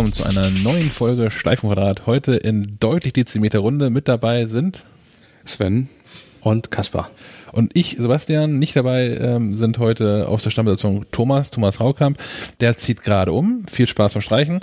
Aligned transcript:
Willkommen 0.00 0.14
zu 0.14 0.24
einer 0.24 0.48
neuen 0.48 0.88
Folge 0.88 1.30
Schleifenquadrat. 1.30 2.06
Heute 2.06 2.34
in 2.34 2.78
deutlich 2.80 3.12
Dezimeter 3.12 3.58
Runde. 3.58 3.90
Mit 3.90 4.08
dabei 4.08 4.46
sind 4.46 4.82
Sven 5.44 5.90
und 6.40 6.70
Kaspar. 6.70 7.10
Und 7.52 7.76
ich, 7.76 7.96
Sebastian, 7.98 8.58
nicht 8.58 8.74
dabei 8.74 9.08
ähm, 9.08 9.58
sind 9.58 9.78
heute 9.78 10.26
aus 10.26 10.42
der 10.42 10.48
Stammbesetzung 10.48 11.04
Thomas, 11.12 11.50
Thomas 11.50 11.80
Raukamp. 11.80 12.16
Der 12.60 12.78
zieht 12.78 13.02
gerade 13.02 13.32
um. 13.32 13.66
Viel 13.70 13.86
Spaß 13.86 14.14
beim 14.14 14.22
Streichen. 14.22 14.60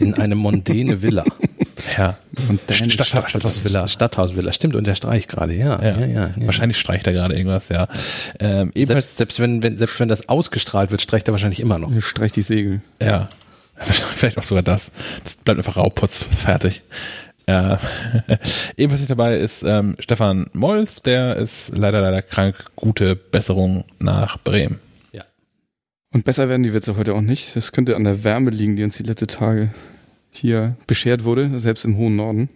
In 0.00 0.14
eine 0.14 0.34
mondäne 0.34 1.00
Villa. 1.00 1.22
ja. 1.96 2.18
Und 2.48 2.60
Stadt, 2.68 3.06
Stadt, 3.06 3.30
Stadthausvilla. 3.30 3.86
Stadthausvilla, 3.86 4.52
stimmt. 4.52 4.74
Und 4.74 4.88
der 4.88 4.96
streicht 4.96 5.28
gerade, 5.28 5.54
ja. 5.54 5.80
Ja. 5.80 6.00
Ja, 6.00 6.06
ja, 6.06 6.26
ja. 6.36 6.46
Wahrscheinlich 6.46 6.76
streicht 6.76 7.06
er 7.06 7.12
gerade 7.12 7.36
irgendwas, 7.36 7.68
ja. 7.68 7.86
Ähm, 8.40 8.72
selbst, 8.74 9.16
selbst, 9.16 9.38
wenn, 9.38 9.62
wenn, 9.62 9.78
selbst 9.78 10.00
wenn 10.00 10.08
das 10.08 10.28
ausgestrahlt 10.28 10.90
wird, 10.90 11.02
streicht 11.02 11.28
er 11.28 11.32
wahrscheinlich 11.32 11.60
immer 11.60 11.78
noch. 11.78 11.92
Streicht 12.02 12.34
die 12.34 12.42
Segel. 12.42 12.80
Ja. 13.00 13.28
Vielleicht 13.76 14.38
auch 14.38 14.42
sogar 14.42 14.62
das. 14.62 14.92
Das 15.24 15.36
bleibt 15.36 15.58
einfach 15.58 15.76
Rauputz. 15.76 16.22
Fertig. 16.22 16.82
Äh, 17.46 17.76
ebenfalls 18.76 19.00
nicht 19.00 19.10
dabei 19.10 19.36
ist 19.36 19.62
ähm, 19.64 19.96
Stefan 19.98 20.46
Molls, 20.52 21.02
der 21.02 21.36
ist 21.36 21.76
leider, 21.76 22.00
leider 22.00 22.22
krank. 22.22 22.56
Gute 22.76 23.16
Besserung 23.16 23.84
nach 23.98 24.38
Bremen. 24.38 24.78
Ja. 25.12 25.24
Und 26.12 26.24
besser 26.24 26.48
werden 26.48 26.62
die 26.62 26.74
Witze 26.74 26.96
heute 26.96 27.14
auch 27.14 27.20
nicht. 27.20 27.56
Das 27.56 27.72
könnte 27.72 27.96
an 27.96 28.04
der 28.04 28.22
Wärme 28.24 28.50
liegen, 28.50 28.76
die 28.76 28.84
uns 28.84 28.96
die 28.96 29.02
letzten 29.02 29.28
Tage 29.28 29.74
hier 30.30 30.76
beschert 30.86 31.24
wurde, 31.24 31.58
selbst 31.58 31.84
im 31.84 31.96
hohen 31.96 32.16
Norden. 32.16 32.48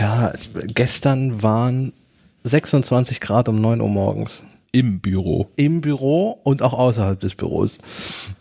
Ja, 0.00 0.32
gestern 0.66 1.42
waren 1.42 1.92
26 2.44 3.20
Grad 3.20 3.48
um 3.48 3.60
9 3.60 3.80
Uhr 3.80 3.88
morgens. 3.88 4.42
Im 4.70 5.00
Büro. 5.00 5.50
Im 5.56 5.80
Büro 5.80 6.40
und 6.44 6.60
auch 6.60 6.74
außerhalb 6.74 7.18
des 7.18 7.34
Büros. 7.34 7.78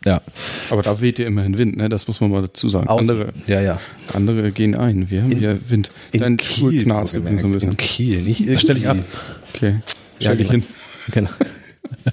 Ja. 0.05 0.21
Aber 0.69 0.81
da 0.81 0.99
weht 0.99 1.19
ja 1.19 1.25
immerhin 1.25 1.57
Wind, 1.57 1.77
ne? 1.77 1.87
Das 1.87 2.07
muss 2.07 2.19
man 2.19 2.31
mal 2.31 2.41
dazu 2.41 2.67
sagen. 2.67 2.87
Außen. 2.87 3.09
andere, 3.09 3.33
ja, 3.47 3.61
ja. 3.61 3.79
Andere 4.13 4.51
gehen 4.51 4.75
ein. 4.75 5.09
Wir 5.09 5.23
haben 5.23 5.31
in, 5.31 5.39
hier 5.39 5.57
Wind. 5.69 5.89
In 6.11 6.19
Dein 6.19 6.37
Kiel, 6.37 6.81
so 6.83 7.17
ein 7.17 7.51
bisschen. 7.53 7.71
In 7.71 7.77
Kiel, 7.77 8.21
nicht 8.23 8.47
Das 8.47 8.61
stelle 8.61 8.79
ich 8.79 8.89
ab. 8.89 8.97
Okay. 9.53 9.75
Stell 10.19 10.31
ja, 10.31 10.35
dich 10.35 10.51
hin. 10.51 10.63
Genau. 11.11 11.29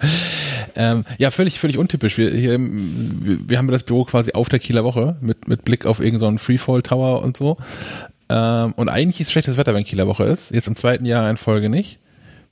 ähm, 0.77 1.05
ja, 1.19 1.31
völlig, 1.33 1.59
völlig 1.59 1.79
untypisch. 1.79 2.17
Wir, 2.17 2.31
hier, 2.31 2.59
wir 2.61 3.59
haben 3.59 3.69
das 3.69 3.83
Büro 3.83 4.05
quasi 4.05 4.33
auf 4.33 4.48
der 4.48 4.61
Kieler 4.61 4.85
Woche 4.85 5.17
mit, 5.20 5.48
mit 5.48 5.65
Blick 5.65 5.87
auf 5.87 6.01
irgendeinen 6.01 6.39
so 6.39 6.45
Freefall 6.45 6.83
Tower 6.83 7.23
und 7.23 7.37
so. 7.37 7.57
Ähm, 8.29 8.73
und 8.77 8.89
eigentlich 8.89 9.20
ist 9.20 9.33
schlechtes 9.33 9.57
Wetter, 9.57 9.75
wenn 9.75 9.85
Kieler 9.85 10.07
Woche 10.07 10.25
ist. 10.25 10.53
Jetzt 10.53 10.69
im 10.69 10.77
zweiten 10.77 11.05
Jahr 11.05 11.29
in 11.29 11.37
Folge 11.37 11.69
nicht. 11.69 11.98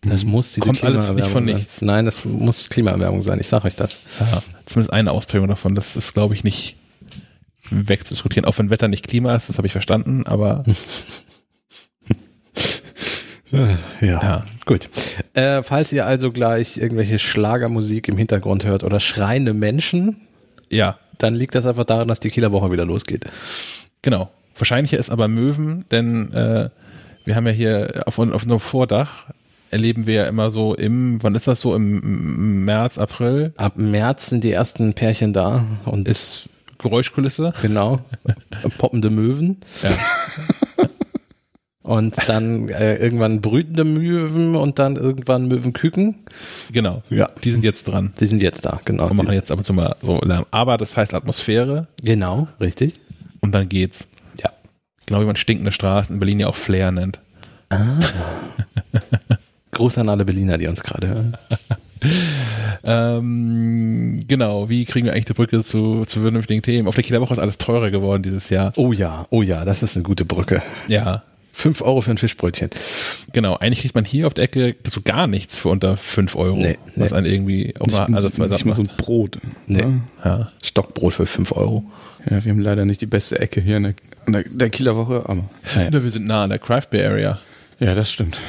Das 0.02 0.24
muss 0.24 0.52
diese 0.52 0.66
Kommt 0.66 0.82
alles 0.82 1.08
nicht 1.10 1.28
von 1.28 1.44
nichts. 1.44 1.76
Sein. 1.76 1.86
Nein, 1.86 2.04
das 2.06 2.24
muss 2.24 2.68
Klimaerwärmung 2.68 3.22
sein, 3.22 3.38
ich 3.38 3.48
sage 3.48 3.66
euch 3.66 3.76
das. 3.76 4.00
Ja, 4.18 4.42
zumindest 4.66 4.92
eine 4.92 5.12
Ausprägung 5.12 5.48
davon. 5.48 5.76
Das 5.76 5.94
ist, 5.94 6.12
glaube 6.14 6.34
ich, 6.34 6.42
nicht 6.42 6.76
wegzudiskutieren. 7.70 8.44
Auch 8.44 8.58
wenn 8.58 8.70
Wetter 8.70 8.88
nicht 8.88 9.06
Klima 9.06 9.34
ist, 9.34 9.48
das 9.48 9.58
habe 9.58 9.66
ich 9.66 9.72
verstanden, 9.72 10.26
aber 10.26 10.64
ja. 13.52 13.78
ja, 14.00 14.44
gut. 14.64 14.88
Äh, 15.34 15.62
falls 15.62 15.92
ihr 15.92 16.04
also 16.04 16.32
gleich 16.32 16.78
irgendwelche 16.78 17.20
Schlagermusik 17.20 18.08
im 18.08 18.18
Hintergrund 18.18 18.64
hört 18.64 18.82
oder 18.82 18.98
schreiende 18.98 19.54
Menschen, 19.54 20.26
ja, 20.68 20.98
dann 21.18 21.34
liegt 21.34 21.54
das 21.54 21.64
einfach 21.64 21.84
daran, 21.84 22.08
dass 22.08 22.18
die 22.18 22.30
Kieler 22.30 22.50
Woche 22.50 22.72
wieder 22.72 22.84
losgeht. 22.84 23.26
Genau. 24.02 24.30
Wahrscheinlicher 24.56 24.98
ist 24.98 25.10
aber 25.10 25.28
Möwen, 25.28 25.84
denn 25.90 26.32
äh, 26.32 26.70
wir 27.24 27.36
haben 27.36 27.46
ja 27.46 27.52
hier 27.52 28.02
auf, 28.06 28.18
auf 28.18 28.42
unserem 28.42 28.60
Vordach 28.60 29.26
erleben 29.72 30.06
wir 30.06 30.14
ja 30.14 30.24
immer 30.26 30.50
so 30.50 30.74
im, 30.74 31.18
wann 31.22 31.34
ist 31.34 31.48
das 31.48 31.60
so, 31.60 31.74
im 31.74 32.64
März, 32.64 32.98
April? 32.98 33.54
Ab 33.56 33.76
März 33.76 34.26
sind 34.28 34.44
die 34.44 34.52
ersten 34.52 34.92
Pärchen 34.92 35.32
da 35.32 35.64
und 35.86 36.06
ist 36.08 36.48
Geräuschkulisse. 36.78 37.52
Genau. 37.62 38.00
Poppende 38.78 39.08
Möwen. 39.08 39.60
Ja. 39.82 40.86
und 41.82 42.16
dann 42.28 42.68
äh, 42.68 42.96
irgendwann 42.96 43.40
brütende 43.40 43.84
Möwen 43.84 44.56
und 44.56 44.78
dann 44.78 44.96
irgendwann 44.96 45.48
Möwenküken. 45.48 46.16
Genau. 46.70 47.02
Ja. 47.08 47.28
Die 47.42 47.52
sind 47.52 47.64
jetzt 47.64 47.84
dran. 47.84 48.12
Die 48.20 48.26
sind 48.26 48.42
jetzt 48.42 48.66
da, 48.66 48.80
genau. 48.84 49.08
Und 49.08 49.16
machen 49.16 49.32
jetzt 49.32 49.50
ab 49.50 49.58
und 49.58 49.64
zu 49.64 49.72
mal 49.72 49.96
so 50.02 50.20
Lärm. 50.20 50.44
Aber 50.50 50.76
das 50.76 50.96
heißt 50.96 51.14
Atmosphäre. 51.14 51.88
Genau, 52.02 52.46
richtig. 52.60 53.00
Und 53.40 53.54
dann 53.54 53.68
geht's. 53.68 54.06
Ja. 54.38 54.50
Genau 55.06 55.20
wie 55.22 55.26
man 55.26 55.36
stinkende 55.36 55.72
Straßen 55.72 56.16
in 56.16 56.20
Berlin 56.20 56.40
ja 56.40 56.48
auch 56.48 56.54
Flair 56.54 56.92
nennt. 56.92 57.20
Ah. 57.70 58.00
Gruß 59.82 59.98
an 59.98 60.08
alle 60.08 60.24
Berliner, 60.24 60.58
die 60.58 60.68
uns 60.68 60.84
gerade 60.84 61.08
hören. 61.08 61.36
ähm, 62.84 64.22
genau, 64.28 64.68
wie 64.68 64.84
kriegen 64.84 65.06
wir 65.06 65.12
eigentlich 65.12 65.24
die 65.24 65.32
Brücke 65.32 65.64
zu, 65.64 66.04
zu 66.04 66.20
vernünftigen 66.20 66.62
Themen? 66.62 66.86
Auf 66.86 66.94
der 66.94 67.02
Kieler 67.02 67.20
Woche 67.20 67.34
ist 67.34 67.40
alles 67.40 67.58
teurer 67.58 67.90
geworden 67.90 68.22
dieses 68.22 68.48
Jahr. 68.48 68.72
Oh 68.76 68.92
ja, 68.92 69.26
oh 69.30 69.42
ja, 69.42 69.64
das 69.64 69.82
ist 69.82 69.96
eine 69.96 70.04
gute 70.04 70.24
Brücke. 70.24 70.62
Ja. 70.86 71.24
Fünf 71.52 71.82
Euro 71.82 72.00
für 72.00 72.12
ein 72.12 72.18
Fischbrötchen. 72.18 72.70
Genau, 73.32 73.56
eigentlich 73.56 73.80
kriegt 73.80 73.96
man 73.96 74.04
hier 74.04 74.28
auf 74.28 74.34
der 74.34 74.44
Ecke 74.44 74.76
so 74.88 75.00
gar 75.00 75.26
nichts 75.26 75.58
für 75.58 75.68
unter 75.68 75.96
fünf 75.96 76.36
Euro. 76.36 76.58
Nee, 76.58 76.78
was 76.94 77.10
nee. 77.10 77.16
einen 77.16 77.26
irgendwie 77.26 77.74
auch 77.80 77.88
mal 77.88 78.14
also 78.14 78.30
zwei 78.30 78.46
Nicht 78.46 78.64
mal 78.64 78.76
so 78.76 78.82
ein 78.82 78.90
Brot. 78.96 79.38
Nee. 79.66 79.84
Ja. 80.24 80.52
Stockbrot 80.62 81.12
für 81.12 81.26
fünf 81.26 81.50
Euro. 81.50 81.84
Ja, 82.30 82.44
wir 82.44 82.52
haben 82.52 82.60
leider 82.60 82.84
nicht 82.84 83.00
die 83.00 83.06
beste 83.06 83.40
Ecke 83.40 83.60
hier 83.60 83.78
in 83.78 83.94
der, 84.28 84.44
der, 84.44 84.70
Kieler 84.70 84.94
Woche, 84.94 85.24
aber. 85.26 85.50
Ja. 85.74 85.92
Wir 85.92 86.10
sind 86.12 86.26
nah 86.26 86.44
an 86.44 86.50
der 86.50 86.60
Craft 86.60 86.86
Beer 86.90 87.10
Area. 87.10 87.40
Ja, 87.80 87.96
das 87.96 88.12
stimmt. 88.12 88.40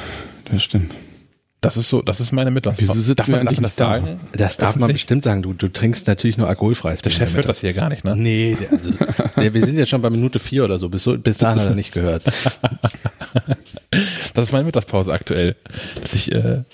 Das 0.52 0.62
stimmt. 0.62 0.92
Das 1.64 1.78
ist 1.78 1.88
so, 1.88 2.02
das 2.02 2.20
ist 2.20 2.32
meine 2.32 2.50
Mittagspause. 2.50 2.90
Wieso 2.90 3.00
sitzen 3.00 3.32
darf 3.32 3.44
man 3.44 3.62
das 3.62 3.76
sagen? 3.76 4.20
Das 4.32 4.58
darf 4.58 4.76
man 4.76 4.92
bestimmt 4.92 5.24
sagen. 5.24 5.40
Du, 5.40 5.54
du 5.54 5.68
trinkst 5.68 6.06
natürlich 6.06 6.36
nur 6.36 6.46
alkoholfreies 6.46 7.00
Der 7.00 7.08
Chef 7.08 7.34
hört 7.34 7.48
das 7.48 7.60
hier 7.60 7.72
gar 7.72 7.88
nicht, 7.88 8.04
ne? 8.04 8.14
Nee, 8.14 8.58
also, 8.70 8.90
nee, 9.36 9.54
wir 9.54 9.64
sind 9.64 9.78
jetzt 9.78 9.88
schon 9.88 10.02
bei 10.02 10.10
Minute 10.10 10.38
vier 10.38 10.64
oder 10.64 10.78
so. 10.78 10.90
Bis, 10.90 11.04
so, 11.04 11.16
bis 11.16 11.38
dahin 11.38 11.60
hat 11.60 11.68
er 11.68 11.74
nicht 11.74 11.92
gehört. 11.92 12.22
das 14.34 14.48
ist 14.48 14.52
meine 14.52 14.64
Mittagspause 14.64 15.10
aktuell. 15.10 15.56
Dass 16.02 16.12
ich 16.12 16.30
äh, 16.32 16.64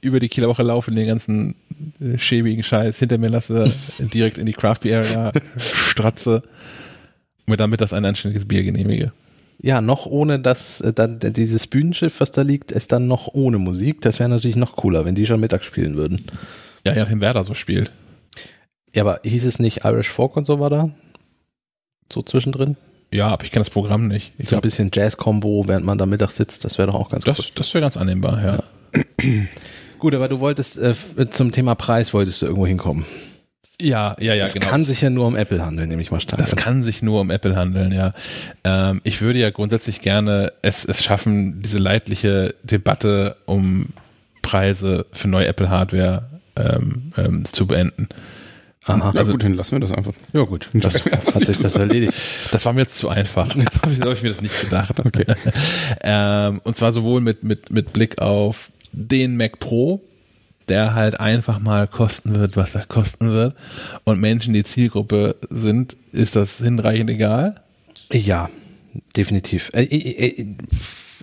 über 0.00 0.20
die 0.20 0.30
Kieler 0.30 0.48
Woche 0.48 0.62
laufe, 0.62 0.90
den 0.90 1.06
ganzen 1.06 1.54
äh, 2.00 2.16
schäbigen 2.16 2.62
Scheiß 2.62 2.98
hinter 2.98 3.18
mir 3.18 3.28
lasse, 3.28 3.70
direkt 3.98 4.38
in 4.38 4.46
die 4.46 4.54
Craft 4.54 4.78
Beer 4.84 5.00
Area 5.00 5.32
stratze 5.58 6.36
und 6.36 7.48
mir 7.48 7.58
damit 7.58 7.82
das 7.82 7.92
ein 7.92 8.06
anständiges 8.06 8.48
Bier 8.48 8.62
genehmige. 8.62 9.12
Ja, 9.60 9.80
noch 9.80 10.06
ohne 10.06 10.38
dass 10.38 10.80
äh, 10.80 10.92
dann 10.92 11.18
dieses 11.20 11.66
Bühnenschiff, 11.66 12.20
was 12.20 12.32
da 12.32 12.42
liegt, 12.42 12.72
ist 12.72 12.92
dann 12.92 13.06
noch 13.06 13.32
ohne 13.32 13.58
Musik. 13.58 14.00
Das 14.02 14.18
wäre 14.18 14.28
natürlich 14.28 14.56
noch 14.56 14.76
cooler, 14.76 15.04
wenn 15.04 15.14
die 15.14 15.26
schon 15.26 15.40
Mittag 15.40 15.64
spielen 15.64 15.94
würden. 15.94 16.22
Ja, 16.84 16.94
ja, 16.94 17.08
wenn 17.08 17.20
Werder 17.20 17.44
so 17.44 17.54
spielt. 17.54 17.90
Ja, 18.94 19.02
aber 19.02 19.20
hieß 19.24 19.44
es 19.46 19.58
nicht 19.58 19.84
Irish 19.84 20.10
Folk 20.10 20.36
und 20.36 20.46
so 20.46 20.60
war 20.60 20.70
da? 20.70 20.90
So 22.12 22.22
zwischendrin? 22.22 22.76
Ja, 23.10 23.28
aber 23.28 23.44
ich 23.44 23.52
kenne 23.52 23.64
das 23.64 23.70
Programm 23.70 24.08
nicht. 24.08 24.32
Ich 24.38 24.48
so 24.48 24.56
ein 24.56 24.62
bisschen 24.62 24.90
Jazz-Combo, 24.92 25.64
während 25.66 25.86
man 25.86 25.98
da 25.98 26.06
Mittag 26.06 26.30
sitzt, 26.30 26.64
das 26.64 26.78
wäre 26.78 26.90
doch 26.90 26.96
auch 26.96 27.10
ganz 27.10 27.24
das, 27.24 27.36
gut. 27.36 27.52
Das 27.54 27.72
wäre 27.72 27.82
ganz 27.82 27.96
annehmbar, 27.96 28.44
ja. 28.44 28.58
ja. 28.94 29.02
gut, 29.98 30.14
aber 30.14 30.28
du 30.28 30.40
wolltest 30.40 30.78
äh, 30.78 30.94
zum 31.30 31.52
Thema 31.52 31.74
Preis 31.74 32.12
wolltest 32.12 32.42
du 32.42 32.46
irgendwo 32.46 32.66
hinkommen. 32.66 33.04
Ja, 33.84 34.16
ja, 34.18 34.34
ja, 34.34 34.44
das 34.44 34.54
genau. 34.54 34.66
kann 34.66 34.84
sich 34.84 35.00
ja 35.00 35.10
nur 35.10 35.26
um 35.26 35.36
Apple 35.36 35.64
handeln, 35.64 35.88
nehme 35.88 36.02
ich 36.02 36.10
mal 36.10 36.20
stark. 36.20 36.38
Das 36.38 36.56
kann 36.56 36.82
sich 36.82 37.02
nur 37.02 37.20
um 37.20 37.30
Apple 37.30 37.54
handeln, 37.54 37.92
ja. 37.92 38.12
Ähm, 38.64 39.00
ich 39.04 39.20
würde 39.20 39.38
ja 39.38 39.50
grundsätzlich 39.50 40.00
gerne 40.00 40.52
es, 40.62 40.84
es 40.84 41.04
schaffen, 41.04 41.62
diese 41.62 41.78
leidliche 41.78 42.54
Debatte 42.62 43.36
um 43.44 43.88
Preise 44.42 45.06
für 45.12 45.28
neue 45.28 45.46
Apple-Hardware 45.46 46.24
ähm, 46.56 47.10
ähm, 47.16 47.44
zu 47.44 47.66
beenden. 47.66 48.08
Aha. 48.86 49.12
Ja 49.14 49.20
also, 49.20 49.32
gut, 49.32 49.44
dann 49.44 49.54
lassen 49.54 49.72
wir 49.72 49.80
das 49.80 49.92
einfach. 49.92 50.12
Ja 50.32 50.42
gut, 50.42 50.68
das 50.74 51.04
hat 51.06 51.44
sich 51.46 51.58
das 51.58 51.74
erledigt. 51.74 52.12
Das 52.52 52.64
war 52.66 52.74
mir 52.74 52.82
jetzt 52.82 52.98
zu 52.98 53.08
einfach. 53.08 53.54
Jetzt 53.56 53.82
habe 53.82 53.92
ich, 53.92 54.00
hab 54.00 54.12
ich, 54.12 54.22
mir 54.22 54.30
das 54.30 54.42
nicht 54.42 54.60
gedacht. 54.60 55.00
Okay. 55.00 55.24
ähm, 56.02 56.60
und 56.64 56.76
zwar 56.76 56.92
sowohl 56.92 57.20
mit, 57.22 57.42
mit, 57.42 57.70
mit 57.70 57.92
Blick 57.94 58.20
auf 58.20 58.70
den 58.92 59.36
Mac 59.36 59.58
Pro, 59.58 60.02
der 60.68 60.94
halt 60.94 61.20
einfach 61.20 61.58
mal 61.58 61.86
kosten 61.86 62.34
wird, 62.34 62.56
was 62.56 62.74
er 62.74 62.86
kosten 62.86 63.30
wird. 63.30 63.54
Und 64.04 64.20
Menschen, 64.20 64.54
die 64.54 64.64
Zielgruppe 64.64 65.36
sind, 65.50 65.96
ist 66.12 66.36
das 66.36 66.58
hinreichend 66.58 67.10
egal? 67.10 67.56
Ja, 68.10 68.50
definitiv. 69.16 69.70
Äh, 69.72 69.84
äh, 69.84 70.40
äh, 70.40 70.46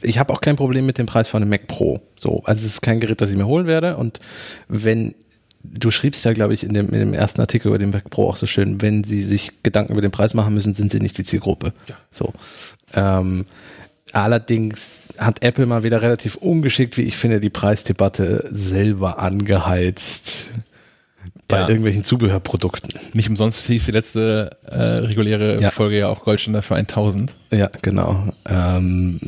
ich 0.02 0.18
habe 0.18 0.34
auch 0.34 0.42
kein 0.42 0.56
Problem 0.56 0.86
mit 0.86 0.98
dem 0.98 1.06
Preis 1.06 1.28
von 1.28 1.42
einem 1.42 1.50
Mac 1.50 1.68
Pro. 1.68 2.02
So, 2.16 2.42
also 2.44 2.66
es 2.66 2.74
ist 2.74 2.82
kein 2.82 3.00
Gerät, 3.00 3.22
das 3.22 3.30
ich 3.30 3.38
mir 3.38 3.48
holen 3.48 3.68
werde. 3.68 3.98
Und 3.98 4.20
wenn 4.68 5.14
du 5.64 5.92
schriebst 5.92 6.26
ja, 6.26 6.34
glaube 6.34 6.54
ich, 6.54 6.64
in 6.64 6.74
dem, 6.74 6.88
in 6.88 7.00
dem 7.00 7.14
ersten 7.14 7.42
Artikel 7.42 7.68
über 7.68 7.78
den 7.78 7.92
Mac 7.92 8.10
Pro 8.10 8.30
auch 8.30 8.36
so 8.36 8.48
schön, 8.48 8.82
wenn 8.82 9.04
sie 9.04 9.22
sich 9.22 9.64
Gedanken 9.64 9.94
über 9.94 10.02
den 10.02 10.12
Preis 10.12 10.34
machen 10.34 10.54
müssen, 10.54 10.74
sind 10.74 10.92
sie 10.92 11.00
nicht 11.00 11.18
die 11.18 11.24
Zielgruppe. 11.24 11.74
Ja. 11.88 11.96
So. 12.10 12.34
Ähm, 12.94 13.46
Allerdings 14.14 15.10
hat 15.18 15.44
Apple 15.44 15.66
mal 15.66 15.84
wieder 15.84 16.02
relativ 16.02 16.36
ungeschickt, 16.36 16.98
wie 16.98 17.04
ich 17.04 17.18
finde, 17.18 17.40
die 17.40 17.50
Preisdebatte 17.50 18.48
selber 18.50 19.20
angeheizt 19.20 20.52
bei 21.48 21.60
ja. 21.60 21.68
irgendwelchen 21.68 22.04
Zubehörprodukten. 22.04 23.00
Nicht 23.14 23.30
umsonst 23.30 23.68
hieß 23.68 23.86
die 23.86 23.92
letzte 23.92 24.52
äh, 24.66 24.78
reguläre 24.78 25.62
ja. 25.62 25.70
Folge 25.70 26.00
ja 26.00 26.08
auch 26.08 26.24
Goldständer 26.24 26.62
für 26.62 26.76
1000. 26.76 27.36
Ja, 27.52 27.70
genau. 27.82 28.34
Ähm, 28.50 29.20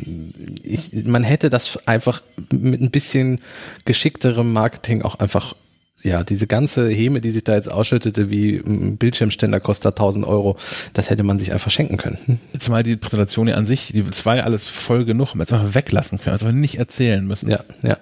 ich, 0.64 1.06
man 1.06 1.24
hätte 1.24 1.50
das 1.50 1.86
einfach 1.86 2.24
mit 2.52 2.82
ein 2.82 2.92
bisschen 2.92 3.42
geschickterem 3.86 4.54
Marketing 4.54 5.02
auch 5.02 5.16
einfach 5.16 5.56
ja, 6.04 6.24
diese 6.24 6.48
ganze 6.48 6.90
Häme, 6.90 7.22
die 7.22 7.32
sich 7.32 7.44
da 7.44 7.56
jetzt 7.56 7.72
ausschüttete, 7.72 8.30
wie 8.30 8.58
ein 8.58 8.98
Bildschirmständer 8.98 9.60
kostet 9.60 9.94
1000 9.94 10.26
Euro, 10.26 10.58
das 10.94 11.10
hätte 11.10 11.24
man 11.24 11.40
sich 11.40 11.54
einfach 11.54 11.72
schenken 11.72 11.98
können. 11.98 12.40
Zumal 12.60 12.84
die 12.84 12.98
Präsentation 12.98 13.48
ja 13.48 13.56
an 13.56 13.66
sich, 13.66 13.94
die 13.94 14.06
zwei 14.12 14.44
alles 14.44 14.68
voll 14.68 15.06
genug, 15.06 15.34
man 15.34 15.46
hätte 15.46 15.56
einfach 15.56 15.76
weglassen 15.76 16.20
können, 16.20 16.34
also 16.34 16.52
nicht 16.52 16.78
erzählen 16.78 17.26
müssen. 17.26 17.50
Ja, 17.50 17.64
ja. 17.82 17.98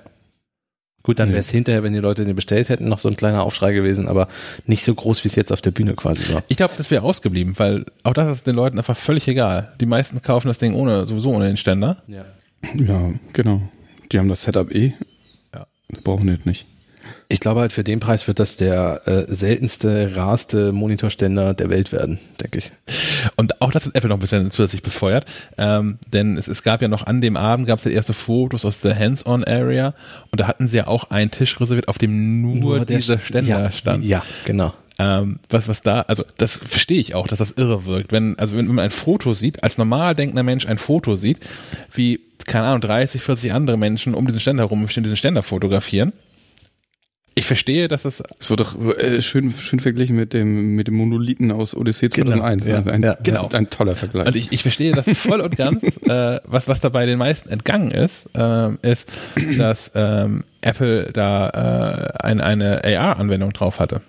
Gut, 1.03 1.19
dann 1.19 1.29
wäre 1.29 1.39
es 1.39 1.49
hinterher, 1.49 1.81
wenn 1.81 1.93
die 1.93 1.99
Leute 1.99 2.25
den 2.25 2.35
bestellt 2.35 2.69
hätten, 2.69 2.87
noch 2.87 2.99
so 2.99 3.09
ein 3.09 3.15
kleiner 3.15 3.43
Aufschrei 3.43 3.73
gewesen, 3.73 4.07
aber 4.07 4.27
nicht 4.67 4.83
so 4.83 4.93
groß, 4.93 5.23
wie 5.23 5.29
es 5.29 5.35
jetzt 5.35 5.51
auf 5.51 5.61
der 5.61 5.71
Bühne 5.71 5.95
quasi 5.95 6.31
war. 6.31 6.43
Ich 6.47 6.57
glaube, 6.57 6.75
das 6.77 6.91
wäre 6.91 7.03
ausgeblieben, 7.03 7.57
weil 7.57 7.85
auch 8.03 8.13
das 8.13 8.31
ist 8.31 8.45
den 8.45 8.55
Leuten 8.55 8.77
einfach 8.77 8.97
völlig 8.97 9.27
egal. 9.27 9.73
Die 9.81 9.87
meisten 9.87 10.21
kaufen 10.21 10.47
das 10.47 10.59
Ding 10.59 10.75
ohne, 10.75 11.05
sowieso 11.05 11.31
ohne 11.31 11.47
den 11.47 11.57
Ständer. 11.57 12.03
Ja. 12.07 12.25
Ja, 12.75 13.13
genau. 13.33 13.61
Die 14.11 14.19
haben 14.19 14.29
das 14.29 14.43
Setup 14.43 14.71
eh. 14.71 14.93
Ja. 15.55 15.65
Das 15.89 16.01
brauchen 16.03 16.27
die 16.27 16.33
jetzt 16.33 16.45
nicht. 16.45 16.67
Ich 17.29 17.39
glaube 17.39 17.61
halt, 17.61 17.73
für 17.73 17.83
den 17.83 17.99
Preis 17.99 18.27
wird 18.27 18.39
das 18.39 18.57
der 18.57 19.01
äh, 19.05 19.25
seltenste, 19.27 20.15
rarste 20.15 20.71
Monitorständer 20.71 21.53
der 21.53 21.69
Welt 21.69 21.91
werden, 21.91 22.19
denke 22.41 22.59
ich. 22.59 22.71
Und 23.37 23.61
auch 23.61 23.71
das 23.71 23.85
hat 23.85 23.95
Apple 23.95 24.09
noch 24.09 24.17
ein 24.17 24.21
bisschen 24.21 24.51
zusätzlich 24.51 24.83
befeuert, 24.83 25.25
ähm, 25.57 25.97
denn 26.11 26.37
es, 26.37 26.47
es 26.47 26.63
gab 26.63 26.81
ja 26.81 26.87
noch 26.87 27.05
an 27.07 27.21
dem 27.21 27.37
Abend, 27.37 27.67
gab 27.67 27.79
es 27.79 27.85
ja 27.85 27.91
erste 27.91 28.13
Fotos 28.13 28.65
aus 28.65 28.81
der 28.81 28.97
Hands-on-Area 28.97 29.93
und 30.31 30.39
da 30.41 30.47
hatten 30.47 30.67
sie 30.67 30.77
ja 30.77 30.87
auch 30.87 31.09
einen 31.09 31.31
Tisch 31.31 31.59
reserviert, 31.59 31.87
auf 31.87 31.97
dem 31.97 32.41
nur, 32.41 32.85
der 32.85 32.97
dieser 32.97 33.15
St- 33.15 33.23
Ständer 33.25 33.61
ja, 33.63 33.71
stand. 33.71 34.03
Ja, 34.05 34.23
genau. 34.45 34.73
Ähm, 34.99 35.39
was, 35.49 35.67
was 35.67 35.81
da, 35.81 36.01
also 36.01 36.23
das 36.37 36.57
verstehe 36.57 36.99
ich 36.99 37.15
auch, 37.15 37.27
dass 37.27 37.39
das 37.39 37.51
irre 37.53 37.85
wirkt. 37.87 38.11
Wenn, 38.11 38.37
also 38.37 38.55
wenn 38.55 38.67
man 38.67 38.79
ein 38.79 38.91
Foto 38.91 39.33
sieht, 39.33 39.63
als 39.63 39.79
normal 39.79 40.13
denkender 40.13 40.43
Mensch 40.43 40.67
ein 40.67 40.77
Foto 40.77 41.15
sieht, 41.15 41.39
wie, 41.91 42.19
keine 42.45 42.65
Ahnung, 42.67 42.81
30, 42.81 43.21
40 43.21 43.53
andere 43.53 43.77
Menschen 43.77 44.13
um 44.13 44.27
diesen 44.27 44.39
Ständer 44.39 44.63
herumstehen, 44.63 45.03
diesen 45.03 45.17
Ständer 45.17 45.41
fotografieren. 45.41 46.13
Ich 47.41 47.47
verstehe, 47.47 47.87
dass 47.87 48.03
das, 48.03 48.21
Es 48.37 48.51
wird 48.51 48.59
doch 48.59 48.79
äh, 48.99 49.19
schön, 49.19 49.49
schön 49.49 49.79
verglichen 49.79 50.15
mit 50.15 50.31
dem, 50.31 50.75
mit 50.75 50.85
dem 50.85 50.93
Monolithen 50.93 51.51
aus 51.51 51.75
Odyssee 51.75 52.07
Genau, 52.09 52.33
2001. 52.33 52.67
ja, 52.67 52.83
ein, 52.93 53.01
ja, 53.01 53.17
genau. 53.23 53.49
ein 53.51 53.67
toller 53.71 53.95
Vergleich. 53.95 54.27
und 54.27 54.35
ich, 54.35 54.51
ich 54.51 54.61
verstehe 54.61 54.91
das 54.91 55.09
voll 55.17 55.41
und 55.41 55.57
ganz, 55.57 55.81
äh, 56.07 56.39
was, 56.45 56.67
was 56.67 56.81
dabei 56.81 57.07
den 57.07 57.17
meisten 57.17 57.49
entgangen 57.49 57.89
ist, 57.89 58.29
ähm, 58.35 58.77
ist, 58.83 59.09
dass 59.57 59.91
ähm, 59.95 60.43
Apple 60.61 61.09
da 61.13 62.11
äh, 62.19 62.23
ein, 62.23 62.41
eine 62.41 62.83
AR-Anwendung 62.85 63.53
drauf 63.53 63.79
hatte. 63.79 64.01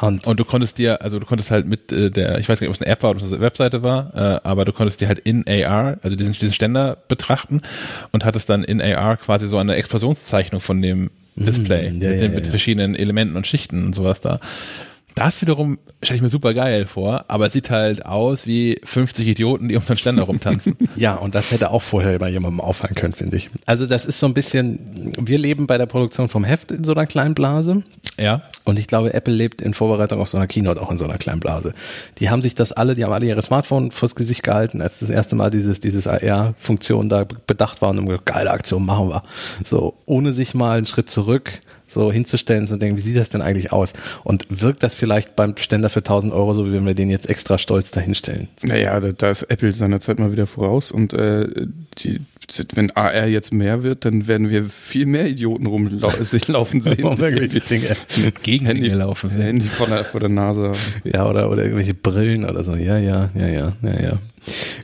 Und, 0.00 0.26
Und 0.26 0.40
du 0.40 0.46
konntest 0.46 0.78
dir, 0.78 1.02
also 1.02 1.18
du 1.18 1.26
konntest 1.26 1.50
halt 1.50 1.66
mit 1.66 1.92
äh, 1.92 2.10
der, 2.10 2.38
ich 2.38 2.48
weiß 2.48 2.60
gar 2.60 2.64
nicht, 2.66 2.74
ob 2.74 2.80
es 2.80 2.80
eine 2.80 2.90
App 2.90 3.02
war 3.02 3.10
oder 3.10 3.20
ob 3.20 3.26
es 3.26 3.32
eine 3.32 3.42
Webseite 3.42 3.82
war, 3.84 4.10
äh, 4.14 4.40
aber 4.42 4.64
du 4.64 4.72
konntest 4.72 5.02
dir 5.02 5.08
halt 5.08 5.18
in 5.18 5.44
AR, 5.46 5.98
also 6.02 6.16
diesen, 6.16 6.32
diesen 6.32 6.54
Ständer 6.54 6.96
betrachten 7.08 7.60
und 8.10 8.24
hattest 8.24 8.48
dann 8.48 8.64
in 8.64 8.80
AR 8.80 9.18
quasi 9.18 9.48
so 9.48 9.58
eine 9.58 9.74
Explosionszeichnung 9.74 10.62
von 10.62 10.80
dem 10.80 11.10
Display 11.36 11.86
ja, 11.86 11.92
mit, 11.92 12.02
ja, 12.02 12.10
den, 12.12 12.34
mit 12.34 12.44
ja. 12.44 12.50
verschiedenen 12.50 12.94
Elementen 12.94 13.36
und 13.36 13.46
Schichten 13.46 13.86
und 13.86 13.94
sowas 13.94 14.20
da. 14.20 14.40
Das 15.14 15.42
wiederum 15.42 15.78
stelle 16.02 16.16
ich 16.16 16.22
mir 16.22 16.28
super 16.30 16.54
geil 16.54 16.86
vor, 16.86 17.26
aber 17.28 17.46
es 17.46 17.52
sieht 17.52 17.70
halt 17.70 18.06
aus 18.06 18.46
wie 18.46 18.80
50 18.82 19.26
Idioten, 19.28 19.68
die 19.68 19.76
um 19.76 19.82
so 19.82 19.90
einen 19.90 19.98
Ständer 19.98 20.22
rumtanzen. 20.22 20.76
ja, 20.96 21.14
und 21.14 21.34
das 21.34 21.50
hätte 21.50 21.70
auch 21.70 21.82
vorher 21.82 22.18
bei 22.18 22.30
jemandem 22.30 22.60
auffallen 22.60 22.94
können, 22.94 23.12
finde 23.12 23.36
ich. 23.36 23.50
Also 23.66 23.86
das 23.86 24.06
ist 24.06 24.18
so 24.18 24.26
ein 24.26 24.34
bisschen, 24.34 25.12
wir 25.20 25.38
leben 25.38 25.66
bei 25.66 25.76
der 25.76 25.86
Produktion 25.86 26.28
vom 26.28 26.44
Heft 26.44 26.70
in 26.70 26.84
so 26.84 26.92
einer 26.92 27.06
kleinen 27.06 27.34
Blase. 27.34 27.82
ja. 28.18 28.42
Und 28.64 28.78
ich 28.78 28.86
glaube, 28.86 29.12
Apple 29.12 29.34
lebt 29.34 29.60
in 29.60 29.74
Vorbereitung 29.74 30.20
auf 30.20 30.28
so 30.28 30.36
einer 30.36 30.46
Keynote 30.46 30.80
auch 30.80 30.90
in 30.90 30.98
so 30.98 31.04
einer 31.04 31.18
kleinen 31.18 31.40
Blase. 31.40 31.72
Die 32.18 32.30
haben 32.30 32.42
sich 32.42 32.54
das 32.54 32.72
alle, 32.72 32.94
die 32.94 33.04
haben 33.04 33.12
alle 33.12 33.26
ihre 33.26 33.42
Smartphone 33.42 33.90
vors 33.90 34.14
Gesicht 34.14 34.42
gehalten, 34.42 34.80
als 34.80 35.00
das 35.00 35.10
erste 35.10 35.36
Mal 35.36 35.50
dieses, 35.50 35.80
dieses 35.80 36.06
AR-Funktion 36.06 37.08
da 37.08 37.26
bedacht 37.46 37.82
war 37.82 37.90
und 37.90 37.98
haben 37.98 38.06
gesagt, 38.06 38.26
geile 38.26 38.50
Aktion 38.50 38.86
machen 38.86 39.08
wir. 39.08 39.22
So, 39.64 39.94
ohne 40.06 40.32
sich 40.32 40.54
mal 40.54 40.78
einen 40.78 40.86
Schritt 40.86 41.10
zurück 41.10 41.60
so 41.92 42.10
hinzustellen 42.10 42.66
zu 42.66 42.76
denken, 42.76 42.96
wie 42.96 43.02
sieht 43.02 43.16
das 43.16 43.30
denn 43.30 43.42
eigentlich 43.42 43.72
aus? 43.72 43.92
Und 44.24 44.46
wirkt 44.48 44.82
das 44.82 44.94
vielleicht 44.94 45.36
beim 45.36 45.56
Ständer 45.58 45.90
für 45.90 46.00
1000 46.00 46.32
Euro, 46.32 46.54
so 46.54 46.66
wie 46.66 46.72
wenn 46.72 46.86
wir 46.86 46.94
den 46.94 47.10
jetzt 47.10 47.28
extra 47.28 47.58
stolz 47.58 47.90
dahinstellen? 47.90 48.48
Naja, 48.62 48.98
da, 48.98 49.12
da 49.12 49.30
ist 49.30 49.42
Apple 49.44 49.72
seinerzeit 49.72 50.18
mal 50.18 50.32
wieder 50.32 50.46
voraus 50.46 50.90
und 50.90 51.12
äh, 51.12 51.66
die, 51.98 52.20
wenn 52.74 52.90
AR 52.92 53.26
jetzt 53.26 53.52
mehr 53.52 53.82
wird, 53.82 54.04
dann 54.04 54.26
werden 54.26 54.50
wir 54.50 54.64
viel 54.64 55.06
mehr 55.06 55.26
Idioten 55.26 55.66
rumlaufen 55.66 56.80
sehen. 56.80 57.60
Dinge. 57.70 57.96
Gegen 58.42 58.66
Handy 58.66 58.88
laufen. 58.88 59.30
Handy 59.30 59.66
vor 59.66 59.86
der, 59.86 60.04
vor 60.04 60.20
der 60.20 60.28
Nase. 60.28 60.72
Ja, 61.04 61.28
oder, 61.28 61.50
oder 61.50 61.62
irgendwelche 61.62 61.94
Brillen 61.94 62.44
oder 62.44 62.62
so. 62.64 62.74
Ja, 62.74 62.98
ja, 62.98 63.30
ja, 63.34 63.46
ja, 63.48 63.72
ja, 63.82 64.00
ja. 64.02 64.18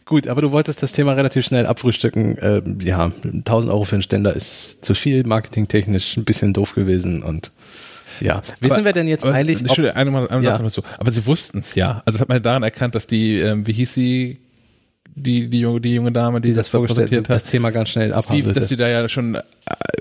Gut, 0.04 0.28
aber 0.28 0.40
du 0.40 0.52
wolltest 0.52 0.82
das 0.82 0.92
Thema 0.92 1.12
relativ 1.14 1.44
schnell 1.44 1.66
abfrühstücken. 1.66 2.38
Äh, 2.38 2.62
ja, 2.82 3.10
1000 3.24 3.72
Euro 3.72 3.84
für 3.84 3.96
einen 3.96 4.02
Ständer 4.02 4.32
ist 4.34 4.84
zu 4.84 4.94
viel, 4.94 5.24
marketingtechnisch 5.24 6.16
ein 6.16 6.24
bisschen 6.24 6.52
doof 6.52 6.74
gewesen 6.74 7.22
und 7.22 7.50
ja. 8.20 8.42
Wissen 8.60 8.74
Aber- 8.76 8.84
wir 8.86 8.92
denn 8.92 9.08
jetzt 9.08 9.24
aber, 9.24 9.34
eigentlich, 9.34 9.60
Entschuldigung, 9.60 9.96
eine, 9.96 10.30
eine 10.30 10.44
Ja. 10.44 10.58
Dazu. 10.58 10.82
Aber 10.98 11.10
sie 11.12 11.26
wussten 11.26 11.58
es 11.58 11.74
ja. 11.74 12.02
Also 12.04 12.12
das 12.18 12.20
hat 12.20 12.28
man 12.28 12.42
daran 12.42 12.62
erkannt, 12.62 12.94
dass 12.94 13.06
die, 13.06 13.38
ähm, 13.38 13.66
wie 13.66 13.72
hieß 13.72 13.94
sie, 13.94 14.38
die, 15.18 15.48
die, 15.48 15.60
junge, 15.60 15.80
die 15.80 15.94
junge 15.94 16.12
Dame, 16.12 16.40
die, 16.40 16.48
die 16.48 16.54
das 16.54 16.68
vorgestellt 16.68 17.08
präsentiert 17.10 17.30
das 17.30 17.44
hat, 17.44 17.50
Thema 17.50 17.70
ganz 17.70 17.90
schnell 17.90 18.12
abhandelte? 18.12 18.58
dass 18.60 18.68
sie 18.68 18.76
da 18.76 18.88
ja 18.88 19.08
schon, 19.08 19.34
äh, 19.34 19.40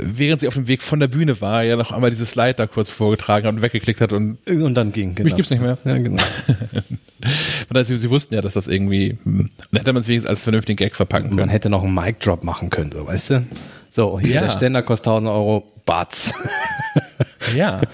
während 0.02 0.42
sie 0.42 0.48
auf 0.48 0.54
dem 0.54 0.68
Weg 0.68 0.82
von 0.82 1.00
der 1.00 1.08
Bühne 1.08 1.40
war, 1.42 1.64
ja 1.64 1.76
noch 1.76 1.92
einmal 1.92 2.10
dieses 2.10 2.32
Slide 2.32 2.54
da 2.56 2.68
kurz 2.68 2.90
vorgetragen 2.90 3.48
hat 3.48 3.54
und 3.56 3.62
weggeklickt 3.62 4.02
hat 4.02 4.14
und 4.14 4.38
und 4.50 4.74
dann 4.76 4.92
ging, 4.92 5.16
genau. 5.16 5.26
mich 5.26 5.36
gibt's 5.36 5.52
nicht 5.52 5.62
mehr. 5.62 5.78
Ja, 5.84 5.98
genau. 5.98 6.22
Also, 7.74 7.98
sie 7.98 8.10
wussten 8.10 8.36
ja, 8.36 8.42
dass 8.42 8.54
das 8.54 8.68
irgendwie, 8.68 9.18
hm, 9.24 9.50
dann 9.72 9.80
hätte 9.80 9.94
man 9.94 10.02
es 10.02 10.08
wenigstens 10.08 10.30
als 10.30 10.44
vernünftigen 10.44 10.78
Gag 10.78 10.96
verpacken 10.96 11.30
Man 11.30 11.38
können. 11.40 11.50
hätte 11.50 11.70
noch 11.70 11.84
einen 11.84 11.94
Mic-Drop 11.94 12.44
machen 12.44 12.70
können, 12.70 12.92
so, 12.92 13.06
weißt 13.06 13.30
du? 13.32 13.46
So, 13.90 14.20
hier 14.20 14.36
Ja. 14.36 14.42
der 14.42 14.52
Ständer 14.52 14.82
kostet 14.84 15.08
1000 15.08 15.30
Euro, 15.30 15.64
Batz. 15.86 16.34
Ja. 17.56 17.82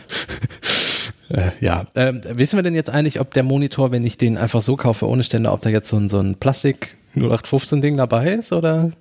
Äh, 1.30 1.52
ja. 1.62 1.86
Ähm, 1.96 2.22
wissen 2.34 2.58
wir 2.60 2.64
denn 2.64 2.76
jetzt 2.76 2.92
eigentlich, 2.92 3.20
ob 3.20 3.34
der 3.34 3.42
Monitor, 3.44 3.92
wenn 3.92 4.06
ich 4.06 4.18
den 4.18 4.38
einfach 4.38 4.62
so 4.62 4.76
kaufe 4.76 5.08
ohne 5.08 5.24
Ständer, 5.24 5.52
ob 5.52 5.62
da 5.62 5.70
jetzt 5.70 5.90
so 5.90 5.98
ein, 5.98 6.08
so 6.08 6.20
ein 6.20 6.36
Plastik 6.36 6.98
0815 7.16 7.82
Ding 7.82 7.98
dabei 7.98 8.32
ist 8.34 8.52
oder 8.54 8.92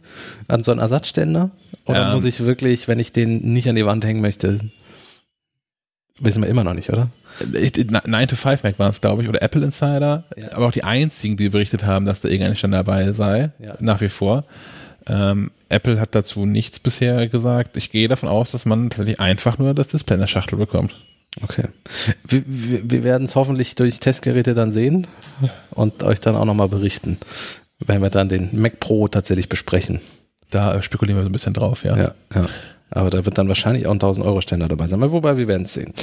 an 0.49 0.65
so 0.65 0.73
ein 0.73 0.79
Ersatzständer? 0.79 1.51
Oder 1.87 2.09
Ähm. 2.09 2.15
muss 2.15 2.25
ich 2.25 2.41
wirklich, 2.41 2.89
wenn 2.89 2.99
ich 2.99 3.13
den 3.13 3.53
nicht 3.53 3.69
an 3.69 3.77
die 3.77 3.87
Wand 3.87 4.05
hängen 4.05 4.21
möchte, 4.21 4.61
wissen 6.21 6.43
wir 6.43 6.49
immer 6.49 6.65
noch 6.65 6.75
nicht, 6.75 6.91
oder? 6.91 7.09
Ich- 7.55 7.73
9 8.07 8.29
to 8.29 8.37
5 8.37 8.63
Mac 8.63 8.79
waren 8.79 8.91
es, 8.91 9.01
glaube 9.01 9.23
ich, 9.23 9.29
oder 9.29 9.43
Apple 9.43 9.65
Insider, 9.65 10.25
Ja. 10.37 10.53
aber 10.53 10.67
auch 10.67 10.73
die 10.73 10.85
einzigen, 10.85 11.37
die 11.37 11.49
berichtet 11.49 11.85
haben, 11.85 12.05
dass 12.07 12.21
da 12.21 12.29
irgendein 12.29 12.57
Ständer 12.57 12.79
dabei 12.79 13.13
sei, 13.13 13.51
Ja. 13.59 13.75
nach 13.81 14.01
wie 14.01 14.09
vor. 14.11 14.45
Ähm, 15.07 15.51
Apple 15.69 15.99
hat 15.99 16.15
dazu 16.15 16.47
nichts 16.47 16.79
bisher 16.79 17.27
gesagt. 17.29 17.77
Ich 17.77 17.91
gehe 17.91 18.07
davon 18.07 18.29
aus, 18.29 18.53
dass 18.53 18.67
man 18.67 18.91
tatsächlich 18.91 19.21
einfach 19.21 19.59
nur 19.59 19.75
das 19.75 19.89
Display 19.89 20.15
in 20.15 20.21
der 20.21 20.29
Schachtel 20.29 20.57
bekommt. 20.59 20.95
Okay. 21.43 21.65
Wir, 22.29 22.43
wir, 22.47 22.91
wir 22.91 23.05
werden 23.05 23.25
es 23.25 23.35
hoffentlich 23.35 23.75
durch 23.75 23.99
Testgeräte 23.99 24.55
dann 24.55 24.71
sehen 24.71 25.07
und 25.71 26.03
euch 26.05 26.21
dann 26.21 26.37
auch 26.37 26.45
nochmal 26.45 26.69
berichten, 26.69 27.17
wenn 27.87 28.03
wir 28.03 28.11
dann 28.11 28.29
den 28.29 28.51
Mac 28.53 28.81
Pro 28.81 29.09
tatsächlich 29.09 29.49
besprechen. 29.49 30.01
Da 30.51 30.83
spekulieren 30.83 31.19
wir 31.19 31.25
so 31.25 31.29
ein 31.29 31.33
bisschen 31.33 31.55
drauf, 31.55 31.85
ja. 31.85 31.97
Ja, 31.97 32.15
ja. 32.35 32.47
Aber 32.91 33.09
da 33.11 33.25
wird 33.25 33.39
dann 33.39 33.49
wahrscheinlich 33.49 33.87
auch 33.87 33.91
ein 33.93 33.95
1000 34.01 34.27
Euro 34.27 34.41
Ständer 34.43 34.69
dabei 34.69 34.87
sein. 34.87 35.01
Wobei 35.01 35.37
wir 35.39 35.49
werden 35.49 35.65
es 35.65 35.73
sehen. 35.75 35.95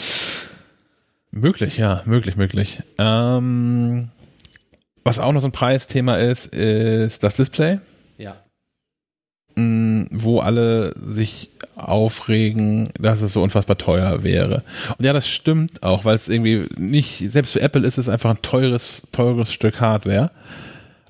Möglich, 1.31 1.77
ja, 1.77 2.01
möglich, 2.05 2.36
möglich. 2.36 2.81
Ähm, 2.98 4.09
was 5.03 5.19
auch 5.19 5.31
noch 5.31 5.41
so 5.41 5.48
ein 5.48 5.51
Preisthema 5.51 6.15
ist, 6.17 6.48
ist 6.48 7.24
das 7.24 7.36
Display. 7.36 7.79
Ja. 8.17 8.36
mh, 9.55 10.07
wo 10.12 10.39
alle 10.39 10.93
sich 11.00 11.51
aufregen, 11.75 12.89
dass 13.00 13.21
es 13.21 13.33
so 13.33 13.41
unfassbar 13.41 13.77
teuer 13.77 14.24
wäre. 14.24 14.63
Und 14.98 15.05
ja, 15.05 15.13
das 15.13 15.27
stimmt 15.29 15.83
auch, 15.83 16.03
weil 16.05 16.15
es 16.15 16.27
irgendwie 16.27 16.65
nicht, 16.77 17.31
selbst 17.31 17.53
für 17.53 17.62
Apple 17.62 17.86
ist 17.86 17.98
es 17.98 18.09
einfach 18.09 18.31
ein 18.31 18.41
teures, 18.41 19.03
teures 19.12 19.53
Stück 19.53 19.79
Hardware. 19.79 20.31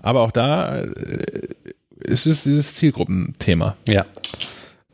Aber 0.01 0.21
auch 0.21 0.31
da 0.31 0.79
äh, 0.79 0.91
ist 1.99 2.25
es 2.25 2.43
dieses 2.43 2.75
Zielgruppenthema. 2.75 3.75
Ja. 3.87 4.05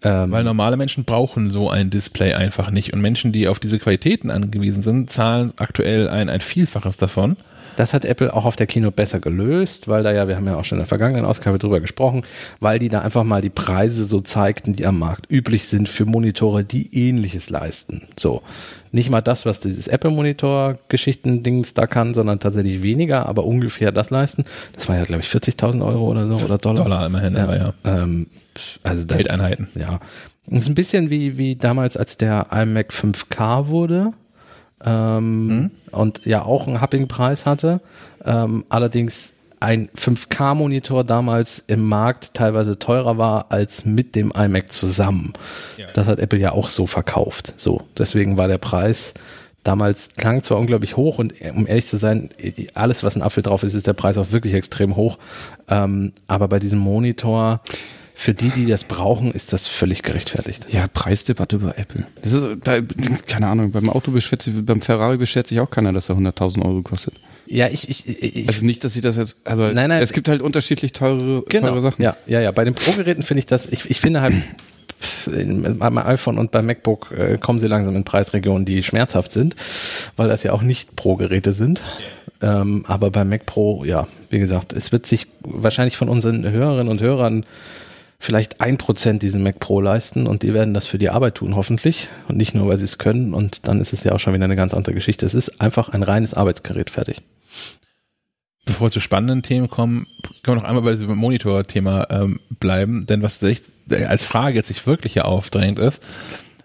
Ähm, 0.06 0.32
Weil 0.32 0.44
normale 0.44 0.78
Menschen 0.78 1.04
brauchen 1.04 1.50
so 1.50 1.72
ein 1.72 1.90
Display 1.90 2.36
einfach 2.36 2.70
nicht. 2.70 2.94
Und 2.94 3.02
Menschen, 3.02 3.32
die 3.32 3.48
auf 3.48 3.60
diese 3.60 3.80
Qualitäten 3.80 4.30
angewiesen 4.30 4.84
sind, 4.84 5.12
zahlen 5.12 5.52
aktuell 5.58 6.08
ein, 6.10 6.30
ein 6.30 6.42
Vielfaches 6.42 6.98
davon. 6.98 7.38
Das 7.76 7.92
hat 7.94 8.06
Apple 8.06 8.32
auch 8.32 8.46
auf 8.46 8.56
der 8.56 8.68
Kino 8.68 8.92
besser 8.92 9.20
gelöst, 9.20 9.88
weil 9.88 10.04
da 10.04 10.14
ja, 10.14 10.28
wir 10.28 10.36
haben 10.36 10.46
ja 10.46 10.58
auch 10.58 10.64
schon 10.64 10.78
in 10.78 10.82
der 10.82 10.88
vergangenen 10.88 11.26
Ausgabe 11.26 11.58
drüber 11.58 11.80
gesprochen, 11.80 12.22
weil 12.60 12.78
die 12.78 12.88
da 12.88 13.02
einfach 13.02 13.24
mal 13.24 13.42
die 13.42 13.50
Preise 13.50 14.06
so 14.06 14.20
zeigten, 14.20 14.74
die 14.74 14.86
am 14.86 15.00
Markt 15.00 15.30
üblich 15.32 15.68
sind 15.68 15.90
für 15.90 16.06
Monitore, 16.06 16.64
die 16.64 16.96
ähnliches 16.96 17.50
leisten. 17.50 18.04
So. 18.16 18.44
Nicht 18.92 19.10
mal 19.10 19.22
das, 19.22 19.46
was 19.48 19.60
dieses 19.60 19.88
Apple-Monitor-Geschichten-Dings 19.88 21.74
da 21.74 21.88
kann, 21.88 22.14
sondern 22.14 22.40
tatsächlich 22.40 22.84
weniger, 22.84 23.26
aber 23.26 23.44
ungefähr 23.44 23.92
das 23.92 24.12
leisten. 24.12 24.46
Das 24.74 24.88
war 24.88 24.98
ja, 24.98 25.04
glaube 25.04 25.24
ich, 25.24 25.30
40.000 25.30 25.84
Euro 25.84 26.12
oder 26.12 26.28
so 26.28 26.36
oder 26.36 26.60
Dollar. 26.60 26.84
Dollar 26.84 27.06
immerhin, 27.08 27.36
aber 27.36 27.58
ja. 27.58 27.74
Ähm, 27.84 28.28
also 28.84 29.06
das, 29.06 29.18
Geldeinheiten. 29.18 29.68
ja. 29.76 30.00
Das 30.48 30.60
ist 30.60 30.70
ein 30.70 30.76
bisschen 30.76 31.10
wie, 31.10 31.38
wie 31.38 31.56
damals, 31.56 31.98
als 31.98 32.18
der 32.18 32.48
iMac 32.52 32.92
5K 32.92 33.68
wurde 33.68 34.14
ähm, 34.84 35.72
und 35.92 36.26
ja 36.26 36.44
auch 36.44 36.68
einen 36.68 36.82
happigen 36.82 37.08
Preis 37.08 37.46
hatte. 37.46 37.82
Ähm, 38.24 38.64
allerdings 38.70 39.34
ein 39.60 39.90
5K-Monitor 39.98 41.04
damals 41.04 41.64
im 41.66 41.84
Markt 41.84 42.36
teilweise 42.36 42.78
teurer 42.78 43.18
war 43.18 43.48
als 43.50 43.86
mit 43.86 44.16
dem 44.16 44.32
iMac 44.32 44.72
zusammen. 44.72 45.34
Ja. 45.78 45.88
Das 45.94 46.08
hat 46.08 46.20
Apple 46.20 46.40
ja 46.40 46.52
auch 46.52 46.70
so 46.70 46.86
verkauft. 46.86 47.54
So, 47.58 47.82
deswegen 47.98 48.38
war 48.38 48.48
der 48.48 48.60
Preis 48.60 49.14
damals 49.66 50.10
klang 50.16 50.44
zwar 50.44 50.60
unglaublich 50.60 50.96
hoch 50.96 51.18
und 51.18 51.34
um 51.56 51.68
ehrlich 51.68 51.88
zu 51.88 51.98
sein, 51.98 52.30
alles 52.76 53.04
was 53.04 53.16
ein 53.16 53.22
Apfel 53.22 53.44
drauf 53.44 53.64
ist, 53.64 53.74
ist 53.74 53.88
der 53.88 53.94
Preis 53.94 54.18
auch 54.18 54.32
wirklich 54.32 54.54
extrem 54.54 54.96
hoch. 54.96 55.18
Ähm, 55.68 56.14
aber 56.28 56.48
bei 56.48 56.60
diesem 56.60 56.80
Monitor 56.80 57.62
für 58.17 58.34
die, 58.34 58.50
die 58.50 58.65
das 58.65 58.86
brauchen, 58.86 59.34
ist 59.34 59.51
das 59.51 59.67
völlig 59.67 60.01
gerechtfertigt. 60.01 60.67
Ja, 60.72 60.88
Preisdebatte 60.91 61.57
über 61.57 61.77
Apple. 61.77 62.07
Das 62.22 62.31
ist, 62.31 62.48
da, 62.63 62.79
keine 63.27 63.48
Ahnung, 63.48 63.72
beim 63.72 63.89
Auto 63.89 64.12
beschwert 64.12 64.41
sich, 64.41 64.53
beim 64.65 64.81
Ferrari 64.81 65.17
beschwert 65.17 65.48
sich 65.48 65.60
auch 65.60 65.69
keiner, 65.69 65.91
dass 65.91 66.07
er 66.10 66.15
100.000 66.15 66.63
Euro 66.63 66.81
kostet. 66.81 67.13
Ja, 67.45 67.67
ich, 67.67 67.89
ich, 67.89 68.07
ich 68.07 68.48
Also 68.48 68.65
nicht, 68.65 68.84
dass 68.84 68.93
sie 68.93 69.01
das 69.01 69.17
jetzt, 69.17 69.36
also 69.43 69.63
nein, 69.63 69.89
nein, 69.89 70.01
es 70.01 70.13
gibt 70.13 70.29
halt 70.29 70.41
unterschiedlich 70.41 70.93
teure, 70.93 71.43
genau, 71.48 71.67
teure 71.67 71.81
Sachen. 71.81 72.01
Ja, 72.01 72.15
ja, 72.25 72.39
ja. 72.39 72.51
Bei 72.51 72.63
den 72.63 72.74
Pro-Geräten 72.74 73.22
finde 73.22 73.39
ich 73.39 73.45
das, 73.45 73.67
ich, 73.67 73.89
ich 73.89 74.00
finde 74.00 74.22
halt, 74.22 74.34
beim 75.25 75.98
iPhone 75.98 76.38
und 76.38 76.51
beim 76.51 76.65
MacBook 76.65 77.12
äh, 77.12 77.38
kommen 77.38 77.60
sie 77.60 77.67
langsam 77.67 77.95
in 77.98 78.05
Preisregionen, 78.05 78.65
die 78.65 78.81
schmerzhaft 78.81 79.34
sind, 79.34 79.55
weil 80.15 80.29
das 80.29 80.43
ja 80.43 80.53
auch 80.53 80.62
nicht 80.62 80.95
Pro-Geräte 80.95 81.51
sind. 81.51 81.81
Ähm, 82.41 82.86
aber 82.88 83.12
beim 83.12 83.29
Mac 83.29 83.45
Pro, 83.45 83.84
ja, 83.84 84.07
wie 84.29 84.39
gesagt, 84.39 84.74
es 84.74 84.91
wird 84.91 85.05
sich 85.05 85.27
wahrscheinlich 85.41 85.98
von 85.98 86.10
unseren 86.10 86.50
Hörerinnen 86.50 86.89
und 86.89 87.01
Hörern 87.01 87.45
vielleicht 88.25 88.60
ein 88.60 88.77
Prozent 88.77 89.22
diesen 89.24 89.44
Mac 89.44 89.60
Pro 89.60 89.79
leisten 89.79 90.27
und 90.27 90.44
die 90.44 90.53
werden 90.53 90.74
das 90.74 90.86
für 90.88 90.98
die 90.98 91.10
Arbeit 91.10 91.36
tun, 91.36 91.55
hoffentlich. 91.55 92.10
Und 92.27 92.38
nicht 92.38 92.53
nur, 92.53 92.67
weil 92.67 92.77
sie 92.77 92.86
es 92.86 92.98
können. 92.98 93.34
Und 93.34 93.67
dann 93.67 93.79
ist 93.79 93.94
es 93.94 94.03
ja 94.03 94.12
auch 94.12 94.20
schon 94.20 94.34
wieder 94.34 94.46
eine 94.46 94.55
ganz 94.55 94.74
andere 94.74 94.96
Geschichte. 94.96 95.25
Es 95.25 95.34
ist 95.34 95.62
einfach 95.62 95.89
ein 95.89 96.03
reines 96.03 96.34
Arbeitsgerät 96.34 96.89
fertig. 96.89 97.22
Bevor 98.65 98.88
wir 98.88 98.91
zu 98.91 99.00
spannenden 99.00 99.44
Themen 99.44 99.70
kommen, 99.70 100.08
können 100.44 100.58
wir 100.58 100.62
noch 100.62 100.67
einmal 100.67 100.84
bei 100.84 100.91
diesem 100.94 101.15
Monitor-Thema 101.15 102.08
ähm, 102.10 102.39
bleiben. 102.60 103.05
Denn 103.05 103.22
was 103.22 103.39
sich 103.39 103.62
als 104.08 104.25
Frage 104.25 104.55
jetzt 104.55 104.67
sich 104.67 104.88
wirklich 104.88 105.13
hier 105.13 105.25
aufdrängt 105.25 105.77
ist, 105.77 106.03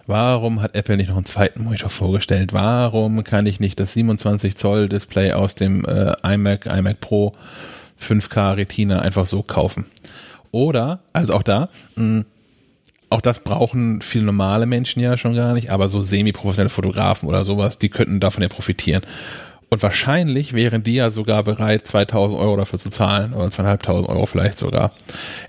warum 0.07 0.63
hat 0.63 0.75
Apple 0.75 0.97
nicht 0.97 1.09
noch 1.09 1.17
einen 1.17 1.27
zweiten 1.27 1.63
Monitor 1.63 1.91
vorgestellt? 1.91 2.55
Warum 2.55 3.23
kann 3.23 3.45
ich 3.45 3.61
nicht 3.61 3.79
das 3.79 3.93
27 3.93 4.57
Zoll 4.57 4.89
Display 4.89 5.33
aus 5.33 5.55
dem 5.55 5.85
äh, 5.85 6.15
iMac, 6.23 6.65
iMac 6.65 7.01
Pro 7.01 7.35
5K 8.01 8.57
Retina 8.57 9.01
einfach 9.01 9.27
so 9.27 9.43
kaufen? 9.43 9.85
Oder, 10.53 11.01
also 11.13 11.35
auch 11.35 11.43
da, 11.43 11.69
mh, 11.97 12.25
auch 13.11 13.21
das 13.21 13.41
brauchen 13.41 14.03
viele 14.03 14.25
normale 14.25 14.67
Menschen 14.67 15.01
ja 15.01 15.19
schon 15.19 15.35
gar 15.35 15.53
nicht, 15.53 15.71
aber 15.71 15.89
so 15.89 16.01
semi-professionelle 16.01 16.71
Fotografen 16.71 17.29
oder 17.29 17.45
sowas, 17.45 17.79
die 17.79 17.89
könnten 17.89 18.21
davon 18.21 18.43
ja 18.43 18.49
profitieren. 18.49 19.03
Und 19.73 19.85
wahrscheinlich 19.85 20.53
wären 20.53 20.83
die 20.83 20.95
ja 20.95 21.11
sogar 21.11 21.45
bereit, 21.45 21.87
2000 21.87 22.41
Euro 22.41 22.57
dafür 22.57 22.81
zu 22.81 22.91
zahlen 22.91 23.33
oder 23.33 23.49
2500 23.51 24.09
Euro 24.09 24.27
vielleicht 24.27 24.59
sogar. 24.59 24.93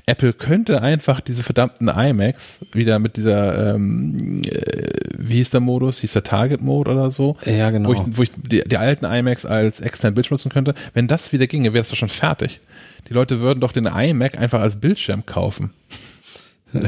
Apple 0.06 0.34
könnte 0.34 0.84
einfach 0.84 1.22
diese 1.22 1.42
verdammten 1.42 1.88
iMacs 1.88 2.60
wieder 2.72 3.00
mit 3.00 3.18
dieser, 3.18 3.74
ähm, 3.74 4.44
äh, 4.46 4.90
wie 5.18 5.38
hieß 5.38 5.50
der 5.50 5.60
Modus? 5.60 6.02
Hieß 6.02 6.14
der 6.14 6.24
Target 6.24 6.62
Mode 6.62 6.92
oder 6.92 7.10
so? 7.10 7.36
Ja, 7.46 7.72
genau. 7.72 7.90
Wo 7.90 7.94
ich, 7.94 8.02
wo 8.06 8.22
ich 8.22 8.32
die, 8.36 8.62
die 8.64 8.78
alten 8.78 9.06
iMacs 9.06 9.48
als 9.48 9.80
externen 9.82 10.14
Bildschirm 10.14 10.36
nutzen 10.36 10.52
könnte. 10.52 10.76
Wenn 10.94 11.08
das 11.08 11.34
wieder 11.34 11.48
ginge, 11.48 11.74
wäre 11.74 11.82
es 11.82 11.90
doch 11.90 11.98
schon 11.98 12.10
fertig. 12.10 12.60
Die 13.12 13.16
Leute 13.16 13.42
würden 13.42 13.60
doch 13.60 13.74
den 13.74 13.88
iMac 13.88 14.40
einfach 14.40 14.62
als 14.62 14.78
Bildschirm 14.78 15.26
kaufen. 15.26 15.74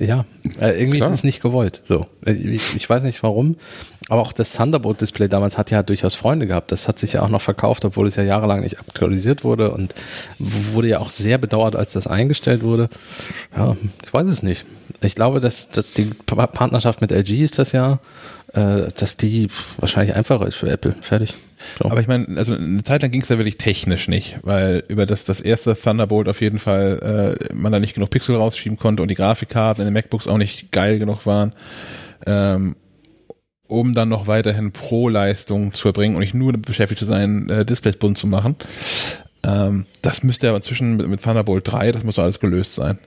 Ja, 0.00 0.24
äh, 0.60 0.80
irgendwie 0.80 0.98
Klar. 0.98 1.12
ist 1.12 1.18
es 1.18 1.24
nicht 1.24 1.40
gewollt. 1.40 1.82
So, 1.84 2.04
äh, 2.26 2.32
ich, 2.32 2.74
ich 2.74 2.90
weiß 2.90 3.04
nicht 3.04 3.22
warum, 3.22 3.54
aber 4.08 4.22
auch 4.22 4.32
das 4.32 4.54
Thunderbolt-Display 4.54 5.28
damals 5.28 5.56
hat 5.56 5.70
ja 5.70 5.84
durchaus 5.84 6.16
Freunde 6.16 6.48
gehabt. 6.48 6.72
Das 6.72 6.88
hat 6.88 6.98
sich 6.98 7.12
ja 7.12 7.22
auch 7.22 7.28
noch 7.28 7.40
verkauft, 7.40 7.84
obwohl 7.84 8.08
es 8.08 8.16
ja 8.16 8.24
jahrelang 8.24 8.62
nicht 8.62 8.80
aktualisiert 8.80 9.44
wurde 9.44 9.70
und 9.70 9.94
wurde 10.40 10.88
ja 10.88 10.98
auch 10.98 11.10
sehr 11.10 11.38
bedauert, 11.38 11.76
als 11.76 11.92
das 11.92 12.08
eingestellt 12.08 12.64
wurde. 12.64 12.88
Ja, 13.56 13.76
ich 14.04 14.12
weiß 14.12 14.26
es 14.26 14.42
nicht. 14.42 14.66
Ich 15.00 15.14
glaube, 15.14 15.38
dass, 15.38 15.68
dass 15.68 15.92
die 15.92 16.10
Partnerschaft 16.26 17.00
mit 17.00 17.12
LG 17.12 17.44
ist 17.44 17.60
das 17.60 17.70
ja, 17.70 18.00
äh, 18.54 18.88
dass 18.96 19.16
die 19.16 19.46
wahrscheinlich 19.78 20.16
einfacher 20.16 20.48
ist 20.48 20.56
für 20.56 20.68
Apple. 20.68 20.96
Fertig. 21.00 21.34
So. 21.82 21.90
Aber 21.90 22.00
ich 22.00 22.06
meine, 22.06 22.26
also 22.36 22.54
eine 22.54 22.82
Zeit 22.82 23.02
lang 23.02 23.10
ging 23.10 23.22
es 23.22 23.28
ja 23.28 23.38
wirklich 23.38 23.58
technisch 23.58 24.08
nicht, 24.08 24.38
weil 24.42 24.84
über 24.88 25.06
das, 25.06 25.24
das 25.24 25.40
erste 25.40 25.74
Thunderbolt 25.74 26.28
auf 26.28 26.40
jeden 26.40 26.58
Fall 26.58 27.38
äh, 27.50 27.54
man 27.54 27.72
da 27.72 27.78
nicht 27.78 27.94
genug 27.94 28.10
Pixel 28.10 28.36
rausschieben 28.36 28.78
konnte 28.78 29.02
und 29.02 29.10
die 29.10 29.14
Grafikkarten 29.14 29.82
in 29.82 29.88
den 29.88 29.94
MacBooks 29.94 30.28
auch 30.28 30.38
nicht 30.38 30.72
geil 30.72 30.98
genug 30.98 31.26
waren, 31.26 31.52
ähm, 32.26 32.76
um 33.66 33.92
dann 33.92 34.08
noch 34.08 34.26
weiterhin 34.26 34.72
Pro-Leistung 34.72 35.74
zu 35.74 35.88
erbringen 35.88 36.16
und 36.16 36.20
nicht 36.20 36.34
nur 36.34 36.52
beschäftigt 36.52 36.98
zu 36.98 37.04
sein, 37.04 37.48
äh, 37.50 37.64
Displays 37.64 37.96
bunt 37.96 38.18
zu 38.18 38.26
machen. 38.26 38.56
Ähm, 39.42 39.86
das 40.02 40.22
müsste 40.22 40.48
ja 40.48 40.56
inzwischen 40.56 40.96
mit, 40.96 41.08
mit 41.08 41.22
Thunderbolt 41.22 41.70
3, 41.70 41.92
das 41.92 42.04
muss 42.04 42.16
doch 42.16 42.24
alles 42.24 42.40
gelöst 42.40 42.74
sein. 42.74 42.98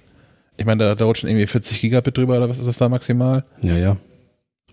Ich 0.57 0.65
meine, 0.65 0.83
da, 0.83 0.95
da 0.95 1.05
rutschen 1.05 1.29
irgendwie 1.29 1.48
40 1.48 1.81
Gigabit 1.81 2.17
drüber 2.17 2.38
oder 2.38 2.50
was 2.50 2.60
ist 2.60 2.67
das 2.67 2.77
da 2.77 2.88
maximal? 2.88 3.43
Ja, 3.62 3.75
ja. 3.75 3.98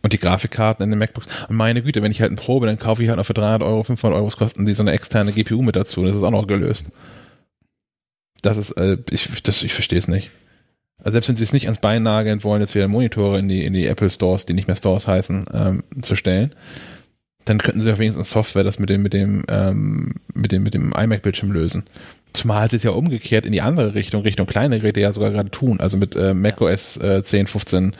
Und 0.02 0.12
die 0.14 0.18
Grafikkarten 0.18 0.82
in 0.82 0.90
den 0.90 0.98
MacBooks. 0.98 1.26
Und 1.48 1.56
meine 1.56 1.82
Güte, 1.82 2.02
wenn 2.02 2.10
ich 2.10 2.22
halt 2.22 2.32
ein 2.32 2.36
Pro 2.36 2.60
bin, 2.60 2.68
dann 2.68 2.78
kaufe 2.78 3.02
ich 3.02 3.08
halt 3.08 3.18
noch 3.18 3.26
für 3.26 3.34
300 3.34 3.62
Euro, 3.62 3.82
500 3.82 4.18
Euro 4.18 4.30
kosten 4.30 4.64
die 4.64 4.74
so 4.74 4.82
eine 4.82 4.92
externe 4.92 5.32
GPU 5.32 5.62
mit 5.62 5.76
dazu. 5.76 6.04
Das 6.04 6.16
ist 6.16 6.22
auch 6.22 6.30
noch 6.30 6.46
gelöst. 6.46 6.86
Das 8.42 8.56
ist, 8.56 8.70
äh, 8.72 8.96
ich, 9.10 9.28
ich 9.46 9.74
verstehe 9.74 9.98
es 9.98 10.08
nicht. 10.08 10.30
Also 10.98 11.12
selbst 11.12 11.28
wenn 11.28 11.36
sie 11.36 11.44
es 11.44 11.52
nicht 11.52 11.66
ans 11.66 11.80
Bein 11.80 12.02
nageln 12.02 12.44
wollen, 12.44 12.60
jetzt 12.60 12.74
wieder 12.74 12.88
Monitore 12.88 13.38
in 13.38 13.48
die, 13.48 13.64
in 13.64 13.72
die 13.72 13.86
Apple 13.86 14.10
Stores, 14.10 14.46
die 14.46 14.54
nicht 14.54 14.68
mehr 14.68 14.76
Stores 14.76 15.06
heißen, 15.06 15.46
ähm, 15.52 15.84
zu 16.02 16.16
stellen, 16.16 16.54
dann 17.44 17.58
könnten 17.58 17.80
sie 17.80 17.92
auch 17.92 17.98
wenigstens 17.98 18.30
Software 18.30 18.64
das 18.64 18.78
mit 18.78 18.90
dem, 18.90 19.02
mit 19.02 19.14
dem, 19.14 19.44
ähm, 19.48 20.14
mit 20.34 20.52
dem, 20.52 20.62
mit 20.62 20.74
dem 20.74 20.92
iMac-Bildschirm 20.92 21.52
lösen. 21.52 21.84
Zumal 22.32 22.70
sie 22.70 22.76
es 22.76 22.82
ja 22.82 22.90
umgekehrt 22.90 23.46
in 23.46 23.52
die 23.52 23.62
andere 23.62 23.94
Richtung, 23.94 24.22
Richtung 24.22 24.46
kleine 24.46 24.78
Geräte 24.78 25.00
ja 25.00 25.12
sogar 25.12 25.30
gerade 25.30 25.50
tun. 25.50 25.80
Also 25.80 25.96
mit 25.96 26.16
äh, 26.16 26.34
macOS 26.34 26.96
äh, 26.98 27.22
10, 27.22 27.46
15 27.46 27.92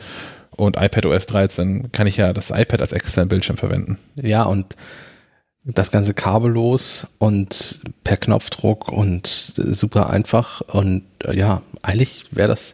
und 0.61 0.77
iPadOS 0.77 1.25
13 1.25 1.91
kann 1.91 2.05
ich 2.05 2.17
ja 2.17 2.33
das 2.33 2.51
iPad 2.51 2.81
als 2.81 2.91
externen 2.91 3.29
Bildschirm 3.29 3.57
verwenden. 3.57 3.97
Ja, 4.21 4.43
und 4.43 4.75
das 5.65 5.91
Ganze 5.91 6.13
kabellos 6.13 7.07
und 7.17 7.81
per 8.03 8.17
Knopfdruck 8.17 8.91
und 8.91 9.27
super 9.27 10.09
einfach. 10.09 10.61
Und 10.61 11.03
äh, 11.25 11.35
ja, 11.35 11.63
eigentlich 11.81 12.25
wäre 12.31 12.47
das, 12.47 12.73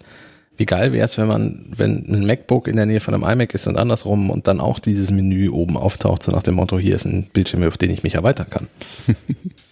wie 0.58 0.66
geil 0.66 0.92
wäre 0.92 1.06
es, 1.06 1.18
wenn 1.18 1.28
man, 1.28 1.66
wenn 1.76 2.06
ein 2.08 2.26
MacBook 2.26 2.68
in 2.68 2.76
der 2.76 2.86
Nähe 2.86 3.00
von 3.00 3.14
einem 3.14 3.24
iMac 3.24 3.54
ist 3.54 3.68
und 3.68 3.78
andersrum 3.78 4.30
und 4.30 4.48
dann 4.48 4.60
auch 4.60 4.80
dieses 4.80 5.12
Menü 5.12 5.50
oben 5.50 5.78
auftaucht, 5.78 6.24
so 6.24 6.32
nach 6.32 6.44
dem 6.44 6.56
Motto, 6.56 6.78
hier 6.78 6.96
ist 6.96 7.06
ein 7.06 7.24
Bildschirm, 7.32 7.64
auf 7.64 7.78
den 7.78 7.92
ich 7.92 8.04
mich 8.04 8.16
erweitern 8.16 8.48
kann. 8.50 8.68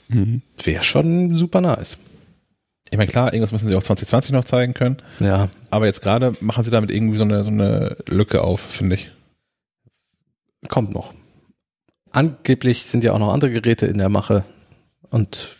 wäre 0.63 0.83
schon 0.83 1.35
super 1.35 1.59
nice. 1.61 1.97
Ich 2.91 2.97
meine, 2.97 3.09
klar, 3.09 3.33
irgendwas 3.33 3.51
müssen 3.51 3.67
sie 3.67 3.75
auch 3.75 3.83
2020 3.83 4.31
noch 4.31 4.43
zeigen 4.43 4.73
können. 4.73 4.97
Ja. 5.19 5.49
Aber 5.71 5.85
jetzt 5.85 6.01
gerade 6.01 6.33
machen 6.39 6.63
sie 6.63 6.69
damit 6.69 6.91
irgendwie 6.91 7.17
so 7.17 7.23
eine, 7.23 7.43
so 7.43 7.49
eine 7.49 7.97
Lücke 8.07 8.41
auf, 8.41 8.61
finde 8.61 8.95
ich. 8.95 9.11
Kommt 10.69 10.93
noch. 10.93 11.13
Angeblich 12.11 12.85
sind 12.85 13.03
ja 13.03 13.13
auch 13.13 13.19
noch 13.19 13.33
andere 13.33 13.51
Geräte 13.51 13.87
in 13.87 13.97
der 13.97 14.09
Mache. 14.09 14.45
Und 15.09 15.55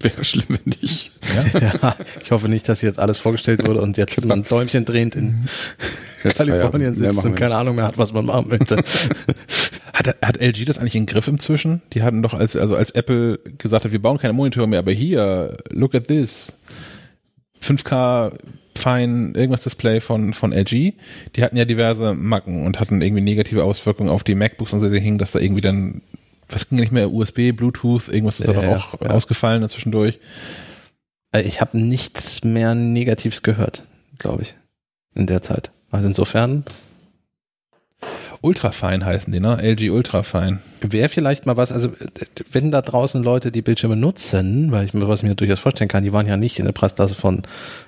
wäre 0.00 0.24
schlimm, 0.24 0.46
wenn 0.48 0.74
nicht. 0.80 1.12
Ja? 1.34 1.60
ja? 1.82 1.96
ich 2.22 2.30
hoffe 2.30 2.48
nicht, 2.48 2.68
dass 2.68 2.82
jetzt 2.82 2.98
alles 2.98 3.18
vorgestellt 3.18 3.66
wurde 3.66 3.80
und 3.80 3.96
jetzt 3.96 4.24
man 4.24 4.42
Däumchen 4.42 4.84
drehend 4.84 5.16
in 5.16 5.48
Kalifornien 6.22 6.94
sitzt 6.94 7.24
und 7.24 7.34
keine 7.34 7.56
Ahnung 7.56 7.76
mehr 7.76 7.86
hat, 7.86 7.98
was 7.98 8.12
man 8.12 8.26
machen 8.26 8.48
möchte. 8.48 8.76
Hat, 9.92 10.16
hat 10.22 10.40
LG 10.40 10.64
das 10.64 10.78
eigentlich 10.78 10.96
in 10.96 11.06
Griff 11.06 11.28
inzwischen? 11.28 11.82
Die 11.92 12.02
hatten 12.02 12.22
doch, 12.22 12.34
als, 12.34 12.56
also 12.56 12.76
als 12.76 12.90
Apple 12.92 13.38
gesagt 13.58 13.84
hat, 13.84 13.92
wir 13.92 14.02
bauen 14.02 14.18
keine 14.18 14.32
Monitore 14.32 14.68
mehr, 14.68 14.78
aber 14.78 14.92
hier, 14.92 15.56
look 15.70 15.94
at 15.94 16.08
this. 16.08 16.54
5K 17.62 18.32
fein 18.76 19.34
irgendwas 19.34 19.64
Display 19.64 20.00
von, 20.00 20.32
von 20.32 20.52
LG. 20.52 20.94
Die 21.36 21.42
hatten 21.42 21.56
ja 21.56 21.64
diverse 21.64 22.14
Macken 22.14 22.64
und 22.64 22.80
hatten 22.80 23.02
irgendwie 23.02 23.22
negative 23.22 23.64
Auswirkungen 23.64 24.10
auf 24.10 24.24
die 24.24 24.34
MacBooks 24.34 24.72
und 24.72 24.80
so, 24.80 24.88
sie 24.88 25.00
hingen, 25.00 25.18
dass 25.18 25.32
da 25.32 25.38
irgendwie 25.38 25.60
dann, 25.60 26.02
was 26.48 26.68
ging 26.68 26.78
nicht 26.78 26.92
mehr, 26.92 27.12
USB, 27.12 27.52
Bluetooth, 27.52 28.08
irgendwas 28.08 28.40
ist 28.40 28.46
ja, 28.46 28.52
da 28.52 28.62
doch 28.62 28.94
auch 28.94 29.00
ja. 29.00 29.10
ausgefallen 29.10 29.62
dazwischendurch. 29.62 30.18
Äh, 31.32 31.42
ich 31.42 31.60
habe 31.60 31.78
nichts 31.78 32.44
mehr 32.44 32.74
Negatives 32.74 33.42
gehört, 33.42 33.84
glaube 34.18 34.42
ich, 34.42 34.54
in 35.14 35.26
der 35.26 35.42
Zeit. 35.42 35.70
Also 35.90 36.08
insofern 36.08 36.64
Ultrafine 38.42 39.04
heißen 39.04 39.32
die, 39.32 39.40
ne? 39.40 39.58
LG 39.60 39.90
Ultrafine. 39.90 40.60
Wäre 40.80 41.08
vielleicht 41.08 41.44
mal 41.44 41.56
was, 41.56 41.72
also 41.72 41.90
wenn 42.50 42.70
da 42.70 42.80
draußen 42.80 43.22
Leute 43.22 43.52
die 43.52 43.62
Bildschirme 43.62 43.96
nutzen, 43.96 44.72
weil 44.72 44.86
ich 44.86 44.94
mir 44.94 45.06
was 45.08 45.22
mir 45.22 45.34
durchaus 45.34 45.60
vorstellen 45.60 45.88
kann, 45.88 46.04
die 46.04 46.12
waren 46.12 46.26
ja 46.26 46.36
nicht 46.36 46.58
in 46.58 46.64
der 46.64 46.72
Preisklasse 46.72 47.14
von 47.14 47.42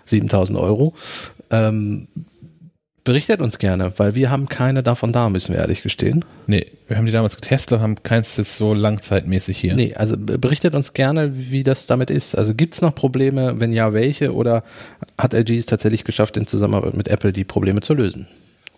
7000 0.04 0.58
Euro, 0.58 0.94
ähm, 1.50 2.08
berichtet 3.04 3.40
uns 3.40 3.58
gerne, 3.58 3.92
weil 3.96 4.14
wir 4.14 4.30
haben 4.30 4.48
keine 4.48 4.82
davon 4.82 5.12
da, 5.12 5.28
müssen 5.28 5.54
wir 5.54 5.60
ehrlich 5.60 5.82
gestehen. 5.82 6.24
Nee, 6.46 6.66
wir 6.86 6.96
haben 6.96 7.06
die 7.06 7.12
damals 7.12 7.34
getestet, 7.34 7.80
haben 7.80 8.02
keins 8.02 8.36
jetzt 8.36 8.56
so 8.56 8.74
langzeitmäßig 8.74 9.58
hier. 9.58 9.74
Nee, 9.74 9.94
also 9.94 10.16
berichtet 10.18 10.74
uns 10.74 10.92
gerne, 10.92 11.32
wie 11.34 11.62
das 11.62 11.86
damit 11.86 12.10
ist. 12.10 12.36
Also 12.36 12.54
gibt's 12.54 12.80
noch 12.80 12.94
Probleme, 12.94 13.58
wenn 13.58 13.72
ja, 13.72 13.92
welche 13.92 14.34
oder 14.34 14.62
hat 15.18 15.34
LG 15.34 15.56
es 15.56 15.66
tatsächlich 15.66 16.04
geschafft, 16.04 16.36
in 16.36 16.46
Zusammenarbeit 16.46 16.96
mit 16.96 17.08
Apple 17.08 17.32
die 17.32 17.44
Probleme 17.44 17.80
zu 17.80 17.94
lösen? 17.94 18.28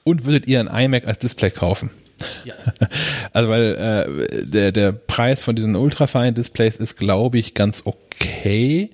Und 0.04 0.26
würdet 0.26 0.46
ihr 0.46 0.60
ein 0.60 0.66
iMac 0.66 1.06
als 1.08 1.18
Display 1.18 1.50
kaufen? 1.50 1.90
Ja. 2.44 2.54
Also 3.32 3.48
weil 3.48 3.74
äh, 3.74 4.46
der, 4.46 4.70
der 4.70 4.92
Preis 4.92 5.42
von 5.42 5.56
diesen 5.56 5.74
Ultrafine 5.74 6.32
Displays 6.32 6.76
ist, 6.76 6.96
glaube 6.96 7.38
ich, 7.38 7.54
ganz 7.54 7.82
okay. 7.84 8.90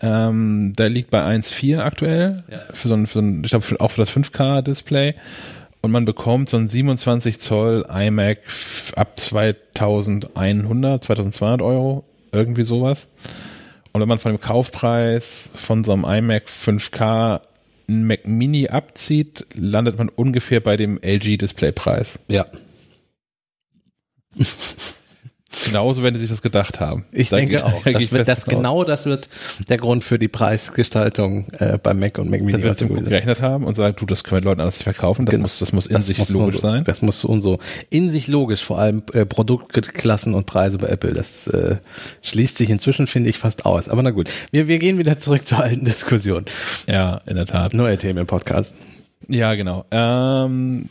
Ähm, 0.00 0.72
der 0.76 0.88
liegt 0.88 1.10
bei 1.10 1.20
1,4 1.20 1.80
aktuell. 1.80 2.44
Ja. 2.48 2.60
Für 2.72 2.88
so 2.88 2.94
ein, 2.94 3.06
für 3.08 3.18
ein, 3.18 3.42
ich 3.42 3.50
glaube 3.50 3.80
auch 3.80 3.90
für 3.90 4.02
das 4.02 4.14
5K-Display. 4.14 5.14
Und 5.80 5.90
man 5.90 6.04
bekommt 6.04 6.48
so 6.48 6.56
ein 6.56 6.68
27 6.68 7.40
Zoll 7.40 7.84
iMac 7.92 8.38
ab 8.94 9.18
2100, 9.18 11.02
2200 11.02 11.60
Euro, 11.60 12.04
irgendwie 12.30 12.62
sowas. 12.62 13.08
Und 13.92 14.00
wenn 14.00 14.08
man 14.08 14.20
von 14.20 14.32
dem 14.32 14.40
Kaufpreis 14.40 15.50
von 15.54 15.82
so 15.82 15.92
einem 15.92 16.04
iMac 16.04 16.44
5K 16.46 17.40
ein 17.92 18.06
Mac 18.06 18.26
Mini 18.26 18.68
abzieht, 18.68 19.46
landet 19.54 19.98
man 19.98 20.08
ungefähr 20.08 20.60
bei 20.60 20.76
dem 20.76 20.98
LG 21.02 21.38
Displaypreis. 21.38 22.18
Ja. 22.28 22.46
Genauso, 25.66 26.02
wenn 26.02 26.14
sie 26.14 26.20
sich 26.20 26.30
das 26.30 26.42
gedacht 26.42 26.80
haben. 26.80 27.04
Ich 27.12 27.28
da 27.28 27.36
denke 27.36 27.64
auch. 27.64 27.82
Das 27.92 28.10
wird, 28.10 28.28
das 28.28 28.44
genau 28.46 28.84
das 28.84 29.06
wird 29.06 29.28
der 29.68 29.76
Grund 29.76 30.02
für 30.02 30.18
die 30.18 30.28
Preisgestaltung 30.28 31.46
äh, 31.58 31.78
beim 31.78 32.00
Mac 32.00 32.18
und 32.18 32.30
Mac 32.30 32.40
Mini. 32.40 32.52
Da 32.52 32.62
wird 32.62 32.78
sie 32.78 32.88
gerechnet 32.88 33.42
haben 33.42 33.64
und 33.64 33.74
sagen, 33.74 33.96
du, 33.98 34.06
das 34.06 34.24
können 34.24 34.42
wir 34.42 34.50
Leuten 34.50 34.60
alles 34.60 34.76
nicht 34.76 34.84
verkaufen. 34.84 35.26
Das 35.26 35.32
genau. 35.32 35.42
muss, 35.42 35.58
das 35.58 35.72
muss 35.72 35.86
in 35.86 35.94
das 35.94 36.06
sich 36.06 36.18
muss 36.18 36.30
logisch 36.30 36.56
so, 36.56 36.60
sein. 36.60 36.84
Das 36.84 37.02
muss 37.02 37.20
so 37.20 37.28
und 37.28 37.42
so. 37.42 37.58
In 37.90 38.10
sich 38.10 38.28
logisch, 38.28 38.62
vor 38.62 38.78
allem 38.78 39.02
äh, 39.12 39.26
Produktklassen 39.26 40.34
und 40.34 40.46
Preise 40.46 40.78
bei 40.78 40.88
Apple. 40.88 41.12
Das 41.12 41.46
äh, 41.48 41.76
schließt 42.22 42.56
sich 42.56 42.70
inzwischen, 42.70 43.06
finde 43.06 43.30
ich, 43.30 43.38
fast 43.38 43.66
aus. 43.66 43.88
Aber 43.88 44.02
na 44.02 44.10
gut. 44.10 44.30
Wir, 44.50 44.68
wir 44.68 44.78
gehen 44.78 44.98
wieder 44.98 45.18
zurück 45.18 45.46
zur 45.46 45.58
alten 45.58 45.84
Diskussion. 45.84 46.46
Ja, 46.86 47.20
in 47.26 47.36
der 47.36 47.46
Tat. 47.46 47.74
Neue 47.74 47.98
Themen 47.98 48.20
im 48.20 48.26
Podcast. 48.26 48.74
Ja, 49.28 49.54
genau. 49.54 49.84
Ähm, 49.90 50.88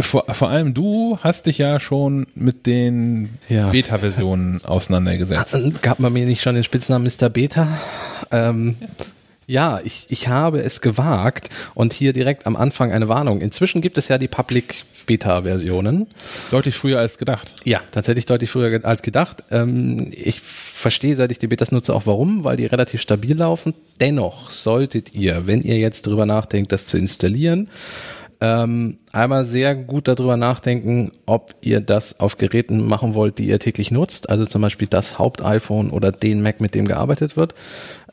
vor, 0.00 0.24
vor 0.32 0.48
allem 0.48 0.74
du 0.74 1.18
hast 1.22 1.46
dich 1.46 1.58
ja 1.58 1.80
schon 1.80 2.26
mit 2.34 2.66
den 2.66 3.30
ja. 3.48 3.70
Beta-Versionen 3.70 4.64
auseinandergesetzt. 4.64 5.56
Gab 5.82 5.98
man 5.98 6.12
mir 6.12 6.26
nicht 6.26 6.42
schon 6.42 6.54
den 6.54 6.64
Spitznamen 6.64 7.08
Mr. 7.08 7.28
Beta? 7.28 7.68
Ähm, 8.30 8.76
ja. 8.80 8.86
Ja, 9.48 9.80
ich, 9.82 10.04
ich 10.10 10.28
habe 10.28 10.60
es 10.60 10.82
gewagt 10.82 11.48
und 11.74 11.94
hier 11.94 12.12
direkt 12.12 12.46
am 12.46 12.54
Anfang 12.54 12.92
eine 12.92 13.08
Warnung. 13.08 13.40
Inzwischen 13.40 13.80
gibt 13.80 13.96
es 13.96 14.08
ja 14.08 14.18
die 14.18 14.28
Public 14.28 14.84
Beta-Versionen. 15.06 16.06
Deutlich 16.50 16.74
früher 16.74 16.98
als 16.98 17.16
gedacht. 17.16 17.54
Ja, 17.64 17.80
tatsächlich 17.90 18.26
deutlich 18.26 18.50
früher 18.50 18.84
als 18.84 19.00
gedacht. 19.00 19.44
Ähm, 19.50 20.12
ich 20.14 20.42
verstehe, 20.42 21.16
seit 21.16 21.30
ich 21.30 21.38
die 21.38 21.46
Betas 21.46 21.72
nutze, 21.72 21.94
auch 21.94 22.04
warum, 22.04 22.44
weil 22.44 22.58
die 22.58 22.66
relativ 22.66 23.00
stabil 23.00 23.34
laufen. 23.38 23.72
Dennoch 24.00 24.50
solltet 24.50 25.14
ihr, 25.14 25.46
wenn 25.46 25.62
ihr 25.62 25.78
jetzt 25.78 26.06
drüber 26.06 26.26
nachdenkt, 26.26 26.70
das 26.70 26.86
zu 26.86 26.98
installieren, 26.98 27.70
ähm, 28.42 28.98
einmal 29.12 29.46
sehr 29.46 29.74
gut 29.74 30.08
darüber 30.08 30.36
nachdenken, 30.36 31.10
ob 31.24 31.54
ihr 31.62 31.80
das 31.80 32.20
auf 32.20 32.36
Geräten 32.36 32.86
machen 32.86 33.14
wollt, 33.14 33.38
die 33.38 33.48
ihr 33.48 33.58
täglich 33.58 33.90
nutzt, 33.92 34.28
also 34.28 34.44
zum 34.44 34.60
Beispiel 34.60 34.88
das 34.88 35.18
Haupt-iPhone 35.18 35.88
oder 35.88 36.12
den 36.12 36.42
Mac, 36.42 36.60
mit 36.60 36.74
dem 36.74 36.86
gearbeitet 36.86 37.38
wird. 37.38 37.54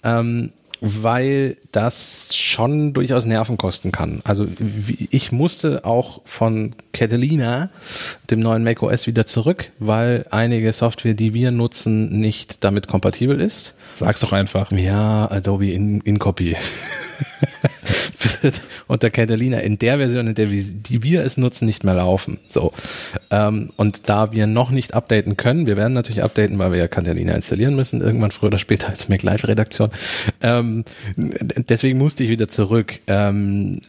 Ähm, 0.02 0.54
weil 0.82 1.58
das 1.72 2.36
schon 2.36 2.94
durchaus 2.94 3.26
Nerven 3.26 3.58
kosten 3.58 3.92
kann. 3.92 4.22
Also 4.24 4.46
ich 5.10 5.32
musste 5.32 5.86
auch 5.86 6.22
von 6.26 6.72
Catalina, 6.94 7.70
dem 8.30 8.40
neuen 8.40 8.64
macOS, 8.64 9.08
wieder 9.08 9.26
zurück, 9.26 9.72
weil 9.80 10.26
einige 10.32 10.72
Software, 10.74 11.14
die 11.14 11.34
wir 11.34 11.52
nutzen, 11.52 12.20
nicht 12.20 12.64
damit 12.64 12.88
kompatibel 12.88 13.40
ist. 13.40 13.74
Sag's 13.96 14.22
doch 14.22 14.34
einfach. 14.34 14.72
Ja, 14.72 15.30
Adobe 15.32 15.72
in, 15.72 16.02
in 16.02 16.20
Copy. 16.20 16.56
wird 18.42 18.62
unter 18.88 19.10
Catalina 19.10 19.60
in 19.60 19.78
der 19.78 19.98
Version, 19.98 20.28
in 20.28 20.36
der 20.36 20.52
wir, 20.52 20.64
die 20.64 21.04
wir 21.04 21.24
es 21.24 21.38
nutzen, 21.38 21.66
nicht 21.66 21.84
mehr 21.84 21.96
laufen. 21.96 22.40
So. 22.48 22.72
Ähm, 23.32 23.72
und 23.76 24.10
da 24.10 24.32
wir 24.32 24.48
noch 24.48 24.72
nicht 24.72 24.94
updaten 24.94 25.38
können, 25.38 25.68
wir 25.68 25.78
werden 25.78 25.94
natürlich 25.94 26.24
updaten, 26.24 26.60
weil 26.60 26.72
wir 26.72 26.80
ja 26.80 26.88
Catalina 26.88 27.34
installieren 27.34 27.76
müssen, 27.76 28.02
irgendwann 28.02 28.32
früher 28.32 28.48
oder 28.48 28.58
später 28.58 28.90
als 28.90 29.10
Mac 29.10 29.24
Live 29.24 29.48
Redaktion. 29.48 29.90
Ähm, 30.42 30.86
deswegen 31.16 31.98
musste 31.98 32.24
ich 32.24 32.30
wieder 32.30 32.48
zurück. 32.48 33.00
Ähm, 33.08 33.80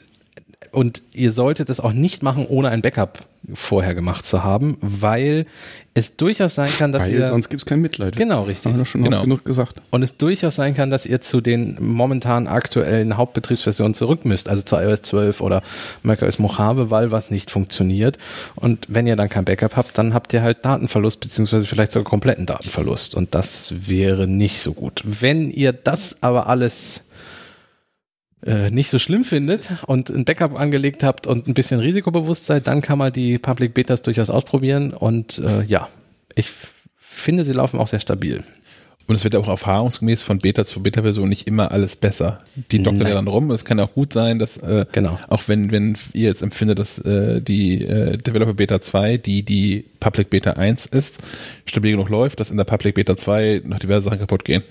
und 0.77 1.01
ihr 1.15 1.33
solltet 1.33 1.71
es 1.71 1.81
auch 1.81 1.95
nicht 1.95 2.23
machen, 2.23 2.45
ohne 2.47 2.69
ein 2.69 2.83
Backup 2.83 3.21
vorher 3.55 3.95
gemacht 3.95 4.27
zu 4.27 4.45
haben, 4.45 4.77
weil 4.83 5.47
es 5.95 6.19
durchaus 6.19 6.55
sein 6.55 6.69
kann, 6.69 6.93
dass 6.93 7.07
weil 7.07 7.15
ihr 7.15 7.29
sonst 7.29 7.49
gibt's 7.49 7.65
kein 7.65 7.81
Mitleid. 7.81 8.15
Genau, 8.15 8.43
richtig. 8.43 8.73
Haben 8.73 8.81
wir 8.81 8.85
schon 8.85 9.03
genau. 9.03 9.23
genug 9.23 9.47
gesagt. 9.47 9.81
Und 9.91 10.03
es 10.03 10.19
durchaus 10.19 10.57
sein 10.57 10.75
kann, 10.75 10.91
dass 10.91 11.07
ihr 11.07 11.23
zu 11.23 11.41
den 11.41 11.79
momentan 11.81 12.47
aktuellen 12.47 13.17
Hauptbetriebsversionen 13.17 13.95
zurück 13.95 14.27
müsst, 14.27 14.51
also 14.51 14.63
zu 14.65 14.77
iOS 14.77 15.01
12 15.01 15.41
oder 15.41 15.63
macOS 16.03 16.39
Mojave, 16.39 16.91
weil 16.91 17.11
was 17.11 17.31
nicht 17.31 17.51
funktioniert. 17.51 18.19
Und 18.55 18.85
wenn 18.91 19.07
ihr 19.07 19.17
dann 19.17 19.31
kein 19.31 19.47
Backup 19.47 19.77
habt, 19.77 19.97
dann 19.97 20.13
habt 20.13 20.35
ihr 20.35 20.43
halt 20.43 20.63
Datenverlust 20.63 21.21
beziehungsweise 21.21 21.67
vielleicht 21.67 21.93
sogar 21.93 22.05
kompletten 22.05 22.45
Datenverlust 22.45 23.15
und 23.15 23.35
das 23.35 23.73
wäre 23.79 24.27
nicht 24.27 24.61
so 24.61 24.75
gut. 24.75 25.03
Wenn 25.07 25.51
ihr 25.51 25.73
das 25.73 26.23
aber 26.23 26.49
alles 26.49 27.06
äh, 28.45 28.71
nicht 28.71 28.91
so 28.91 28.99
schlimm 28.99 29.25
findet 29.25 29.71
und 29.87 30.11
ein 30.11 30.25
Backup 30.25 30.59
angelegt 30.59 31.03
habt 31.03 31.27
und 31.27 31.49
ein 31.49 31.55
bisschen 31.55 31.81
risikobewusst 31.81 32.47
seid, 32.47 32.67
dann 32.67 32.83
kann 32.83 32.99
man 32.99 33.13
die 33.13 33.39
Public 33.39 33.75
Betas 33.75 34.03
durchaus 34.03 34.31
ausprobieren 34.31 34.93
und 34.93 35.39
äh, 35.39 35.65
ja, 35.65 35.89
ich 36.35 36.49
finde, 36.97 37.45
sie 37.45 37.53
laufen 37.53 37.81
auch 37.81 37.89
sehr 37.89 38.01
stabil. 38.01 38.43
Und 39.09 39.15
es 39.15 39.23
wird 39.23 39.37
auch 39.37 39.47
erfahrungsgemäß 39.47 40.21
von 40.21 40.39
Beta 40.39 40.65
zu 40.65 40.83
Beta-Version 40.83 41.29
nicht 41.29 41.47
immer 41.47 41.71
alles 41.71 41.95
besser. 41.95 42.41
Die 42.73 42.83
doktern 42.83 43.07
ja 43.07 43.15
dann 43.15 43.29
rum. 43.29 43.51
Es 43.53 43.65
kann 43.65 43.79
auch 43.79 43.95
gut 43.95 44.13
sein, 44.13 44.41
dass 44.41 44.57
äh, 44.59 44.85
genau. 44.91 45.19
auch 45.29 45.47
wenn, 45.47 45.71
wenn 45.71 45.97
ihr 46.13 46.29
jetzt 46.29 46.43
empfindet, 46.43 46.81
dass 46.81 46.99
äh, 46.99 47.41
die 47.41 47.85
äh, 47.85 48.19
Developer 48.19 48.55
Beta 48.55 48.83
2, 48.83 49.19
die 49.19 49.45
die 49.45 49.85
Public 50.01 50.31
Beta 50.31 50.53
1 50.53 50.87
ist, 50.87 51.19
stabil 51.67 51.93
genug 51.93 52.09
läuft, 52.09 52.41
dass 52.41 52.51
in 52.51 52.57
der 52.57 52.65
Public 52.65 52.97
Beta 52.97 53.17
2 53.17 53.63
noch 53.65 53.79
diverse 53.79 54.07
Sachen 54.07 54.19
kaputt 54.19 54.45
gehen. 54.45 54.63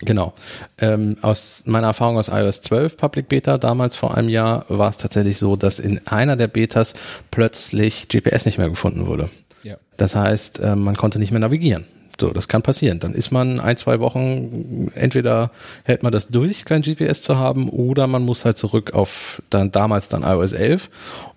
Genau. 0.00 0.32
Ähm, 0.78 1.16
aus 1.20 1.64
meiner 1.66 1.88
Erfahrung 1.88 2.16
aus 2.16 2.28
iOS 2.28 2.62
12 2.62 2.96
Public 2.96 3.28
Beta 3.28 3.58
damals 3.58 3.96
vor 3.96 4.16
einem 4.16 4.28
Jahr 4.28 4.64
war 4.68 4.88
es 4.88 4.96
tatsächlich 4.96 5.38
so, 5.38 5.56
dass 5.56 5.78
in 5.78 6.06
einer 6.06 6.36
der 6.36 6.48
Betas 6.48 6.94
plötzlich 7.30 8.08
GPS 8.08 8.46
nicht 8.46 8.58
mehr 8.58 8.70
gefunden 8.70 9.06
wurde. 9.06 9.28
Ja. 9.62 9.76
Das 9.98 10.16
heißt, 10.16 10.60
äh, 10.60 10.74
man 10.74 10.96
konnte 10.96 11.18
nicht 11.18 11.32
mehr 11.32 11.40
navigieren. 11.40 11.84
So, 12.18 12.30
das 12.30 12.48
kann 12.48 12.62
passieren. 12.62 12.98
Dann 12.98 13.14
ist 13.14 13.30
man 13.30 13.60
ein, 13.60 13.76
zwei 13.76 14.00
Wochen, 14.00 14.90
entweder 14.94 15.50
hält 15.84 16.02
man 16.02 16.12
das 16.12 16.28
durch, 16.28 16.64
kein 16.64 16.82
GPS 16.82 17.22
zu 17.22 17.38
haben, 17.38 17.68
oder 17.70 18.06
man 18.06 18.24
muss 18.24 18.44
halt 18.44 18.58
zurück 18.58 18.92
auf 18.92 19.42
dann 19.48 19.72
damals 19.72 20.08
dann 20.08 20.22
iOS 20.22 20.52
11 20.52 20.90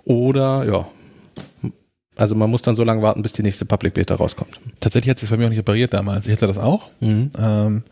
oder 0.04 0.65
ja, 0.65 0.88
also 2.15 2.36
man 2.36 2.49
muss 2.49 2.62
dann 2.62 2.76
so 2.76 2.84
lange 2.84 3.02
warten, 3.02 3.21
bis 3.21 3.34
die 3.34 3.43
nächste 3.43 3.65
Public 3.65 3.93
Beta 3.93 4.15
rauskommt. 4.15 4.60
Tatsächlich 4.80 5.10
hat 5.10 5.23
es 5.23 5.30
bei 5.30 5.38
mir 5.38 5.45
auch 5.45 5.49
nicht 5.49 5.60
repariert 5.60 5.93
damals. 5.93 6.28
Ich 6.28 6.34
hatte 6.34 6.47
das 6.47 6.58
auch. 6.58 6.89
Mhm. 6.99 7.30
Ähm, 7.39 7.84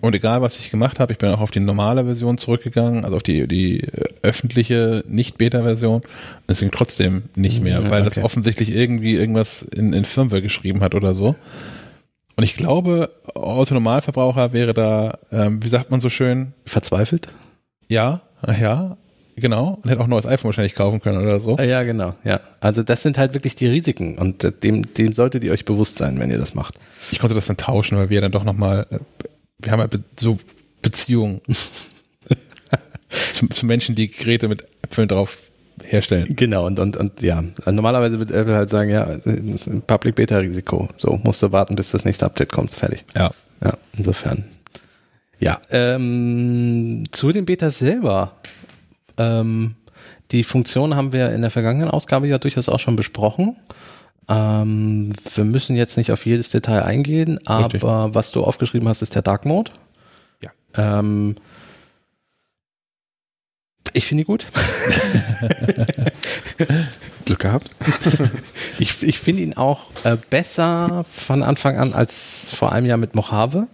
und 0.00 0.14
egal, 0.14 0.42
was 0.42 0.58
ich 0.58 0.70
gemacht 0.70 0.98
habe, 0.98 1.12
ich 1.12 1.18
bin 1.18 1.30
auch 1.30 1.40
auf 1.40 1.50
die 1.50 1.60
normale 1.60 2.04
Version 2.04 2.38
zurückgegangen, 2.38 3.04
also 3.04 3.16
auf 3.16 3.22
die, 3.22 3.46
die 3.46 3.80
äh, 3.80 4.04
öffentliche 4.22 5.04
Nicht-Beta-Version. 5.06 6.02
Deswegen 6.48 6.70
trotzdem 6.70 7.24
nicht 7.36 7.62
mehr, 7.62 7.90
weil 7.90 8.02
okay. 8.02 8.14
das 8.14 8.24
offensichtlich 8.24 8.74
irgendwie 8.74 9.14
irgendwas 9.14 9.62
in, 9.62 9.92
in 9.92 10.04
Firmware 10.04 10.42
geschrieben 10.42 10.80
hat 10.80 10.94
oder 10.94 11.14
so. 11.14 11.36
Und 12.36 12.44
ich 12.44 12.56
glaube, 12.56 13.10
Autonormalverbraucher 13.34 14.52
wäre 14.52 14.72
da, 14.72 15.18
ähm, 15.30 15.62
wie 15.62 15.68
sagt 15.68 15.90
man 15.90 16.00
so 16.00 16.08
schön? 16.08 16.52
Verzweifelt? 16.64 17.28
Ja, 17.88 18.22
ja, 18.58 18.96
genau. 19.36 19.78
Und 19.82 19.90
hätte 19.90 20.00
auch 20.00 20.06
ein 20.06 20.10
neues 20.10 20.26
iPhone 20.26 20.48
wahrscheinlich 20.48 20.74
kaufen 20.74 21.00
können 21.00 21.18
oder 21.22 21.40
so. 21.40 21.58
Ja, 21.58 21.82
genau, 21.82 22.14
ja. 22.24 22.40
Also 22.60 22.82
das 22.82 23.02
sind 23.02 23.18
halt 23.18 23.34
wirklich 23.34 23.54
die 23.54 23.66
Risiken 23.66 24.18
und 24.18 24.42
äh, 24.44 24.50
dem, 24.50 24.94
dem 24.94 25.12
solltet 25.12 25.44
ihr 25.44 25.52
euch 25.52 25.64
bewusst 25.64 25.98
sein, 25.98 26.18
wenn 26.18 26.30
ihr 26.30 26.38
das 26.38 26.54
macht. 26.54 26.74
Ich 27.10 27.18
konnte 27.18 27.34
das 27.34 27.46
dann 27.46 27.58
tauschen, 27.58 27.98
weil 27.98 28.10
wir 28.10 28.20
dann 28.20 28.32
doch 28.32 28.44
nochmal 28.44 28.86
äh, 28.90 28.98
wir 29.62 29.72
haben 29.72 29.80
ja 29.80 29.98
so 30.18 30.38
Beziehungen 30.82 31.40
zu, 33.32 33.48
zu, 33.48 33.66
Menschen, 33.66 33.94
die 33.94 34.10
Geräte 34.10 34.48
mit 34.48 34.64
Äpfeln 34.82 35.08
drauf 35.08 35.38
herstellen. 35.84 36.34
Genau, 36.36 36.66
und, 36.66 36.78
und, 36.78 36.96
und 36.96 37.22
ja, 37.22 37.42
normalerweise 37.66 38.18
wird 38.18 38.30
Apple 38.30 38.54
halt 38.54 38.68
sagen, 38.68 38.90
ja, 38.90 39.04
Public 39.86 40.14
Beta 40.14 40.38
Risiko. 40.38 40.88
So, 40.96 41.20
musst 41.22 41.42
du 41.42 41.52
warten, 41.52 41.76
bis 41.76 41.90
das 41.90 42.04
nächste 42.04 42.26
Update 42.26 42.52
kommt. 42.52 42.72
Fertig. 42.72 43.04
Ja. 43.14 43.30
Ja, 43.64 43.74
insofern. 43.96 44.44
Ja, 45.38 45.60
ähm, 45.70 47.04
zu 47.12 47.32
den 47.32 47.46
Betas 47.46 47.78
selber. 47.78 48.36
Ähm, 49.18 49.76
die 50.30 50.44
Funktion 50.44 50.96
haben 50.96 51.12
wir 51.12 51.30
in 51.30 51.42
der 51.42 51.50
vergangenen 51.50 51.90
Ausgabe 51.90 52.26
ja 52.26 52.38
durchaus 52.38 52.68
auch 52.68 52.80
schon 52.80 52.96
besprochen. 52.96 53.56
Ähm, 54.28 55.12
wir 55.34 55.44
müssen 55.44 55.76
jetzt 55.76 55.96
nicht 55.96 56.12
auf 56.12 56.26
jedes 56.26 56.50
Detail 56.50 56.82
eingehen, 56.82 57.38
aber 57.46 57.64
Richtig. 57.64 57.82
was 57.82 58.32
du 58.32 58.44
aufgeschrieben 58.44 58.88
hast, 58.88 59.02
ist 59.02 59.14
der 59.14 59.22
Dark 59.22 59.44
Mode. 59.44 59.72
Ja. 60.40 60.50
Ähm, 60.76 61.36
ich 63.92 64.06
finde 64.06 64.22
ihn 64.22 64.26
gut. 64.26 64.46
Glück 67.24 67.40
gehabt. 67.40 67.70
ich 68.78 69.02
ich 69.02 69.18
finde 69.18 69.42
ihn 69.42 69.56
auch 69.56 69.90
äh, 70.04 70.16
besser 70.30 71.04
von 71.10 71.42
Anfang 71.42 71.76
an 71.76 71.92
als 71.94 72.52
vor 72.54 72.72
einem 72.72 72.86
Jahr 72.86 72.98
mit 72.98 73.14
Mojave. 73.14 73.68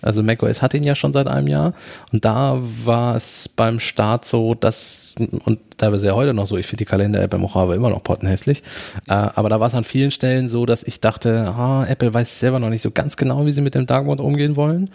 Also 0.00 0.22
macOS 0.22 0.62
hat 0.62 0.74
ihn 0.74 0.84
ja 0.84 0.94
schon 0.94 1.12
seit 1.12 1.26
einem 1.26 1.48
Jahr. 1.48 1.74
Und 2.12 2.24
da 2.24 2.58
war 2.84 3.16
es 3.16 3.48
beim 3.48 3.80
Start 3.80 4.24
so, 4.24 4.54
dass, 4.54 5.14
und 5.44 5.58
teilweise 5.78 6.06
ja 6.06 6.14
heute 6.14 6.34
noch 6.34 6.46
so, 6.46 6.56
ich 6.56 6.66
finde 6.66 6.84
die 6.84 6.90
Kalender-App 6.90 7.30
bei 7.30 7.38
Mojave 7.38 7.74
immer 7.74 7.90
noch 7.90 8.02
pottenhässlich. 8.02 8.62
Äh, 9.08 9.12
aber 9.12 9.48
da 9.48 9.60
war 9.60 9.68
es 9.68 9.74
an 9.74 9.84
vielen 9.84 10.10
Stellen 10.10 10.48
so, 10.48 10.66
dass 10.66 10.82
ich 10.82 11.00
dachte, 11.00 11.52
ah, 11.56 11.84
Apple 11.88 12.12
weiß 12.12 12.40
selber 12.40 12.58
noch 12.58 12.70
nicht 12.70 12.82
so 12.82 12.90
ganz 12.90 13.16
genau, 13.16 13.46
wie 13.46 13.52
sie 13.52 13.60
mit 13.60 13.74
dem 13.74 13.86
Dark 13.86 14.06
Mode 14.06 14.22
umgehen 14.22 14.56
wollen. 14.56 14.90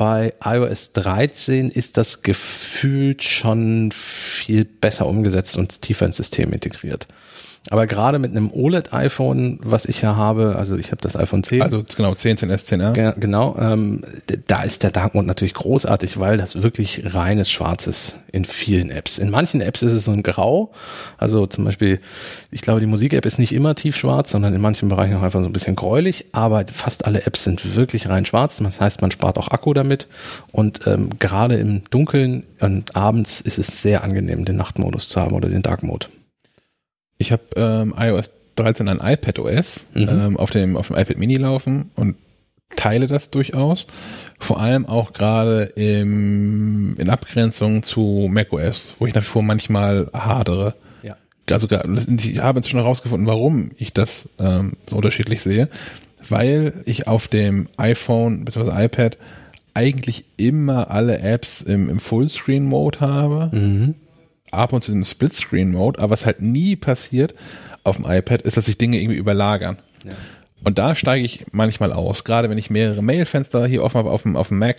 Bei 0.00 0.32
iOS 0.42 0.94
13 0.94 1.68
ist 1.68 1.98
das 1.98 2.22
gefühlt 2.22 3.22
schon 3.22 3.92
viel 3.92 4.64
besser 4.64 5.06
umgesetzt 5.06 5.58
und 5.58 5.82
tiefer 5.82 6.06
ins 6.06 6.16
System 6.16 6.54
integriert. 6.54 7.06
Aber 7.68 7.86
gerade 7.86 8.18
mit 8.18 8.30
einem 8.30 8.50
OLED-iPhone, 8.50 9.58
was 9.62 9.84
ich 9.84 10.00
ja 10.00 10.16
habe, 10.16 10.56
also 10.56 10.78
ich 10.78 10.92
habe 10.92 11.02
das 11.02 11.14
iPhone 11.14 11.42
10. 11.42 11.60
Also 11.60 11.84
genau, 11.94 12.14
10, 12.14 12.38
10 12.38 12.50
S, 12.50 12.64
10 12.64 12.80
R. 12.80 12.92
Ge 12.94 13.12
genau, 13.18 13.54
ähm, 13.58 14.02
da 14.46 14.62
ist 14.62 14.82
der 14.82 14.90
Dark 14.90 15.14
Mode 15.14 15.26
natürlich 15.26 15.52
großartig, 15.52 16.18
weil 16.18 16.38
das 16.38 16.62
wirklich 16.62 17.14
reines 17.14 17.50
Schwarz 17.50 17.86
ist 17.86 18.16
in 18.32 18.46
vielen 18.46 18.90
Apps. 18.90 19.18
In 19.18 19.30
manchen 19.30 19.60
Apps 19.60 19.82
ist 19.82 19.92
es 19.92 20.06
so 20.06 20.12
ein 20.12 20.22
Grau. 20.22 20.72
Also 21.18 21.46
zum 21.46 21.64
Beispiel, 21.66 22.00
ich 22.50 22.62
glaube, 22.62 22.80
die 22.80 22.86
Musik-App 22.86 23.26
ist 23.26 23.38
nicht 23.38 23.52
immer 23.52 23.74
tiefschwarz, 23.74 24.30
sondern 24.30 24.54
in 24.54 24.62
manchen 24.62 24.88
Bereichen 24.88 25.16
auch 25.16 25.22
einfach 25.22 25.42
so 25.42 25.46
ein 25.46 25.52
bisschen 25.52 25.76
gräulich. 25.76 26.26
Aber 26.32 26.64
fast 26.72 27.04
alle 27.04 27.26
Apps 27.26 27.44
sind 27.44 27.76
wirklich 27.76 28.08
rein 28.08 28.24
schwarz. 28.24 28.56
Das 28.56 28.80
heißt, 28.80 29.02
man 29.02 29.10
spart 29.10 29.36
auch 29.36 29.48
Akku 29.48 29.74
damit. 29.74 30.08
Und 30.50 30.86
ähm, 30.86 31.10
gerade 31.18 31.56
im 31.56 31.82
Dunkeln 31.90 32.46
und 32.60 32.96
abends 32.96 33.42
ist 33.42 33.58
es 33.58 33.82
sehr 33.82 34.02
angenehm, 34.02 34.46
den 34.46 34.56
Nachtmodus 34.56 35.10
zu 35.10 35.20
haben 35.20 35.34
oder 35.34 35.50
den 35.50 35.62
Dark 35.62 35.82
Mode. 35.82 36.06
Ich 37.20 37.32
habe 37.32 37.42
ähm, 37.56 37.94
iOS 37.96 38.30
13 38.56 38.88
an 38.88 39.00
iPad 39.02 39.38
OS 39.40 39.84
mhm. 39.94 40.08
ähm, 40.08 40.36
auf, 40.38 40.50
dem, 40.50 40.76
auf 40.76 40.88
dem 40.88 40.96
iPad 40.96 41.18
Mini 41.18 41.36
laufen 41.36 41.90
und 41.94 42.16
teile 42.76 43.06
das 43.06 43.30
durchaus. 43.30 43.86
Vor 44.38 44.58
allem 44.58 44.86
auch 44.86 45.12
gerade 45.12 45.64
im, 45.76 46.94
in 46.96 47.10
Abgrenzung 47.10 47.82
zu 47.82 48.26
macOS, 48.30 48.92
wo 48.98 49.06
ich 49.06 49.14
nach 49.14 49.20
wie 49.20 49.26
vor 49.26 49.42
manchmal 49.42 50.08
hadere. 50.14 50.74
Ja. 51.02 51.14
Also 51.50 51.68
ich 51.68 52.40
habe 52.40 52.58
inzwischen 52.58 52.78
herausgefunden, 52.78 53.26
warum 53.26 53.70
ich 53.76 53.92
das 53.92 54.26
ähm, 54.38 54.72
so 54.88 54.96
unterschiedlich 54.96 55.42
sehe. 55.42 55.68
Weil 56.26 56.72
ich 56.86 57.06
auf 57.06 57.28
dem 57.28 57.68
iPhone 57.76 58.46
bzw. 58.46 58.84
iPad 58.84 59.18
eigentlich 59.74 60.24
immer 60.38 60.90
alle 60.90 61.18
Apps 61.18 61.60
im, 61.60 61.90
im 61.90 62.00
Fullscreen-Mode 62.00 63.00
habe. 63.00 63.54
Mhm 63.54 63.94
ab 64.50 64.72
und 64.72 64.82
zu 64.82 64.92
im 64.92 65.04
Splitscreen-Mode, 65.04 66.00
aber 66.00 66.10
was 66.10 66.26
halt 66.26 66.40
nie 66.40 66.76
passiert 66.76 67.34
auf 67.84 67.96
dem 67.96 68.04
iPad, 68.06 68.42
ist, 68.42 68.56
dass 68.56 68.66
sich 68.66 68.78
Dinge 68.78 68.98
irgendwie 68.98 69.18
überlagern. 69.18 69.78
Ja. 70.04 70.12
Und 70.62 70.78
da 70.78 70.94
steige 70.94 71.24
ich 71.24 71.46
manchmal 71.52 71.92
aus, 71.92 72.24
gerade 72.24 72.50
wenn 72.50 72.58
ich 72.58 72.70
mehrere 72.70 73.02
Mail-Fenster 73.02 73.66
hier 73.66 73.82
offen 73.82 73.98
habe 73.98 74.10
auf 74.10 74.22
dem, 74.22 74.36
auf 74.36 74.48
dem 74.48 74.58
Mac, 74.58 74.76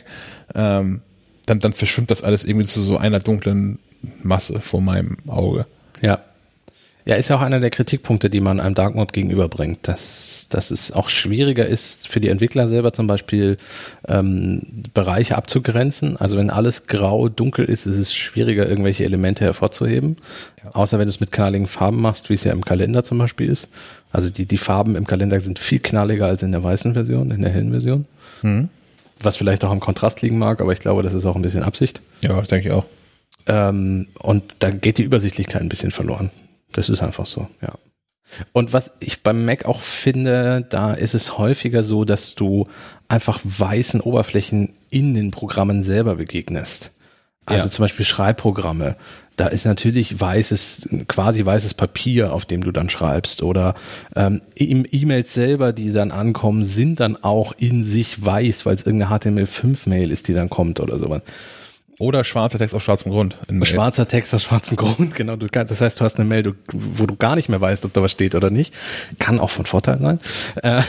ähm, 0.54 1.02
dann, 1.46 1.60
dann 1.60 1.74
verschwimmt 1.74 2.12
das 2.12 2.24
alles 2.24 2.44
irgendwie 2.44 2.68
zu 2.68 2.82
so 2.82 2.98
einer 2.98 3.20
dunklen 3.20 3.80
Masse 4.22 4.60
vor 4.60 4.82
meinem 4.82 5.18
Auge. 5.28 5.66
Ja. 6.02 6.22
Ja, 7.06 7.16
ist 7.16 7.30
ja 7.30 7.36
auch 7.36 7.42
einer 7.42 7.60
der 7.60 7.72
Kritikpunkte, 7.72 8.30
die 8.30 8.42
man 8.42 8.60
einem 8.60 8.76
Dark 8.76 8.96
Mode 8.96 9.12
gegenüberbringt, 9.12 9.88
dass, 9.88 10.48
dass 10.50 10.70
es 10.70 10.92
auch 10.92 11.10
schwieriger 11.10 11.66
ist 11.66 12.08
für 12.08 12.22
die 12.22 12.30
Entwickler 12.30 12.68
selber 12.68 12.94
zum 12.94 13.08
Beispiel 13.08 13.58
ähm, 14.08 14.62
Bereiche 14.94 15.36
abzugrenzen. 15.36 16.18
Also 16.18 16.38
wenn 16.38 16.50
alles 16.50 16.86
grau, 16.86 17.28
dunkel 17.28 17.66
ist, 17.66 17.88
ist 17.88 17.98
es 17.98 18.14
schwieriger, 18.14 18.68
irgendwelche 18.68 19.04
Elemente 19.04 19.44
hervorzuheben. 19.44 20.18
Ja. 20.64 20.72
Außer 20.76 21.00
wenn 21.00 21.08
du 21.08 21.10
es 21.10 21.20
mit 21.20 21.32
knalligen 21.32 21.68
Farben 21.68 22.02
machst, 22.02 22.30
wie 22.30 22.36
es 22.36 22.44
ja 22.44 22.52
im 22.52 22.64
Kalender 22.64 23.04
zum 23.04 23.18
Beispiel 23.18 23.50
ist. 23.50 23.68
Also 24.12 24.30
die, 24.30 24.46
die 24.46 24.58
Farben 24.58 24.96
im 24.96 25.08
Kalender 25.08 25.40
sind 25.40 25.58
viel 25.58 25.80
knalliger 25.80 26.28
als 26.28 26.44
in 26.44 26.52
der 26.52 26.64
weißen 26.64 26.94
Version, 26.94 27.32
in 27.32 27.42
der 27.42 27.52
hellen 27.52 27.72
Version. 27.72 28.06
Mhm. 28.44 28.70
Was 29.22 29.38
vielleicht 29.38 29.64
auch 29.64 29.72
am 29.72 29.80
Kontrast 29.80 30.22
liegen 30.22 30.38
mag, 30.38 30.62
aber 30.62 30.74
ich 30.74 30.80
glaube, 30.80 31.04
das 31.04 31.14
ist 31.14 31.26
auch 31.26 31.36
ein 31.36 31.42
bisschen 31.42 31.64
Absicht. 31.64 32.02
Ja, 32.22 32.40
das 32.40 32.48
denke 32.48 32.68
ich 32.68 32.74
auch. 32.74 32.86
Ähm, 33.48 34.08
und 34.20 34.44
da 34.60 34.70
geht 34.70 34.98
die 34.98 35.04
Übersichtlichkeit 35.04 35.62
ein 35.62 35.70
bisschen 35.70 35.92
verloren. 35.92 36.32
Das 36.72 36.90
ist 36.90 37.02
einfach 37.02 37.26
so, 37.26 37.48
ja. 37.62 37.74
Und 38.54 38.72
was 38.72 38.94
ich 39.00 39.24
beim 39.24 39.46
Mac 39.46 39.66
auch 39.66 39.82
finde, 39.82 40.66
da 40.70 40.94
ist 40.94 41.14
es 41.14 41.38
häufiger 41.38 41.84
so, 41.84 42.06
dass 42.06 42.36
du 42.36 42.68
einfach 43.10 43.42
weißen 43.44 44.00
Oberflächen 44.00 44.74
in 44.90 45.14
den 45.14 45.32
Programmen 45.32 45.82
selber 45.82 46.16
begegnest. 46.16 46.92
Also 47.46 47.66
ja. 47.66 47.72
zum 47.72 47.84
Beispiel 47.84 48.06
Schreibprogramme. 48.06 48.96
Da 49.36 49.48
ist 49.48 49.66
natürlich 49.66 50.20
weißes, 50.20 50.90
quasi 51.08 51.44
weißes 51.44 51.74
Papier, 51.74 52.34
auf 52.34 52.46
dem 52.46 52.64
du 52.64 52.72
dann 52.72 52.90
schreibst. 52.90 53.42
Oder 53.42 53.74
ähm, 54.16 54.42
E-Mails 54.56 55.34
selber, 55.34 55.74
die 55.74 55.92
dann 55.92 56.12
ankommen, 56.12 56.64
sind 56.64 57.00
dann 57.00 57.22
auch 57.22 57.54
in 57.54 57.84
sich 57.84 58.24
weiß, 58.24 58.66
weil 58.66 58.76
es 58.76 58.86
irgendeine 58.86 59.18
HTML5-Mail 59.18 60.12
ist, 60.12 60.28
die 60.28 60.34
dann 60.34 60.50
kommt 60.50 60.80
oder 60.80 61.00
sowas. 61.00 61.22
Oder 62.02 62.24
schwarzer 62.24 62.58
Text 62.58 62.74
auf 62.74 62.84
schwarzem 62.84 63.12
Grund. 63.12 63.38
Schwarzer 63.62 64.08
Text 64.08 64.34
auf 64.34 64.42
schwarzem 64.42 64.76
Grund, 64.76 65.14
genau. 65.14 65.36
Du 65.36 65.48
kannst, 65.48 65.70
das 65.70 65.82
heißt, 65.82 66.00
du 66.00 66.04
hast 66.04 66.16
eine 66.16 66.28
Mail, 66.28 66.56
wo 66.74 67.06
du 67.06 67.16
gar 67.16 67.36
nicht 67.36 67.48
mehr 67.48 67.62
weißt, 67.62 67.86
ob 67.86 67.94
da 67.94 68.02
was 68.02 68.12
steht 68.12 68.34
oder 68.34 68.50
nicht. 68.50 68.74
Kann 69.20 69.40
auch 69.40 69.52
von 69.52 69.68
Vorteil 69.68 70.00
sein. 70.00 70.20
Äh, 70.64 70.82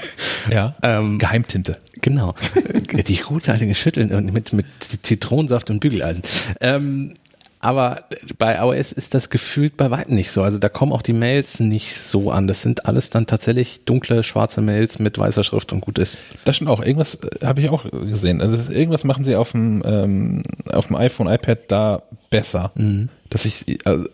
ja. 0.54 0.76
Ähm, 0.84 1.18
Geheimtinte. 1.18 1.78
Genau. 2.00 2.36
Die 3.08 3.16
gute 3.16 3.50
alte 3.50 3.74
Schütteln 3.74 4.32
mit, 4.32 4.52
mit 4.52 4.66
Zitronensaft 4.78 5.70
und 5.70 5.80
Bügeleisen. 5.80 6.22
Ähm, 6.60 7.14
aber 7.62 8.04
bei 8.38 8.56
iOS 8.56 8.90
ist 8.92 9.12
das 9.12 9.28
gefühlt 9.28 9.76
bei 9.76 9.90
weitem 9.90 10.14
nicht 10.14 10.30
so. 10.30 10.42
Also 10.42 10.58
da 10.58 10.70
kommen 10.70 10.92
auch 10.92 11.02
die 11.02 11.12
Mails 11.12 11.60
nicht 11.60 11.94
so 12.00 12.30
an. 12.30 12.48
Das 12.48 12.62
sind 12.62 12.86
alles 12.86 13.10
dann 13.10 13.26
tatsächlich 13.26 13.84
dunkle, 13.84 14.22
schwarze 14.22 14.62
Mails 14.62 14.98
mit 14.98 15.18
weißer 15.18 15.44
Schrift 15.44 15.70
und 15.74 15.82
gut 15.82 15.98
ist. 15.98 16.16
Das 16.46 16.56
stimmt 16.56 16.70
auch. 16.70 16.82
Irgendwas 16.82 17.16
äh, 17.16 17.44
habe 17.44 17.60
ich 17.60 17.68
auch 17.68 17.84
gesehen. 17.90 18.40
Also 18.40 18.72
irgendwas 18.72 19.04
machen 19.04 19.24
sie 19.24 19.36
auf 19.36 19.52
dem, 19.52 19.82
ähm, 19.84 20.42
auf 20.72 20.86
dem 20.86 20.96
iPhone, 20.96 21.28
iPad 21.28 21.58
da 21.68 22.02
besser. 22.30 22.72
Mhm. 22.76 23.10
Dass 23.28 23.44
ich, 23.44 23.76
also, 23.84 24.06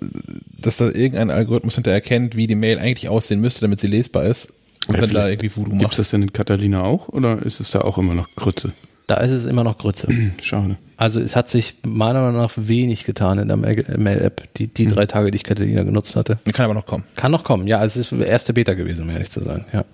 dass 0.58 0.78
da 0.78 0.86
irgendein 0.86 1.30
Algorithmus 1.30 1.76
hinter 1.76 1.92
erkennt, 1.92 2.34
wie 2.34 2.48
die 2.48 2.56
Mail 2.56 2.80
eigentlich 2.80 3.08
aussehen 3.08 3.40
müsste, 3.40 3.60
damit 3.60 3.78
sie 3.78 3.86
lesbar 3.86 4.24
ist. 4.24 4.48
Und 4.88 4.96
ja, 4.96 5.02
dann 5.02 5.10
da 5.10 5.28
irgendwie 5.28 5.54
Voodoo 5.54 5.70
macht. 5.70 5.80
Gibt 5.80 5.92
es 5.92 5.98
das 5.98 6.10
denn 6.10 6.22
in 6.22 6.32
Catalina 6.32 6.82
auch 6.82 7.08
oder 7.08 7.40
ist 7.42 7.60
es 7.60 7.70
da 7.70 7.82
auch 7.82 7.96
immer 7.96 8.14
noch 8.14 8.28
Grütze? 8.34 8.72
Da 9.06 9.16
ist 9.18 9.30
es 9.30 9.46
immer 9.46 9.64
noch 9.64 9.78
Grütze. 9.78 10.08
Schade. 10.42 10.78
Also 10.96 11.20
es 11.20 11.36
hat 11.36 11.48
sich 11.48 11.74
meiner 11.86 12.22
Meinung 12.22 12.40
nach 12.40 12.52
wenig 12.56 13.04
getan 13.04 13.38
in 13.38 13.48
der 13.48 13.56
Mail-App, 13.56 14.54
die, 14.54 14.68
die 14.68 14.86
mhm. 14.86 14.90
drei 14.90 15.06
Tage, 15.06 15.30
die 15.30 15.36
ich 15.36 15.44
Catalina 15.44 15.82
genutzt 15.82 16.16
hatte. 16.16 16.38
Kann 16.52 16.64
aber 16.64 16.74
noch 16.74 16.86
kommen. 16.86 17.04
Kann 17.16 17.32
noch 17.32 17.44
kommen, 17.44 17.66
ja. 17.66 17.84
Es 17.84 17.96
ist 17.96 18.12
erste 18.12 18.54
Beta 18.54 18.74
gewesen, 18.74 19.02
um 19.02 19.10
ehrlich 19.10 19.30
zu 19.30 19.40
sein, 19.40 19.64
ja. 19.72 19.84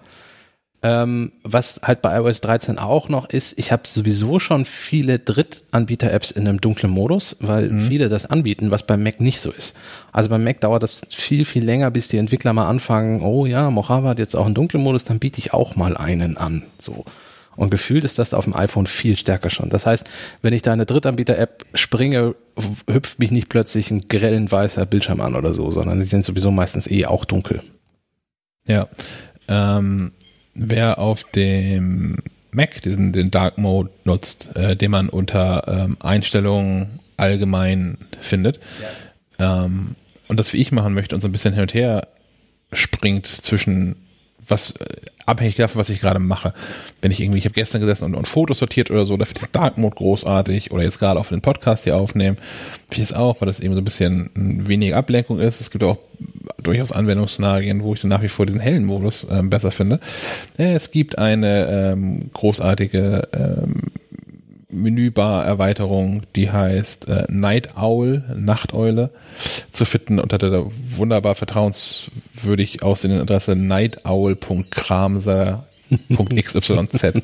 Ähm, 0.84 1.30
was 1.44 1.80
halt 1.84 2.02
bei 2.02 2.16
iOS 2.16 2.40
13 2.40 2.78
auch 2.78 3.08
noch 3.08 3.28
ist, 3.28 3.56
ich 3.56 3.70
habe 3.70 3.82
sowieso 3.86 4.40
schon 4.40 4.64
viele 4.64 5.20
Drittanbieter-Apps 5.20 6.32
in 6.32 6.48
einem 6.48 6.60
dunklen 6.60 6.90
Modus, 6.90 7.36
weil 7.38 7.70
mhm. 7.70 7.82
viele 7.82 8.08
das 8.08 8.26
anbieten, 8.26 8.72
was 8.72 8.84
beim 8.84 9.04
Mac 9.04 9.20
nicht 9.20 9.40
so 9.40 9.52
ist. 9.52 9.76
Also 10.10 10.28
beim 10.28 10.42
Mac 10.42 10.60
dauert 10.60 10.82
das 10.82 11.02
viel, 11.08 11.44
viel 11.44 11.64
länger, 11.64 11.92
bis 11.92 12.08
die 12.08 12.16
Entwickler 12.16 12.52
mal 12.52 12.68
anfangen, 12.68 13.22
oh 13.22 13.46
ja, 13.46 13.70
Mojave 13.70 14.08
hat 14.08 14.18
jetzt 14.18 14.34
auch 14.34 14.46
einen 14.46 14.56
dunklen 14.56 14.82
Modus, 14.82 15.04
dann 15.04 15.20
biete 15.20 15.38
ich 15.38 15.52
auch 15.52 15.76
mal 15.76 15.96
einen 15.96 16.36
an. 16.36 16.64
So. 16.80 17.04
Und 17.56 17.70
gefühlt 17.70 18.04
ist 18.04 18.18
das 18.18 18.34
auf 18.34 18.44
dem 18.44 18.56
iPhone 18.56 18.86
viel 18.86 19.16
stärker 19.16 19.50
schon. 19.50 19.68
Das 19.70 19.84
heißt, 19.86 20.08
wenn 20.40 20.54
ich 20.54 20.62
da 20.62 20.72
eine 20.72 20.86
Drittanbieter-App 20.86 21.64
springe, 21.74 22.34
hüpft 22.90 23.18
mich 23.18 23.30
nicht 23.30 23.48
plötzlich 23.48 23.90
ein 23.90 24.08
grellen 24.08 24.50
weißer 24.50 24.86
Bildschirm 24.86 25.20
an 25.20 25.34
oder 25.34 25.52
so, 25.52 25.70
sondern 25.70 26.00
die 26.00 26.06
sind 26.06 26.24
sowieso 26.24 26.50
meistens 26.50 26.90
eh 26.90 27.06
auch 27.06 27.24
dunkel. 27.24 27.62
Ja. 28.66 28.88
Ähm, 29.48 30.12
wer 30.54 30.98
auf 30.98 31.24
dem 31.32 32.18
Mac 32.52 32.82
diesen 32.82 33.12
den 33.12 33.30
Dark 33.30 33.58
Mode 33.58 33.90
nutzt, 34.04 34.54
äh, 34.56 34.76
den 34.76 34.90
man 34.90 35.08
unter 35.08 35.64
ähm, 35.66 35.96
Einstellungen 36.00 37.00
allgemein 37.16 37.98
findet, 38.20 38.60
ja. 39.38 39.64
ähm, 39.64 39.96
und 40.28 40.40
das 40.40 40.52
wie 40.52 40.58
ich 40.58 40.72
machen 40.72 40.94
möchte 40.94 41.14
und 41.14 41.20
so 41.20 41.28
ein 41.28 41.32
bisschen 41.32 41.54
hin 41.54 41.62
und 41.62 41.74
her 41.74 42.08
springt 42.72 43.26
zwischen 43.26 43.96
was 44.46 44.72
äh, 44.72 44.84
abhängig 45.26 45.56
davon, 45.56 45.80
was 45.80 45.88
ich 45.88 46.00
gerade 46.00 46.18
mache. 46.18 46.52
Wenn 47.00 47.10
ich 47.10 47.20
irgendwie, 47.20 47.38
ich 47.38 47.44
habe 47.44 47.54
gestern 47.54 47.80
gesessen 47.80 48.04
und, 48.06 48.14
und 48.14 48.28
Fotos 48.28 48.58
sortiert 48.58 48.90
oder 48.90 49.04
so, 49.04 49.16
da 49.16 49.24
finde 49.24 49.42
ich 49.44 49.50
Dark 49.52 49.78
Mode 49.78 49.96
großartig 49.96 50.72
oder 50.72 50.82
jetzt 50.82 50.98
gerade 50.98 51.18
auch 51.18 51.24
für 51.24 51.34
den 51.34 51.42
Podcast 51.42 51.84
hier 51.84 51.96
aufnehmen, 51.96 52.36
finde 52.36 53.04
ich 53.04 53.10
es 53.10 53.12
auch, 53.12 53.40
weil 53.40 53.46
das 53.46 53.60
eben 53.60 53.74
so 53.74 53.80
ein 53.80 53.84
bisschen 53.84 54.30
weniger 54.34 54.96
Ablenkung 54.96 55.38
ist. 55.38 55.60
Es 55.60 55.70
gibt 55.70 55.84
auch 55.84 55.98
durchaus 56.62 56.92
Anwendungsszenarien, 56.92 57.82
wo 57.82 57.94
ich 57.94 58.00
dann 58.00 58.10
nach 58.10 58.22
wie 58.22 58.28
vor 58.28 58.46
diesen 58.46 58.60
hellen 58.60 58.84
Modus 58.84 59.26
ähm, 59.30 59.50
besser 59.50 59.70
finde. 59.70 60.00
Es 60.56 60.90
gibt 60.90 61.18
eine 61.18 61.92
ähm, 61.92 62.30
großartige 62.32 63.28
ähm, 63.32 63.92
Menübar-Erweiterung, 64.72 66.22
die 66.34 66.50
heißt 66.50 67.08
äh, 67.08 67.26
Night 67.28 67.76
Owl, 67.76 68.24
Nachteule, 68.34 69.10
zu 69.70 69.84
finden 69.84 70.18
unter 70.18 70.38
der 70.38 70.64
wunderbar 70.96 71.34
vertrauenswürdig 71.34 72.82
aussehenden 72.82 73.20
Adresse 73.22 73.54
nightowl.kramser 73.54 75.66
.xyz. 76.08 77.22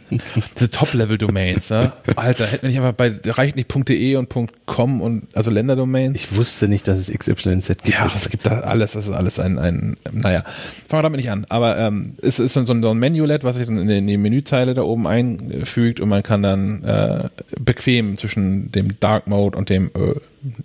Diese 0.56 0.70
Top-Level-Domains, 0.70 1.70
ne? 1.70 1.92
Alter, 2.16 2.46
hätte 2.46 2.64
man 2.64 2.70
nicht 2.70 2.80
einfach 2.80 2.94
bei, 2.94 3.12
reicht 3.26 3.56
nicht 3.56 3.68
.de 3.88 4.16
und 4.16 4.28
.com 4.66 5.00
und, 5.00 5.26
also 5.34 5.50
Länderdomains? 5.50 6.16
Ich 6.16 6.36
wusste 6.36 6.68
nicht, 6.68 6.88
dass 6.88 6.98
es 6.98 7.10
XYZ 7.10 7.68
gibt. 7.82 7.88
Ja, 7.88 8.06
es 8.06 8.28
gibt 8.28 8.46
da 8.46 8.60
alles, 8.60 8.92
das 8.92 9.06
ist 9.06 9.12
alles 9.12 9.38
ein, 9.38 9.58
ein 9.58 9.96
naja, 10.12 10.42
fangen 10.88 10.98
wir 10.98 11.02
damit 11.02 11.20
nicht 11.20 11.30
an. 11.30 11.46
Aber 11.48 11.78
ähm, 11.78 12.14
es 12.22 12.38
ist 12.38 12.54
so, 12.54 12.64
so 12.64 12.72
ein 12.72 12.98
Manual, 12.98 13.38
was 13.42 13.56
sich 13.56 13.66
dann 13.66 13.88
in 13.88 14.06
die 14.06 14.16
Menüzeile 14.16 14.74
da 14.74 14.82
oben 14.82 15.06
einfügt 15.06 16.00
und 16.00 16.08
man 16.08 16.22
kann 16.22 16.42
dann 16.42 16.84
äh, 16.84 17.28
bequem 17.60 18.16
zwischen 18.16 18.72
dem 18.72 18.98
Dark 19.00 19.26
Mode 19.26 19.56
und 19.56 19.70
dem 19.70 19.90
äh, 19.94 20.14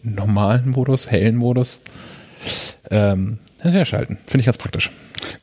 normalen 0.03 0.69
Modus, 0.69 1.09
hellen 1.09 1.35
Modus 1.35 1.81
ähm, 2.89 3.39
herschalten. 3.71 4.17
Finde 4.25 4.41
ich 4.41 4.45
ganz 4.45 4.57
praktisch. 4.57 4.91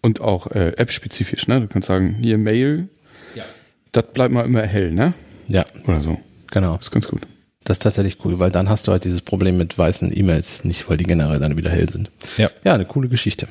Und 0.01 0.21
auch 0.21 0.49
äh, 0.49 0.73
app-spezifisch, 0.77 1.49
ne? 1.49 1.61
Du 1.61 1.67
kannst 1.69 1.89
sagen, 1.89 2.17
hier 2.21 2.39
Mail, 2.39 2.89
ja. 3.35 3.45
das 3.93 4.05
bleibt 4.13 4.33
mal 4.33 4.45
immer 4.45 4.63
hell, 4.63 4.93
ne? 4.93 5.15
Ja. 5.49 5.65
Oder 5.87 6.01
so. 6.01 6.21
Genau. 6.51 6.77
Das 6.77 6.87
ist 6.87 6.91
ganz 6.91 7.09
gut. 7.09 7.23
Das 7.65 7.77
ist 7.77 7.83
tatsächlich 7.83 8.25
cool, 8.25 8.39
weil 8.39 8.51
dann 8.51 8.69
hast 8.69 8.89
du 8.89 8.93
halt 8.93 9.05
dieses 9.05 9.21
Problem 9.21 9.57
mit 9.57 9.77
weißen 9.77 10.17
E-Mails 10.17 10.65
nicht, 10.65 10.89
weil 10.89 10.97
die 10.97 11.05
generell 11.05 11.39
dann 11.39 11.59
wieder 11.59 11.71
hell 11.71 11.89
sind. 11.89 12.11
Ja. 12.37 12.51
Ja, 12.65 12.75
eine 12.75 12.87
coole 12.87 13.09
Geschichte. 13.09 13.49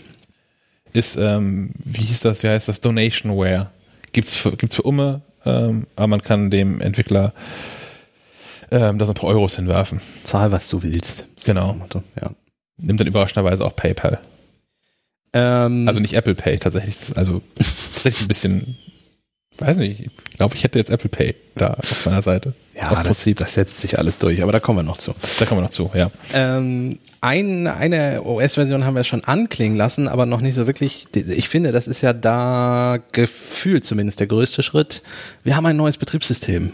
Ist, 0.93 1.15
ähm, 1.17 1.71
wie 1.85 2.01
hieß 2.01 2.21
das, 2.21 2.41
wie 2.41 2.47
heißt 2.47 2.67
das, 2.67 2.81
Donationware. 2.81 3.69
Gibt's 4.11 4.35
für, 4.35 4.55
gibt's 4.55 4.75
für 4.75 4.81
Umme, 4.81 5.21
ähm, 5.45 5.85
aber 5.95 6.07
man 6.07 6.23
kann 6.23 6.49
dem 6.49 6.81
Entwickler 6.81 7.33
ähm, 8.71 8.97
da 8.97 9.05
so 9.05 9.11
ein 9.11 9.15
paar 9.15 9.29
Euros 9.29 9.55
hinwerfen. 9.55 10.01
Zahl, 10.23 10.51
was 10.51 10.67
du 10.69 10.81
willst. 10.81 11.25
Genau. 11.45 11.75
Ja. 12.19 12.31
Nimmt 12.77 12.99
dann 12.99 13.07
überraschenderweise 13.07 13.63
auch 13.63 13.75
PayPal. 13.75 14.19
Ähm, 15.33 15.87
Also 15.87 15.99
nicht 15.99 16.13
Apple 16.13 16.35
Pay 16.35 16.57
tatsächlich. 16.57 16.97
Das 16.97 17.09
ist 17.09 17.17
Also 17.17 17.41
tatsächlich 17.93 18.21
ein 18.23 18.27
bisschen, 18.27 18.77
weiß 19.59 19.77
nicht, 19.79 19.99
ich 20.01 20.37
glaube, 20.37 20.55
ich 20.55 20.63
hätte 20.63 20.79
jetzt 20.79 20.89
Apple 20.89 21.09
Pay 21.09 21.35
da 21.55 21.73
auf 21.73 22.05
meiner 22.05 22.21
Seite. 22.21 22.53
ja, 22.75 22.89
das, 22.89 23.03
Prinzip. 23.03 23.37
das 23.37 23.53
setzt 23.53 23.81
sich 23.81 23.97
alles 23.99 24.17
durch, 24.17 24.41
aber 24.41 24.51
da 24.51 24.59
kommen 24.59 24.79
wir 24.79 24.83
noch 24.83 24.97
zu. 24.97 25.13
Da 25.39 25.45
kommen 25.45 25.59
wir 25.59 25.63
noch 25.63 25.69
zu, 25.71 25.91
ja. 25.93 26.09
Ähm, 26.33 26.97
ein, 27.21 27.67
eine 27.67 28.23
OS-Version 28.23 28.85
haben 28.85 28.95
wir 28.95 29.03
schon 29.03 29.25
anklingen 29.25 29.77
lassen, 29.77 30.07
aber 30.07 30.25
noch 30.25 30.39
nicht 30.39 30.55
so 30.55 30.65
wirklich. 30.67 31.07
Ich 31.13 31.49
finde, 31.49 31.73
das 31.73 31.87
ist 31.89 32.01
ja 32.01 32.13
da 32.13 32.97
gefühlt 33.11 33.83
zumindest 33.83 34.21
der 34.21 34.27
größte 34.27 34.63
Schritt. 34.63 35.03
Wir 35.43 35.57
haben 35.57 35.65
ein 35.65 35.75
neues 35.75 35.97
Betriebssystem. 35.97 36.71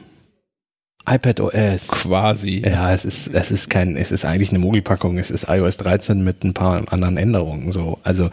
iPad 1.07 1.39
OS. 1.41 1.87
Quasi. 1.87 2.63
Ja, 2.65 2.91
es 2.93 3.05
ist, 3.05 3.27
es 3.27 3.51
ist 3.51 3.69
kein, 3.69 3.95
es 3.97 4.11
ist 4.11 4.25
eigentlich 4.25 4.49
eine 4.49 4.59
Mogelpackung. 4.59 5.17
Es 5.17 5.31
ist 5.31 5.47
iOS 5.47 5.77
13 5.77 6.23
mit 6.23 6.43
ein 6.43 6.53
paar 6.53 6.81
anderen 6.91 7.17
Änderungen. 7.17 7.71
So, 7.71 7.99
also 8.03 8.29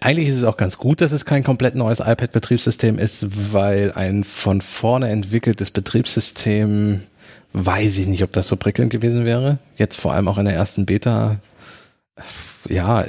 eigentlich 0.00 0.28
ist 0.28 0.36
es 0.36 0.44
auch 0.44 0.56
ganz 0.56 0.78
gut, 0.78 1.00
dass 1.00 1.12
es 1.12 1.24
kein 1.24 1.44
komplett 1.44 1.74
neues 1.74 2.00
iPad-Betriebssystem 2.00 2.98
ist, 2.98 3.52
weil 3.52 3.92
ein 3.92 4.24
von 4.24 4.60
vorne 4.60 5.10
entwickeltes 5.10 5.70
Betriebssystem, 5.70 7.02
weiß 7.52 7.98
ich 7.98 8.06
nicht, 8.06 8.22
ob 8.22 8.32
das 8.32 8.48
so 8.48 8.56
prickelnd 8.56 8.90
gewesen 8.90 9.24
wäre. 9.24 9.58
Jetzt 9.76 9.96
vor 9.96 10.14
allem 10.14 10.28
auch 10.28 10.38
in 10.38 10.46
der 10.46 10.54
ersten 10.54 10.86
Beta. 10.86 11.40
Ja, 12.68 13.04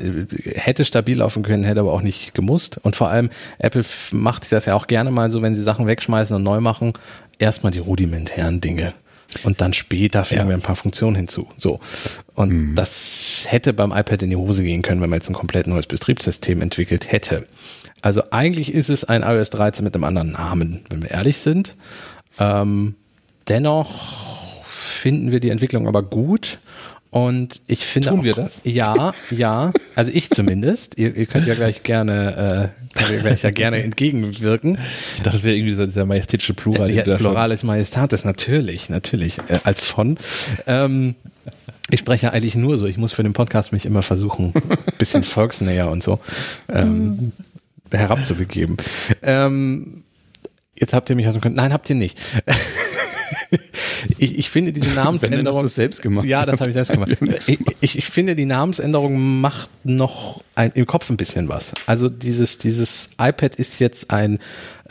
hätte 0.56 0.86
stabil 0.86 1.18
laufen 1.18 1.44
können, 1.44 1.66
hätte 1.66 1.82
aber 1.82 1.92
auch 1.92 2.02
nicht 2.02 2.34
gemusst. 2.34 2.80
Und 2.84 2.96
vor 2.96 3.10
allem, 3.10 3.30
Apple 3.60 3.84
macht 4.12 4.52
das 4.52 4.66
ja 4.66 4.76
auch 4.76 4.88
gerne 4.88 5.12
mal 5.12 5.30
so, 5.30 5.42
wenn 5.42 5.56
sie 5.56 5.64
Sachen 5.64 5.88
wegschmeißen 5.88 6.36
und 6.36 6.44
neu 6.44 6.62
machen, 6.62 6.94
erstmal 7.42 7.72
die 7.72 7.80
rudimentären 7.80 8.62
Dinge. 8.62 8.94
Und 9.44 9.62
dann 9.62 9.72
später 9.74 10.26
fügen 10.26 10.42
Ja. 10.42 10.48
wir 10.50 10.56
ein 10.56 10.62
paar 10.62 10.76
Funktionen 10.76 11.16
hinzu. 11.16 11.48
So. 11.58 11.80
Und 12.36 12.76
das 12.76 13.46
hätte 13.48 13.72
beim 13.72 13.92
iPad 13.92 14.24
in 14.24 14.30
die 14.30 14.36
Hose 14.36 14.62
gehen 14.64 14.82
können, 14.82 15.02
wenn 15.02 15.10
man 15.10 15.18
jetzt 15.20 15.30
ein 15.30 15.34
komplett 15.34 15.68
neues 15.68 15.88
Betriebssystem 15.88 16.62
entwickelt 16.62 17.12
hätte. 17.12 17.48
Also 18.02 18.24
eigentlich 18.32 18.74
ist 18.74 18.90
es 18.90 19.04
ein 19.06 19.22
iOS 19.24 19.50
13 19.52 19.86
mit 19.86 19.96
einem 19.96 20.04
anderen 20.04 20.32
Namen, 20.34 20.82
wenn 20.90 21.02
wir 21.04 21.12
ehrlich 21.12 21.38
sind. 21.38 21.76
Ähm, 22.40 22.96
dennoch 23.48 24.64
finden 24.66 25.32
wir 25.32 25.40
die 25.40 25.50
Entwicklung 25.50 25.88
aber 25.88 26.04
gut. 26.04 26.60
Und 27.12 27.62
ich 27.68 27.86
finde 27.86 28.10
Tun 28.10 28.20
auch, 28.20 28.24
wir 28.24 28.34
das? 28.34 28.62
Ja, 28.64 29.14
ja. 29.32 29.74
Also 29.96 30.12
ich 30.14 30.30
zumindest. 30.30 30.98
Ihr, 30.98 31.14
ihr 31.14 31.26
könnt 31.26 31.46
ja 31.46 31.56
gleich 31.56 31.84
gerne, 31.84 32.72
äh, 32.96 32.98
könnt 32.98 33.12
ihr 33.12 33.20
gleich 33.20 33.44
ja 33.44 33.52
gerne 33.52 33.84
entgegenwirken. 33.84 34.78
Ich 35.18 35.22
dachte, 35.22 35.38
das 35.38 35.44
wäre 35.44 35.56
irgendwie 35.56 35.72
dieser, 35.72 35.88
dieser 35.88 36.06
majestätische 36.06 36.54
Plural. 36.54 36.90
Ja, 36.90 37.04
Pluralis 37.04 37.64
Majestatis, 37.64 38.24
natürlich, 38.24 38.90
natürlich, 38.90 39.40
äh, 39.50 39.60
als 39.64 39.82
von. 39.82 40.18
Ähm, 40.68 41.16
ich 41.90 42.00
spreche 42.00 42.28
ja 42.28 42.32
eigentlich 42.32 42.56
nur 42.56 42.78
so. 42.78 42.86
Ich 42.86 42.98
muss 42.98 43.12
für 43.12 43.24
den 43.24 43.34
Podcast 43.34 43.74
mich 43.74 43.86
immer 43.86 44.04
versuchen, 44.04 44.54
ein 44.56 44.78
bisschen 44.98 45.24
volksnäher 45.24 45.92
und 45.92 46.02
so 46.02 46.20
ähm, 46.70 47.34
herabzubegeben. 47.92 48.78
Ähm, 49.22 50.06
jetzt 50.80 50.94
habt 50.94 51.10
ihr 51.10 51.18
mich 51.18 51.28
also 51.28 51.42
können. 51.42 51.56
Nein, 51.56 51.74
habt 51.74 51.90
ihr 51.90 51.98
nicht. 51.98 52.18
Ich, 54.18 54.38
ich 54.38 54.50
finde 54.50 54.74
diese 54.74 54.88
Wenn, 54.92 54.98
hast 54.98 55.06
Namensänderung. 55.06 55.60
du 55.62 55.66
es 55.66 55.76
selbst 55.76 56.02
gemacht. 56.02 56.26
Ja, 56.26 56.46
das 56.46 56.60
habe 56.60 56.70
ich 56.70 56.74
selbst 56.74 56.92
gemacht. 56.92 57.18
Ich, 57.48 57.60
ich, 57.82 57.98
ich 57.98 58.06
finde, 58.06 58.36
die 58.36 58.46
Namensänderung 58.46 59.42
macht 59.42 59.70
noch 59.84 60.42
ein, 60.56 60.72
im 60.72 60.86
Kopf 60.86 61.10
ein 61.10 61.18
bisschen 61.18 61.50
was. 61.50 61.74
Also 61.86 62.10
dieses, 62.10 62.58
dieses 62.58 63.10
iPad 63.20 63.56
ist 63.56 63.80
jetzt 63.80 64.12
ein 64.12 64.40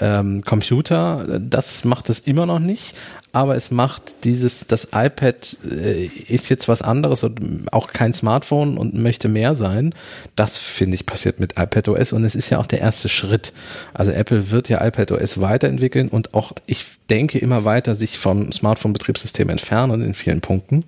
ähm, 0.01 0.43
Computer, 0.43 1.41
das 1.41 1.85
macht 1.85 2.09
es 2.09 2.21
immer 2.21 2.47
noch 2.47 2.59
nicht, 2.59 2.95
aber 3.33 3.55
es 3.55 3.71
macht 3.71 4.25
dieses, 4.25 4.67
das 4.67 4.89
iPad 4.93 5.59
äh, 5.71 6.07
ist 6.07 6.49
jetzt 6.49 6.69
was 6.69 6.83
anderes 6.83 7.23
und 7.23 7.73
auch 7.73 7.93
kein 7.93 8.13
Smartphone 8.13 8.77
und 8.77 8.95
möchte 8.95 9.29
mehr 9.29 9.55
sein. 9.55 9.95
Das 10.35 10.59
finde 10.59 10.97
ich 10.97 11.07
passiert 11.07 11.39
mit 11.39 11.59
iPadOS 11.59 12.13
und 12.13 12.25
es 12.25 12.35
ist 12.35 12.51
ja 12.51 12.59
auch 12.59 12.67
der 12.67 12.81
erste 12.81 13.09
Schritt. 13.09 13.53
Also 13.95 14.11
Apple 14.11 14.51
wird 14.51 14.69
ja 14.69 14.85
iPadOS 14.85 15.41
weiterentwickeln 15.41 16.09
und 16.09 16.35
auch, 16.35 16.53
ich 16.67 16.85
denke, 17.09 17.39
immer 17.39 17.65
weiter 17.65 17.95
sich 17.95 18.19
vom 18.19 18.51
Smartphone-Betriebssystem 18.51 19.49
entfernen 19.49 20.03
in 20.03 20.15
vielen 20.15 20.41
Punkten. 20.41 20.85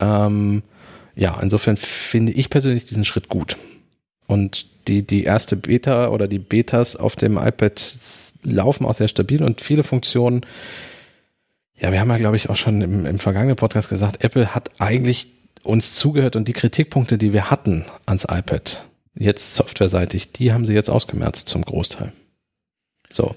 Ähm, 0.00 0.62
ja, 1.16 1.38
insofern 1.42 1.76
finde 1.76 2.32
ich 2.32 2.48
persönlich 2.48 2.84
diesen 2.84 3.04
Schritt 3.04 3.28
gut. 3.28 3.56
Und 4.26 4.66
die, 4.88 5.06
die 5.06 5.24
erste 5.24 5.56
Beta 5.56 6.08
oder 6.08 6.28
die 6.28 6.38
Betas 6.38 6.96
auf 6.96 7.16
dem 7.16 7.36
iPad 7.36 7.78
laufen 8.50 8.86
auch 8.86 8.94
sehr 8.94 9.08
stabil 9.08 9.42
und 9.42 9.60
viele 9.60 9.82
Funktionen. 9.82 10.44
Ja, 11.78 11.92
wir 11.92 12.00
haben 12.00 12.10
ja, 12.10 12.16
glaube 12.16 12.36
ich, 12.36 12.50
auch 12.50 12.56
schon 12.56 12.80
im, 12.82 13.06
im 13.06 13.18
vergangenen 13.18 13.56
Podcast 13.56 13.88
gesagt, 13.88 14.24
Apple 14.24 14.54
hat 14.54 14.70
eigentlich 14.80 15.28
uns 15.62 15.94
zugehört 15.94 16.36
und 16.36 16.48
die 16.48 16.52
Kritikpunkte, 16.52 17.18
die 17.18 17.32
wir 17.32 17.50
hatten 17.50 17.84
ans 18.06 18.24
iPad, 18.24 18.84
jetzt 19.14 19.54
softwareseitig, 19.54 20.32
die 20.32 20.52
haben 20.52 20.66
sie 20.66 20.74
jetzt 20.74 20.90
ausgemerzt 20.90 21.48
zum 21.48 21.62
Großteil. 21.62 22.12
So. 23.10 23.34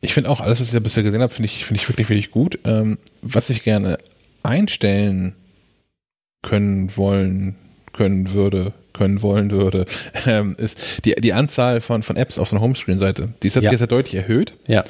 Ich 0.00 0.12
finde 0.12 0.28
auch, 0.28 0.40
alles, 0.40 0.60
was 0.60 0.66
ich 0.66 0.72
da 0.74 0.80
bisher 0.80 1.02
gesehen 1.02 1.22
habe, 1.22 1.32
finde 1.32 1.46
ich, 1.46 1.64
finde 1.64 1.80
ich 1.80 1.88
wirklich, 1.88 2.08
wirklich 2.10 2.30
gut. 2.30 2.58
Ähm, 2.64 2.98
was 3.22 3.48
ich 3.48 3.62
gerne 3.62 3.96
einstellen 4.42 5.34
können 6.42 6.94
wollen, 6.96 7.56
können 7.92 8.34
würde, 8.34 8.74
können 8.94 9.20
wollen 9.20 9.50
würde, 9.50 9.84
ähm, 10.26 10.56
ist 10.58 10.78
die, 11.04 11.14
die 11.16 11.34
Anzahl 11.34 11.82
von, 11.82 12.02
von 12.02 12.16
Apps 12.16 12.38
auf 12.38 12.48
so 12.48 12.56
einer 12.56 12.62
Homescreen-Seite. 12.64 13.34
Die 13.42 13.48
ist 13.48 13.54
jetzt 13.56 13.64
Ja. 13.64 13.72
jetzt 13.72 13.90
deutlich 13.92 14.14
erhöht. 14.14 14.54
Ja. 14.66 14.84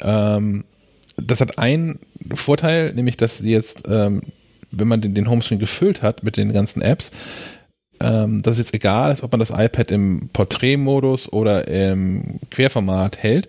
Ähm, 0.00 0.64
das 1.16 1.40
hat 1.40 1.58
einen 1.58 1.98
Vorteil, 2.34 2.92
nämlich 2.92 3.16
dass 3.16 3.38
die 3.38 3.50
jetzt, 3.52 3.84
ähm, 3.88 4.20
wenn 4.70 4.88
man 4.88 5.00
den, 5.00 5.14
den 5.14 5.30
Homescreen 5.30 5.60
gefüllt 5.60 6.02
hat 6.02 6.22
mit 6.24 6.36
den 6.36 6.52
ganzen 6.52 6.82
Apps, 6.82 7.10
ähm, 8.00 8.42
dass 8.42 8.54
es 8.54 8.58
jetzt 8.58 8.74
egal 8.74 9.12
ist, 9.12 9.22
ob 9.22 9.30
man 9.30 9.38
das 9.38 9.50
iPad 9.50 9.92
im 9.92 10.28
Porträtmodus 10.32 11.32
oder 11.32 11.68
im 11.68 12.40
Querformat 12.50 13.18
hält. 13.22 13.46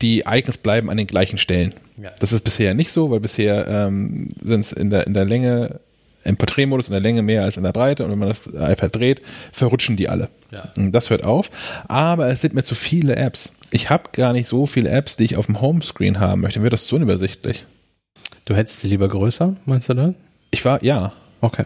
Die 0.00 0.24
Icons 0.26 0.58
bleiben 0.58 0.88
an 0.90 0.96
den 0.96 1.06
gleichen 1.06 1.38
Stellen. 1.38 1.74
Ja. 2.02 2.10
Das 2.18 2.32
ist 2.32 2.42
bisher 2.42 2.74
nicht 2.74 2.90
so, 2.90 3.10
weil 3.10 3.20
bisher 3.20 3.68
ähm, 3.68 4.30
sind 4.42 4.62
es 4.62 4.72
in 4.72 4.90
der, 4.90 5.06
in 5.06 5.14
der 5.14 5.24
Länge, 5.26 5.80
im 6.24 6.36
Porträtmodus 6.36 6.88
in 6.88 6.92
der 6.92 7.00
Länge 7.00 7.22
mehr 7.22 7.42
als 7.44 7.56
in 7.56 7.62
der 7.62 7.72
Breite 7.72 8.04
und 8.04 8.10
wenn 8.10 8.18
man 8.18 8.28
das 8.28 8.46
iPad 8.46 8.94
dreht, 8.96 9.22
verrutschen 9.52 9.96
die 9.96 10.08
alle. 10.08 10.28
Ja. 10.50 10.72
Das 10.76 11.10
hört 11.10 11.22
auf. 11.24 11.50
Aber 11.88 12.28
es 12.28 12.40
sind 12.40 12.54
mir 12.54 12.62
zu 12.62 12.74
viele 12.74 13.16
Apps. 13.16 13.52
Ich 13.70 13.90
habe 13.90 14.10
gar 14.12 14.32
nicht 14.32 14.48
so 14.48 14.66
viele 14.66 14.88
Apps, 14.90 15.16
die 15.16 15.24
ich 15.24 15.36
auf 15.36 15.46
dem 15.46 15.60
Homescreen 15.60 16.20
haben 16.20 16.40
möchte. 16.40 16.58
Mir 16.60 16.64
wird 16.64 16.72
das 16.72 16.86
zu 16.86 16.96
unübersichtlich. 16.96 17.64
Du 18.46 18.54
hättest 18.54 18.80
sie 18.80 18.88
lieber 18.88 19.08
größer, 19.08 19.56
meinst 19.64 19.88
du 19.88 19.94
das? 19.94 20.14
Ich 20.50 20.64
war, 20.64 20.82
ja, 20.82 21.12
Okay. 21.40 21.64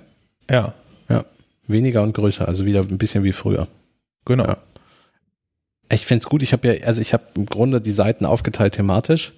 ja, 0.51 0.75
Ja. 1.09 1.25
Weniger 1.67 2.03
und 2.03 2.15
größer, 2.15 2.49
also 2.49 2.65
wieder 2.67 2.81
ein 2.81 2.99
bisschen 2.99 3.25
wie 3.25 3.33
früher. 3.33 3.69
genau. 4.25 4.45
Ja. 4.47 4.57
Ich 5.91 6.05
find's 6.05 6.27
gut, 6.27 6.43
ich 6.43 6.53
habe 6.53 6.69
ja, 6.75 6.87
also 6.87 7.01
ich 7.01 7.13
habe 7.15 7.25
im 7.35 7.47
Grunde 7.47 7.81
die 7.81 7.93
Seiten 7.93 8.27
aufgeteilt 8.27 8.75
thematisch. 8.75 9.33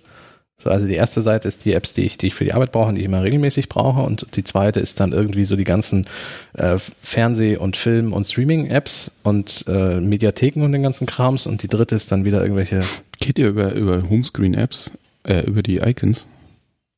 So, 0.62 0.68
also 0.68 0.86
die 0.86 0.94
erste 0.94 1.22
Seite 1.22 1.48
ist 1.48 1.64
die 1.64 1.72
Apps, 1.72 1.94
die 1.94 2.02
ich, 2.02 2.18
die 2.18 2.26
ich 2.26 2.34
für 2.34 2.44
die 2.44 2.52
Arbeit 2.52 2.70
brauche 2.70 2.90
und 2.90 2.96
die 2.96 3.00
ich 3.00 3.06
immer 3.06 3.22
regelmäßig 3.22 3.70
brauche. 3.70 4.02
Und 4.02 4.26
die 4.36 4.44
zweite 4.44 4.78
ist 4.78 5.00
dann 5.00 5.12
irgendwie 5.12 5.46
so 5.46 5.56
die 5.56 5.64
ganzen 5.64 6.04
äh, 6.52 6.76
Fernseh- 7.02 7.56
und 7.56 7.78
Film- 7.78 8.12
und 8.12 8.24
Streaming-Apps 8.24 9.10
und 9.22 9.64
äh, 9.66 10.00
Mediatheken 10.00 10.62
und 10.62 10.72
den 10.72 10.82
ganzen 10.82 11.06
Krams. 11.06 11.46
Und 11.46 11.62
die 11.62 11.68
dritte 11.68 11.96
ist 11.96 12.12
dann 12.12 12.26
wieder 12.26 12.42
irgendwelche. 12.42 12.80
Geht 13.20 13.38
ihr 13.38 13.48
über, 13.48 13.72
über 13.72 14.02
Homescreen-Apps, 14.08 14.90
äh, 15.24 15.46
über 15.46 15.62
die 15.62 15.78
Icons? 15.78 16.26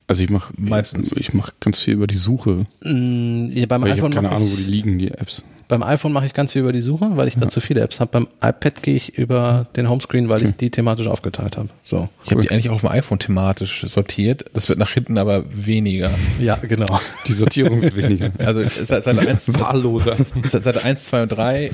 Also 0.09 0.25
ich 0.25 0.31
mache 0.31 0.53
Meistens. 0.57 1.13
Ich 1.17 1.33
mache 1.33 1.53
ganz 1.61 1.81
viel 1.81 1.95
über 1.95 2.09
die 2.09 2.17
Suche. 2.17 2.67
Mh, 2.83 3.55
ja, 3.55 3.67
beim 3.67 3.87
ich 3.87 4.01
habe 4.01 4.11
keine 4.11 4.31
Ahnung, 4.31 4.51
wo 4.51 4.57
die 4.57 4.65
liegen, 4.65 4.99
die 4.99 5.13
Apps. 5.13 5.45
Beim 5.73 5.83
iPhone 5.83 6.13
mache 6.13 6.27
ich 6.27 6.35
ganz 6.35 6.53
viel 6.53 6.61
über 6.61 6.73
die 6.75 6.83
Suche, 6.83 7.17
weil 7.17 7.29
ich 7.29 7.37
da 7.37 7.49
zu 7.49 7.59
viele 7.61 7.81
Apps 7.81 7.99
habe. 7.99 8.11
Beim 8.11 8.29
iPad 8.43 8.83
gehe 8.83 8.95
ich 8.95 9.17
über 9.17 9.69
den 9.75 9.89
Homescreen, 9.89 10.29
weil 10.29 10.45
ich 10.45 10.55
die 10.55 10.69
thematisch 10.69 11.07
aufgeteilt 11.07 11.57
habe. 11.57 11.71
So. 11.83 12.11
Ich 12.27 12.31
habe 12.31 12.43
die 12.43 12.51
eigentlich 12.51 12.69
auch 12.69 12.75
auf 12.75 12.83
dem 12.83 12.91
iPhone 12.91 13.19
thematisch 13.19 13.83
sortiert. 13.87 14.45
Das 14.53 14.69
wird 14.69 14.79
nach 14.79 14.91
hinten 14.91 15.17
aber 15.17 15.47
weniger. 15.51 16.11
Ja, 16.39 16.57
genau. 16.57 17.01
Die 17.27 17.33
Sortierung 17.33 17.81
wird 17.81 17.97
weniger. 17.97 18.33
Also 18.37 18.65
seit 18.85 19.05
Seite 19.05 19.27
1, 19.27 19.59
Wahlloser. 19.59 20.19
seit 20.45 20.63
Seite 20.63 20.85
1, 20.85 21.05
2 21.05 21.23
und 21.23 21.29
3 21.31 21.71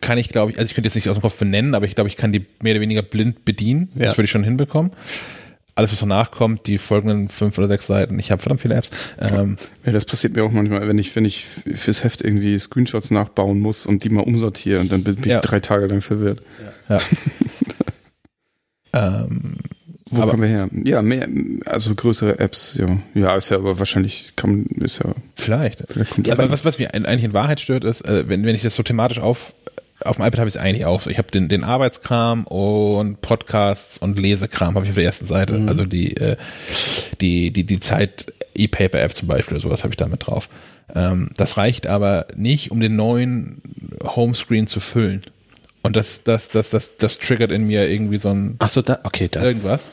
kann 0.00 0.16
ich, 0.16 0.30
glaube 0.30 0.52
ich, 0.52 0.58
also 0.58 0.66
ich 0.66 0.74
könnte 0.74 0.86
jetzt 0.86 0.94
nicht 0.94 1.10
aus 1.10 1.18
dem 1.18 1.20
Kopf 1.20 1.36
benennen, 1.36 1.74
aber 1.74 1.84
ich 1.84 1.94
glaube, 1.94 2.08
ich 2.08 2.16
kann 2.16 2.32
die 2.32 2.46
mehr 2.62 2.72
oder 2.72 2.80
weniger 2.80 3.02
blind 3.02 3.44
bedienen. 3.44 3.90
Ja. 3.94 4.06
Das 4.06 4.16
würde 4.16 4.24
ich 4.24 4.30
schon 4.30 4.44
hinbekommen. 4.44 4.90
Alles, 5.76 5.90
was 5.90 5.98
danach 6.00 6.30
kommt, 6.30 6.66
die 6.68 6.78
folgenden 6.78 7.28
fünf 7.28 7.58
oder 7.58 7.66
sechs 7.66 7.88
Seiten, 7.88 8.16
ich 8.20 8.30
habe 8.30 8.40
verdammt 8.40 8.60
viele 8.60 8.76
Apps. 8.76 8.90
Ähm, 9.18 9.56
Ja, 9.84 9.90
das 9.92 10.04
passiert 10.04 10.36
mir 10.36 10.44
auch 10.44 10.52
manchmal, 10.52 10.86
wenn 10.86 10.98
ich, 10.98 11.14
wenn 11.16 11.24
ich 11.24 11.44
fürs 11.46 12.04
Heft 12.04 12.22
irgendwie 12.22 12.56
Screenshots 12.58 13.10
nachbauen 13.10 13.58
muss 13.58 13.84
und 13.84 14.04
die 14.04 14.08
mal 14.10 14.20
umsortieren 14.22 14.82
und 14.82 14.92
dann 14.92 15.02
bin 15.02 15.16
bin 15.16 15.30
Ja. 15.30 15.36
ich 15.40 15.42
drei 15.46 15.58
Tage 15.60 15.86
lang 15.86 16.00
verwirrt. 16.00 16.42
ja. 16.88 16.98
ähm, 18.92 19.56
Wo 20.10 20.22
Aber- 20.22 20.30
kommen 20.32 20.42
wir 20.44 20.48
her? 20.48 20.68
Ja, 20.84 21.02
mehr, 21.02 21.26
also 21.66 21.94
größere 21.94 22.38
Apps, 22.38 22.76
ja. 22.78 22.86
Ja, 23.14 23.34
ist 23.36 23.50
ja 23.50 23.56
aber 23.56 23.78
wahrscheinlich 23.78 24.34
kann 24.36 24.66
ist 24.80 25.02
ja, 25.02 25.12
vielleicht. 25.34 25.82
vielleicht 25.88 26.12
kommt 26.12 26.26
Ja, 26.28 26.34
aber 26.34 26.50
was, 26.50 26.64
was 26.64 26.78
mir 26.78 26.94
eigentlich 26.94 27.24
in 27.24 27.32
Wahrheit 27.32 27.58
stört, 27.58 27.82
ist, 27.84 28.02
äh, 28.02 28.28
wenn, 28.28 28.44
wenn 28.44 28.54
ich 28.54 28.62
das 28.62 28.76
so 28.76 28.82
thematisch 28.84 29.18
auf, 29.18 29.54
auf 30.04 30.16
dem 30.16 30.24
iPad 30.24 30.40
habe 30.40 30.48
ich 30.48 30.54
es 30.54 30.60
eigentlich 30.60 30.84
auch. 30.84 31.06
Ich 31.06 31.18
habe 31.18 31.30
den, 31.30 31.48
den 31.48 31.64
Arbeitskram 31.64 32.44
und 32.46 33.20
Podcasts 33.20 33.98
und 33.98 34.18
Lesekram 34.18 34.74
habe 34.74 34.84
ich 34.84 34.90
auf 34.90 34.96
der 34.96 35.04
ersten 35.04 35.26
Seite. 35.26 35.64
Also 35.66 35.84
die, 35.84 36.16
äh, 36.16 36.36
die, 37.20 37.50
die, 37.50 37.64
die 37.64 37.80
Zeit 37.80 38.32
E-Paper-App 38.54 39.14
zum 39.14 39.28
Beispiel 39.28 39.54
oder 39.54 39.62
sowas 39.62 39.82
habe 39.82 39.92
ich 39.92 39.96
da 39.96 40.06
mit 40.06 40.26
drauf. 40.26 40.48
Ähm, 40.94 41.30
das 41.36 41.56
reicht 41.56 41.86
aber 41.86 42.26
nicht, 42.36 42.70
um 42.70 42.80
den 42.80 42.96
neuen 42.96 43.62
Homescreen 44.04 44.66
zu 44.66 44.80
füllen. 44.80 45.22
Und 45.82 45.96
das, 45.96 46.24
das, 46.24 46.48
das, 46.48 46.70
das, 46.70 46.96
das 46.96 47.18
triggert 47.18 47.52
in 47.52 47.66
mir 47.66 47.88
irgendwie 47.90 48.16
so 48.16 48.30
ein 48.30 48.56
Ach 48.58 48.70
so, 48.70 48.80
da, 48.80 49.00
okay, 49.04 49.28
da, 49.30 49.42
irgendwas. 49.42 49.86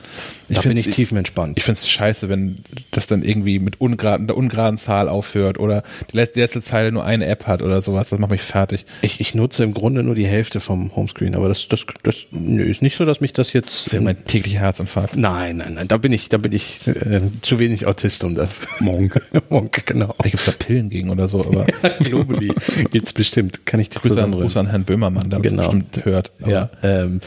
Da 0.53 0.61
bin 0.61 0.77
ich 0.77 0.89
tiefenentspannt. 0.89 1.57
ich 1.57 1.63
finde 1.63 1.77
es 1.79 1.89
scheiße, 1.89 2.29
wenn 2.29 2.57
das 2.91 3.07
dann 3.07 3.23
irgendwie 3.23 3.59
mit 3.59 3.79
ungeraden, 3.81 4.27
der 4.27 4.37
ungeraden 4.37 4.77
Zahl 4.77 5.09
aufhört 5.09 5.59
oder 5.59 5.83
die 6.11 6.17
letzte, 6.17 6.33
die 6.35 6.39
letzte 6.41 6.61
Zeile 6.61 6.91
nur 6.91 7.05
eine 7.05 7.25
App 7.25 7.47
hat 7.47 7.61
oder 7.61 7.81
sowas. 7.81 8.09
Das 8.09 8.19
macht 8.19 8.31
mich 8.31 8.41
fertig. 8.41 8.85
Ich, 9.01 9.19
ich 9.19 9.35
nutze 9.35 9.63
im 9.63 9.73
Grunde 9.73 10.03
nur 10.03 10.15
die 10.15 10.25
Hälfte 10.27 10.59
vom 10.59 10.95
Homescreen, 10.95 11.35
aber 11.35 11.47
das, 11.47 11.67
das, 11.67 11.85
das 12.03 12.15
nö, 12.31 12.63
ist 12.63 12.81
nicht 12.81 12.97
so, 12.97 13.05
dass 13.05 13.21
mich 13.21 13.33
das 13.33 13.53
jetzt. 13.53 13.85
Das 13.87 13.93
wäre 13.93 14.03
mein 14.03 14.25
täglicher 14.25 14.59
Herzinfarkt. 14.59 15.15
Nein, 15.15 15.57
nein, 15.57 15.73
nein, 15.75 15.87
da 15.87 15.97
bin 15.97 16.11
ich, 16.11 16.29
da 16.29 16.37
bin 16.37 16.51
ich 16.51 16.85
äh, 16.87 17.21
zu 17.41 17.59
wenig 17.59 17.85
Autist 17.85 18.23
um 18.23 18.35
das. 18.35 18.59
Monk. 18.79 19.21
Monk, 19.49 19.85
genau. 19.85 20.13
Vielleicht 20.19 20.31
gibt's 20.31 20.45
da 20.45 20.51
Pillen 20.51 20.89
gegen 20.89 21.09
oder 21.09 21.27
so, 21.27 21.39
aber 21.45 21.65
Globally 21.99 22.51
gibt's 22.91 23.13
bestimmt. 23.13 23.65
Kann 23.65 23.79
ich 23.79 23.89
dir 23.89 23.99
Grüße 23.99 24.23
an. 24.23 24.31
Grüße 24.31 24.59
an 24.59 24.67
Herrn 24.67 24.83
Böhmermann, 24.83 25.29
der 25.29 25.39
Genau. 25.39 25.69
uns 25.69 25.85
bestimmt 25.85 26.05
hört. 26.05 26.31
Aber 26.41 26.51
Ja, 26.51 26.69
ähm, 26.83 27.21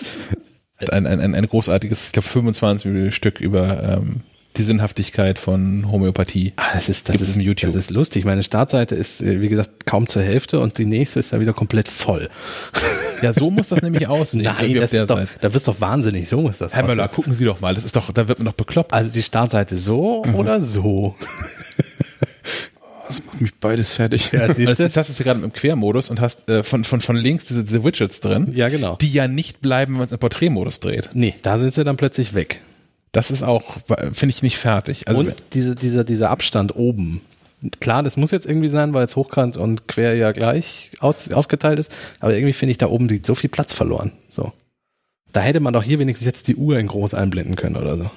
ein, 0.93 1.07
ein, 1.07 1.35
ein, 1.35 1.47
großartiges, 1.47 2.07
ich 2.07 2.13
glaube 2.13 2.29
25 2.29 2.87
Minuten 2.91 3.11
Stück 3.11 3.41
über 3.41 3.83
ähm, 3.83 4.21
die 4.57 4.63
Sinnhaftigkeit 4.63 5.39
von 5.39 5.91
Homöopathie. 5.91 6.53
ah, 6.57 6.75
das 6.75 6.89
ist, 6.89 7.09
das 7.09 7.21
ist, 7.21 7.41
YouTube. 7.41 7.73
das 7.73 7.77
ist 7.77 7.91
lustig. 7.91 8.25
Meine 8.25 8.43
Startseite 8.43 8.95
ist, 8.95 9.21
äh, 9.21 9.41
wie 9.41 9.49
gesagt, 9.49 9.85
kaum 9.87 10.07
zur 10.07 10.23
Hälfte 10.23 10.61
und 10.61 10.79
die 10.79 10.85
nächste 10.85 11.19
ist 11.19 11.33
ja 11.33 11.41
wieder 11.41 11.53
komplett 11.53 11.89
voll. 11.89 12.29
Ja, 13.23 13.33
so 13.33 13.51
muss 13.51 13.69
das 13.69 13.81
nämlich 13.81 14.07
aussehen. 14.07 14.43
Nein, 14.59 14.75
das 14.75 14.93
ist 14.93 15.09
doch, 15.09 15.17
Seite. 15.17 15.31
da 15.41 15.55
wirst 15.55 15.67
du 15.67 15.73
doch 15.73 15.81
wahnsinnig. 15.81 16.29
So 16.29 16.43
muss 16.43 16.59
das 16.59 16.75
Herr 16.75 16.83
aussehen. 16.83 16.97
Möller, 16.97 17.09
gucken 17.09 17.35
Sie 17.35 17.47
doch 17.47 17.61
mal. 17.61 17.75
Das 17.75 17.85
ist 17.85 17.97
doch, 17.97 18.13
da 18.13 18.29
wird 18.29 18.39
man 18.39 18.47
doch 18.47 18.53
bekloppt. 18.53 18.93
Also 18.93 19.11
die 19.11 19.23
Startseite 19.23 19.79
so 19.79 20.25
oder 20.35 20.61
so? 20.61 21.15
Das 23.07 23.25
macht 23.25 23.41
mich 23.41 23.55
beides 23.55 23.95
fertig. 23.95 24.33
Ja, 24.33 24.47
Jetzt, 24.47 24.97
hast 24.97 25.09
du 25.09 25.13
es 25.13 25.19
ja 25.19 25.25
gerade 25.25 25.43
im 25.43 25.53
Quermodus 25.53 26.11
und 26.11 26.21
hast 26.21 26.49
äh, 26.49 26.63
von, 26.65 26.85
von, 26.85 27.01
von 27.01 27.17
links 27.17 27.45
diese, 27.45 27.65
diese 27.65 27.85
Widgets 27.85 28.21
drin, 28.21 28.51
Ja, 28.55 28.69
genau. 28.69 28.97
die 28.97 29.13
ja 29.13 29.29
nicht 29.29 29.61
bleiben, 29.61 29.95
wenn 29.95 29.99
man 29.99 30.07
es 30.07 30.13
im 30.13 30.19
Porträtmodus 30.19 30.81
dreht. 30.81 31.11
Nee, 31.13 31.35
da 31.43 31.59
sind 31.59 31.75
sie 31.75 31.85
dann 31.85 31.97
plötzlich 31.97 32.35
weg. 32.35 32.61
Das 33.13 33.31
ist 33.31 33.43
auch, 33.45 33.77
finde 34.13 34.31
ich, 34.35 34.43
nicht 34.43 34.59
fertig. 34.59 35.07
Also, 35.07 35.21
Und 35.21 35.35
diese, 35.53 35.77
dieser, 35.77 36.03
dieser 36.03 36.31
Abstand 36.31 36.75
oben. 36.75 37.21
Klar, 37.81 38.03
das 38.03 38.17
muss 38.17 38.31
jetzt 38.33 38.45
irgendwie 38.45 38.69
sein, 38.69 38.93
weil 38.93 39.05
es 39.05 39.17
hochkant 39.17 39.57
und 39.57 39.87
quer 39.89 40.15
ja 40.17 40.33
gleich 40.33 40.91
aus, 40.99 41.31
aufgeteilt 41.31 41.79
ist. 41.79 41.93
Aber 42.21 42.35
irgendwie 42.35 42.53
finde 42.53 42.73
ich, 42.73 42.79
da 42.79 42.89
oben 42.89 43.09
so 43.25 43.35
viel 43.35 43.49
Platz 43.51 43.73
verloren. 43.73 44.13
So. 44.29 44.53
Da 45.33 45.41
hätte 45.41 45.61
man 45.61 45.73
doch 45.73 45.83
hier 45.83 45.99
wenigstens 45.99 46.27
jetzt 46.27 46.49
die 46.49 46.57
Uhr 46.57 46.79
in 46.79 46.89
groß 46.89 47.15
einblenden 47.15 47.57
können 47.57 47.77
oder 47.77 47.97
so. 47.97 48.11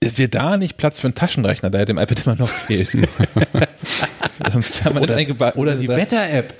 Wird 0.00 0.34
da 0.34 0.56
nicht 0.56 0.76
Platz 0.76 1.00
für 1.00 1.08
einen 1.08 1.14
Taschenrechner, 1.14 1.70
der 1.70 1.84
dem 1.84 1.98
iPad 1.98 2.24
immer 2.24 2.36
noch 2.36 2.48
fehlt. 2.48 2.90
Sonst 4.52 4.84
haben 4.84 5.00
wir 5.00 5.06
den 5.06 5.16
eingebaut. 5.16 5.56
Oder 5.56 5.74
die 5.74 5.88
Wetter-App. 5.88 6.54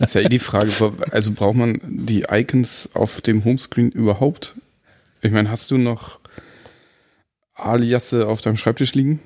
ist 0.00 0.14
ja 0.14 0.22
eh 0.22 0.28
die 0.28 0.38
Frage, 0.38 0.72
also 1.10 1.32
braucht 1.32 1.56
man 1.56 1.80
die 1.84 2.24
Icons 2.30 2.90
auf 2.94 3.20
dem 3.20 3.44
Homescreen 3.44 3.90
überhaupt? 3.90 4.56
Ich 5.20 5.30
meine, 5.30 5.50
hast 5.50 5.70
du 5.70 5.78
noch 5.78 6.20
Aliasse 7.54 8.26
auf 8.26 8.40
deinem 8.40 8.56
Schreibtisch 8.56 8.94
liegen, 8.94 9.20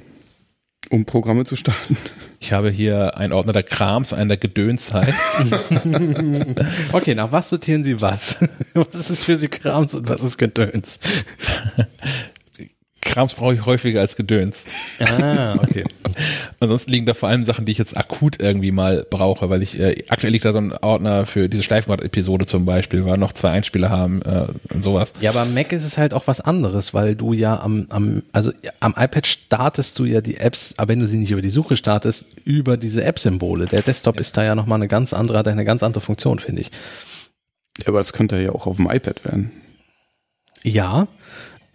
um 0.90 1.04
Programme 1.04 1.44
zu 1.44 1.54
starten? 1.54 1.96
Ich 2.40 2.52
habe 2.52 2.70
hier 2.70 3.16
einen 3.16 3.32
Ordner 3.32 3.52
der 3.52 3.62
Krams 3.62 4.12
und 4.12 4.18
einen 4.18 4.28
der 4.28 4.38
Gedönszeit. 4.38 5.14
Okay, 6.92 7.14
nach 7.14 7.32
was 7.32 7.48
sortieren 7.48 7.84
Sie 7.84 8.00
was? 8.00 8.38
Was 8.74 9.10
ist 9.10 9.24
für 9.24 9.36
Sie 9.36 9.48
Krams 9.48 9.94
und 9.94 10.08
was 10.08 10.22
ist 10.22 10.36
Gedöns? 10.38 10.98
Krams 13.06 13.34
brauche 13.34 13.54
ich 13.54 13.64
häufiger 13.64 14.00
als 14.00 14.16
Gedöns. 14.16 14.64
Ah, 15.00 15.54
okay. 15.62 15.84
Ansonsten 16.60 16.90
liegen 16.90 17.06
da 17.06 17.14
vor 17.14 17.28
allem 17.28 17.44
Sachen, 17.44 17.64
die 17.64 17.72
ich 17.72 17.78
jetzt 17.78 17.96
akut 17.96 18.40
irgendwie 18.40 18.72
mal 18.72 19.06
brauche, 19.08 19.48
weil 19.48 19.62
ich, 19.62 19.78
äh, 19.78 20.04
aktuell 20.08 20.32
liegt 20.32 20.44
da 20.44 20.52
so 20.52 20.58
ein 20.58 20.72
Ordner 20.72 21.26
für 21.26 21.48
diese 21.48 21.62
Schleifenrad-Episode 21.62 22.46
zum 22.46 22.64
Beispiel, 22.64 23.04
weil 23.04 23.12
wir 23.12 23.16
noch 23.16 23.32
zwei 23.32 23.50
Einspieler 23.50 23.90
haben 23.90 24.22
äh, 24.22 24.46
und 24.72 24.82
sowas. 24.82 25.12
Ja, 25.20 25.30
aber 25.30 25.42
am 25.42 25.54
Mac 25.54 25.72
ist 25.72 25.84
es 25.84 25.98
halt 25.98 26.14
auch 26.14 26.26
was 26.26 26.40
anderes, 26.40 26.94
weil 26.94 27.14
du 27.14 27.32
ja 27.32 27.58
am, 27.60 27.86
am, 27.90 28.22
also 28.32 28.52
am 28.80 28.94
iPad 28.96 29.26
startest 29.26 29.98
du 29.98 30.04
ja 30.04 30.20
die 30.20 30.36
Apps, 30.36 30.74
aber 30.76 30.88
wenn 30.88 31.00
du 31.00 31.06
sie 31.06 31.18
nicht 31.18 31.30
über 31.30 31.42
die 31.42 31.50
Suche 31.50 31.76
startest, 31.76 32.26
über 32.44 32.76
diese 32.76 33.04
App-Symbole. 33.04 33.66
Der 33.66 33.82
Desktop 33.82 34.20
ist 34.20 34.36
da 34.36 34.44
ja 34.44 34.54
nochmal 34.54 34.78
eine 34.78 34.88
ganz 34.88 35.12
andere, 35.12 35.38
hat 35.38 35.48
eine 35.48 35.64
ganz 35.64 35.82
andere 35.82 36.00
Funktion, 36.00 36.38
finde 36.38 36.62
ich. 36.62 36.70
Ja, 37.78 37.88
aber 37.88 37.98
das 37.98 38.12
könnte 38.12 38.40
ja 38.40 38.50
auch 38.52 38.66
auf 38.66 38.76
dem 38.76 38.90
iPad 38.90 39.24
werden. 39.24 39.52
Ja, 40.62 41.08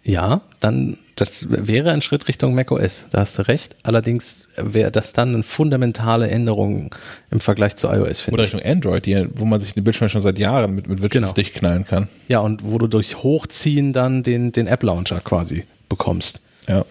ja, 0.02 0.42
dann, 0.60 0.98
das 1.30 1.46
wäre 1.66 1.90
ein 1.92 2.02
Schritt 2.02 2.28
Richtung 2.28 2.54
macOS, 2.54 3.06
da 3.10 3.20
hast 3.20 3.38
du 3.38 3.46
recht. 3.48 3.76
Allerdings 3.82 4.48
wäre 4.56 4.90
das 4.90 5.12
dann 5.12 5.34
eine 5.34 5.42
fundamentale 5.42 6.28
Änderung 6.28 6.94
im 7.30 7.40
Vergleich 7.40 7.76
zu 7.76 7.88
iOS, 7.88 8.20
finde 8.20 8.34
Oder 8.34 8.44
ich. 8.44 8.54
Richtung 8.54 8.70
Android, 8.70 9.06
die, 9.06 9.26
wo 9.34 9.44
man 9.44 9.60
sich 9.60 9.74
den 9.74 9.84
Bildschirm 9.84 10.08
schon 10.08 10.22
seit 10.22 10.38
Jahren 10.38 10.74
mit, 10.74 10.88
mit 10.88 11.02
Widgets 11.02 11.12
Genau. 11.22 11.32
dicht 11.32 11.54
knallen 11.54 11.84
kann. 11.86 12.08
Ja, 12.28 12.40
und 12.40 12.64
wo 12.64 12.78
du 12.78 12.86
durch 12.86 13.22
Hochziehen 13.22 13.92
dann 13.92 14.22
den, 14.22 14.52
den 14.52 14.66
App-Launcher 14.66 15.20
quasi 15.20 15.64
bekommst. 15.88 16.40
Ja. 16.68 16.84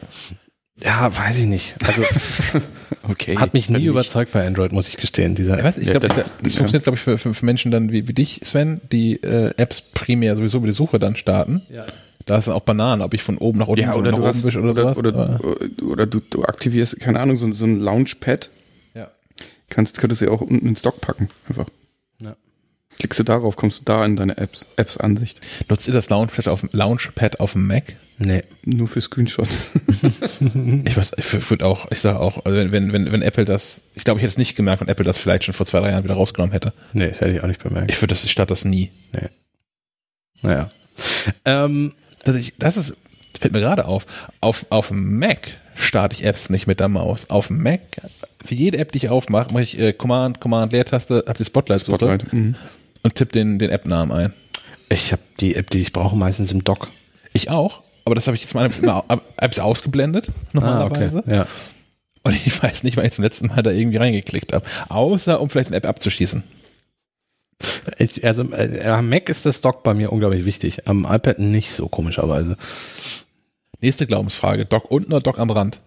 Ja, 0.84 1.16
weiß 1.16 1.38
ich 1.38 1.46
nicht. 1.46 1.76
Also 1.86 2.02
Okay. 3.10 3.38
hat 3.38 3.54
mich 3.54 3.70
nie 3.70 3.78
nicht. 3.78 3.86
überzeugt 3.86 4.32
bei 4.32 4.46
Android, 4.46 4.72
muss 4.72 4.88
ich 4.90 4.98
gestehen. 4.98 5.36
Dieser 5.36 5.58
Ich 5.58 5.64
weiß, 5.64 5.78
ich 5.78 5.86
Ja, 5.88 5.92
glaube, 5.94 6.08
das- 6.08 6.16
das, 6.18 6.34
das 6.42 6.56
funktioniert, 6.56 6.84
glaube 6.84 6.96
ich, 6.96 7.02
für, 7.02 7.18
für, 7.18 7.34
für 7.34 7.46
Menschen 7.46 7.70
dann 7.72 7.92
wie, 7.92 8.08
wie 8.08 8.14
dich, 8.14 8.42
Sven, 8.44 8.82
die 8.92 9.22
äh, 9.22 9.54
Apps 9.58 9.82
primär 9.82 10.36
sowieso 10.36 10.58
über 10.58 10.68
die 10.68 10.74
Suche 10.74 10.98
dann 11.00 11.16
starten. 11.16 11.62
Ja. 11.70 11.86
Da 12.32 12.38
ist 12.38 12.48
auch 12.48 12.62
Bananen, 12.62 13.02
ob 13.02 13.14
ich 13.14 13.22
von 13.24 13.38
oben 13.38 13.60
nach 13.60 13.68
unten 13.68 13.82
Ja, 13.82 13.94
oder 13.94 14.12
nach 14.12 14.20
du 14.20 14.24
oben 14.24 14.34
hast, 14.34 14.46
oder, 14.46 14.64
oder, 14.64 14.74
sowas. 14.74 14.98
oder, 14.98 15.40
oder, 15.84 16.06
du, 16.06 16.22
du 16.22 16.46
aktivierst, 16.46 16.98
keine 17.02 17.20
Ahnung, 17.20 17.36
so, 17.36 17.52
so 17.52 17.66
ein 17.66 17.82
Launchpad, 17.82 18.50
ja. 18.94 19.12
kannst, 19.70 19.98
könntest 19.98 20.22
du 20.22 20.28
ja 20.28 20.32
auch 20.32 20.40
unten 20.40 20.60
in 20.60 20.68
den 20.68 20.76
Stock 20.78 21.02
packen, 21.02 21.28
einfach. 21.50 21.68
Ja. 22.20 22.38
Klickst 22.98 23.20
du 23.20 23.26
darauf, 23.26 23.58
kommst 23.58 23.82
du 23.82 23.84
da 23.84 24.06
in 24.06 24.16
deine 24.16 24.38
Apps, 24.38 24.66
Apps-Ansicht. 24.78 25.46
Nutzt 25.68 25.90
ihr 25.90 25.94
das 25.94 26.10
Launchpad 26.10 26.48
auf, 26.48 26.66
Launchpad 26.72 27.42
auf 27.42 27.52
dem 27.52 27.68
Mac? 27.68 27.98
Nee. 28.18 28.44
Nur 28.64 28.88
für 28.88 29.02
Screenshots. 29.02 29.72
Ich 30.88 30.96
weiß, 30.96 31.12
ich 31.18 31.50
würde 31.50 31.66
auch, 31.66 31.92
ich 31.92 32.00
sage 32.00 32.22
auch, 32.22 32.46
also 32.46 32.58
wenn, 32.58 32.72
wenn, 32.72 32.94
wenn, 32.94 33.12
wenn 33.12 33.22
Apple 33.22 33.44
das, 33.44 33.82
ich 33.94 34.06
glaube, 34.06 34.20
ich 34.20 34.24
hätte 34.24 34.32
es 34.32 34.38
nicht 34.38 34.56
gemerkt, 34.56 34.80
wenn 34.80 34.88
Apple 34.88 35.04
das 35.04 35.18
vielleicht 35.18 35.44
schon 35.44 35.54
vor 35.54 35.66
zwei, 35.66 35.82
drei 35.82 35.92
Jahren 35.92 36.06
wieder 36.06 36.16
rausgenommen 36.16 36.54
hätte. 36.54 36.72
Nee, 36.94 37.10
das 37.10 37.20
hätte 37.20 37.34
ich 37.34 37.44
auch 37.44 37.48
nicht 37.48 37.62
bemerkt. 37.62 37.92
Ich 37.92 38.02
würde 38.02 38.14
das, 38.14 38.24
ich 38.24 38.32
starte 38.32 38.54
das 38.54 38.64
nie. 38.64 38.90
Nee. 39.12 39.28
Naja. 40.42 40.72
Ähm, 41.46 41.94
Das, 42.24 42.36
ich, 42.36 42.54
das 42.58 42.78
ist, 42.78 42.96
fällt 43.40 43.54
mir 43.54 43.60
gerade 43.60 43.86
auf, 43.86 44.06
auf, 44.42 44.66
auf 44.70 44.90
dem 44.90 45.20
Mac 45.20 45.58
starte 45.76 46.16
ich 46.16 46.26
Apps 46.26 46.50
nicht 46.50 46.68
mit 46.68 46.80
der 46.80 46.90
Maus. 46.90 47.30
Auf 47.30 47.48
dem 47.48 47.62
Mac, 47.64 47.82
für 48.46 48.56
jede 48.56 48.78
App, 48.78 48.92
die 48.92 48.98
ich 48.98 49.10
aufmache, 49.10 49.54
mache 49.54 49.64
ich 49.64 49.80
äh, 49.80 49.94
Command, 49.94 50.40
Command, 50.40 50.74
Leertaste, 50.74 51.24
habe 51.28 51.38
die 51.38 51.46
Spotlight-Suche 51.46 51.98
Spotlight. 51.98 52.34
Mhm. 52.34 52.56
und 53.04 53.16
tippe 53.16 53.32
den, 53.32 53.60
den 53.60 53.70
App-Namen 53.70 54.12
ein. 54.12 54.34
ich 54.90 55.12
habe 55.12 55.22
die 55.40 55.56
App, 55.56 55.70
die 55.70 55.80
ich 55.80 55.94
brauche, 55.94 56.16
meistens 56.16 56.52
im 56.52 56.64
Dock. 56.64 56.88
Ich 57.34 57.50
auch, 57.50 57.82
aber 58.06 58.16
das 58.16 58.28
habe 58.28 58.36
ich 58.36 58.42
jetzt 58.42 58.54
mal 58.54 58.70
Apps 59.38 59.60
ausgeblendet, 59.60 60.32
normalerweise. 60.54 61.24
Ja. 61.26 61.48
Und 62.24 62.36
ich 62.36 62.62
weiß 62.62 62.84
nicht, 62.84 62.98
wann 62.98 63.06
ich 63.06 63.14
zum 63.14 63.24
letzten 63.24 63.48
Mal 63.48 63.64
da 63.64 63.72
irgendwie 63.72 63.98
reingeklickt 63.98 64.54
habe. 64.54 64.66
Außer, 64.90 65.42
um 65.42 65.50
vielleicht 65.50 65.68
eine 65.68 65.78
App 65.78 65.88
abzuschießen. 65.88 66.44
Ich, 67.98 68.26
also 68.26 68.44
äh, 68.54 68.84
am 68.86 69.10
Mac 69.10 69.30
ist 69.30 69.46
das 69.46 69.62
Dock 69.62 69.84
bei 69.84 69.94
mir 69.94 70.12
unglaublich 70.12 70.46
wichtig. 70.46 70.88
Am 70.88 71.06
iPad 71.10 71.40
nicht 71.40 71.72
so 71.72 71.88
komischerweise. 71.88 72.58
Nächste 73.82 74.08
Glaubensfrage. 74.08 74.66
Dock 74.66 74.90
unten 74.92 75.12
oder 75.14 75.22
Dock 75.22 75.40
am 75.40 75.50
Rand? 75.50 75.80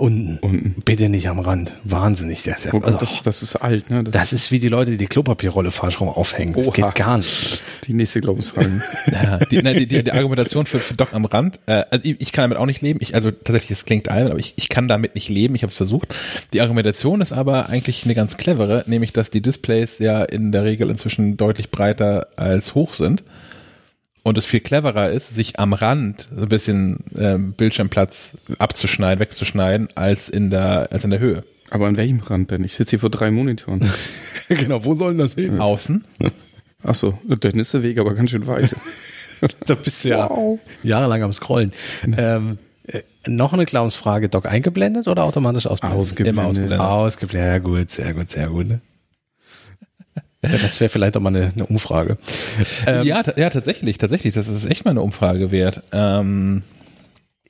Unten. 0.00 0.38
Unten. 0.40 0.82
Bitte 0.84 1.08
nicht 1.08 1.28
am 1.28 1.38
Rand. 1.38 1.76
Wahnsinnig. 1.84 2.42
Das 2.44 2.60
ist, 2.60 2.64
ja, 2.66 2.70
Oh 2.74 2.80
Gott, 2.80 2.94
also, 2.94 2.98
das, 2.98 3.22
das 3.22 3.42
ist 3.42 3.56
alt, 3.56 3.90
ne? 3.90 4.02
Das, 4.04 4.12
das 4.12 4.32
ist 4.32 4.50
wie 4.50 4.58
die 4.58 4.68
Leute, 4.68 4.92
die 4.92 4.96
die 4.96 5.06
Klopapierrolle 5.06 5.70
falsch 5.70 6.00
rum 6.00 6.08
aufhängen. 6.08 6.54
Das 6.54 6.68
Oha. 6.68 6.72
geht 6.74 6.94
gar 6.94 7.18
nicht. 7.18 7.60
die 7.86 7.92
nächste 7.92 8.20
Glaubensfrage. 8.20 8.70
Ja, 9.10 9.38
die, 9.38 9.60
nein, 9.62 9.76
die, 9.76 9.86
die, 9.86 10.04
die 10.04 10.12
Argumentation 10.12 10.66
für, 10.66 10.78
für 10.78 10.94
Doc 10.94 11.12
am 11.12 11.24
Rand, 11.24 11.58
äh, 11.66 11.84
also 11.90 12.04
ich, 12.04 12.20
ich 12.20 12.32
kann 12.32 12.44
damit 12.44 12.58
auch 12.58 12.66
nicht 12.66 12.80
leben. 12.80 13.00
Ich, 13.02 13.14
also 13.14 13.30
tatsächlich, 13.30 13.78
es 13.78 13.84
klingt 13.84 14.08
albern, 14.08 14.32
aber 14.32 14.40
ich, 14.40 14.54
ich 14.56 14.68
kann 14.68 14.88
damit 14.88 15.14
nicht 15.14 15.28
leben. 15.28 15.54
Ich 15.54 15.62
habe 15.62 15.70
es 15.70 15.76
versucht. 15.76 16.14
Die 16.52 16.60
Argumentation 16.60 17.20
ist 17.20 17.32
aber 17.32 17.68
eigentlich 17.68 18.04
eine 18.04 18.14
ganz 18.14 18.36
clevere, 18.36 18.84
nämlich 18.86 19.12
dass 19.12 19.30
die 19.30 19.42
Displays 19.42 19.98
ja 19.98 20.22
in 20.22 20.52
der 20.52 20.64
Regel 20.64 20.90
inzwischen 20.90 21.36
deutlich 21.36 21.70
breiter 21.70 22.28
als 22.36 22.74
hoch 22.74 22.94
sind. 22.94 23.22
Und 24.22 24.36
es 24.36 24.44
viel 24.44 24.60
cleverer 24.60 25.10
ist, 25.10 25.34
sich 25.34 25.58
am 25.58 25.72
Rand 25.72 26.28
so 26.36 26.42
ein 26.42 26.48
bisschen 26.48 26.98
ähm, 27.18 27.52
Bildschirmplatz 27.52 28.36
abzuschneiden, 28.58 29.18
wegzuschneiden, 29.20 29.88
als 29.94 30.28
in 30.28 30.50
der, 30.50 30.88
als 30.92 31.04
in 31.04 31.10
der 31.10 31.20
Höhe. 31.20 31.42
Aber 31.70 31.86
an 31.86 31.96
welchem 31.96 32.20
Rand 32.20 32.50
denn? 32.50 32.64
Ich 32.64 32.74
sitze 32.74 32.90
hier 32.90 32.98
vor 33.00 33.10
drei 33.10 33.30
Monitoren. 33.30 33.80
genau, 34.48 34.84
wo 34.84 34.94
sollen 34.94 35.18
das 35.18 35.34
hin? 35.34 35.58
Außen. 35.60 36.04
Ach 36.82 36.94
so, 36.94 37.18
dann 37.26 37.58
ist 37.58 37.72
der 37.72 37.82
Weg 37.82 37.98
aber 37.98 38.14
ganz 38.14 38.30
schön 38.30 38.46
weit. 38.46 38.74
Da 39.66 39.74
bist 39.74 40.04
du 40.04 40.10
ja 40.10 40.28
Wow. 40.28 40.58
jahrelang 40.82 41.22
am 41.22 41.32
Scrollen. 41.32 41.72
Ähm, 42.14 42.58
äh, 42.86 43.00
noch 43.26 43.54
eine 43.54 43.64
Glaubensfrage, 43.64 44.28
Doc, 44.28 44.44
eingeblendet 44.44 45.08
oder 45.08 45.24
automatisch 45.24 45.66
ausgeblendet? 45.66 45.98
Ausgeblendet. 45.98 46.38
Immer 46.38 46.48
ausgeblendet. 46.48 46.80
Ausgeblendet, 46.80 47.50
ja 47.52 47.58
gut, 47.58 47.90
sehr 47.90 48.12
gut, 48.12 48.30
sehr 48.30 48.48
gut. 48.48 48.68
Ne? 48.68 48.80
Das 50.42 50.80
wäre 50.80 50.88
vielleicht 50.88 51.16
auch 51.16 51.20
mal 51.20 51.34
eine, 51.34 51.52
eine 51.54 51.66
Umfrage. 51.66 52.16
Ähm, 52.86 53.04
ja, 53.04 53.22
ja, 53.36 53.50
tatsächlich, 53.50 53.98
tatsächlich. 53.98 54.34
Das 54.34 54.48
ist 54.48 54.64
echt 54.64 54.84
mal 54.84 54.92
eine 54.92 55.02
Umfrage 55.02 55.52
wert. 55.52 55.82
Ähm, 55.92 56.62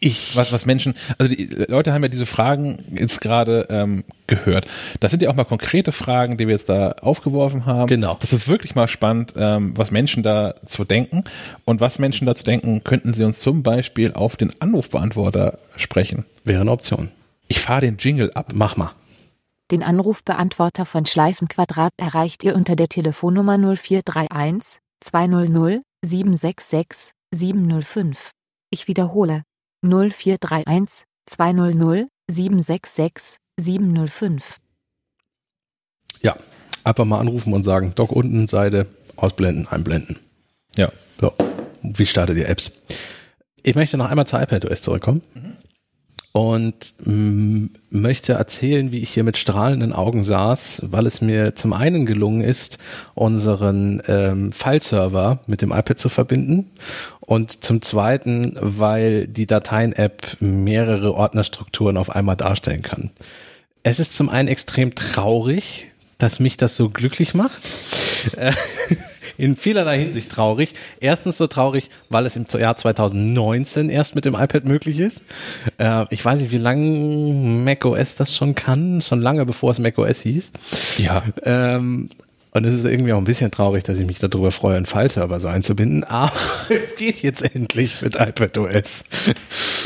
ich, 0.03 0.35
was, 0.35 0.51
was 0.51 0.65
Menschen, 0.65 0.95
also 1.19 1.33
die 1.33 1.45
Leute 1.69 1.93
haben 1.93 2.03
ja 2.03 2.09
diese 2.09 2.25
Fragen 2.25 2.79
jetzt 2.95 3.21
gerade 3.21 3.67
ähm, 3.71 4.03
gehört. 4.27 4.67
Das 4.99 5.11
sind 5.11 5.23
ja 5.23 5.29
auch 5.29 5.35
mal 5.35 5.45
konkrete 5.45 5.93
Fragen, 5.93 6.39
die 6.39 6.47
wir 6.47 6.55
jetzt 6.55 6.71
da 6.71 6.93
aufgeworfen 7.03 7.67
haben. 7.67 7.87
Genau. 7.87 8.17
Das 8.19 8.33
ist 8.33 8.49
wirklich 8.49 8.75
mal 8.75 8.89
spannend, 8.89 9.35
ähm, 9.37 9.77
was 9.77 9.91
Menschen 9.91 10.23
da 10.23 10.55
zu 10.65 10.85
denken. 10.85 11.23
Und 11.67 11.83
was 11.83 11.99
Menschen 11.99 12.27
dazu 12.27 12.45
denken, 12.45 12.83
könnten 12.83 13.13
sie 13.13 13.25
uns 13.25 13.41
zum 13.41 13.63
Beispiel 13.63 14.15
auf 14.15 14.37
den 14.37 14.51
Anrufbeantworter 14.59 15.59
sprechen. 15.77 16.25
wäre 16.45 16.63
eine 16.63 16.71
Option. 16.73 17.11
Ich 17.49 17.61
fahre 17.61 17.83
den 17.83 17.99
Jingle 17.99 18.33
ab. 18.33 18.53
Mach 18.55 18.77
mal. 18.77 18.93
Den 19.71 19.85
Anrufbeantworter 19.85 20.85
von 20.85 21.07
Schleifenquadrat 21.07 21.93
erreicht 21.97 22.43
ihr 22.43 22.57
unter 22.57 22.75
der 22.75 22.89
Telefonnummer 22.89 23.57
0431 23.57 24.81
200 25.01 25.83
766 26.05 27.13
705. 27.33 28.33
Ich 28.71 28.89
wiederhole 28.89 29.45
0431 29.83 31.05
200 31.27 32.09
766 32.29 33.39
705. 33.61 34.59
Ja, 36.21 36.37
einfach 36.83 37.05
mal 37.05 37.21
anrufen 37.21 37.53
und 37.53 37.63
sagen, 37.63 37.93
Doc 37.95 38.11
unten, 38.11 38.49
Seite, 38.49 38.89
ausblenden, 39.15 39.69
einblenden. 39.69 40.19
Ja. 40.77 40.91
So, 41.21 41.33
wie 41.83 42.07
startet 42.07 42.39
ihr 42.39 42.49
Apps? 42.49 42.73
Ich 43.63 43.77
möchte 43.77 43.97
noch 43.97 44.11
einmal 44.11 44.27
zur 44.27 44.43
iPadOS 44.43 44.83
zurückkommen 44.83 45.23
und 46.33 46.95
mm, 47.05 47.67
möchte 47.91 48.35
erzählen, 48.35 48.93
wie 48.93 48.99
ich 49.01 49.11
hier 49.11 49.25
mit 49.25 49.37
strahlenden 49.37 49.93
Augen 49.93 50.23
saß, 50.23 50.83
weil 50.87 51.07
es 51.07 51.21
mir 51.21 51.57
zum 51.57 51.73
einen 51.73 52.07
gelungen 52.07 52.41
ist, 52.41 52.79
unseren 53.15 54.01
ähm, 54.07 54.53
File-Server 54.53 55.41
mit 55.47 55.63
dem 55.63 55.73
iPad 55.73 55.99
zu 55.99 56.09
verbinden 56.09 56.71
und 57.21 57.65
zum 57.65 57.83
zweiten, 57.83 58.57
weil 58.61 59.27
die 59.27 59.47
Dateien-App 59.47 60.37
mehrere 60.41 61.15
Ordnerstrukturen 61.15 61.97
auf 61.97 62.11
einmal 62.11 62.37
darstellen 62.37 62.83
kann. 62.83 63.11
Es 63.83 63.99
ist 63.99 64.15
zum 64.15 64.29
einen 64.29 64.49
extrem 64.49 64.95
traurig, 64.95 65.91
dass 66.19 66.39
mich 66.39 66.57
das 66.57 66.77
so 66.77 66.91
glücklich 66.91 67.35
macht. 67.35 67.59
In 69.41 69.57
vielerlei 69.57 69.99
Hinsicht 69.99 70.31
traurig. 70.31 70.75
Erstens 71.01 71.39
so 71.39 71.47
traurig, 71.47 71.89
weil 72.11 72.27
es 72.27 72.37
im 72.37 72.45
Jahr 72.59 72.77
2019 72.77 73.89
erst 73.89 74.15
mit 74.15 74.27
dem 74.27 74.35
iPad 74.35 74.67
möglich 74.67 74.99
ist. 74.99 75.23
Äh, 75.79 76.05
ich 76.11 76.23
weiß 76.23 76.41
nicht, 76.41 76.51
wie 76.51 76.59
lange 76.59 76.85
macOS 77.65 78.17
das 78.17 78.37
schon 78.37 78.55
kann. 78.55 79.01
Schon 79.01 79.23
lange 79.23 79.47
bevor 79.47 79.71
es 79.71 79.79
macOS 79.79 80.21
hieß. 80.21 80.53
Ja. 80.99 81.23
Ähm, 81.43 82.11
und 82.53 82.65
es 82.65 82.75
ist 82.75 82.85
irgendwie 82.85 83.13
auch 83.13 83.19
ein 83.19 83.25
bisschen 83.25 83.51
traurig, 83.51 83.85
dass 83.85 83.99
ich 83.99 84.07
mich 84.07 84.19
darüber 84.19 84.51
freue, 84.53 84.77
einen 84.77 84.87
File-Server 84.87 85.41
so 85.41 85.49
einzubinden. 85.49 86.05
Aber 86.05 86.33
es 86.69 86.97
geht 86.97 87.23
jetzt 87.23 87.43
endlich 87.43 88.03
mit 88.03 88.17
iPadOS. 88.17 89.05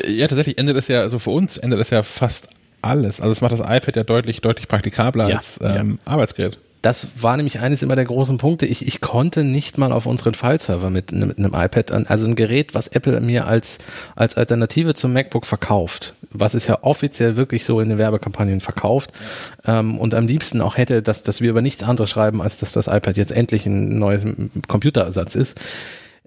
Ja, 0.09 0.27
tatsächlich 0.27 0.59
endet 0.59 0.77
es 0.77 0.89
ja, 0.89 1.03
also 1.03 1.19
für 1.19 1.31
uns 1.31 1.59
endet 1.59 1.79
es 1.79 1.91
ja 1.91 2.03
fast 2.03 2.49
alles. 2.83 3.21
Also 3.21 3.33
es 3.33 3.41
macht 3.41 3.53
das 3.53 3.61
iPad 3.61 3.97
ja 3.97 4.03
deutlich, 4.03 4.41
deutlich 4.41 4.67
praktikabler 4.67 5.29
Ja, 5.29 5.37
als 5.37 5.61
ähm, 5.63 5.99
Arbeitsgerät. 6.05 6.59
Das 6.85 7.09
war 7.19 7.39
nämlich 7.39 7.61
eines 7.61 7.83
immer 7.83 7.97
der 7.97 8.05
großen 8.05 8.37
Punkte. 8.37 8.67
Ich, 8.67 8.87
ich 8.87 9.01
konnte 9.01 9.43
nicht 9.43 9.79
mal 9.79 9.91
auf 9.91 10.05
unseren 10.05 10.35
File-Server 10.35 10.91
mit, 10.91 11.13
ne- 11.13 11.25
mit 11.25 11.39
einem 11.39 11.55
iPad, 11.55 11.93
an, 11.93 12.07
also 12.07 12.27
ein 12.27 12.35
Gerät, 12.35 12.75
was 12.75 12.89
Apple 12.89 13.19
mir 13.23 13.47
als, 13.47 13.79
als 14.17 14.37
Alternative 14.37 14.93
zum 14.93 15.15
MacBook 15.15 15.47
verkauft, 15.47 16.13
was 16.31 16.53
es 16.53 16.67
ja 16.67 16.79
offiziell 16.83 17.37
wirklich 17.39 17.65
so 17.65 17.81
in 17.81 17.89
den 17.89 17.97
Werbekampagnen 17.97 18.61
verkauft 18.61 19.13
ähm, 19.65 19.97
und 19.99 20.13
am 20.13 20.27
liebsten 20.27 20.61
auch 20.61 20.77
hätte, 20.77 21.01
dass, 21.01 21.23
dass 21.23 21.41
wir 21.41 21.49
über 21.49 21.63
nichts 21.63 21.83
anderes 21.83 22.11
schreiben, 22.11 22.43
als 22.43 22.59
dass 22.59 22.73
das 22.73 22.87
iPad 22.87 23.17
jetzt 23.17 23.33
endlich 23.33 23.65
ein 23.65 23.99
neues 23.99 24.23
Computerersatz 24.69 25.37
ist. 25.37 25.59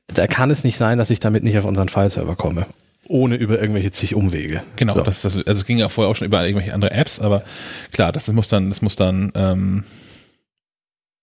Da 0.08 0.26
kann 0.26 0.50
es 0.50 0.64
nicht 0.64 0.78
sein, 0.78 0.98
dass 0.98 1.12
ich 1.12 1.20
damit 1.20 1.44
nicht 1.44 1.60
auf 1.60 1.66
unseren 1.66 1.90
File-Server 1.90 2.36
komme. 2.36 2.66
Ohne 3.08 3.36
über 3.36 3.60
irgendwelche 3.62 3.92
zig 3.92 4.16
Umwege. 4.16 4.64
Genau, 4.76 4.96
So. 4.96 5.02
das, 5.02 5.22
das, 5.22 5.36
also 5.36 5.52
es 5.52 5.66
ging 5.66 5.78
ja 5.78 5.88
vorher 5.90 6.10
auch 6.10 6.16
schon 6.16 6.26
über 6.26 6.44
irgendwelche 6.44 6.74
andere 6.74 6.92
Apps, 6.92 7.20
aber 7.20 7.44
klar, 7.92 8.12
das 8.12 8.28
muss 8.30 8.48
dann, 8.48 8.70
das 8.70 8.82
muss 8.82 8.96
dann, 8.96 9.32
ähm, 9.36 9.84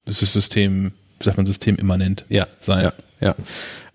das 0.04 0.22
ist 0.22 0.32
System, 0.32 0.92
wie 1.18 1.24
sagt 1.24 1.36
man, 1.36 1.46
systemimmanent 1.46 2.24
Ja, 2.28 2.46
sein. 2.60 2.84
Ja, 2.84 2.92
ja. 3.20 3.34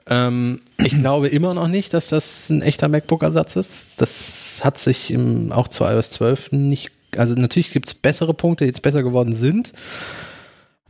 Ähm, 0.09 0.61
ich 0.77 0.97
glaube 0.97 1.27
immer 1.27 1.53
noch 1.53 1.67
nicht, 1.67 1.93
dass 1.93 2.07
das 2.07 2.49
ein 2.49 2.61
echter 2.61 2.87
MacBook-Ersatz 2.87 3.55
ist. 3.55 3.89
Das 3.97 4.61
hat 4.63 4.77
sich 4.79 5.11
im, 5.11 5.51
auch 5.51 5.67
zu 5.67 5.83
iOS 5.83 6.11
12 6.11 6.51
nicht, 6.51 6.91
also 7.15 7.35
natürlich 7.35 7.71
gibt 7.71 7.87
es 7.87 7.93
bessere 7.93 8.33
Punkte, 8.33 8.63
die 8.65 8.69
jetzt 8.69 8.81
besser 8.81 9.03
geworden 9.03 9.35
sind. 9.35 9.71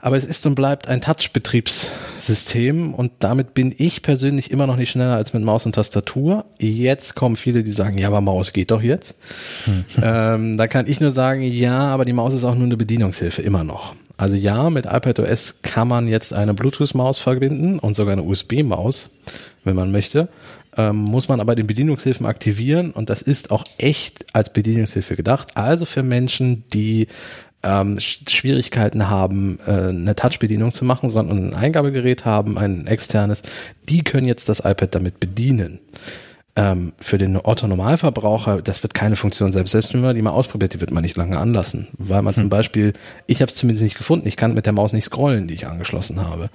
Aber 0.02 0.16
es 0.16 0.24
ist 0.24 0.46
und 0.46 0.56
bleibt 0.56 0.88
ein 0.88 1.02
Touch-Betriebssystem 1.02 2.94
und 2.94 3.12
damit 3.20 3.54
bin 3.54 3.76
ich 3.78 4.02
persönlich 4.02 4.50
immer 4.50 4.66
noch 4.66 4.78
nicht 4.78 4.92
schneller 4.92 5.16
als 5.16 5.34
mit 5.34 5.44
Maus 5.44 5.66
und 5.66 5.76
Tastatur. 5.76 6.46
Jetzt 6.58 7.16
kommen 7.16 7.36
viele, 7.36 7.66
die 7.66 7.72
sagen, 7.72 7.98
ja, 7.98 8.08
aber 8.08 8.22
Maus 8.22 8.54
geht 8.54 8.72
doch 8.72 8.82
jetzt. 8.82 9.16
ähm, 10.02 10.56
da 10.56 10.68
kann 10.68 10.88
ich 10.88 11.02
nur 11.02 11.12
sagen, 11.12 11.42
ja, 11.42 11.88
aber 11.88 12.06
die 12.06 12.14
Maus 12.14 12.34
ist 12.34 12.46
auch 12.46 12.56
nur 12.56 12.64
eine 12.64 12.78
Bedienungshilfe, 12.78 13.42
immer 13.42 13.66
noch. 13.66 13.94
Also 14.20 14.36
ja, 14.36 14.70
mit 14.70 14.86
iPadOS 14.86 15.62
kann 15.62 15.88
man 15.88 16.10
jetzt 16.10 16.34
eine 16.34 16.54
Bluetooth-Maus 16.54 17.20
verbinden 17.20 17.80
und 17.80 17.96
sogar 17.96 18.12
eine 18.12 18.24
USB-Maus, 18.24 19.12
wenn 19.64 19.78
man 19.78 19.94
möchte. 19.94 20.28
Ähm, 20.76 20.98
muss 20.98 21.30
man 21.30 21.40
aber 21.40 21.56
den 21.56 21.68
Bedienungshilfen 21.68 22.26
aktivieren 22.26 22.92
und 22.92 23.10
das 23.10 23.22
ist 23.22 23.50
auch 23.50 23.64
echt 23.78 24.26
als 24.34 24.52
Bedienungshilfe 24.52 25.16
gedacht. 25.16 25.56
Also 25.56 25.86
für 25.86 26.04
Menschen, 26.04 26.66
die 26.74 27.08
ähm, 27.64 27.96
Sch- 27.96 28.30
Schwierigkeiten 28.30 29.10
haben, 29.10 29.58
äh, 29.66 29.72
eine 29.72 30.16
Touch-Bedienung 30.16 30.74
zu 30.74 30.84
machen, 30.84 31.10
sondern 31.10 31.52
ein 31.52 31.54
Eingabegerät 31.54 32.26
haben, 32.26 32.58
ein 32.58 32.88
externes, 32.88 33.44
die 33.88 34.04
können 34.04 34.28
jetzt 34.28 34.50
das 34.50 34.60
iPad 34.60 34.96
damit 34.96 35.22
bedienen. 35.22 35.80
Ähm, 36.56 36.94
für 37.00 37.18
den 37.18 37.38
Otto-Normalverbraucher, 37.38 38.62
das 38.62 38.84
wird 38.84 38.94
keine 38.94 39.16
Funktion 39.16 39.52
selbst. 39.52 39.72
Selbst 39.72 39.94
wenn 39.94 40.02
man 40.02 40.16
die 40.16 40.22
mal 40.22 40.32
ausprobiert, 40.32 40.74
die 40.74 40.82
wird 40.82 40.92
man 40.92 41.04
nicht 41.04 41.16
lange 41.16 41.38
anlassen. 41.38 41.90
Weil 41.98 42.22
man 42.22 42.34
zum 42.34 42.50
Beispiel, 42.50 42.94
ich 43.28 43.42
habe 43.42 43.50
es 43.50 43.56
zumindest 43.56 43.84
nicht 43.84 43.98
gefunden, 43.98 44.28
ich 44.28 44.36
kann 44.36 44.56
mit 44.56 44.66
der 44.66 44.74
Maus 44.74 44.92
nicht 44.92 45.06
scrollen, 45.06 45.48
die 45.48 45.54
ich 45.54 45.68
angeschlossen 45.68 46.22
habe. 46.22 46.50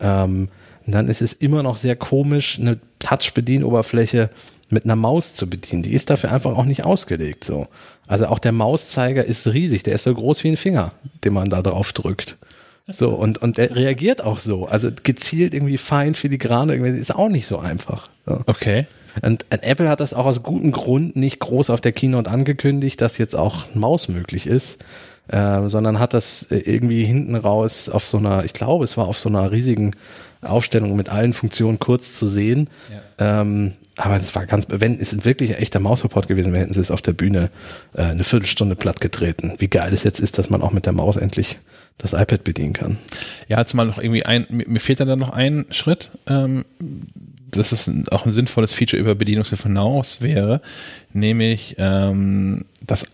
Ähm, 0.00 0.48
dann 0.86 1.08
ist 1.08 1.22
es 1.22 1.32
immer 1.32 1.62
noch 1.62 1.76
sehr 1.76 1.96
komisch, 1.96 2.58
eine 2.58 2.78
Touch-Bedienoberfläche 2.98 4.30
mit 4.70 4.84
einer 4.84 4.96
Maus 4.96 5.34
zu 5.34 5.48
bedienen. 5.48 5.82
Die 5.82 5.92
ist 5.92 6.10
dafür 6.10 6.32
einfach 6.32 6.56
auch 6.56 6.64
nicht 6.64 6.84
ausgelegt. 6.84 7.44
So. 7.44 7.68
Also 8.06 8.26
auch 8.26 8.38
der 8.38 8.52
Mauszeiger 8.52 9.24
ist 9.24 9.46
riesig, 9.46 9.82
der 9.82 9.94
ist 9.94 10.04
so 10.04 10.14
groß 10.14 10.44
wie 10.44 10.48
ein 10.48 10.56
Finger, 10.56 10.92
den 11.24 11.32
man 11.32 11.50
da 11.50 11.62
drauf 11.62 11.92
drückt. 11.92 12.36
So, 12.90 13.10
und, 13.10 13.38
und 13.38 13.58
der 13.58 13.74
reagiert 13.76 14.22
auch 14.22 14.38
so. 14.38 14.66
Also 14.66 14.90
gezielt 15.02 15.52
irgendwie 15.52 15.76
fein, 15.76 16.14
filigrane, 16.14 16.72
irgendwie 16.72 16.98
ist 16.98 17.14
auch 17.14 17.28
nicht 17.28 17.46
so 17.46 17.58
einfach. 17.58 18.08
So. 18.24 18.40
Okay. 18.46 18.86
Und, 19.22 19.46
und 19.50 19.62
Apple 19.62 19.88
hat 19.88 20.00
das 20.00 20.14
auch 20.14 20.26
aus 20.26 20.42
gutem 20.42 20.72
Grund 20.72 21.16
nicht 21.16 21.40
groß 21.40 21.70
auf 21.70 21.80
der 21.80 21.92
Keynote 21.92 22.30
angekündigt, 22.30 23.00
dass 23.00 23.18
jetzt 23.18 23.34
auch 23.34 23.74
Maus 23.74 24.08
möglich 24.08 24.46
ist, 24.46 24.78
äh, 25.28 25.68
sondern 25.68 25.98
hat 25.98 26.14
das 26.14 26.44
äh, 26.50 26.58
irgendwie 26.58 27.04
hinten 27.04 27.34
raus 27.34 27.88
auf 27.88 28.04
so 28.04 28.18
einer, 28.18 28.44
ich 28.44 28.52
glaube, 28.52 28.84
es 28.84 28.96
war 28.96 29.06
auf 29.08 29.18
so 29.18 29.28
einer 29.28 29.50
riesigen 29.50 29.94
Aufstellung 30.42 30.94
mit 30.96 31.08
allen 31.08 31.32
Funktionen 31.32 31.78
kurz 31.78 32.14
zu 32.14 32.26
sehen. 32.26 32.70
Ähm, 33.18 33.74
aber 33.98 34.14
es 34.14 34.32
war 34.36 34.46
ganz, 34.46 34.68
wenn 34.70 34.98
es 35.00 35.24
wirklich 35.24 35.54
ein 35.54 35.60
echter 35.60 35.80
Maussupport 35.80 36.28
gewesen 36.28 36.52
wäre, 36.52 36.62
hätten 36.62 36.74
sie 36.74 36.80
es 36.80 36.92
auf 36.92 37.02
der 37.02 37.12
Bühne 37.12 37.50
äh, 37.94 38.02
eine 38.02 38.22
Viertelstunde 38.22 38.76
platt 38.76 39.00
getreten. 39.00 39.54
Wie 39.58 39.66
geil 39.66 39.92
es 39.92 40.04
jetzt 40.04 40.20
ist, 40.20 40.38
dass 40.38 40.50
man 40.50 40.62
auch 40.62 40.70
mit 40.70 40.86
der 40.86 40.92
Maus 40.92 41.16
endlich 41.16 41.58
das 41.98 42.12
iPad 42.12 42.44
bedienen 42.44 42.74
kann. 42.74 42.98
Ja, 43.48 43.64
zumal 43.66 43.86
noch 43.86 43.98
irgendwie 43.98 44.24
ein, 44.24 44.46
mir 44.50 44.78
fehlt 44.78 45.00
dann, 45.00 45.08
dann 45.08 45.18
noch 45.18 45.30
ein 45.30 45.66
Schritt, 45.70 46.12
ähm, 46.28 46.64
dass 47.50 47.72
es 47.72 47.90
auch 48.10 48.26
ein 48.26 48.32
sinnvolles 48.32 48.72
Feature 48.72 49.00
über 49.00 49.14
Bedienungshilfe 49.14 49.64
hinaus 49.64 50.20
wäre, 50.20 50.60
nämlich 51.12 51.76
ähm, 51.78 52.64
das 52.86 53.04
äh, 53.04 53.08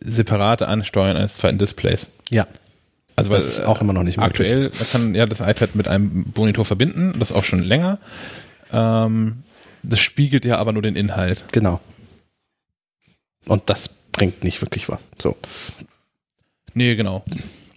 separate 0.00 0.68
Ansteuern 0.68 1.16
eines 1.16 1.36
zweiten 1.36 1.58
Displays. 1.58 2.08
Ja. 2.30 2.46
Also 3.16 3.30
weil 3.30 3.38
Das 3.40 3.48
ist 3.48 3.60
auch 3.64 3.80
immer 3.80 3.92
noch 3.92 4.02
nicht 4.02 4.16
möglich. 4.18 4.48
aktuell, 4.50 4.70
man 4.78 4.88
kann 4.90 5.14
ja 5.14 5.26
das 5.26 5.40
iPad 5.40 5.74
mit 5.74 5.88
einem 5.88 6.32
Monitor 6.34 6.64
verbinden, 6.64 7.14
das 7.18 7.32
auch 7.32 7.44
schon 7.44 7.62
länger. 7.62 7.98
Ähm, 8.72 9.42
das 9.82 10.00
spiegelt 10.00 10.44
ja 10.44 10.56
aber 10.58 10.72
nur 10.72 10.82
den 10.82 10.96
Inhalt. 10.96 11.44
Genau. 11.52 11.80
Und 13.46 13.68
das 13.70 13.88
bringt 14.12 14.44
nicht 14.44 14.60
wirklich 14.60 14.88
was. 14.88 15.02
So. 15.18 15.36
Nee, 16.74 16.94
genau. 16.94 17.24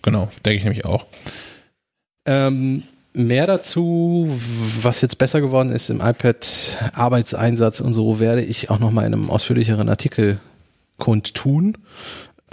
Genau, 0.02 0.30
denke 0.46 0.58
ich 0.58 0.64
nämlich 0.64 0.86
auch. 0.86 1.06
Ähm, 2.26 2.84
mehr 3.14 3.48
dazu, 3.48 4.30
was 4.82 5.02
jetzt 5.02 5.18
besser 5.18 5.42
geworden 5.42 5.70
ist 5.70 5.90
im 5.90 6.02
iPad 6.02 6.92
Arbeitseinsatz 6.94 7.80
und 7.80 7.94
so, 7.94 8.20
werde 8.20 8.42
ich 8.42 8.70
auch 8.70 8.80
noch 8.80 8.92
mal 8.92 9.06
in 9.06 9.14
einem 9.14 9.30
ausführlicheren 9.30 9.90
Artikel 9.90 10.40
kundtun, 10.98 11.78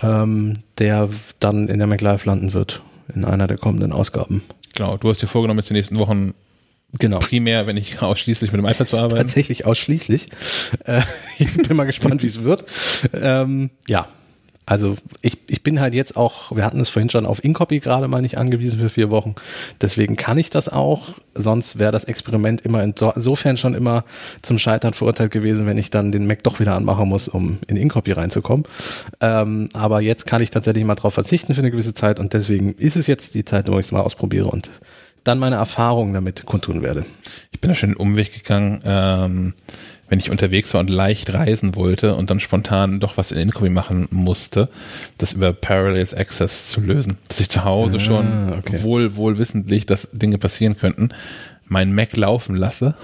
ähm, 0.03 0.59
der 0.79 1.09
dann 1.39 1.69
in 1.69 1.79
der 1.79 1.87
MacLive 1.87 2.27
landen 2.27 2.53
wird 2.53 2.83
in 3.15 3.25
einer 3.25 3.47
der 3.47 3.59
kommenden 3.59 3.93
Ausgaben. 3.93 4.43
Genau, 4.77 4.97
du 4.97 5.09
hast 5.09 5.21
dir 5.23 5.27
vorgenommen, 5.27 5.59
jetzt 5.59 5.71
die 5.71 5.75
nächsten 5.75 5.99
Wochen 5.99 6.35
Genau. 6.99 7.19
primär, 7.21 7.67
wenn 7.67 7.77
nicht 7.77 8.03
ausschließlich 8.03 8.51
mit 8.53 8.61
dem 8.61 8.67
iPad 8.67 8.87
zu 8.87 8.97
arbeiten. 8.97 9.17
Tatsächlich 9.17 9.65
ausschließlich. 9.65 10.29
Äh, 10.85 11.03
ich 11.39 11.55
bin 11.57 11.77
mal 11.77 11.85
gespannt, 11.85 12.23
wie 12.23 12.27
es 12.27 12.43
wird. 12.43 12.65
Ähm, 13.13 13.71
ja, 13.87 14.09
also 14.71 14.95
ich, 15.21 15.37
ich 15.49 15.65
bin 15.65 15.81
halt 15.81 15.95
jetzt 15.95 16.17
auch, 16.17 16.55
wir 16.55 16.65
hatten 16.65 16.79
es 16.79 16.89
vorhin 16.89 17.11
schon 17.11 17.27
auf 17.27 17.43
Incopy 17.43 17.81
gerade 17.81 18.07
mal 18.07 18.23
nicht 18.23 18.39
angewiesen 18.39 18.79
für 18.79 18.89
vier 18.89 19.11
Wochen. 19.11 19.35
Deswegen 19.81 20.15
kann 20.15 20.39
ich 20.39 20.49
das 20.49 20.69
auch. 20.69 21.09
Sonst 21.35 21.81
wäre 21.81 21.91
das 21.91 22.05
Experiment 22.05 22.61
immer 22.61 22.81
insofern 22.85 23.57
schon 23.57 23.75
immer 23.75 24.05
zum 24.43 24.61
Scheitern 24.61 24.95
verurteilt 24.95 25.33
gewesen, 25.33 25.67
wenn 25.67 25.77
ich 25.77 25.91
dann 25.91 26.13
den 26.13 26.25
Mac 26.25 26.45
doch 26.45 26.61
wieder 26.61 26.77
anmachen 26.77 27.09
muss, 27.09 27.27
um 27.27 27.59
in 27.67 27.77
Incopy 27.77 28.13
reinzukommen. 28.13 28.65
Ähm, 29.21 29.71
aber 29.73 30.03
jetzt 30.03 30.25
kann 30.27 30.41
ich 30.41 30.51
tatsächlich 30.51 30.85
mal 30.85 30.95
drauf 30.95 31.15
verzichten 31.15 31.53
für 31.53 31.63
eine 31.63 31.73
gewisse 31.73 31.95
Zeit 31.95 32.21
und 32.21 32.33
deswegen 32.33 32.75
ist 32.75 32.95
es 32.95 33.09
jetzt 33.09 33.35
die 33.35 33.45
Zeit, 33.45 33.67
wo 33.67 33.77
ich 33.81 33.87
es 33.87 33.93
mal 33.93 34.03
ausprobiere 34.03 34.47
und 34.47 34.71
dann 35.25 35.41
meine 35.41 35.57
Erfahrungen 35.57 36.15
damit 36.15 36.47
kundtun 36.47 36.81
werde. 36.83 37.05
Ich 37.51 37.61
bin 37.61 37.69
da 37.71 37.75
schon 37.75 37.91
den 37.91 37.97
Umweg 37.97 38.33
gegangen, 38.33 38.83
ähm, 38.85 39.55
wenn 40.11 40.19
ich 40.19 40.31
unterwegs 40.31 40.75
war 40.75 40.81
und 40.81 40.91
leicht 40.91 41.33
reisen 41.33 41.75
wollte 41.77 42.15
und 42.17 42.29
dann 42.31 42.41
spontan 42.41 43.01
doch 43.01 43.17
was 43.17 43.33
in 43.33 43.39
Incopy 43.39 43.71
machen 43.71 44.07
musste, 44.11 44.69
das 45.17 45.33
über 45.33 45.53
Parallels 45.55 46.13
Access 46.13 46.67
zu 46.69 46.81
lösen. 46.83 47.17
Dass 47.29 47.41
ich 47.41 47.49
zu 47.49 47.65
Hause 47.65 47.97
Ah, 47.97 48.01
schon 48.01 48.53
okay. 48.59 48.83
wohl, 48.83 49.17
wohl 49.17 49.39
wissentlich, 49.39 49.87
dass 49.87 50.09
Dinge 50.13 50.37
passieren 50.37 50.77
könnten, 50.77 51.09
mein 51.65 51.95
Mac 51.95 52.15
laufen 52.17 52.55
lasse. 52.57 52.95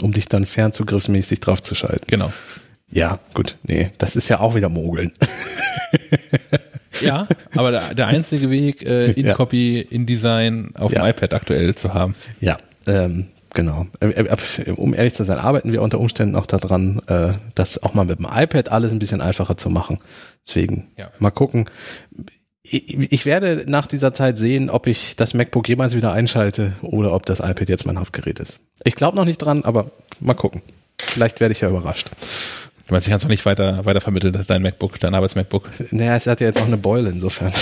Um 0.00 0.12
dich 0.12 0.26
dann 0.26 0.44
fernzugriffsmäßig 0.44 1.38
drauf 1.38 1.62
zu 1.62 1.76
schalten. 1.76 2.04
Genau. 2.08 2.32
Ja, 2.90 3.20
gut. 3.32 3.56
Nee, 3.62 3.90
das 3.98 4.16
ist 4.16 4.28
ja 4.28 4.40
auch 4.40 4.56
wieder 4.56 4.68
Mogeln. 4.68 5.12
Ja, 7.00 7.26
aber 7.54 7.70
der, 7.72 7.94
der 7.94 8.06
einzige 8.06 8.50
Weg, 8.50 8.82
äh, 8.84 9.06
Ja. 9.20 9.30
Incopy 9.30 9.80
InDesign 9.80 10.72
auf 10.76 10.92
Ja. 10.92 11.02
dem 11.02 11.10
iPad 11.10 11.34
aktuell 11.34 11.74
zu 11.74 11.92
haben. 11.94 12.14
Ja, 12.40 12.56
ähm, 12.86 13.28
genau. 13.54 13.86
Äh, 14.00 14.08
äh, 14.08 14.70
Um 14.76 14.94
ehrlich 14.94 15.14
zu 15.14 15.24
sein, 15.24 15.38
arbeiten 15.38 15.72
wir 15.72 15.82
unter 15.82 15.98
Umständen 15.98 16.36
auch 16.36 16.46
daran, 16.46 17.00
äh, 17.06 17.32
das 17.54 17.82
auch 17.82 17.94
mal 17.94 18.04
mit 18.04 18.18
dem 18.18 18.26
iPad 18.30 18.70
alles 18.70 18.92
ein 18.92 18.98
bisschen 18.98 19.20
einfacher 19.20 19.56
zu 19.56 19.70
machen. 19.70 19.98
Deswegen 20.46 20.88
Ja. 20.96 21.10
mal 21.18 21.30
gucken. 21.30 21.66
Ich, 22.66 23.26
werde 23.26 23.64
nach 23.66 23.86
dieser 23.86 24.14
Zeit 24.14 24.38
sehen, 24.38 24.70
ob 24.70 24.86
ich 24.86 25.16
das 25.16 25.34
MacBook 25.34 25.68
jemals 25.68 25.94
wieder 25.94 26.12
einschalte 26.12 26.72
oder 26.80 27.12
ob 27.12 27.26
das 27.26 27.40
iPad 27.40 27.68
jetzt 27.68 27.84
mein 27.84 27.98
Hauptgerät 27.98 28.40
ist. 28.40 28.58
Ich 28.84 28.94
glaube 28.94 29.16
noch 29.18 29.26
nicht 29.26 29.36
dran, 29.38 29.64
aber 29.64 29.90
mal 30.18 30.32
gucken. 30.34 30.62
Vielleicht 30.98 31.40
werde 31.40 31.52
ich 31.52 31.60
ja 31.60 31.68
überrascht. 31.68 32.10
Du 32.86 32.94
meinst, 32.94 33.06
ich 33.06 33.10
kann 33.10 33.16
es 33.18 33.22
noch 33.22 33.30
nicht 33.30 33.44
weiter, 33.44 33.84
weiter 33.84 34.00
vermitteln, 34.00 34.32
dass 34.32 34.46
dein 34.46 34.62
MacBook, 34.62 34.98
dein 34.98 35.14
Arbeits-MacBook. 35.14 35.68
Naja, 35.90 36.16
es 36.16 36.26
hat 36.26 36.40
ja 36.40 36.46
jetzt 36.46 36.60
auch 36.60 36.66
eine 36.66 36.78
Beule 36.78 37.10
insofern. 37.10 37.52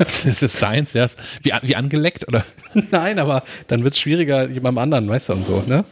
Das 0.00 0.42
ist 0.42 0.62
deins, 0.62 0.94
ja. 0.94 1.06
Wie, 1.42 1.52
wie 1.62 1.76
angeleckt, 1.76 2.26
oder? 2.26 2.44
Nein, 2.90 3.18
aber 3.18 3.42
dann 3.68 3.84
wird 3.84 3.94
es 3.94 4.00
schwieriger 4.00 4.48
jemandem 4.48 4.78
anderen, 4.82 5.08
weißt 5.08 5.28
du, 5.28 5.32
und 5.34 5.46
so, 5.46 5.62
ne? 5.66 5.84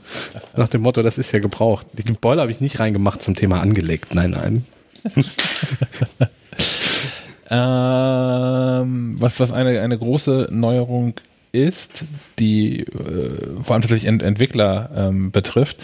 Nach 0.57 0.69
dem 0.69 0.81
Motto, 0.81 1.03
das 1.03 1.19
ist 1.19 1.31
ja 1.33 1.39
gebraucht. 1.41 1.87
Die 1.93 2.03
Beule 2.13 2.41
habe 2.41 2.51
ich 2.51 2.61
nicht 2.61 2.81
reingemacht 2.81 3.21
zum 3.23 3.35
Thema 3.37 3.61
angelegt. 3.61 4.15
Nein, 4.15 4.31
nein. 4.31 4.65
Ähm, 7.51 9.15
was, 9.19 9.41
was 9.41 9.53
eine, 9.53 9.81
eine 9.81 9.97
große 9.99 10.49
Neuerung 10.51 11.15
ist, 11.53 12.05
die 12.39 12.81
äh, 12.81 13.63
vor 13.63 13.73
allem 13.75 13.81
tatsächlich 13.83 14.07
Ent 14.07 14.23
Entwickler 14.23 14.91
ähm, 14.95 15.31
betrifft, 15.31 15.79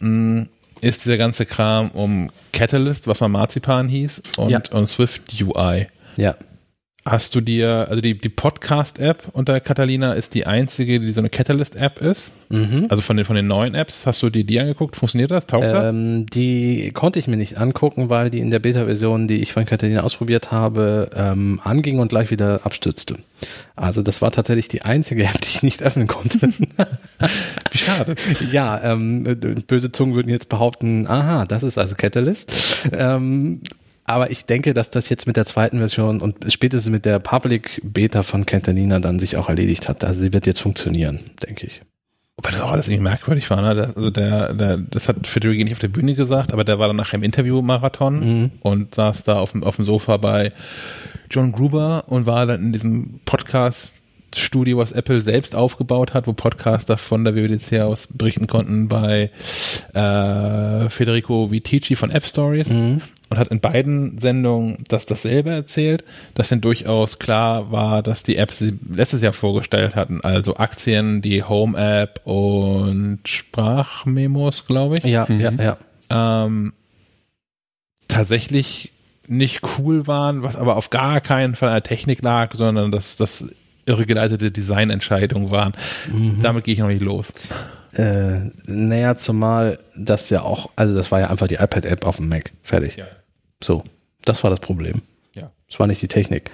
mh, 0.00 0.46
ist 0.80 1.04
dieser 1.04 1.18
ganze 1.18 1.44
Kram 1.44 1.90
um 1.90 2.30
Catalyst, 2.54 3.06
was 3.08 3.20
mal 3.20 3.28
Marzipan 3.28 3.88
hieß, 3.88 4.22
und, 4.38 4.50
Ja. 4.50 4.62
und 4.72 4.86
Swift 4.88 5.22
UI. 5.40 5.86
Ja. 6.16 6.34
Hast 7.04 7.34
du 7.34 7.40
dir, 7.40 7.88
also 7.90 8.00
die, 8.00 8.16
die 8.16 8.28
Podcast-App 8.28 9.24
unter 9.32 9.58
Catalina 9.58 10.12
ist 10.12 10.34
die 10.34 10.46
einzige, 10.46 11.00
die 11.00 11.12
so 11.12 11.20
eine 11.20 11.30
Catalyst-App 11.30 12.00
ist? 12.00 12.30
Mhm. 12.48 12.86
Also 12.90 13.02
von 13.02 13.16
den, 13.16 13.26
von 13.26 13.34
den 13.34 13.48
neuen 13.48 13.74
Apps, 13.74 14.06
hast 14.06 14.22
du 14.22 14.30
dir 14.30 14.44
die 14.44 14.60
angeguckt? 14.60 14.94
Funktioniert 14.94 15.32
das? 15.32 15.48
Taugt 15.48 15.64
das? 15.64 15.92
Ähm, 15.92 16.26
die 16.26 16.92
konnte 16.92 17.18
ich 17.18 17.26
mir 17.26 17.36
nicht 17.36 17.58
angucken, 17.58 18.08
weil 18.08 18.30
die 18.30 18.38
in 18.38 18.52
der 18.52 18.60
Beta-Version, 18.60 19.26
die 19.26 19.42
ich 19.42 19.52
von 19.52 19.64
Catalina 19.64 20.04
ausprobiert 20.04 20.52
habe, 20.52 21.10
ähm, 21.16 21.60
anging 21.64 21.98
und 21.98 22.06
gleich 22.06 22.30
wieder 22.30 22.60
abstürzte. 22.64 23.16
Also 23.74 24.02
das 24.02 24.22
war 24.22 24.30
tatsächlich 24.30 24.68
die 24.68 24.82
einzige 24.82 25.24
App, 25.24 25.40
die 25.40 25.48
ich 25.48 25.62
nicht 25.64 25.82
öffnen 25.82 26.06
konnte. 26.06 26.50
Wie 27.72 27.78
schade. 27.78 28.14
ja, 28.52 28.80
ähm, 28.80 29.24
böse 29.66 29.90
Zungen 29.90 30.14
würden 30.14 30.28
jetzt 30.28 30.48
behaupten, 30.48 31.08
aha, 31.08 31.46
das 31.46 31.64
ist 31.64 31.78
also 31.78 31.96
Catalyst. 31.96 32.52
Ähm, 32.92 33.60
aber 34.12 34.30
ich 34.30 34.44
denke, 34.44 34.74
dass 34.74 34.90
das 34.90 35.08
jetzt 35.08 35.26
mit 35.26 35.36
der 35.36 35.46
zweiten 35.46 35.78
Version 35.78 36.20
und 36.20 36.52
spätestens 36.52 36.92
mit 36.92 37.04
der 37.06 37.18
Public 37.18 37.80
Beta 37.82 38.22
von 38.22 38.46
Catalina 38.46 39.00
dann 39.00 39.18
sich 39.18 39.36
auch 39.36 39.48
erledigt 39.48 39.88
hat. 39.88 40.04
Also 40.04 40.20
sie 40.20 40.32
wird 40.32 40.46
jetzt 40.46 40.60
funktionieren, 40.60 41.20
denke 41.42 41.66
ich. 41.66 41.80
Wobei 42.36 42.50
das 42.50 42.60
auch 42.62 42.72
alles 42.72 42.88
irgendwie 42.88 43.04
merkwürdig 43.04 43.48
war, 43.50 43.60
ne? 43.62 43.74
Das, 43.74 43.94
also 43.94 44.10
der, 44.10 44.54
der, 44.54 44.76
das 44.78 45.08
hat 45.08 45.26
Federici 45.26 45.64
nicht 45.64 45.74
auf 45.74 45.78
der 45.78 45.88
Bühne 45.88 46.14
gesagt, 46.14 46.52
aber 46.52 46.64
der 46.64 46.78
war 46.78 46.88
dann 46.88 46.96
nachher 46.96 47.16
im 47.16 47.22
Interview-Marathon 47.22 48.50
und 48.62 48.94
saß 48.94 49.24
da 49.24 49.38
auf 49.38 49.52
dem, 49.52 49.62
auf 49.62 49.76
dem 49.76 49.84
Sofa 49.84 50.16
bei 50.16 50.50
John 51.30 51.52
Gruber 51.52 52.04
und 52.08 52.26
war 52.26 52.46
dann 52.46 52.60
in 52.60 52.72
diesem 52.72 53.20
Podcast-Studio, 53.26 54.78
was 54.78 54.92
Apple 54.92 55.20
selbst 55.20 55.54
aufgebaut 55.54 56.14
hat, 56.14 56.26
wo 56.26 56.32
Podcaster 56.32 56.96
von 56.96 57.24
der 57.24 57.34
WWDC 57.34 57.80
aus 57.80 58.08
berichten 58.10 58.46
konnten 58.46 58.88
bei 58.88 59.30
äh, 59.94 60.88
Federico 60.88 61.50
Vitici 61.50 61.96
von 61.96 62.10
App 62.10 62.24
Stories 62.24 62.68
und 63.32 63.38
hat 63.38 63.48
in 63.48 63.60
beiden 63.60 64.18
Sendungen 64.18 64.76
das 64.88 65.06
dasselbe 65.06 65.50
erzählt, 65.50 66.04
dass 66.34 66.50
denn 66.50 66.60
durchaus 66.60 67.18
klar 67.18 67.72
war, 67.72 68.02
dass 68.02 68.22
die 68.22 68.36
Apps 68.36 68.58
sie 68.58 68.78
letztes 68.94 69.22
Jahr 69.22 69.32
vorgestellt 69.32 69.96
hatten, 69.96 70.20
also 70.22 70.56
Aktien, 70.58 71.22
die 71.22 71.42
Home-App 71.42 72.20
und 72.24 73.20
Sprachmemos, 73.24 74.66
glaube 74.66 74.96
ich, 74.96 75.04
Ja, 75.04 75.26
ja, 75.30 75.50
ja. 75.50 76.44
ähm, 76.44 76.74
tatsächlich 78.06 78.92
nicht 79.26 79.62
cool 79.78 80.06
waren, 80.06 80.42
was 80.42 80.56
aber 80.56 80.76
auf 80.76 80.90
gar 80.90 81.22
keinen 81.22 81.54
Fall 81.54 81.70
an 81.70 81.76
der 81.76 81.82
Technik 81.84 82.20
lag, 82.22 82.54
sondern 82.54 82.92
dass 82.92 83.16
das 83.16 83.46
irregeleitete 83.86 84.50
Designentscheidungen 84.50 85.50
waren. 85.50 85.72
Damit 86.42 86.64
gehe 86.64 86.74
ich 86.74 86.80
noch 86.80 86.88
nicht 86.88 87.00
los. 87.00 87.32
Äh, 87.94 88.50
naja, 88.66 89.16
zumal 89.16 89.78
das 89.96 90.28
ja 90.28 90.42
auch, 90.42 90.70
also 90.76 90.94
das 90.94 91.10
war 91.10 91.20
ja 91.20 91.30
einfach 91.30 91.48
die 91.48 91.54
iPad-App 91.54 92.06
auf 92.06 92.16
dem 92.16 92.28
Mac. 92.28 92.52
Fertig. 92.62 92.96
Ja. 92.96 93.06
So, 93.62 93.84
das 94.24 94.42
war 94.42 94.50
das 94.50 94.60
Problem. 94.60 95.02
Ja. 95.34 95.50
Das 95.68 95.78
war 95.78 95.86
nicht 95.86 96.02
die 96.02 96.08
Technik. 96.08 96.50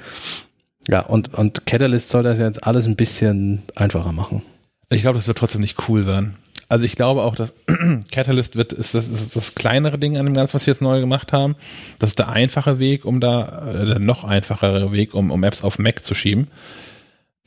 Ja, 0.88 1.00
und, 1.00 1.34
und 1.34 1.66
Catalyst 1.66 2.08
soll 2.08 2.22
das 2.22 2.38
jetzt 2.38 2.64
alles 2.64 2.86
ein 2.86 2.96
bisschen 2.96 3.62
einfacher 3.74 4.12
machen. 4.12 4.42
Ich 4.90 5.02
glaube, 5.02 5.18
das 5.18 5.26
wird 5.26 5.36
trotzdem 5.36 5.60
nicht 5.60 5.88
cool 5.88 6.06
werden. 6.06 6.36
Also 6.70 6.84
ich 6.84 6.96
glaube 6.96 7.22
auch, 7.22 7.34
dass 7.34 7.54
Catalyst 8.10 8.56
wird, 8.56 8.72
ist 8.72 8.94
das, 8.94 9.08
ist 9.08 9.36
das 9.36 9.54
kleinere 9.54 9.98
Ding 9.98 10.18
an 10.18 10.26
dem 10.26 10.34
Ganzen, 10.34 10.54
was 10.54 10.66
wir 10.66 10.72
jetzt 10.72 10.82
neu 10.82 11.00
gemacht 11.00 11.32
haben. 11.32 11.56
Das 11.98 12.10
ist 12.10 12.18
der 12.18 12.30
einfache 12.30 12.78
Weg, 12.78 13.04
um 13.04 13.20
da, 13.20 13.70
äh, 13.70 13.86
der 13.86 13.98
noch 13.98 14.24
einfachere 14.24 14.92
Weg, 14.92 15.14
um, 15.14 15.30
um 15.30 15.44
Apps 15.44 15.64
auf 15.64 15.78
Mac 15.78 16.04
zu 16.04 16.14
schieben. 16.14 16.48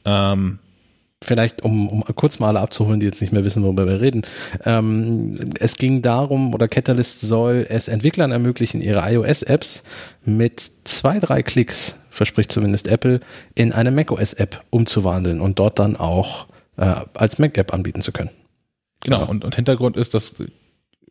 Ähm, 0.05 0.59
Vielleicht, 1.23 1.63
um, 1.63 1.87
um 1.87 2.03
kurz 2.15 2.39
mal 2.39 2.47
alle 2.49 2.61
abzuholen, 2.61 2.99
die 2.99 3.05
jetzt 3.05 3.21
nicht 3.21 3.31
mehr 3.31 3.45
wissen, 3.45 3.61
worüber 3.63 3.85
wir 3.85 4.01
reden. 4.01 4.23
Ähm, 4.65 5.51
es 5.59 5.75
ging 5.75 6.01
darum, 6.01 6.53
oder 6.53 6.67
Catalyst 6.67 7.21
soll 7.21 7.65
es 7.69 7.87
Entwicklern 7.87 8.31
ermöglichen, 8.31 8.81
ihre 8.81 9.07
iOS-Apps 9.11 9.83
mit 10.25 10.71
zwei, 10.83 11.19
drei 11.19 11.43
Klicks, 11.43 11.95
verspricht 12.09 12.51
zumindest 12.51 12.87
Apple, 12.87 13.19
in 13.53 13.71
eine 13.71 13.91
macOS-App 13.91 14.63
umzuwandeln 14.71 15.41
und 15.41 15.59
dort 15.59 15.77
dann 15.77 15.95
auch 15.95 16.47
äh, 16.77 16.95
als 17.13 17.37
Mac-App 17.37 17.71
anbieten 17.71 18.01
zu 18.01 18.11
können. 18.11 18.31
genau, 19.03 19.19
Ja. 19.19 19.25
und, 19.25 19.45
und 19.45 19.55
Hintergrund 19.55 19.97
ist, 19.97 20.15
dass 20.15 20.33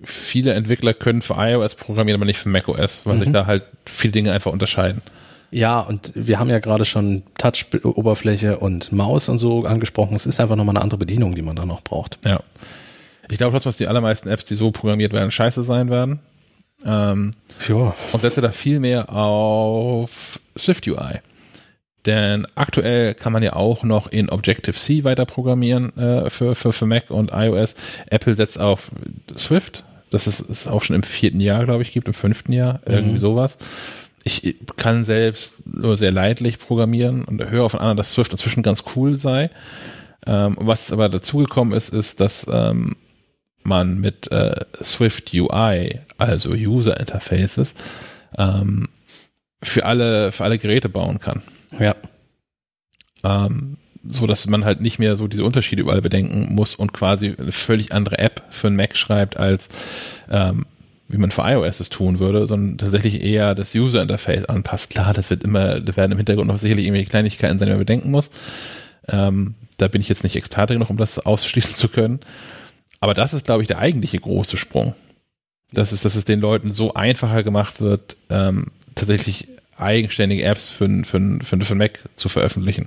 viele 0.03 0.55
Entwickler 0.55 0.93
können 0.95 1.23
für 1.23 1.35
iOS 1.37 1.77
programmieren, 1.77 2.19
aber 2.19 2.27
nicht 2.27 2.39
für 2.39 2.49
macOS, 2.49 3.03
weil 3.05 3.19
sich 3.21 3.31
da 3.31 3.47
halt 3.47 3.63
viele 3.87 4.13
Dinge 4.13 4.33
einfach 4.33 4.53
unterscheiden. 4.53 5.03
Ja, 5.51 5.81
und 5.81 6.13
wir 6.15 6.39
haben 6.39 6.49
ja 6.51 6.59
gerade 6.61 6.85
schon 6.85 7.23
Touch-Oberfläche 7.39 8.59
und 8.59 8.93
Maus 8.93 9.29
und 9.29 9.39
so 9.39 9.65
angesprochen. 9.65 10.15
Es 10.15 10.27
ist 10.27 10.39
einfach 10.41 10.57
nochmal 10.57 10.77
eine 10.77 10.83
andere 10.83 10.99
Bedienung, 10.99 11.35
die 11.35 11.43
man 11.43 11.57
da 11.57 11.67
noch 11.67 11.83
braucht. 11.83 12.19
Ja. 12.25 12.41
Ich 13.31 13.39
glaube 13.39 13.53
trotzdem, 13.53 13.71
dass 13.71 13.77
die 13.77 13.89
allermeisten 13.89 14.29
Apps, 14.29 14.45
die 14.45 14.55
so 14.55 14.71
programmiert 14.71 15.13
werden, 15.13 15.31
scheiße 15.31 15.63
sein 15.63 15.91
werden. 15.91 16.21
Ähm, 16.85 17.33
Ja. 17.69 17.95
und 18.13 18.21
setze 18.21 18.41
da 18.41 18.51
viel 18.53 18.81
mehr 18.81 19.13
auf 19.15 20.41
Swift 20.57 20.87
UI. 20.89 21.21
Denn 22.07 22.47
aktuell 22.55 23.13
kann 23.15 23.33
man 23.33 23.43
ja 23.43 23.53
auch 23.55 23.83
noch 23.83 24.07
in 24.07 24.31
Objective-C 24.31 25.05
weiter 25.05 25.27
programmieren 25.27 25.95
äh, 25.99 26.31
für, 26.31 26.55
für, 26.55 26.73
für 26.73 26.87
Mac 26.87 27.11
und 27.11 27.33
iOS. 27.35 27.75
Apple 28.09 28.35
setzt 28.35 28.59
auf 28.59 28.91
Swift. 29.37 29.85
Das 30.11 30.27
ist, 30.27 30.41
ist 30.41 30.67
auch 30.67 30.83
schon 30.83 30.97
im 30.97 31.03
vierten 31.03 31.41
Jahr, 31.41 31.65
glaube 31.67 31.83
ich, 31.83 31.93
gibt, 31.93 32.09
im 32.09 32.15
fünften 32.15 32.53
Jahr, 32.53 32.81
irgendwie 32.87 33.19
sowas. 33.19 33.59
Ich 34.31 34.57
kann 34.77 35.05
selbst 35.05 35.67
nur 35.67 35.97
sehr 35.97 36.13
leidlich 36.13 36.59
programmieren 36.59 37.25
und 37.25 37.43
höre 37.51 37.69
von 37.69 37.81
anderen, 37.81 37.97
dass 37.97 38.13
Swift 38.13 38.33
inzwischen 38.33 38.63
ganz 38.63 38.85
cool 38.95 39.19
sei. 39.19 39.51
Ähm, 40.27 40.57
was 40.61 40.93
aber 40.93 41.09
dazugekommen 41.09 41.75
ist, 41.75 41.89
ist, 41.89 42.21
dass 42.21 42.47
ähm, 42.51 42.97
man 43.63 43.99
mit 43.99 44.31
äh, 44.31 44.55
Swift 44.83 45.33
UI, 45.35 46.01
also 46.19 46.51
User 46.51 46.99
Interfaces, 46.99 47.75
ähm, 48.39 48.89
für 49.63 49.85
alle, 49.85 50.33
für 50.33 50.45
alle 50.45 50.59
Geräte 50.59 50.89
bauen 50.89 51.19
kann. 51.19 51.43
Ja. 51.79 51.97
Ähm, 53.25 53.77
so 54.03 54.27
dass 54.27 54.47
man 54.47 54.65
halt 54.65 54.81
nicht 54.81 54.99
mehr 54.99 55.17
so 55.17 55.29
diese 55.29 55.45
Unterschiede 55.45 55.83
überall 55.83 56.01
bedenken 56.01 56.55
muss 56.55 56.75
und 56.75 56.93
quasi 56.93 57.35
eine 57.39 57.53
völlig 57.53 57.93
andere 57.93 58.19
App 58.19 58.43
für 58.51 58.69
einen 58.69 58.77
Mac 58.77 58.97
schreibt, 58.97 59.37
als 59.37 59.69
ähm, 60.31 60.65
wie 61.11 61.19
man 61.19 61.31
für 61.31 61.43
iOS 61.43 61.81
es 61.81 61.89
tun 61.89 62.19
würde, 62.21 62.47
sondern 62.47 62.79
tatsächlich 62.79 63.23
eher 63.23 63.55
das 63.55 63.75
User 63.75 64.01
Interface 64.01 64.45
anpasst. 64.45 64.91
Klar, 64.91 65.13
das 65.13 65.29
wird 65.31 65.45
immer, 65.45 65.81
da 65.81 65.97
werden 65.97 66.13
im 66.13 66.19
Hintergrund 66.19 66.49
noch 66.49 66.59
sicherlich 66.59 66.87
irgendwelche 66.87 67.11
Kleinigkeiten 67.11 67.59
sein, 67.59 67.67
die 67.67 67.73
man 67.73 67.81
bedenken 67.81 68.11
muss. 68.11 68.31
Ähm, 69.09 69.55
da 69.77 69.89
bin 69.89 70.01
ich 70.01 70.09
jetzt 70.09 70.23
nicht 70.23 70.37
Experte 70.37 70.75
genug, 70.75 70.91
um 70.91 70.97
das 70.97 71.19
ausschließen 71.19 71.75
zu 71.75 71.89
können. 71.89 72.21
Aber 73.01 73.15
das 73.15 73.35
ist, 73.35 73.47
glaube 73.47 73.63
ich, 73.63 73.69
der 73.69 73.79
eigentliche 73.79 74.19
große 74.19 74.57
Sprung. 74.57 74.95
Das 75.73 75.93
ist, 75.93 76.05
dass 76.05 76.15
es 76.15 76.25
den 76.25 76.41
Leuten 76.41 76.71
so 76.71 76.95
einfacher 76.95 77.43
gemacht 77.43 77.81
wird, 77.81 78.17
ähm, 78.29 78.67
tatsächlich 78.95 79.49
eigenständige 79.77 80.45
Apps 80.45 80.69
für, 80.69 81.05
für, 81.05 81.39
für, 81.43 81.61
für 81.61 81.75
Mac 81.75 82.01
zu 82.17 82.29
veröffentlichen. 82.29 82.87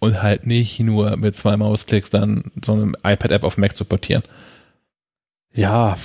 Und 0.00 0.22
halt 0.22 0.46
nicht 0.46 0.80
nur 0.80 1.16
mit 1.16 1.36
zwei 1.36 1.56
Mausklicks 1.56 2.10
dann 2.10 2.44
so 2.64 2.72
eine 2.72 2.92
iPad-App 3.04 3.44
auf 3.44 3.58
Mac 3.58 3.76
zu 3.76 3.84
portieren. 3.84 4.22
Ja, 5.52 5.96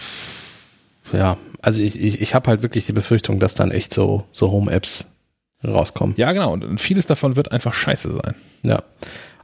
ja. 1.13 1.37
Also 1.61 1.81
ich, 1.81 1.99
ich, 1.99 2.21
ich 2.21 2.33
habe 2.33 2.49
halt 2.49 2.61
wirklich 2.61 2.85
die 2.85 2.93
Befürchtung, 2.93 3.39
dass 3.39 3.55
dann 3.55 3.71
echt 3.71 3.93
so, 3.93 4.23
so 4.31 4.51
Home-Apps 4.51 5.05
rauskommen. 5.65 6.15
Ja, 6.17 6.31
genau. 6.31 6.53
Und 6.53 6.79
vieles 6.79 7.05
davon 7.05 7.35
wird 7.35 7.51
einfach 7.51 7.73
scheiße 7.73 8.13
sein. 8.13 8.35
Ja. 8.63 8.83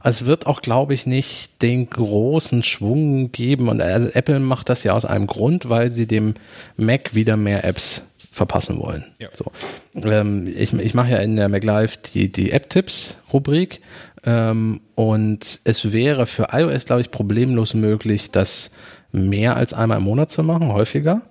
Also 0.00 0.24
Es 0.24 0.26
wird 0.26 0.46
auch, 0.46 0.62
glaube 0.62 0.94
ich, 0.94 1.06
nicht 1.06 1.62
den 1.62 1.90
großen 1.90 2.62
Schwung 2.62 3.32
geben. 3.32 3.68
Und 3.68 3.80
also 3.82 4.08
Apple 4.08 4.38
macht 4.38 4.68
das 4.68 4.82
ja 4.84 4.94
aus 4.94 5.04
einem 5.04 5.26
Grund, 5.26 5.68
weil 5.68 5.90
sie 5.90 6.06
dem 6.06 6.34
Mac 6.76 7.14
wieder 7.14 7.36
mehr 7.36 7.64
Apps 7.64 8.02
verpassen 8.30 8.78
wollen. 8.78 9.04
Ja. 9.18 9.28
So. 9.32 9.50
Ähm, 9.94 10.46
ich 10.46 10.72
ich 10.72 10.94
mache 10.94 11.10
ja 11.10 11.18
in 11.18 11.36
der 11.36 11.48
MacLive 11.48 11.96
die, 12.14 12.30
die 12.30 12.52
App-Tipps-Rubrik. 12.52 13.80
Ähm, 14.24 14.80
und 14.94 15.60
es 15.64 15.92
wäre 15.92 16.26
für 16.26 16.48
iOS, 16.52 16.84
glaube 16.84 17.02
ich, 17.02 17.10
problemlos 17.10 17.74
möglich, 17.74 18.30
das 18.30 18.70
mehr 19.12 19.56
als 19.56 19.72
einmal 19.72 19.98
im 19.98 20.04
Monat 20.04 20.30
zu 20.30 20.42
machen, 20.42 20.72
häufiger 20.72 21.22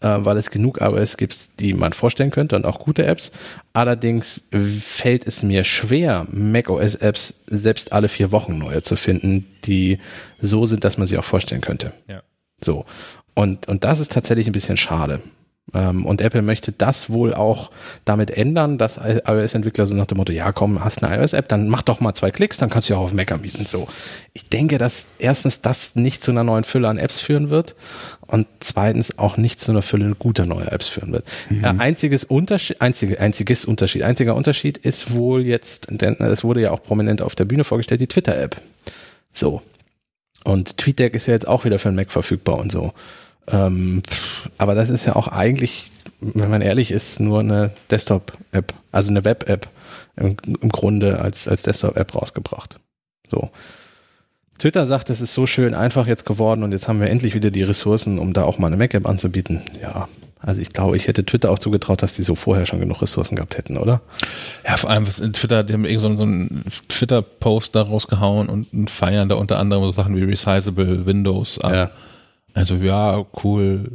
weil 0.00 0.36
es 0.38 0.50
genug 0.50 0.80
iOS 0.80 1.16
gibt, 1.16 1.60
die 1.60 1.74
man 1.74 1.92
vorstellen 1.92 2.30
könnte 2.30 2.56
und 2.56 2.64
auch 2.64 2.78
gute 2.78 3.04
Apps. 3.04 3.30
Allerdings 3.72 4.42
fällt 4.80 5.26
es 5.26 5.42
mir 5.42 5.64
schwer, 5.64 6.26
macOS-Apps 6.30 7.44
selbst 7.46 7.92
alle 7.92 8.08
vier 8.08 8.32
Wochen 8.32 8.58
neue 8.58 8.82
zu 8.82 8.96
finden, 8.96 9.46
die 9.64 9.98
so 10.40 10.64
sind, 10.66 10.84
dass 10.84 10.98
man 10.98 11.06
sie 11.06 11.18
auch 11.18 11.24
vorstellen 11.24 11.60
könnte. 11.60 11.92
Ja. 12.08 12.22
So. 12.64 12.86
Und, 13.34 13.68
und 13.68 13.84
das 13.84 14.00
ist 14.00 14.12
tatsächlich 14.12 14.46
ein 14.46 14.52
bisschen 14.52 14.76
schade. 14.76 15.20
Ähm, 15.74 16.04
und 16.04 16.20
Apple 16.20 16.42
möchte 16.42 16.72
das 16.72 17.10
wohl 17.10 17.34
auch 17.34 17.70
damit 18.04 18.30
ändern, 18.30 18.78
dass 18.78 18.98
iOS-Entwickler 18.98 19.86
so 19.86 19.94
nach 19.94 20.06
dem 20.06 20.18
Motto, 20.18 20.32
ja 20.32 20.52
komm, 20.52 20.84
hast 20.84 21.02
eine 21.02 21.16
iOS-App, 21.16 21.48
dann 21.48 21.68
mach 21.68 21.82
doch 21.82 22.00
mal 22.00 22.14
zwei 22.14 22.30
Klicks, 22.30 22.56
dann 22.56 22.70
kannst 22.70 22.88
du 22.88 22.94
ja 22.94 22.98
auch 22.98 23.04
auf 23.04 23.12
Mac 23.12 23.30
anbieten. 23.32 23.66
So. 23.66 23.88
Ich 24.32 24.48
denke, 24.48 24.78
dass 24.78 25.06
erstens 25.18 25.60
das 25.60 25.96
nicht 25.96 26.22
zu 26.22 26.30
einer 26.30 26.44
neuen 26.44 26.64
Fülle 26.64 26.88
an 26.88 26.98
Apps 26.98 27.20
führen 27.20 27.50
wird 27.50 27.74
und 28.26 28.46
zweitens 28.60 29.18
auch 29.18 29.36
nicht 29.36 29.60
zu 29.60 29.72
einer 29.72 29.82
Fülle 29.82 30.14
guter 30.18 30.46
neuer 30.46 30.72
Apps 30.72 30.88
führen 30.88 31.12
wird. 31.12 31.24
Äh, 31.50 31.66
einziges 31.66 32.24
Unterschied, 32.24 32.80
einzige, 32.80 33.20
einziges 33.20 33.64
Unterschied, 33.64 34.02
einziger 34.02 34.34
Unterschied 34.34 34.78
ist 34.78 35.14
wohl 35.14 35.46
jetzt, 35.46 35.88
denn 35.90 36.14
es 36.14 36.44
wurde 36.44 36.62
ja 36.62 36.70
auch 36.70 36.82
prominent 36.82 37.22
auf 37.22 37.34
der 37.34 37.44
Bühne 37.44 37.64
vorgestellt, 37.64 38.00
die 38.00 38.06
Twitter-App. 38.06 38.60
So. 39.32 39.62
Und 40.44 40.78
TweetDeck 40.78 41.14
ist 41.14 41.26
ja 41.26 41.34
jetzt 41.34 41.46
auch 41.46 41.64
wieder 41.64 41.78
für 41.78 41.90
den 41.90 41.96
Mac 41.96 42.10
verfügbar 42.10 42.58
und 42.58 42.72
so. 42.72 42.92
Ähm, 43.52 44.02
aber 44.58 44.74
das 44.74 44.90
ist 44.90 45.04
ja 45.04 45.16
auch 45.16 45.28
eigentlich, 45.28 45.90
wenn 46.20 46.50
man 46.50 46.62
ehrlich 46.62 46.90
ist, 46.90 47.20
nur 47.20 47.40
eine 47.40 47.70
Desktop-App, 47.90 48.74
also 48.92 49.10
eine 49.10 49.24
Web-App 49.24 49.68
im, 50.16 50.36
im 50.60 50.68
Grunde 50.68 51.20
als, 51.20 51.48
als 51.48 51.62
Desktop-App 51.62 52.14
rausgebracht. 52.14 52.78
So. 53.30 53.50
Twitter 54.58 54.86
sagt, 54.86 55.08
es 55.08 55.20
ist 55.20 55.32
so 55.32 55.46
schön 55.46 55.74
einfach 55.74 56.06
jetzt 56.06 56.26
geworden 56.26 56.62
und 56.62 56.72
jetzt 56.72 56.86
haben 56.86 57.00
wir 57.00 57.08
endlich 57.08 57.34
wieder 57.34 57.50
die 57.50 57.62
Ressourcen, 57.62 58.18
um 58.18 58.32
da 58.34 58.42
auch 58.44 58.58
mal 58.58 58.66
eine 58.66 58.76
Mac-App 58.76 59.08
anzubieten. 59.08 59.62
Ja, 59.80 60.06
also 60.42 60.60
ich 60.60 60.72
glaube, 60.72 60.96
ich 60.96 61.06
hätte 61.08 61.24
Twitter 61.24 61.50
auch 61.50 61.58
zugetraut, 61.58 62.02
dass 62.02 62.14
die 62.14 62.22
so 62.22 62.34
vorher 62.34 62.66
schon 62.66 62.80
genug 62.80 63.00
Ressourcen 63.00 63.36
gehabt 63.36 63.56
hätten, 63.56 63.78
oder? 63.78 64.02
Ja, 64.66 64.76
vor 64.76 64.90
allem, 64.90 65.06
was 65.06 65.18
in 65.18 65.32
Twitter, 65.32 65.64
die 65.64 65.72
haben 65.72 65.84
irgend 65.86 66.18
so, 66.18 66.22
einen- 66.24 66.64
Twitter-Post 66.88 67.74
da 67.74 67.82
rausgehauen 67.82 68.48
und, 68.48 68.72
und 68.72 68.90
feiern 68.90 69.28
da 69.30 69.36
unter 69.36 69.58
anderem 69.58 69.82
so 69.84 69.92
Sachen 69.92 70.14
wie 70.14 70.22
Resizable 70.24 71.06
Windows 71.06 71.58
ab. 71.58 71.72
Ja. 71.72 71.90
Also 72.54 72.76
ja, 72.76 73.24
cool. 73.44 73.90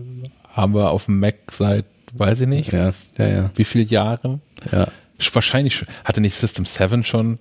Haben 0.50 0.74
wir 0.74 0.90
auf 0.92 1.06
dem 1.06 1.20
Mac 1.20 1.36
seit, 1.52 1.86
weiß 2.14 2.42
ich 2.42 2.48
nicht, 2.48 2.72
Ja, 2.72 2.94
ja, 3.18 3.28
ja. 3.28 3.50
wie 3.56 3.64
viele 3.66 3.84
Jahren? 3.86 4.42
ja. 4.72 4.88
Wahrscheinlich 5.32 5.86
hatte 6.04 6.20
nicht 6.20 6.36
System 6.36 6.66
7 6.66 7.04
schon 7.04 7.40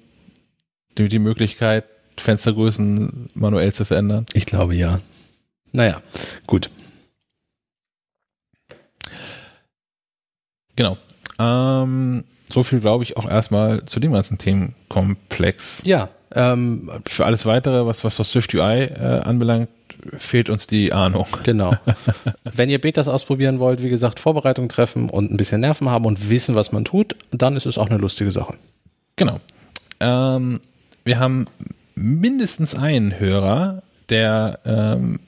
die, 0.96 1.08
die 1.08 1.18
Möglichkeit, 1.18 1.84
Fenstergrößen 2.16 3.30
manuell 3.34 3.72
zu 3.72 3.84
verändern. 3.84 4.26
Ich 4.32 4.46
glaube 4.46 4.76
ja. 4.76 5.00
Naja, 5.72 6.00
gut. 6.46 6.70
Genau. 10.76 10.96
Ähm, 11.40 12.24
so 12.48 12.62
viel 12.62 12.80
glaube 12.80 13.02
ich 13.04 13.16
auch 13.16 13.28
erstmal 13.28 13.84
zu 13.86 13.98
dem 14.00 14.12
ganzen 14.12 14.38
Themenkomplex. 14.38 15.82
Ja, 15.84 16.10
ähm, 16.32 16.90
Für 17.06 17.26
alles 17.26 17.46
weitere, 17.46 17.86
was, 17.86 18.04
was 18.04 18.16
das 18.16 18.30
Swift 18.30 18.54
UI 18.54 18.82
äh, 18.84 19.20
anbelangt, 19.24 19.68
fehlt 20.16 20.48
uns 20.48 20.66
die 20.66 20.92
Ahnung. 20.92 21.26
Genau. 21.42 21.74
Wenn 22.44 22.70
ihr 22.70 22.80
Betas 22.80 23.08
ausprobieren 23.08 23.58
wollt, 23.58 23.82
wie 23.82 23.90
gesagt, 23.90 24.20
Vorbereitung 24.20 24.68
treffen 24.68 25.08
und 25.08 25.32
ein 25.32 25.36
bisschen 25.36 25.60
Nerven 25.60 25.88
haben 25.88 26.04
und 26.04 26.30
wissen, 26.30 26.54
was 26.54 26.72
man 26.72 26.84
tut, 26.84 27.16
dann 27.30 27.56
ist 27.56 27.66
es 27.66 27.78
auch 27.78 27.88
eine 27.88 27.98
lustige 27.98 28.30
Sache. 28.30 28.54
Genau. 29.16 29.38
Ähm, 30.00 30.58
wir 31.04 31.18
haben 31.18 31.46
mindestens 31.94 32.74
einen 32.74 33.18
Hörer, 33.18 33.82
der 34.08 34.58
ähm, 34.64 35.20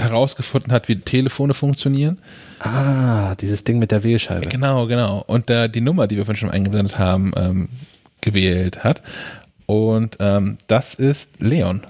herausgefunden 0.00 0.72
hat, 0.72 0.88
wie 0.88 0.96
Telefone 0.96 1.54
funktionieren. 1.54 2.18
Ah, 2.60 3.34
dieses 3.36 3.64
Ding 3.64 3.78
mit 3.78 3.90
der 3.90 4.04
Wählscheibe. 4.04 4.48
Genau, 4.48 4.86
genau. 4.86 5.22
Und 5.26 5.48
der 5.48 5.68
die 5.68 5.80
Nummer, 5.80 6.06
die 6.06 6.16
wir 6.16 6.24
vorhin 6.24 6.40
schon 6.40 6.50
eingeblendet 6.50 6.98
haben, 6.98 7.32
ähm, 7.36 7.68
gewählt 8.20 8.84
hat. 8.84 9.02
Und 9.66 10.16
ähm, 10.20 10.58
das 10.66 10.94
ist 10.94 11.40
Leon. 11.40 11.82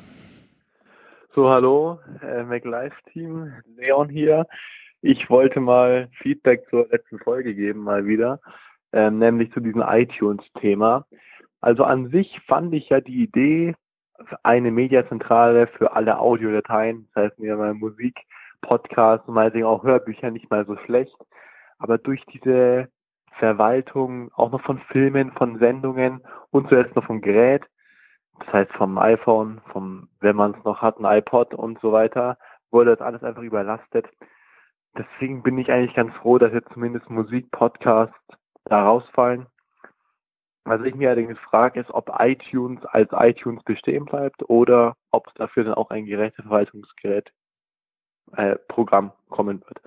So, 1.35 1.49
hallo, 1.49 1.99
äh, 2.21 2.43
MacLive-Team, 2.45 3.55
Leon 3.77 4.11
hier. 4.11 4.47
Ich 5.01 5.31
wollte 5.31 5.61
mal 5.61 6.11
Feedback 6.13 6.69
zur 6.69 6.87
letzten 6.91 7.19
Folge 7.21 7.55
geben, 7.55 7.81
mal 7.81 8.05
wieder, 8.05 8.39
ähm, 8.93 9.19
nämlich 9.19 9.51
zu 9.51 9.61
diesem 9.61 9.81
iTunes-Thema. 9.81 11.07
Also 11.63 11.85
an 11.85 12.11
sich 12.11 12.43
fand 12.47 12.75
ich 12.75 12.91
ja 12.91 13.01
die 13.01 13.23
Idee, 13.23 13.75
eine 14.43 14.71
Mediazentrale 14.71 15.69
für 15.69 15.97
alle 15.97 16.19
Audiodateien, 16.19 17.09
das 17.15 17.25
heißt 17.25 17.39
mir 17.39 17.57
mal 17.57 17.73
Musik, 17.73 18.27
Podcasts 18.61 19.27
und 19.27 19.33
meinetwegen 19.33 19.65
auch 19.65 19.85
Hörbücher 19.85 20.31
nicht 20.31 20.51
mal 20.51 20.67
so 20.67 20.77
schlecht. 20.77 21.17
Aber 21.79 21.97
durch 21.97 22.27
diese 22.27 22.91
Verwaltung 23.31 24.31
auch 24.35 24.53
noch 24.53 24.61
von 24.61 24.79
Filmen, 24.79 25.33
von 25.33 25.59
Sendungen 25.59 26.21
und 26.51 26.69
zuletzt 26.69 26.95
noch 26.95 27.05
vom 27.05 27.23
Gerät, 27.23 27.71
das 28.45 28.53
heißt 28.53 28.73
vom 28.73 28.99
iPhone, 28.99 29.61
vom, 29.73 30.09
wenn 30.21 30.37
man 30.37 30.55
es 30.55 30.65
noch 30.65 30.83
hat, 30.83 30.99
ein 30.99 31.19
iPod 31.19 31.55
und 31.55 31.81
so 31.81 31.93
weiter, 31.93 32.39
wurde 32.71 32.97
das 32.97 33.01
alles 33.01 33.23
einfach 33.23 33.43
überlastet. 33.43 34.09
Deswegen 34.97 35.43
bin 35.43 35.59
ich 35.59 35.71
eigentlich 35.71 35.95
ganz 35.95 36.15
froh, 36.15 36.39
dass 36.39 36.53
jetzt 36.53 36.73
zumindest 36.73 37.09
Musik-Podcasts 37.09 38.15
da 38.65 38.85
rausfallen. 38.85 39.47
Was 40.65 40.83
ich 40.83 40.95
mir 40.95 41.11
allerdings 41.11 41.39
frage, 41.39 41.81
ist, 41.81 41.91
ob 41.93 42.13
iTunes 42.21 42.85
als 42.87 43.11
iTunes 43.13 43.63
bestehen 43.65 44.05
bleibt 44.05 44.49
oder 44.49 44.95
ob 45.11 45.27
es 45.29 45.35
dafür 45.35 45.65
dann 45.65 45.75
auch 45.75 45.91
ein 45.91 46.05
Geräteverwaltungsgerät 46.05 47.33
äh, 48.37 48.57
Programm 48.69 49.13
kommen 49.29 49.63
wird. 49.67 49.81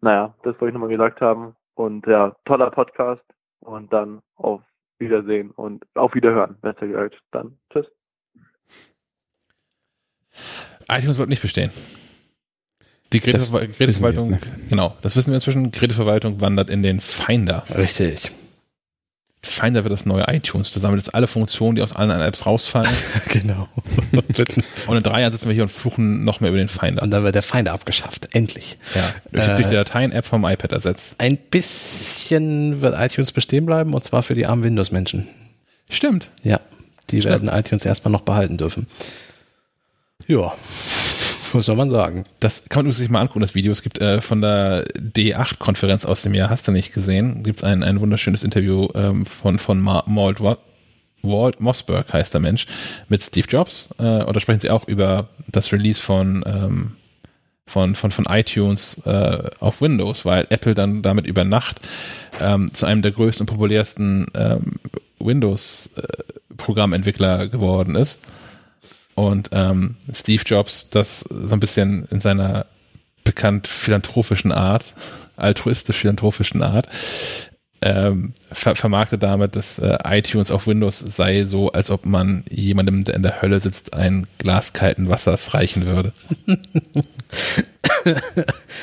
Naja, 0.00 0.34
das 0.42 0.54
wollte 0.54 0.68
ich 0.68 0.72
nochmal 0.74 0.88
gesagt 0.88 1.20
haben. 1.20 1.56
Und 1.74 2.06
ja, 2.06 2.34
toller 2.44 2.70
Podcast. 2.70 3.24
Und 3.60 3.92
dann 3.92 4.22
auf 4.36 4.62
Wiedersehen 5.00 5.50
und 5.50 5.84
auf 5.94 6.14
Wiederhören, 6.14 6.56
besser 6.60 6.86
gesagt. 6.86 7.22
Dann 7.30 7.58
tschüss. 7.72 7.90
iTunes 10.88 11.18
wird 11.18 11.28
nicht 11.28 11.42
bestehen. 11.42 11.70
Die 13.12 13.20
Geräteverwaltung, 13.20 14.30
wir 14.30 14.38
genau, 14.68 14.96
das 15.02 15.16
wissen 15.16 15.30
wir 15.30 15.36
inzwischen. 15.36 15.72
Geräteverwaltung 15.72 16.40
wandert 16.40 16.70
in 16.70 16.82
den 16.82 17.00
Finder. 17.00 17.64
Richtig. 17.76 18.30
Finder 19.42 19.84
wird 19.84 19.92
das 19.92 20.04
neue 20.04 20.24
iTunes. 20.28 20.72
Da 20.74 20.80
sammelt 20.80 21.00
jetzt 21.02 21.14
alle 21.14 21.26
Funktionen, 21.26 21.74
die 21.76 21.82
aus 21.82 21.92
allen 21.94 22.10
anderen 22.10 22.28
Apps 22.28 22.44
rausfallen. 22.44 22.90
genau. 23.28 23.68
Und 24.86 24.96
in 24.96 25.02
drei 25.02 25.22
Jahren 25.22 25.32
sitzen 25.32 25.48
wir 25.48 25.54
hier 25.54 25.62
und 25.62 25.70
fluchen 25.70 26.24
noch 26.24 26.40
mehr 26.40 26.50
über 26.50 26.58
den 26.58 26.68
Finder. 26.68 27.02
Und 27.02 27.10
dann 27.10 27.22
wird 27.22 27.34
der 27.34 27.42
Feind 27.42 27.68
abgeschafft. 27.68 28.28
Endlich. 28.32 28.78
Ja, 28.94 29.14
durch, 29.32 29.48
Äh, 29.48 29.54
durch 29.56 29.68
die 29.68 29.74
Dateien-App 29.74 30.26
vom 30.26 30.44
iPad 30.44 30.72
ersetzt. 30.72 31.14
Ein 31.18 31.38
bisschen 31.38 32.82
wird 32.82 32.94
iTunes 32.98 33.32
bestehen 33.32 33.64
bleiben 33.64 33.94
und 33.94 34.04
zwar 34.04 34.22
für 34.22 34.34
die 34.34 34.44
armen 34.44 34.62
Windows-Menschen. 34.62 35.26
Stimmt. 35.88 36.30
Ja, 36.42 36.60
die 37.10 37.20
Stimmt. 37.22 37.46
werden 37.46 37.48
iTunes 37.58 37.84
erstmal 37.86 38.12
noch 38.12 38.20
behalten 38.22 38.58
dürfen. 38.58 38.86
Ja, 40.26 40.52
was 41.54 41.66
soll 41.66 41.76
man 41.76 41.90
sagen? 41.90 42.24
Das 42.40 42.68
kann 42.68 42.84
man 42.84 42.92
sich 42.92 43.08
mal 43.10 43.20
angucken, 43.20 43.40
das 43.40 43.54
Video. 43.54 43.70
Es 43.72 43.82
gibt 43.82 44.00
äh, 44.00 44.20
von 44.20 44.40
der 44.40 44.84
D8-Konferenz 44.94 46.04
aus 46.06 46.22
dem 46.22 46.34
Jahr, 46.34 46.50
hast 46.50 46.68
du 46.68 46.72
nicht 46.72 46.92
gesehen, 46.92 47.42
gibt 47.42 47.58
es 47.58 47.64
ein, 47.64 47.82
ein 47.82 48.00
wunderschönes 48.00 48.44
Interview 48.44 48.88
ähm, 48.94 49.26
von, 49.26 49.58
von 49.58 49.80
Ma 49.80 50.02
Walt, 50.06 50.40
Wa- 50.42 50.58
Walt 51.22 51.60
Mossberg, 51.60 52.12
heißt 52.12 52.32
der 52.34 52.40
Mensch, 52.40 52.66
mit 53.08 53.22
Steve 53.22 53.46
Jobs. 53.48 53.88
Äh, 53.98 54.22
und 54.24 54.34
da 54.34 54.40
sprechen 54.40 54.60
sie 54.60 54.70
auch 54.70 54.86
über 54.88 55.28
das 55.48 55.72
Release 55.72 56.00
von, 56.00 56.42
ähm, 56.46 56.92
von, 57.66 57.94
von, 57.94 58.10
von 58.10 58.24
iTunes 58.26 59.00
äh, 59.04 59.42
auf 59.60 59.80
Windows, 59.80 60.24
weil 60.24 60.46
Apple 60.50 60.74
dann 60.74 61.02
damit 61.02 61.26
über 61.26 61.44
Nacht 61.44 61.80
ähm, 62.40 62.72
zu 62.72 62.86
einem 62.86 63.02
der 63.02 63.12
größten 63.12 63.46
und 63.46 63.52
populärsten 63.52 64.26
ähm, 64.34 64.76
Windows-Programmentwickler 65.18 67.48
geworden 67.48 67.94
ist. 67.96 68.20
Und 69.14 69.50
ähm, 69.52 69.96
Steve 70.14 70.42
Jobs 70.44 70.90
das 70.90 71.20
so 71.20 71.52
ein 71.54 71.60
bisschen 71.60 72.06
in 72.10 72.20
seiner 72.20 72.66
bekannt 73.24 73.66
philanthropischen 73.66 74.52
Art, 74.52 74.94
altruistisch-philanthropischen 75.36 76.62
Art, 76.62 76.88
ähm, 77.82 78.32
ver 78.52 78.76
vermarktet 78.76 79.22
damit, 79.22 79.56
dass 79.56 79.78
äh, 79.78 79.96
iTunes 80.06 80.50
auf 80.50 80.66
Windows 80.66 80.98
sei 80.98 81.44
so, 81.44 81.72
als 81.72 81.90
ob 81.90 82.04
man 82.04 82.44
jemandem, 82.50 83.04
der 83.04 83.14
in 83.14 83.22
der 83.22 83.40
Hölle 83.40 83.58
sitzt, 83.60 83.94
ein 83.94 84.26
Glas 84.38 84.72
kalten 84.72 85.08
Wassers 85.08 85.54
reichen 85.54 85.86
würde. 85.86 86.12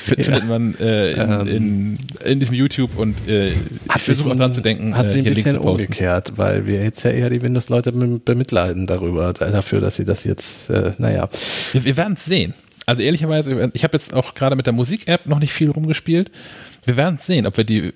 Findet 0.04 0.48
man 0.48 0.76
äh, 0.80 1.12
in, 1.12 1.48
in, 1.48 1.98
in 2.24 2.39
diesem 2.39 2.56
YouTube 2.56 2.98
und 2.98 3.28
äh, 3.28 3.50
ich 3.50 4.02
versuche 4.02 4.32
auch 4.32 4.36
dran 4.36 4.54
zu 4.54 4.62
denken, 4.62 4.95
Hat 4.95 5.08
äh, 5.08 5.10
sie 5.10 5.20
ein 5.20 5.34
bisschen 5.34 5.58
umgekehrt, 5.58 6.34
weil 6.38 6.66
wir 6.66 6.84
jetzt 6.84 7.04
ja 7.04 7.12
eher 7.12 7.30
die 7.30 7.41
Windows-Leute 7.41 7.91
bem- 7.91 8.22
bemitleiden 8.24 8.88
darüber, 8.88 9.34
dafür, 9.34 9.82
dass 9.82 9.95
sie 9.95 10.06
das 10.06 10.24
jetzt, 10.24 10.70
äh, 10.70 10.91
naja. 10.98 11.30
Wir, 11.74 11.84
wir 11.86 11.98
werden 11.98 12.14
es 12.14 12.26
sehen. 12.26 12.54
Also 12.86 13.02
ehrlicherweise, 13.02 13.70
ich 13.74 13.84
habe 13.84 13.98
jetzt 13.98 14.14
auch 14.14 14.34
gerade 14.34 14.56
mit 14.56 14.66
der 14.66 14.74
Musik-App 14.74 15.26
noch 15.26 15.39
nicht 15.39 15.52
viel 15.52 15.70
rumgespielt. 15.72 16.32
Wir 16.86 16.95
werden 16.95 17.18
es 17.20 17.26
sehen, 17.26 17.45
ob 17.45 17.58
wir 17.58 17.64
die, 17.64 17.88
äh, 17.88 17.91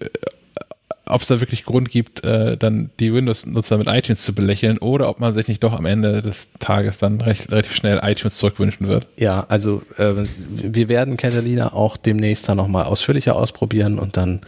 ob 1.12 1.22
es 1.22 1.28
da 1.28 1.40
wirklich 1.40 1.66
Grund 1.66 1.90
gibt, 1.90 2.24
äh, 2.24 2.58
dann 2.58 2.90
die 3.00 3.14
Windows-Nutzer 3.14 3.78
mit 3.78 3.88
iTunes 3.88 4.24
zu 4.24 4.34
belächeln 4.34 4.78
oder 4.78 5.10
ob 5.10 5.20
man 5.20 5.34
sich 5.34 5.48
nicht 5.48 5.64
doch 5.64 5.74
am 5.74 5.86
Ende 5.86 6.22
des 6.22 6.50
Tages 6.60 6.98
dann 6.98 7.20
recht, 7.22 7.52
relativ 7.52 7.76
schnell 7.76 8.00
iTunes 8.04 8.38
zurückwünschen 8.38 8.88
wird. 8.88 9.08
Ja, 9.18 9.46
also 9.50 9.82
äh, 9.98 10.14
wir 10.50 10.90
werden 10.90 11.18
Catalina 11.18 11.74
auch 11.74 11.98
demnächst 11.98 12.48
dann 12.50 12.58
nochmal 12.58 12.86
ausführlicher 12.86 13.36
ausprobieren 13.36 14.00
und 14.00 14.18
dann 14.18 14.42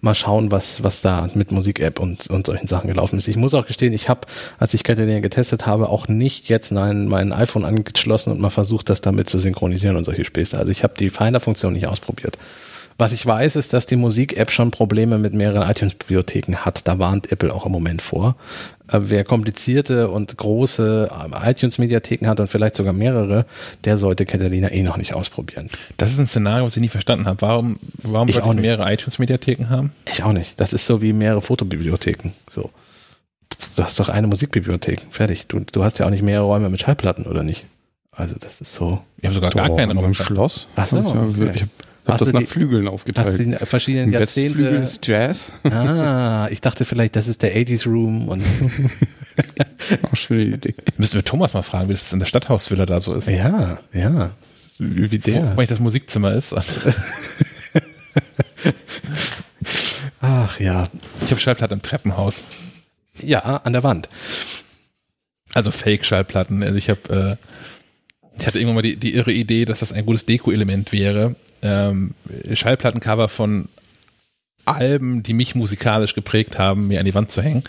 mal 0.00 0.14
schauen, 0.14 0.50
was, 0.50 0.82
was 0.82 1.02
da 1.02 1.28
mit 1.34 1.52
Musik-App 1.52 1.98
und, 1.98 2.28
und 2.28 2.46
solchen 2.46 2.66
Sachen 2.66 2.88
gelaufen 2.88 3.18
ist. 3.18 3.28
Ich 3.28 3.36
muss 3.36 3.54
auch 3.54 3.66
gestehen, 3.66 3.92
ich 3.92 4.08
habe, 4.08 4.22
als 4.58 4.74
ich 4.74 4.84
Catalina 4.84 5.20
getestet 5.20 5.66
habe, 5.66 5.88
auch 5.88 6.08
nicht 6.08 6.48
jetzt 6.48 6.72
mein, 6.72 7.08
mein 7.08 7.32
iPhone 7.32 7.64
angeschlossen 7.64 8.32
und 8.32 8.40
mal 8.40 8.50
versucht, 8.50 8.88
das 8.88 9.00
damit 9.00 9.28
zu 9.28 9.38
synchronisieren 9.38 9.96
und 9.96 10.04
solche 10.04 10.24
Späße. 10.24 10.58
Also 10.58 10.70
ich 10.70 10.82
habe 10.82 10.94
die 10.98 11.10
Finder-Funktion 11.10 11.72
nicht 11.72 11.86
ausprobiert. 11.86 12.38
Was 12.98 13.12
ich 13.12 13.26
weiß, 13.26 13.56
ist, 13.56 13.74
dass 13.74 13.84
die 13.86 13.96
Musik-App 13.96 14.50
schon 14.50 14.70
Probleme 14.70 15.18
mit 15.18 15.34
mehreren 15.34 15.68
iTunes-Bibliotheken 15.70 16.56
hat. 16.64 16.88
Da 16.88 16.98
warnt 16.98 17.30
Apple 17.30 17.52
auch 17.52 17.66
im 17.66 17.72
Moment 17.72 18.00
vor. 18.00 18.36
Äh, 18.90 19.00
Wer 19.02 19.22
komplizierte 19.24 20.08
und 20.08 20.34
große 20.36 21.10
äh, 21.44 21.50
iTunes-Mediatheken 21.50 22.26
hat 22.26 22.40
und 22.40 22.48
vielleicht 22.48 22.74
sogar 22.76 22.94
mehrere, 22.94 23.44
der 23.84 23.98
sollte 23.98 24.24
Catalina 24.24 24.70
eh 24.72 24.82
noch 24.82 24.96
nicht 24.96 25.12
ausprobieren. 25.14 25.68
Das 25.98 26.10
ist 26.10 26.18
ein 26.18 26.26
Szenario, 26.26 26.64
was 26.64 26.76
ich 26.76 26.80
nie 26.80 26.88
verstanden 26.88 27.26
habe. 27.26 27.42
Warum, 27.42 27.78
warum 28.02 28.28
Ich 28.28 28.36
sollte 28.36 28.46
auch 28.48 28.52
ich 28.52 28.56
nicht. 28.60 28.62
mehrere 28.62 28.90
iTunes-Mediatheken 28.90 29.68
haben? 29.68 29.92
Ich 30.10 30.22
auch 30.22 30.32
nicht. 30.32 30.58
Das 30.58 30.72
ist 30.72 30.86
so 30.86 31.02
wie 31.02 31.12
mehrere 31.12 31.42
Fotobibliotheken. 31.42 32.32
So. 32.48 32.70
Du 33.76 33.82
hast 33.82 34.00
doch 34.00 34.08
eine 34.08 34.26
Musikbibliothek. 34.26 35.06
Fertig. 35.10 35.46
Du, 35.48 35.60
du 35.60 35.84
hast 35.84 35.98
ja 35.98 36.06
auch 36.06 36.10
nicht 36.10 36.22
mehrere 36.22 36.46
Räume 36.46 36.70
mit 36.70 36.80
Schallplatten, 36.80 37.26
oder 37.26 37.42
nicht? 37.42 37.66
Also 38.10 38.36
das 38.40 38.62
ist 38.62 38.74
so. 38.74 39.02
Ich 39.18 39.26
habe 39.26 39.34
sogar 39.34 39.50
gar 39.50 39.76
keine 39.76 39.92
Raum. 39.94 40.14
Schloss. 40.14 40.68
Ach 40.76 40.86
so, 40.86 40.96
Ich 40.98 41.04
habe 41.04 41.28
okay. 41.48 41.50
ich 41.54 41.64
hab 42.06 42.18
das 42.18 42.28
du 42.28 42.32
nach 42.32 42.40
die- 42.40 42.46
Flügeln 42.46 42.86
Hast 42.86 42.92
aufgeteilt. 42.92 43.38
du 43.38 43.42
in 43.42 43.52
verschiedenen 43.58 44.12
Im 44.12 44.20
Westflügel 44.20 44.64
Jahrzehnten. 44.64 44.82
ist 44.84 45.06
Jazz. 45.06 45.52
Ah, 45.64 46.48
ich 46.50 46.60
dachte 46.60 46.84
vielleicht, 46.84 47.16
das 47.16 47.28
ist 47.28 47.42
der 47.42 47.54
80s 47.56 47.86
Room 47.86 48.28
und 48.28 48.42
Auch 50.10 50.16
schöne 50.16 50.56
Idee. 50.56 50.74
Müssten 50.96 51.16
wir 51.16 51.24
Thomas 51.24 51.52
mal 51.54 51.62
fragen, 51.62 51.88
wie 51.88 51.92
das 51.94 52.12
in 52.12 52.18
der 52.18 52.26
Stadthausvilla 52.26 52.86
da 52.86 53.00
so 53.00 53.14
ist. 53.14 53.28
ja, 53.28 53.78
ja. 53.92 54.30
Wie 54.78 55.10
Wo 55.12 55.16
der. 55.16 55.50
eigentlich 55.52 55.68
das 55.68 55.80
Musikzimmer 55.80 56.32
ist. 56.32 56.54
Ach 60.20 60.58
ja. 60.60 60.84
Ich 61.24 61.30
habe 61.30 61.40
Schallplatten 61.40 61.74
im 61.78 61.82
Treppenhaus. 61.82 62.42
Ja, 63.22 63.40
an 63.40 63.72
der 63.72 63.82
Wand. 63.82 64.08
Also 65.54 65.70
Fake-Schallplatten. 65.70 66.62
Also 66.62 66.76
ich 66.76 66.90
habe, 66.90 67.38
äh, 67.40 68.38
ich 68.38 68.46
hatte 68.46 68.58
irgendwann 68.58 68.76
mal 68.76 68.82
die, 68.82 68.96
die 68.96 69.14
irre 69.14 69.32
Idee, 69.32 69.64
dass 69.64 69.80
das 69.80 69.92
ein 69.92 70.04
gutes 70.04 70.26
Deko-Element 70.26 70.92
wäre. 70.92 71.36
Ähm, 71.62 72.14
Schallplattencover 72.52 73.28
von 73.28 73.68
Alben, 74.64 75.22
die 75.22 75.32
mich 75.34 75.54
musikalisch 75.54 76.14
geprägt 76.14 76.58
haben, 76.58 76.88
mir 76.88 76.98
an 76.98 77.06
die 77.06 77.14
Wand 77.14 77.30
zu 77.30 77.42
hängen. 77.42 77.62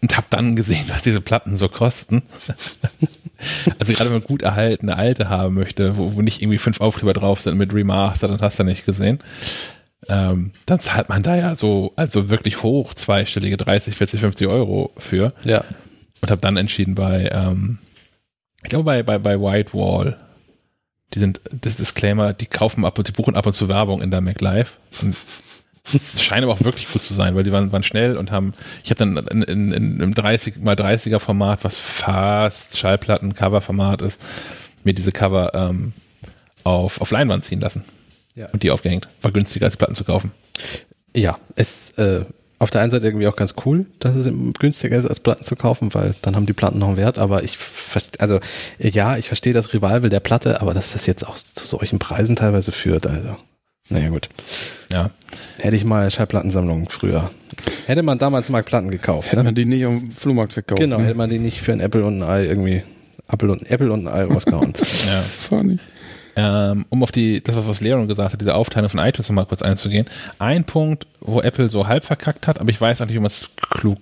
Und 0.00 0.16
habe 0.16 0.26
dann 0.30 0.54
gesehen, 0.56 0.84
was 0.88 1.02
diese 1.02 1.20
Platten 1.20 1.56
so 1.56 1.68
kosten. 1.68 2.22
also 3.78 3.92
gerade 3.92 4.10
wenn 4.10 4.18
man 4.18 4.24
gut 4.26 4.42
erhaltene 4.42 4.96
alte 4.96 5.28
haben 5.28 5.54
möchte, 5.54 5.96
wo, 5.96 6.14
wo 6.14 6.22
nicht 6.22 6.40
irgendwie 6.42 6.58
fünf 6.58 6.80
Aufkleber 6.80 7.12
drauf 7.14 7.40
sind 7.40 7.58
mit 7.58 7.74
Remaster, 7.74 8.28
dann 8.28 8.40
hast 8.40 8.58
du 8.58 8.64
nicht 8.64 8.86
gesehen. 8.86 9.18
Ähm, 10.08 10.52
dann 10.66 10.80
zahlt 10.80 11.08
man 11.08 11.22
da 11.22 11.34
ja 11.36 11.54
so, 11.54 11.92
also 11.96 12.28
wirklich 12.28 12.62
hoch, 12.62 12.92
zweistellige 12.94 13.56
30, 13.56 13.94
40, 13.96 14.20
50 14.20 14.46
Euro 14.48 14.92
für 14.98 15.32
Ja. 15.44 15.64
und 16.20 16.30
habe 16.30 16.42
dann 16.42 16.58
entschieden 16.58 16.94
bei, 16.94 17.30
ähm, 17.32 17.78
ich 18.62 18.68
glaube 18.68 18.84
bei, 18.84 19.02
bei, 19.02 19.16
bei 19.18 19.40
White 19.40 19.72
Wall, 19.72 20.18
die 21.14 21.18
sind, 21.18 21.40
das 21.50 21.76
Disclaimer, 21.76 22.32
die 22.32 22.46
kaufen 22.46 22.84
ab 22.84 22.98
und 22.98 23.08
die 23.08 23.12
buchen 23.12 23.36
ab 23.36 23.46
und 23.46 23.52
zu 23.52 23.68
Werbung 23.68 24.02
in 24.02 24.10
der 24.10 24.20
MacLive. 24.20 24.70
Und 25.02 25.16
es 25.92 26.22
scheint 26.22 26.42
aber 26.42 26.52
auch 26.52 26.64
wirklich 26.64 26.90
gut 26.90 27.02
zu 27.02 27.14
sein, 27.14 27.34
weil 27.34 27.44
die 27.44 27.52
waren, 27.52 27.70
waren 27.72 27.82
schnell 27.82 28.16
und 28.16 28.30
haben, 28.30 28.54
ich 28.82 28.90
habe 28.90 28.98
dann 28.98 29.16
in, 29.16 29.42
in, 29.42 29.72
in 29.72 30.02
einem 30.02 30.14
30 30.14 30.58
mal 30.58 30.74
30er 30.74 31.18
Format, 31.18 31.62
was 31.62 31.78
fast 31.78 32.78
Schallplatten-Cover-Format 32.78 34.02
ist, 34.02 34.20
mir 34.82 34.94
diese 34.94 35.12
Cover 35.12 35.52
ähm, 35.54 35.92
auf, 36.64 37.00
auf 37.00 37.10
Leinwand 37.10 37.44
ziehen 37.44 37.60
lassen. 37.60 37.84
Ja. 38.34 38.48
Und 38.50 38.62
die 38.62 38.70
aufgehängt. 38.70 39.08
War 39.22 39.30
günstiger 39.30 39.66
als 39.66 39.76
Platten 39.76 39.94
zu 39.94 40.04
kaufen. 40.04 40.32
Ja, 41.14 41.38
ist 41.54 41.98
äh, 41.98 42.24
auf 42.64 42.70
der 42.70 42.80
einen 42.80 42.90
Seite 42.90 43.06
irgendwie 43.06 43.28
auch 43.28 43.36
ganz 43.36 43.54
cool, 43.64 43.86
dass 44.00 44.16
es 44.16 44.32
günstiger 44.58 44.96
ist, 44.96 45.06
als 45.06 45.20
Platten 45.20 45.44
zu 45.44 45.54
kaufen, 45.54 45.94
weil 45.94 46.14
dann 46.22 46.34
haben 46.34 46.46
die 46.46 46.52
Platten 46.52 46.78
noch 46.80 46.88
einen 46.88 46.96
Wert, 46.96 47.18
aber 47.18 47.44
ich 47.44 47.56
verstehe, 47.56 48.20
also 48.20 48.40
ja, 48.80 49.16
ich 49.16 49.28
verstehe 49.28 49.52
das 49.52 49.72
Revival 49.72 50.08
der 50.10 50.20
Platte, 50.20 50.60
aber 50.60 50.74
dass 50.74 50.92
das 50.92 51.06
jetzt 51.06 51.26
auch 51.26 51.36
zu 51.36 51.64
solchen 51.66 51.98
Preisen 52.00 52.34
teilweise 52.36 52.72
führt, 52.72 53.06
also 53.06 53.36
naja 53.90 54.08
gut. 54.08 54.28
Ja. 54.92 55.10
Hätte 55.58 55.76
ich 55.76 55.84
mal 55.84 56.10
Schallplattensammlungen 56.10 56.88
früher. 56.88 57.30
Hätte 57.86 58.02
man 58.02 58.18
damals 58.18 58.48
mal 58.48 58.62
Platten 58.62 58.90
gekauft. 58.90 59.28
Hätte 59.28 59.38
Ne? 59.42 59.44
man 59.44 59.54
die 59.54 59.66
nicht 59.66 59.84
am 59.84 60.10
Flohmarkt 60.10 60.54
verkauft. 60.54 60.80
Genau, 60.80 60.96
hätte 60.98 61.08
Ne? 61.10 61.14
man 61.14 61.28
die 61.30 61.38
nicht 61.38 61.60
für 61.60 61.72
ein 61.72 61.80
Apple 61.80 62.04
und 62.04 62.22
ein 62.22 62.28
Ei 62.28 62.44
irgendwie 62.46 62.82
Apple 63.30 63.52
und, 63.52 63.70
Apple 63.70 63.92
und 63.92 64.06
ein 64.06 64.14
Ei 64.14 64.24
rausgehauen. 64.24 64.72
ja. 64.78 65.20
Funny. 65.36 65.78
Ähm, 66.36 66.86
um 66.88 67.02
auf 67.02 67.12
die, 67.12 67.42
das, 67.42 67.54
was 67.66 67.80
Leon 67.80 68.08
gesagt 68.08 68.32
hat, 68.32 68.40
diese 68.40 68.54
Aufteilung 68.54 68.90
von 68.90 69.00
iTunes 69.00 69.28
noch 69.28 69.36
mal 69.36 69.46
kurz 69.46 69.62
einzugehen. 69.62 70.06
Ein 70.38 70.64
Punkt, 70.64 71.06
wo 71.20 71.40
Apple 71.40 71.70
so 71.70 71.86
halb 71.86 72.04
verkackt 72.04 72.46
hat, 72.46 72.60
aber 72.60 72.70
ich 72.70 72.80
weiß 72.80 73.00
nicht, 73.00 73.12
wie 73.12 73.18
man 73.18 73.26
es 73.26 73.50
klug 73.70 73.98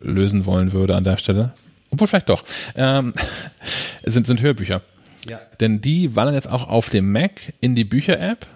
lösen 0.00 0.46
wollen 0.46 0.72
würde 0.72 0.96
an 0.96 1.04
der 1.04 1.16
Stelle. 1.16 1.52
Obwohl 1.90 2.08
vielleicht 2.08 2.28
doch. 2.28 2.44
Ähm, 2.74 3.12
sind, 4.04 4.26
sind 4.26 4.40
Hörbücher. 4.40 4.80
Ja. 5.28 5.40
Denn 5.60 5.80
die 5.80 6.16
wandern 6.16 6.34
jetzt 6.34 6.50
auch 6.50 6.68
auf 6.68 6.88
dem 6.88 7.12
Mac 7.12 7.52
in 7.60 7.74
die 7.74 7.84
Bücher-App. 7.84 8.46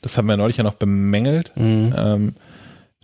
Das 0.00 0.16
haben 0.16 0.26
wir 0.26 0.36
neulich 0.36 0.56
ja 0.56 0.64
noch 0.64 0.74
bemängelt. 0.74 1.52
Ähm, 1.96 2.34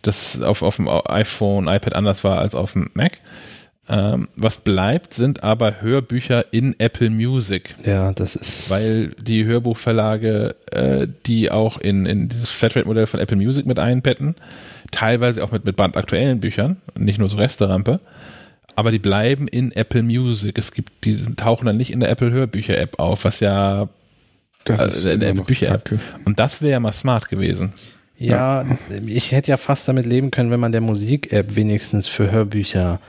dass 0.02 0.40
auf, 0.40 0.62
auf 0.62 0.76
dem 0.76 0.88
iPhone, 0.88 1.68
iPad 1.68 1.94
anders 1.94 2.24
war 2.24 2.38
als 2.38 2.54
auf 2.54 2.72
dem 2.72 2.90
Mac. 2.94 3.18
Ähm, 3.88 4.28
was 4.36 4.58
bleibt, 4.58 5.14
sind 5.14 5.42
aber 5.42 5.80
Hörbücher 5.80 6.44
in 6.52 6.78
Apple 6.78 7.10
Music 7.10 7.74
ja, 7.84 8.12
das 8.12 8.36
ist. 8.36 8.70
weil 8.70 9.08
die 9.20 9.44
Hörbuchverlage, 9.46 10.54
äh, 10.70 11.08
die 11.26 11.50
auch 11.50 11.78
in, 11.78 12.06
in 12.06 12.28
dieses 12.28 12.50
Flatrate-Modell 12.50 13.06
von 13.06 13.18
Apple 13.18 13.36
Music 13.36 13.66
mit 13.66 13.78
einbetten, 13.80 14.36
teilweise 14.92 15.42
auch 15.42 15.50
mit, 15.50 15.64
mit 15.64 15.74
brandaktuellen 15.76 16.38
Büchern, 16.40 16.76
nicht 16.96 17.18
nur 17.18 17.28
so 17.28 17.36
Resterampe, 17.36 18.00
aber 18.76 18.92
die 18.92 18.98
bleiben 19.00 19.48
in 19.48 19.72
Apple 19.72 20.02
Music. 20.02 20.56
Es 20.58 20.72
gibt, 20.72 21.04
die 21.04 21.16
tauchen 21.34 21.66
dann 21.66 21.76
nicht 21.76 21.92
in 21.92 22.00
der 22.00 22.10
Apple 22.10 22.30
Hörbücher 22.30 22.78
App 22.78 23.00
auf, 23.00 23.24
was 23.24 23.40
ja 23.40 23.88
Das 24.64 24.78
also 24.78 25.10
in 25.10 25.20
der 25.20 25.30
Apple 25.30 25.40
noch 25.40 25.46
Bücher 25.46 25.68
App. 25.68 25.84
kacke. 25.86 26.00
Und 26.24 26.38
das 26.38 26.62
wäre 26.62 26.72
ja 26.72 26.80
mal 26.80 26.92
smart 26.92 27.28
gewesen. 27.28 27.72
Ja, 28.16 28.66
ich 29.06 29.32
hätte 29.32 29.50
ja 29.50 29.56
fast 29.56 29.88
damit 29.88 30.04
leben 30.06 30.30
können, 30.30 30.50
wenn 30.50 30.60
man 30.60 30.72
der 30.72 30.82
Musik-App 30.82 31.56
wenigstens 31.56 32.06
für 32.06 32.30
Hörbücher 32.30 33.00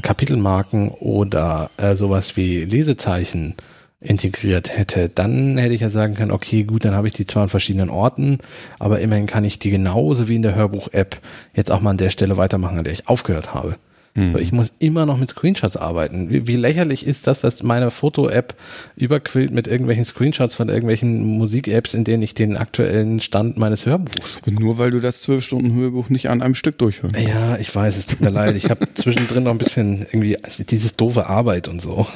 Kapitelmarken 0.00 0.88
oder 0.90 1.70
äh, 1.76 1.94
sowas 1.94 2.36
wie 2.36 2.64
Lesezeichen 2.64 3.54
integriert 4.00 4.76
hätte, 4.76 5.08
dann 5.08 5.58
hätte 5.58 5.74
ich 5.74 5.80
ja 5.80 5.88
sagen 5.88 6.14
können, 6.14 6.32
okay, 6.32 6.64
gut, 6.64 6.84
dann 6.84 6.94
habe 6.94 7.06
ich 7.06 7.12
die 7.12 7.26
zwar 7.26 7.44
an 7.44 7.48
verschiedenen 7.48 7.90
Orten, 7.90 8.38
aber 8.78 9.00
immerhin 9.00 9.26
kann 9.26 9.44
ich 9.44 9.58
die 9.58 9.70
genauso 9.70 10.28
wie 10.28 10.36
in 10.36 10.42
der 10.42 10.54
Hörbuch-App 10.54 11.20
jetzt 11.54 11.70
auch 11.70 11.80
mal 11.80 11.90
an 11.90 11.98
der 11.98 12.10
Stelle 12.10 12.36
weitermachen, 12.36 12.78
an 12.78 12.84
der 12.84 12.92
ich 12.92 13.08
aufgehört 13.08 13.54
habe. 13.54 13.76
So, 14.14 14.36
ich 14.36 14.52
muss 14.52 14.74
immer 14.78 15.06
noch 15.06 15.16
mit 15.16 15.30
Screenshots 15.30 15.78
arbeiten. 15.78 16.28
Wie, 16.28 16.46
wie 16.46 16.56
lächerlich 16.56 17.06
ist 17.06 17.26
das, 17.26 17.40
dass 17.40 17.62
meine 17.62 17.90
Foto-App 17.90 18.54
überquillt 18.94 19.50
mit 19.52 19.66
irgendwelchen 19.66 20.04
Screenshots 20.04 20.54
von 20.54 20.68
irgendwelchen 20.68 21.24
Musik-Apps, 21.38 21.94
in 21.94 22.04
denen 22.04 22.22
ich 22.22 22.34
den 22.34 22.58
aktuellen 22.58 23.20
Stand 23.20 23.56
meines 23.56 23.86
Hörbuchs 23.86 24.40
Nur 24.44 24.76
weil 24.76 24.90
du 24.90 25.00
das 25.00 25.22
zwölf 25.22 25.42
Stunden 25.42 25.74
Hörbuch 25.74 26.10
nicht 26.10 26.28
an 26.28 26.42
einem 26.42 26.54
Stück 26.54 26.76
durchhörst. 26.76 27.16
ja, 27.18 27.56
ich 27.56 27.74
weiß, 27.74 27.96
es 27.96 28.06
tut 28.06 28.20
mir 28.20 28.28
leid. 28.28 28.54
Ich 28.54 28.68
habe 28.68 28.86
zwischendrin 28.94 29.44
noch 29.44 29.52
ein 29.52 29.56
bisschen 29.58 30.02
irgendwie 30.02 30.36
dieses 30.68 30.94
doofe 30.94 31.26
Arbeit 31.28 31.68
und 31.68 31.80
so. 31.80 32.06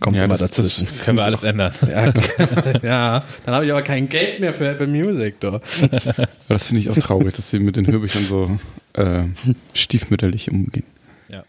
Kommt 0.00 0.16
Ja, 0.16 0.24
immer 0.24 0.38
das- 0.38 0.50
das- 0.50 0.56
dazwischen. 0.66 0.88
Können 1.04 1.18
wir 1.18 1.24
alles 1.24 1.42
ändern. 1.42 1.72
ja, 1.90 2.06
ja, 2.82 3.24
dann 3.44 3.54
habe 3.54 3.66
ich 3.66 3.70
aber 3.70 3.82
kein 3.82 4.08
Geld 4.08 4.40
mehr 4.40 4.54
für 4.54 4.68
Apple 4.68 4.86
Music, 4.86 5.40
doch. 5.40 5.60
Das 6.48 6.64
finde 6.66 6.80
ich 6.80 6.88
auch 6.90 6.96
traurig, 6.96 7.34
dass 7.34 7.50
sie 7.50 7.58
mit 7.58 7.76
den 7.76 7.86
Hörbüchern 7.86 8.24
so 8.26 8.58
äh, 8.96 9.24
stiefmütterlich 9.74 10.50
umgehen. 10.50 10.84
Ja. 11.28 11.44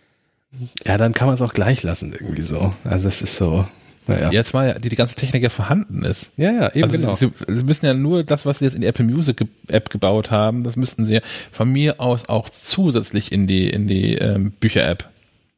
Ja, 0.86 0.98
dann 0.98 1.14
kann 1.14 1.28
man 1.28 1.36
es 1.36 1.42
auch 1.42 1.54
gleich 1.54 1.84
lassen 1.84 2.14
irgendwie 2.14 2.42
so. 2.42 2.74
Also 2.84 3.08
es 3.08 3.22
ist 3.22 3.38
so, 3.38 3.68
naja. 4.08 4.32
Jetzt 4.32 4.54
mal 4.54 4.78
die, 4.80 4.90
die 4.90 4.96
ganze 4.96 5.16
Technik 5.16 5.44
ja 5.44 5.50
vorhanden 5.50 6.04
ist. 6.04 6.32
Ja, 6.38 6.52
ja, 6.52 6.72
eben 6.74 6.84
Also 6.84 6.98
genau. 6.98 7.16
sie, 7.16 7.30
sie 7.48 7.64
müssen 7.64 7.86
ja 7.86 7.94
nur 7.94 8.24
das, 8.24 8.46
was 8.46 8.60
sie 8.60 8.66
jetzt 8.66 8.74
in 8.76 8.82
die 8.82 8.88
Apple 8.88 9.06
Music 9.06 9.38
ge- 9.38 9.48
App 9.68 9.90
gebaut 9.90 10.32
haben, 10.32 10.64
das 10.64 10.78
müssten 10.78 11.06
sie 11.06 11.16
ja 11.16 11.22
von 11.52 11.70
mir 11.72 12.00
aus 12.00 12.30
auch 12.30 12.48
zusätzlich 12.50 13.32
in 13.34 13.48
die 13.48 13.70
in 13.70 13.86
die 13.88 14.14
ähm, 14.16 14.52
Bücher 14.52 14.88
App. 14.88 15.10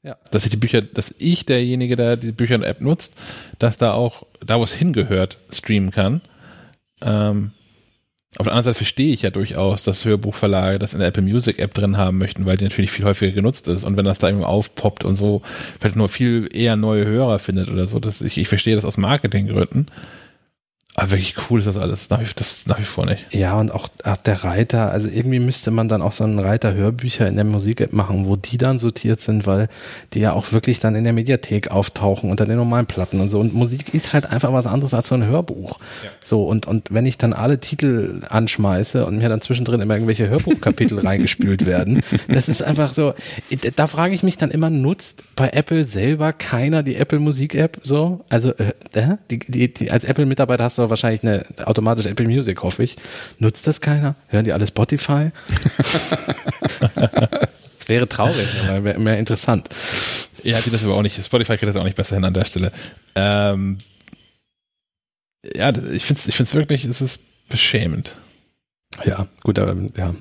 Ja. 0.02 0.16
Dass 0.32 0.46
ich 0.46 0.50
die 0.50 0.58
Bücher, 0.58 0.82
dass 0.82 1.14
ich 1.20 1.46
derjenige, 1.46 1.96
der 1.96 2.18
die 2.18 2.32
Bücher 2.32 2.56
App 2.66 2.82
nutzt, 2.82 3.14
dass 3.60 3.78
da 3.78 3.92
auch 3.94 4.26
da, 4.44 4.58
wo 4.58 4.64
es 4.64 4.74
hingehört, 4.74 5.38
streamen 5.52 5.92
kann. 5.92 6.22
Ähm, 7.02 7.52
auf 8.38 8.46
der 8.46 8.54
anderen 8.54 8.66
Seite 8.66 8.78
verstehe 8.78 9.12
ich 9.12 9.24
ja 9.24 9.32
durchaus, 9.32 9.84
dass 9.84 10.06
Hörbuchverlage 10.06 10.78
das 10.78 10.94
in 10.94 11.00
der 11.00 11.08
Apple 11.08 11.24
Music 11.24 11.58
App 11.58 11.74
drin 11.74 11.98
haben 11.98 12.20
möchten, 12.20 12.46
weil 12.46 12.58
die 12.58 12.66
natürlich 12.66 12.92
viel 12.92 13.06
häufiger 13.06 13.32
genutzt 13.32 13.68
ist. 13.68 13.84
Und 13.84 13.98
wenn 13.98 14.06
das 14.06 14.20
da 14.20 14.28
irgendwie 14.28 14.46
aufpoppt 14.46 15.04
und 15.04 15.16
so, 15.16 15.42
vielleicht 15.80 15.96
nur 15.96 16.10
viel 16.10 16.48
eher 16.54 16.76
neue 16.76 17.06
Hörer 17.06 17.40
findet 17.40 17.70
oder 17.70 17.88
so, 17.88 18.00
das, 18.00 18.22
ich, 18.22 18.38
ich 18.38 18.48
verstehe 18.48 18.76
das 18.76 18.86
aus 18.86 18.98
Marketinggründen. 18.98 19.88
Aber 21.00 21.12
wirklich 21.12 21.36
cool 21.50 21.60
ist 21.60 21.66
das 21.66 21.78
alles, 21.78 22.10
nach 22.10 22.20
wie, 22.20 22.26
das 22.36 22.66
nach 22.66 22.78
wie 22.78 22.84
vor 22.84 23.06
nicht. 23.06 23.26
Ja, 23.32 23.58
und 23.58 23.72
auch, 23.72 23.88
auch 24.04 24.18
der 24.18 24.44
Reiter, 24.44 24.92
also 24.92 25.08
irgendwie 25.08 25.40
müsste 25.40 25.72
man 25.72 25.88
dann 25.88 26.02
auch 26.02 26.12
so 26.12 26.26
einen 26.26 26.40
Reiter 26.40 26.74
Hörbücher 26.74 27.26
in 27.26 27.38
der 27.38 27.46
Musik-App 27.46 27.94
machen, 27.94 28.28
wo 28.28 28.36
die 28.36 28.58
dann 28.58 28.80
sortiert 28.80 29.22
sind, 29.22 29.48
weil 29.48 29.70
die 30.14 30.20
ja 30.20 30.34
auch 30.34 30.52
wirklich 30.52 30.82
dann 30.82 30.96
in 30.96 31.06
der 31.06 31.14
Mediathek 31.14 31.72
auftauchen 31.72 32.30
unter 32.30 32.46
den 32.46 32.58
normalen 32.58 32.86
Platten 32.86 33.22
und 33.22 33.30
so. 33.30 33.40
Und 33.40 33.54
Musik 33.54 33.94
ist 33.94 34.12
halt 34.12 34.30
einfach 34.30 34.52
was 34.52 34.68
anderes 34.68 34.94
als 34.94 35.08
so 35.08 35.16
ein 35.16 35.26
Hörbuch. 35.26 35.80
So, 36.22 36.44
und, 36.44 36.68
und 36.68 36.88
wenn 36.92 37.06
ich 37.06 37.18
dann 37.18 37.32
alle 37.32 37.62
Titel 37.62 38.20
anschmeiße 38.28 39.06
und 39.06 39.20
mir 39.20 39.30
dann 39.30 39.40
zwischendrin 39.40 39.80
immer 39.80 39.94
irgendwelche 39.94 40.28
Hörbuchkapitel 40.28 41.00
reingespült 41.06 41.66
werden, 41.66 42.02
das 42.28 42.50
ist 42.50 42.62
einfach 42.62 42.92
so, 42.92 43.14
da 43.78 43.88
frage 43.88 44.14
ich 44.14 44.24
mich 44.24 44.36
dann 44.36 44.52
immer, 44.52 44.70
nutzt 44.70 45.24
bei 45.38 45.52
Apple 45.52 45.86
selber 45.86 46.34
keiner 46.34 46.84
die 46.84 46.98
Apple 46.98 47.20
Musik-App 47.20 47.80
so? 47.84 48.26
Also, 48.28 48.52
äh, 48.56 49.16
die, 49.32 49.40
die, 49.40 49.74
die, 49.74 49.92
als 49.92 50.04
Apple-Mitarbeiter 50.04 50.66
hast 50.66 50.78
du 50.78 50.89
doch 50.90 50.92
wahrscheinlich 50.92 51.24
eine 51.24 51.46
automatische 51.66 52.10
Apple 52.10 52.28
Music, 52.28 52.62
hoffe 52.64 52.84
ich. 52.84 52.96
Nutzt 53.38 53.68
das 53.68 53.82
keiner? 53.82 54.16
Hören 54.28 54.46
die 54.46 54.54
alle 54.54 54.68
Spotify? 54.68 55.30
Das 57.80 57.88
wäre 57.88 58.08
traurig, 58.08 58.48
aber 58.68 58.84
wäre 58.84 59.00
mehr 59.00 59.18
interessant. 59.18 59.68
Ja, 60.44 60.62
die 60.62 60.70
das 60.70 60.84
aber 60.84 60.94
auch 60.94 61.02
nicht, 61.02 61.26
Spotify 61.26 61.58
kriegt 61.58 61.70
das 61.70 61.76
auch 61.76 61.84
nicht 61.84 61.96
besser 61.96 62.14
hin 62.14 62.24
an 62.24 62.36
der 62.36 62.46
Stelle. 62.46 62.72
Ähm, 63.16 63.80
ja, 65.56 65.70
ich 65.70 66.06
finde 66.06 66.20
es 66.20 66.28
ich 66.28 66.36
find's 66.36 66.54
wirklich, 66.54 66.86
es 66.86 67.02
ist 67.02 67.24
beschämend. 67.50 68.14
Ja, 69.06 69.28
gut, 69.42 69.58
aber 69.58 69.76
ja. 69.98 70.14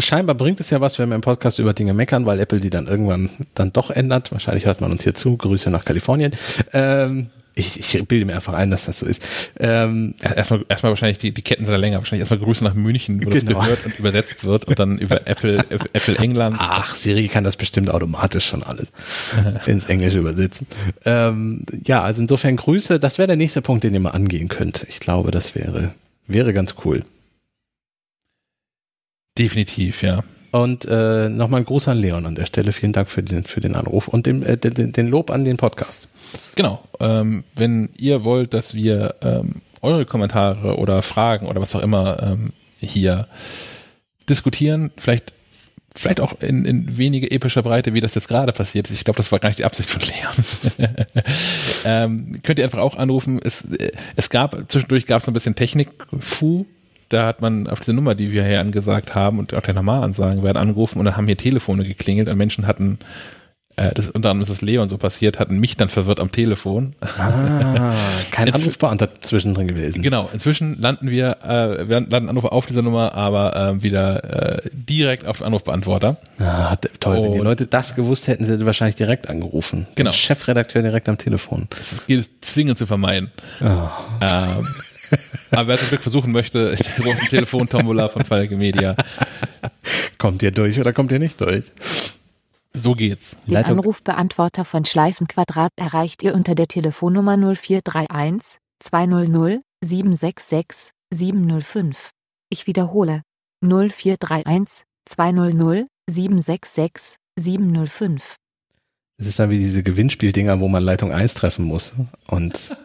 Scheinbar 0.00 0.34
bringt 0.34 0.60
es 0.60 0.68
ja 0.68 0.82
was, 0.82 0.98
wenn 0.98 1.08
wir 1.08 1.14
im 1.14 1.22
Podcast 1.22 1.58
über 1.60 1.72
Dinge 1.72 1.94
meckern, 1.94 2.26
weil 2.26 2.38
Apple 2.40 2.60
die 2.60 2.68
dann 2.68 2.88
irgendwann 2.88 3.30
dann 3.54 3.72
doch 3.72 3.90
ändert. 3.90 4.30
Wahrscheinlich 4.30 4.66
hört 4.66 4.82
man 4.82 4.92
uns 4.92 5.02
hier 5.02 5.14
zu. 5.14 5.38
Grüße 5.38 5.70
nach 5.70 5.86
Kalifornien. 5.86 6.32
Ähm, 6.74 7.30
ich, 7.60 7.94
ich 7.94 8.08
bilde 8.08 8.24
mir 8.26 8.34
einfach 8.34 8.54
ein, 8.54 8.70
dass 8.70 8.86
das 8.86 8.98
so 8.98 9.06
ist. 9.06 9.22
Ähm, 9.58 10.14
Erstmal, 10.20 10.64
erstmal 10.68 10.90
wahrscheinlich, 10.90 11.18
die, 11.18 11.32
die 11.32 11.42
Ketten 11.42 11.64
sind 11.64 11.72
ja 11.72 11.78
länger, 11.78 11.98
wahrscheinlich 11.98 12.20
erstmal 12.28 12.40
Grüße 12.40 12.64
nach 12.64 12.74
München, 12.74 13.24
wo 13.24 13.30
das 13.30 13.44
Genau. 13.44 13.60
gehört 13.60 13.84
und 13.86 13.98
übersetzt 13.98 14.44
wird 14.44 14.64
und 14.66 14.78
dann 14.78 14.98
über 14.98 15.26
Apple, 15.26 15.58
Apple 15.92 16.16
England. 16.18 16.56
ach, 16.58 16.94
Siri 16.94 17.28
kann 17.28 17.44
das 17.44 17.56
bestimmt 17.56 17.90
automatisch 17.90 18.46
schon 18.46 18.62
alles 18.62 18.88
ins 19.66 19.84
Englische 19.86 20.18
übersetzen. 20.18 20.66
Ähm, 21.04 21.64
ja, 21.84 22.02
also 22.02 22.22
insofern 22.22 22.56
Grüße. 22.56 22.98
Das 22.98 23.18
wäre 23.18 23.26
der 23.28 23.36
nächste 23.36 23.62
Punkt, 23.62 23.84
den 23.84 23.94
ihr 23.94 24.00
mal 24.00 24.10
angehen 24.10 24.48
könnt. 24.48 24.84
Ich 24.88 25.00
glaube, 25.00 25.30
das 25.30 25.54
wäre, 25.54 25.94
wäre 26.26 26.52
ganz 26.52 26.74
cool. 26.84 27.04
Definitiv, 29.38 30.02
ja. 30.02 30.22
Und 30.52 30.84
äh, 30.86 31.28
nochmal 31.28 31.60
ein 31.60 31.64
Gruß 31.64 31.88
an 31.88 31.98
Leon 31.98 32.26
an 32.26 32.34
der 32.34 32.46
Stelle. 32.46 32.72
Vielen 32.72 32.92
Dank 32.92 33.08
für 33.08 33.22
den, 33.22 33.44
für 33.44 33.60
den 33.60 33.76
Anruf 33.76 34.08
und 34.08 34.26
den, 34.26 34.42
äh, 34.42 34.56
den, 34.56 34.92
den 34.92 35.08
Lob 35.08 35.30
an 35.30 35.44
den 35.44 35.56
Podcast. 35.56 36.08
Genau. 36.56 36.82
Ähm, 36.98 37.44
wenn 37.54 37.90
ihr 37.98 38.24
wollt, 38.24 38.54
dass 38.54 38.74
wir 38.74 39.14
ähm, 39.22 39.62
eure 39.80 40.04
Kommentare 40.04 40.76
oder 40.76 41.02
Fragen 41.02 41.46
oder 41.46 41.60
was 41.60 41.74
auch 41.74 41.82
immer 41.82 42.22
ähm, 42.22 42.52
hier 42.78 43.28
diskutieren, 44.28 44.90
vielleicht 44.96 45.34
vielleicht 45.96 46.20
auch 46.20 46.40
in, 46.40 46.64
in 46.64 46.96
weniger 46.98 47.32
epischer 47.32 47.62
Breite, 47.62 47.94
wie 47.94 48.00
das 48.00 48.14
jetzt 48.14 48.28
gerade 48.28 48.52
passiert 48.52 48.86
ist. 48.86 48.94
Ich 48.94 49.04
glaube, 49.04 49.16
das 49.16 49.32
war 49.32 49.40
gar 49.40 49.48
nicht 49.48 49.58
die 49.58 49.64
Absicht 49.64 49.90
von 49.90 50.00
Leon. 50.00 50.86
ähm, 51.84 52.40
könnt 52.42 52.58
ihr 52.58 52.64
einfach 52.64 52.78
auch 52.78 52.96
anrufen. 52.96 53.40
Es, 53.42 53.64
äh, 53.64 53.92
es 54.14 54.30
gab, 54.30 54.70
zwischendurch 54.70 55.06
gab 55.06 55.20
es 55.20 55.28
ein 55.28 55.34
bisschen 55.34 55.56
Technik-Fu. 55.56 56.66
Da 57.10 57.26
hat 57.26 57.42
man 57.42 57.66
auf 57.66 57.80
diese 57.80 57.92
Nummer, 57.92 58.14
die 58.14 58.32
wir 58.32 58.44
hier 58.44 58.60
angesagt 58.60 59.14
haben 59.14 59.38
und 59.38 59.52
auch 59.52 59.62
der 59.62 59.74
normal 59.74 60.02
ansagen 60.04 60.42
werden, 60.42 60.56
angerufen 60.56 60.98
und 60.98 61.04
dann 61.04 61.16
haben 61.16 61.26
hier 61.26 61.36
Telefone 61.36 61.84
geklingelt 61.84 62.28
und 62.28 62.38
Menschen 62.38 62.66
hatten 62.66 62.98
äh, 63.76 63.94
das, 63.94 64.08
unter 64.08 64.30
anderem 64.30 64.42
ist 64.42 64.50
das 64.50 64.60
Leon 64.62 64.88
so 64.88 64.98
passiert, 64.98 65.38
hatten 65.38 65.58
mich 65.58 65.76
dann 65.76 65.88
verwirrt 65.88 66.20
am 66.20 66.30
Telefon. 66.32 66.94
Ah, 67.00 67.94
kein 68.30 68.52
Anrufbeamter 68.52 69.20
zwischendrin 69.22 69.68
gewesen. 69.68 70.02
Genau, 70.02 70.28
inzwischen 70.32 70.80
landen 70.80 71.10
wir, 71.10 71.38
äh, 71.42 71.88
wir 71.88 72.00
landen 72.00 72.28
Anrufe 72.28 72.52
auf 72.52 72.66
dieser 72.66 72.82
Nummer, 72.82 73.14
aber 73.14 73.56
äh, 73.56 73.82
wieder 73.82 74.62
äh, 74.64 74.70
direkt 74.72 75.26
auf 75.26 75.38
den 75.38 75.46
Anrufbeantworter. 75.46 76.16
Ah, 76.40 76.76
toll, 77.00 77.22
wenn 77.22 77.32
die 77.32 77.38
Und- 77.38 77.44
Leute 77.44 77.66
das 77.66 77.94
gewusst 77.94 78.28
hätten, 78.28 78.44
sie 78.44 78.52
hätten 78.52 78.66
wahrscheinlich 78.66 78.96
direkt 78.96 79.28
angerufen. 79.28 79.86
Genau. 79.94 80.12
Chefredakteur 80.12 80.82
direkt 80.82 81.08
am 81.08 81.16
Telefon. 81.16 81.66
Das 81.70 82.06
gilt 82.06 82.26
es 82.42 82.50
zwingend 82.52 82.76
zu 82.76 82.86
vermeiden. 82.86 83.30
Ah. 83.60 83.90
Ähm, 84.20 84.66
aber 85.50 85.66
wer 85.68 85.78
zum 85.78 85.88
Glück 85.88 86.02
versuchen 86.02 86.32
möchte, 86.32 86.74
der 86.96 87.04
großen 87.04 87.28
Telefontombola 87.28 88.08
von 88.08 88.24
Falke 88.24 88.56
Media, 88.56 88.96
Kommt 90.18 90.42
ihr 90.42 90.50
durch 90.50 90.78
oder 90.78 90.92
kommt 90.92 91.12
ihr 91.12 91.18
nicht 91.18 91.40
durch? 91.40 91.64
so 92.72 92.92
geht's. 92.94 93.36
Den 93.46 93.54
Leitung- 93.54 93.78
Anrufbeantworter 93.78 94.64
von 94.64 94.84
Schleifenquadrat 94.84 95.72
erreicht 95.76 96.22
ihr 96.22 96.34
unter 96.34 96.54
der 96.54 96.68
Telefonnummer 96.68 97.36
0431 97.36 98.58
200 98.80 99.60
766 99.82 100.90
705. 101.12 102.10
Ich 102.50 102.66
wiederhole 102.66 103.22
0431 103.64 104.84
200 105.06 105.86
766 106.08 107.16
705. 107.38 108.36
Es 109.18 109.26
ist 109.26 109.38
dann 109.38 109.50
wie 109.50 109.58
diese 109.58 109.82
Gewinnspieldinger, 109.82 110.60
wo 110.60 110.68
man 110.68 110.82
Leitung 110.82 111.12
1 111.12 111.34
treffen 111.34 111.64
muss. 111.64 111.92
Und 112.28 112.54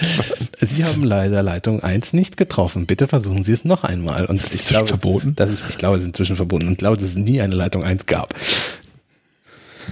Sie 0.60 0.84
haben 0.84 1.02
leider 1.02 1.42
Leitung 1.42 1.82
1 1.82 2.12
nicht 2.12 2.36
getroffen. 2.36 2.86
Bitte 2.86 3.08
versuchen 3.08 3.44
Sie 3.44 3.52
es 3.52 3.64
noch 3.64 3.82
einmal. 3.82 4.26
Und 4.26 4.42
ich 4.52 4.66
glaube, 4.66 4.88
verboten? 4.88 5.34
Das 5.36 5.50
ist, 5.50 5.68
ich 5.70 5.78
glaube, 5.78 5.96
es 5.96 6.02
ist 6.02 6.08
inzwischen 6.08 6.36
verboten. 6.36 6.66
Und 6.66 6.72
ich 6.72 6.78
glaube, 6.78 6.96
dass 6.96 7.06
es 7.06 7.16
nie 7.16 7.40
eine 7.40 7.54
Leitung 7.54 7.82
1 7.82 8.06
gab. 8.06 8.34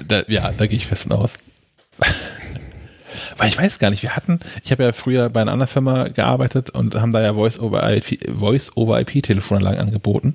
Da, 0.07 0.23
ja, 0.29 0.53
da 0.57 0.67
gehe 0.67 0.77
ich 0.77 0.87
fest 0.87 1.11
aus. 1.11 1.35
Weil 3.39 3.49
ich 3.49 3.59
weiß 3.59 3.79
gar 3.79 3.91
nicht, 3.91 4.03
wir 4.03 4.15
hatten, 4.15 4.41
ich 4.63 4.71
habe 4.71 4.85
ja 4.85 4.93
früher 4.93 5.31
bei 5.31 5.41
einer 5.41 5.53
anderen 5.53 5.71
Firma 5.73 6.09
gearbeitet 6.09 6.71
und 6.71 6.95
haben 6.97 7.13
da 7.13 7.23
ja 7.23 7.35
Voice-over-IP 7.35 8.39
Voice-over-IP-Telefonanlagen 8.39 9.81
angeboten. 9.81 10.35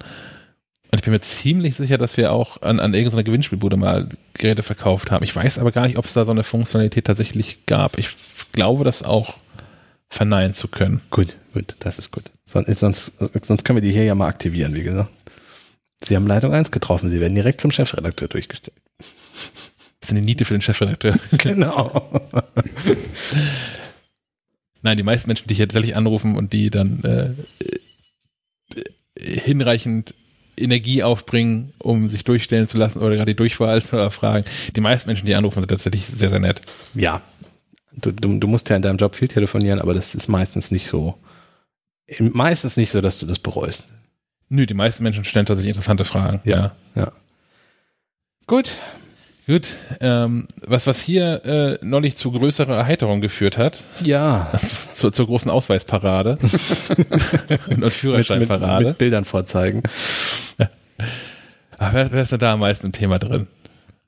Und 0.91 0.99
ich 0.99 1.01
bin 1.01 1.13
mir 1.13 1.21
ziemlich 1.21 1.75
sicher, 1.75 1.97
dass 1.97 2.17
wir 2.17 2.31
auch 2.31 2.61
an, 2.61 2.79
an 2.79 2.93
irgendeiner 2.93 3.23
Gewinnspielbude 3.23 3.77
mal 3.77 4.09
Geräte 4.33 4.63
verkauft 4.63 5.11
haben. 5.11 5.23
Ich 5.23 5.35
weiß 5.35 5.59
aber 5.59 5.71
gar 5.71 5.85
nicht, 5.85 5.97
ob 5.97 6.05
es 6.05 6.13
da 6.13 6.25
so 6.25 6.31
eine 6.31 6.43
Funktionalität 6.43 7.05
tatsächlich 7.05 7.65
gab. 7.65 7.97
Ich 7.97 8.09
glaube, 8.51 8.83
das 8.83 9.03
auch 9.03 9.37
verneinen 10.13 10.53
zu 10.53 10.67
können. 10.67 11.01
Gut, 11.09 11.37
gut, 11.53 11.75
das 11.79 11.97
ist 11.97 12.11
gut. 12.11 12.31
Sonst, 12.45 12.79
sonst, 12.79 13.13
sonst 13.43 13.65
können 13.65 13.77
wir 13.77 13.81
die 13.81 13.91
hier 13.91 14.03
ja 14.03 14.15
mal 14.15 14.27
aktivieren, 14.27 14.75
wie 14.75 14.83
gesagt. 14.83 15.09
Sie 16.03 16.15
haben 16.15 16.27
Leitung 16.27 16.53
1 16.53 16.69
getroffen. 16.69 17.09
Sie 17.09 17.19
werden 17.19 17.33
direkt 17.33 17.61
zum 17.61 17.71
Chefredakteur 17.71 18.27
durchgestellt. 18.27 18.77
Das 18.97 20.09
sind 20.09 20.17
die 20.17 20.21
Niete 20.21 20.45
für 20.45 20.53
den 20.53 20.61
Chefredakteur. 20.61 21.17
Genau. 21.37 22.21
Nein, 24.83 24.97
die 24.97 25.03
meisten 25.03 25.29
Menschen, 25.29 25.47
die 25.47 25.55
hier 25.55 25.67
tatsächlich 25.67 25.95
anrufen 25.95 26.35
und 26.35 26.53
die 26.53 26.69
dann 26.69 27.03
äh, 27.03 27.29
äh, 28.75 29.39
hinreichend 29.39 30.13
Energie 30.57 31.01
aufbringen, 31.01 31.73
um 31.79 32.07
sich 32.07 32.23
durchstellen 32.23 32.67
zu 32.67 32.77
lassen 32.77 32.99
oder 32.99 33.15
gerade 33.15 33.31
die 33.31 33.37
Durchwahl 33.37 33.81
zu 33.81 33.95
erfragen. 33.95 34.45
Die 34.75 34.81
meisten 34.81 35.09
Menschen, 35.09 35.25
die 35.25 35.33
anrufen, 35.33 35.61
sind 35.61 35.69
tatsächlich 35.69 36.05
sehr, 36.05 36.29
sehr 36.29 36.39
nett. 36.39 36.61
Ja. 36.93 37.21
Du, 37.95 38.11
du, 38.11 38.39
du 38.39 38.47
musst 38.47 38.69
ja 38.69 38.75
in 38.75 38.81
deinem 38.81 38.97
Job 38.97 39.15
viel 39.15 39.27
telefonieren, 39.27 39.79
aber 39.79 39.93
das 39.93 40.15
ist 40.15 40.27
meistens 40.27 40.71
nicht 40.71 40.87
so. 40.87 41.15
Meistens 42.19 42.77
nicht 42.77 42.91
so, 42.91 43.01
dass 43.01 43.19
du 43.19 43.25
das 43.25 43.39
bereust. 43.39 43.85
Nö, 44.49 44.65
die 44.65 44.73
meisten 44.73 45.03
Menschen 45.03 45.23
stellen 45.23 45.45
tatsächlich 45.45 45.69
interessante 45.71 46.05
Fragen. 46.05 46.41
Ja. 46.43 46.75
Ja. 46.95 47.11
Gut. 48.45 48.73
Gut, 49.45 49.75
ähm, 49.99 50.47
was, 50.65 50.87
was 50.87 51.01
hier 51.01 51.43
äh, 51.43 51.85
neulich 51.85 52.15
zu 52.15 52.31
größerer 52.31 52.77
Erheiterung 52.77 53.19
geführt 53.19 53.57
hat, 53.57 53.83
Ja. 54.01 54.47
das 54.53 54.63
ist 54.63 54.95
zur, 54.95 55.11
großen 55.11 55.51
Ausweisparade 55.51 56.37
und 57.67 57.91
Führerscheinparade. 57.91 58.85
Mit, 58.85 58.87
mit 58.91 58.97
Bildern 58.99 59.25
vorzeigen. 59.25 59.83
Aber 61.77 61.93
wer, 61.93 62.11
wer 62.11 62.23
ist 62.23 62.31
denn 62.31 62.39
da 62.39 62.53
am 62.53 62.61
meisten 62.61 62.85
im 62.85 62.91
Thema 62.93 63.19
drin? 63.19 63.47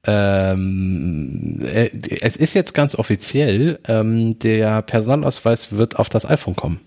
Ähm, 0.07 1.59
äh, 1.61 1.89
es 2.21 2.35
ist 2.35 2.53
jetzt 2.53 2.73
ganz 2.73 2.95
offiziell, 2.95 3.79
ähm, 3.87 4.37
der 4.39 4.81
Personalausweis 4.81 5.71
wird 5.71 5.97
auf 5.97 6.09
das 6.09 6.25
iPhone 6.25 6.55
kommen 6.55 6.81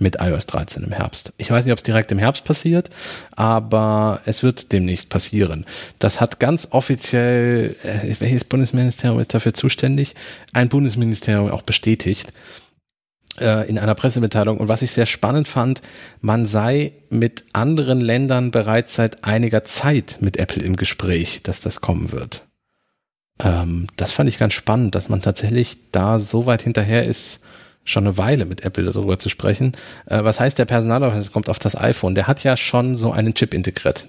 mit 0.00 0.16
iOS 0.20 0.46
13 0.46 0.82
im 0.82 0.92
Herbst. 0.92 1.32
Ich 1.36 1.50
weiß 1.50 1.64
nicht, 1.64 1.72
ob 1.72 1.78
es 1.78 1.84
direkt 1.84 2.10
im 2.10 2.18
Herbst 2.18 2.44
passiert, 2.44 2.88
aber 3.36 4.20
es 4.24 4.42
wird 4.42 4.72
demnächst 4.72 5.10
passieren. 5.10 5.66
Das 5.98 6.20
hat 6.20 6.40
ganz 6.40 6.68
offiziell, 6.70 7.76
äh, 7.82 8.14
welches 8.18 8.44
Bundesministerium 8.44 9.20
ist 9.20 9.34
dafür 9.34 9.54
zuständig? 9.54 10.14
Ein 10.52 10.70
Bundesministerium 10.70 11.50
auch 11.50 11.62
bestätigt 11.62 12.32
äh, 13.38 13.68
in 13.68 13.78
einer 13.78 13.94
Pressemitteilung. 13.94 14.56
Und 14.56 14.68
was 14.68 14.82
ich 14.82 14.92
sehr 14.92 15.06
spannend 15.06 15.48
fand, 15.48 15.82
man 16.20 16.46
sei 16.46 16.92
mit 17.10 17.44
anderen 17.52 18.00
Ländern 18.00 18.50
bereits 18.50 18.94
seit 18.94 19.24
einiger 19.24 19.64
Zeit 19.64 20.18
mit 20.20 20.38
Apple 20.38 20.62
im 20.62 20.76
Gespräch, 20.76 21.42
dass 21.42 21.60
das 21.60 21.82
kommen 21.82 22.10
wird. 22.10 22.49
Ähm, 23.42 23.86
das 23.96 24.12
fand 24.12 24.28
ich 24.28 24.38
ganz 24.38 24.52
spannend, 24.54 24.94
dass 24.94 25.08
man 25.08 25.22
tatsächlich 25.22 25.78
da 25.92 26.18
so 26.18 26.46
weit 26.46 26.62
hinterher 26.62 27.04
ist, 27.04 27.40
schon 27.84 28.06
eine 28.06 28.18
Weile 28.18 28.44
mit 28.44 28.62
Apple 28.62 28.84
darüber 28.84 29.18
zu 29.18 29.28
sprechen. 29.28 29.72
Äh, 30.06 30.22
was 30.24 30.38
heißt 30.40 30.58
der 30.58 30.64
Personalausweis 30.66 31.32
kommt 31.32 31.48
auf 31.48 31.58
das 31.58 31.76
iPhone? 31.76 32.14
Der 32.14 32.26
hat 32.26 32.44
ja 32.44 32.56
schon 32.56 32.96
so 32.96 33.12
einen 33.12 33.34
Chip 33.34 33.54
integriert, 33.54 34.06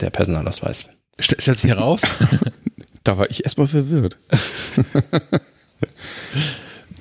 der 0.00 0.10
Personalausweis. 0.10 0.88
St 1.20 1.36
stellt 1.40 1.58
sich 1.58 1.70
heraus, 1.70 2.00
Da 3.04 3.16
war 3.16 3.30
ich 3.30 3.44
erstmal 3.44 3.66
verwirrt. 3.66 4.18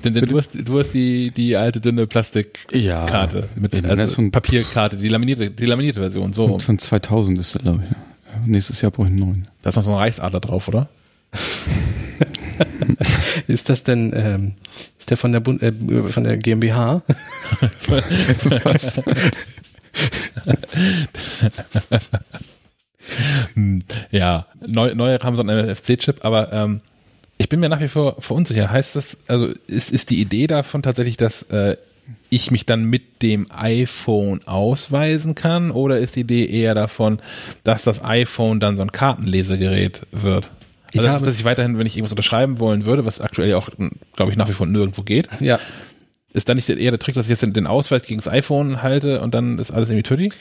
denn, 0.03 0.13
denn 0.13 0.25
du 0.25 0.37
hast, 0.37 0.51
du 0.55 0.79
hast 0.79 0.91
die, 0.93 1.31
die 1.31 1.55
alte 1.57 1.81
dünne 1.81 2.07
Plastikkarte 2.07 2.77
Ja. 2.77 3.43
mit 3.55 3.73
das 3.73 3.83
also 3.85 4.15
von- 4.15 4.31
Papierkarte, 4.31 4.95
die 4.97 5.09
laminierte, 5.09 5.51
die 5.51 5.65
laminierte 5.65 5.99
Version. 5.99 6.31
So, 6.33 6.57
Von 6.59 6.79
2000 6.79 7.39
ist 7.39 7.53
der, 7.55 7.61
glaube 7.61 7.83
ich. 7.89 8.47
Nächstes 8.47 8.81
Jahr 8.81 8.91
brauche 8.91 9.07
ich 9.07 9.11
einen 9.11 9.19
neuen. 9.19 9.47
da 9.61 9.69
ist 9.69 9.75
noch 9.75 9.83
so 9.83 9.91
ein 9.91 9.97
Reichsadler 9.97 10.39
drauf, 10.39 10.67
oder? 10.69 10.87
Ist 13.47 13.69
das 13.69 13.83
denn, 13.83 14.13
ähm, 14.15 14.53
ist 14.97 15.09
der 15.09 15.17
von 15.17 15.31
der, 15.31 15.39
Bund, 15.39 15.63
äh, 15.63 15.71
von 16.11 16.23
der 16.23 16.37
GmbH? 16.37 17.01
Was? 17.87 19.01
Hm, 23.53 23.81
ja, 24.11 24.45
neu, 24.65 24.93
neuere 24.93 25.23
haben 25.23 25.35
so 25.35 25.41
einen 25.41 25.67
NFC-Chip, 25.67 26.23
aber 26.23 26.51
ähm, 26.53 26.81
ich 27.37 27.49
bin 27.49 27.59
mir 27.59 27.69
nach 27.69 27.79
wie 27.79 27.87
vor 27.87 28.17
verunsicher. 28.19 28.69
Heißt 28.69 28.95
das, 28.95 29.17
also 29.27 29.49
ist, 29.67 29.91
ist 29.91 30.09
die 30.09 30.21
Idee 30.21 30.47
davon 30.47 30.83
tatsächlich, 30.83 31.17
dass 31.17 31.43
äh, 31.43 31.77
ich 32.29 32.51
mich 32.51 32.65
dann 32.65 32.85
mit 32.85 33.21
dem 33.21 33.47
iPhone 33.49 34.41
ausweisen 34.45 35.35
kann 35.35 35.71
oder 35.71 35.99
ist 35.99 36.15
die 36.15 36.21
Idee 36.21 36.45
eher 36.45 36.75
davon, 36.75 37.19
dass 37.63 37.83
das 37.83 38.03
iPhone 38.03 38.59
dann 38.59 38.77
so 38.77 38.83
ein 38.83 38.91
Kartenlesegerät 38.91 40.01
wird? 40.11 40.51
Ich 40.91 40.99
Also 40.99 41.07
das 41.07 41.15
habe- 41.15 41.25
dass 41.25 41.35
ich 41.37 41.45
weiterhin, 41.45 41.77
wenn 41.77 41.85
ich 41.87 41.95
irgendwas 41.95 42.11
unterschreiben 42.13 42.59
wollen 42.59 42.85
würde, 42.85 43.05
was 43.05 43.21
aktuell 43.21 43.49
ja 43.49 43.57
auch, 43.57 43.69
glaube 44.15 44.31
ich, 44.31 44.37
nach 44.37 44.49
wie 44.49 44.53
vor 44.53 44.65
nirgendwo 44.67 45.03
geht, 45.03 45.27
Ja. 45.39 45.59
ist 46.33 46.49
dann 46.49 46.55
nicht 46.55 46.69
eher 46.69 46.91
der 46.91 46.99
Trick, 46.99 47.15
dass 47.15 47.25
ich 47.25 47.29
jetzt 47.39 47.55
den- 47.55 47.67
Ausweis 47.67 48.03
gegen 48.03 48.19
das 48.19 48.27
iPhone 48.27 48.81
halte 48.81 49.21
und 49.21 49.33
dann 49.33 49.59
ist 49.59 49.71
alles 49.71 49.89
irgendwie 49.89 50.03
Tütti? 50.03 50.31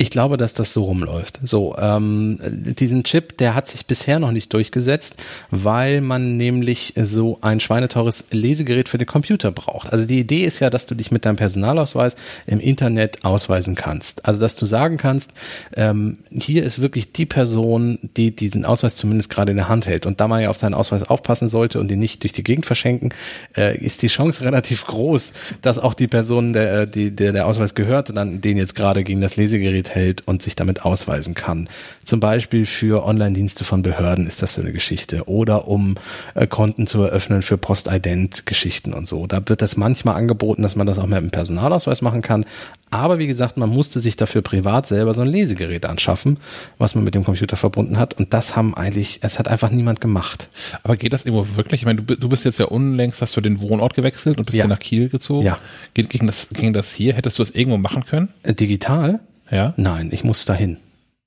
Ich 0.00 0.10
glaube, 0.10 0.36
dass 0.36 0.54
das 0.54 0.72
so 0.72 0.84
rumläuft. 0.84 1.40
So, 1.42 1.76
ähm, 1.76 2.38
diesen 2.78 3.02
Chip, 3.02 3.36
der 3.38 3.56
hat 3.56 3.66
sich 3.66 3.86
bisher 3.86 4.20
noch 4.20 4.30
nicht 4.30 4.52
durchgesetzt, 4.54 5.16
weil 5.50 6.00
man 6.02 6.36
nämlich 6.36 6.94
so 6.96 7.38
ein 7.40 7.58
schweineteures 7.58 8.26
Lesegerät 8.30 8.88
für 8.88 8.98
den 8.98 9.08
Computer 9.08 9.50
braucht. 9.50 9.92
Also 9.92 10.06
die 10.06 10.20
Idee 10.20 10.44
ist 10.44 10.60
ja, 10.60 10.70
dass 10.70 10.86
du 10.86 10.94
dich 10.94 11.10
mit 11.10 11.24
deinem 11.24 11.34
Personalausweis 11.34 12.14
im 12.46 12.60
Internet 12.60 13.24
ausweisen 13.24 13.74
kannst. 13.74 14.24
Also 14.24 14.38
dass 14.38 14.54
du 14.54 14.66
sagen 14.66 14.98
kannst, 14.98 15.32
ähm, 15.74 16.18
hier 16.30 16.62
ist 16.62 16.80
wirklich 16.80 17.10
die 17.10 17.26
Person, 17.26 17.98
die 18.16 18.30
diesen 18.30 18.64
Ausweis 18.64 18.94
zumindest 18.94 19.30
gerade 19.30 19.50
in 19.50 19.56
der 19.56 19.68
Hand 19.68 19.88
hält. 19.88 20.06
Und 20.06 20.20
da 20.20 20.28
man 20.28 20.40
ja 20.40 20.50
auf 20.50 20.56
seinen 20.56 20.74
Ausweis 20.74 21.02
aufpassen 21.02 21.48
sollte 21.48 21.80
und 21.80 21.90
ihn 21.90 21.98
nicht 21.98 22.22
durch 22.22 22.32
die 22.32 22.44
Gegend 22.44 22.66
verschenken, 22.66 23.12
äh, 23.56 23.76
ist 23.76 24.02
die 24.02 24.06
Chance 24.06 24.44
relativ 24.44 24.86
groß, 24.86 25.32
dass 25.60 25.80
auch 25.80 25.94
die 25.94 26.06
Person, 26.06 26.52
der, 26.52 26.82
äh, 26.82 26.86
die, 26.86 27.10
der 27.10 27.32
der 27.32 27.48
Ausweis 27.48 27.74
gehört, 27.74 28.14
dann 28.14 28.40
den 28.40 28.56
jetzt 28.56 28.76
gerade 28.76 29.02
gegen 29.02 29.20
das 29.20 29.34
Lesegerät 29.34 29.87
hält 29.94 30.26
und 30.26 30.42
sich 30.42 30.56
damit 30.56 30.82
ausweisen 30.84 31.34
kann. 31.34 31.68
Zum 32.04 32.20
Beispiel 32.20 32.66
für 32.66 33.04
Online-Dienste 33.04 33.64
von 33.64 33.82
Behörden 33.82 34.26
ist 34.26 34.42
das 34.42 34.54
so 34.54 34.60
eine 34.62 34.72
Geschichte. 34.72 35.28
Oder 35.28 35.68
um 35.68 35.96
äh, 36.34 36.46
Konten 36.46 36.86
zu 36.86 37.02
eröffnen 37.02 37.42
für 37.42 37.58
Postident-Geschichten 37.58 38.94
und 38.94 39.08
so. 39.08 39.26
Da 39.26 39.40
wird 39.46 39.62
das 39.62 39.76
manchmal 39.76 40.16
angeboten, 40.16 40.62
dass 40.62 40.76
man 40.76 40.86
das 40.86 40.98
auch 40.98 41.06
mit 41.06 41.18
einem 41.18 41.30
Personalausweis 41.30 42.02
machen 42.02 42.22
kann. 42.22 42.44
Aber 42.90 43.18
wie 43.18 43.26
gesagt, 43.26 43.56
man 43.58 43.68
musste 43.68 44.00
sich 44.00 44.16
dafür 44.16 44.40
privat 44.40 44.86
selber 44.86 45.12
so 45.12 45.20
ein 45.20 45.28
Lesegerät 45.28 45.84
anschaffen, 45.84 46.38
was 46.78 46.94
man 46.94 47.04
mit 47.04 47.14
dem 47.14 47.24
Computer 47.24 47.56
verbunden 47.56 47.98
hat. 47.98 48.14
Und 48.18 48.32
das 48.32 48.56
haben 48.56 48.74
eigentlich, 48.74 49.18
es 49.22 49.38
hat 49.38 49.48
einfach 49.48 49.70
niemand 49.70 50.00
gemacht. 50.00 50.48
Aber 50.82 50.96
geht 50.96 51.12
das 51.12 51.26
irgendwo 51.26 51.56
wirklich? 51.56 51.82
Ich 51.82 51.86
meine, 51.86 52.02
du, 52.02 52.16
du 52.16 52.28
bist 52.28 52.44
jetzt 52.46 52.58
ja 52.58 52.66
unlängst, 52.66 53.20
hast 53.20 53.36
du 53.36 53.40
den 53.42 53.60
Wohnort 53.60 53.94
gewechselt 53.94 54.38
und 54.38 54.46
bist 54.46 54.56
Ja. 54.58 54.66
nach 54.66 54.78
Kiel 54.78 55.08
gezogen. 55.10 55.44
Ja. 55.44 55.58
Geht, 55.94 56.08
ging, 56.08 56.26
das, 56.26 56.48
ging 56.50 56.72
das 56.72 56.92
hier? 56.92 57.12
Hättest 57.14 57.38
du 57.38 57.42
das 57.42 57.50
irgendwo 57.50 57.76
machen 57.76 58.04
können? 58.06 58.28
Äh, 58.42 58.54
Digital? 58.54 59.20
Ja. 59.50 59.74
Nein, 59.76 60.10
ich 60.12 60.24
muss 60.24 60.44
dahin. 60.44 60.78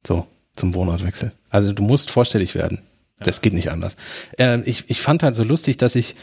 So, 0.06 0.28
zum 0.56 0.74
Wohnortwechsel. 0.74 1.32
Also 1.50 1.74
du 1.74 1.84
musst 1.84 2.10
vorstellig 2.10 2.56
werden. 2.56 2.82
Das 3.20 3.42
geht 3.42 3.54
nicht 3.54 3.72
anders. 3.72 3.98
Ähm, 4.38 4.64
ich, 4.66 4.90
ich 4.90 5.02
fand 5.02 5.22
halt 5.24 5.36
so 5.36 5.44
lustig, 5.44 5.78
dass 5.78 5.96
ich 5.96 6.16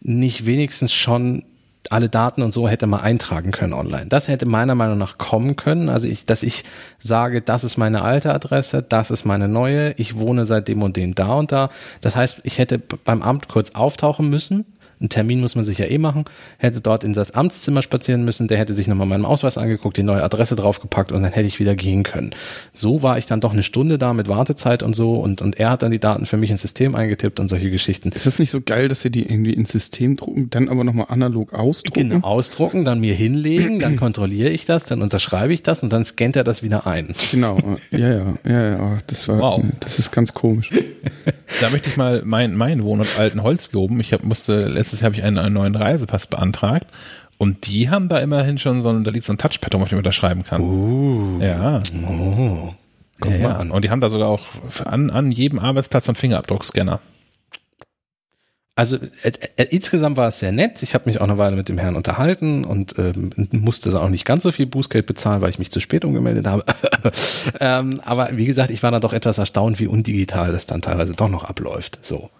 nicht 0.00 0.46
wenigstens 0.46 0.92
schon 0.92 1.44
alle 1.90 2.08
Daten 2.08 2.42
und 2.42 2.52
so 2.52 2.68
hätte 2.68 2.86
mal 2.86 3.00
eintragen 3.00 3.50
können 3.50 3.72
online. 3.72 4.06
Das 4.06 4.28
hätte 4.28 4.46
meiner 4.46 4.74
Meinung 4.74 4.98
nach 4.98 5.16
kommen 5.16 5.56
können. 5.56 5.88
Also 5.88 6.06
ich, 6.06 6.26
dass 6.26 6.42
ich 6.42 6.64
sage, 6.98 7.40
das 7.40 7.64
ist 7.64 7.76
meine 7.76 8.02
alte 8.02 8.34
Adresse, 8.34 8.82
das 8.82 9.10
ist 9.10 9.24
meine 9.24 9.48
neue, 9.48 9.92
ich 9.92 10.18
wohne 10.18 10.44
seit 10.44 10.68
dem 10.68 10.82
und 10.82 10.96
dem 10.96 11.14
da 11.14 11.34
und 11.34 11.50
da. 11.50 11.70
Das 12.00 12.14
heißt, 12.14 12.40
ich 12.42 12.58
hätte 12.58 12.78
beim 12.78 13.22
Amt 13.22 13.48
kurz 13.48 13.70
auftauchen 13.70 14.28
müssen. 14.28 14.77
Einen 15.00 15.08
Termin 15.10 15.40
muss 15.40 15.54
man 15.54 15.64
sich 15.64 15.78
ja 15.78 15.86
eh 15.86 15.98
machen. 15.98 16.24
Hätte 16.58 16.80
dort 16.80 17.04
in 17.04 17.12
das 17.12 17.32
Amtszimmer 17.32 17.82
spazieren 17.82 18.24
müssen. 18.24 18.48
Der 18.48 18.58
hätte 18.58 18.74
sich 18.74 18.88
nochmal 18.88 19.06
meinen 19.06 19.24
Ausweis 19.24 19.58
angeguckt, 19.58 19.96
die 19.96 20.02
neue 20.02 20.22
Adresse 20.22 20.56
draufgepackt 20.56 21.12
und 21.12 21.22
dann 21.22 21.32
hätte 21.32 21.46
ich 21.46 21.58
wieder 21.58 21.74
gehen 21.74 22.02
können. 22.02 22.34
So 22.72 23.02
war 23.02 23.18
ich 23.18 23.26
dann 23.26 23.40
doch 23.40 23.52
eine 23.52 23.62
Stunde 23.62 23.98
da 23.98 24.12
mit 24.12 24.28
Wartezeit 24.28 24.82
und 24.82 24.94
so 24.96 25.12
und, 25.12 25.40
und 25.42 25.58
er 25.60 25.70
hat 25.70 25.82
dann 25.82 25.90
die 25.90 25.98
Daten 26.00 26.26
für 26.26 26.36
mich 26.36 26.50
ins 26.50 26.62
System 26.62 26.94
eingetippt 26.94 27.38
und 27.40 27.48
solche 27.48 27.70
Geschichten. 27.70 28.10
Ist 28.12 28.26
das 28.26 28.38
nicht 28.38 28.50
so 28.50 28.60
geil, 28.60 28.88
dass 28.88 29.02
sie 29.02 29.10
die 29.10 29.22
irgendwie 29.28 29.52
ins 29.52 29.70
System 29.72 30.16
drucken, 30.16 30.50
dann 30.50 30.68
aber 30.68 30.84
nochmal 30.84 31.06
analog 31.08 31.52
ausdrucken? 31.54 32.10
Genau. 32.10 32.26
Ausdrucken, 32.26 32.84
dann 32.84 33.00
mir 33.00 33.14
hinlegen, 33.14 33.78
dann 33.80 33.96
kontrolliere 34.00 34.50
ich 34.50 34.64
das, 34.64 34.84
dann 34.84 35.02
unterschreibe 35.02 35.52
ich 35.52 35.62
das 35.62 35.82
und 35.82 35.92
dann 35.92 36.04
scannt 36.04 36.36
er 36.36 36.44
das 36.44 36.62
wieder 36.62 36.86
ein. 36.86 37.14
Genau. 37.30 37.56
Ja, 37.90 37.98
ja, 37.98 38.34
ja, 38.44 38.68
ja. 38.70 38.98
Das 39.06 39.28
war, 39.28 39.38
Wow. 39.38 39.62
das 39.80 39.98
ist 39.98 40.10
ganz 40.10 40.34
komisch. 40.34 40.70
Da 41.60 41.70
möchte 41.70 41.88
ich 41.88 41.96
mal 41.96 42.22
meinen 42.24 42.56
mein 42.56 42.82
Wohnort 42.82 43.08
Altenholz 43.18 43.72
loben. 43.72 44.00
Ich 44.00 44.12
hab, 44.12 44.24
musste, 44.24 44.66
letztes 44.68 44.87
Jahr 44.92 45.06
habe 45.06 45.16
ich 45.16 45.22
einen, 45.22 45.38
einen 45.38 45.54
neuen 45.54 45.74
Reisepass 45.74 46.26
beantragt. 46.26 46.86
Und 47.38 47.68
die 47.68 47.88
haben 47.88 48.08
da 48.08 48.18
immerhin 48.18 48.58
schon 48.58 48.82
so 48.82 48.90
ein, 48.90 49.04
da 49.04 49.12
liegt 49.12 49.24
so 49.24 49.32
ein 49.32 49.38
Touchpad, 49.38 49.74
auf 49.74 49.82
dem 49.82 49.86
ich 49.86 49.94
unterschreiben 49.94 50.42
kann. 50.44 50.60
Uh, 50.60 51.40
Ja. 51.40 51.82
oh. 52.08 52.74
Guck 53.20 53.32
ja, 53.32 53.38
mal 53.38 53.48
ja. 53.50 53.56
an. 53.56 53.70
Und 53.70 53.84
die 53.84 53.90
haben 53.90 54.00
da 54.00 54.10
sogar 54.10 54.28
auch 54.28 54.46
an, 54.84 55.10
an 55.10 55.30
jedem 55.30 55.58
Arbeitsplatz 55.58 56.06
so 56.06 56.10
einen 56.10 56.16
Fingerabdruckscanner. 56.16 57.00
Also 58.78 58.96
äh, 59.24 59.32
äh, 59.56 59.64
insgesamt 59.70 60.16
war 60.16 60.28
es 60.28 60.38
sehr 60.38 60.52
nett. 60.52 60.84
Ich 60.84 60.94
habe 60.94 61.08
mich 61.10 61.20
auch 61.20 61.24
eine 61.24 61.36
Weile 61.36 61.56
mit 61.56 61.68
dem 61.68 61.78
Herrn 61.78 61.96
unterhalten 61.96 62.64
und 62.64 62.94
ähm, 62.96 63.30
musste 63.50 63.90
da 63.90 64.02
auch 64.02 64.08
nicht 64.08 64.24
ganz 64.24 64.44
so 64.44 64.52
viel 64.52 64.66
Bußgeld 64.66 65.04
bezahlen, 65.04 65.40
weil 65.40 65.50
ich 65.50 65.58
mich 65.58 65.72
zu 65.72 65.80
spät 65.80 66.04
umgemeldet 66.04 66.46
habe. 66.46 66.64
ähm, 67.60 68.00
aber 68.04 68.36
wie 68.36 68.46
gesagt, 68.46 68.70
ich 68.70 68.84
war 68.84 68.92
da 68.92 69.00
doch 69.00 69.12
etwas 69.12 69.38
erstaunt, 69.38 69.80
wie 69.80 69.88
undigital 69.88 70.52
das 70.52 70.66
dann 70.66 70.80
teilweise 70.80 71.14
doch 71.14 71.28
noch 71.28 71.42
abläuft. 71.42 71.98
So. 72.02 72.30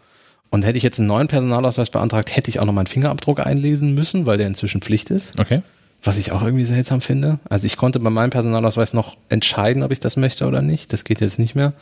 Und 0.51 0.65
hätte 0.65 0.79
ich 0.79 0.85
jetzt 0.85 0.99
einen 0.99 1.09
neuen 1.09 1.29
Personalausweis 1.29 1.91
beantragt, 1.91 2.35
hätte 2.35 2.51
ich 2.51 2.59
auch 2.59 2.65
noch 2.65 2.73
meinen 2.73 2.87
Fingerabdruck 2.87 3.41
einlesen 3.41 3.95
müssen, 3.95 4.25
weil 4.25 4.39
der 4.39 4.47
inzwischen 4.47 4.81
Pflicht 4.81 5.11
ist. 5.11 5.39
Okay. 5.39 5.63
Was 6.03 6.17
ich 6.17 6.33
auch 6.33 6.43
irgendwie 6.43 6.65
seltsam 6.65 7.01
finde. 7.01 7.39
Also 7.49 7.67
ich 7.67 7.77
konnte 7.77 8.01
bei 8.01 8.11
meinem 8.11 8.31
Personalausweis 8.31 8.95
noch 8.95 9.17
entscheiden, 9.29 9.83
ob 9.83 9.93
ich 9.93 10.01
das 10.01 10.17
möchte 10.17 10.47
oder 10.47 10.63
nicht. 10.63 10.93
Das 10.93 11.05
geht 11.05 11.21
jetzt 11.21 11.39
nicht 11.39 11.55
mehr. 11.55 11.75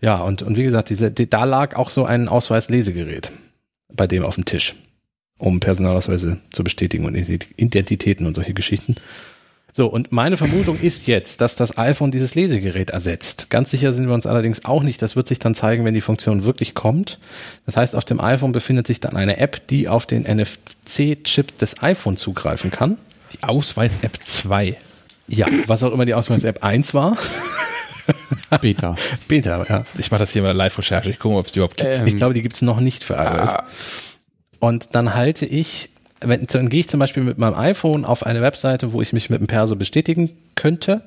Ja, 0.00 0.16
und, 0.16 0.42
und 0.42 0.56
wie 0.56 0.64
gesagt, 0.64 0.90
diese, 0.90 1.10
die, 1.10 1.30
da 1.30 1.44
lag 1.44 1.76
auch 1.76 1.90
so 1.90 2.04
ein 2.04 2.28
Ausweislesegerät 2.28 3.30
bei 3.94 4.06
dem 4.06 4.24
auf 4.24 4.34
dem 4.34 4.46
Tisch, 4.46 4.74
um 5.38 5.60
Personalausweise 5.60 6.40
zu 6.50 6.64
bestätigen 6.64 7.04
und 7.04 7.14
Identitäten 7.14 8.26
und 8.26 8.34
solche 8.34 8.54
Geschichten. 8.54 8.96
So, 9.74 9.86
und 9.86 10.12
meine 10.12 10.36
Vermutung 10.36 10.78
ist 10.78 11.06
jetzt, 11.06 11.40
dass 11.40 11.56
das 11.56 11.78
iPhone 11.78 12.10
dieses 12.10 12.34
Lesegerät 12.34 12.90
ersetzt. 12.90 13.48
Ganz 13.48 13.70
sicher 13.70 13.94
sind 13.94 14.06
wir 14.06 14.12
uns 14.12 14.26
allerdings 14.26 14.66
auch 14.66 14.82
nicht. 14.82 15.00
Das 15.00 15.16
wird 15.16 15.26
sich 15.26 15.38
dann 15.38 15.54
zeigen, 15.54 15.86
wenn 15.86 15.94
die 15.94 16.02
Funktion 16.02 16.44
wirklich 16.44 16.74
kommt. 16.74 17.18
Das 17.64 17.78
heißt, 17.78 17.96
auf 17.96 18.04
dem 18.04 18.20
iPhone 18.20 18.52
befindet 18.52 18.86
sich 18.86 19.00
dann 19.00 19.16
eine 19.16 19.38
App, 19.38 19.66
die 19.68 19.88
auf 19.88 20.04
den 20.04 20.24
NFC-Chip 20.24 21.56
des 21.56 21.82
iPhone 21.82 22.18
zugreifen 22.18 22.70
kann. 22.70 22.98
Die 23.32 23.42
Ausweis-App 23.44 24.18
2. 24.22 24.76
Ja, 25.28 25.46
was 25.66 25.82
auch 25.82 25.92
immer 25.92 26.04
die 26.04 26.12
Ausweis-App 26.12 26.62
1 26.62 26.92
war. 26.92 27.16
Beta. 28.60 28.94
Beta, 29.26 29.64
ja. 29.66 29.84
Ich 29.96 30.10
mache 30.10 30.18
das 30.18 30.32
hier 30.32 30.42
mal 30.42 30.52
Live-Recherche. 30.52 31.08
Ich 31.08 31.18
gucke, 31.18 31.36
ob 31.36 31.46
es 31.46 31.52
die 31.52 31.60
überhaupt 31.60 31.78
gibt. 31.78 31.96
Ähm, 31.96 32.06
ich 32.06 32.16
glaube, 32.16 32.34
die 32.34 32.42
gibt 32.42 32.56
es 32.56 32.60
noch 32.60 32.80
nicht 32.80 33.04
für 33.04 33.14
iOS. 33.14 33.48
Ah. 33.48 33.64
Und 34.58 34.94
dann 34.94 35.14
halte 35.14 35.46
ich 35.46 35.88
wenn, 36.24 36.46
dann 36.46 36.68
gehe 36.68 36.80
ich 36.80 36.88
zum 36.88 37.00
Beispiel 37.00 37.22
mit 37.22 37.38
meinem 37.38 37.54
iPhone 37.54 38.04
auf 38.04 38.24
eine 38.24 38.40
Webseite, 38.40 38.92
wo 38.92 39.02
ich 39.02 39.12
mich 39.12 39.30
mit 39.30 39.40
dem 39.40 39.46
Perso 39.46 39.76
bestätigen 39.76 40.30
könnte. 40.54 41.02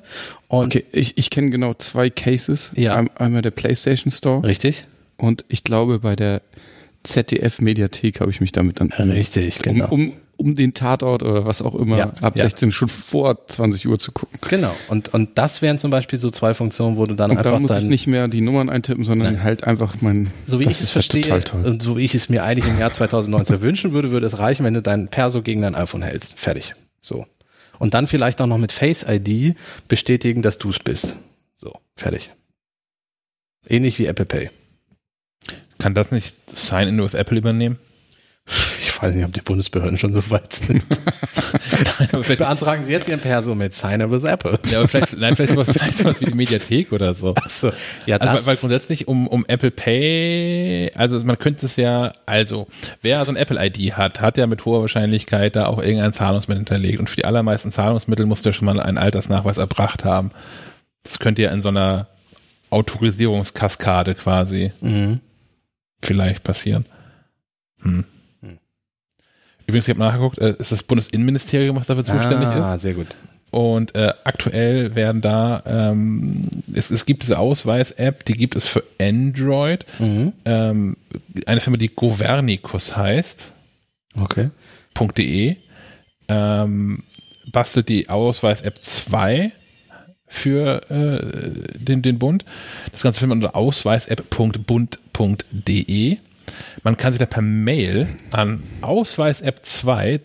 Und 0.48 0.66
okay, 0.66 0.84
ich, 0.92 1.16
ich 1.18 1.30
kenne 1.30 1.50
genau 1.50 1.74
zwei 1.74 2.10
Cases. 2.10 2.70
Ja. 2.74 2.96
Einmal 3.16 3.42
der 3.42 3.50
PlayStation 3.50 4.10
Store. 4.10 4.42
Richtig. 4.44 4.84
Und 5.16 5.44
ich 5.48 5.64
glaube, 5.64 6.00
bei 6.00 6.16
der 6.16 6.42
ZDF-Mediathek 7.04 8.20
habe 8.20 8.30
ich 8.30 8.40
mich 8.40 8.52
damit 8.52 8.80
dann. 8.80 8.90
Richtig, 8.90 9.58
genau. 9.60 9.88
Um, 9.88 10.12
um, 10.36 10.54
den 10.54 10.74
Tatort 10.74 11.22
oder 11.22 11.46
was 11.46 11.62
auch 11.62 11.74
immer 11.74 11.98
ja, 11.98 12.12
ab 12.20 12.36
16 12.36 12.68
ja. 12.68 12.72
schon 12.72 12.88
vor 12.88 13.46
20 13.46 13.86
Uhr 13.88 13.98
zu 13.98 14.12
gucken. 14.12 14.38
Genau. 14.48 14.74
Und, 14.88 15.12
und 15.14 15.38
das 15.38 15.62
wären 15.62 15.78
zum 15.78 15.90
Beispiel 15.90 16.18
so 16.18 16.30
zwei 16.30 16.54
Funktionen, 16.54 16.96
wo 16.96 17.06
du 17.06 17.14
dann 17.14 17.30
und 17.30 17.38
einfach. 17.38 17.52
Da 17.52 17.58
muss 17.58 17.70
ich 17.70 17.84
nicht 17.84 18.06
mehr 18.06 18.28
die 18.28 18.40
Nummern 18.40 18.68
eintippen, 18.68 19.04
sondern 19.04 19.34
Nein. 19.34 19.42
halt 19.42 19.64
einfach 19.64 19.96
mein. 20.00 20.30
So 20.46 20.60
wie 20.60 20.64
ich 20.64 20.80
es 20.80 20.90
verstehe 20.90 21.42
und 21.52 21.82
so 21.82 21.96
wie 21.96 22.04
ich 22.04 22.14
es 22.14 22.28
mir 22.28 22.44
eigentlich 22.44 22.72
im 22.72 22.78
Jahr 22.78 22.92
2019 22.92 23.60
wünschen 23.60 23.92
würde, 23.92 24.10
würde 24.10 24.26
es 24.26 24.38
reichen, 24.38 24.64
wenn 24.64 24.74
du 24.74 24.82
dein 24.82 25.08
Perso 25.08 25.42
gegen 25.42 25.62
dein 25.62 25.74
iPhone 25.74 26.02
hältst. 26.02 26.38
Fertig. 26.38 26.74
So. 27.00 27.26
Und 27.78 27.94
dann 27.94 28.06
vielleicht 28.06 28.40
auch 28.40 28.46
noch 28.46 28.58
mit 28.58 28.72
Face 28.72 29.04
ID 29.08 29.54
bestätigen, 29.88 30.42
dass 30.42 30.58
du 30.58 30.70
es 30.70 30.78
bist. 30.78 31.16
So. 31.54 31.72
Fertig. 31.94 32.30
Ähnlich 33.68 33.98
wie 33.98 34.06
Apple 34.06 34.26
Pay. 34.26 34.50
Kann 35.78 35.94
das 35.94 36.10
nicht 36.10 36.36
Sign-in 36.54 37.02
with 37.02 37.14
Apple 37.14 37.38
übernehmen? 37.38 37.78
Ich 38.96 39.02
weiß 39.02 39.14
nicht, 39.14 39.26
ob 39.26 39.32
die 39.34 39.42
Bundesbehörden 39.42 39.98
schon 39.98 40.14
so 40.14 40.30
weit 40.30 40.54
sind. 40.54 40.82
Beantragen 42.38 42.82
Sie 42.86 42.92
jetzt 42.92 43.06
Ihren 43.08 43.20
Perso 43.20 43.54
mit 43.54 43.74
Sign 43.74 44.10
with 44.10 44.24
Apple. 44.24 44.58
Ja, 44.64 44.78
aber 44.78 44.88
vielleicht, 44.88 45.18
nein, 45.18 45.36
vielleicht 45.36 45.52
sowas, 45.52 45.68
vielleicht 45.70 45.98
sowas 45.98 46.18
wie 46.22 46.24
die 46.24 46.34
Mediathek 46.34 46.92
oder 46.92 47.12
so. 47.12 47.34
Ach 47.36 47.50
so. 47.50 47.72
Ja, 48.06 48.16
also, 48.16 48.32
das 48.32 48.46
weil, 48.46 48.54
weil 48.54 48.56
grundsätzlich 48.56 49.06
um, 49.06 49.28
um 49.28 49.44
Apple 49.48 49.70
Pay, 49.70 50.92
also 50.94 51.22
man 51.24 51.38
könnte 51.38 51.66
es 51.66 51.76
ja, 51.76 52.14
also 52.24 52.68
wer 53.02 53.22
so 53.26 53.32
ein 53.32 53.36
Apple 53.36 53.62
ID 53.62 53.98
hat, 53.98 54.22
hat 54.22 54.38
ja 54.38 54.46
mit 54.46 54.64
hoher 54.64 54.80
Wahrscheinlichkeit 54.80 55.56
da 55.56 55.66
auch 55.66 55.82
irgendein 55.82 56.14
Zahlungsmittel 56.14 56.60
hinterlegt. 56.60 56.98
Und 56.98 57.10
für 57.10 57.16
die 57.16 57.26
allermeisten 57.26 57.72
Zahlungsmittel 57.72 58.24
musst 58.24 58.46
du 58.46 58.48
ja 58.48 58.54
schon 58.54 58.64
mal 58.64 58.80
einen 58.80 58.96
Altersnachweis 58.96 59.58
erbracht 59.58 60.06
haben. 60.06 60.30
Das 61.02 61.18
könnte 61.18 61.42
ja 61.42 61.50
in 61.50 61.60
so 61.60 61.68
einer 61.68 62.06
Autorisierungskaskade 62.70 64.14
quasi 64.14 64.72
mhm. 64.80 65.20
vielleicht 66.00 66.44
passieren. 66.44 66.86
Hm. 67.82 68.06
Übrigens, 69.66 69.88
ich 69.88 69.94
habe 69.94 70.00
nachgeguckt, 70.00 70.38
äh, 70.38 70.54
ist 70.58 70.72
das 70.72 70.82
Bundesinnenministerium, 70.82 71.76
was 71.76 71.86
dafür 71.86 72.04
zuständig 72.04 72.48
ah, 72.48 72.58
ist. 72.58 72.64
Ah, 72.64 72.78
sehr 72.78 72.94
gut. 72.94 73.08
Und 73.50 73.94
äh, 73.94 74.12
aktuell 74.24 74.94
werden 74.94 75.20
da, 75.20 75.62
ähm, 75.66 76.42
es, 76.74 76.90
es 76.90 77.04
gibt 77.06 77.22
diese 77.22 77.38
Ausweis-App, 77.38 78.24
die 78.24 78.34
gibt 78.34 78.56
es 78.56 78.66
für 78.66 78.82
Android. 79.00 79.86
Mhm. 79.98 80.32
Ähm, 80.44 80.96
eine 81.46 81.60
Firma, 81.60 81.78
die 81.78 81.88
Governicus 81.88 82.96
heißt. 82.96 83.52
Okay. 84.20 84.50
.de 85.16 85.56
ähm, 86.28 87.02
bastelt 87.52 87.88
die 87.88 88.08
Ausweis-App 88.08 88.82
2 88.82 89.52
für 90.26 90.82
äh, 90.90 91.78
den, 91.78 92.02
den 92.02 92.18
Bund. 92.18 92.44
Das 92.92 93.02
Ganze 93.02 93.20
findet 93.20 93.38
man 93.38 93.44
unter 93.44 93.56
ausweisapp.bund.de. 93.56 96.18
Man 96.82 96.96
kann 96.96 97.12
sich 97.12 97.18
da 97.18 97.26
per 97.26 97.42
Mail 97.42 98.06
an 98.32 98.62
Ausweis-App 98.80 99.64
2, 99.64 100.20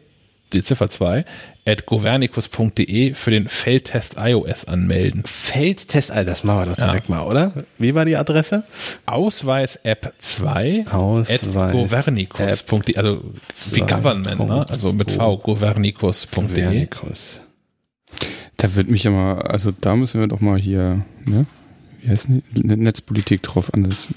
die 0.53 0.63
Ziffer 0.63 0.89
2, 0.89 1.26
at 1.65 1.86
governicus.de 1.86 3.13
für 3.13 3.32
den 3.32 3.47
Feldtest 3.47 4.15
iOS 4.17 4.65
anmelden. 4.65 5.24
Feldtest, 5.26 6.09
das 6.09 6.43
machen 6.43 6.61
wir 6.61 6.65
doch 6.67 6.76
direkt 6.76 7.09
ja. 7.09 7.15
mal, 7.15 7.26
oder? 7.26 7.53
Wie 7.78 7.93
war 7.93 8.05
die 8.05 8.15
Adresse? 8.15 8.63
Ausweis-App 9.05 10.13
2 10.19 10.86
Ausweis 10.91 11.43
at 11.43 11.72
governicus.de, 11.72 12.97
also 12.97 13.24
wie 13.72 13.82
Government, 13.82 14.39
ne? 14.39 14.65
also 14.67 14.91
mit 14.91 15.11
V, 15.11 15.38
governicus.de. 15.38 16.47
Governicus. 16.47 17.41
Da 18.57 18.76
wird 18.76 18.89
mich 18.89 19.05
immer, 19.05 19.49
also 19.49 19.72
da 19.72 19.95
müssen 19.95 20.19
wir 20.19 20.28
doch 20.28 20.41
mal 20.41 20.57
hier, 20.57 21.05
ne? 21.26 21.45
Wie 22.01 22.09
heißt 22.09 22.28
die? 22.30 22.63
Netzpolitik 22.63 23.43
drauf 23.43 23.74
ansetzen. 23.74 24.15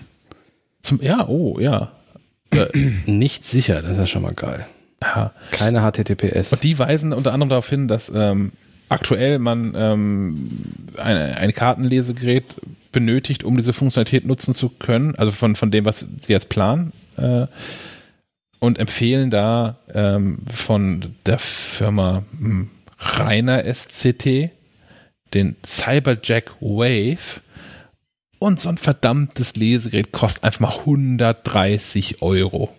Zum, 0.85 1.01
ja, 1.03 1.27
oh, 1.27 1.59
ja. 1.59 1.93
Äh, 2.51 2.67
nicht 3.07 3.45
sicher, 3.45 3.81
das 3.81 3.93
ist 3.93 3.99
ja 3.99 4.07
schon 4.07 4.23
mal 4.23 4.35
geil. 4.35 4.67
Ja. 5.01 5.33
Keine 5.51 5.81
HTTPS. 5.81 6.53
Und 6.53 6.63
die 6.63 6.79
weisen 6.79 7.13
unter 7.13 7.33
anderem 7.33 7.49
darauf 7.49 7.69
hin, 7.69 7.89
dass 7.89 8.13
ähm, 8.15 8.53
aktuell 8.91 9.39
man 9.39 9.73
ähm, 9.77 10.51
ein, 10.99 11.17
ein 11.17 11.55
Kartenlesegerät 11.55 12.45
benötigt, 12.93 13.45
um 13.45 13.57
diese 13.57 13.73
Funktionalität 13.73 14.27
nutzen 14.27 14.55
zu 14.55 14.69
können, 14.69 15.15
also 15.17 15.33
von, 15.33 15.57
von 15.57 15.71
dem, 15.71 15.87
was 15.87 16.01
sie 16.21 16.33
jetzt 16.33 16.51
planen. 16.51 16.93
Äh, 17.17 17.47
und 18.59 18.79
empfehlen 18.79 19.31
da 19.31 19.79
ähm, 19.93 20.39
von 20.53 21.17
der 21.27 21.39
Firma 21.39 22.25
hm, 22.39 22.71
Rainer 22.99 23.65
SCT 23.65 24.51
den 25.33 25.57
Cyberjack 25.65 26.53
Wave 26.61 27.41
und 28.45 28.61
so 28.61 28.69
ein 28.69 28.77
verdammtes 28.77 29.57
Lesegerät 29.57 30.13
kostet 30.13 30.45
einfach 30.45 30.61
mal 30.61 30.79
130 30.81 32.21
Euro. 32.21 32.75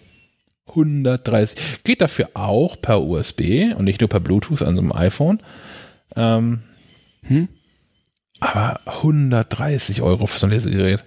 130. 0.68 1.84
Geht 1.84 2.01
dafür 2.01 2.30
auch 2.36 2.80
per 2.80 3.01
USB 3.01 3.74
und 3.76 3.86
nicht 3.86 3.99
nur 3.99 4.09
per 4.09 4.20
Bluetooth 4.20 4.61
an 4.61 4.76
so 4.76 4.82
einem 4.82 4.91
iPhone. 4.91 5.41
Ähm, 6.16 6.61
hm? 7.24 7.47
Aber 8.39 8.78
130 8.86 10.03
Euro 10.03 10.28
für 10.28 10.39
so 10.39 10.45
ein 10.45 10.51
Lesegerät. 10.51 11.03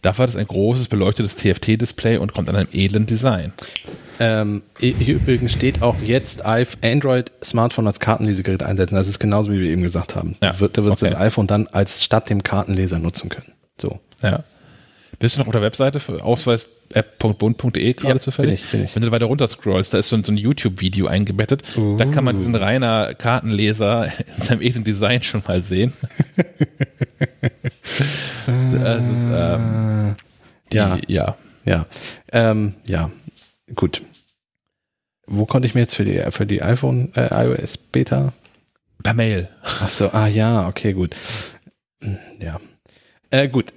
Dafür 0.00 0.22
hat 0.22 0.30
es 0.30 0.36
ein 0.36 0.46
großes 0.46 0.88
beleuchtetes 0.88 1.36
TFT-Display 1.36 2.16
und 2.16 2.32
kommt 2.32 2.48
an 2.48 2.56
einem 2.56 2.68
edlen 2.72 3.04
Design. 3.04 3.52
Ähm, 4.18 4.62
hier 4.78 5.16
übrigens 5.16 5.52
steht 5.52 5.82
auch 5.82 6.00
jetzt 6.00 6.46
Android 6.46 7.30
Smartphone 7.44 7.86
als 7.86 8.00
Kartenlesegerät 8.00 8.62
einsetzen. 8.62 8.94
Das 8.94 9.06
ist 9.06 9.18
genauso 9.18 9.52
wie 9.52 9.60
wir 9.60 9.70
eben 9.70 9.82
gesagt 9.82 10.16
haben. 10.16 10.36
Ja. 10.42 10.52
Da 10.52 10.60
wirst 10.60 10.78
du 10.78 10.86
okay. 10.86 11.10
das 11.10 11.20
iPhone 11.20 11.46
dann 11.46 11.66
als 11.66 12.02
statt 12.02 12.30
dem 12.30 12.42
Kartenleser 12.42 12.98
nutzen 12.98 13.28
können. 13.28 13.52
So. 13.80 14.00
Ja. 14.22 14.44
Bist 15.18 15.36
du 15.36 15.40
noch 15.40 15.46
auf 15.46 15.52
der 15.52 15.62
Webseite 15.62 16.00
für 16.00 16.24
ausweis.bund.de 16.24 17.92
gerade 17.92 18.14
ja, 18.14 18.18
zufällig? 18.18 18.62
Bin 18.62 18.64
ich, 18.64 18.70
bin 18.72 18.84
ich. 18.84 18.94
Wenn 18.96 19.02
du 19.02 19.12
weiter 19.12 19.26
runter 19.26 19.46
scrollst, 19.46 19.94
da 19.94 19.98
ist 19.98 20.08
so 20.08 20.16
ein, 20.16 20.24
so 20.24 20.32
ein 20.32 20.36
YouTube-Video 20.36 21.06
eingebettet. 21.06 21.62
Uh. 21.76 21.96
Da 21.96 22.06
kann 22.06 22.24
man 22.24 22.36
diesen 22.36 22.56
reiner 22.56 23.14
Kartenleser 23.14 24.06
in 24.36 24.42
seinem 24.42 24.62
edlen 24.62 24.82
Design 24.82 25.22
schon 25.22 25.44
mal 25.46 25.62
sehen. 25.62 25.92
ist, 26.36 26.48
ähm, 28.48 30.16
die, 30.72 30.76
ja. 30.76 30.98
Ja. 31.06 31.36
Ja. 31.64 31.84
Ähm, 32.32 32.74
ja. 32.86 33.12
Gut. 33.76 34.02
Wo 35.28 35.46
konnte 35.46 35.68
ich 35.68 35.74
mir 35.74 35.82
jetzt 35.82 35.94
für 35.94 36.04
die, 36.04 36.20
für 36.30 36.46
die 36.46 36.62
iPhone, 36.62 37.12
äh, 37.14 37.46
iOS 37.46 37.76
Beta? 37.76 38.32
Per 39.04 39.14
Mail. 39.14 39.48
Ach 39.62 39.88
so, 39.88 40.10
ah 40.10 40.26
ja, 40.26 40.66
okay, 40.66 40.94
gut. 40.94 41.14
Ja, 42.40 42.58
äh, 43.32 43.48
gut, 43.48 43.72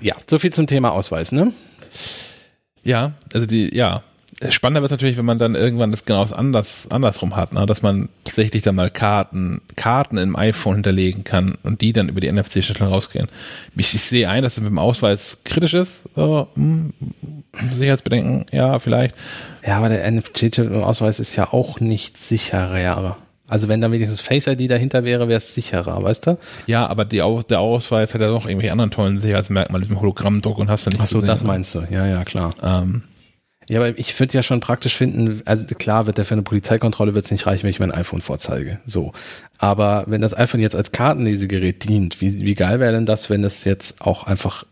ja, 0.00 0.14
so 0.26 0.38
viel 0.38 0.52
zum 0.52 0.66
Thema 0.66 0.92
Ausweis, 0.92 1.30
ne? 1.30 1.52
Ja, 2.82 3.12
also 3.32 3.46
die, 3.46 3.74
ja. 3.74 4.02
Spannender 4.48 4.82
wird 4.82 4.90
natürlich, 4.90 5.16
wenn 5.16 5.24
man 5.24 5.38
dann 5.38 5.54
irgendwann 5.54 5.92
das 5.92 6.06
genau 6.06 6.22
anders, 6.22 6.88
andersrum 6.90 7.36
hat, 7.36 7.52
ne? 7.52 7.66
dass 7.66 7.82
man 7.82 8.08
tatsächlich 8.24 8.62
dann 8.62 8.74
mal 8.74 8.90
Karten, 8.90 9.60
Karten 9.76 10.18
im 10.18 10.34
iPhone 10.34 10.74
hinterlegen 10.74 11.22
kann 11.22 11.56
und 11.62 11.82
die 11.82 11.92
dann 11.92 12.08
über 12.08 12.20
die 12.20 12.32
NFC-Schlüssel 12.32 12.88
rausgehen. 12.88 13.28
Ich, 13.76 13.94
ich, 13.94 14.02
sehe 14.02 14.28
ein, 14.28 14.42
dass 14.42 14.54
es 14.54 14.60
mit 14.60 14.70
dem 14.70 14.78
Ausweis 14.80 15.38
kritisch 15.44 15.74
ist, 15.74 16.08
so, 16.16 16.48
hm, 16.54 16.92
Sicherheitsbedenken, 17.72 18.46
ja, 18.50 18.80
vielleicht. 18.80 19.14
Ja, 19.64 19.76
aber 19.76 19.88
der 19.88 20.10
NFC-Ausweis 20.10 21.20
ist 21.20 21.36
ja 21.36 21.52
auch 21.52 21.78
nicht 21.78 22.18
sicherer. 22.18 23.16
Also 23.48 23.68
wenn 23.68 23.80
da 23.80 23.90
wenigstens 23.92 24.20
Face 24.20 24.46
ID 24.46 24.70
dahinter 24.70 25.04
wäre, 25.04 25.28
wäre 25.28 25.38
es 25.38 25.54
sicherer, 25.54 26.02
weißt 26.02 26.26
du? 26.26 26.38
Ja, 26.66 26.86
aber 26.86 27.04
die, 27.04 27.22
der 27.48 27.60
Ausweis 27.60 28.14
hat 28.14 28.20
ja 28.20 28.28
noch 28.28 28.46
irgendwelche 28.46 28.72
anderen 28.72 28.90
tollen 28.90 29.18
Sicherheitsmerkmale, 29.18 29.82
diesem 29.82 30.00
Hologrammdruck 30.00 30.58
und 30.58 30.70
hast 30.70 30.86
du 30.86 30.90
nicht. 30.90 31.00
Ach 31.00 31.06
so, 31.06 31.18
gesehen, 31.18 31.28
das 31.28 31.42
ne? 31.42 31.48
meinst 31.48 31.74
du? 31.74 31.86
Ja, 31.90 32.06
ja, 32.06 32.24
klar. 32.24 32.54
Ähm. 32.62 33.02
Ja, 33.68 33.80
aber 33.80 33.98
ich 33.98 34.18
würde 34.18 34.34
ja 34.34 34.42
schon 34.42 34.60
praktisch 34.60 34.94
finden, 34.94 35.40
also 35.46 35.64
klar 35.64 36.06
wird 36.06 36.18
der 36.18 36.26
für 36.26 36.34
eine 36.34 36.42
Polizeikontrolle 36.42 37.14
wird 37.14 37.24
es 37.24 37.30
nicht 37.30 37.46
reichen, 37.46 37.62
wenn 37.62 37.70
ich 37.70 37.80
mein 37.80 37.92
iPhone 37.92 38.20
vorzeige. 38.20 38.78
So. 38.84 39.12
Aber 39.58 40.04
wenn 40.06 40.20
das 40.20 40.36
iPhone 40.36 40.60
jetzt 40.60 40.76
als 40.76 40.92
Kartenlesegerät 40.92 41.88
dient, 41.88 42.20
wie, 42.20 42.40
wie 42.40 42.54
geil 42.54 42.78
wäre 42.80 42.92
denn 42.92 43.06
das, 43.06 43.30
wenn 43.30 43.40
das 43.40 43.64
jetzt 43.64 44.02
auch 44.02 44.24
einfach 44.24 44.64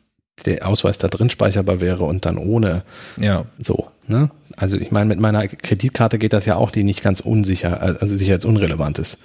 der 0.46 0.66
Ausweis 0.66 0.98
da 0.98 1.08
drin 1.08 1.30
speicherbar 1.30 1.80
wäre 1.80 2.04
und 2.04 2.24
dann 2.24 2.36
ohne 2.38 2.82
Ja. 3.20 3.44
so. 3.58 3.88
Ne? 4.06 4.30
Also 4.56 4.76
ich 4.76 4.90
meine, 4.90 5.06
mit 5.06 5.20
meiner 5.20 5.46
Kreditkarte 5.46 6.18
geht 6.18 6.32
das 6.32 6.46
ja 6.46 6.56
auch, 6.56 6.70
die 6.70 6.84
nicht 6.84 7.02
ganz 7.02 7.20
unsicher, 7.20 7.80
also 8.00 8.16
sicherheitsunrelevant 8.16 8.98
ist 8.98 9.18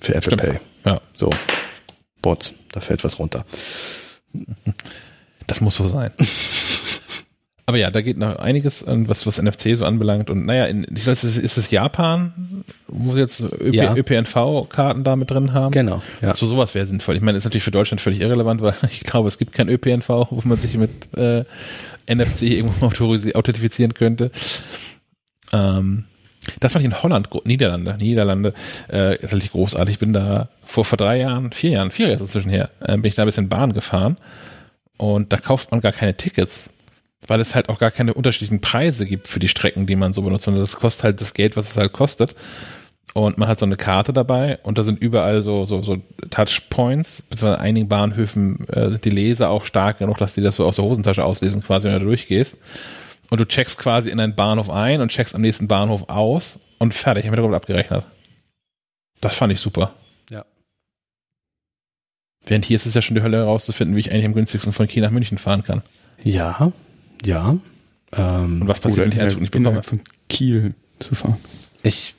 für 0.00 0.14
Apple 0.14 0.32
Stimmt. 0.38 0.42
Pay. 0.42 0.60
Ja. 0.84 1.00
So, 1.14 1.30
Bots, 2.20 2.52
da 2.72 2.80
fällt 2.80 3.04
was 3.04 3.18
runter. 3.18 3.44
Das 5.46 5.60
muss 5.60 5.76
so 5.76 5.86
sein. 5.88 6.10
Aber 7.64 7.78
ja, 7.78 7.90
da 7.92 8.00
geht 8.00 8.18
noch 8.18 8.36
einiges, 8.36 8.86
an, 8.86 9.08
was, 9.08 9.26
was 9.26 9.40
NFC 9.40 9.76
so 9.76 9.84
anbelangt. 9.84 10.30
Und 10.30 10.46
naja, 10.46 10.66
in, 10.66 10.84
ich 10.94 11.06
weiß, 11.06 11.22
ist, 11.22 11.36
ist 11.36 11.56
es 11.58 11.70
Japan, 11.70 12.64
wo 12.88 13.12
sie 13.12 13.20
jetzt 13.20 13.40
ÖP, 13.40 13.74
Ja. 13.74 13.94
ÖPNV-Karten 13.94 15.04
da 15.04 15.14
mit 15.14 15.30
drin 15.30 15.52
haben? 15.52 15.70
Genau, 15.70 16.02
ja. 16.20 16.34
So 16.34 16.46
sowas 16.46 16.74
wäre 16.74 16.86
sinnvoll. 16.86 17.14
Ich 17.14 17.22
meine, 17.22 17.36
das 17.36 17.42
ist 17.42 17.44
natürlich 17.46 17.62
für 17.62 17.70
Deutschland 17.70 18.00
völlig 18.00 18.20
irrelevant, 18.20 18.62
weil 18.62 18.74
ich 18.90 19.00
glaube, 19.00 19.28
es 19.28 19.38
gibt 19.38 19.52
kein 19.52 19.68
ÖPNV, 19.68 20.08
wo 20.08 20.42
man 20.44 20.58
sich 20.58 20.76
mit 20.76 20.90
äh, 21.16 21.44
NFC 22.12 22.42
irgendwo 22.42 22.86
authentifizieren 23.34 23.94
könnte. 23.94 24.32
Ähm, 25.52 26.04
das 26.58 26.72
fand 26.72 26.84
ich 26.84 26.90
in 26.90 27.02
Holland, 27.02 27.28
Niederlande, 27.44 27.96
Niederlande, 28.00 28.54
äh, 28.88 29.16
tatsächlich 29.18 29.52
großartig. 29.52 29.94
Ich 29.94 29.98
bin 30.00 30.12
da 30.12 30.48
vor, 30.64 30.84
vor 30.84 30.96
drei 30.96 31.18
Jahren, 31.18 31.52
vier 31.52 31.70
Jahren, 31.70 31.92
vier 31.92 32.08
Jahre 32.08 32.22
inzwischen 32.22 32.50
her, 32.50 32.70
äh, 32.80 32.94
bin 32.94 33.04
ich 33.04 33.14
da 33.14 33.22
ein 33.22 33.26
bisschen 33.26 33.48
Bahn 33.48 33.72
gefahren 33.72 34.16
und 34.96 35.32
da 35.32 35.36
kauft 35.36 35.70
man 35.70 35.80
gar 35.80 35.92
keine 35.92 36.16
Tickets, 36.16 36.70
weil 37.26 37.40
es 37.40 37.54
halt 37.54 37.68
auch 37.68 37.78
gar 37.78 37.90
keine 37.90 38.14
unterschiedlichen 38.14 38.60
Preise 38.60 39.06
gibt 39.06 39.28
für 39.28 39.38
die 39.38 39.48
Strecken, 39.48 39.86
die 39.86 39.96
man 39.96 40.12
so 40.12 40.22
benutzt, 40.22 40.44
sondern 40.44 40.62
das 40.62 40.76
kostet 40.76 41.04
halt 41.04 41.20
das 41.20 41.34
Geld, 41.34 41.56
was 41.56 41.70
es 41.70 41.76
halt 41.76 41.92
kostet. 41.92 42.34
Und 43.14 43.36
man 43.36 43.46
hat 43.46 43.58
so 43.58 43.66
eine 43.66 43.76
Karte 43.76 44.12
dabei 44.12 44.58
und 44.62 44.78
da 44.78 44.84
sind 44.84 45.00
überall 45.00 45.42
so, 45.42 45.66
so, 45.66 45.82
so 45.82 45.98
Touchpoints, 46.30 47.22
beziehungsweise 47.22 47.58
an 47.58 47.66
einigen 47.66 47.88
Bahnhöfen 47.88 48.66
äh, 48.68 48.90
sind 48.90 49.04
die 49.04 49.10
Leser 49.10 49.50
auch 49.50 49.66
stark 49.66 49.98
genug, 49.98 50.16
dass 50.16 50.34
die 50.34 50.40
das 50.40 50.56
so 50.56 50.64
aus 50.64 50.76
der 50.76 50.86
Hosentasche 50.86 51.24
auslesen, 51.24 51.62
quasi, 51.62 51.84
wenn 51.84 51.92
du 51.92 51.98
da 52.00 52.04
durchgehst. 52.06 52.58
Und 53.28 53.38
du 53.38 53.46
checkst 53.46 53.78
quasi 53.78 54.08
in 54.08 54.18
einen 54.18 54.34
Bahnhof 54.34 54.70
ein 54.70 55.00
und 55.00 55.10
checkst 55.10 55.34
am 55.34 55.42
nächsten 55.42 55.68
Bahnhof 55.68 56.08
aus 56.08 56.60
und 56.78 56.94
fertig, 56.94 57.24
im 57.24 57.30
Hintergrund 57.30 57.54
abgerechnet. 57.54 58.04
Das 59.20 59.36
fand 59.36 59.52
ich 59.52 59.60
super. 59.60 59.94
Ja. 60.30 60.44
Während 62.44 62.64
hier 62.64 62.76
ist 62.76 62.86
es 62.86 62.94
ja 62.94 63.02
schon 63.02 63.14
die 63.14 63.22
Hölle 63.22 63.38
herauszufinden, 63.38 63.94
wie 63.94 64.00
ich 64.00 64.10
eigentlich 64.10 64.26
am 64.26 64.34
günstigsten 64.34 64.72
von 64.72 64.86
Kiel 64.86 65.02
nach 65.02 65.10
München 65.10 65.38
fahren 65.38 65.62
kann. 65.62 65.82
Ja, 66.24 66.72
ja. 67.24 67.56
Ähm, 68.14 68.62
Und 68.62 68.68
was 68.68 68.80
passiert, 68.80 69.06
wenn 69.06 69.12
ich 69.12 69.20
einen 69.20 69.30
Zug 69.30 69.40
nicht 69.40 69.52
bekomme? 69.52 69.82
von 69.82 70.00
Kiel 70.28 70.74
zu 70.98 71.14
fahren. 71.14 71.36
ich, 71.82 72.14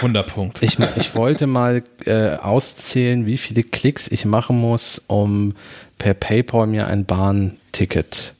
Wunderpunkt. 0.00 0.62
ich, 0.62 0.78
ich 0.96 1.14
wollte 1.14 1.46
mal 1.46 1.82
äh, 2.04 2.36
auszählen, 2.36 3.26
wie 3.26 3.38
viele 3.38 3.62
Klicks 3.62 4.08
ich 4.08 4.24
machen 4.24 4.58
muss, 4.60 5.02
um 5.06 5.54
per 5.98 6.14
PayPal 6.14 6.66
mir 6.66 6.86
ein 6.86 7.04
Bahnticket 7.04 8.34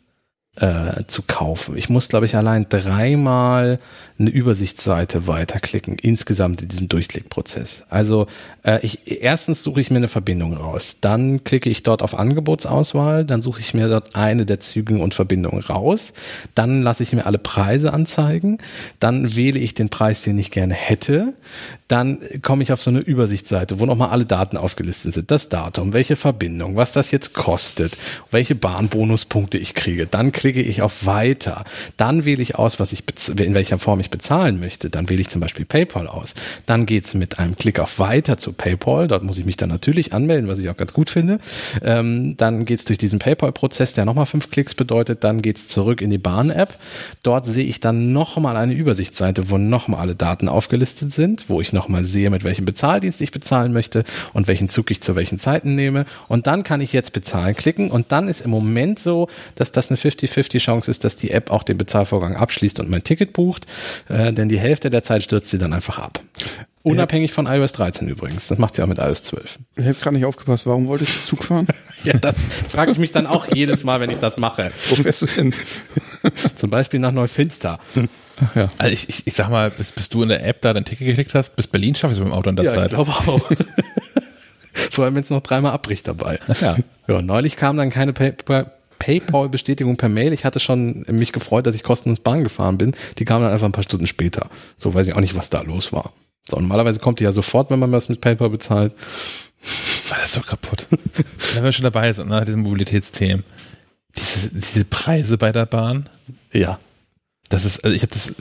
äh, 0.61 1.05
zu 1.07 1.23
kaufen. 1.23 1.77
Ich 1.77 1.89
muss, 1.89 2.09
glaube 2.09 2.27
ich, 2.27 2.37
allein 2.37 2.67
dreimal 2.69 3.79
eine 4.19 4.31
Übersichtsseite 4.31 5.29
weiterklicken, 5.29 5.97
insgesamt 5.97 6.63
in 6.63 6.69
diesem 6.69 6.89
Durchklickprozess. 6.89 7.85
Also 7.89 8.27
äh, 8.65 8.85
ich, 8.85 9.23
erstens 9.23 9.63
suche 9.63 9.81
ich 9.81 9.91
mir 9.91 9.99
eine 9.99 10.09
Verbindung 10.09 10.55
raus, 10.55 10.97
dann 11.01 11.45
klicke 11.45 11.71
ich 11.71 11.85
dort 11.85 12.03
auf 12.03 12.19
Angebotsauswahl, 12.19 13.25
dann 13.25 13.43
suche 13.43 13.61
ich 13.61 13.75
mir 13.75 13.89
dort 13.89 14.17
eine 14.17 14.45
der 14.45 14.59
Züge 14.59 14.99
und 14.99 15.15
Verbindungen 15.15 15.63
raus, 15.63 16.15
dann 16.57 16.83
lasse 16.83 17.05
ich 17.05 17.13
mir 17.13 17.27
alle 17.27 17.39
Preise 17.39 17.93
anzeigen, 17.93 18.59
dann 18.99 19.37
wähle 19.37 19.61
ich 19.61 19.75
den 19.75 19.89
Preis, 19.89 20.23
den 20.23 20.39
ich 20.39 20.51
gerne 20.51 20.75
hätte, 20.75 21.35
dann 21.89 22.19
komme 22.43 22.63
ich 22.63 22.73
auf 22.73 22.83
so 22.83 22.91
eine 22.91 23.01
Übersichtsseite, 23.01 23.81
wo 23.81 23.87
nochmal 23.87 24.11
alle 24.11 24.27
Daten 24.27 24.59
aufgelistet 24.59 25.15
sind. 25.15 25.31
Das 25.31 25.49
Datum, 25.49 25.95
welche 25.95 26.17
Verbindung, 26.17 26.77
was 26.77 26.93
das 26.93 27.11
jetzt 27.11 27.33
kostet, 27.33 27.97
welche 28.31 28.55
Bahnbonuspunkte 28.55 29.57
ich 29.57 29.75
kriege. 29.75 30.07
Dann 30.07 30.33
klicke 30.33 30.48
ich 30.57 30.83
auf 30.83 31.07
Weiter. 31.07 31.65
Dann 31.97 32.25
wähle 32.25 32.43
ich 32.43 32.57
aus, 32.57 32.81
was 32.81 32.93
ich 32.93 33.05
in 33.39 33.55
welcher 33.55 33.79
Form 33.79 34.01
ich 34.01 34.11
bezahlen 34.11 34.61
möchte. 34.61 34.91
Dann 34.91 35.09
wähle 35.09 35.21
ich 35.21 35.29
zum 35.29 35.41
Beispiel 35.41 35.65
PayPal 35.65 36.07
aus. 36.07 36.35
Dann 36.67 36.87
geht's 36.87 37.15
mit 37.15 37.39
einem 37.39 37.57
Klick 37.57 37.79
auf 37.79 37.99
Weiter 37.99 38.39
zu 38.39 38.53
PayPal. 38.53 39.09
Dort 39.09 39.23
muss 39.23 39.39
ich 39.39 39.45
mich 39.45 39.57
dann 39.57 39.69
natürlich 39.69 40.13
anmelden, 40.13 40.49
was 40.49 40.59
ich 40.59 40.69
auch 40.69 40.77
ganz 40.77 40.93
gut 40.93 41.11
finde. 41.11 41.39
Ähm, 41.83 42.37
dann 42.37 42.65
geht's 42.65 42.85
durch 42.85 42.99
diesen 42.99 43.19
PayPal-Prozess, 43.19 43.93
der 43.93 44.05
nochmal 44.05 44.27
fünf 44.27 44.51
Klicks 44.51 44.75
bedeutet. 44.75 45.25
Dann 45.25 45.43
geht's 45.43 45.69
zurück 45.69 46.01
in 46.01 46.11
die 46.11 46.19
Bahn-App. 46.19 46.79
Dort 47.23 47.47
sehe 47.47 47.65
ich 47.65 47.81
dann 47.81 48.13
nochmal 48.13 48.57
eine 48.57 48.75
Übersichtsseite, 48.75 49.51
wo 49.51 49.59
nochmal 49.59 50.01
alle 50.01 50.15
Daten 50.15 50.49
aufgelistet 50.49 51.13
sind, 51.13 51.49
wo 51.49 51.61
ich 51.61 51.73
nochmal 51.73 52.05
sehe, 52.05 52.31
mit 52.31 52.45
welchem 52.45 52.65
Bezahldienst 52.65 53.21
ich 53.21 53.31
bezahlen 53.31 53.73
möchte 53.73 54.05
und 54.33 54.49
welchen 54.49 54.69
Zug 54.69 54.91
ich 54.91 55.01
zu 55.01 55.17
welchen 55.17 55.39
Zeiten 55.39 55.75
nehme. 55.75 56.07
Und 56.29 56.47
dann 56.47 56.65
kann 56.65 56.81
ich 56.81 56.93
jetzt 56.93 57.13
bezahlen 57.13 57.55
klicken. 57.55 57.91
Und 57.91 58.13
dann 58.13 58.29
ist 58.29 58.41
im 58.41 58.51
Moment 58.51 58.99
so, 58.99 59.29
dass 59.55 59.73
das 59.73 59.91
eine 59.91 59.97
50-50 60.43 60.59
Chance 60.59 60.91
ist, 60.91 61.05
dass 61.05 61.17
die 61.17 61.31
App 61.31 61.51
auch 61.51 61.63
den 61.63 61.79
Bezahlvorgang 61.79 62.37
abschließt 62.37 62.81
und 62.81 62.91
mein 62.91 63.03
Ticket 63.05 63.33
bucht. 63.33 63.67
Äh, 64.09 64.33
denn 64.33 64.49
die 64.49 64.59
Hälfte 64.59 64.91
der 64.91 65.03
Zeit 65.03 65.23
stürzt 65.23 65.49
sie 65.51 65.59
dann 65.59 65.73
einfach 65.73 65.99
ab. 65.99 66.21
Unabhängig 66.83 67.33
von 67.33 67.47
iOS 67.47 67.73
13 67.73 68.09
übrigens. 68.09 68.47
Das 68.49 68.57
macht 68.59 68.75
sie 68.77 68.83
auch 68.83 68.87
mit 68.87 68.99
iOS 68.99 69.23
12. 69.25 69.59
Ich 69.77 69.85
habe 69.85 69.95
gerade 69.95 70.17
nicht 70.17 70.25
aufgepasst. 70.25 70.67
Warum 70.67 70.87
wolltest 70.87 71.25
du 71.25 71.37
Zug 71.37 71.45
fahren? 71.45 71.67
Ja, 72.05 72.13
das 72.13 72.45
frage 72.45 72.93
ich 72.93 72.99
mich 72.99 73.11
dann 73.11 73.27
auch 73.27 73.49
jedes 73.53 73.83
Mal, 73.83 73.99
wenn 74.01 74.09
ich 74.09 74.19
das 74.21 74.37
mache. 74.37 74.71
Wo 74.89 74.95
fährst 74.95 75.21
du 75.23 75.27
hin? 75.27 75.53
Zum 76.55 76.71
Beispiel 76.71 77.01
nach 77.01 77.11
Neufinster. 77.11 77.81
Ach 78.41 78.55
ja. 78.57 78.69
Also 78.79 78.93
ich, 78.95 79.09
ich, 79.09 79.27
ich 79.27 79.35
sag 79.35 79.51
mal, 79.51 79.69
bis, 79.73 79.91
bis 79.91 80.09
du 80.09 80.23
in 80.23 80.29
der 80.29 80.47
App 80.47 80.63
da 80.63 80.73
dein 80.73 80.85
Ticket 80.85 81.09
geklickt 81.09 81.35
hast, 81.35 81.57
bis 81.57 81.67
Berlin 81.67 81.97
schaffst 81.97 82.19
du 82.19 82.23
mit 82.23 82.33
dem 82.33 82.35
Auto 82.39 82.51
in 82.51 82.55
der 82.57 82.67
Ja, 82.67 82.71
ich 82.71 82.77
Zeit. 82.79 82.91
glaube 82.91 83.11
auch. 83.11 83.51
Vor 84.93 85.05
allem, 85.05 85.17
wenn 85.17 85.25
es 85.25 85.31
noch 85.31 85.41
dreimal 85.41 85.73
abbricht 85.73 86.07
dabei. 86.07 86.39
Ja. 86.61 86.77
ja, 87.09 87.21
neulich 87.21 87.57
kam 87.57 87.77
dann 87.77 87.91
keine 87.91 88.13
Pay 88.13 88.31
Pay- 88.45 88.67
PayPal-Bestätigung 88.99 89.97
per 89.97 90.09
Mail. 90.09 90.33
Ich 90.33 90.45
hatte 90.45 90.61
schon 90.61 91.05
mich 91.09 91.33
gefreut, 91.33 91.67
dass 91.67 91.75
ich 91.75 91.83
kostenlos 91.83 92.21
Bahn 92.21 92.43
gefahren 92.43 92.79
bin. 92.79 92.95
Die 93.19 93.25
kam 93.25 93.43
dann 93.43 93.53
einfach 93.53 93.67
ein 93.67 93.73
paar 93.73 93.85
Stunden 93.85 94.07
später. 94.07 94.49
So 94.77 94.95
weiß 94.95 95.07
ich 95.07 95.15
auch 95.15 95.21
nicht, 95.21 95.37
was 95.37 95.51
da 95.51 95.61
los 95.63 95.93
war. 95.93 96.13
So, 96.49 96.57
normalerweise 96.59 96.99
kommt 96.99 97.21
die 97.21 97.25
ja 97.25 97.33
sofort, 97.33 97.71
wenn 97.71 97.79
man 97.79 97.93
was 97.93 98.09
mit 98.09 98.21
PayPal 98.21 98.51
bezahlt. 98.51 98.93
Das 99.61 100.11
war 100.11 100.19
alles 100.19 100.33
so 100.33 100.41
kaputt. 100.41 100.87
Wenn 101.55 101.65
wir 101.65 101.73
schon 101.73 101.83
dabei 101.83 102.13
sind, 102.13 102.29
nach 102.29 102.45
diesen 102.45 102.63
Mobilitätsthemen. 102.63 103.45
Diese, 104.17 104.49
diese 104.51 104.85
Preise 104.85 105.37
bei 105.37 105.53
der 105.53 105.67
Bahn, 105.67 106.09
Ja. 106.53 106.79
das 107.51 107.65
ist, 107.65 107.85
also 107.85 107.95
ich 107.95 108.03
habe 108.03 108.13
das, 108.13 108.31
äh, 108.31 108.35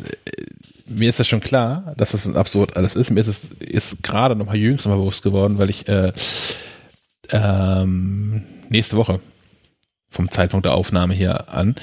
mir 0.85 1.09
ist 1.09 1.19
das 1.19 1.27
schon 1.27 1.41
klar, 1.41 1.93
dass 1.97 2.11
das 2.11 2.33
absurd 2.35 2.77
alles 2.77 2.95
ist. 2.95 3.09
Mir 3.09 3.19
ist 3.19 3.27
es 3.27 3.45
ist 3.59 4.03
gerade 4.03 4.35
noch 4.37 4.45
mal 4.45 4.55
jüngst 4.55 4.85
noch 4.85 4.93
mal 4.93 4.99
bewusst 4.99 5.23
geworden, 5.23 5.57
weil 5.57 5.69
ich 5.69 5.87
äh, 5.89 6.13
ähm, 7.31 8.43
nächste 8.69 8.95
Woche 8.95 9.19
vom 10.09 10.31
Zeitpunkt 10.31 10.65
der 10.65 10.73
Aufnahme 10.73 11.13
hier 11.13 11.49
an 11.49 11.75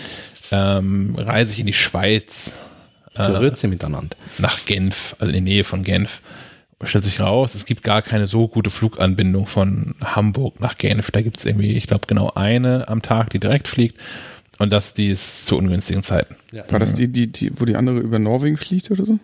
ähm, 0.50 1.14
reise 1.18 1.52
ich 1.52 1.60
in 1.60 1.66
die 1.66 1.72
Schweiz 1.72 2.52
äh, 3.14 3.28
Berührt 3.28 3.56
sie 3.56 3.68
miteinander. 3.68 4.16
nach 4.38 4.64
Genf, 4.66 5.16
also 5.18 5.32
in 5.32 5.44
die 5.44 5.52
Nähe 5.52 5.64
von 5.64 5.82
Genf. 5.82 6.20
Und 6.78 6.88
stellt 6.88 7.04
sich 7.04 7.20
raus, 7.20 7.54
es 7.54 7.66
gibt 7.66 7.82
gar 7.82 8.02
keine 8.02 8.26
so 8.26 8.48
gute 8.48 8.70
Fluganbindung 8.70 9.46
von 9.46 9.94
Hamburg 10.02 10.60
nach 10.60 10.76
Genf. 10.76 11.10
Da 11.12 11.22
gibt 11.22 11.38
es 11.38 11.46
irgendwie, 11.46 11.72
ich 11.72 11.86
glaube, 11.86 12.06
genau 12.06 12.32
eine 12.34 12.88
am 12.88 13.00
Tag, 13.00 13.30
die 13.30 13.38
direkt 13.38 13.68
fliegt. 13.68 13.98
Und 14.58 14.72
das, 14.72 14.94
die 14.94 15.08
ist 15.08 15.46
zu 15.46 15.56
ungünstigen 15.56 16.02
Zeiten. 16.02 16.36
War 16.68 16.78
das 16.78 16.94
die, 16.94 17.08
die, 17.08 17.28
die, 17.28 17.58
wo 17.58 17.64
die 17.64 17.76
andere 17.76 17.98
über 17.98 18.18
Norwegen 18.18 18.56
fliegt 18.56 18.90
oder 18.90 19.04
so? 19.06 19.18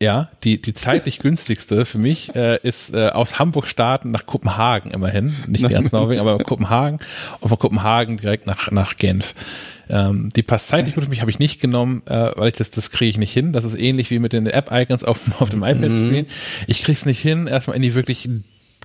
Ja, 0.00 0.28
die, 0.44 0.60
die 0.60 0.74
zeitlich 0.74 1.20
günstigste 1.20 1.86
für 1.86 1.98
mich 1.98 2.34
äh, 2.34 2.58
ist 2.62 2.92
äh, 2.94 3.08
aus 3.08 3.38
Hamburg 3.38 3.66
starten 3.66 4.10
nach 4.10 4.26
Kopenhagen 4.26 4.90
immerhin. 4.90 5.34
Nicht 5.46 5.68
ganz 5.68 5.90
Norwegen, 5.90 6.20
aber 6.20 6.36
Kopenhagen. 6.38 6.98
Und 7.40 7.48
von 7.48 7.58
Kopenhagen 7.58 8.18
direkt 8.18 8.46
nach, 8.46 8.70
nach 8.70 8.96
Genf. 8.96 9.34
Ähm, 9.88 10.30
die 10.36 10.42
passt 10.42 10.68
zeitlich 10.68 10.94
gut 10.94 11.04
für 11.04 11.10
mich, 11.10 11.20
habe 11.20 11.30
ich 11.30 11.38
nicht 11.38 11.60
genommen, 11.60 12.02
äh, 12.06 12.30
weil 12.36 12.48
ich 12.48 12.54
das, 12.54 12.70
das 12.70 12.90
kriege 12.90 13.08
ich 13.08 13.18
nicht 13.18 13.32
hin. 13.32 13.52
Das 13.52 13.64
ist 13.64 13.78
ähnlich 13.78 14.10
wie 14.10 14.18
mit 14.18 14.34
den 14.34 14.46
App-Icons 14.46 15.02
auf, 15.02 15.18
auf 15.40 15.48
dem 15.48 15.62
iPad-Screen. 15.62 16.26
Ich 16.66 16.82
kriege 16.82 16.98
es 16.98 17.06
nicht 17.06 17.20
hin, 17.20 17.46
erstmal 17.46 17.76
in 17.76 17.82
die 17.82 17.94
wirklich 17.94 18.28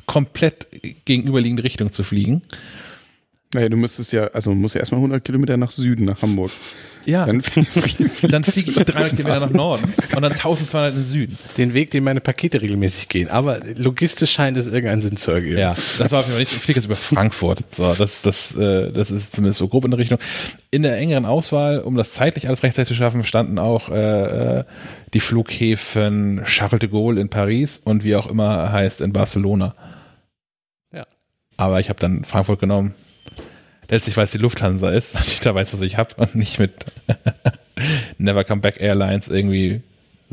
komplett 0.05 0.67
gegenüberliegende 1.05 1.63
Richtung 1.63 1.91
zu 1.91 2.03
fliegen. 2.03 2.41
Naja, 3.53 3.67
du 3.67 3.75
müsstest 3.75 4.13
ja, 4.13 4.27
also 4.27 4.53
musst 4.53 4.75
ja 4.75 4.79
erstmal 4.79 4.99
100 4.99 5.23
Kilometer 5.23 5.57
nach 5.57 5.71
Süden, 5.71 6.05
nach 6.05 6.21
Hamburg. 6.21 6.51
Ja, 7.05 7.25
Dann, 7.25 7.41
dann 8.29 8.43
fliege 8.43 8.71
ich 8.71 8.75
300 8.77 9.15
Kilometer 9.15 9.39
nach 9.39 9.49
Norden 9.49 9.93
und 10.15 10.21
dann 10.21 10.31
1200 10.31 10.93
in 10.93 10.99
den 10.99 11.05
Süden. 11.05 11.37
Den 11.57 11.73
Weg, 11.73 11.91
den 11.91 12.03
meine 12.03 12.21
Pakete 12.21 12.61
regelmäßig 12.61 13.09
gehen. 13.09 13.29
Aber 13.29 13.59
logistisch 13.75 14.31
scheint 14.31 14.57
es 14.57 14.67
irgendeinen 14.67 15.01
Sinn 15.01 15.17
zu 15.17 15.31
ergeben. 15.31 15.57
Ja, 15.57 15.75
das 15.97 16.11
war 16.11 16.19
auf 16.19 16.25
jeden 16.25 16.33
Fall 16.33 16.39
nicht. 16.41 16.53
Ich 16.53 16.59
fliege 16.59 16.79
jetzt 16.79 16.85
über 16.85 16.95
Frankfurt. 16.95 17.63
So, 17.71 17.93
das, 17.93 18.21
das, 18.21 18.55
äh, 18.55 18.91
das 18.91 19.11
ist 19.11 19.35
zumindest 19.35 19.59
so 19.59 19.67
grob 19.67 19.85
in 19.85 19.91
der 19.91 19.99
Richtung. 19.99 20.19
In 20.69 20.83
der 20.83 20.97
engeren 20.97 21.25
Auswahl, 21.25 21.79
um 21.79 21.95
das 21.95 22.13
zeitlich 22.13 22.47
alles 22.47 22.63
rechtzeitig 22.63 22.89
zu 22.89 22.95
schaffen, 22.95 23.23
standen 23.25 23.57
auch 23.57 23.89
äh, 23.89 24.59
äh, 24.59 24.63
die 25.13 25.19
Flughäfen 25.19 26.43
Charles 26.45 26.79
de 26.79 26.89
Gaulle 26.89 27.19
in 27.19 27.29
Paris 27.29 27.81
und 27.83 28.03
wie 28.03 28.15
auch 28.15 28.27
immer 28.27 28.71
heißt 28.71 29.01
in 29.01 29.11
Barcelona. 29.11 29.75
Ja. 30.93 31.05
Aber 31.57 31.79
ich 31.79 31.89
habe 31.89 31.99
dann 31.99 32.25
Frankfurt 32.25 32.59
genommen. 32.59 32.93
Letztlich, 33.91 34.15
weil 34.15 34.23
es 34.23 34.31
die 34.31 34.37
Lufthansa 34.39 34.89
ist 34.89 35.15
und 35.15 35.27
ich 35.27 35.41
da 35.41 35.53
weiß, 35.53 35.71
was 35.73 35.81
ich 35.81 35.97
habe 35.97 36.15
und 36.17 36.33
nicht 36.33 36.57
mit 36.57 36.73
Never 38.17 38.43
Come 38.43 38.61
Back 38.61 38.79
Airlines 38.79 39.27
irgendwie. 39.27 39.81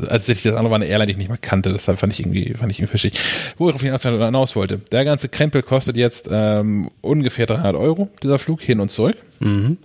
Also 0.07 0.31
das 0.31 0.45
andere 0.45 0.71
war 0.71 0.75
eine 0.77 0.85
Airline, 0.85 1.07
die 1.07 1.11
ich 1.11 1.17
nicht 1.17 1.29
mal 1.29 1.37
kannte, 1.37 1.73
deshalb 1.73 1.99
fand 1.99 2.13
ich 2.13 2.21
irgendwie, 2.21 2.53
fand 2.53 2.71
ich 2.71 2.79
irgendwie 2.79 2.91
fischig. 2.91 3.19
Wo 3.57 3.67
ich 3.67 3.75
auf 3.75 3.83
jeden 3.83 3.99
Fall 3.99 4.17
hinaus 4.17 4.55
wollte. 4.55 4.77
Der 4.77 5.03
ganze 5.03 5.27
Krempel 5.27 5.61
kostet 5.61 5.97
jetzt 5.97 6.29
ähm, 6.31 6.89
ungefähr 7.01 7.45
300 7.45 7.75
Euro, 7.75 8.09
dieser 8.23 8.39
Flug 8.39 8.61
hin 8.61 8.79
und 8.79 8.89
zurück. 8.89 9.17
Mhm. 9.41 9.77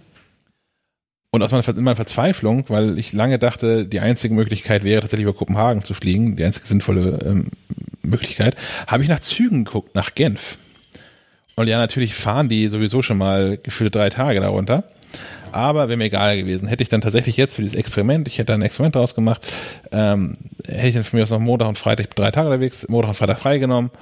Und 1.32 1.42
aus 1.42 1.50
meiner, 1.50 1.68
in 1.68 1.82
meiner 1.82 1.96
Verzweiflung, 1.96 2.64
weil 2.68 2.96
ich 2.96 3.12
lange 3.12 3.40
dachte, 3.40 3.86
die 3.86 3.98
einzige 3.98 4.32
Möglichkeit 4.34 4.84
wäre 4.84 5.00
tatsächlich 5.00 5.24
über 5.24 5.36
Kopenhagen 5.36 5.82
zu 5.82 5.92
fliegen, 5.92 6.36
die 6.36 6.44
einzige 6.44 6.64
sinnvolle 6.64 7.18
ähm, 7.24 7.48
Möglichkeit, 8.02 8.54
habe 8.86 9.02
ich 9.02 9.08
nach 9.08 9.18
Zügen 9.18 9.64
geguckt, 9.64 9.96
nach 9.96 10.14
Genf. 10.14 10.58
Und 11.56 11.68
ja, 11.68 11.78
natürlich 11.78 12.14
fahren 12.14 12.48
die 12.48 12.68
sowieso 12.68 13.02
schon 13.02 13.18
mal 13.18 13.58
gefühlte 13.62 13.98
drei 13.98 14.10
Tage 14.10 14.40
darunter. 14.40 14.84
Aber 15.52 15.88
wäre 15.88 15.96
mir 15.96 16.06
egal 16.06 16.36
gewesen. 16.36 16.66
Hätte 16.66 16.82
ich 16.82 16.88
dann 16.88 17.00
tatsächlich 17.00 17.36
jetzt 17.36 17.54
für 17.54 17.62
dieses 17.62 17.78
Experiment, 17.78 18.26
ich 18.26 18.38
hätte 18.38 18.46
da 18.46 18.54
ein 18.54 18.62
Experiment 18.62 18.96
draus 18.96 19.14
gemacht, 19.14 19.46
ähm, 19.92 20.34
hätte 20.66 20.88
ich 20.88 20.94
dann 20.94 21.04
für 21.04 21.14
mich 21.14 21.22
aus 21.22 21.30
noch 21.30 21.38
Montag 21.38 21.68
und 21.68 21.78
Freitag 21.78 22.14
drei 22.16 22.32
Tage 22.32 22.48
unterwegs, 22.48 22.88
Montag 22.88 23.10
und 23.10 23.14
Freitag 23.14 23.38
freigenommen 23.38 23.92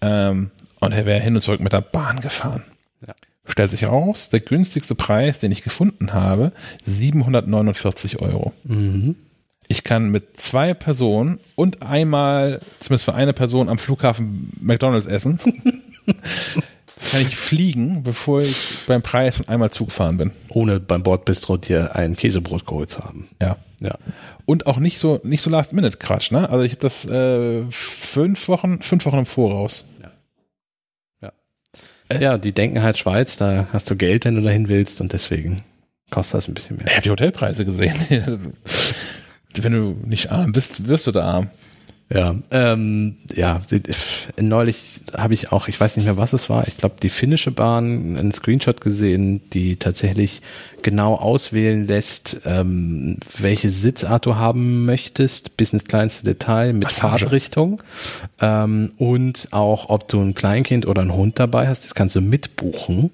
ähm, 0.00 0.50
und 0.80 0.92
er 0.92 1.04
wäre 1.04 1.20
hin 1.20 1.34
und 1.34 1.42
zurück 1.42 1.60
mit 1.60 1.74
der 1.74 1.82
Bahn 1.82 2.20
gefahren. 2.20 2.62
Ja. 3.06 3.14
Stellt 3.44 3.70
sich 3.70 3.84
raus, 3.84 4.30
der 4.30 4.40
günstigste 4.40 4.94
Preis, 4.94 5.40
den 5.40 5.52
ich 5.52 5.62
gefunden 5.62 6.14
habe, 6.14 6.52
749 6.86 8.22
Euro. 8.22 8.54
Mhm. 8.64 9.16
Ich 9.68 9.84
kann 9.84 10.08
mit 10.08 10.40
zwei 10.40 10.72
Personen 10.72 11.38
und 11.54 11.82
einmal, 11.82 12.60
zumindest 12.80 13.04
für 13.04 13.14
eine 13.14 13.34
Person 13.34 13.68
am 13.68 13.76
Flughafen 13.76 14.52
McDonalds 14.58 15.06
essen. 15.06 15.38
kann 17.10 17.22
ich 17.22 17.36
fliegen, 17.36 18.02
bevor 18.02 18.42
ich 18.42 18.78
beim 18.86 19.02
Preis 19.02 19.36
von 19.36 19.48
einmal 19.48 19.70
Zug 19.70 19.92
fahren 19.92 20.16
bin. 20.16 20.32
Ohne 20.48 20.80
beim 20.80 21.02
Bordbistro 21.02 21.56
dir 21.56 21.94
ein 21.94 22.16
Käsebrot 22.16 22.66
geholt 22.66 22.90
zu 22.90 23.04
haben. 23.04 23.28
Ja. 23.40 23.56
Ja. 23.80 23.98
Und 24.46 24.66
auch 24.66 24.78
nicht 24.78 24.98
so, 24.98 25.20
nicht 25.24 25.42
so 25.42 25.50
Last-Minute-Quatsch, 25.50 26.30
ne? 26.30 26.48
Also 26.48 26.64
ich 26.64 26.72
habe 26.72 26.80
das 26.80 27.04
äh, 27.04 27.62
fünf 27.70 28.48
Wochen, 28.48 28.80
fünf 28.80 29.04
Wochen 29.04 29.18
im 29.18 29.26
Voraus. 29.26 29.84
Ja, 32.12 32.38
die 32.38 32.52
denken 32.52 32.82
halt 32.82 32.98
Schweiz, 32.98 33.36
da 33.36 33.66
hast 33.72 33.90
du 33.90 33.96
Geld, 33.96 34.24
wenn 34.24 34.34
du 34.34 34.42
dahin 34.42 34.68
willst 34.68 35.00
und 35.00 35.12
deswegen 35.12 35.62
kostet 36.10 36.38
das 36.38 36.48
ein 36.48 36.54
bisschen 36.54 36.76
mehr. 36.76 36.86
Ich 36.86 36.92
habe 36.92 37.02
die 37.02 37.10
Hotelpreise 37.10 37.64
gesehen. 37.64 37.94
Wenn 39.56 39.72
du 39.72 39.96
nicht 40.04 40.32
arm 40.32 40.50
bist, 40.52 40.88
wirst 40.88 41.06
du 41.06 41.12
da 41.12 41.24
arm. 41.24 41.50
Ja, 42.12 42.34
ähm, 42.50 43.16
ja, 43.34 43.62
neulich 44.38 45.00
habe 45.16 45.32
ich 45.32 45.52
auch, 45.52 45.68
ich 45.68 45.80
weiß 45.80 45.96
nicht 45.96 46.04
mehr, 46.04 46.18
was 46.18 46.34
es 46.34 46.50
war, 46.50 46.68
ich 46.68 46.76
glaube, 46.76 46.96
die 47.02 47.08
finnische 47.08 47.50
Bahn, 47.50 48.16
einen 48.16 48.30
Screenshot 48.30 48.82
gesehen, 48.82 49.40
die 49.52 49.76
tatsächlich 49.76 50.42
genau 50.82 51.14
auswählen 51.14 51.86
lässt, 51.86 52.42
ähm, 52.44 53.18
welche 53.38 53.70
Sitzart 53.70 54.26
du 54.26 54.36
haben 54.36 54.84
möchtest, 54.84 55.56
bis 55.56 55.72
ins 55.72 55.84
kleinste 55.84 56.24
Detail 56.24 56.74
mit 56.74 56.84
Massage. 56.84 57.24
Fahrtrichtung 57.24 57.82
ähm, 58.40 58.92
und 58.98 59.48
auch, 59.52 59.88
ob 59.88 60.06
du 60.08 60.20
ein 60.20 60.34
Kleinkind 60.34 60.86
oder 60.86 61.00
einen 61.00 61.14
Hund 61.14 61.38
dabei 61.40 61.68
hast, 61.68 61.84
das 61.84 61.94
kannst 61.94 62.16
du 62.16 62.20
mitbuchen. 62.20 63.10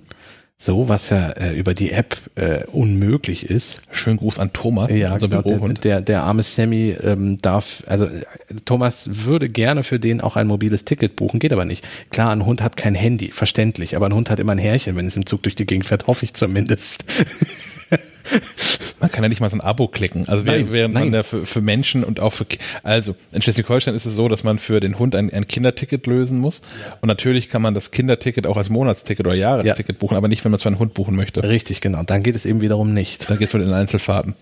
So, 0.63 0.91
was 0.91 1.09
ja 1.09 1.31
äh, 1.31 1.55
über 1.59 1.73
die 1.73 1.91
App 1.91 2.19
äh, 2.35 2.65
unmöglich 2.67 3.49
ist. 3.49 3.81
Schönen 3.93 4.19
Gruß 4.19 4.39
an 4.39 4.53
Thomas, 4.53 4.93
Ja, 4.93 5.15
unser 5.15 5.29
genau, 5.29 5.41
der, 5.41 5.55
Bürohund. 5.55 5.85
der, 5.85 6.03
der 6.03 6.23
arme 6.25 6.43
Sammy 6.43 6.95
ähm, 7.03 7.39
darf, 7.41 7.83
also 7.87 8.05
äh, 8.05 8.21
Thomas 8.67 9.09
würde 9.25 9.49
gerne 9.49 9.85
für 9.85 9.99
den 9.99 10.21
auch 10.21 10.37
ein 10.37 10.47
mobiles 10.47 10.85
Ticket 10.85 11.17
buchen, 11.17 11.41
geht 11.41 11.55
aber 11.55 11.65
nicht. 11.65 11.87
Klar, 12.11 12.31
ein 12.33 12.45
Hund 12.45 12.61
hat 12.61 12.77
kein 12.77 12.95
Handy, 12.95 13.29
verständlich, 13.29 13.97
aber 13.97 14.05
ein 14.05 14.15
Hund 14.15 14.29
hat 14.29 14.39
immer 14.39 14.53
ein 14.53 14.59
Härchen, 14.59 14.97
wenn 14.97 15.07
es 15.07 15.17
im 15.17 15.25
Zug 15.25 15.43
durch 15.45 15.55
die 15.55 15.65
Gegend 15.65 15.87
fährt, 15.87 16.07
hoffe 16.07 16.27
ich 16.27 16.35
zumindest. 16.35 17.07
Man 19.01 19.11
kann 19.11 19.23
ja 19.23 19.29
nicht 19.29 19.41
mal 19.41 19.49
so 19.49 19.57
ein 19.57 19.61
Abo 19.61 19.89
klicken. 19.89 20.29
Also 20.29 20.45
Nein, 20.45 20.71
während, 20.71 20.95
nein. 20.95 21.05
man 21.05 21.13
da 21.13 21.23
für, 21.23 21.47
für 21.47 21.61
Menschen 21.61 22.05
und 22.05 22.21
auch 22.21 22.33
für, 22.33 22.47
also 22.83 23.17
in 23.33 23.41
Schleswig-Holstein 23.41 23.95
ist 23.95 24.07
es 24.07 24.15
so, 24.15 24.29
dass 24.29 24.45
man 24.45 24.59
für 24.59 24.81
den 24.81 24.99
Hund 24.99 25.15
ein, 25.15 25.33
ein 25.33 25.49
Kinderticket 25.49 26.07
lösen 26.07 26.39
muss. 26.39 26.63
Und 27.01 27.09
natürlich 27.09 27.49
kann 27.49 27.63
man 27.63 27.75
das 27.75 27.91
Kinderticket 27.91 28.47
auch 28.47 28.57
als 28.57 28.69
Monatsticket 28.69 29.27
oder 29.27 29.35
Jahresticket 29.35 29.99
buchen, 29.99 30.17
aber 30.17 30.29
nicht, 30.29 30.45
wenn 30.45 30.51
man 30.53 30.57
es 30.57 30.63
für 30.63 30.69
einen 30.69 30.79
Hund 30.79 30.95
buchen 30.95 31.17
möchte. 31.17 31.43
Richtig, 31.43 31.81
genau. 31.81 32.03
Dann 32.03 32.23
geht 32.23 32.37
es 32.37 32.45
eben 32.45 32.61
wiederum 32.61 32.93
nicht. 32.93 33.31
Dann 33.31 33.39
geht's 33.39 33.53
mit 33.55 33.67
den 33.67 33.73
Einzelfahrten. 33.73 34.35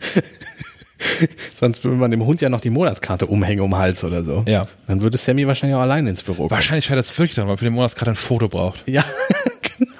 Sonst 1.54 1.84
würde 1.84 1.96
man 1.96 2.10
dem 2.10 2.24
Hund 2.24 2.40
ja 2.40 2.48
noch 2.48 2.60
die 2.60 2.70
Monatskarte 2.70 3.26
umhängen 3.26 3.62
um 3.62 3.70
den 3.70 3.78
Hals 3.78 4.04
oder 4.04 4.22
so. 4.22 4.44
Ja. 4.46 4.66
Dann 4.86 5.02
würde 5.02 5.18
Sammy 5.18 5.46
wahrscheinlich 5.46 5.76
auch 5.76 5.82
alleine 5.82 6.10
ins 6.10 6.22
Büro 6.22 6.36
kommen. 6.36 6.50
Wahrscheinlich 6.50 6.86
scheitert 6.86 7.06
es 7.06 7.18
wirklich 7.18 7.34
daran, 7.34 7.48
weil 7.48 7.52
man 7.52 7.58
für 7.58 7.64
den 7.64 7.74
Monat 7.74 7.96
gerade 7.96 8.12
ein 8.12 8.16
Foto 8.16 8.48
braucht. 8.48 8.82
Ja, 8.86 9.04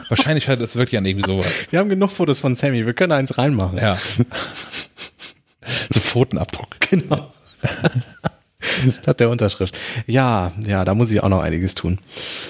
Wahrscheinlich 0.09 0.45
scheitert 0.45 0.66
es 0.69 0.77
wirklich 0.77 0.99
an 0.99 1.05
irgendwie 1.05 1.27
sowas. 1.27 1.66
wir 1.70 1.78
haben 1.78 1.89
genug 1.89 2.11
Fotos 2.11 2.39
von 2.39 2.55
Sammy, 2.55 2.87
wir 2.87 2.95
können 2.95 3.12
eins 3.12 3.37
reinmachen. 3.39 3.78
Ja. 3.78 3.99
so 5.93 6.01
Pfotenabdruck. 6.01 6.69
Genau. 6.91 7.33
Statt 9.01 9.20
der 9.20 9.31
Unterschrift. 9.31 9.77
Ja, 10.07 10.53
ja, 10.66 10.85
da 10.85 10.95
muss 10.95 11.11
ich 11.11 11.23
auch 11.23 11.28
noch 11.28 11.41
einiges 11.43 11.74
tun. 11.74 11.99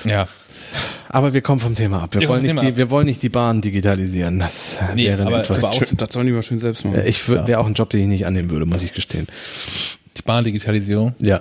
Ja. 0.05 0.29
Aber 1.09 1.33
wir 1.33 1.41
kommen 1.41 1.61
vom 1.61 1.75
Thema 1.75 2.03
ab. 2.03 2.15
Wir, 2.15 2.23
Wir 2.23 2.29
wollen, 2.29 2.43
nicht 2.43 2.55
die, 2.55 2.59
Thema 2.61 2.77
wir 2.77 2.91
wollen 2.91 3.07
nicht 3.07 3.23
die 3.23 3.29
Bahn 3.29 3.61
digitalisieren. 3.63 4.39
Das 4.41 4.77
Nee, 4.95 5.07
wäre 5.07 5.27
aber- 5.27 5.41
etwas. 5.41 5.59
aber 5.59 5.71
auch- 5.71 5.79
Das, 5.79 5.91
das 5.97 6.13
sollen 6.13 6.27
die 6.27 6.33
mal 6.33 6.43
schön 6.43 6.59
selbst 6.59 6.85
machen. 6.85 6.99
Äh, 6.99 7.09
ich 7.09 7.27
wäre 7.29 7.59
auch 7.59 7.67
ein 7.67 7.75
Job, 7.75 7.91
den 7.91 8.01
ich 8.03 8.07
nicht 8.09 8.27
annehmen 8.27 8.51
würde, 8.51 8.67
muss 8.67 8.83
ich 8.83 8.93
gestehen. 8.93 9.27
Die 10.17 10.23
Bahndigitalisierung 10.23 11.15
Ja. 11.23 11.41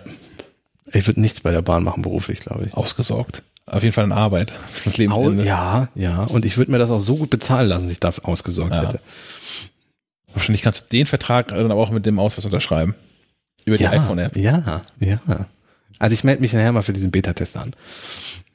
Ich 0.94 1.08
würde 1.08 1.20
nichts 1.20 1.42
bei 1.42 1.52
der 1.52 1.62
Bahn 1.64 1.84
machen, 1.84 2.04
beruflich, 2.04 2.40
glaube 2.40 2.66
ich. 2.68 2.74
ausgesorgt. 2.74 3.44
Auf 3.68 3.82
jeden 3.84 3.94
Fall 3.94 4.04
in 4.06 4.12
Arbeit. 4.12 4.54
Das 4.86 4.98
Lebensende. 4.98 5.44
ja, 5.46 5.88
ja. 5.96 6.24
Und 6.26 6.46
ich 6.46 6.58
würde 6.58 6.72
mir 6.72 6.78
das 6.78 6.90
auch 6.92 7.00
so 7.00 7.16
gut 7.18 7.30
bezahlen 7.32 7.68
lassen, 7.70 7.86
dass 7.86 7.92
ich 7.92 8.00
da 8.00 8.14
ausgesorgt 8.24 8.74
Ja. 8.74 8.84
hätte. 8.88 9.00
Wahrscheinlich 10.34 10.62
kannst 10.62 10.82
du 10.86 10.86
den 10.98 11.06
Vertrag 11.08 11.48
dann 11.50 11.72
aber 11.72 11.82
auch 11.82 11.92
mit 11.92 12.06
dem 12.06 12.20
Ausweis 12.20 12.46
unterschreiben. 12.46 12.94
Über 13.66 13.78
die 13.78 13.84
Ja, 13.84 13.92
iPhone-App. 13.92 14.36
ja, 14.36 14.82
ja. 15.00 15.20
Also 15.98 16.14
ich 16.14 16.24
melde 16.24 16.42
mich 16.42 16.54
nachher 16.54 16.72
mal 16.74 16.84
für 16.84 16.94
diesen 16.94 17.10
Beta-Test 17.10 17.56
an. 17.58 17.72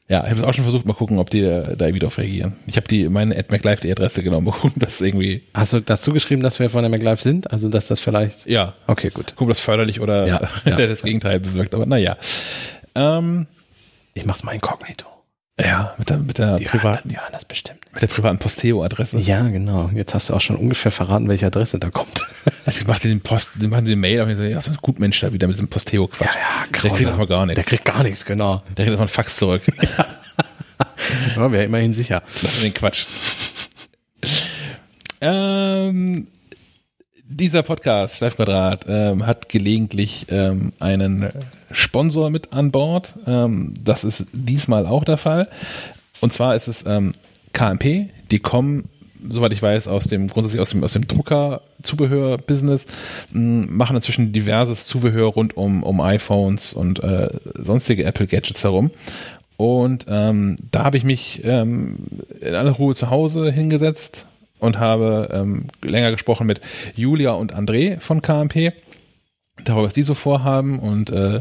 Ja, 0.08 0.24
ich 0.24 0.30
habe 0.30 0.40
es 0.40 0.42
auch 0.42 0.52
schon 0.54 0.64
versucht, 0.64 0.86
mal 0.86 0.92
gucken, 0.92 1.18
ob 1.18 1.30
die 1.30 1.40
äh, 1.40 1.76
da 1.76 1.86
irgendwie 1.86 2.00
drauf 2.00 2.18
reagieren. 2.18 2.56
Ich 2.66 2.76
habe 2.76 2.86
die 2.88 3.08
meine 3.08 3.36
AdMacLive 3.36 3.80
die 3.80 3.90
Adresse 3.92 4.22
genommen, 4.22 4.48
um 4.62 4.72
das 4.76 5.00
irgendwie, 5.00 5.42
Hast 5.54 5.72
du 5.72 5.80
dazu 5.80 6.12
geschrieben, 6.12 6.42
dass 6.42 6.58
wir 6.58 6.68
von 6.68 6.82
der 6.82 6.90
MacLive 6.90 7.22
sind? 7.22 7.50
Also 7.50 7.68
dass 7.68 7.86
das 7.88 7.98
vielleicht. 8.00 8.46
ja, 8.46 8.74
Okay, 8.86 9.08
gut. 9.10 9.28
gucken, 9.28 9.44
ob 9.44 9.48
das 9.48 9.60
förderlich 9.60 10.00
oder 10.00 10.26
Ja, 10.26 10.48
ja. 10.64 10.76
das 10.86 11.02
Gegenteil 11.02 11.40
bewirkt. 11.40 11.74
Aber 11.74 11.86
naja. 11.86 12.16
Ähm, 12.94 13.46
Ich 14.20 14.26
mach's 14.26 14.42
mal 14.42 14.52
inkognito. 14.52 15.06
ja, 15.58 15.94
mit 15.98 16.10
der, 16.10 16.18
mit 16.18 16.38
der 16.38 16.56
Die 16.56 16.64
privaten, 16.64 17.10
hören 17.10 17.32
das 17.32 17.44
bestimmt. 17.46 17.80
mit 17.92 18.02
der 18.02 18.06
privaten 18.06 18.38
Posteo-Adresse. 18.38 19.18
Ja, 19.18 19.42
genau. 19.48 19.90
Jetzt 19.94 20.12
hast 20.14 20.28
du 20.28 20.34
auch 20.34 20.40
schon 20.42 20.56
ungefähr 20.56 20.92
verraten, 20.92 21.26
welche 21.28 21.46
Adresse 21.46 21.78
da 21.78 21.90
kommt. 21.90 22.20
Also 22.66 22.80
ich 22.80 22.86
mache 22.86 23.00
den 23.02 23.20
Post, 23.20 23.50
die 23.56 23.66
machen 23.66 23.84
den 23.86 23.98
Mail 24.00 24.20
und 24.22 24.30
ich 24.30 24.36
so, 24.36 24.42
ja, 24.42 24.60
so 24.60 24.70
ein 24.70 24.76
gut 24.80 24.98
Mensch 24.98 25.18
da 25.20 25.32
wieder 25.32 25.46
mit 25.46 25.56
diesem 25.56 25.68
Posteo-Quatsch. 25.68 26.28
Der 26.28 26.66
kriegt 26.72 27.00
erstmal 27.00 27.26
gar 27.26 27.44
nichts. 27.46 27.56
Der 27.56 27.64
kriegt 27.64 27.84
gar 27.84 28.02
nichts, 28.02 28.24
genau. 28.24 28.62
Der 28.76 28.84
kriegt 28.86 28.88
erstmal 28.88 29.00
einen 29.00 29.08
Fax 29.08 29.36
zurück. 29.36 29.62
Ja, 31.36 31.50
wäre 31.52 31.64
immerhin 31.64 31.92
sicher. 31.92 32.22
Lass 32.42 32.56
mir 32.58 32.70
den 32.70 32.74
Quatsch. 32.74 33.06
ähm, 35.20 36.26
dieser 37.30 37.62
Podcast, 37.62 38.16
Schleifquadrat, 38.16 38.86
ähm, 38.88 39.24
hat 39.24 39.48
gelegentlich 39.48 40.26
ähm, 40.30 40.72
einen 40.80 41.30
Sponsor 41.70 42.28
mit 42.28 42.52
an 42.52 42.72
Bord. 42.72 43.14
Ähm, 43.26 43.72
das 43.82 44.02
ist 44.02 44.26
diesmal 44.32 44.84
auch 44.84 45.04
der 45.04 45.16
Fall. 45.16 45.48
Und 46.20 46.32
zwar 46.32 46.56
ist 46.56 46.66
es 46.66 46.84
ähm, 46.86 47.12
KMP. 47.52 48.10
Die 48.32 48.40
kommen, 48.40 48.88
soweit 49.22 49.52
ich 49.52 49.62
weiß, 49.62 49.86
aus 49.86 50.04
dem 50.04 50.26
grundsätzlich 50.26 50.60
aus 50.60 50.70
dem 50.70 50.82
aus 50.82 50.92
dem 50.92 51.06
Drucker-Zubehör-Business, 51.06 52.86
machen 53.32 53.96
inzwischen 53.96 54.32
diverses 54.32 54.86
Zubehör 54.86 55.28
rund 55.28 55.56
um 55.56 55.84
um 55.84 56.00
iPhones 56.00 56.72
und 56.72 57.02
äh, 57.02 57.28
sonstige 57.54 58.04
Apple-Gadgets 58.04 58.64
herum. 58.64 58.90
Und 59.56 60.06
ähm, 60.08 60.56
da 60.72 60.84
habe 60.84 60.96
ich 60.96 61.04
mich 61.04 61.42
ähm, 61.44 61.98
in 62.40 62.54
aller 62.54 62.72
Ruhe 62.72 62.94
zu 62.94 63.10
Hause 63.10 63.52
hingesetzt 63.52 64.24
und 64.60 64.78
habe 64.78 65.28
ähm, 65.32 65.66
länger 65.82 66.10
gesprochen 66.10 66.46
mit 66.46 66.60
Julia 66.94 67.32
und 67.32 67.54
André 67.54 68.00
von 68.00 68.22
KMP 68.22 68.72
darüber, 69.64 69.86
was 69.86 69.92
die 69.92 70.02
so 70.02 70.14
vorhaben 70.14 70.78
und 70.78 71.10
äh, 71.10 71.40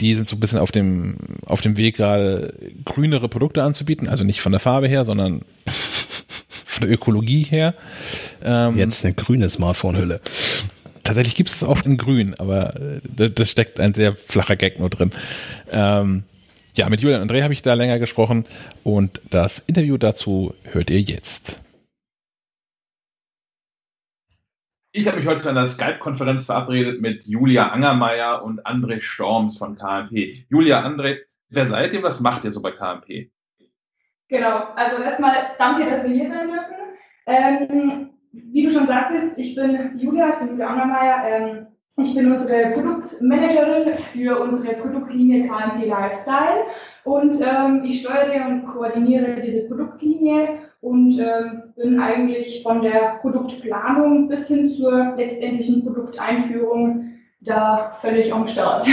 die 0.00 0.14
sind 0.14 0.28
so 0.28 0.36
ein 0.36 0.40
bisschen 0.40 0.58
auf 0.58 0.70
dem 0.70 1.16
auf 1.46 1.60
dem 1.60 1.76
Weg 1.76 1.96
gerade 1.96 2.54
grünere 2.84 3.28
Produkte 3.28 3.62
anzubieten, 3.62 4.08
also 4.08 4.24
nicht 4.24 4.40
von 4.40 4.52
der 4.52 4.60
Farbe 4.60 4.88
her, 4.88 5.04
sondern 5.04 5.42
von 5.66 6.86
der 6.86 6.94
Ökologie 6.94 7.42
her. 7.42 7.74
Ähm, 8.44 8.78
Jetzt 8.78 9.04
eine 9.04 9.14
grüne 9.14 9.48
Smartphone-Hülle. 9.48 10.20
Tatsächlich 11.02 11.34
gibt 11.34 11.48
es 11.48 11.64
auch 11.64 11.84
in 11.84 11.96
Grün, 11.96 12.34
aber 12.38 12.76
äh, 12.76 13.00
da, 13.02 13.28
da 13.28 13.44
steckt 13.44 13.80
ein 13.80 13.94
sehr 13.94 14.14
flacher 14.14 14.56
Gag 14.56 14.78
nur 14.78 14.90
drin. 14.90 15.10
Ähm, 15.70 16.24
ja, 16.74 16.88
mit 16.88 17.00
Julian 17.00 17.22
und 17.22 17.32
André 17.32 17.42
habe 17.42 17.52
ich 17.52 17.62
da 17.62 17.74
länger 17.74 17.98
gesprochen 17.98 18.44
und 18.84 19.20
das 19.30 19.58
Interview 19.66 19.96
dazu 19.96 20.54
hört 20.70 20.90
ihr 20.90 21.00
jetzt. 21.00 21.58
Ich 24.92 25.06
habe 25.06 25.18
mich 25.18 25.26
heute 25.26 25.42
zu 25.42 25.50
einer 25.50 25.66
Skype-Konferenz 25.66 26.46
verabredet 26.46 27.02
mit 27.02 27.24
Julia 27.24 27.68
Angermeier 27.68 28.42
und 28.42 28.66
André 28.66 29.00
Storms 29.00 29.58
von 29.58 29.76
KMP. 29.76 30.46
Julia, 30.48 30.82
André, 30.82 31.18
wer 31.50 31.66
seid 31.66 31.92
ihr? 31.92 32.02
Was 32.02 32.20
macht 32.20 32.46
ihr 32.46 32.50
so 32.50 32.62
bei 32.62 32.70
KMP? 32.70 33.30
Genau, 34.28 34.68
also 34.76 35.02
erstmal 35.02 35.34
danke, 35.58 35.84
dass 35.84 36.04
wir 36.04 36.10
hier 36.10 36.28
sein 36.28 36.48
dürfen. 36.48 36.74
Ähm, 37.26 38.10
wie 38.32 38.62
du 38.62 38.70
schon 38.70 38.86
sagtest, 38.86 39.38
ich 39.38 39.54
bin 39.54 39.98
Julia, 39.98 40.30
ich 40.30 40.38
bin 40.38 40.48
Julia 40.48 40.68
Angermeier 40.68 41.22
ähm, 41.26 41.66
Ich 41.98 42.14
bin 42.14 42.32
unsere 42.32 42.70
Produktmanagerin 42.70 43.98
für 43.98 44.40
unsere 44.40 44.74
Produktlinie 44.76 45.48
KMP 45.48 45.86
Lifestyle 45.86 46.64
und 47.04 47.34
ähm, 47.42 47.84
ich 47.84 48.00
steuere 48.00 48.46
und 48.46 48.64
koordiniere 48.64 49.42
diese 49.42 49.68
Produktlinie 49.68 50.60
und 50.80 51.18
ähm, 51.18 51.74
bin 51.76 52.00
eigentlich 52.00 52.62
von 52.62 52.82
der 52.82 53.18
Produktplanung 53.20 54.28
bis 54.28 54.46
hin 54.46 54.70
zur 54.70 55.14
letztendlichen 55.16 55.84
Produkteinführung 55.84 57.04
da 57.40 57.90
völlig 58.00 58.32
am 58.32 58.46
Start. 58.46 58.86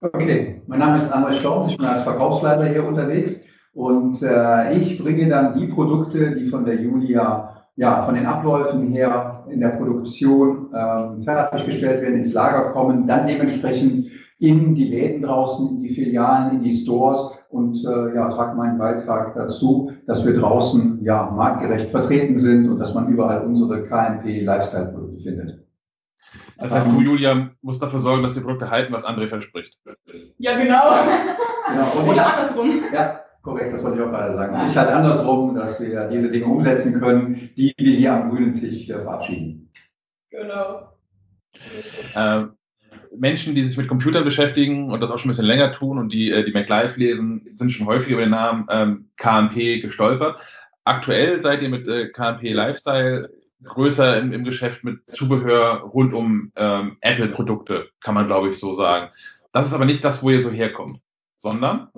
okay, 0.00 0.62
mein 0.66 0.78
Name 0.78 0.96
ist 0.96 1.12
André 1.12 1.32
Storm, 1.32 1.68
ich 1.68 1.76
bin 1.76 1.86
als 1.86 2.02
Verkaufsleiter 2.02 2.66
hier 2.66 2.86
unterwegs 2.86 3.40
und 3.72 4.22
äh, 4.22 4.76
ich 4.76 5.02
bringe 5.02 5.28
dann 5.28 5.58
die 5.58 5.66
Produkte, 5.66 6.36
die 6.36 6.46
von 6.46 6.64
der 6.64 6.80
Julia 6.80 7.56
ja, 7.76 8.02
von 8.02 8.14
den 8.14 8.26
Abläufen 8.26 8.90
her 8.92 9.44
in 9.50 9.60
der 9.60 9.68
Produktion 9.68 10.70
ähm, 10.74 11.22
fertiggestellt 11.22 12.02
werden, 12.02 12.16
ins 12.16 12.32
Lager 12.32 12.72
kommen, 12.72 13.06
dann 13.06 13.26
dementsprechend 13.26 14.10
in 14.38 14.74
die 14.74 14.88
Läden 14.88 15.22
draußen, 15.22 15.76
in 15.76 15.82
die 15.82 15.90
Filialen, 15.90 16.56
in 16.56 16.62
die 16.62 16.74
Stores 16.74 17.35
und 17.50 17.76
äh, 17.84 18.14
ja, 18.14 18.28
trage 18.30 18.56
meinen 18.56 18.78
Beitrag 18.78 19.34
dazu, 19.34 19.92
dass 20.06 20.24
wir 20.24 20.38
draußen 20.38 21.02
ja 21.04 21.30
marktgerecht 21.30 21.90
vertreten 21.90 22.38
sind 22.38 22.68
und 22.68 22.78
dass 22.78 22.94
man 22.94 23.08
überall 23.08 23.44
unsere 23.44 23.84
KMP 23.84 24.42
Lifestyle 24.42 24.92
Produkte 24.92 25.22
findet. 25.22 25.66
Das 26.58 26.72
heißt, 26.72 26.90
du, 26.90 27.00
Julia, 27.00 27.50
musst 27.60 27.82
dafür 27.82 27.98
sorgen, 27.98 28.22
dass 28.22 28.32
die 28.32 28.40
Produkte 28.40 28.70
halten, 28.70 28.92
was 28.92 29.06
André 29.06 29.28
verspricht. 29.28 29.78
Ja, 30.38 30.56
genau. 30.56 30.90
genau. 31.68 31.92
Und 31.92 32.04
Oder 32.04 32.12
ich, 32.12 32.20
andersrum. 32.20 32.82
ja, 32.92 33.20
korrekt, 33.42 33.74
das 33.74 33.84
wollte 33.84 33.98
ich 33.98 34.04
auch 34.04 34.10
gerade 34.10 34.34
sagen. 34.34 34.54
Und 34.54 34.66
ich 34.66 34.76
halt 34.76 34.90
andersrum, 34.90 35.54
dass 35.54 35.78
wir 35.80 36.08
diese 36.08 36.30
Dinge 36.30 36.46
umsetzen 36.46 36.98
können, 36.98 37.50
die 37.56 37.74
wir 37.78 37.96
hier 37.96 38.14
am 38.14 38.30
grünen 38.30 38.54
Tisch 38.54 38.88
äh, 38.88 39.02
verabschieden. 39.02 39.70
Genau. 40.30 40.88
Ähm, 42.14 42.52
Menschen, 43.16 43.54
die 43.54 43.62
sich 43.62 43.76
mit 43.76 43.88
Computern 43.88 44.24
beschäftigen 44.24 44.90
und 44.90 45.00
das 45.00 45.10
auch 45.10 45.18
schon 45.18 45.28
ein 45.28 45.32
bisschen 45.32 45.46
länger 45.46 45.72
tun 45.72 45.98
und 45.98 46.12
die, 46.12 46.30
äh, 46.30 46.44
die 46.44 46.52
MacLive 46.52 46.98
lesen, 46.98 47.46
sind 47.54 47.70
schon 47.70 47.86
häufig 47.86 48.12
über 48.12 48.22
den 48.22 48.30
Namen 48.30 48.66
ähm, 48.70 49.08
KMP 49.16 49.80
gestolpert. 49.80 50.38
Aktuell 50.84 51.42
seid 51.42 51.62
ihr 51.62 51.68
mit 51.68 51.88
äh, 51.88 52.08
KMP 52.08 52.52
Lifestyle 52.52 53.30
größer 53.64 54.18
im, 54.18 54.32
im 54.32 54.44
Geschäft 54.44 54.84
mit 54.84 55.00
Zubehör 55.08 55.80
rund 55.80 56.14
um 56.14 56.52
ähm, 56.56 56.96
Apple-Produkte, 57.00 57.88
kann 58.00 58.14
man 58.14 58.26
glaube 58.26 58.50
ich 58.50 58.58
so 58.58 58.72
sagen. 58.74 59.10
Das 59.52 59.66
ist 59.66 59.72
aber 59.72 59.84
nicht 59.84 60.04
das, 60.04 60.22
wo 60.22 60.30
ihr 60.30 60.40
so 60.40 60.50
herkommt, 60.50 61.00
sondern 61.38 61.88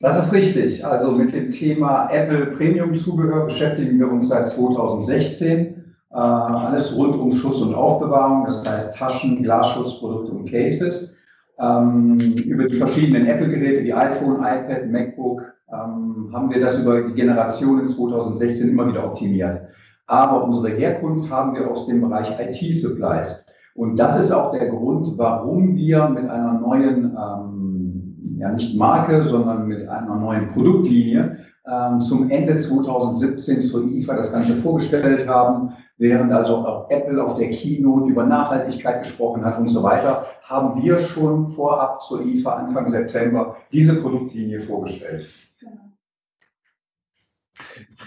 Das 0.00 0.26
ist 0.26 0.32
richtig. 0.32 0.84
Also 0.84 1.12
mit 1.12 1.32
dem 1.32 1.50
Thema 1.50 2.08
Apple 2.10 2.46
Premium 2.46 2.94
Zubehör 2.94 3.46
beschäftigen 3.46 3.98
wir 3.98 4.10
uns 4.10 4.28
seit 4.28 4.48
2016. 4.48 5.83
Äh, 6.14 6.18
alles 6.18 6.96
rund 6.96 7.16
um 7.16 7.32
Schutz 7.32 7.60
und 7.60 7.74
Aufbewahrung, 7.74 8.44
das 8.44 8.64
heißt 8.64 8.96
Taschen, 8.96 9.42
Glasschutzprodukte 9.42 10.30
und 10.30 10.48
Cases. 10.48 11.12
Ähm, 11.58 12.20
über 12.36 12.68
die 12.68 12.76
verschiedenen 12.76 13.26
Apple-Geräte 13.26 13.82
wie 13.82 13.92
iPhone, 13.92 14.36
iPad, 14.36 14.90
MacBook 14.90 15.42
ähm, 15.72 16.30
haben 16.32 16.50
wir 16.50 16.60
das 16.60 16.78
über 16.78 17.02
die 17.02 17.14
Generationen 17.14 17.88
2016 17.88 18.70
immer 18.70 18.86
wieder 18.88 19.04
optimiert. 19.04 19.62
Aber 20.06 20.44
unsere 20.44 20.68
Herkunft 20.76 21.30
haben 21.30 21.54
wir 21.54 21.68
aus 21.68 21.86
dem 21.86 22.00
Bereich 22.00 22.30
IT-Supplies. 22.38 23.44
Und 23.74 23.96
das 23.96 24.18
ist 24.20 24.30
auch 24.30 24.52
der 24.52 24.68
Grund, 24.68 25.14
warum 25.16 25.74
wir 25.74 26.08
mit 26.08 26.30
einer 26.30 26.60
neuen, 26.60 27.16
ähm, 27.16 28.14
ja 28.38 28.52
nicht 28.52 28.76
Marke, 28.76 29.24
sondern 29.24 29.66
mit 29.66 29.88
einer 29.88 30.14
neuen 30.14 30.48
Produktlinie 30.50 31.38
ähm, 31.70 32.02
zum 32.02 32.30
Ende 32.30 32.58
2017 32.58 33.62
zur 33.62 33.84
IFA 33.84 34.16
das 34.16 34.32
Ganze 34.32 34.56
vorgestellt 34.56 35.26
haben. 35.26 35.74
Während 35.96 36.32
also 36.32 36.56
auch 36.56 36.90
Apple 36.90 37.22
auf 37.22 37.38
der 37.38 37.50
Keynote 37.50 38.10
über 38.10 38.24
Nachhaltigkeit 38.24 39.04
gesprochen 39.04 39.44
hat 39.44 39.58
und 39.58 39.68
so 39.68 39.82
weiter, 39.82 40.26
haben 40.42 40.82
wir 40.82 40.98
schon 40.98 41.48
vorab 41.48 42.02
zur 42.02 42.24
IFA 42.26 42.54
Anfang 42.54 42.88
September 42.88 43.56
diese 43.70 43.94
Produktlinie 43.94 44.60
vorgestellt. 44.60 45.26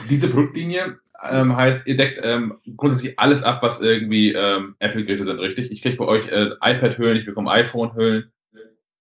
diese 0.09 0.27
Produktlinie 0.27 0.97
ähm, 1.29 1.55
heißt, 1.55 1.87
ihr 1.87 1.97
deckt 1.97 2.19
ähm, 2.23 2.59
grundsätzlich 2.75 3.17
alles 3.17 3.43
ab, 3.43 3.63
was 3.63 3.81
irgendwie 3.81 4.33
ähm, 4.33 4.75
Apple-Geräte 4.79 5.23
sind, 5.23 5.39
richtig? 5.39 5.71
Ich 5.71 5.81
kriege 5.81 5.97
bei 5.97 6.05
euch 6.05 6.31
äh, 6.31 6.49
iPad-Hüllen, 6.61 7.17
ich 7.17 7.25
bekomme 7.25 7.49
iPhone-Hüllen. 7.51 8.31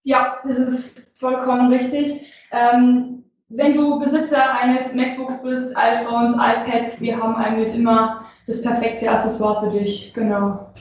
Ja, 0.04 0.38
das 0.46 0.58
ist 0.58 1.12
vollkommen 1.18 1.72
richtig. 1.72 2.22
Ähm, 2.52 3.24
wenn 3.48 3.74
du 3.74 3.98
Besitzer 3.98 4.54
eines 4.58 4.94
MacBooks 4.94 5.42
bist, 5.42 5.76
iPhones, 5.76 6.34
iPads, 6.34 7.00
wir 7.00 7.16
haben 7.16 7.36
eigentlich 7.36 7.74
immer 7.74 8.24
das 8.46 8.62
perfekte 8.62 9.10
Accessoire 9.10 9.64
für 9.64 9.78
dich. 9.78 10.12
Genau. 10.14 10.72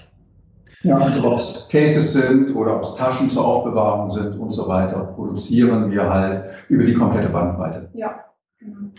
Ja, 0.81 0.97
also 0.97 1.23
ob 1.23 1.39
es 1.39 1.67
Cases 1.69 2.13
sind 2.13 2.55
oder 2.55 2.75
ob 2.75 2.83
es 2.83 2.95
Taschen 2.95 3.29
zur 3.29 3.45
Aufbewahrung 3.45 4.11
sind 4.11 4.39
und 4.39 4.51
so 4.51 4.67
weiter, 4.67 4.99
produzieren 5.15 5.91
wir 5.91 6.07
halt 6.07 6.45
über 6.69 6.83
die 6.83 6.93
komplette 6.93 7.29
Bandbreite. 7.29 7.89
Ja, 7.93 8.23
genau. 8.59 8.91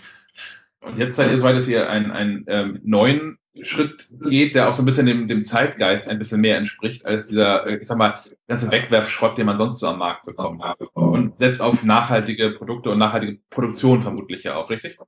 Und 0.85 0.99
jetzt 0.99 1.17
seid 1.17 1.31
ihr 1.31 1.39
so 1.39 1.45
weit, 1.45 1.57
dass 1.57 1.69
ihr 1.69 1.89
einen, 1.89 2.11
einen 2.11 2.45
ähm, 2.49 2.81
neuen 2.85 3.39
Schritt 3.63 4.09
geht, 4.29 4.55
der 4.55 4.69
auch 4.69 4.73
so 4.73 4.83
ein 4.83 4.87
bisschen 4.87 5.07
dem, 5.07 5.29
dem 5.29 5.45
Zeitgeist 5.45 6.09
ein 6.09 6.19
bisschen 6.19 6.41
mehr 6.41 6.57
entspricht, 6.57 7.07
als 7.07 7.27
dieser, 7.27 7.67
äh, 7.67 7.77
ich 7.77 7.87
sag 7.87 7.99
mal, 7.99 8.21
ganze 8.49 8.71
Wegwerfschrott, 8.71 9.39
den 9.39 9.47
man 9.47 9.57
sonst 9.57 9.79
so 9.79 9.89
am 9.89 9.99
Markt 9.99 10.25
bekommt. 10.25 10.63
Und 10.95 11.39
setzt 11.39 11.61
auf 11.61 11.85
nachhaltige 11.85 12.51
Produkte 12.51 12.91
und 12.91 12.99
nachhaltige 12.99 13.39
Produktion 13.51 14.01
vermutlich 14.01 14.45
ja 14.45 14.57
auch, 14.57 14.71
richtig? 14.71 14.99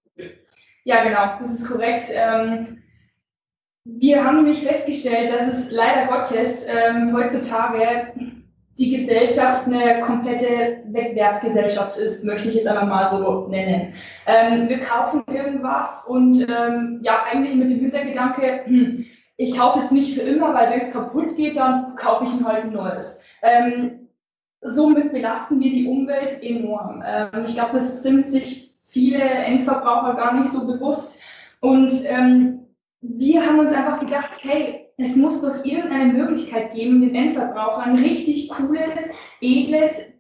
Ja, 0.85 1.05
genau, 1.05 1.39
das 1.41 1.61
ist 1.61 1.69
korrekt. 1.69 2.07
Ähm, 2.13 2.83
wir 3.85 4.25
haben 4.25 4.37
nämlich 4.37 4.63
festgestellt, 4.63 5.33
dass 5.33 5.49
es 5.49 5.71
leider 5.71 6.07
Gottes 6.07 6.65
ähm, 6.67 7.15
heutzutage 7.15 8.13
die 8.79 8.97
Gesellschaft 8.97 9.67
eine 9.67 10.01
komplette 10.03 10.83
Wegwerfgesellschaft 10.87 11.97
ist, 11.97 12.25
möchte 12.25 12.49
ich 12.49 12.55
jetzt 12.55 12.69
einfach 12.69 12.87
mal 12.87 13.09
so 13.09 13.49
nennen. 13.49 13.95
Ähm, 14.27 14.69
wir 14.69 14.81
kaufen 14.81 15.25
irgendwas 15.27 16.05
und 16.07 16.47
ähm, 16.49 17.01
ja, 17.03 17.25
eigentlich 17.31 17.57
mit 17.57 17.71
dem 17.71 17.81
Hintergedanke, 17.81 18.61
hm, 18.65 19.05
ich 19.37 19.57
kaufe 19.57 19.81
jetzt 19.81 19.93
nicht 19.93 20.15
für 20.15 20.23
immer, 20.23 20.55
weil 20.55 20.71
wenn 20.71 20.81
es 20.81 20.93
kaputt 20.93 21.37
geht, 21.37 21.57
dann 21.57 21.95
kaufe 21.97 22.25
ich 22.25 22.31
ein 22.31 22.47
halt 22.47 22.65
ein 22.65 22.73
neues. 22.73 23.21
Ähm, 23.43 24.09
somit 24.63 25.13
belasten 25.13 25.61
wir 25.61 25.71
die 25.71 25.87
Umwelt 25.87 26.43
enorm. 26.43 27.03
Ähm, 27.05 27.45
ich 27.47 27.55
glaube, 27.55 27.75
das 27.75 28.03
sind 28.03 28.27
sich 28.27 28.75
viele 28.87 29.23
Endverbraucher 29.23 30.15
gar 30.15 30.35
nicht 30.35 30.53
so 30.53 30.67
bewusst. 30.67 31.19
Und 31.61 31.93
ähm, 32.07 32.67
wir 33.01 33.45
haben 33.45 33.59
uns 33.59 33.73
einfach 33.73 34.01
gedacht, 34.01 34.39
hey, 34.43 34.88
es 34.99 35.15
muss 35.15 35.41
doch 35.41 35.65
irgendeine 35.65 36.13
Möglichkeit 36.13 36.75
geben, 36.75 37.01
den 37.01 37.15
Endverbrauchern 37.15 37.97
richtig 37.99 38.49
cooles, 38.51 39.09
edles 39.41 40.13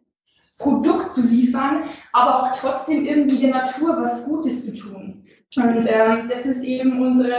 Produkt 0.56 1.12
zu 1.12 1.22
liefern, 1.26 1.84
aber 2.12 2.42
auch 2.42 2.56
trotzdem 2.56 3.04
irgendwie 3.04 3.38
der 3.38 3.50
Natur 3.50 3.96
was 4.00 4.24
Gutes 4.24 4.64
zu 4.64 4.72
tun. 4.72 5.24
Und 5.56 5.86
ähm, 5.88 6.28
das 6.28 6.46
ist 6.46 6.62
eben 6.62 7.00
unsere 7.00 7.36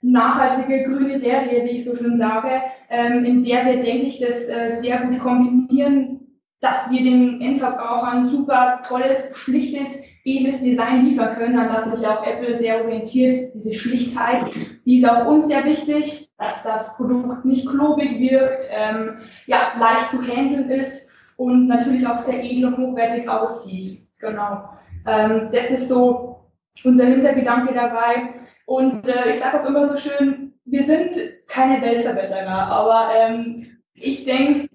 nachhaltige 0.00 0.84
grüne 0.84 1.18
Serie, 1.18 1.64
wie 1.64 1.76
ich 1.76 1.84
so 1.84 1.94
schön 1.94 2.16
sage, 2.16 2.62
ähm, 2.88 3.24
in 3.24 3.42
der 3.42 3.66
wir, 3.66 3.80
denke 3.80 4.06
ich, 4.06 4.18
das 4.20 4.48
äh, 4.48 4.76
sehr 4.78 5.00
gut 5.00 5.18
kombinieren, 5.18 6.20
dass 6.60 6.90
wir 6.90 7.02
den 7.02 7.40
Endverbrauchern 7.40 8.28
super 8.28 8.80
tolles, 8.86 9.36
schlichtes, 9.36 10.00
edles 10.24 10.62
Design 10.62 11.06
liefern 11.06 11.34
können, 11.36 11.58
an 11.58 11.68
das 11.68 11.90
sich 11.90 12.06
auch 12.06 12.24
Apple 12.26 12.58
sehr 12.58 12.82
orientiert, 12.84 13.52
diese 13.54 13.74
Schlichtheit, 13.74 14.44
die 14.84 14.96
ist 14.98 15.08
auch 15.08 15.26
uns 15.26 15.48
sehr 15.48 15.64
wichtig, 15.64 16.27
dass 16.38 16.62
das 16.62 16.96
Produkt 16.96 17.44
nicht 17.44 17.68
klobig 17.68 18.18
wirkt, 18.18 18.68
ähm, 18.72 19.18
ja, 19.46 19.72
leicht 19.78 20.10
zu 20.10 20.22
handeln 20.22 20.70
ist 20.70 21.08
und 21.36 21.66
natürlich 21.66 22.06
auch 22.06 22.18
sehr 22.18 22.42
edel 22.42 22.66
und 22.66 22.78
hochwertig 22.78 23.28
aussieht. 23.28 24.08
Genau. 24.18 24.70
Ähm, 25.06 25.48
das 25.52 25.70
ist 25.70 25.88
so 25.88 26.50
unser 26.84 27.06
Hintergedanke 27.06 27.74
dabei. 27.74 28.34
Und 28.66 29.06
äh, 29.08 29.30
ich 29.30 29.38
sage 29.38 29.60
auch 29.60 29.66
immer 29.66 29.88
so 29.88 29.96
schön, 29.96 30.54
wir 30.64 30.82
sind 30.82 31.16
keine 31.46 31.80
Weltverbesserer, 31.80 32.48
aber 32.48 33.10
ähm, 33.14 33.78
ich 33.94 34.24
denke, 34.24 34.68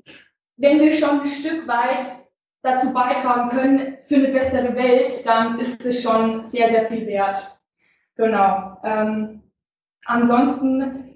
wenn 0.58 0.80
wir 0.80 0.92
schon 0.94 1.22
ein 1.22 1.28
Stück 1.28 1.68
weit 1.68 2.06
dazu 2.64 2.92
beitragen 2.92 3.50
können 3.50 3.98
für 4.08 4.16
eine 4.16 4.30
bessere 4.30 4.76
Welt, 4.76 5.12
dann 5.26 5.60
ist 5.60 5.86
es 5.86 6.02
schon 6.02 6.46
sehr, 6.46 6.70
sehr 6.70 6.86
viel 6.86 7.06
wert. 7.06 7.60
Genau. 8.16 8.78
Ähm, 8.84 9.44
ansonsten 10.06 11.13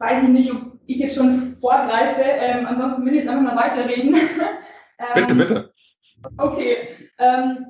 weiß 0.00 0.24
ich 0.24 0.28
nicht, 0.30 0.52
ob 0.52 0.60
ich 0.86 0.98
jetzt 0.98 1.14
schon 1.14 1.56
vorgreife. 1.60 2.22
Ähm, 2.22 2.66
ansonsten 2.66 3.04
will 3.04 3.14
ich 3.14 3.20
jetzt 3.20 3.28
einfach 3.28 3.54
mal 3.54 3.56
weiterreden. 3.56 4.14
ähm, 4.98 5.06
Bitte, 5.14 5.34
bitte. 5.34 5.72
Okay. 6.36 6.88
Ähm, 7.18 7.66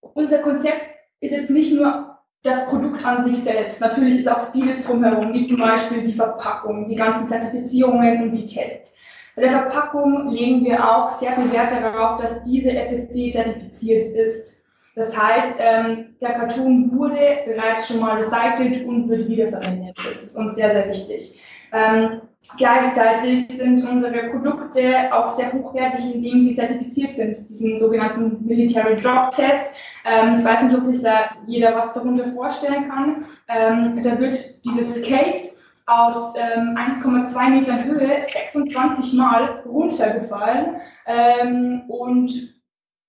unser 0.00 0.38
Konzept 0.38 0.82
ist 1.20 1.32
jetzt 1.32 1.50
nicht 1.50 1.74
nur 1.74 2.18
das 2.42 2.66
Produkt 2.68 3.04
an 3.04 3.24
sich 3.24 3.42
selbst. 3.42 3.80
Natürlich 3.80 4.20
ist 4.20 4.30
auch 4.30 4.52
vieles 4.52 4.82
drumherum, 4.82 5.32
wie 5.32 5.44
zum 5.44 5.58
Beispiel 5.58 6.04
die 6.04 6.12
Verpackung, 6.12 6.88
die 6.88 6.94
ganzen 6.94 7.26
Zertifizierungen 7.26 8.22
und 8.22 8.32
die 8.32 8.46
Tests. 8.46 8.94
Bei 9.34 9.42
der 9.42 9.50
Verpackung 9.50 10.28
legen 10.28 10.64
wir 10.64 10.78
auch 10.86 11.10
sehr 11.10 11.32
viel 11.32 11.50
Wert 11.52 11.72
darauf, 11.72 12.20
dass 12.20 12.44
diese 12.44 12.70
FSC 12.70 13.32
zertifiziert 13.32 14.02
ist. 14.14 14.62
Das 14.94 15.16
heißt, 15.18 15.60
ähm, 15.60 16.14
der 16.20 16.34
Cartoon 16.34 16.92
wurde 16.96 17.38
bereits 17.46 17.88
schon 17.88 18.00
mal 18.00 18.18
recycelt 18.18 18.86
und 18.86 19.08
wird 19.08 19.28
wiederverwendet. 19.28 19.96
Das 19.96 20.22
ist 20.22 20.36
uns 20.36 20.54
sehr, 20.54 20.70
sehr 20.70 20.88
wichtig. 20.88 21.40
Ähm, 21.74 22.20
gleichzeitig 22.56 23.48
sind 23.48 23.84
unsere 23.88 24.30
Produkte 24.30 25.12
auch 25.12 25.34
sehr 25.34 25.52
hochwertig, 25.52 26.14
indem 26.14 26.44
sie 26.44 26.54
zertifiziert 26.54 27.16
sind, 27.16 27.48
diesen 27.48 27.78
sogenannten 27.78 28.46
Military 28.46 28.96
Drop 28.96 29.32
Test. 29.32 29.74
Ähm, 30.04 30.36
ich 30.38 30.44
weiß 30.44 30.62
nicht, 30.62 30.76
ob 30.76 30.84
sich 30.84 31.02
da 31.02 31.30
jeder 31.46 31.74
was 31.74 31.92
darunter 31.92 32.30
vorstellen 32.32 32.88
kann. 32.88 33.24
Ähm, 33.48 34.00
da 34.02 34.18
wird 34.18 34.64
dieses 34.64 35.02
Case 35.02 35.50
aus 35.86 36.34
ähm, 36.36 36.76
1,2 36.76 37.50
Metern 37.50 37.84
Höhe 37.84 38.22
26 38.32 39.14
Mal 39.14 39.62
runtergefallen 39.66 40.80
ähm, 41.06 41.82
und 41.88 42.54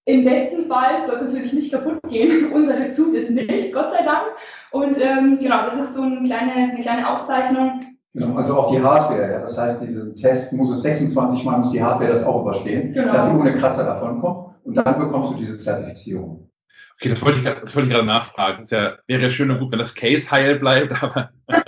im 0.08 0.24
besten 0.24 0.68
Fall 0.68 1.06
soll 1.08 1.16
es 1.16 1.34
natürlich 1.34 1.54
nicht 1.54 1.72
kaputt 1.72 2.00
gehen. 2.10 2.52
Unseres 2.54 2.96
tut 2.96 3.16
es 3.16 3.30
nicht, 3.30 3.74
Gott 3.74 3.92
sei 3.92 4.04
Dank. 4.04 4.28
Und 4.72 5.02
ähm, 5.02 5.40
genau, 5.40 5.66
das 5.66 5.78
ist 5.78 5.94
so 5.96 6.04
eine 6.04 6.22
kleine, 6.24 6.54
eine 6.54 6.80
kleine 6.80 7.10
Aufzeichnung. 7.10 7.95
Genau, 8.16 8.38
also 8.38 8.58
auch 8.58 8.72
die 8.72 8.82
Hardware. 8.82 9.30
Ja. 9.30 9.40
Das 9.42 9.58
heißt, 9.58 9.82
diesen 9.82 10.16
Test 10.16 10.54
muss 10.54 10.70
es 10.70 10.84
26 10.84 11.44
Mal, 11.44 11.58
muss 11.58 11.72
die 11.72 11.84
Hardware 11.84 12.10
das 12.10 12.24
auch 12.24 12.42
überstehen, 12.42 12.94
genau. 12.94 13.12
dass 13.12 13.26
sie 13.26 13.36
ohne 13.36 13.54
Kratzer 13.54 13.84
davon 13.84 14.22
kommt. 14.22 14.56
Und 14.64 14.76
dann 14.76 14.98
bekommst 14.98 15.32
du 15.32 15.36
diese 15.36 15.60
Zertifizierung. 15.60 16.50
Okay, 16.98 17.10
das 17.10 17.22
wollte 17.26 17.40
ich, 17.40 17.44
das 17.44 17.76
wollte 17.76 17.90
ich 17.90 17.94
gerade 17.94 18.08
nachfragen. 18.08 18.64
Es 18.64 18.72
ja, 18.72 18.94
wäre 19.08 19.24
ja 19.24 19.30
schön 19.30 19.52
und 19.52 19.60
gut, 19.60 19.74
wenn 19.74 19.80
das 19.80 19.94
Case 19.94 20.32
heil 20.32 20.58
bleibt, 20.58 21.04
aber 21.04 21.30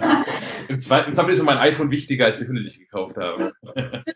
im 0.70 0.80
zweiten 0.80 1.14
Zweifel 1.14 1.34
ist 1.34 1.44
mein 1.44 1.58
iPhone 1.58 1.92
wichtiger 1.92 2.28
als 2.28 2.40
die 2.40 2.48
Hülle, 2.48 2.62
die 2.62 2.68
ich 2.68 2.80
gekauft 2.80 3.18
habe. 3.18 3.52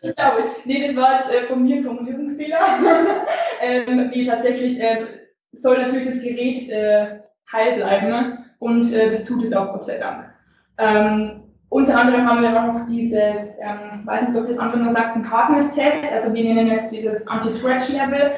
Das 0.00 0.16
glaube 0.16 0.40
ich. 0.40 0.64
Nee, 0.64 0.86
das 0.86 0.96
war 0.96 1.18
jetzt 1.18 1.30
äh, 1.30 1.46
von 1.48 1.62
mir 1.62 1.76
ein 1.76 1.84
Formulierungsfehler. 1.84 2.58
ähm, 3.60 4.08
nee, 4.08 4.24
tatsächlich 4.24 4.80
äh, 4.80 5.04
soll 5.52 5.82
natürlich 5.82 6.06
das 6.06 6.22
Gerät 6.22 6.66
äh, 6.70 7.18
heil 7.52 7.76
bleiben 7.76 8.08
ne? 8.08 8.44
und 8.58 8.90
äh, 8.94 9.10
das 9.10 9.26
tut 9.26 9.44
es 9.44 9.52
auch, 9.52 9.74
Gott 9.74 9.84
sei 9.84 9.98
Dank. 9.98 10.32
Ähm, 10.78 11.41
unter 11.72 11.98
anderem 11.98 12.28
haben 12.28 12.42
wir 12.42 12.50
noch 12.50 12.86
dieses, 12.86 13.38
ähm, 13.58 14.04
weiß 14.04 14.28
nicht, 14.28 14.38
ob 14.38 14.46
das 14.46 14.58
andere 14.58 14.82
nur 14.82 14.92
sagt, 14.92 15.16
ein 15.16 15.30
Hardness-Test, 15.30 16.04
also 16.12 16.34
wir 16.34 16.44
nennen 16.44 16.70
es 16.70 16.88
dieses 16.88 17.26
Anti-Scratch-Level 17.26 18.32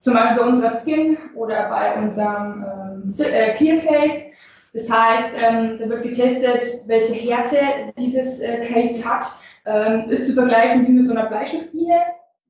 zum 0.00 0.14
Beispiel 0.14 0.38
bei 0.38 0.48
unserer 0.48 0.70
Skin 0.70 1.18
oder 1.34 1.68
bei 1.68 1.96
unserem 1.96 2.64
ähm, 2.64 3.14
äh, 3.18 3.52
Clear 3.54 3.78
Case. 3.82 4.26
Das 4.72 4.90
heißt, 4.90 5.36
ähm, 5.38 5.78
da 5.78 5.88
wird 5.88 6.02
getestet, 6.02 6.82
welche 6.86 7.14
Härte 7.14 7.92
dieses 7.98 8.40
äh, 8.40 8.64
Case 8.66 9.04
hat. 9.08 9.24
Ähm, 9.66 10.10
ist 10.10 10.26
zu 10.26 10.34
vergleichen 10.34 10.86
wie 10.86 10.92
mit 10.92 11.06
so 11.06 11.12
einer 11.12 11.26
Bleistiftlinie. 11.26 12.00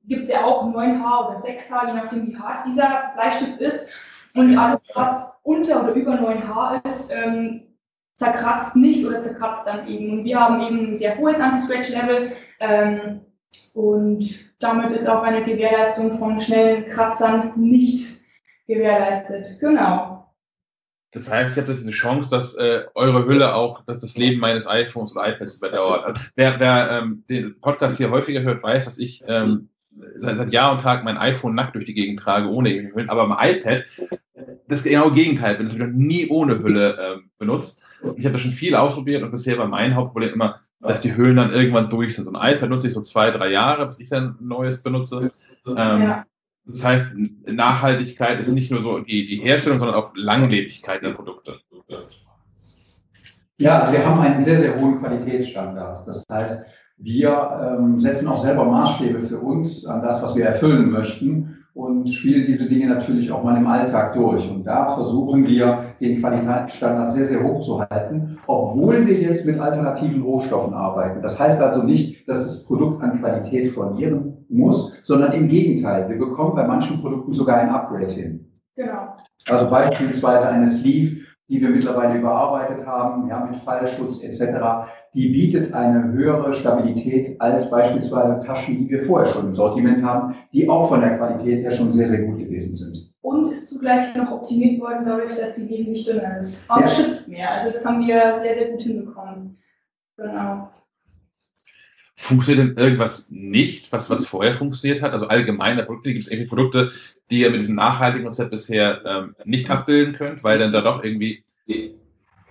Gibt 0.04 0.24
es 0.24 0.30
ja 0.30 0.44
auch 0.44 0.64
9H 0.64 1.28
oder 1.28 1.44
6H, 1.44 1.86
je 1.86 1.94
nachdem 1.94 2.26
wie 2.28 2.36
hart 2.36 2.66
dieser 2.66 3.12
Bleistift 3.14 3.60
ist. 3.60 3.88
Und 4.34 4.56
alles, 4.56 4.90
was 4.94 5.32
unter 5.42 5.82
oder 5.82 5.92
über 5.94 6.12
9H 6.12 6.86
ist, 6.86 7.12
ähm, 7.12 7.73
zerkratzt 8.16 8.76
nicht 8.76 9.04
oder 9.06 9.22
zerkratzt 9.22 9.66
dann 9.66 9.88
eben. 9.88 10.10
Und 10.10 10.24
wir 10.24 10.38
haben 10.38 10.60
eben 10.62 10.90
ein 10.90 10.94
sehr 10.94 11.18
hohes 11.18 11.40
Anti-Scratch-Level. 11.40 12.32
Ähm, 12.60 13.20
und 13.72 14.62
damit 14.62 14.92
ist 14.92 15.08
auch 15.08 15.22
eine 15.22 15.44
Gewährleistung 15.44 16.16
von 16.16 16.40
schnellen 16.40 16.86
Kratzern 16.86 17.52
nicht 17.56 18.20
gewährleistet. 18.66 19.58
Genau. 19.60 20.14
Das 21.14 21.30
heißt, 21.30 21.56
ich 21.56 21.62
habe 21.62 21.72
eine 21.72 21.90
Chance, 21.92 22.28
dass 22.28 22.54
äh, 22.54 22.84
eure 22.94 23.24
Hülle 23.24 23.54
auch, 23.54 23.84
dass 23.84 24.00
das 24.00 24.16
Leben 24.16 24.40
meines 24.40 24.66
iPhones 24.66 25.14
oder 25.14 25.28
iPads 25.28 25.56
überdauert. 25.56 26.04
Also, 26.04 26.20
wer 26.34 26.58
wer 26.58 26.90
ähm, 26.90 27.24
den 27.30 27.60
Podcast 27.60 27.98
hier 27.98 28.10
häufiger 28.10 28.42
hört, 28.42 28.64
weiß, 28.64 28.84
dass 28.84 28.98
ich 28.98 29.22
ähm, 29.28 29.68
seit, 30.16 30.38
seit, 30.38 30.52
Jahr 30.52 30.72
und 30.72 30.80
Tag 30.80 31.04
mein 31.04 31.16
iPhone 31.16 31.54
nackt 31.54 31.76
durch 31.76 31.84
die 31.84 31.94
Gegend 31.94 32.18
trage, 32.18 32.48
ohne 32.48 32.70
Hülle. 32.70 33.08
Aber 33.08 33.28
mein 33.28 33.56
iPad, 33.56 33.84
das 34.68 34.82
genaue 34.82 35.12
Gegenteil, 35.12 35.56
bin 35.56 35.66
das 35.66 35.74
wieder 35.74 35.86
nie 35.86 36.28
ohne 36.28 36.58
Hülle 36.62 36.96
ähm, 37.00 37.30
benutzt. 37.38 37.82
Ich 38.16 38.24
habe 38.24 38.34
das 38.34 38.40
schon 38.40 38.50
viel 38.50 38.74
ausprobiert 38.74 39.22
und 39.22 39.30
bisher 39.30 39.58
war 39.58 39.68
mein 39.68 39.94
Hauptproblem 39.94 40.34
immer, 40.34 40.60
dass 40.80 41.00
die 41.00 41.16
Hüllen 41.16 41.36
dann 41.36 41.50
irgendwann 41.50 41.90
durch 41.90 42.14
sind. 42.14 42.24
So 42.24 42.32
ein 42.32 42.54
iPad 42.54 42.70
nutze 42.70 42.88
ich 42.88 42.94
so 42.94 43.00
zwei, 43.02 43.30
drei 43.30 43.50
Jahre, 43.50 43.86
bis 43.86 43.98
ich 43.98 44.10
dann 44.10 44.36
ein 44.40 44.48
neues 44.48 44.82
benutze. 44.82 45.30
Ähm, 45.66 46.02
ja. 46.02 46.24
Das 46.66 46.84
heißt, 46.84 47.14
Nachhaltigkeit 47.46 48.40
ist 48.40 48.52
nicht 48.52 48.70
nur 48.70 48.80
so 48.80 48.98
die, 48.98 49.26
die 49.26 49.36
Herstellung, 49.36 49.78
sondern 49.78 49.96
auch 49.96 50.12
Langlebigkeit 50.14 51.02
der 51.02 51.10
Produkte. 51.10 51.60
Ja, 53.58 53.80
also 53.80 53.92
wir 53.92 54.04
haben 54.04 54.20
einen 54.20 54.42
sehr, 54.42 54.58
sehr 54.58 54.80
hohen 54.80 54.98
Qualitätsstandard. 54.98 56.06
Das 56.08 56.24
heißt, 56.30 56.64
wir 56.96 57.76
ähm, 57.78 58.00
setzen 58.00 58.28
auch 58.28 58.42
selber 58.42 58.64
Maßstäbe 58.64 59.20
für 59.22 59.38
uns 59.38 59.84
an 59.86 60.02
das, 60.02 60.22
was 60.22 60.34
wir 60.34 60.46
erfüllen 60.46 60.90
möchten 60.90 61.63
und 61.74 62.08
spielen 62.08 62.46
diese 62.46 62.68
Dinge 62.68 62.88
natürlich 62.88 63.30
auch 63.32 63.42
mal 63.42 63.56
im 63.56 63.66
Alltag 63.66 64.14
durch. 64.14 64.48
Und 64.48 64.64
da 64.64 64.94
versuchen 64.94 65.44
wir, 65.46 65.94
den 66.00 66.20
Qualitätsstandard 66.20 67.10
sehr, 67.10 67.26
sehr 67.26 67.42
hoch 67.42 67.62
zu 67.62 67.80
halten, 67.80 68.38
obwohl 68.46 69.06
wir 69.06 69.20
jetzt 69.20 69.44
mit 69.44 69.58
alternativen 69.58 70.22
Rohstoffen 70.22 70.72
arbeiten. 70.72 71.20
Das 71.20 71.38
heißt 71.38 71.60
also 71.60 71.82
nicht, 71.82 72.28
dass 72.28 72.44
das 72.44 72.64
Produkt 72.64 73.02
an 73.02 73.18
Qualität 73.18 73.72
verlieren 73.72 74.44
muss, 74.48 75.00
sondern 75.02 75.32
im 75.32 75.48
Gegenteil. 75.48 76.08
Wir 76.08 76.18
bekommen 76.18 76.54
bei 76.54 76.66
manchen 76.66 77.00
Produkten 77.00 77.34
sogar 77.34 77.58
ein 77.58 77.70
Upgrade 77.70 78.12
hin. 78.12 78.46
Genau. 78.76 79.16
Also 79.48 79.68
beispielsweise 79.68 80.48
eine 80.48 80.66
Sleeve, 80.66 81.23
die 81.48 81.60
wir 81.60 81.68
mittlerweile 81.68 82.18
überarbeitet 82.18 82.86
haben, 82.86 83.28
ja, 83.28 83.44
mit 83.44 83.56
Fallschutz 83.56 84.22
etc., 84.22 84.88
die 85.12 85.28
bietet 85.28 85.72
eine 85.74 86.12
höhere 86.12 86.54
Stabilität 86.54 87.40
als 87.40 87.70
beispielsweise 87.70 88.40
Taschen, 88.44 88.78
die 88.78 88.90
wir 88.90 89.04
vorher 89.04 89.26
schon 89.26 89.48
im 89.48 89.54
Sortiment 89.54 90.02
haben, 90.02 90.34
die 90.52 90.68
auch 90.68 90.88
von 90.88 91.00
der 91.00 91.16
Qualität 91.16 91.62
her 91.62 91.70
schon 91.70 91.92
sehr, 91.92 92.06
sehr 92.06 92.22
gut 92.22 92.38
gewesen 92.38 92.74
sind. 92.74 93.12
Und 93.20 93.50
ist 93.50 93.68
zugleich 93.68 94.14
noch 94.16 94.32
optimiert 94.32 94.80
worden 94.80 95.04
dadurch, 95.06 95.36
dass 95.36 95.56
sie 95.56 95.68
wesentlich 95.68 96.04
dünner 96.04 96.38
ist. 96.38 96.68
Aber 96.70 96.82
ja. 96.82 96.88
schützt 96.88 97.28
mehr. 97.28 97.50
Also 97.50 97.72
das 97.72 97.84
haben 97.84 98.06
wir 98.06 98.38
sehr, 98.40 98.54
sehr 98.54 98.70
gut 98.70 98.82
hinbekommen. 98.82 99.56
Genau. 100.16 100.68
Funktioniert 102.24 102.68
denn 102.68 102.82
irgendwas 102.82 103.28
nicht, 103.30 103.92
was, 103.92 104.08
was 104.08 104.24
vorher 104.24 104.54
funktioniert 104.54 105.02
hat? 105.02 105.12
Also 105.12 105.28
allgemein, 105.28 105.76
Produkte, 105.76 106.10
gibt 106.10 106.24
es 106.24 106.30
irgendwie 106.30 106.48
Produkte, 106.48 106.90
die 107.30 107.40
ihr 107.40 107.50
mit 107.50 107.60
diesem 107.60 107.74
nachhaltigen 107.74 108.24
Konzept 108.24 108.50
bisher 108.50 109.02
ähm, 109.04 109.34
nicht 109.44 109.70
abbilden 109.70 110.14
könnt, 110.14 110.42
weil 110.42 110.58
dann 110.58 110.72
da 110.72 110.80
doch 110.80 111.04
irgendwie, 111.04 111.44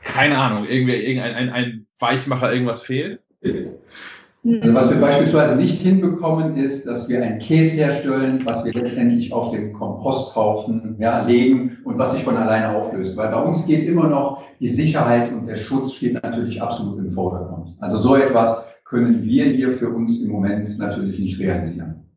keine 0.03 0.37
Ahnung, 0.37 0.67
irgendwie 0.69 0.93
irgendein 0.93 1.33
ein, 1.33 1.49
ein 1.49 1.87
Weichmacher 1.97 2.53
irgendwas 2.53 2.83
fehlt? 2.83 3.19
Also 3.43 4.73
was 4.75 4.91
wir 4.91 4.97
beispielsweise 4.97 5.55
nicht 5.55 5.81
hinbekommen, 5.81 6.55
ist, 6.55 6.85
dass 6.85 7.09
wir 7.09 7.23
ein 7.23 7.39
Käse 7.39 7.77
herstellen, 7.77 8.43
was 8.45 8.63
wir 8.63 8.73
letztendlich 8.73 9.33
auf 9.33 9.53
dem 9.53 9.73
Komposthaufen 9.73 10.97
ja, 10.99 11.25
legen 11.25 11.79
und 11.83 11.97
was 11.97 12.13
sich 12.13 12.23
von 12.23 12.37
alleine 12.37 12.75
auflöst. 12.75 13.17
Weil 13.17 13.29
bei 13.29 13.41
uns 13.41 13.65
geht 13.65 13.87
immer 13.87 14.07
noch 14.07 14.43
die 14.59 14.69
Sicherheit 14.69 15.31
und 15.31 15.47
der 15.47 15.55
Schutz 15.55 15.93
steht 15.93 16.21
natürlich 16.21 16.61
absolut 16.61 16.99
im 16.99 17.09
Vordergrund. 17.09 17.69
Also 17.79 17.97
so 17.97 18.15
etwas 18.15 18.63
können 18.94 19.24
wir 19.24 19.45
hier 19.45 19.72
für 19.74 19.90
uns 19.90 20.22
im 20.22 20.30
Moment 20.30 20.78
natürlich 20.78 21.18
nicht 21.18 21.40
realisieren. 21.40 22.07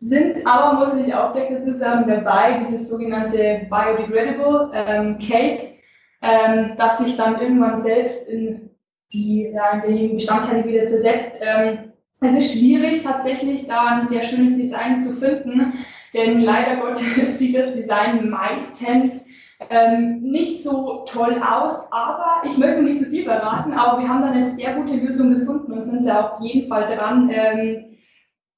Sind 0.00 0.46
aber, 0.46 0.86
muss 0.86 1.06
ich 1.06 1.14
auch 1.14 1.34
dazu 1.34 1.74
sagen, 1.74 2.08
dabei, 2.08 2.58
dieses 2.60 2.88
sogenannte 2.88 3.66
Biodegradable 3.68 4.70
ähm, 4.72 5.18
Case, 5.18 5.74
ähm, 6.22 6.72
das 6.78 6.98
sich 6.98 7.16
dann 7.18 7.38
irgendwann 7.38 7.80
selbst 7.80 8.28
in 8.28 8.70
die, 9.12 9.52
ja, 9.52 9.82
Bestandteile 10.14 10.66
wieder 10.66 10.86
zersetzt. 10.86 11.42
Ähm, 11.42 11.92
es 12.20 12.34
ist 12.34 12.58
schwierig, 12.58 13.02
tatsächlich 13.02 13.66
da 13.66 13.98
ein 13.98 14.08
sehr 14.08 14.22
schönes 14.22 14.58
Design 14.58 15.02
zu 15.02 15.12
finden, 15.12 15.74
denn 16.14 16.40
leider 16.40 16.76
Gottes 16.80 17.04
sieht 17.38 17.56
das 17.56 17.76
Design 17.76 18.30
meistens 18.30 19.25
ähm, 19.70 20.22
nicht 20.22 20.64
so 20.64 21.04
toll 21.06 21.40
aus, 21.42 21.90
aber 21.90 22.42
ich 22.44 22.56
möchte 22.58 22.82
nicht 22.82 23.02
zu 23.02 23.10
viel 23.10 23.24
verraten, 23.24 23.72
aber 23.72 24.00
wir 24.00 24.08
haben 24.08 24.22
da 24.22 24.30
eine 24.30 24.56
sehr 24.56 24.74
gute 24.74 24.96
Lösung 24.96 25.38
gefunden 25.38 25.72
und 25.72 25.84
sind 25.84 26.06
da 26.06 26.28
auf 26.28 26.40
jeden 26.40 26.68
Fall 26.68 26.86
dran, 26.86 27.30
ähm, 27.32 27.84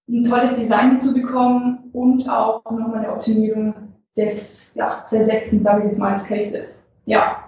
ein 0.08 0.24
tolles 0.24 0.54
Design 0.54 1.00
zu 1.00 1.12
bekommen 1.12 1.90
und 1.92 2.28
auch 2.28 2.64
nochmal 2.64 2.98
eine 2.98 3.12
Optimierung 3.12 3.74
des 4.16 4.74
ja, 4.74 5.04
Zersetzen, 5.04 5.62
sage 5.62 5.80
ich 5.80 5.86
jetzt 5.88 5.98
mal, 5.98 6.12
als 6.12 6.26
Cases. 6.26 6.84
Ja, 7.04 7.44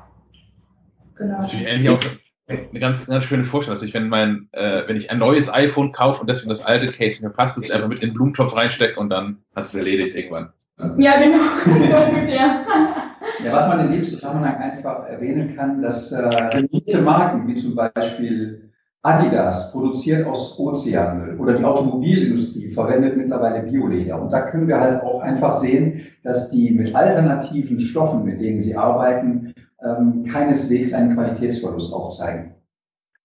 genau. 1.17 1.39
Natürlich 1.39 1.89
auch 1.89 2.01
eine 2.49 2.81
ganz, 2.81 3.07
ganz 3.07 3.25
schöne 3.25 3.45
Vorstellung. 3.45 3.77
Also 3.77 3.87
ich, 3.87 3.95
wenn, 3.95 4.09
mein, 4.09 4.49
äh, 4.53 4.83
wenn 4.87 4.97
ich 4.97 5.11
ein 5.11 5.19
neues 5.19 5.53
iPhone 5.53 5.93
kaufe 5.93 6.21
und 6.21 6.29
deswegen 6.29 6.51
das 6.51 6.65
alte 6.65 6.89
Case 6.89 7.23
mir 7.23 7.31
passt, 7.31 7.57
das 7.57 7.71
einfach 7.71 7.89
mit 7.89 8.01
in 8.01 8.11
den 8.11 8.15
Blumentopf 8.15 8.55
reinstecke 8.55 8.99
und 8.99 9.11
dann 9.11 9.39
hast 9.55 9.73
du 9.73 9.79
es 9.79 9.85
erledigt 9.85 10.15
irgendwann. 10.17 10.53
Ja, 10.99 11.19
genau. 11.19 11.39
ja. 13.45 13.53
Was 13.53 13.69
man 13.69 13.87
in 13.87 13.93
dem 13.93 14.05
Zusammenhang 14.05 14.57
einfach 14.57 15.07
erwähnen 15.07 15.57
kann, 15.57 15.81
dass 15.81 16.13
äh, 16.13 16.19
renommierte 16.19 17.01
Marken 17.03 17.47
wie 17.49 17.57
zum 17.57 17.75
Beispiel 17.75 18.71
Adidas 19.03 19.73
produziert 19.73 20.27
aus 20.27 20.59
Ozeanmüll 20.59 21.39
oder 21.39 21.55
die 21.55 21.65
Automobilindustrie 21.65 22.73
verwendet 22.73 23.17
mittlerweile 23.17 23.63
Bioleder. 23.63 24.21
Und 24.21 24.31
da 24.31 24.43
können 24.43 24.69
wir 24.69 24.79
halt 24.79 25.03
auch 25.03 25.21
einfach 25.21 25.53
sehen, 25.53 26.07
dass 26.23 26.51
die 26.51 26.71
mit 26.71 26.95
alternativen 26.95 27.81
Stoffen, 27.81 28.25
mit 28.25 28.41
denen 28.41 28.61
sie 28.61 28.77
arbeiten, 28.77 29.55
ähm, 29.83 30.25
keineswegs 30.25 30.93
einen 30.93 31.15
Qualitätsverlust 31.15 31.93
aufzeigen. 31.93 32.55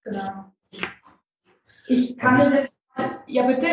Genau. 0.05 0.45
Ich 1.87 2.17
kann 2.17 2.39
das 2.39 2.53
jetzt. 2.53 2.77
Ja, 3.27 3.45
bitte. 3.47 3.67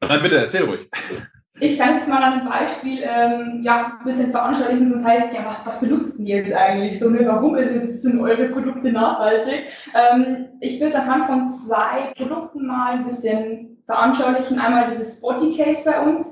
Nein, 0.00 0.22
bitte, 0.22 0.36
erzähl 0.36 0.64
ruhig. 0.64 0.88
Ich 1.60 1.78
kann 1.78 1.96
jetzt 1.96 2.08
mal 2.08 2.22
an 2.22 2.40
einem 2.40 2.48
Beispiel 2.48 3.00
ähm, 3.02 3.60
ja, 3.62 3.98
ein 3.98 4.04
bisschen 4.04 4.30
veranschaulichen, 4.30 4.86
sonst 4.86 5.06
heißt 5.06 5.36
ja, 5.36 5.44
was, 5.46 5.66
was 5.66 5.80
benutzt 5.80 6.18
ihr 6.18 6.36
jetzt 6.36 6.54
eigentlich 6.54 6.98
so? 6.98 7.10
Ne? 7.10 7.26
Warum 7.26 7.56
sind 7.86 8.20
eure 8.20 8.48
Produkte 8.48 8.92
nachhaltig? 8.92 9.64
Ähm, 9.94 10.46
ich 10.60 10.80
würde 10.80 11.00
anhand 11.00 11.26
von 11.26 11.52
zwei 11.52 12.12
Produkten 12.16 12.66
mal 12.66 12.94
ein 12.94 13.06
bisschen 13.06 13.78
veranschaulichen. 13.86 14.58
Einmal 14.58 14.88
dieses 14.90 15.18
Spotty 15.18 15.56
Case 15.56 15.82
bei 15.84 16.00
uns. 16.00 16.26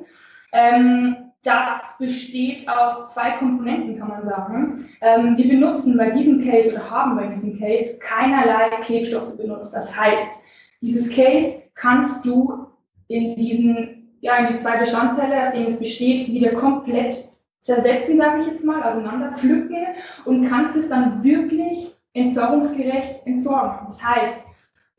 Ähm, 0.52 1.16
das 1.42 1.96
besteht 1.98 2.68
aus 2.68 3.14
zwei 3.14 3.30
Komponenten, 3.32 3.98
kann 3.98 4.08
man 4.08 4.24
sagen. 4.24 4.88
Ähm, 5.00 5.36
wir 5.36 5.48
benutzen 5.48 5.96
bei 5.96 6.10
diesem 6.10 6.44
Case 6.44 6.72
oder 6.72 6.90
haben 6.90 7.16
bei 7.16 7.28
diesem 7.28 7.58
Case 7.58 7.98
keinerlei 8.00 8.70
Klebstoffe 8.80 9.36
benutzt. 9.36 9.74
Das 9.74 9.96
heißt, 9.96 10.42
dieses 10.80 11.08
Case 11.08 11.62
kannst 11.74 12.26
du 12.26 12.66
in 13.08 13.36
diesen, 13.36 13.95
ja, 14.26 14.38
in 14.38 14.54
die 14.54 14.58
zwei 14.58 14.76
Bestandteile, 14.76 15.46
aus 15.46 15.54
denen 15.54 15.68
es 15.68 15.78
besteht, 15.78 16.26
wieder 16.26 16.50
komplett 16.52 17.14
zersetzen, 17.62 18.16
sage 18.16 18.40
ich 18.40 18.48
jetzt 18.48 18.64
mal, 18.64 18.82
auseinander 18.82 19.32
pflücken 19.36 19.86
und 20.24 20.48
kannst 20.48 20.76
es 20.76 20.88
dann 20.88 21.22
wirklich 21.22 21.92
entsorgungsgerecht 22.12 23.24
entsorgen. 23.24 23.86
Das 23.86 24.04
heißt, 24.04 24.46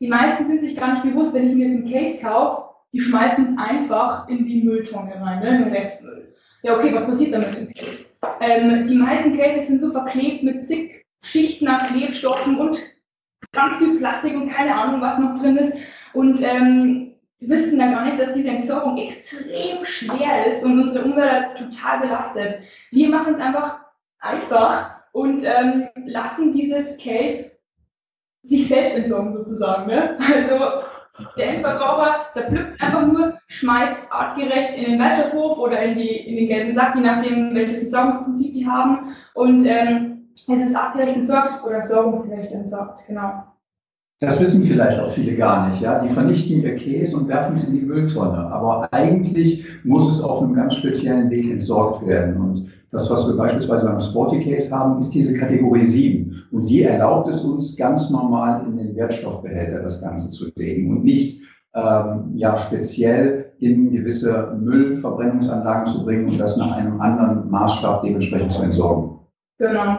die 0.00 0.08
meisten 0.08 0.46
sind 0.46 0.60
sich 0.60 0.76
gar 0.76 0.94
nicht 0.94 1.02
bewusst, 1.02 1.34
wenn 1.34 1.46
ich 1.46 1.54
mir 1.54 1.68
jetzt 1.68 1.76
einen 1.76 1.92
Case 1.92 2.20
kaufe, 2.22 2.74
die 2.94 3.00
schmeißen 3.00 3.48
es 3.48 3.58
einfach 3.58 4.28
in 4.28 4.46
die 4.46 4.62
Mülltonne 4.62 5.20
rein, 5.20 5.40
ne, 5.40 5.56
in 5.56 5.64
den 5.64 5.72
Restmüll. 5.74 6.34
Ja, 6.62 6.76
okay, 6.76 6.94
was 6.94 7.04
passiert 7.04 7.34
dann 7.34 7.40
mit 7.40 7.56
dem 7.56 7.74
Case? 7.74 8.06
Ähm, 8.40 8.84
die 8.86 8.96
meisten 8.96 9.36
Cases 9.36 9.66
sind 9.66 9.80
so 9.80 9.92
verklebt 9.92 10.42
mit 10.42 10.66
zig 10.66 11.04
Schichten 11.22 11.68
an 11.68 11.86
Klebstoffen 11.88 12.58
und 12.58 12.78
ganz 13.52 13.76
viel 13.76 13.98
Plastik 13.98 14.34
und 14.34 14.48
keine 14.48 14.74
Ahnung, 14.74 15.02
was 15.02 15.18
noch 15.18 15.38
drin 15.38 15.58
ist. 15.58 15.74
Und 16.14 16.40
ähm, 16.42 17.07
wir 17.40 17.48
wissen 17.48 17.78
dann 17.78 17.92
gar 17.92 18.04
nicht, 18.04 18.20
dass 18.20 18.32
diese 18.32 18.48
Entsorgung 18.48 18.98
extrem 18.98 19.84
schwer 19.84 20.46
ist 20.46 20.64
und 20.64 20.80
unsere 20.80 21.04
Umwelt 21.04 21.56
total 21.56 22.00
belastet. 22.00 22.60
Wir 22.90 23.08
machen 23.08 23.34
es 23.34 23.40
einfach 23.40 23.80
einfach 24.20 24.90
und 25.12 25.44
ähm, 25.44 25.88
lassen 26.06 26.52
dieses 26.52 26.98
Case 26.98 27.52
sich 28.42 28.66
selbst 28.68 28.96
entsorgen 28.96 29.34
sozusagen. 29.34 29.86
Ne? 29.86 30.16
Also 30.18 30.84
der 31.36 31.54
Endverbraucher 31.54 32.26
zerpflückt 32.32 32.80
einfach 32.80 33.06
nur, 33.06 33.38
schmeißt 33.48 34.12
artgerecht 34.12 34.78
in 34.78 34.84
den 34.84 35.00
Wertstoffhof 35.00 35.58
oder 35.58 35.82
in, 35.82 35.98
die, 35.98 36.16
in 36.16 36.36
den 36.36 36.48
gelben 36.48 36.72
Sack, 36.72 36.94
je 36.94 37.00
nachdem, 37.00 37.54
welches 37.54 37.84
Entsorgungsprinzip 37.84 38.54
die 38.54 38.68
haben. 38.68 39.16
Und 39.34 39.64
ähm, 39.66 40.28
es 40.34 40.48
ist 40.48 40.76
artgerecht 40.76 41.16
entsorgt 41.16 41.64
oder 41.64 41.78
entsorgungsgerecht 41.78 42.52
entsorgt, 42.52 43.04
genau. 43.06 43.44
Das 44.20 44.40
wissen 44.40 44.64
vielleicht 44.64 44.98
auch 44.98 45.10
viele 45.12 45.36
gar 45.36 45.68
nicht. 45.68 45.80
Ja? 45.80 46.00
Die 46.00 46.08
vernichten 46.08 46.62
ihr 46.62 46.74
Käse 46.74 47.16
und 47.16 47.28
werfen 47.28 47.54
es 47.54 47.68
in 47.68 47.74
die 47.74 47.86
Mülltonne. 47.86 48.36
Aber 48.36 48.92
eigentlich 48.92 49.64
muss 49.84 50.10
es 50.10 50.20
auf 50.20 50.42
einem 50.42 50.54
ganz 50.54 50.74
speziellen 50.74 51.30
Weg 51.30 51.48
entsorgt 51.48 52.04
werden. 52.04 52.36
Und 52.36 52.72
das, 52.90 53.08
was 53.10 53.28
wir 53.28 53.36
beispielsweise 53.36 53.84
beim 53.84 54.00
Sporty 54.00 54.40
Case 54.40 54.74
haben, 54.76 54.98
ist 54.98 55.10
diese 55.10 55.38
Kategorie 55.38 55.86
7. 55.86 56.44
Und 56.50 56.66
die 56.66 56.82
erlaubt 56.82 57.28
es 57.28 57.42
uns 57.42 57.76
ganz 57.76 58.10
normal 58.10 58.64
in 58.66 58.76
den 58.76 58.96
Wertstoffbehälter 58.96 59.82
das 59.82 60.00
Ganze 60.02 60.30
zu 60.30 60.50
legen 60.56 60.90
und 60.90 61.04
nicht 61.04 61.40
ähm, 61.74 62.32
ja, 62.34 62.56
speziell 62.58 63.52
in 63.60 63.92
gewisse 63.92 64.56
Müllverbrennungsanlagen 64.58 65.86
zu 65.86 66.04
bringen 66.04 66.28
und 66.28 66.38
das 66.38 66.56
nach 66.56 66.76
einem 66.76 67.00
anderen 67.00 67.48
Maßstab 67.50 68.02
dementsprechend 68.02 68.52
zu 68.52 68.62
entsorgen. 68.62 69.18
Genau. 69.58 69.98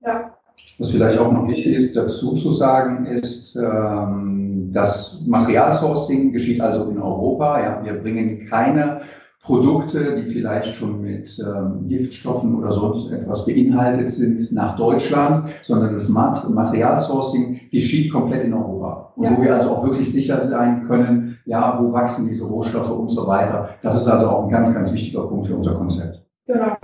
Ja. 0.00 0.35
Was 0.78 0.90
vielleicht 0.90 1.18
auch 1.18 1.32
noch 1.32 1.48
wichtig 1.48 1.74
ist 1.74 1.96
dazu 1.96 2.34
zu 2.34 2.52
sagen, 2.52 3.06
ist, 3.06 3.56
ähm, 3.56 4.70
das 4.72 5.22
Materialsourcing 5.26 6.32
geschieht 6.32 6.60
also 6.60 6.90
in 6.90 7.00
Europa. 7.00 7.60
Ja, 7.62 7.84
wir 7.84 7.94
bringen 7.94 8.46
keine 8.48 9.00
Produkte, 9.40 10.20
die 10.20 10.32
vielleicht 10.32 10.74
schon 10.74 11.00
mit 11.00 11.38
ähm, 11.38 11.86
Giftstoffen 11.86 12.56
oder 12.56 12.72
sonst 12.72 13.12
etwas 13.12 13.46
beinhaltet 13.46 14.10
sind, 14.10 14.50
nach 14.52 14.76
Deutschland, 14.76 15.48
sondern 15.62 15.92
das 15.92 16.08
Materialsourcing 16.08 17.60
geschieht 17.70 18.12
komplett 18.12 18.44
in 18.44 18.52
Europa. 18.52 19.12
Und 19.14 19.24
ja. 19.24 19.36
wo 19.36 19.42
wir 19.42 19.54
also 19.54 19.70
auch 19.70 19.84
wirklich 19.84 20.12
sicher 20.12 20.40
sein 20.40 20.86
können, 20.86 21.38
ja, 21.46 21.78
wo 21.80 21.92
wachsen 21.92 22.28
diese 22.28 22.44
Rohstoffe 22.44 22.90
und 22.90 23.08
so 23.08 23.26
weiter. 23.26 23.70
Das 23.82 23.96
ist 23.96 24.08
also 24.08 24.28
auch 24.28 24.44
ein 24.44 24.50
ganz, 24.50 24.74
ganz 24.74 24.92
wichtiger 24.92 25.22
Punkt 25.22 25.46
für 25.46 25.56
unser 25.56 25.74
Konzept. 25.74 26.22
Genau. 26.46 26.76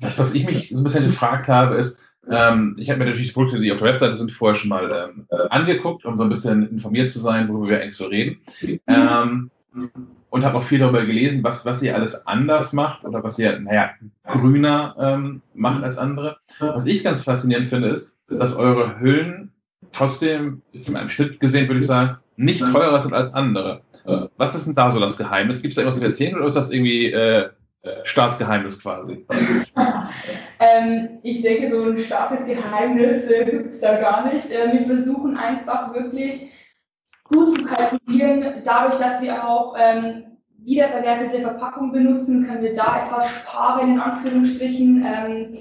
Das, 0.00 0.18
was 0.18 0.34
ich 0.34 0.44
mich 0.44 0.70
so 0.72 0.80
ein 0.80 0.84
bisschen 0.84 1.04
gefragt 1.04 1.48
habe, 1.48 1.76
ist, 1.76 2.09
ähm, 2.30 2.76
ich 2.78 2.88
habe 2.88 3.00
mir 3.00 3.06
natürlich 3.06 3.28
die 3.28 3.34
Produkte, 3.34 3.60
die 3.60 3.72
auf 3.72 3.78
der 3.78 3.88
Webseite 3.88 4.14
sind, 4.14 4.30
vorher 4.30 4.54
schon 4.54 4.68
mal 4.68 4.90
ähm, 4.90 5.26
äh, 5.30 5.48
angeguckt, 5.50 6.04
um 6.04 6.16
so 6.16 6.22
ein 6.22 6.28
bisschen 6.28 6.68
informiert 6.70 7.10
zu 7.10 7.18
sein, 7.18 7.48
worüber 7.48 7.68
wir 7.68 7.82
eigentlich 7.82 7.96
so 7.96 8.06
reden. 8.06 8.40
Ähm, 8.86 9.50
und 10.30 10.44
habe 10.44 10.58
auch 10.58 10.62
viel 10.62 10.78
darüber 10.78 11.04
gelesen, 11.04 11.42
was, 11.42 11.66
was 11.66 11.82
ihr 11.82 11.94
alles 11.94 12.26
anders 12.26 12.72
macht 12.72 13.04
oder 13.04 13.22
was 13.22 13.38
ihr, 13.38 13.58
naja, 13.58 13.90
grüner 14.24 14.94
ähm, 14.98 15.42
macht 15.54 15.82
als 15.82 15.98
andere. 15.98 16.36
Was 16.60 16.86
ich 16.86 17.02
ganz 17.02 17.22
faszinierend 17.22 17.66
finde, 17.66 17.88
ist, 17.88 18.16
dass 18.28 18.54
eure 18.54 19.00
Hüllen 19.00 19.52
trotzdem, 19.92 20.62
bis 20.72 20.84
zu 20.84 20.96
einem 20.96 21.08
Schnitt 21.08 21.40
gesehen, 21.40 21.68
würde 21.68 21.80
ich 21.80 21.86
sagen, 21.86 22.18
nicht 22.36 22.60
teurer 22.60 23.00
sind 23.00 23.12
als 23.12 23.34
andere. 23.34 23.82
Äh, 24.06 24.26
was 24.36 24.54
ist 24.54 24.66
denn 24.66 24.74
da 24.74 24.90
so 24.90 25.00
das 25.00 25.16
Geheimnis? 25.16 25.60
Gibt 25.62 25.72
es 25.72 25.76
da 25.76 25.82
irgendwas 25.82 25.98
zu 25.98 26.06
erzählen 26.06 26.36
oder 26.36 26.46
ist 26.46 26.56
das 26.56 26.72
irgendwie 26.72 27.12
äh, 27.12 27.50
Staatsgeheimnis 28.04 28.82
quasi? 28.82 29.26
ähm, 30.60 31.18
ich 31.22 31.42
denke, 31.42 31.70
so 31.70 31.84
ein 31.84 31.98
starkes 31.98 32.44
Geheimnis 32.44 33.26
äh, 33.30 33.44
gibt 33.44 33.74
es 33.74 33.80
da 33.80 33.98
gar 33.98 34.32
nicht. 34.32 34.50
Äh, 34.50 34.72
wir 34.72 34.86
versuchen 34.86 35.36
einfach 35.36 35.94
wirklich 35.94 36.52
gut 37.24 37.56
zu 37.56 37.64
kalkulieren. 37.64 38.62
Dadurch, 38.64 38.96
dass 38.96 39.22
wir 39.22 39.46
auch 39.46 39.74
ähm, 39.78 40.24
wiederverwertete 40.58 41.40
Verpackungen 41.40 41.92
benutzen, 41.92 42.46
können 42.46 42.62
wir 42.62 42.74
da 42.74 43.02
etwas 43.02 43.30
sparen, 43.30 43.94
in 43.94 44.00
Anführungsstrichen. 44.00 45.06
Ähm, 45.06 45.58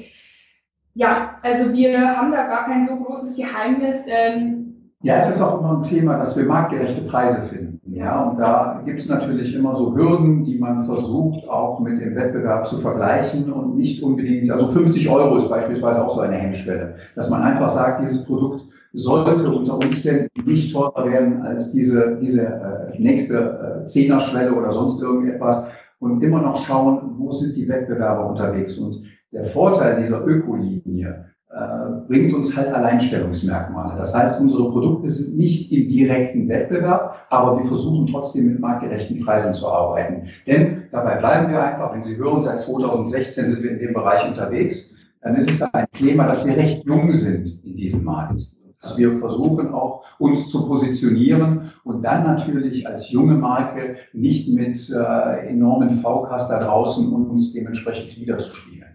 ja, 0.96 1.38
also 1.44 1.72
wir 1.72 2.18
haben 2.18 2.32
da 2.32 2.48
gar 2.48 2.66
kein 2.66 2.86
so 2.86 2.98
großes 2.98 3.38
Geheimnis. 3.38 3.98
Ähm, 4.08 4.92
ja, 5.02 5.20
es 5.20 5.30
ist 5.30 5.42
auch 5.42 5.60
immer 5.60 5.78
ein 5.78 5.84
Thema, 5.84 6.18
dass 6.18 6.36
wir 6.36 6.44
marktgerechte 6.44 7.02
Preise 7.04 7.48
finden. 7.48 7.59
Ja, 8.00 8.30
und 8.30 8.40
da 8.40 8.82
gibt 8.86 9.02
es 9.02 9.10
natürlich 9.10 9.54
immer 9.54 9.76
so 9.76 9.94
Hürden, 9.94 10.46
die 10.46 10.58
man 10.58 10.86
versucht 10.86 11.50
auch 11.50 11.82
mit 11.82 12.00
dem 12.00 12.16
Wettbewerb 12.16 12.66
zu 12.66 12.78
vergleichen 12.78 13.52
und 13.52 13.76
nicht 13.76 14.02
unbedingt, 14.02 14.50
also 14.50 14.68
50 14.68 15.10
Euro 15.10 15.36
ist 15.36 15.50
beispielsweise 15.50 16.06
auch 16.06 16.16
so 16.16 16.22
eine 16.22 16.36
Hemmschwelle, 16.36 16.96
dass 17.16 17.30
man 17.30 17.42
einfach 17.42 17.68
sagt, 17.68 18.02
dieses 18.02 18.24
Produkt 18.24 18.64
sollte 18.94 19.52
unter 19.52 19.76
Umständen 19.76 20.30
nicht 20.46 20.74
teurer 20.74 21.12
werden 21.12 21.42
als 21.42 21.74
diese, 21.74 22.18
diese 22.22 22.44
äh, 22.44 23.02
nächste 23.02 23.82
äh, 23.84 23.86
Zehnerschwelle 23.86 24.54
oder 24.54 24.72
sonst 24.72 25.02
irgendetwas 25.02 25.66
und 26.00 26.24
immer 26.24 26.42
noch 26.42 26.56
schauen, 26.56 27.16
wo 27.18 27.32
sind 27.32 27.58
die 27.58 27.68
Wettbewerber 27.68 28.30
unterwegs. 28.30 28.78
Und 28.78 29.04
der 29.34 29.44
Vorteil 29.44 30.02
dieser 30.02 30.26
Ökolinie 30.26 31.26
bringt 32.08 32.34
uns 32.34 32.56
halt 32.56 32.74
Alleinstellungsmerkmale. 32.74 33.98
Das 33.98 34.14
heißt, 34.14 34.40
unsere 34.40 34.70
Produkte 34.72 35.10
sind 35.10 35.38
nicht 35.38 35.72
im 35.72 35.88
direkten 35.88 36.48
Wettbewerb, 36.48 37.26
aber 37.30 37.58
wir 37.58 37.66
versuchen 37.66 38.06
trotzdem 38.08 38.48
mit 38.48 38.60
marktgerechten 38.60 39.20
Preisen 39.20 39.54
zu 39.54 39.68
arbeiten. 39.68 40.28
Denn 40.46 40.84
dabei 40.92 41.16
bleiben 41.16 41.52
wir 41.52 41.62
einfach, 41.62 41.94
wenn 41.94 42.04
Sie 42.04 42.18
hören, 42.18 42.44
seit 42.44 42.60
2016 42.60 43.46
sind 43.46 43.64
wir 43.64 43.72
in 43.72 43.80
dem 43.80 43.94
Bereich 43.94 44.28
unterwegs, 44.28 44.90
dann 45.22 45.36
ist 45.36 45.50
es 45.50 45.62
ein 45.62 45.86
Thema, 45.94 46.28
dass 46.28 46.46
wir 46.46 46.56
recht 46.56 46.86
jung 46.86 47.12
sind 47.12 47.64
in 47.66 47.76
diesem 47.76 48.04
Markt 48.04 48.42
dass 48.82 48.98
wir 48.98 49.20
versuchen 49.20 49.74
auch 49.74 50.06
uns 50.20 50.50
zu 50.50 50.68
positionieren 50.68 51.72
und 51.84 52.02
dann 52.02 52.24
natürlich 52.24 52.88
als 52.88 53.12
junge 53.12 53.36
Marke 53.36 53.98
nicht 54.14 54.50
mit 54.50 54.90
äh, 54.90 55.48
enormen 55.48 55.92
VKs 55.96 56.48
da 56.48 56.60
draußen 56.60 57.12
uns 57.12 57.54
dementsprechend 57.54 58.18
wiederzuspielen. 58.18 58.90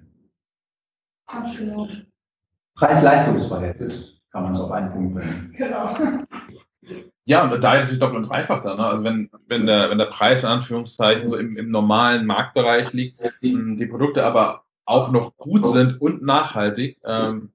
Absolut. 1.27 2.07
Preis-Leistungsverhältnis 2.77 4.21
kann 4.33 4.43
man 4.43 4.53
es 4.53 4.61
auf 4.61 4.71
einen 4.71 4.91
Punkt 4.93 5.15
bringen. 5.15 5.55
Genau. 5.57 5.95
Ja, 7.25 7.45
und 7.45 7.65
da 7.65 7.75
ist 7.77 7.91
es 7.91 7.99
doppelt 7.99 8.25
und 8.25 8.29
dreifach 8.29 8.61
dann. 8.61 8.77
Ne? 8.77 8.85
Also 8.85 9.05
wenn, 9.05 9.31
wenn, 9.47 9.67
der, 9.67 9.89
wenn 9.89 9.99
der 9.99 10.07
Preis 10.07 10.43
in 10.43 10.51
Anführungszeichen 10.51 11.29
so 11.29 11.37
im, 11.37 11.57
im 11.57 11.71
normalen 11.71 12.27
Marktbereich 12.27 12.93
liegt, 12.93 13.19
die 13.41 13.87
Produkte 13.87 14.25
aber 14.25 14.65
auch 14.85 15.11
noch 15.11 15.37
gut 15.39 15.67
sind 15.67 16.01
und 16.01 16.23
nachhaltig, 16.23 16.99
ähm, 17.05 17.51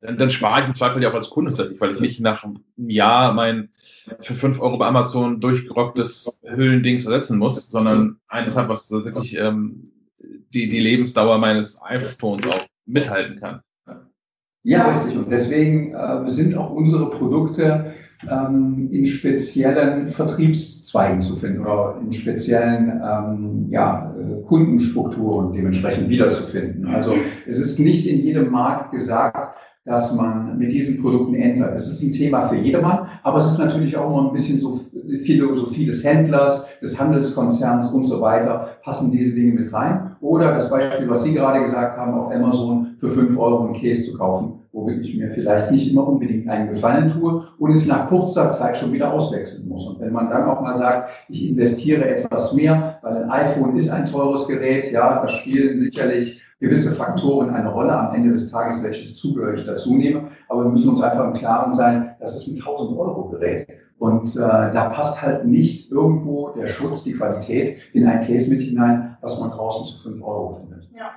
dann, 0.00 0.16
dann 0.16 0.30
spare 0.30 0.60
ich 0.60 0.66
im 0.66 0.72
Zweifel 0.72 1.02
ja 1.02 1.10
auch 1.10 1.14
als 1.14 1.28
Kunde 1.28 1.50
tatsächlich, 1.50 1.80
weil 1.80 1.92
ich 1.92 2.00
nicht 2.00 2.20
nach 2.20 2.44
einem 2.44 2.62
Jahr 2.76 3.34
mein 3.34 3.70
für 4.20 4.34
5 4.34 4.60
Euro 4.60 4.78
bei 4.78 4.86
Amazon 4.86 5.40
durchgerocktes 5.40 6.40
Hüllendings 6.44 7.04
ersetzen 7.04 7.38
muss, 7.38 7.68
sondern 7.68 8.18
eines 8.28 8.56
habe, 8.56 8.68
was 8.68 8.88
tatsächlich 8.88 9.38
ähm, 9.38 9.90
die, 10.54 10.68
die 10.68 10.80
Lebensdauer 10.80 11.38
meines 11.38 11.80
iPhones 11.82 12.46
auch 12.46 12.66
mithalten 12.86 13.40
kann. 13.40 13.60
Ja, 14.66 14.88
richtig. 14.88 15.16
Und 15.16 15.30
deswegen 15.30 15.94
äh, 15.94 16.28
sind 16.28 16.56
auch 16.56 16.72
unsere 16.72 17.08
Produkte 17.10 17.94
ähm, 18.28 18.88
in 18.90 19.06
speziellen 19.06 20.08
Vertriebszweigen 20.08 21.22
zu 21.22 21.36
finden 21.36 21.60
oder 21.60 22.00
in 22.04 22.12
speziellen 22.12 23.00
ähm, 23.00 23.66
ja, 23.70 24.12
äh, 24.18 24.42
Kundenstrukturen 24.42 25.52
dementsprechend 25.52 26.08
wiederzufinden. 26.08 26.84
Also 26.88 27.14
es 27.46 27.60
ist 27.60 27.78
nicht 27.78 28.08
in 28.08 28.18
jedem 28.18 28.50
Markt 28.50 28.90
gesagt, 28.90 29.56
dass 29.84 30.12
man 30.16 30.58
mit 30.58 30.72
diesen 30.72 31.00
Produkten 31.00 31.36
entert. 31.36 31.76
Es 31.76 31.86
ist 31.86 32.02
ein 32.02 32.10
Thema 32.10 32.48
für 32.48 32.56
jedermann, 32.56 33.06
aber 33.22 33.38
es 33.38 33.46
ist 33.46 33.58
natürlich 33.58 33.96
auch 33.96 34.10
immer 34.10 34.28
ein 34.28 34.32
bisschen 34.32 34.58
so 34.58 34.80
Philosophie 35.22 35.86
des 35.86 36.02
Händlers, 36.04 36.66
des 36.82 36.98
Handelskonzerns 36.98 37.92
und 37.92 38.04
so 38.04 38.20
weiter, 38.20 38.70
passen 38.82 39.12
diese 39.12 39.32
Dinge 39.32 39.52
mit 39.52 39.72
rein. 39.72 40.15
Oder 40.26 40.52
das 40.54 40.68
Beispiel, 40.68 41.08
was 41.08 41.22
Sie 41.22 41.34
gerade 41.34 41.62
gesagt 41.62 41.96
haben, 41.96 42.14
auf 42.14 42.32
Amazon 42.32 42.96
für 42.98 43.10
fünf 43.10 43.38
Euro 43.38 43.66
einen 43.66 43.74
Käse 43.74 44.10
zu 44.10 44.18
kaufen, 44.18 44.54
womit 44.72 45.00
ich 45.04 45.16
mir 45.16 45.30
vielleicht 45.30 45.70
nicht 45.70 45.88
immer 45.88 46.06
unbedingt 46.08 46.48
einen 46.48 46.70
Gefallen 46.70 47.12
tue 47.12 47.46
und 47.60 47.72
es 47.72 47.86
nach 47.86 48.08
kurzer 48.08 48.50
Zeit 48.50 48.76
schon 48.76 48.92
wieder 48.92 49.12
auswechseln 49.12 49.68
muss. 49.68 49.86
Und 49.86 50.00
wenn 50.00 50.12
man 50.12 50.28
dann 50.28 50.44
auch 50.46 50.60
mal 50.60 50.76
sagt, 50.76 51.10
ich 51.28 51.48
investiere 51.48 52.04
etwas 52.08 52.52
mehr, 52.54 52.98
weil 53.02 53.22
ein 53.22 53.30
iPhone 53.30 53.76
ist 53.76 53.88
ein 53.88 54.06
teures 54.06 54.48
Gerät, 54.48 54.90
ja, 54.90 55.22
da 55.22 55.28
spielen 55.28 55.78
sicherlich 55.78 56.40
gewisse 56.58 56.90
Faktoren 56.90 57.50
eine 57.50 57.70
Rolle 57.70 57.96
am 57.96 58.12
Ende 58.12 58.32
des 58.32 58.50
Tages, 58.50 58.82
welches 58.82 59.14
Zubehör 59.14 59.54
ich 59.54 59.64
dazu 59.64 59.94
nehme. 59.94 60.22
Aber 60.48 60.64
wir 60.64 60.70
müssen 60.70 60.90
uns 60.90 61.02
einfach 61.02 61.24
im 61.24 61.34
Klaren 61.34 61.72
sein, 61.72 62.16
das 62.18 62.34
ist 62.34 62.48
ein 62.48 62.56
1000 62.56 62.98
Euro 62.98 63.28
Gerät. 63.28 63.68
Und 63.98 64.36
äh, 64.36 64.38
da 64.38 64.90
passt 64.90 65.22
halt 65.22 65.46
nicht 65.46 65.90
irgendwo 65.90 66.50
der 66.50 66.68
Schutz, 66.68 67.04
die 67.04 67.14
Qualität 67.14 67.78
in 67.94 68.06
ein 68.06 68.26
Case 68.26 68.50
mit 68.50 68.60
hinein, 68.60 69.16
was 69.22 69.40
man 69.40 69.50
draußen 69.50 69.86
zu 69.86 70.02
5 70.02 70.22
Euro 70.22 70.60
findet. 70.60 70.88
Ja. 70.94 71.12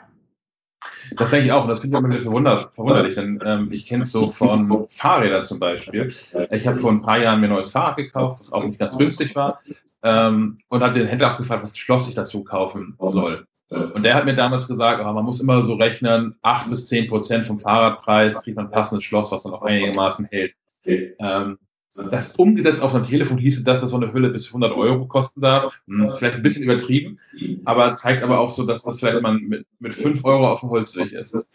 Das 1.17 1.29
denke 1.29 1.47
ich 1.47 1.51
auch. 1.51 1.63
Und 1.63 1.69
das 1.69 1.79
finde 1.79 1.97
ich 1.97 1.99
auch 1.99 2.03
ein 2.03 2.09
bisschen 2.09 2.25
verwunder 2.25 2.57
verwunderlich, 2.73 3.15
denn 3.15 3.39
ähm, 3.43 3.69
ich 3.71 3.85
kenne 3.85 4.03
es 4.03 4.11
so 4.11 4.29
von 4.29 4.85
Fahrrädern 4.89 5.43
zum 5.43 5.59
Beispiel. 5.59 6.05
Ich 6.51 6.67
habe 6.67 6.79
vor 6.79 6.91
ein 6.91 7.01
paar 7.01 7.19
Jahren 7.19 7.41
mir 7.41 7.47
ein 7.47 7.53
neues 7.53 7.71
Fahrrad 7.71 7.97
gekauft, 7.97 8.39
das 8.39 8.53
auch 8.53 8.63
nicht 8.63 8.79
ganz 8.79 8.97
günstig 8.97 9.35
war. 9.35 9.59
Ähm, 10.01 10.59
und 10.69 10.81
habe 10.81 10.93
den 10.93 11.07
Händler 11.07 11.33
auch 11.33 11.37
gefragt, 11.37 11.63
was 11.63 11.77
Schloss 11.77 12.07
ich 12.07 12.15
dazu 12.15 12.43
kaufen 12.43 12.95
soll. 12.99 13.45
Und 13.69 14.03
der 14.03 14.15
hat 14.15 14.25
mir 14.25 14.33
damals 14.33 14.67
gesagt, 14.67 15.03
oh, 15.03 15.13
man 15.13 15.25
muss 15.25 15.41
immer 15.41 15.61
so 15.61 15.75
rechnen, 15.75 16.35
8 16.41 16.69
bis 16.69 16.87
10 16.87 17.07
Prozent 17.07 17.45
vom 17.45 17.59
Fahrradpreis 17.59 18.41
kriegt 18.41 18.57
man 18.57 18.65
ein 18.65 18.71
passendes 18.71 19.03
Schloss, 19.03 19.31
was 19.31 19.43
dann 19.43 19.53
auch 19.53 19.61
einigermaßen 19.61 20.25
hält. 20.25 20.53
Ähm, 20.85 21.59
das 22.09 22.35
umgesetzt 22.35 22.81
auf 22.81 22.91
so 22.91 22.97
ein 22.97 23.03
Telefon 23.03 23.37
hieße, 23.37 23.63
dass 23.63 23.81
das 23.81 23.89
so 23.89 23.97
eine 23.97 24.13
Hülle 24.13 24.29
bis 24.29 24.47
100 24.47 24.77
Euro 24.77 25.05
kosten 25.05 25.41
darf. 25.41 25.81
Das 25.87 26.13
ist 26.13 26.17
vielleicht 26.19 26.35
ein 26.35 26.41
bisschen 26.41 26.63
übertrieben, 26.63 27.17
aber 27.65 27.93
zeigt 27.95 28.23
aber 28.23 28.39
auch 28.39 28.49
so, 28.49 28.65
dass 28.65 28.83
das 28.83 28.99
vielleicht 28.99 29.21
man 29.21 29.41
mit, 29.47 29.65
mit 29.79 29.93
5 29.93 30.23
Euro 30.23 30.47
auf 30.47 30.61
dem 30.61 30.69
Holzweg 30.69 31.11
ist. 31.11 31.47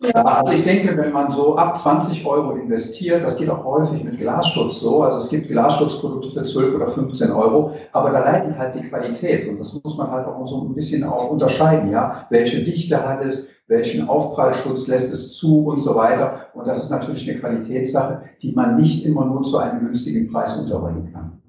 Ja, 0.00 0.22
also 0.22 0.52
ich 0.52 0.64
denke, 0.64 0.96
wenn 0.96 1.12
man 1.12 1.32
so 1.32 1.56
ab 1.56 1.78
20 1.78 2.26
Euro 2.26 2.56
investiert, 2.56 3.22
das 3.22 3.36
geht 3.36 3.48
auch 3.48 3.64
häufig 3.64 4.04
mit 4.04 4.18
Glasschutz 4.18 4.80
so, 4.80 5.02
also 5.02 5.18
es 5.18 5.28
gibt 5.28 5.48
Glasschutzprodukte 5.48 6.30
für 6.30 6.44
12 6.44 6.74
oder 6.74 6.88
15 6.88 7.30
Euro, 7.30 7.74
aber 7.92 8.10
da 8.10 8.18
leidet 8.24 8.58
halt 8.58 8.74
die 8.74 8.88
Qualität 8.88 9.48
und 9.48 9.58
das 9.58 9.72
muss 9.82 9.96
man 9.96 10.10
halt 10.10 10.26
auch 10.26 10.46
so 10.46 10.62
ein 10.62 10.74
bisschen 10.74 11.04
auch 11.04 11.30
unterscheiden, 11.30 11.90
ja. 11.90 12.26
Welche 12.30 12.62
Dichte 12.62 13.02
hat 13.02 13.22
es, 13.22 13.48
welchen 13.66 14.08
Aufprallschutz 14.08 14.86
lässt 14.88 15.12
es 15.12 15.34
zu 15.34 15.66
und 15.66 15.80
so 15.80 15.94
weiter. 15.94 16.48
Und 16.54 16.66
das 16.66 16.84
ist 16.84 16.90
natürlich 16.90 17.28
eine 17.28 17.40
Qualitätssache, 17.40 18.22
die 18.42 18.52
man 18.52 18.76
nicht 18.76 19.04
immer 19.06 19.24
nur 19.24 19.42
zu 19.42 19.58
einem 19.58 19.80
günstigen 19.80 20.30
Preis 20.30 20.56
unterbringen 20.56 21.12
kann. 21.12 21.40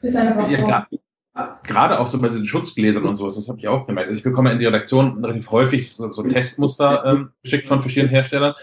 Ist 0.00 0.16
einfach 0.16 0.48
so. 0.48 0.68
Ja, 0.68 0.86
gerade 1.64 2.00
auch 2.00 2.06
so 2.06 2.20
bei 2.20 2.28
den 2.28 2.46
Schutzgläsern 2.46 3.04
und 3.04 3.14
sowas, 3.14 3.34
das 3.34 3.48
habe 3.48 3.58
ich 3.58 3.68
auch 3.68 3.86
gemerkt. 3.86 4.08
Also 4.08 4.18
ich 4.18 4.24
bekomme 4.24 4.52
in 4.52 4.58
die 4.58 4.64
Redaktion 4.64 5.22
relativ 5.22 5.50
häufig 5.50 5.92
so, 5.92 6.10
so 6.10 6.22
Testmuster 6.22 7.04
ähm, 7.04 7.30
geschickt 7.42 7.66
von 7.66 7.82
verschiedenen 7.82 8.10
Herstellern. 8.10 8.54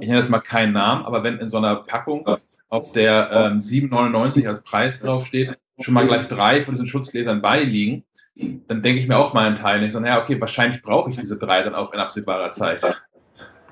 Ich 0.00 0.08
nenne 0.08 0.18
jetzt 0.18 0.30
mal 0.30 0.40
keinen 0.40 0.72
Namen, 0.72 1.04
aber 1.04 1.22
wenn 1.24 1.38
in 1.38 1.48
so 1.48 1.58
einer 1.58 1.76
Packung 1.76 2.26
auf 2.68 2.92
der 2.92 3.30
ähm, 3.30 3.58
7,99 3.58 4.48
als 4.48 4.62
Preis 4.62 5.00
draufsteht, 5.00 5.58
schon 5.80 5.94
mal 5.94 6.06
gleich 6.06 6.26
drei 6.28 6.62
von 6.62 6.72
diesen 6.72 6.86
Schutzgläsern 6.86 7.42
beiliegen, 7.42 8.04
dann 8.34 8.82
denke 8.82 9.00
ich 9.00 9.08
mir 9.08 9.16
auch 9.16 9.34
mal 9.34 9.46
einen 9.46 9.56
Teil 9.56 9.80
nicht 9.80 9.92
so, 9.92 10.00
naja, 10.00 10.22
okay, 10.22 10.40
wahrscheinlich 10.40 10.82
brauche 10.82 11.10
ich 11.10 11.18
diese 11.18 11.38
drei 11.38 11.62
dann 11.62 11.74
auch 11.74 11.92
in 11.92 12.00
absehbarer 12.00 12.52
Zeit. 12.52 12.82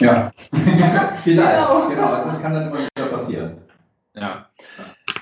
Ja, 0.01 0.33
vielleicht, 1.25 1.69
genau, 1.89 2.25
das 2.25 2.41
kann 2.41 2.55
dann 2.55 2.69
immer 2.69 2.79
wieder 2.81 3.07
passieren. 3.07 3.59
Ja. 4.15 4.49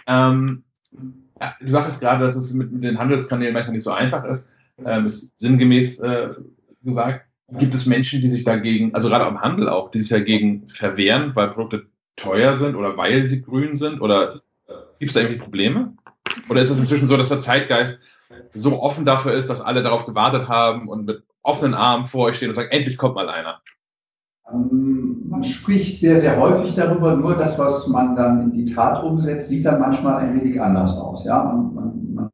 Ähm, 0.07 0.65
ja, 1.41 1.55
du 1.61 1.69
sagtest 1.69 2.01
gerade, 2.01 2.25
dass 2.25 2.37
es 2.37 2.53
mit, 2.55 2.73
mit, 2.73 2.85
den 2.85 2.99
Handelskanälen 2.99 3.53
manchmal 3.53 3.75
nicht 3.75 3.85
so 3.85 3.93
einfach 3.93 4.25
ist. 4.25 4.49
Ähm, 4.85 5.07
ist 5.07 5.33
sinngemäß 5.39 5.99
äh, 6.01 6.31
gesagt, 6.85 7.27
gibt 7.53 7.75
es 7.75 7.87
Menschen, 7.87 8.21
die 8.21 8.29
sich 8.29 8.45
dagegen, 8.45 8.95
also 8.95 9.09
gerade 9.09 9.27
am 9.27 9.41
Handel 9.41 9.69
auch, 9.69 9.91
die 9.91 10.01
sich 10.01 10.11
dagegen 10.11 10.67
verwehren, 10.69 11.35
weil 11.35 11.49
Produkte 11.49 11.87
teuer 12.17 12.57
sind 12.57 12.75
oder 12.75 12.97
weil 12.97 13.25
sie 13.25 13.43
grün 13.43 13.75
sind? 13.75 14.01
Oder 14.01 14.41
gibt 14.99 15.11
es 15.11 15.15
da 15.15 15.21
irgendwie 15.21 15.39
Probleme? 15.39 15.95
Oder 16.49 16.63
ist 16.63 16.71
es 16.71 16.79
inzwischen 16.79 17.09
so, 17.09 17.17
dass 17.17 17.29
der 17.29 17.41
Zeitgeist 17.41 18.01
so 18.55 18.81
offen 18.81 19.05
dafür 19.05 19.33
ist, 19.33 19.49
dass 19.51 19.61
alle 19.61 19.83
darauf 19.83 20.07
gewartet 20.07 20.49
haben 20.49 20.89
und 20.89 21.07
mit 21.07 21.23
offenen 21.43 21.75
Armen 21.75 22.07
vor 22.07 22.27
euch 22.27 22.37
stehen 22.37 22.49
und 22.49 22.55
sagen, 22.55 22.71
endlich 22.71 22.97
kommt 22.99 23.15
mal 23.15 23.29
einer? 23.29 23.61
Ähm, 24.53 25.27
man 25.29 25.45
spricht 25.45 26.01
sehr, 26.01 26.21
sehr 26.21 26.39
häufig 26.39 26.75
darüber, 26.75 27.15
nur 27.17 27.37
das, 27.37 27.59
was 27.59 27.87
man 27.89 28.17
dann 28.17 28.51
in 28.51 28.53
die 28.53 28.75
Tat 28.75 29.03
umsetzt, 29.03 29.49
sieht 29.49 29.65
dann 29.65 29.81
manchmal 29.81 30.17
ein 30.17 30.41
wenig 30.41 30.61
anders 30.61 30.97
aus. 30.99 31.25
Ja, 31.25 31.45
man, 31.45 32.15
man, 32.15 32.31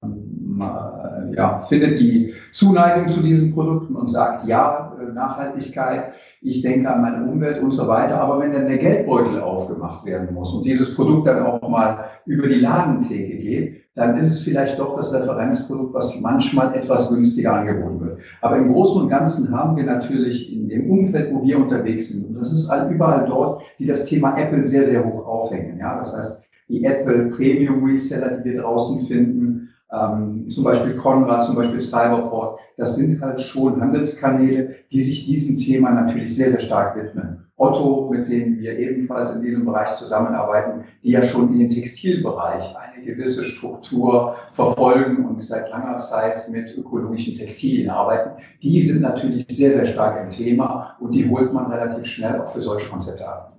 man 0.57 0.95
ja, 1.37 1.63
findet 1.69 1.99
die 1.99 2.35
Zuneigung 2.53 3.09
zu 3.09 3.21
diesen 3.21 3.53
Produkten 3.53 3.97
und 3.97 4.09
sagt, 4.09 4.47
ja, 4.47 4.97
äh, 5.01 5.13
Nachhaltigkeit, 5.13 6.13
ich 6.41 6.63
denke 6.63 6.93
an 6.93 7.03
meine 7.03 7.25
Umwelt 7.25 7.63
und 7.63 7.73
so 7.73 7.89
weiter. 7.89 8.21
Aber 8.21 8.41
wenn 8.41 8.53
dann 8.53 8.67
der 8.67 8.79
Geldbeutel 8.79 9.41
aufgemacht 9.41 10.05
werden 10.05 10.35
muss 10.35 10.53
und 10.53 10.65
dieses 10.65 10.95
Produkt 10.95 11.27
dann 11.27 11.45
auch 11.45 11.69
mal 11.69 12.05
über 12.27 12.49
die 12.49 12.61
Ladentheke 12.61 13.37
geht, 13.39 13.85
dann 13.95 14.19
ist 14.19 14.31
es 14.31 14.41
vielleicht 14.43 14.79
doch 14.79 14.97
das 14.97 15.13
Referenzprodukt, 15.13 15.95
was 15.95 16.19
manchmal 16.21 16.75
etwas 16.75 17.09
günstiger 17.11 17.55
angeboten 17.55 18.01
wird. 18.01 18.21
Aber 18.41 18.57
im 18.57 18.73
Großen 18.73 19.03
und 19.03 19.09
Ganzen 19.09 19.57
haben 19.57 19.77
wir 19.77 19.85
natürlich 19.85 20.53
in 20.53 20.69
dem 20.69 20.91
Umfeld, 20.91 21.33
wo 21.33 21.45
wir 21.45 21.59
unterwegs 21.59 22.09
sind, 22.09 22.27
und 22.27 22.35
das 22.35 22.53
ist 22.53 22.71
überall 22.91 23.25
dort, 23.27 23.63
die 23.79 23.87
das 23.87 24.05
Thema 24.07 24.37
Apple 24.37 24.67
sehr, 24.67 24.83
sehr 24.83 25.05
hoch 25.05 25.25
aufhängen. 25.27 25.79
Ja, 25.79 25.99
das 25.99 26.17
heißt, 26.17 26.43
die 26.69 26.85
Apple 26.85 27.31
Premium 27.31 27.85
Reseller, 27.85 28.39
die 28.39 28.51
wir 28.51 28.63
draußen 28.63 29.07
finden, 29.07 29.69
ähm, 29.95 30.51
zum 30.51 30.65
Beispiel 30.65 30.97
Conrad, 30.97 31.45
zum 31.45 31.57
Beispiel 31.57 31.81
Cyberport, 31.81 32.59
das 32.77 32.97
sind 32.97 33.21
halt 33.21 33.41
schon 33.41 33.81
Handelskanäle, 33.81 34.75
die 34.91 35.01
sich 35.01 35.27
diesem 35.27 35.57
Thema 35.57 35.91
natürlich 35.91 36.35
sehr, 36.35 36.51
sehr 36.51 36.61
stark 36.61 36.97
widmen. 36.97 37.45
Otto, 37.57 38.09
mit 38.11 38.29
denen 38.29 38.59
wir 38.59 38.77
ebenfalls 38.77 39.31
in 39.31 39.43
diesem 39.43 39.65
Bereich 39.65 39.93
zusammenarbeiten, 39.93 40.85
die 41.05 41.13
ja 41.13 41.23
schon 41.23 41.53
in 41.53 41.61
den 41.61 41.71
Textilbereich 41.71 42.75
eine 42.77 43.05
gewisse 43.05 43.45
Struktur 43.45 44.35
verfolgen 44.53 45.25
und 45.25 45.41
seit 45.41 45.71
langer 45.71 45.99
Zeit 45.99 46.49
mit 46.49 46.77
ökologischen 46.77 47.37
Textilien 47.37 47.91
arbeiten, 47.91 48.43
die 48.61 48.81
sind 48.81 49.03
natürlich 49.03 49.47
sehr, 49.49 49.71
sehr 49.71 49.87
stark 49.87 50.21
im 50.25 50.31
Thema 50.31 50.97
und 50.99 51.15
die 51.15 51.29
holt 51.29 51.53
man 51.53 51.71
relativ 51.71 52.07
schnell 52.07 52.41
auch 52.41 52.51
für 52.51 52.61
solche 52.61 52.89
Konzepte 52.89 53.27
ab. 53.29 53.53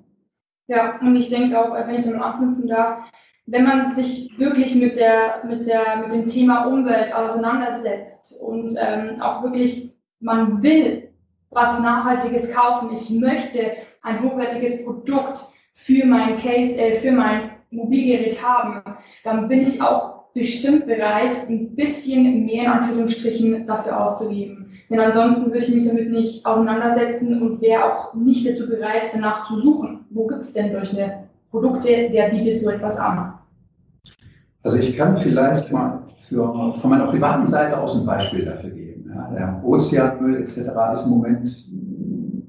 Ja, 0.67 0.99
und 0.99 1.15
ich 1.15 1.29
denke 1.29 1.57
auch, 1.57 1.73
wenn 1.73 1.95
ich 1.95 2.05
dann 2.05 2.21
anknüpfen 2.21 2.67
darf, 2.67 3.09
wenn 3.47 3.63
man 3.63 3.95
sich 3.95 4.37
wirklich 4.37 4.75
mit, 4.75 4.97
der, 4.97 5.43
mit, 5.47 5.67
der, 5.67 5.97
mit 5.97 6.13
dem 6.13 6.27
Thema 6.27 6.65
Umwelt 6.65 7.13
auseinandersetzt 7.13 8.39
und 8.41 8.75
ähm, 8.79 9.21
auch 9.21 9.43
wirklich, 9.43 9.93
man 10.19 10.63
will 10.63 11.09
was 11.51 11.79
Nachhaltiges 11.79 12.51
kaufen, 12.51 12.93
ich 12.93 13.09
möchte 13.11 13.73
ein 14.01 14.21
hochwertiges 14.23 14.83
Produkt 14.83 15.39
für 15.73 16.05
mein 16.05 16.39
Case, 16.39 16.75
äh, 16.75 16.99
für 16.99 17.11
mein 17.11 17.51
Mobilgerät 17.69 18.41
haben, 18.43 18.81
dann 19.23 19.47
bin 19.47 19.67
ich 19.67 19.81
auch 19.81 20.25
bestimmt 20.33 20.85
bereit, 20.85 21.47
ein 21.47 21.75
bisschen 21.75 22.45
mehr 22.45 22.63
in 22.63 22.69
Anführungsstrichen 22.69 23.67
dafür 23.67 24.05
auszugeben. 24.05 24.71
Denn 24.89 24.99
ansonsten 24.99 25.45
würde 25.45 25.59
ich 25.59 25.73
mich 25.73 25.87
damit 25.87 26.11
nicht 26.11 26.45
auseinandersetzen 26.45 27.41
und 27.41 27.61
wäre 27.61 27.85
auch 27.85 28.13
nicht 28.13 28.47
dazu 28.47 28.67
bereit, 28.67 29.09
danach 29.13 29.47
zu 29.47 29.59
suchen. 29.61 30.05
Wo 30.09 30.27
gibt 30.27 30.41
es 30.41 30.51
denn 30.51 30.71
solche 30.71 31.23
Produkte, 31.51 32.07
wer 32.11 32.29
bietet 32.29 32.59
so 32.59 32.69
etwas 32.69 32.97
an? 32.97 33.34
Also 34.65 34.79
ich 34.79 34.97
kann 34.97 35.15
vielleicht 35.17 35.71
mal 35.71 35.99
für, 36.27 36.73
von 36.81 36.89
meiner 36.89 37.05
privaten 37.05 37.45
Seite 37.45 37.79
aus 37.79 37.95
ein 37.95 38.03
Beispiel 38.03 38.45
dafür 38.45 38.71
geben. 38.71 39.11
Ja, 39.13 39.29
der 39.31 39.61
Ozeanmüll 39.63 40.41
etc. 40.41 40.57
ist 40.91 41.05
im 41.05 41.11
Moment 41.11 41.65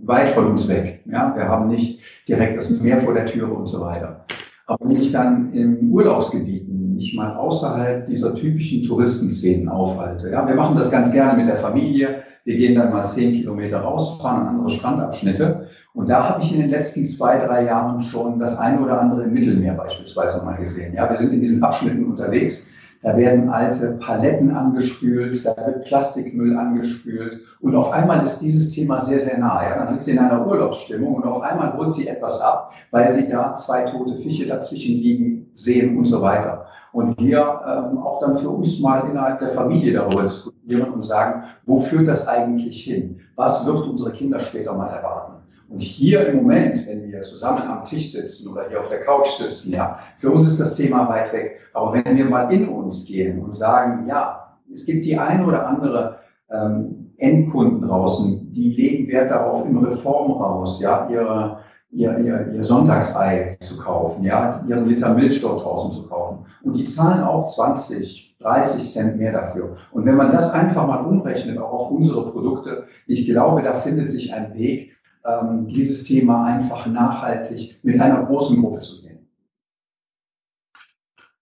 weit 0.03 0.31
von 0.31 0.47
uns 0.47 0.67
weg. 0.67 1.03
Ja, 1.05 1.35
wir 1.37 1.47
haben 1.47 1.69
nicht 1.69 2.01
direkt 2.27 2.57
das 2.57 2.81
Meer 2.81 3.03
vor 3.03 3.13
der 3.13 3.27
Tür 3.27 3.55
und 3.55 3.67
so 3.67 3.83
weiter. 3.83 4.25
Aber 4.67 4.89
wenn 4.89 4.97
ich 4.97 5.13
dann 5.13 5.53
in 5.53 5.91
Urlaubsgebieten 5.91 6.95
mich 6.95 7.15
mal 7.15 7.37
außerhalb 7.37 8.07
dieser 8.07 8.35
typischen 8.35 8.83
Touristenszenen 8.85 9.69
aufhalte, 9.69 10.31
ja, 10.31 10.49
wir 10.49 10.55
machen 10.55 10.75
das 10.75 10.91
ganz 10.91 11.13
gerne 11.13 11.37
mit 11.37 11.47
der 11.47 11.59
Familie. 11.59 12.23
Wir 12.45 12.57
gehen 12.57 12.77
dann 12.77 12.93
mal 12.93 13.05
zehn 13.05 13.35
Kilometer 13.35 13.81
raus, 13.81 14.19
fahren 14.23 14.41
an 14.41 14.55
andere 14.55 14.71
Strandabschnitte. 14.71 15.67
Und 15.97 16.09
da 16.11 16.29
habe 16.29 16.43
ich 16.43 16.53
in 16.53 16.61
den 16.61 16.69
letzten 16.69 17.07
zwei, 17.07 17.39
drei 17.39 17.65
Jahren 17.65 18.01
schon 18.01 18.39
das 18.39 18.59
eine 18.59 18.81
oder 18.81 19.01
andere 19.01 19.25
im 19.25 19.33
Mittelmeer 19.33 19.73
beispielsweise 19.73 20.45
mal 20.45 20.57
gesehen. 20.57 20.95
Ja, 20.95 21.09
wir 21.09 21.17
sind 21.17 21.33
in 21.33 21.41
diesen 21.41 21.65
Abschnitten 21.65 22.05
unterwegs. 22.05 22.67
Da 23.03 23.17
werden 23.17 23.49
alte 23.49 23.93
Paletten 23.93 24.55
angespült, 24.55 25.45
da 25.45 25.57
wird 25.57 25.85
Plastikmüll 25.85 26.57
angespült. 26.57 27.41
Und 27.61 27.75
auf 27.75 27.93
einmal 27.93 28.23
ist 28.25 28.41
dieses 28.41 28.73
Thema 28.73 29.01
sehr, 29.01 29.21
sehr 29.21 29.39
nah. 29.39 29.63
Ja, 29.63 29.79
dann 29.79 29.89
sind 29.89 30.03
Sie 30.03 30.11
in 30.13 30.19
einer 30.19 30.47
Urlaubsstimmung 30.47 31.15
und 31.15 31.25
auf 31.25 31.41
einmal 31.43 31.77
holt 31.77 31.93
Sie 31.95 32.07
etwas 32.07 32.41
ab, 32.41 32.73
weil 32.91 33.13
Sie 33.15 33.27
da 33.27 33.57
zwei 33.57 33.85
tote 33.85 34.17
Fische 34.19 34.47
dazwischen 34.47 34.97
liegen 34.97 35.51
sehen 35.55 35.97
und 35.97 36.07
so 36.07 36.21
weiter 36.21 36.67
und 36.97 37.21
hier 37.21 37.61
ähm, 37.67 37.99
auch 37.99 38.21
dann 38.21 38.39
für 38.39 38.49
uns 38.49 38.81
mal 38.81 39.09
innerhalb 39.11 39.39
der 39.41 39.51
Familie 39.51 39.93
darüber 39.93 40.23
diskutieren 40.23 40.91
und 40.93 41.05
sagen, 41.05 41.45
wo 41.67 41.79
führt 41.79 42.09
das 42.09 42.27
eigentlich 42.27 42.85
hin? 42.85 43.21
Was 43.35 43.67
wird 43.67 43.87
unsere 43.87 44.13
Kinder 44.13 44.41
später 44.41 44.73
mal 44.73 44.89
erwarten? 44.89 45.36
Und 45.69 45.81
hier 45.81 46.29
im 46.29 46.37
Moment, 46.37 46.87
wenn 46.87 47.11
wir 47.11 47.23
zusammen 47.23 47.63
am 47.63 47.83
Tisch 47.83 48.13
sitzen 48.13 48.49
oder 48.49 48.69
hier 48.69 48.81
auf 48.81 48.89
der 48.89 49.01
Couch 49.01 49.29
sitzen, 49.29 49.73
ja, 49.73 49.99
für 50.19 50.31
uns 50.31 50.47
ist 50.47 50.61
das 50.61 50.75
Thema 50.75 51.09
weit 51.09 51.33
weg. 51.33 51.59
Aber 51.75 51.93
wenn 51.93 52.17
wir 52.17 52.25
mal 52.25 52.53
in 52.53 52.69
uns 52.69 53.05
gehen 53.05 53.43
und 53.43 53.57
sagen, 53.57 54.07
ja, 54.07 54.57
es 54.73 54.87
gibt 54.87 55.05
die 55.05 55.19
eine 55.19 55.45
oder 55.45 55.67
andere 55.67 56.19
ähm, 56.51 57.13
Endkunden 57.19 57.83
draußen, 57.83 58.53
die 58.53 58.75
legen 58.75 59.09
Wert 59.09 59.31
darauf 59.31 59.67
im 59.67 59.79
Reformhaus, 59.79 60.81
ja, 60.81 61.09
ihre, 61.11 61.59
ihr, 61.91 62.17
ihr, 62.19 62.53
ihr 62.53 62.65
Sonntagsei 62.65 63.57
zu 63.61 63.77
kaufen, 63.79 64.25
ja, 64.25 64.65
ihren 64.69 64.87
Liter 64.87 65.15
Milch 65.15 65.41
dort 65.41 65.65
draußen 65.65 65.93
zu 65.93 66.07
kaufen. 66.07 66.45
Und 66.63 66.75
die 66.77 66.85
zahlen 66.85 67.25
auch 67.25 67.47
20, 67.47 68.37
30 68.39 68.93
Cent 68.93 69.19
mehr 69.19 69.33
dafür. 69.33 69.77
Und 69.93 70.05
wenn 70.05 70.17
man 70.17 70.31
das 70.31 70.53
einfach 70.53 70.87
mal 70.87 71.05
umrechnet, 71.05 71.59
auch 71.59 71.73
auf 71.73 71.91
unsere 71.91 72.31
Produkte, 72.31 72.85
ich 73.07 73.27
glaube, 73.27 73.63
da 73.63 73.75
findet 73.81 74.11
sich 74.11 74.33
ein 74.33 74.55
Weg, 74.55 74.96
ähm, 75.27 75.67
dieses 75.69 76.05
Thema 76.05 76.45
einfach 76.47 76.87
nachhaltig 76.87 77.77
mit 77.83 78.01
einer 78.01 78.25
großen 78.25 78.61
Gruppe 78.61 78.81
zu 78.81 79.03
gehen. 79.03 79.19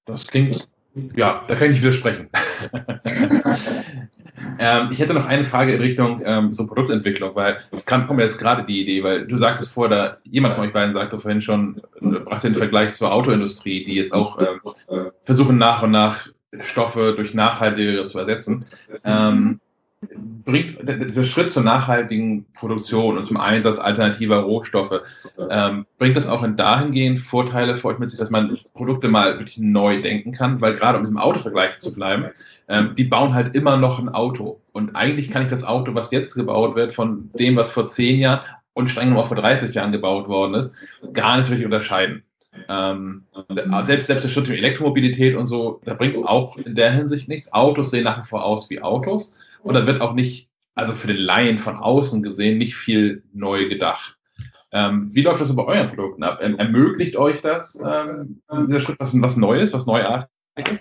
Das 0.05 0.27
klingt, 0.27 0.69
ja, 1.17 1.43
da 1.47 1.55
kann 1.55 1.71
ich 1.71 1.81
widersprechen. 1.81 2.29
ähm, 4.59 4.89
ich 4.91 4.99
hätte 4.99 5.15
noch 5.15 5.27
eine 5.27 5.45
Frage 5.45 5.75
in 5.75 5.81
Richtung 5.81 6.23
ähm, 6.25 6.53
so 6.53 6.67
Produktentwicklung, 6.67 7.35
weil 7.35 7.57
es 7.73 7.87
kommt 7.87 8.11
mir 8.11 8.25
jetzt 8.25 8.39
gerade 8.39 8.65
die 8.65 8.83
Idee, 8.83 9.03
weil 9.03 9.27
du 9.27 9.37
sagtest 9.37 9.73
vorher, 9.73 10.19
jemand 10.25 10.55
von 10.55 10.65
euch 10.65 10.73
beiden 10.73 10.93
sagte 10.93 11.19
vorhin 11.19 11.41
schon, 11.41 11.81
äh, 12.01 12.21
brachte 12.21 12.49
den 12.49 12.55
Vergleich 12.55 12.95
zur 12.95 13.13
Autoindustrie, 13.13 13.83
die 13.85 13.95
jetzt 13.95 14.13
auch 14.13 14.39
ähm, 14.39 14.61
versuchen 15.25 15.59
nach 15.59 15.83
und 15.83 15.91
nach 15.91 16.29
Stoffe 16.61 17.15
durch 17.17 17.35
nachhaltigere 17.35 18.05
zu 18.05 18.19
ersetzen. 18.19 18.65
Ähm, 19.05 19.61
bringt 20.45 20.77
der 20.87 21.25
Schritt 21.25 21.51
zur 21.51 21.63
nachhaltigen 21.63 22.45
Produktion 22.53 23.17
und 23.17 23.25
zum 23.25 23.37
Einsatz 23.37 23.79
alternativer 23.79 24.39
Rohstoffe, 24.39 25.01
ähm, 25.51 25.87
bringt 25.99 26.17
das 26.17 26.27
auch 26.27 26.43
in 26.43 26.57
dahingehend 26.57 27.21
Vorteile 27.21 27.77
für 27.77 27.89
euch 27.89 27.99
mit 27.99 28.11
sich, 28.11 28.19
dass 28.19 28.31
man 28.31 28.59
Produkte 28.75 29.09
mal 29.09 29.39
wirklich 29.39 29.59
neu 29.59 30.01
denken 30.01 30.33
kann, 30.33 30.61
weil 30.61 30.75
gerade 30.75 30.99
um 30.99 31.05
diesem 31.05 31.19
Autovergleich 31.19 31.79
zu 31.79 31.95
bleiben, 31.95 32.27
ähm, 32.69 32.95
die 32.97 33.05
bauen 33.05 33.35
halt 33.35 33.55
immer 33.55 33.77
noch 33.77 33.99
ein 33.99 34.09
Auto. 34.09 34.61
Und 34.73 34.95
eigentlich 34.97 35.31
kann 35.31 35.43
ich 35.43 35.49
das 35.49 35.65
Auto, 35.65 35.95
was 35.95 36.11
jetzt 36.11 36.35
gebaut 36.35 36.75
wird, 36.75 36.93
von 36.93 37.31
dem, 37.39 37.57
was 37.57 37.71
vor 37.71 37.89
zehn 37.89 38.21
Jahren 38.21 38.41
und 38.75 38.91
streng 38.91 39.07
genommen 39.07 39.23
auch 39.23 39.29
vor 39.29 39.37
30 39.37 39.75
Jahren 39.75 39.93
gebaut 39.93 40.29
worden 40.29 40.55
ist, 40.55 40.75
gar 41.13 41.39
nicht 41.39 41.49
wirklich 41.49 41.65
unterscheiden. 41.65 42.25
Ähm, 42.69 43.25
selbst, 43.85 44.07
selbst 44.07 44.25
der 44.25 44.29
Schritt 44.29 44.49
in 44.49 44.55
Elektromobilität 44.55 45.35
und 45.35 45.47
so, 45.47 45.81
da 45.85 45.95
bringt 45.95 46.17
auch 46.17 46.57
in 46.57 46.75
der 46.75 46.93
Hinsicht 46.93 47.29
nichts. 47.29 47.53
Autos 47.53 47.91
sehen 47.91 48.05
nach 48.05 48.23
wie 48.23 48.29
vor 48.29 48.45
aus 48.45 48.71
wie 48.71 48.81
Autos 48.81 49.41
und 49.65 49.75
da 49.75 49.87
wird 49.87 50.01
auch 50.01 50.15
nicht, 50.15 50.51
also 50.75 50.93
für 50.93 51.09
den 51.09 51.17
Laien 51.17 51.59
von 51.59 51.77
außen 51.77 52.23
gesehen, 52.23 52.59
nicht 52.59 52.77
viel 52.77 53.25
neu 53.33 53.69
gedacht. 53.69 54.19
Ähm, 54.73 55.09
wie 55.13 55.23
läuft 55.23 55.41
das 55.41 55.55
bei 55.55 55.65
euren 55.65 55.89
Produkten 55.89 56.23
ab? 56.23 56.41
Erm 56.41 56.57
ermöglicht 56.57 57.17
euch 57.17 57.41
das, 57.41 57.81
ähm, 57.81 58.43
dieser 58.67 58.81
Schritt, 58.81 59.01
was, 59.01 59.19
was 59.21 59.37
Neues, 59.37 59.73
was 59.73 59.87
Neuartiges? 59.87 60.81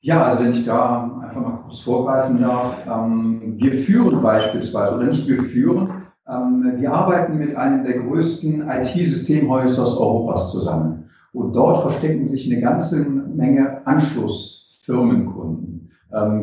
Ja, 0.00 0.24
also 0.24 0.44
wenn 0.44 0.52
ich 0.52 0.64
da 0.64 1.20
einfach 1.22 1.40
mal 1.40 1.60
kurz 1.64 1.80
vorgreifen 1.80 2.40
darf. 2.40 2.78
Ähm, 2.86 3.58
wir 3.58 3.74
führen 3.74 4.22
beispielsweise, 4.22 4.94
oder 4.96 5.04
nicht 5.04 5.26
wir 5.28 5.42
führen, 5.42 6.06
ähm, 6.28 6.74
wir 6.76 6.92
arbeiten 6.92 7.38
mit 7.38 7.54
einem 7.56 7.84
der 7.84 8.00
größten 8.00 8.68
IT-Systemhäuser 8.68 9.84
Europas 9.84 10.50
zusammen. 10.50 11.10
Und 11.32 11.52
dort 11.52 11.82
verstecken 11.82 12.26
sich 12.26 12.50
eine 12.50 12.60
ganze 12.60 13.04
Menge 13.04 13.86
Anschlussfirmenkunden 13.86 15.77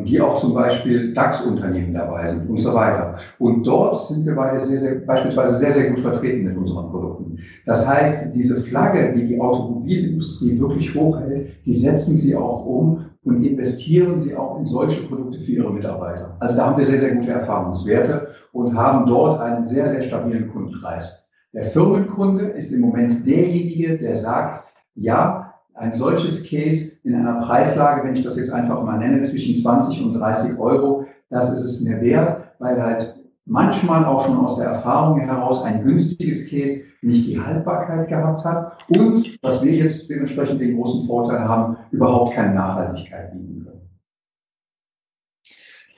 die 0.04 0.22
auch 0.22 0.36
zum 0.36 0.54
Beispiel 0.54 1.14
DAX-Unternehmen 1.16 1.96
dabei 1.96 2.28
sind 2.28 2.48
und 2.48 2.60
so 2.60 2.72
weiter. 2.76 3.16
Und 3.40 3.66
dort 3.66 4.08
sind 4.08 4.24
wir 4.24 4.36
beide 4.36 4.64
sehr, 4.64 4.78
sehr, 4.78 4.96
beispielsweise 4.96 5.56
sehr, 5.56 5.72
sehr 5.72 5.90
gut 5.90 6.02
vertreten 6.02 6.44
mit 6.44 6.56
unseren 6.56 6.92
Produkten. 6.92 7.40
Das 7.66 7.88
heißt, 7.88 8.36
diese 8.36 8.62
Flagge, 8.62 9.14
die 9.18 9.26
die 9.26 9.42
Automobilindustrie 9.42 10.60
wirklich 10.60 10.94
hochhält, 10.94 11.48
die 11.66 11.74
setzen 11.74 12.16
sie 12.16 12.36
auch 12.36 12.64
um 12.64 13.06
und 13.24 13.44
investieren 13.44 14.20
sie 14.20 14.36
auch 14.36 14.60
in 14.60 14.68
solche 14.68 15.02
Produkte 15.08 15.40
für 15.40 15.54
ihre 15.54 15.74
Mitarbeiter. 15.74 16.38
Also 16.40 16.58
da 16.58 16.68
haben 16.68 16.78
wir 16.78 16.86
sehr, 16.86 17.00
sehr 17.00 17.16
gute 17.16 17.32
Erfahrungswerte 17.32 18.28
und 18.54 18.78
haben 18.78 19.08
dort 19.08 19.42
einen 19.42 19.68
sehr, 19.68 19.88
sehr 19.88 20.04
stabilen 20.04 20.52
Kundenkreis. 20.52 21.26
Der 21.54 21.64
Firmenkunde 21.64 22.50
ist 22.50 22.72
im 22.72 22.82
Moment 22.82 23.26
derjenige, 23.26 23.98
der 23.98 24.14
sagt, 24.14 24.64
ja, 24.94 25.54
ein 25.74 25.96
solches 25.96 26.48
Case 26.48 26.92
in 27.06 27.16
einer 27.16 27.40
Preislage, 27.40 28.04
wenn 28.04 28.16
ich 28.16 28.24
das 28.24 28.36
jetzt 28.36 28.52
einfach 28.52 28.84
mal 28.84 28.98
nenne, 28.98 29.22
zwischen 29.22 29.56
20 29.56 30.02
und 30.04 30.16
30 30.16 30.58
Euro, 30.58 31.08
das 31.30 31.52
ist 31.54 31.64
es 31.64 31.82
mir 31.82 32.02
wert, 32.02 32.42
weil 32.60 32.82
halt 32.82 33.16
manchmal 33.46 34.04
auch 34.06 34.26
schon 34.26 34.38
aus 34.38 34.58
der 34.58 34.66
Erfahrung 34.66 35.20
heraus 35.20 35.64
ein 35.64 35.84
günstiges 35.84 36.50
Case 36.50 36.84
nicht 37.02 37.28
die 37.28 37.40
Haltbarkeit 37.40 38.08
gehabt 38.10 38.44
hat 38.44 38.78
und, 38.88 39.38
was 39.44 39.62
wir 39.62 39.74
jetzt 39.74 40.10
dementsprechend 40.10 40.60
den 40.60 40.76
großen 40.76 41.06
Vorteil 41.06 41.48
haben, 41.48 41.78
überhaupt 41.92 42.34
keine 42.34 42.56
Nachhaltigkeit 42.56 43.32
bieten 43.32 43.64
können. 43.64 43.82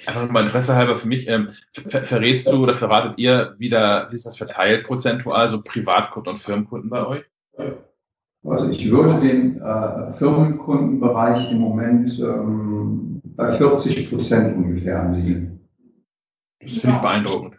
Einfach 0.06 0.30
mal 0.30 0.42
Interesse 0.42 0.76
halber 0.76 0.98
für 0.98 1.08
mich, 1.08 1.28
ähm, 1.30 1.48
ver 1.72 2.04
verrätst 2.04 2.48
du 2.48 2.64
oder 2.64 2.74
verratet 2.74 3.18
ihr 3.18 3.56
wieder, 3.58 4.08
wie 4.10 4.16
ist 4.16 4.26
das 4.26 4.38
verteilt 4.38 4.86
prozentual, 4.86 5.50
so 5.50 5.62
Privatkunden 5.62 6.34
und 6.34 6.40
Firmenkunden 6.40 6.90
bei 6.90 7.06
euch? 7.06 7.24
Also 8.49 8.69
ich 8.69 8.90
würde 8.90 9.19
den 9.19 9.61
äh, 9.61 10.11
Firmenkundenbereich 10.14 11.52
im 11.52 11.60
Moment 11.60 12.18
ähm, 12.19 13.22
bei 13.36 13.52
40 13.52 14.10
Prozent 14.10 14.56
ungefähr 14.56 15.02
ansiedeln. 15.02 15.60
Das 16.61 16.78
finde 16.78 16.95
ich 16.95 17.02
beeindruckend. 17.02 17.53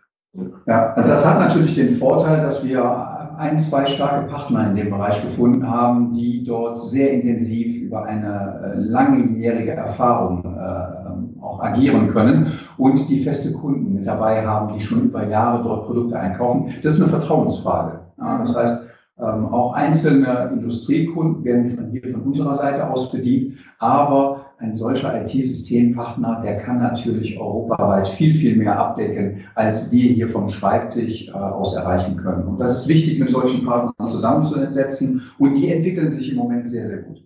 Ja, 0.66 0.94
das 0.94 1.26
hat 1.26 1.38
natürlich 1.40 1.74
den 1.74 1.92
Vorteil, 1.92 2.42
dass 2.42 2.64
wir 2.64 3.34
ein, 3.38 3.58
zwei 3.58 3.86
starke 3.86 4.28
Partner 4.28 4.68
in 4.68 4.76
dem 4.76 4.90
Bereich 4.90 5.22
gefunden 5.22 5.68
haben, 5.68 6.12
die 6.12 6.44
dort 6.44 6.80
sehr 6.80 7.12
intensiv 7.12 7.82
über 7.82 8.04
eine 8.04 8.74
äh, 8.74 8.80
langjährige 8.80 9.72
Erfahrung 9.72 10.44
äh, 10.44 11.42
auch 11.42 11.62
agieren 11.62 12.08
können 12.08 12.52
und 12.76 13.08
die 13.08 13.22
feste 13.22 13.52
Kunden 13.52 13.94
mit 13.94 14.06
dabei 14.06 14.44
haben, 14.46 14.74
die 14.74 14.80
schon 14.80 15.04
über 15.04 15.26
Jahre 15.26 15.62
dort 15.62 15.86
Produkte 15.86 16.18
einkaufen. 16.18 16.74
Das 16.82 16.94
ist 16.94 17.02
eine 17.02 17.10
Vertrauensfrage. 17.10 18.00
Ja, 18.18 18.38
das 18.38 18.56
heißt, 18.56 18.87
ähm, 19.20 19.46
auch 19.46 19.72
einzelne 19.72 20.50
Industriekunden 20.52 21.44
werden 21.44 21.70
von 21.70 21.90
hier 21.90 22.02
von 22.12 22.22
unserer 22.22 22.54
Seite 22.54 22.88
aus 22.88 23.10
bedient, 23.10 23.58
aber 23.78 24.46
ein 24.58 24.76
solcher 24.76 25.20
IT-Systempartner, 25.22 26.40
der 26.42 26.58
kann 26.58 26.78
natürlich 26.78 27.38
europaweit 27.38 28.08
viel, 28.08 28.34
viel 28.34 28.56
mehr 28.56 28.78
abdecken, 28.78 29.40
als 29.54 29.90
wir 29.90 30.12
hier 30.12 30.28
vom 30.28 30.48
Schreibtisch 30.48 31.28
äh, 31.28 31.32
aus 31.32 31.74
erreichen 31.74 32.16
können. 32.16 32.44
Und 32.44 32.58
das 32.58 32.80
ist 32.80 32.88
wichtig, 32.88 33.18
mit 33.18 33.30
solchen 33.30 33.64
Partnern 33.64 34.08
zusammenzusetzen 34.08 35.22
und 35.38 35.54
die 35.54 35.70
entwickeln 35.70 36.12
sich 36.12 36.30
im 36.30 36.36
Moment 36.36 36.68
sehr, 36.68 36.86
sehr 36.86 37.02
gut. 37.02 37.24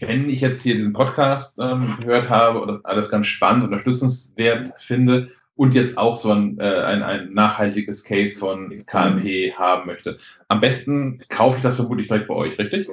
Wenn 0.00 0.28
ich 0.28 0.40
jetzt 0.40 0.62
hier 0.62 0.74
diesen 0.74 0.92
Podcast 0.92 1.58
ähm, 1.60 1.88
gehört 2.00 2.28
habe 2.28 2.60
und 2.60 2.68
das 2.68 2.84
alles 2.84 3.10
ganz 3.10 3.26
spannend, 3.26 3.64
unterstützenswert 3.64 4.74
finde, 4.76 5.28
und 5.56 5.74
jetzt 5.74 5.98
auch 5.98 6.16
so 6.16 6.32
ein, 6.32 6.58
äh, 6.58 6.64
ein, 6.64 7.02
ein 7.02 7.32
nachhaltiges 7.32 8.04
Case 8.04 8.38
von 8.38 8.70
KMP 8.86 9.52
haben 9.56 9.86
möchte. 9.86 10.16
Am 10.48 10.60
besten 10.60 11.18
kaufe 11.28 11.58
ich 11.58 11.62
das 11.62 11.76
vermutlich 11.76 12.08
direkt 12.08 12.28
bei 12.28 12.34
euch, 12.34 12.58
richtig? 12.58 12.90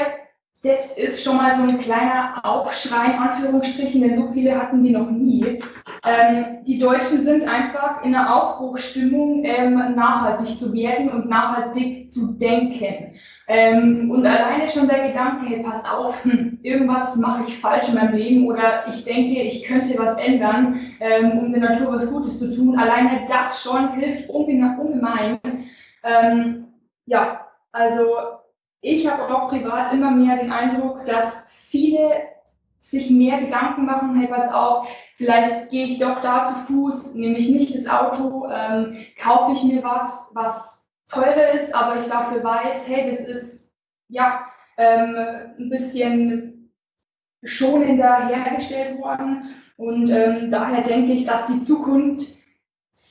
das 0.62 0.92
ist 0.96 1.24
schon 1.24 1.38
mal 1.38 1.54
so 1.54 1.62
ein 1.62 1.78
kleiner 1.78 2.38
Aufschrei, 2.42 3.12
in 3.12 3.18
Anführungsstrichen, 3.18 4.02
denn 4.02 4.14
so 4.14 4.30
viele 4.32 4.54
hatten 4.54 4.84
wir 4.84 4.98
noch 4.98 5.10
nie. 5.10 5.58
Ähm, 6.06 6.58
die 6.66 6.78
Deutschen 6.78 7.22
sind 7.22 7.48
einfach 7.48 8.02
in 8.04 8.14
einer 8.14 8.34
Aufbruchsstimmung, 8.34 9.42
ähm, 9.44 9.94
nachhaltig 9.94 10.58
zu 10.58 10.72
werden 10.74 11.08
und 11.08 11.28
nachhaltig 11.30 12.12
zu 12.12 12.34
denken. 12.34 13.14
Ähm, 13.48 14.10
und 14.10 14.26
alleine 14.26 14.68
schon 14.68 14.86
der 14.86 15.08
Gedanke, 15.08 15.46
hey, 15.46 15.62
pass 15.62 15.82
auf, 15.84 16.22
hm, 16.24 16.58
irgendwas 16.62 17.16
mache 17.16 17.44
ich 17.48 17.58
falsch 17.58 17.88
in 17.88 17.94
meinem 17.94 18.14
Leben 18.14 18.46
oder 18.46 18.86
ich 18.88 19.02
denke, 19.04 19.40
ich 19.40 19.64
könnte 19.64 19.98
was 19.98 20.18
ändern, 20.18 20.78
ähm, 21.00 21.38
um 21.38 21.52
der 21.52 21.70
Natur 21.70 21.94
was 21.94 22.10
Gutes 22.10 22.38
zu 22.38 22.54
tun. 22.54 22.78
Alleine 22.78 23.24
das 23.26 23.62
schon 23.62 23.92
hilft 23.94 24.28
ungemein. 24.28 25.38
Ähm, 26.04 26.66
ja, 27.06 27.46
also 27.72 28.04
ich 28.80 29.10
habe 29.10 29.28
auch 29.34 29.48
privat 29.48 29.92
immer 29.92 30.10
mehr 30.10 30.36
den 30.36 30.52
Eindruck, 30.52 31.04
dass 31.04 31.44
viele 31.68 32.22
sich 32.80 33.10
mehr 33.10 33.38
Gedanken 33.40 33.84
machen, 33.84 34.16
hey, 34.16 34.26
pass 34.26 34.52
auf, 34.52 34.88
vielleicht 35.16 35.70
gehe 35.70 35.86
ich 35.86 35.98
doch 35.98 36.20
da 36.20 36.44
zu 36.44 36.54
Fuß, 36.72 37.14
nehme 37.14 37.38
ich 37.38 37.48
nicht 37.48 37.74
das 37.76 37.86
Auto, 37.86 38.48
ähm, 38.50 38.96
kaufe 39.18 39.52
ich 39.52 39.62
mir 39.62 39.82
was, 39.82 40.28
was 40.32 40.84
teurer 41.08 41.52
ist, 41.52 41.74
aber 41.74 42.00
ich 42.00 42.06
dafür 42.06 42.42
weiß, 42.42 42.88
hey, 42.88 43.10
das 43.10 43.20
ist 43.20 43.72
ja 44.08 44.44
ähm, 44.76 45.14
ein 45.58 45.70
bisschen 45.70 46.72
schonender 47.42 48.28
hergestellt 48.28 48.98
worden. 48.98 49.50
Und 49.76 50.10
ähm, 50.10 50.50
daher 50.50 50.82
denke 50.82 51.12
ich, 51.12 51.24
dass 51.24 51.46
die 51.46 51.62
Zukunft 51.62 52.28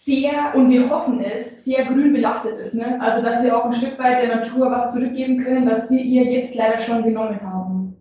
sehr, 0.09 0.55
und 0.55 0.69
wir 0.69 0.89
hoffen 0.89 1.21
es, 1.21 1.63
sehr 1.63 1.85
grün 1.85 2.13
belastet 2.13 2.57
ist. 2.59 2.73
Ne? 2.73 2.99
Also, 2.99 3.21
dass 3.23 3.43
wir 3.43 3.55
auch 3.55 3.65
ein 3.65 3.73
Stück 3.73 3.99
weit 3.99 4.21
der 4.21 4.37
Natur 4.37 4.71
was 4.71 4.93
zurückgeben 4.93 5.37
können, 5.37 5.69
was 5.69 5.89
wir 5.89 6.01
ihr 6.01 6.23
jetzt 6.23 6.55
leider 6.55 6.79
schon 6.79 7.03
genommen 7.03 7.39
haben. 7.41 7.95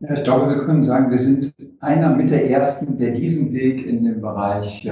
Ja, 0.00 0.14
ich 0.14 0.24
glaube, 0.24 0.48
wir 0.48 0.64
können 0.64 0.82
sagen, 0.82 1.10
wir 1.10 1.18
sind 1.18 1.52
einer 1.80 2.14
mit 2.14 2.30
der 2.30 2.48
Ersten, 2.48 2.96
der 2.98 3.10
diesen 3.10 3.52
Weg 3.52 3.84
in 3.84 4.04
dem 4.04 4.20
Bereich 4.20 4.86
äh, 4.86 4.90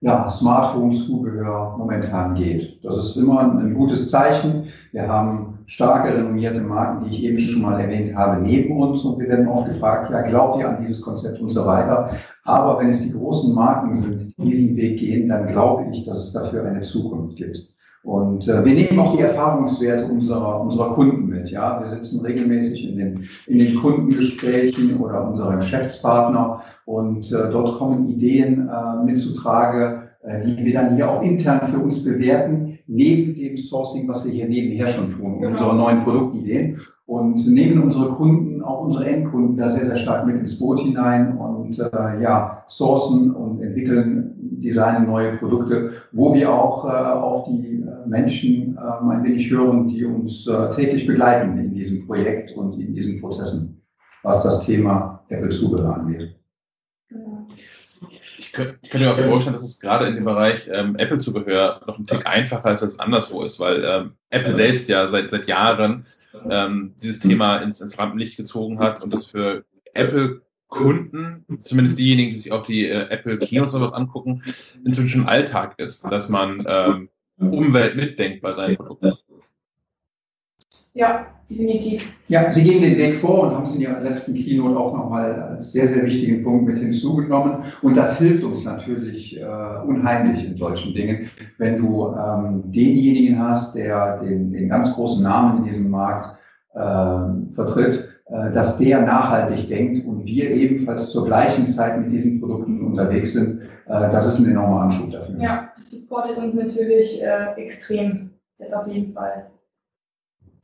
ja, 0.00 0.28
Smartphone-Zubehör 0.28 1.76
momentan 1.78 2.34
geht. 2.34 2.84
Das 2.84 2.96
ist 2.98 3.16
immer 3.16 3.40
ein 3.40 3.74
gutes 3.74 4.10
Zeichen. 4.10 4.64
Wir 4.92 5.08
haben 5.08 5.58
starke, 5.66 6.14
renommierte 6.14 6.60
Marken, 6.60 7.04
die 7.04 7.16
ich 7.16 7.22
eben 7.24 7.38
schon 7.38 7.62
mal 7.62 7.80
erwähnt 7.80 8.14
habe, 8.14 8.40
neben 8.42 8.76
uns. 8.80 9.02
Und 9.02 9.18
wir 9.18 9.28
werden 9.28 9.48
oft 9.48 9.66
gefragt, 9.66 10.10
ja, 10.10 10.22
glaubt 10.22 10.60
ihr 10.60 10.68
an 10.68 10.78
dieses 10.80 11.00
Konzept 11.00 11.40
und 11.40 11.50
so 11.50 11.64
weiter. 11.64 12.10
Aber 12.44 12.78
wenn 12.78 12.90
es 12.90 13.00
die 13.00 13.12
großen 13.12 13.54
Marken 13.54 13.94
sind, 13.94 14.36
die 14.38 14.42
diesen 14.42 14.76
Weg 14.76 14.98
gehen, 14.98 15.28
dann 15.28 15.46
glaube 15.46 15.86
ich, 15.92 16.04
dass 16.04 16.18
es 16.18 16.32
dafür 16.32 16.64
eine 16.64 16.82
Zukunft 16.82 17.36
gibt. 17.36 17.58
Und 18.06 18.46
äh, 18.46 18.64
wir 18.64 18.72
nehmen 18.72 19.00
auch 19.00 19.16
die 19.16 19.22
Erfahrungswerte 19.22 20.06
unserer, 20.06 20.60
unserer 20.60 20.94
Kunden 20.94 21.26
mit. 21.26 21.50
Ja, 21.50 21.80
wir 21.80 21.88
sitzen 21.88 22.20
regelmäßig 22.20 22.88
in 22.88 22.96
den, 22.96 23.28
in 23.48 23.58
den 23.58 23.74
Kundengesprächen 23.80 25.00
oder 25.00 25.28
unserer 25.28 25.56
Geschäftspartner 25.56 26.62
und 26.86 27.32
äh, 27.32 27.50
dort 27.50 27.78
kommen 27.78 28.08
Ideen 28.08 28.68
äh, 28.68 29.04
mit 29.04 29.20
zutrage, 29.20 30.08
äh, 30.22 30.44
die 30.46 30.64
wir 30.64 30.72
dann 30.72 30.94
hier 30.94 31.10
auch 31.10 31.20
intern 31.20 31.66
für 31.66 31.78
uns 31.78 32.02
bewerten, 32.02 32.78
neben 32.86 33.34
dem 33.34 33.56
Sourcing, 33.56 34.06
was 34.06 34.24
wir 34.24 34.32
hier 34.32 34.48
nebenher 34.48 34.86
schon 34.86 35.10
tun, 35.12 35.40
genau. 35.40 35.50
unsere 35.50 35.76
neuen 35.76 36.04
Produktideen. 36.04 36.78
Und 37.06 37.46
nehmen 37.46 37.82
unsere 37.82 38.08
Kunden, 38.10 38.62
auch 38.62 38.84
unsere 38.84 39.06
Endkunden, 39.06 39.56
da 39.56 39.68
sehr, 39.68 39.86
sehr 39.86 39.96
stark 39.96 40.26
mit 40.26 40.36
ins 40.36 40.58
Boot 40.58 40.80
hinein 40.80 41.36
und 41.36 41.78
äh, 41.78 42.22
ja, 42.22 42.64
sourcen 42.66 43.32
und 43.32 43.60
entwickeln, 43.60 44.34
designen 44.38 45.06
neue 45.06 45.36
Produkte, 45.36 45.92
wo 46.12 46.34
wir 46.34 46.52
auch 46.52 46.84
äh, 46.84 46.88
auf 46.88 47.44
die 47.44 47.82
äh, 47.82 48.08
Menschen 48.08 48.76
äh, 48.76 49.04
ein 49.08 49.22
wenig 49.22 49.50
hören, 49.50 49.88
die 49.88 50.04
uns 50.04 50.48
äh, 50.48 50.70
täglich 50.70 51.06
begleiten 51.06 51.58
in 51.58 51.72
diesem 51.72 52.06
Projekt 52.06 52.56
und 52.56 52.78
in 52.80 52.92
diesen 52.92 53.20
Prozessen, 53.20 53.80
was 54.24 54.42
das 54.42 54.66
Thema 54.66 55.24
Apple-Zubehör 55.28 55.96
angeht. 55.96 56.35
Ich 58.38 58.52
könnte, 58.52 58.78
ich 58.82 58.90
könnte 58.90 59.06
mir 59.06 59.12
auch 59.12 59.18
vorstellen, 59.18 59.54
dass 59.54 59.64
es 59.64 59.80
gerade 59.80 60.06
in 60.06 60.14
dem 60.14 60.24
Bereich 60.24 60.68
ähm, 60.72 60.96
Apple-Zubehör 60.96 61.82
noch 61.86 61.98
ein 61.98 62.06
Tick 62.06 62.26
einfacher 62.26 62.72
ist 62.72 62.82
als 62.82 62.94
es 62.94 63.00
anderswo 63.00 63.42
ist, 63.44 63.58
weil 63.58 63.84
ähm, 63.84 64.12
Apple 64.30 64.54
selbst 64.54 64.88
ja 64.88 65.08
seit, 65.08 65.30
seit 65.30 65.46
Jahren 65.46 66.06
ähm, 66.50 66.94
dieses 67.02 67.18
Thema 67.20 67.58
ins, 67.58 67.80
ins 67.80 67.98
Rampenlicht 67.98 68.36
gezogen 68.36 68.78
hat 68.78 69.02
und 69.02 69.12
das 69.12 69.26
für 69.26 69.64
Apple-Kunden, 69.94 71.44
zumindest 71.60 71.98
diejenigen, 71.98 72.30
die 72.30 72.38
sich 72.38 72.52
auch 72.52 72.64
die 72.64 72.86
äh, 72.86 73.08
Apple-Kinos 73.08 73.74
oder 73.74 73.84
was 73.84 73.92
angucken, 73.92 74.42
inzwischen 74.84 75.26
Alltag 75.26 75.74
ist, 75.78 76.04
dass 76.04 76.28
man 76.28 76.62
ähm, 76.68 77.08
Umwelt 77.38 77.96
mitdenkt 77.96 78.42
bei 78.42 78.52
seinen 78.52 78.76
Produkten. 78.76 79.12
Ja, 80.96 81.26
definitiv. 81.50 82.10
Ja, 82.28 82.50
Sie 82.50 82.64
gehen 82.64 82.80
den 82.80 82.96
Weg 82.96 83.16
vor 83.16 83.42
und 83.42 83.54
haben 83.54 83.64
es 83.64 83.74
in 83.74 83.82
Ihrer 83.82 84.00
letzten 84.00 84.32
Keynote 84.32 84.78
auch 84.78 84.96
nochmal 84.96 85.34
als 85.34 85.72
sehr, 85.72 85.86
sehr 85.86 86.02
wichtigen 86.04 86.42
Punkt 86.42 86.64
mit 86.64 86.78
hinzugenommen. 86.78 87.64
Und 87.82 87.98
das 87.98 88.18
hilft 88.18 88.42
uns 88.42 88.64
natürlich 88.64 89.38
äh, 89.38 89.44
unheimlich 89.86 90.46
in 90.46 90.56
solchen 90.56 90.94
Dingen, 90.94 91.30
wenn 91.58 91.76
du 91.76 92.14
ähm, 92.14 92.62
denjenigen 92.72 93.38
hast, 93.38 93.74
der 93.74 94.16
den, 94.22 94.52
den 94.52 94.70
ganz 94.70 94.94
großen 94.94 95.22
Namen 95.22 95.58
in 95.58 95.64
diesem 95.64 95.90
Markt 95.90 96.38
äh, 96.72 97.52
vertritt, 97.52 98.08
äh, 98.30 98.50
dass 98.52 98.78
der 98.78 99.02
nachhaltig 99.02 99.68
denkt 99.68 100.06
und 100.06 100.24
wir 100.24 100.50
ebenfalls 100.50 101.10
zur 101.10 101.26
gleichen 101.26 101.66
Zeit 101.66 102.00
mit 102.00 102.10
diesen 102.10 102.40
Produkten 102.40 102.80
unterwegs 102.86 103.34
sind. 103.34 103.60
Äh, 103.86 104.10
das 104.10 104.26
ist 104.26 104.38
ein 104.38 104.50
enormer 104.50 104.80
Anschub 104.84 105.12
dafür. 105.12 105.38
Ja, 105.38 105.68
das 105.76 105.90
supportet 105.90 106.38
uns 106.38 106.54
natürlich 106.54 107.22
äh, 107.22 107.52
extrem. 107.60 108.30
Das 108.58 108.72
auf 108.72 108.88
jeden 108.88 109.12
Fall. 109.12 109.50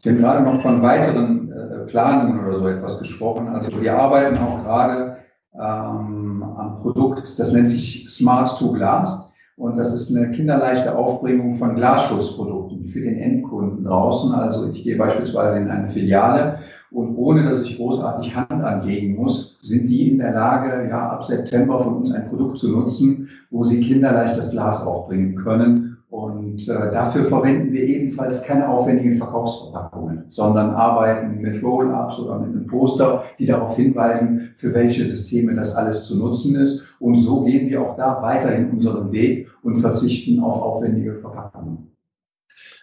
Haben 0.04 0.18
gerade 0.18 0.42
noch 0.42 0.62
von 0.62 0.82
weiteren 0.82 1.52
äh, 1.52 1.86
Planungen 1.86 2.44
oder 2.44 2.58
so 2.58 2.66
etwas 2.66 2.98
gesprochen. 2.98 3.48
Also 3.48 3.80
wir 3.80 3.96
arbeiten 3.96 4.36
auch 4.38 4.62
gerade 4.64 5.16
ähm, 5.54 6.42
am 6.42 6.76
Produkt, 6.76 7.38
das 7.38 7.52
nennt 7.52 7.68
sich 7.68 8.08
Smart 8.08 8.58
to 8.58 8.72
Glass. 8.72 9.28
Und 9.56 9.76
das 9.76 9.92
ist 9.92 10.14
eine 10.14 10.30
kinderleichte 10.30 10.96
Aufbringung 10.96 11.54
von 11.54 11.76
Glasschutzprodukten 11.76 12.86
für 12.86 13.02
den 13.02 13.18
Endkunden 13.18 13.84
draußen. 13.84 14.32
Also 14.32 14.68
ich 14.70 14.82
gehe 14.82 14.96
beispielsweise 14.96 15.58
in 15.58 15.70
eine 15.70 15.88
Filiale 15.88 16.58
und 16.90 17.14
ohne 17.16 17.48
dass 17.48 17.62
ich 17.62 17.76
großartig 17.76 18.34
Hand 18.34 18.50
anlegen 18.50 19.14
muss, 19.14 19.58
sind 19.62 19.88
die 19.88 20.10
in 20.10 20.18
der 20.18 20.32
Lage, 20.32 20.88
ja, 20.88 21.10
ab 21.10 21.22
September 21.22 21.80
von 21.80 21.98
uns 21.98 22.12
ein 22.12 22.26
Produkt 22.26 22.58
zu 22.58 22.70
nutzen, 22.70 23.28
wo 23.50 23.62
sie 23.62 23.80
kinderleicht 23.80 24.36
das 24.36 24.50
Glas 24.50 24.84
aufbringen 24.84 25.36
können 25.36 25.91
und 26.23 26.69
äh, 26.69 26.90
dafür 26.93 27.24
verwenden 27.24 27.73
wir 27.73 27.82
ebenfalls 27.82 28.43
keine 28.44 28.69
aufwendigen 28.69 29.15
Verkaufsverpackungen, 29.15 30.24
sondern 30.31 30.70
arbeiten 30.70 31.40
mit 31.40 31.62
Roll-ups 31.62 32.20
oder 32.20 32.39
mit 32.39 32.51
einem 32.51 32.66
Poster, 32.66 33.24
die 33.39 33.47
darauf 33.47 33.74
hinweisen, 33.74 34.51
für 34.57 34.73
welche 34.73 35.03
Systeme 35.03 35.55
das 35.55 35.74
alles 35.74 36.05
zu 36.05 36.16
nutzen 36.16 36.55
ist. 36.57 36.85
Und 37.01 37.19
so 37.19 37.43
gehen 37.43 37.69
wir 37.69 37.82
auch 37.82 37.97
da 37.97 38.23
weiterhin 38.23 38.70
unseren 38.70 39.11
Weg 39.11 39.49
und 39.62 39.78
verzichten 39.78 40.40
auf 40.40 40.62
aufwendige 40.62 41.15
Verpackungen. 41.15 41.91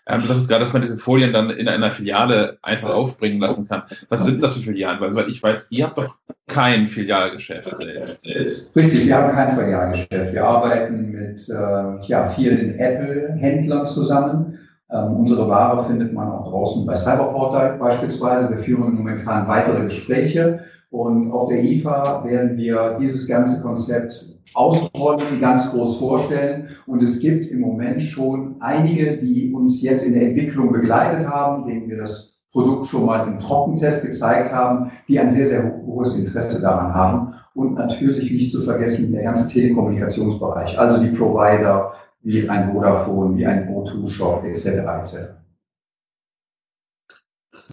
Ähm, 0.10 0.22
du 0.22 0.28
sagst 0.28 0.48
gerade, 0.48 0.62
dass 0.62 0.74
man 0.74 0.82
diese 0.82 0.98
Folien 0.98 1.34
dann 1.34 1.52
in 1.52 1.68
einer 1.68 1.92
Filiale 1.92 2.58
einfach 2.62 2.90
aufbringen 2.90 3.40
lassen 3.40 3.68
kann. 3.68 3.84
Was 4.10 4.26
sind 4.26 4.42
das 4.42 4.54
für 4.54 4.62
Filialen? 4.62 5.00
Weil, 5.00 5.12
soweit 5.12 5.28
ich 5.28 5.42
weiß, 5.42 5.68
ihr 5.70 5.86
habt 5.86 5.98
doch 5.98 6.16
kein 6.48 6.88
Filialgeschäft 6.88 7.78
selbst. 7.78 8.76
Richtig, 8.76 9.06
wir 9.06 9.16
haben 9.16 9.32
kein 9.32 9.52
Filialgeschäft. 9.52 10.34
Wir 10.34 10.44
arbeiten 10.44 11.12
mit 11.12 11.48
äh, 11.48 12.08
ja, 12.08 12.30
vielen 12.30 12.80
Apple-Händlern 12.80 13.86
zusammen. 13.86 14.58
Ähm, 14.92 15.18
unsere 15.18 15.48
Ware 15.48 15.86
findet 15.86 16.12
man 16.14 16.32
auch 16.32 16.50
draußen 16.50 16.86
bei 16.86 16.96
Cyberport 16.96 17.80
beispielsweise. 17.80 18.50
Wir 18.50 18.58
führen 18.58 18.96
momentan 18.96 19.48
weitere 19.48 19.84
Gespräche 19.84 20.62
und 20.90 21.32
auf 21.32 21.50
der 21.50 21.64
IFA 21.64 22.24
werden 22.26 22.58
wir 22.58 22.98
dieses 23.00 23.28
ganze 23.28 23.62
Konzept 23.62 24.26
ausrollen, 24.54 25.40
ganz 25.40 25.70
groß 25.72 25.98
vorstellen. 25.98 26.70
Und 26.86 27.04
es 27.04 27.20
gibt 27.20 27.46
im 27.46 27.62
Moment 27.62 28.02
schon 28.02 28.56
einige, 28.60 29.18
die 29.18 29.54
uns 29.54 29.82
jetzt 29.82 30.04
in 30.04 30.14
der 30.14 30.24
Entwicklung 30.24 30.72
begleitet 30.72 31.28
haben, 31.28 31.68
denen 31.68 31.90
wir 31.90 31.98
das 31.98 32.34
Produkt 32.52 32.88
schon 32.88 33.06
mal 33.06 33.28
im 33.28 33.38
Trockentest 33.40 34.04
gezeigt 34.04 34.52
haben, 34.52 34.92
die 35.08 35.20
ein 35.20 35.30
sehr, 35.30 35.46
sehr 35.46 35.82
hohes 35.86 36.16
Interesse 36.16 36.62
daran 36.62 36.94
haben. 36.94 37.36
Und 37.54 37.76
natürlich 37.76 38.32
nicht 38.32 38.52
zu 38.52 38.62
vergessen 38.62 39.12
der 39.12 39.24
ganze 39.24 39.48
Telekommunikationsbereich, 39.48 40.80
also 40.80 41.04
die 41.04 41.12
Provider 41.12 41.94
wie 42.22 42.50
ein 42.50 42.72
Vodafone, 42.72 43.38
wie 43.38 43.46
ein 43.46 43.70
O2-Shop 43.70 44.44
etc. 44.46 44.66
etc. 44.66 45.18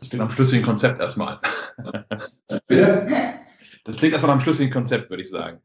Ich 0.02 0.10
bin 0.10 0.20
am 0.20 0.30
schlüssigen 0.30 0.64
Konzept 0.64 1.00
erstmal. 1.00 1.38
Bitte? 2.66 3.06
Das 3.86 3.96
klingt 3.96 4.12
erstmal 4.12 4.32
einem 4.32 4.40
schlüssigen 4.40 4.72
Konzept, 4.72 5.08
würde 5.10 5.22
ich 5.22 5.30
sagen. 5.30 5.60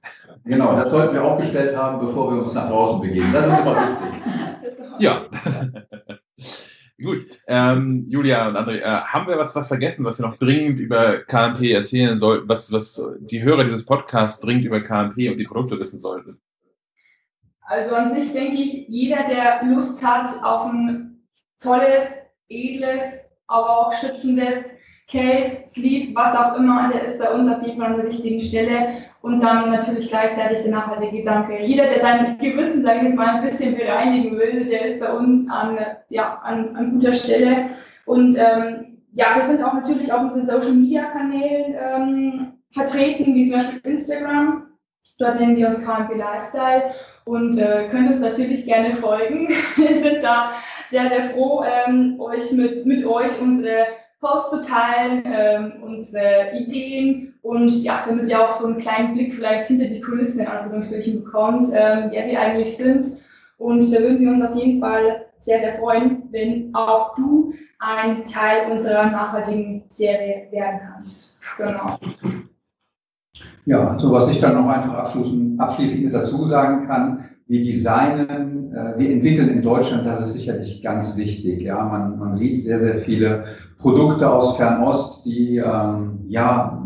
Genau, 0.46 0.76
das 0.76 0.92
sollten 0.92 1.16
wir 1.16 1.24
aufgestellt 1.24 1.76
haben, 1.76 2.06
bevor 2.06 2.32
wir 2.32 2.44
uns 2.44 2.54
nach 2.54 2.70
draußen 2.70 3.02
begeben. 3.02 3.34
Das 3.34 3.48
ist 3.48 3.60
immer 3.60 3.76
wichtig. 3.88 4.22
Ja. 5.00 5.26
Gut, 7.04 7.40
ähm, 7.48 8.06
Julia 8.08 8.48
und 8.48 8.56
André, 8.56 8.78
äh, 8.78 8.84
haben 8.84 9.28
wir 9.28 9.36
was, 9.36 9.56
was 9.56 9.68
vergessen, 9.68 10.06
was 10.06 10.20
wir 10.20 10.28
noch 10.28 10.38
dringend 10.38 10.80
über 10.80 11.18
KMP 11.24 11.72
erzählen 11.72 12.20
sollten, 12.20 12.48
was, 12.48 12.72
was 12.72 13.02
die 13.22 13.42
Hörer 13.42 13.64
dieses 13.64 13.84
Podcasts 13.84 14.40
dringend 14.40 14.66
über 14.66 14.82
KMP 14.82 15.32
und 15.32 15.38
die 15.38 15.46
Produkte 15.46 15.80
wissen 15.80 16.00
sollten? 16.00 16.40
Also 17.62 17.96
an 17.96 18.14
sich 18.14 18.32
denke 18.34 18.62
ich, 18.62 18.88
jeder, 18.88 19.24
der 19.24 19.64
Lust 19.64 20.06
hat 20.06 20.30
auf 20.44 20.72
ein 20.72 21.24
tolles, 21.60 22.08
edles, 22.50 23.04
aber 23.48 23.70
auch 23.70 23.94
schützendes 23.94 24.66
Case, 25.12 25.64
Sleeve, 25.68 26.16
was 26.16 26.36
auch 26.36 26.56
immer, 26.56 26.90
der 26.92 27.04
ist 27.04 27.20
bei 27.20 27.30
uns 27.32 27.50
auf 27.50 27.62
jeden 27.64 27.80
Fall 27.80 27.92
an 27.92 27.98
der 27.98 28.08
richtigen 28.08 28.40
Stelle. 28.40 29.04
Und 29.22 29.42
dann 29.42 29.70
natürlich 29.70 30.10
gleichzeitig 30.10 30.64
der 30.64 30.72
nachhaltige 30.72 31.18
Gedanke. 31.18 31.62
Jeder, 31.62 31.88
der 31.88 32.00
sein 32.00 32.38
Gewissen, 32.40 32.84
sage 32.84 33.00
ich 33.00 33.04
jetzt 33.04 33.16
mal, 33.16 33.36
ein 33.36 33.48
bisschen 33.48 33.76
bereinigen 33.76 34.38
will, 34.38 34.66
der 34.66 34.86
ist 34.86 35.00
bei 35.00 35.12
uns 35.12 35.48
an, 35.50 35.78
ja, 36.10 36.40
an, 36.44 36.76
an 36.76 36.92
guter 36.94 37.14
Stelle. 37.14 37.70
Und 38.06 38.36
ähm, 38.38 38.98
ja, 39.14 39.36
wir 39.36 39.44
sind 39.44 39.62
auch 39.62 39.74
natürlich 39.74 40.12
auf 40.12 40.22
unseren 40.22 40.46
Social 40.46 40.74
Media 40.74 41.04
Kanälen 41.06 41.76
ähm, 41.78 42.54
vertreten, 42.72 43.36
wie 43.36 43.50
zum 43.50 43.60
Beispiel 43.60 43.92
Instagram. 43.92 44.68
Dort 45.20 45.40
nennen 45.40 45.58
wir 45.58 45.68
uns 45.68 45.82
KMP 45.82 46.16
Lifestyle 46.16 46.96
und 47.26 47.58
äh, 47.58 47.90
könnt 47.92 48.10
uns 48.10 48.20
natürlich 48.20 48.66
gerne 48.66 48.96
folgen. 48.96 49.50
Wir 49.76 50.00
sind 50.00 50.24
da 50.24 50.54
sehr, 50.90 51.08
sehr 51.10 51.30
froh, 51.30 51.64
ähm, 51.64 52.20
euch 52.20 52.52
mit, 52.54 52.86
mit 52.88 53.06
euch 53.06 53.40
unsere 53.40 53.86
Posts 54.22 54.50
zu 54.52 54.62
teilen, 54.62 55.24
ähm, 55.26 55.74
unsere 55.82 56.52
Ideen 56.54 57.34
und 57.42 57.70
ja, 57.84 58.04
damit 58.08 58.30
ihr 58.30 58.40
auch 58.40 58.52
so 58.52 58.68
einen 58.68 58.78
kleinen 58.78 59.16
Blick 59.16 59.34
vielleicht 59.34 59.68
hinter 59.68 59.88
die 59.88 60.00
Kulissen 60.00 60.42
in 60.42 60.48
Anführungsstrichen 60.48 61.24
bekommt, 61.24 61.70
ähm, 61.74 62.10
wer 62.12 62.28
wir 62.28 62.40
eigentlich 62.40 62.78
sind. 62.78 63.18
Und 63.58 63.92
da 63.94 64.00
würden 64.00 64.20
wir 64.20 64.30
uns 64.30 64.42
auf 64.42 64.56
jeden 64.56 64.80
Fall 64.80 65.26
sehr, 65.40 65.60
sehr 65.60 65.80
freuen, 65.80 66.24
wenn 66.32 66.74
auch 66.74 67.16
du 67.16 67.54
ein 67.80 68.24
Teil 68.26 68.72
unserer 68.72 69.08
nachhaltigen 69.08 69.84
Serie 69.90 70.48
werden 70.52 70.80
kannst. 70.88 71.36
Genau. 71.58 71.98
Ja, 73.66 73.98
so 73.98 74.12
was 74.12 74.30
ich 74.30 74.40
dann 74.40 74.56
noch 74.56 74.70
einfach 74.70 74.94
abschließend, 74.94 75.60
abschließend 75.60 76.14
dazu 76.14 76.46
sagen 76.46 76.88
kann, 76.88 77.31
wir 77.52 77.66
designen, 77.66 78.74
äh, 78.74 78.98
wir 78.98 79.12
entwickeln 79.12 79.50
in 79.50 79.62
Deutschland, 79.62 80.06
das 80.06 80.22
ist 80.22 80.34
sicherlich 80.36 80.82
ganz 80.82 81.18
wichtig. 81.18 81.62
Ja, 81.62 81.84
man, 81.84 82.18
man 82.18 82.34
sieht 82.34 82.60
sehr, 82.60 82.80
sehr 82.80 83.00
viele 83.00 83.44
Produkte 83.78 84.30
aus 84.30 84.56
Fernost, 84.56 85.26
die 85.26 85.58
ähm, 85.58 86.20
ja 86.30 86.82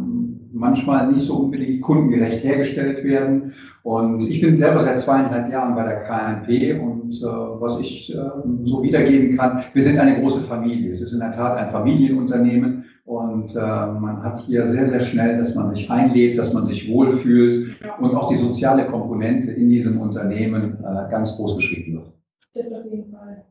manchmal 0.52 1.12
nicht 1.12 1.26
so 1.26 1.36
unbedingt 1.36 1.82
kundengerecht 1.84 2.44
hergestellt 2.44 3.04
werden. 3.04 3.54
Und 3.84 4.28
ich 4.28 4.42
bin 4.42 4.58
selber 4.58 4.80
seit 4.80 4.98
zweieinhalb 4.98 5.52
Jahren 5.52 5.76
bei 5.76 5.84
der 5.84 6.02
KNP 6.06 6.82
und 6.82 7.14
äh, 7.22 7.26
was 7.26 7.80
ich 7.80 8.12
äh, 8.12 8.18
so 8.64 8.82
wiedergeben 8.82 9.38
kann, 9.38 9.62
wir 9.72 9.84
sind 9.84 10.00
eine 10.00 10.20
große 10.20 10.42
Familie. 10.42 10.92
Es 10.92 11.02
ist 11.02 11.14
in 11.14 11.20
der 11.20 11.34
Tat 11.34 11.58
ein 11.58 11.70
Familienunternehmen 11.70 12.86
und 13.06 13.56
äh, 13.56 13.60
man 13.60 14.24
hat 14.24 14.40
hier 14.40 14.68
sehr, 14.68 14.88
sehr 14.88 15.00
schnell, 15.00 15.38
dass 15.38 15.54
man 15.54 15.70
sich 15.70 15.90
einlebt, 15.90 16.40
dass 16.40 16.54
man 16.54 16.66
sich 16.66 16.90
wohlfühlt 16.92 17.80
und 18.00 18.16
auch 18.16 18.30
die 18.30 18.36
soziale 18.36 18.88
Komponente 18.88 19.52
in 19.52 19.70
diesem 19.70 20.02
Unternehmen 20.02 20.84
äh, 20.84 21.10
ganz 21.12 21.36
groß 21.36 21.56
geschrieben 21.56 21.98
wird. 21.98 22.14
Das 22.56 22.74
auf 22.74 22.86
jeden 22.86 23.12
Fall. 23.12 23.46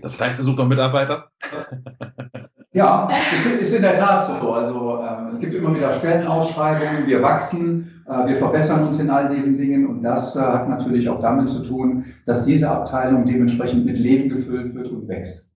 Das 0.00 0.20
heißt, 0.20 0.38
ihr 0.38 0.44
sucht 0.44 0.58
noch 0.58 0.68
Mitarbeiter? 0.68 1.30
Ja, 2.74 3.06
es 3.10 3.60
ist 3.60 3.74
in 3.74 3.82
der 3.82 3.98
Tat 3.98 4.24
so. 4.40 4.50
Also 4.50 4.98
ähm, 5.02 5.28
es 5.30 5.38
gibt 5.38 5.52
immer 5.52 5.74
wieder 5.74 5.92
Stellenausschreibungen, 5.92 7.06
wir 7.06 7.22
wachsen, 7.22 8.02
äh, 8.06 8.26
wir 8.28 8.36
verbessern 8.36 8.88
uns 8.88 8.98
in 8.98 9.10
all 9.10 9.34
diesen 9.34 9.58
Dingen 9.58 9.86
und 9.86 10.02
das 10.02 10.34
äh, 10.36 10.40
hat 10.40 10.70
natürlich 10.70 11.06
auch 11.06 11.20
damit 11.20 11.50
zu 11.50 11.62
tun, 11.64 12.06
dass 12.24 12.46
diese 12.46 12.70
Abteilung 12.70 13.26
dementsprechend 13.26 13.84
mit 13.84 13.98
Leben 13.98 14.30
gefüllt 14.30 14.74
wird 14.74 14.88
und 14.88 15.06
wächst. 15.06 15.50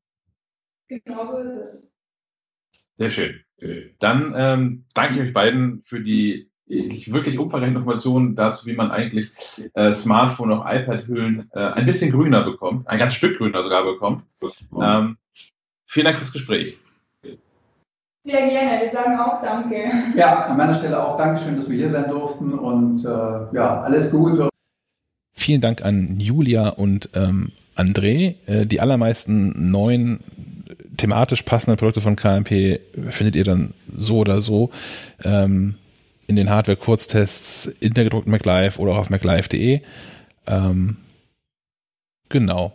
Genau 0.88 1.24
so 1.24 1.38
ist 1.38 1.56
es. 1.56 1.95
Sehr 2.96 3.10
schön. 3.10 3.40
Dann 3.98 4.34
ähm, 4.36 4.84
danke 4.94 5.14
ich 5.14 5.20
euch 5.20 5.32
beiden 5.32 5.82
für 5.82 6.00
die 6.00 6.50
wirklich 6.68 7.38
umfangreichen 7.38 7.76
Informationen 7.76 8.34
dazu, 8.34 8.66
wie 8.66 8.74
man 8.74 8.90
eigentlich 8.90 9.30
äh, 9.74 9.92
Smartphone, 9.92 10.52
auch 10.52 10.66
iPad-Hüllen 10.68 11.48
äh, 11.54 11.60
ein 11.60 11.86
bisschen 11.86 12.10
grüner 12.10 12.42
bekommt, 12.42 12.88
ein 12.88 12.98
ganzes 12.98 13.16
Stück 13.16 13.38
grüner 13.38 13.62
sogar 13.62 13.84
bekommt. 13.84 14.24
Ähm, 14.80 15.16
vielen 15.86 16.06
Dank 16.06 16.16
fürs 16.16 16.32
Gespräch. 16.32 16.76
Sehr 18.24 18.48
gerne, 18.48 18.82
wir 18.82 18.90
sagen 18.90 19.16
auch 19.20 19.40
Danke. 19.40 19.76
Ja, 20.16 20.46
an 20.46 20.56
meiner 20.56 20.74
Stelle 20.74 21.00
auch 21.00 21.16
Dankeschön, 21.16 21.54
dass 21.54 21.70
wir 21.70 21.76
hier 21.76 21.90
sein 21.90 22.10
durften 22.10 22.54
und 22.54 23.04
äh, 23.04 23.08
ja, 23.08 23.82
alles 23.82 24.10
Gute. 24.10 24.48
Vielen 25.32 25.60
Dank 25.60 25.84
an 25.84 26.18
Julia 26.18 26.70
und 26.70 27.10
ähm, 27.14 27.52
André. 27.76 28.34
Äh, 28.46 28.66
die 28.66 28.80
allermeisten 28.80 29.70
neuen 29.70 30.18
thematisch 30.96 31.42
passenden 31.42 31.78
Produkte 31.78 32.00
von 32.00 32.16
KMP 32.16 32.80
findet 33.10 33.36
ihr 33.36 33.44
dann 33.44 33.74
so 33.94 34.18
oder 34.18 34.40
so 34.40 34.70
ähm, 35.24 35.76
in 36.26 36.36
den 36.36 36.50
Hardware-Kurztests 36.50 37.66
in 37.80 37.94
der 37.94 38.04
gedruckten 38.04 38.32
MacLive 38.32 38.78
oder 38.78 38.92
auch 38.92 38.98
auf 38.98 39.10
maclive.de. 39.10 39.80
Ähm, 40.46 40.96
genau 42.28 42.72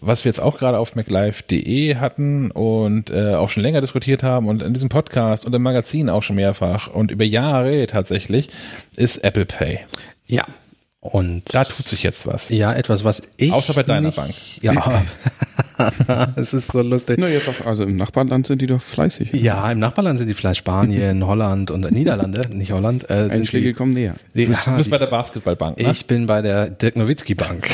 was 0.00 0.24
wir 0.24 0.30
jetzt 0.30 0.40
auch 0.40 0.58
gerade 0.58 0.78
auf 0.78 0.96
maclife.de 0.96 1.96
hatten 1.96 2.50
und 2.50 3.10
äh, 3.10 3.34
auch 3.34 3.50
schon 3.50 3.62
länger 3.62 3.80
diskutiert 3.80 4.22
haben 4.22 4.48
und 4.48 4.62
in 4.62 4.72
diesem 4.72 4.88
Podcast 4.88 5.44
und 5.44 5.54
im 5.54 5.62
Magazin 5.62 6.08
auch 6.08 6.22
schon 6.22 6.36
mehrfach 6.36 6.88
und 6.88 7.10
über 7.10 7.24
Jahre 7.24 7.86
tatsächlich, 7.86 8.48
ist 8.96 9.18
Apple 9.18 9.44
Pay. 9.44 9.80
Ja, 10.26 10.44
und 11.00 11.42
da 11.54 11.64
tut 11.64 11.88
sich 11.88 12.02
jetzt 12.02 12.26
was. 12.26 12.50
Ja, 12.50 12.74
etwas, 12.74 13.04
was 13.04 13.22
ich. 13.38 13.52
Außer 13.52 13.72
bei 13.72 13.82
deiner 13.82 14.08
nicht, 14.08 14.16
Bank. 14.16 14.34
Ja. 14.62 15.02
es 16.36 16.54
ist 16.54 16.72
so 16.72 16.82
lustig. 16.82 17.16
Na, 17.18 17.28
jetzt 17.28 17.48
auch, 17.48 17.66
also 17.66 17.84
im 17.84 17.96
Nachbarland 17.96 18.46
sind 18.46 18.62
die 18.62 18.66
doch 18.66 18.82
fleißig. 18.82 19.32
Ja, 19.32 19.70
im 19.70 19.78
Nachbarland 19.78 20.18
sind 20.18 20.28
die 20.28 20.34
fleißig. 20.34 20.58
Spanien, 20.58 21.26
Holland 21.26 21.70
und 21.70 21.90
Niederlande, 21.92 22.42
nicht 22.50 22.72
Holland. 22.72 23.08
Äh, 23.08 23.28
Einschläge 23.30 23.68
die, 23.68 23.72
kommen 23.72 23.92
näher. 23.92 24.14
Die, 24.34 24.46
du, 24.46 24.50
bist, 24.50 24.76
bist 24.76 24.90
bei 24.90 24.98
der 24.98 25.06
Basketballbank, 25.06 25.78
ne? 25.78 25.90
Ich 25.92 26.06
bin 26.06 26.26
bei 26.26 26.42
der 26.42 26.68
Dirk 26.68 26.96
Nowitzki 26.96 27.34
Bank. 27.34 27.68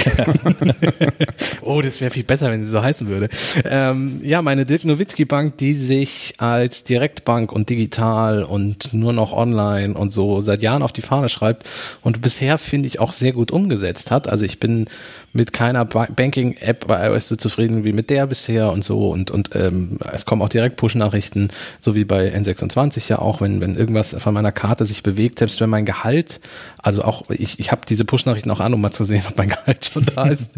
oh, 1.62 1.80
das 1.80 2.00
wäre 2.00 2.10
viel 2.10 2.24
besser, 2.24 2.50
wenn 2.50 2.64
sie 2.64 2.70
so 2.70 2.82
heißen 2.82 3.08
würde. 3.08 3.28
Ähm, 3.64 4.20
ja, 4.22 4.42
meine 4.42 4.66
Dirk 4.66 4.84
Nowitzki 4.84 5.24
Bank, 5.24 5.56
die 5.58 5.74
sich 5.74 6.34
als 6.38 6.84
Direktbank 6.84 7.50
und 7.50 7.70
digital 7.70 8.44
und 8.44 8.92
nur 8.92 9.12
noch 9.12 9.32
online 9.32 9.94
und 9.94 10.10
so 10.10 10.40
seit 10.40 10.62
Jahren 10.62 10.82
auf 10.82 10.92
die 10.92 11.00
Fahne 11.00 11.28
schreibt 11.28 11.66
und 12.02 12.20
bisher 12.20 12.58
finde 12.58 12.88
ich 12.88 13.00
auch 13.00 13.12
sehr 13.18 13.32
gut 13.32 13.50
umgesetzt 13.50 14.10
hat. 14.10 14.28
Also 14.28 14.44
ich 14.44 14.60
bin 14.60 14.86
mit 15.32 15.52
keiner 15.52 15.84
Banking-App 15.84 16.86
bei 16.86 17.06
iOS 17.06 17.28
so 17.28 17.36
zufrieden 17.36 17.84
wie 17.84 17.92
mit 17.92 18.10
der 18.10 18.26
bisher 18.26 18.72
und 18.72 18.82
so 18.82 19.10
und 19.10 19.30
und 19.30 19.50
ähm, 19.54 19.98
es 20.12 20.24
kommen 20.24 20.42
auch 20.42 20.48
direkt 20.48 20.76
Push-Nachrichten, 20.76 21.50
so 21.78 21.94
wie 21.94 22.04
bei 22.04 22.34
N26 22.34 23.08
ja 23.08 23.18
auch, 23.18 23.40
wenn 23.40 23.60
wenn 23.60 23.76
irgendwas 23.76 24.16
von 24.18 24.34
meiner 24.34 24.52
Karte 24.52 24.84
sich 24.84 25.02
bewegt, 25.02 25.38
selbst 25.38 25.60
wenn 25.60 25.70
mein 25.70 25.84
Gehalt, 25.84 26.40
also 26.78 27.02
auch 27.02 27.28
ich 27.30 27.60
ich 27.60 27.70
habe 27.70 27.82
diese 27.88 28.04
Push-Nachrichten 28.04 28.50
auch 28.50 28.60
an, 28.60 28.74
um 28.74 28.80
mal 28.80 28.92
zu 28.92 29.04
sehen, 29.04 29.22
ob 29.28 29.36
mein 29.36 29.50
Gehalt 29.50 29.90
schon 29.92 30.04
da 30.14 30.26
ist. 30.26 30.50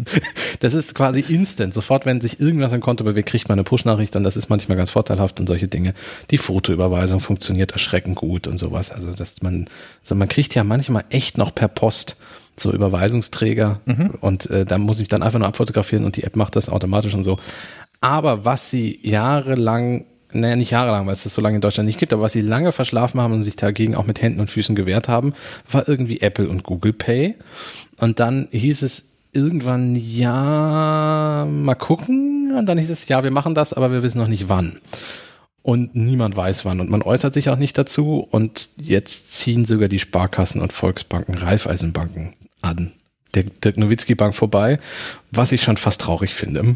das 0.61 0.73
ist 0.73 0.95
quasi 0.95 1.19
instant. 1.19 1.73
Sofort, 1.73 2.05
wenn 2.05 2.21
sich 2.21 2.39
irgendwas 2.39 2.73
im 2.73 2.81
Konto 2.81 3.03
bewegt, 3.03 3.29
kriegt 3.29 3.49
man 3.49 3.59
eine 3.59 3.63
Push-Nachricht 3.63 4.15
und 4.15 4.23
das 4.23 4.37
ist 4.37 4.49
manchmal 4.49 4.77
ganz 4.77 4.91
vorteilhaft 4.91 5.39
und 5.39 5.47
solche 5.47 5.67
Dinge. 5.67 5.93
Die 6.31 6.37
Fotoüberweisung 6.37 7.19
funktioniert 7.19 7.73
erschreckend 7.73 8.15
gut 8.15 8.47
und 8.47 8.57
sowas. 8.57 8.91
Also 8.91 9.11
dass 9.11 9.41
man 9.41 9.67
also 10.03 10.15
man 10.15 10.27
kriegt 10.27 10.55
ja 10.55 10.63
manchmal 10.63 11.03
echt 11.09 11.37
noch 11.37 11.53
per 11.53 11.67
Post 11.67 12.17
so 12.59 12.71
Überweisungsträger 12.71 13.79
mhm. 13.85 14.11
und 14.21 14.49
äh, 14.49 14.65
da 14.65 14.77
muss 14.77 14.99
ich 14.99 15.07
dann 15.07 15.23
einfach 15.23 15.39
nur 15.39 15.47
abfotografieren 15.47 16.05
und 16.05 16.17
die 16.17 16.23
App 16.23 16.35
macht 16.35 16.55
das 16.55 16.69
automatisch 16.69 17.13
und 17.13 17.23
so. 17.23 17.37
Aber 18.01 18.45
was 18.45 18.69
sie 18.69 18.99
jahrelang 19.03 20.05
naja, 20.31 20.55
nicht 20.55 20.69
jahrelang, 20.69 21.07
weil 21.07 21.13
es 21.13 21.23
das 21.23 21.33
so 21.33 21.41
lange 21.41 21.55
in 21.55 21.61
Deutschland 21.61 21.87
nicht 21.87 21.97
gibt, 21.97 22.13
aber 22.13 22.21
was 22.21 22.33
sie 22.33 22.41
lange 22.41 22.71
verschlafen 22.71 23.19
haben 23.19 23.33
und 23.33 23.41
sich 23.41 23.55
dagegen 23.55 23.95
auch 23.95 24.05
mit 24.05 24.21
Händen 24.21 24.39
und 24.39 24.51
Füßen 24.51 24.75
gewehrt 24.75 25.09
haben, 25.09 25.33
war 25.71 25.89
irgendwie 25.89 26.21
Apple 26.21 26.47
und 26.47 26.63
Google 26.63 26.93
Pay. 26.93 27.35
Und 27.97 28.19
dann 28.19 28.47
hieß 28.51 28.83
es 28.83 29.05
irgendwann, 29.31 29.95
ja, 29.95 31.47
mal 31.49 31.73
gucken. 31.73 32.53
Und 32.55 32.67
dann 32.67 32.77
hieß 32.77 32.91
es, 32.91 33.07
ja, 33.07 33.23
wir 33.23 33.31
machen 33.31 33.55
das, 33.55 33.73
aber 33.73 33.91
wir 33.91 34.03
wissen 34.03 34.19
noch 34.19 34.27
nicht 34.27 34.49
wann 34.49 34.79
und 35.61 35.95
niemand 35.95 36.35
weiß 36.35 36.65
wann 36.65 36.79
und 36.79 36.89
man 36.89 37.01
äußert 37.01 37.33
sich 37.33 37.49
auch 37.49 37.57
nicht 37.57 37.77
dazu 37.77 38.25
und 38.31 38.69
jetzt 38.81 39.33
ziehen 39.33 39.65
sogar 39.65 39.87
die 39.87 39.99
Sparkassen 39.99 40.61
und 40.61 40.73
Volksbanken, 40.73 41.35
Raiffeisenbanken 41.35 42.33
an 42.61 42.93
der, 43.35 43.43
der 43.43 43.73
Nowitzki 43.75 44.15
Bank 44.15 44.35
vorbei, 44.35 44.79
was 45.31 45.51
ich 45.51 45.61
schon 45.61 45.77
fast 45.77 46.01
traurig 46.01 46.33
finde. 46.33 46.75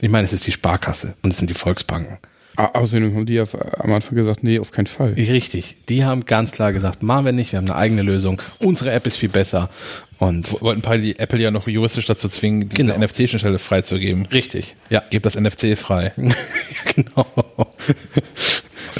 Ich 0.00 0.10
meine, 0.10 0.24
es 0.24 0.32
ist 0.32 0.46
die 0.46 0.52
Sparkasse 0.52 1.14
und 1.22 1.30
es 1.32 1.38
sind 1.38 1.50
die 1.50 1.54
Volksbanken. 1.54 2.18
Außerdem 2.56 3.14
haben 3.14 3.24
die 3.24 3.34
ja 3.34 3.44
am 3.78 3.92
Anfang 3.92 4.14
gesagt, 4.14 4.42
nee, 4.42 4.58
auf 4.58 4.72
keinen 4.72 4.86
Fall. 4.86 5.14
Richtig. 5.14 5.76
Die 5.88 6.04
haben 6.04 6.26
ganz 6.26 6.52
klar 6.52 6.72
gesagt, 6.72 7.02
machen 7.02 7.24
wir 7.24 7.32
nicht, 7.32 7.52
wir 7.52 7.56
haben 7.56 7.66
eine 7.66 7.76
eigene 7.76 8.02
Lösung. 8.02 8.42
Unsere 8.58 8.90
App 8.90 9.06
ist 9.06 9.16
viel 9.16 9.30
besser. 9.30 9.70
Und 10.18 10.60
wollten 10.60 10.80
ein 10.80 10.82
paar 10.82 10.98
die 10.98 11.18
Apple 11.18 11.40
ja 11.40 11.50
noch 11.50 11.66
juristisch 11.66 12.04
dazu 12.04 12.28
zwingen, 12.28 12.68
die 12.68 12.76
genau. 12.76 12.94
NFC-Schnittstelle 12.96 13.58
freizugeben. 13.58 14.26
Richtig. 14.26 14.76
Ja. 14.90 15.02
Gebt 15.10 15.24
das 15.24 15.34
NFC 15.34 15.78
frei. 15.78 16.12
genau. 16.94 17.26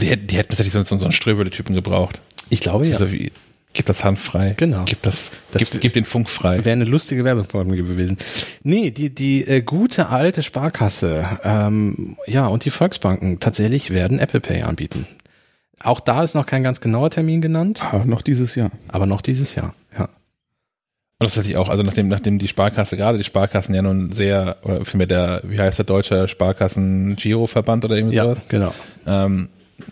Die, 0.01 0.17
die 0.17 0.37
hätten 0.37 0.49
tatsächlich 0.49 0.73
so, 0.73 0.83
so 0.83 1.05
einen 1.05 1.13
Ströbele-Typen 1.13 1.75
gebraucht. 1.75 2.23
Ich 2.49 2.61
glaube 2.61 2.87
ja. 2.87 2.95
Also 2.95 3.13
wie, 3.13 3.33
Gib 3.75 3.87
das 3.87 4.05
Hand 4.05 4.19
frei. 4.19 4.55
Genau. 4.57 4.83
Gib 4.85 5.01
das, 5.03 5.31
Das 5.53 5.71
gib, 5.71 5.81
gib 5.81 5.93
den 5.95 6.05
Funk 6.05 6.29
frei. 6.29 6.65
Wäre 6.65 6.73
eine 6.75 6.85
lustige 6.85 7.25
Werbefolge 7.25 7.75
gewesen. 7.77 8.19
Nee, 8.63 8.91
die, 8.91 9.09
die 9.11 9.47
äh, 9.47 9.63
gute 9.63 10.11
alte 10.11 10.43
Sparkasse, 10.43 11.25
ähm, 11.43 12.17
ja, 12.27 12.47
und 12.47 12.65
die 12.67 12.71
Volksbanken 12.71 13.41
tatsächlich 13.41 13.91
werden 13.91 14.19
Apple 14.19 14.41
Pay 14.41 14.63
anbieten. 14.63 15.07
Auch 15.83 16.01
da 16.01 16.23
ist 16.23 16.35
noch 16.35 16.47
kein 16.47 16.63
ganz 16.63 16.81
genauer 16.81 17.11
Termin 17.11 17.41
genannt, 17.41 17.83
Ah, 17.83 18.03
noch 18.05 18.23
dieses 18.23 18.55
Jahr. 18.55 18.71
aber 18.89 19.07
noch 19.07 19.23
dieses 19.23 19.55
Jahr. 19.55 19.75
Ja. 19.99 20.05
Und 21.19 21.27
das 21.31 21.37
hatte 21.37 21.49
ich 21.49 21.57
auch, 21.57 21.69
also 21.69 21.83
nachdem, 21.83 22.09
nachdem 22.09 22.39
die 22.39 22.49
Sparkasse, 22.49 22.97
gerade 22.97 23.17
die 23.17 23.25
Sparkassen 23.25 23.75
ja 23.75 23.83
nun 23.83 24.13
sehr, 24.13 24.57
oder 24.65 24.85
vielmehr 24.85 25.07
der, 25.07 25.41
wie 25.45 25.59
heißt 25.59 25.79
der 25.79 25.85
deutsche 25.87 26.29
Sparkassen-Giro-Verband 26.29 27.85
oder 27.85 27.97
irgendwie 27.97 28.17
sowas, 28.19 28.43
genau. 28.49 28.75
ähm, 29.07 29.49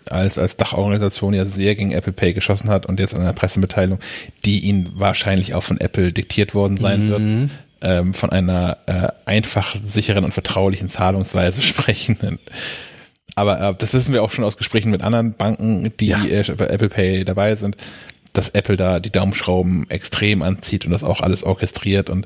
als, 0.09 0.37
als 0.37 0.57
Dachorganisation 0.57 1.33
ja 1.33 1.45
sehr 1.45 1.75
gegen 1.75 1.91
Apple 1.91 2.13
Pay 2.13 2.33
geschossen 2.33 2.69
hat 2.69 2.85
und 2.85 2.99
jetzt 2.99 3.13
in 3.13 3.19
einer 3.21 3.33
Pressemitteilung, 3.33 3.99
die 4.45 4.59
ihnen 4.59 4.89
wahrscheinlich 4.95 5.53
auch 5.53 5.63
von 5.63 5.79
Apple 5.79 6.11
diktiert 6.11 6.53
worden 6.53 6.77
sein 6.77 7.09
wird, 7.09 7.49
ähm, 7.81 8.13
von 8.13 8.29
einer 8.29 8.77
äh, 8.85 9.07
einfach, 9.25 9.75
sicheren 9.85 10.23
und 10.25 10.33
vertraulichen 10.33 10.89
Zahlungsweise 10.89 11.61
sprechen. 11.61 12.39
Aber 13.35 13.59
äh, 13.61 13.75
das 13.77 13.93
wissen 13.93 14.13
wir 14.13 14.23
auch 14.23 14.31
schon 14.31 14.43
aus 14.45 14.57
Gesprächen 14.57 14.91
mit 14.91 15.03
anderen 15.03 15.33
Banken, 15.33 15.91
die 15.99 16.07
Ja. 16.07 16.23
äh, 16.23 16.43
bei 16.57 16.67
Apple 16.67 16.89
Pay 16.89 17.23
dabei 17.25 17.55
sind, 17.55 17.77
dass 18.33 18.49
Apple 18.49 18.77
da 18.77 18.99
die 18.99 19.11
Daumenschrauben 19.11 19.89
extrem 19.89 20.41
anzieht 20.41 20.85
und 20.85 20.91
das 20.91 21.03
auch 21.03 21.21
alles 21.21 21.43
orchestriert 21.43 22.09
und 22.09 22.25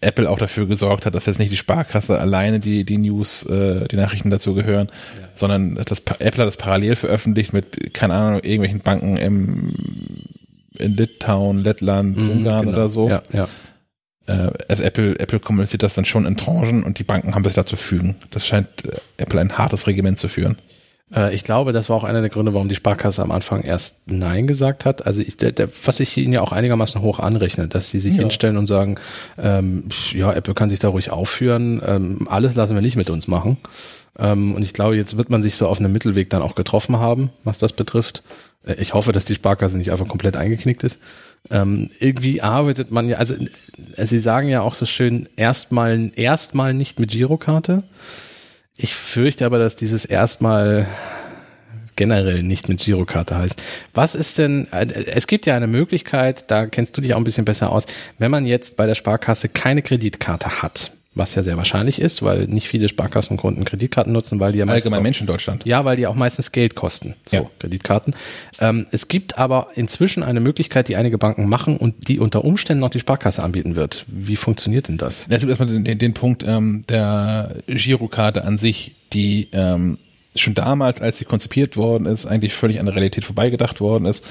Apple 0.00 0.30
auch 0.30 0.38
dafür 0.38 0.66
gesorgt 0.66 1.06
hat, 1.06 1.14
dass 1.14 1.26
jetzt 1.26 1.38
nicht 1.38 1.52
die 1.52 1.56
Sparkasse 1.56 2.18
alleine 2.20 2.60
die, 2.60 2.84
die 2.84 2.98
News, 2.98 3.44
äh, 3.44 3.86
die 3.88 3.96
Nachrichten 3.96 4.30
dazu 4.30 4.54
gehören, 4.54 4.88
sondern 5.34 5.74
das, 5.74 6.00
Apple 6.18 6.42
hat 6.42 6.46
das 6.46 6.56
parallel 6.56 6.96
veröffentlicht 6.96 7.52
mit, 7.52 7.94
keine 7.94 8.14
Ahnung, 8.14 8.40
irgendwelchen 8.42 8.80
Banken 8.80 9.16
im, 9.16 9.74
in 10.78 10.96
Litauen, 10.96 11.64
Lettland, 11.64 12.16
Ungarn 12.18 12.66
genau. 12.66 12.78
oder 12.78 12.88
so. 12.88 13.08
Ja, 13.08 13.22
ja. 13.32 13.48
Äh, 14.26 14.50
also 14.68 14.82
Apple, 14.82 15.18
Apple 15.18 15.40
kommuniziert 15.40 15.82
das 15.82 15.94
dann 15.94 16.04
schon 16.04 16.26
in 16.26 16.36
Tranchen 16.36 16.84
und 16.84 16.98
die 16.98 17.04
Banken 17.04 17.34
haben 17.34 17.44
sich 17.44 17.54
da 17.54 17.66
zu 17.66 17.76
fügen. 17.76 18.16
Das 18.30 18.46
scheint 18.46 18.68
äh, 18.84 18.92
Apple 19.16 19.40
ein 19.40 19.56
hartes 19.58 19.86
Regiment 19.86 20.18
zu 20.18 20.28
führen. 20.28 20.58
Äh, 21.14 21.34
ich 21.34 21.44
glaube, 21.44 21.72
das 21.72 21.88
war 21.88 21.96
auch 21.96 22.04
einer 22.04 22.20
der 22.20 22.30
Gründe, 22.30 22.54
warum 22.54 22.68
die 22.68 22.74
Sparkasse 22.74 23.22
am 23.22 23.30
Anfang 23.30 23.62
erst 23.62 24.00
Nein 24.06 24.46
gesagt 24.46 24.84
hat. 24.84 25.06
Also 25.06 25.22
ich, 25.22 25.36
der, 25.36 25.52
der, 25.52 25.68
was 25.84 26.00
ich 26.00 26.16
ihnen 26.16 26.32
ja 26.32 26.40
auch 26.40 26.52
einigermaßen 26.52 27.00
hoch 27.00 27.18
anrechne, 27.20 27.68
dass 27.68 27.90
sie 27.90 28.00
sich 28.00 28.14
Ja. 28.14 28.20
hinstellen 28.20 28.56
und 28.56 28.66
sagen, 28.66 28.96
ähm, 29.38 29.84
ja, 30.12 30.32
Apple 30.32 30.54
kann 30.54 30.68
sich 30.68 30.78
da 30.78 30.88
ruhig 30.88 31.10
aufführen, 31.10 31.82
ähm, 31.86 32.28
alles 32.30 32.54
lassen 32.54 32.74
wir 32.74 32.82
nicht 32.82 32.96
mit 32.96 33.10
uns 33.10 33.28
machen. 33.28 33.56
Ähm, 34.18 34.54
und 34.54 34.62
ich 34.62 34.72
glaube, 34.72 34.96
jetzt 34.96 35.16
wird 35.16 35.30
man 35.30 35.42
sich 35.42 35.54
so 35.56 35.68
auf 35.68 35.78
einem 35.78 35.92
Mittelweg 35.92 36.28
dann 36.30 36.42
auch 36.42 36.54
getroffen 36.54 36.98
haben, 36.98 37.30
was 37.44 37.58
das 37.58 37.72
betrifft. 37.72 38.22
Äh, 38.66 38.74
Ich 38.80 38.94
hoffe, 38.94 39.12
dass 39.12 39.24
die 39.24 39.34
Sparkasse 39.34 39.78
nicht 39.78 39.92
einfach 39.92 40.08
komplett 40.08 40.36
eingeknickt 40.36 40.82
ist. 40.84 40.98
Ähm, 41.50 41.88
irgendwie 42.00 42.42
arbeitet 42.42 42.90
man 42.90 43.08
ja, 43.08 43.18
also 43.18 43.34
äh, 43.96 44.06
sie 44.06 44.18
sagen 44.18 44.48
ja 44.48 44.60
auch 44.62 44.74
so 44.74 44.86
schön, 44.86 45.28
erstmal 45.36 46.10
erstmal 46.16 46.74
nicht 46.74 46.98
mit 46.98 47.12
Girokarte. 47.12 47.84
Ich 48.80 48.94
fürchte 48.94 49.44
aber, 49.44 49.58
dass 49.58 49.74
dieses 49.74 50.04
erstmal 50.04 50.86
generell 51.96 52.44
nicht 52.44 52.68
mit 52.68 52.78
Girokarte 52.78 53.36
heißt. 53.36 53.60
Was 53.92 54.14
ist 54.14 54.38
denn, 54.38 54.68
äh, 54.72 54.86
es 54.86 55.26
gibt 55.26 55.46
ja 55.46 55.56
eine 55.56 55.66
Möglichkeit, 55.66 56.48
da 56.48 56.66
kennst 56.66 56.96
du 56.96 57.00
dich 57.00 57.12
auch 57.12 57.18
ein 57.18 57.24
bisschen 57.24 57.44
besser 57.44 57.72
aus, 57.72 57.86
wenn 58.18 58.30
man 58.30 58.46
jetzt 58.46 58.76
bei 58.76 58.86
der 58.86 58.94
Sparkasse 58.94 59.48
keine 59.48 59.82
Kreditkarte 59.82 60.62
hat, 60.62 60.92
was 61.18 61.34
ja 61.34 61.42
sehr 61.42 61.56
wahrscheinlich 61.56 62.00
ist, 62.00 62.22
weil 62.22 62.46
nicht 62.46 62.68
viele 62.68 62.88
Sparkassenkunden 62.88 63.64
Kreditkarten 63.64 64.12
nutzen, 64.12 64.40
weil 64.40 64.52
die 64.52 64.58
ja 64.60 64.64
meistens 64.64 64.86
Allgemein 64.86 64.98
auch- 65.00 65.02
Menschen 65.02 65.22
in 65.24 65.26
Deutschland. 65.26 65.64
ja, 65.66 65.84
weil 65.84 65.96
die 65.96 66.06
auch 66.06 66.14
meistens 66.14 66.52
Geld 66.52 66.74
kosten, 66.74 67.14
so 67.26 67.36
Ja. 67.36 67.44
Kreditkarten. 67.58 68.14
Ähm, 68.60 68.86
es 68.92 69.08
gibt 69.08 69.38
aber 69.38 69.68
inzwischen 69.74 70.22
eine 70.22 70.40
Möglichkeit, 70.40 70.88
die 70.88 70.96
einige 70.96 71.18
Banken 71.18 71.48
machen 71.48 71.76
und 71.76 72.08
die 72.08 72.18
unter 72.18 72.44
Umständen 72.44 72.80
noch 72.80 72.90
die 72.90 73.00
Sparkasse 73.00 73.42
anbieten 73.42 73.76
wird. 73.76 74.04
Wie 74.06 74.36
funktioniert 74.36 74.88
denn 74.88 74.96
das? 74.96 75.26
Es 75.28 75.40
gibt 75.40 75.50
erstmal 75.50 75.68
den, 75.68 75.98
den, 75.98 76.14
Punkt 76.14 76.44
ähm, 76.46 76.84
der 76.88 77.56
Girokarte 77.66 78.44
an 78.44 78.58
sich, 78.58 78.94
die 79.12 79.48
ähm, 79.52 79.98
schon 80.36 80.54
damals, 80.54 81.00
als 81.00 81.18
sie 81.18 81.24
konzipiert 81.24 81.76
worden 81.76 82.06
ist, 82.06 82.26
eigentlich 82.26 82.54
völlig 82.54 82.78
an 82.80 82.86
der 82.86 82.94
Realität 82.94 83.24
vorbeigedacht 83.24 83.80
worden 83.80 84.06
ist. 84.06 84.24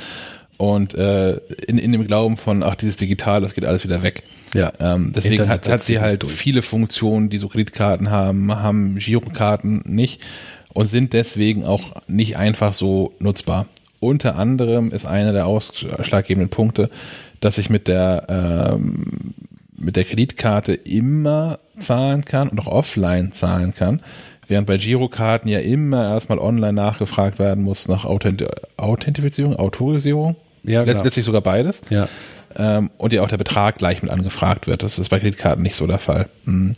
Und 0.57 0.95
äh, 0.95 1.33
in, 1.67 1.77
in 1.77 1.91
dem 1.91 2.07
Glauben 2.07 2.35
von, 2.37 2.63
ach, 2.63 2.75
dieses 2.75 2.97
Digital, 2.97 3.41
das 3.41 3.53
geht 3.53 3.65
alles 3.65 3.83
wieder 3.83 4.01
weg. 4.01 4.23
Ja. 4.53 4.71
Ähm, 4.79 5.13
deswegen 5.15 5.47
hat, 5.49 5.67
hat 5.67 5.83
sie 5.83 5.99
halt 5.99 6.23
durch. 6.23 6.33
viele 6.33 6.61
Funktionen, 6.61 7.29
die 7.29 7.37
so 7.37 7.47
Kreditkarten 7.47 8.09
haben, 8.09 8.53
haben 8.55 8.97
Girokarten 8.97 9.81
nicht 9.85 10.25
und 10.73 10.87
sind 10.87 11.13
deswegen 11.13 11.65
auch 11.65 11.93
nicht 12.07 12.37
einfach 12.37 12.73
so 12.73 13.13
nutzbar. 13.19 13.67
Unter 13.99 14.37
anderem 14.37 14.91
ist 14.91 15.05
einer 15.05 15.33
der 15.33 15.47
ausschlaggebenden 15.47 16.49
Punkte, 16.49 16.89
dass 17.39 17.57
ich 17.57 17.69
mit 17.69 17.87
der 17.87 18.27
ähm, 18.29 19.33
mit 19.75 19.95
der 19.95 20.05
Kreditkarte 20.05 20.73
immer 20.73 21.59
zahlen 21.79 22.25
kann 22.25 22.49
und 22.49 22.59
auch 22.59 22.67
offline 22.67 23.31
zahlen 23.31 23.73
kann, 23.75 24.01
während 24.47 24.67
bei 24.67 24.77
Girokarten 24.77 25.49
ja 25.49 25.59
immer 25.59 26.09
erstmal 26.09 26.39
online 26.39 26.73
nachgefragt 26.73 27.37
werden 27.39 27.63
muss 27.63 27.87
nach 27.87 28.05
Authent 28.05 28.43
Authentifizierung, 28.77 29.55
Autorisierung. 29.55 30.35
Ja, 30.63 30.83
genau. 30.83 31.03
letztlich 31.03 31.25
sogar 31.25 31.41
beides 31.41 31.81
Ja. 31.89 32.09
Ähm, 32.55 32.89
und 32.97 33.13
ja 33.13 33.21
auch 33.21 33.29
der 33.29 33.37
Betrag 33.37 33.77
gleich 33.77 34.01
mit 34.01 34.11
angefragt 34.11 34.67
wird. 34.67 34.83
Das 34.83 34.99
ist 34.99 35.09
bei 35.09 35.19
Kreditkarten 35.19 35.63
nicht 35.63 35.75
so 35.75 35.87
der 35.87 35.99
Fall. 35.99 36.29
Hm. 36.45 36.73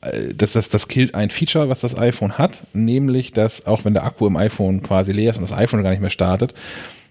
Äh, 0.00 0.34
Das, 0.34 0.52
das, 0.52 0.68
das 0.68 0.88
killt 0.88 1.14
ein 1.14 1.30
Feature, 1.30 1.68
was 1.68 1.80
das 1.80 1.98
iPhone 1.98 2.38
hat, 2.38 2.62
nämlich, 2.72 3.32
dass 3.32 3.66
auch 3.66 3.84
wenn 3.84 3.94
der 3.94 4.04
Akku 4.04 4.26
im 4.26 4.36
iPhone 4.36 4.82
quasi 4.82 5.12
leer 5.12 5.30
ist 5.30 5.38
und 5.38 5.48
das 5.48 5.56
iPhone 5.56 5.82
gar 5.82 5.90
nicht 5.90 6.02
mehr 6.02 6.10
startet, 6.10 6.54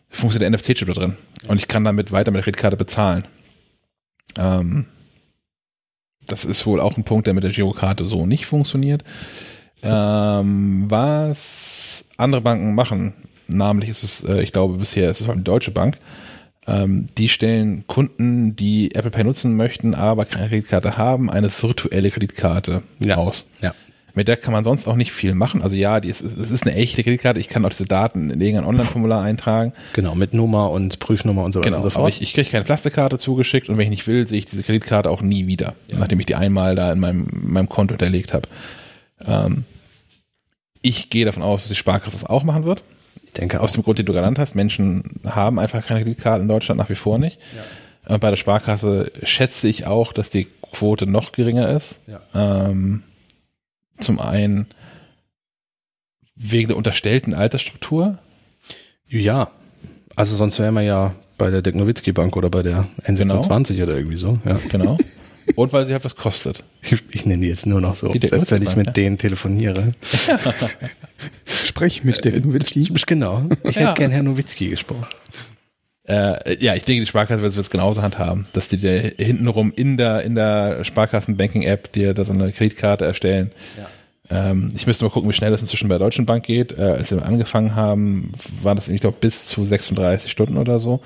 funktioniert 0.09 0.53
der 0.53 0.59
NFC-Chip 0.59 0.87
da 0.87 0.93
drin. 0.93 1.17
Und 1.47 1.57
ich 1.59 1.67
kann 1.67 1.83
damit 1.83 2.11
weiter 2.11 2.31
mit 2.31 2.37
der 2.37 2.43
Kreditkarte 2.43 2.77
bezahlen. 2.77 3.25
Ähm, 4.37 4.85
das 6.25 6.45
ist 6.45 6.65
wohl 6.65 6.79
auch 6.79 6.97
ein 6.97 7.03
Punkt, 7.03 7.27
der 7.27 7.33
mit 7.33 7.43
der 7.43 7.51
Girokarte 7.51 8.05
so 8.05 8.25
nicht 8.25 8.45
funktioniert. 8.45 9.03
Ähm, 9.81 10.85
was 10.89 12.05
andere 12.15 12.41
Banken 12.41 12.73
machen, 12.73 13.13
namentlich 13.47 13.89
ist 13.89 14.03
es, 14.03 14.23
äh, 14.23 14.41
ich 14.41 14.53
glaube 14.53 14.77
bisher 14.77 15.09
ist 15.09 15.19
es 15.19 15.27
die 15.27 15.43
Deutsche 15.43 15.71
Bank, 15.71 15.97
ähm, 16.67 17.07
die 17.17 17.29
stellen 17.29 17.85
Kunden, 17.87 18.55
die 18.55 18.95
Apple 18.95 19.11
Pay 19.11 19.23
nutzen 19.25 19.55
möchten, 19.55 19.95
aber 19.95 20.25
keine 20.25 20.47
Kreditkarte 20.49 20.97
haben, 20.97 21.29
eine 21.29 21.49
virtuelle 21.51 22.09
Kreditkarte 22.11 22.83
Ja. 22.99 23.15
aus. 23.17 23.47
Ja. 23.61 23.73
Mit 24.15 24.27
der 24.27 24.37
kann 24.37 24.53
man 24.53 24.63
sonst 24.63 24.87
auch 24.87 24.95
nicht 24.95 25.11
viel 25.11 25.33
machen. 25.33 25.63
Also 25.63 25.75
ja, 25.75 25.99
die 25.99 26.07
ist, 26.09 26.21
es 26.21 26.51
ist 26.51 26.67
eine 26.67 26.75
echte 26.75 27.01
Kreditkarte. 27.03 27.39
Ich 27.39 27.49
kann 27.49 27.65
auch 27.65 27.69
diese 27.71 27.85
Daten 27.85 28.29
in 28.29 28.39
irgendein 28.39 28.65
Online-Formular 28.69 29.23
eintragen. 29.23 29.73
Genau, 29.93 30.13
mit 30.13 30.35
Nummer 30.35 30.69
und 30.69 30.99
Prüfnummer 30.99 31.43
und 31.43 31.51
so 31.51 31.59
weiter 31.61 31.71
Genau, 31.71 31.77
und 31.83 31.89
so 31.91 31.97
aber 31.99 32.05
fort. 32.09 32.13
ich, 32.13 32.21
ich 32.21 32.33
kriege 32.35 32.47
keine 32.47 32.63
Plastikkarte 32.63 33.17
zugeschickt 33.17 33.69
und 33.69 33.77
wenn 33.77 33.85
ich 33.85 33.89
nicht 33.89 34.05
will, 34.07 34.27
sehe 34.27 34.37
ich 34.37 34.45
diese 34.45 34.61
Kreditkarte 34.61 35.09
auch 35.09 35.23
nie 35.23 35.47
wieder, 35.47 35.73
nachdem 35.89 36.19
ich 36.19 36.27
die 36.27 36.35
einmal 36.35 36.75
da 36.75 36.93
in 36.93 36.99
meinem, 36.99 37.25
meinem 37.41 37.67
Konto 37.69 37.93
hinterlegt 37.93 38.33
habe. 38.35 38.47
Ähm, 39.25 39.63
ich 40.83 41.09
gehe 41.09 41.25
davon 41.25 41.41
aus, 41.41 41.61
dass 41.63 41.69
die 41.69 41.75
Sparkasse 41.75 42.11
das 42.11 42.25
auch 42.25 42.43
machen 42.43 42.65
wird. 42.65 42.83
Denke 43.37 43.59
Aus 43.59 43.71
auch. 43.71 43.75
dem 43.75 43.83
Grund, 43.83 43.99
den 43.99 44.05
du 44.05 44.13
genannt 44.13 44.39
hast, 44.39 44.55
Menschen 44.55 45.03
haben 45.25 45.59
einfach 45.59 45.85
keine 45.85 46.01
Kreditkarten 46.01 46.43
in 46.43 46.47
Deutschland 46.47 46.79
nach 46.79 46.89
wie 46.89 46.95
vor 46.95 47.17
nicht. 47.17 47.39
Und 48.05 48.19
bei 48.19 48.29
der 48.29 48.37
Sparkasse 48.37 49.11
schätze 49.23 49.67
ich 49.67 49.87
auch, 49.87 50.13
dass 50.13 50.29
die 50.29 50.47
Quote 50.71 51.07
noch 51.07 51.31
geringer 51.31 51.69
ist. 51.69 52.01
Ja. 52.07 52.21
Ähm, 52.69 53.03
zum 53.99 54.19
einen 54.19 54.67
wegen 56.35 56.67
der 56.67 56.77
unterstellten 56.77 57.33
Altersstruktur. 57.33 58.17
Ja, 59.07 59.51
also 60.15 60.35
sonst 60.35 60.59
wären 60.59 60.73
wir 60.73 60.81
ja 60.81 61.15
bei 61.37 61.51
der 61.51 61.61
Dirk 61.61 61.75
Nowitzki 61.75 62.11
Bank 62.11 62.35
oder 62.35 62.49
bei 62.49 62.63
der 62.63 62.87
N26 63.03 63.81
oder 63.83 63.95
irgendwie 63.95 64.17
so. 64.17 64.39
Ja. 64.45 64.59
Genau. 64.69 64.97
Und 65.55 65.73
weil 65.73 65.85
sie 65.85 65.93
halt 65.93 66.05
was 66.05 66.15
kostet. 66.15 66.63
Ich, 66.81 66.95
ich 67.11 67.25
nenne 67.25 67.41
die 67.41 67.47
jetzt 67.49 67.65
nur 67.65 67.81
noch 67.81 67.95
so, 67.95 68.11
selbst 68.11 68.51
wenn 68.51 68.61
ich 68.61 68.75
mit 68.75 68.85
Bank, 68.87 68.95
denen 68.95 69.17
telefoniere. 69.17 69.93
Sprech 71.63 72.03
mit 72.03 72.23
der 72.25 72.39
Nowitzki. 72.39 72.91
Genau, 73.05 73.43
ich 73.63 73.75
Ja. 73.75 73.89
hätte 73.89 73.99
gern 74.01 74.11
Herrn 74.11 74.25
Nowitzki 74.25 74.69
gesprochen. 74.69 75.05
Äh, 76.05 76.57
ja, 76.59 76.75
ich 76.75 76.83
denke, 76.83 77.01
die 77.01 77.07
Sparkasse 77.07 77.41
wird 77.41 77.55
es 77.55 77.69
genauso 77.69 78.01
handhaben, 78.01 78.45
dass 78.51 78.67
die 78.67 78.77
dir 78.77 79.13
hintenrum 79.17 79.71
in 79.73 79.95
der, 79.95 80.21
in 80.23 80.35
der 80.35 80.83
Sparkassen-Banking-App 80.83 81.93
dir 81.93 82.13
da 82.13 82.25
so 82.25 82.33
eine 82.33 82.51
Kreditkarte 82.51 83.05
erstellen. 83.05 83.51
Ähm, 84.29 84.69
ich 84.75 84.85
müsste 84.85 85.05
mal 85.05 85.11
gucken, 85.11 85.29
wie 85.29 85.33
schnell 85.33 85.51
das 85.51 85.61
inzwischen 85.61 85.87
bei 85.87 85.97
der 85.97 86.05
Deutschen 86.05 86.25
Bank 86.25 86.43
geht. 86.45 86.77
Äh, 86.77 86.81
als 86.81 87.11
wir 87.11 87.25
angefangen 87.25 87.75
haben, 87.75 88.31
war 88.61 88.75
das, 88.75 88.89
ich 88.89 88.99
glaube, 88.99 89.17
bis 89.21 89.45
zu 89.45 89.63
36 89.65 90.29
Stunden 90.29 90.57
oder 90.57 90.79
so. 90.79 91.01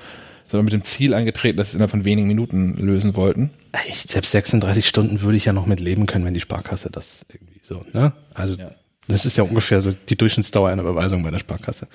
Sondern 0.48 0.64
mit 0.64 0.72
dem 0.72 0.84
Ziel 0.84 1.14
angetreten, 1.14 1.56
dass 1.58 1.68
sie 1.68 1.70
es 1.72 1.74
innerhalb 1.76 1.90
von 1.90 2.04
wenigen 2.04 2.26
Minuten 2.26 2.74
lösen 2.74 3.14
wollten. 3.16 3.50
Ich, 3.86 4.04
selbst 4.08 4.32
36 4.32 4.86
Stunden 4.88 5.20
würde 5.20 5.36
ich 5.36 5.44
ja 5.44 5.52
noch 5.52 5.66
mit 5.66 5.78
leben 5.78 6.06
können, 6.06 6.24
wenn 6.24 6.34
die 6.34 6.40
Sparkasse 6.40 6.90
das 6.90 7.24
irgendwie 7.32 7.60
so, 7.62 7.84
ne? 7.92 8.12
Also, 8.34 8.54
Ja. 8.54 8.70
das 9.08 9.26
ist 9.26 9.36
ja 9.36 9.44
ungefähr 9.44 9.80
so 9.82 9.92
die 10.08 10.16
Durchschnittsdauer 10.16 10.70
einer 10.70 10.82
Überweisung 10.82 11.22
bei 11.22 11.30
der 11.30 11.38
Sparkasse. 11.38 11.86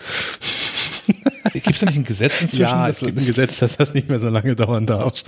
Gibt 1.51 1.67
es 1.71 1.79
da 1.79 1.85
nicht 1.87 1.97
ein 1.97 2.03
Gesetz 2.05 2.41
inzwischen? 2.41 2.61
Ja, 2.61 2.87
dass 2.87 3.01
es 3.01 3.05
gibt 3.07 3.19
ein 3.19 3.25
Gesetz, 3.25 3.59
dass 3.59 3.75
das 3.77 3.93
nicht 3.93 4.07
mehr 4.07 4.19
so 4.19 4.29
lange 4.29 4.55
dauern 4.55 4.85
darf. 4.85 5.23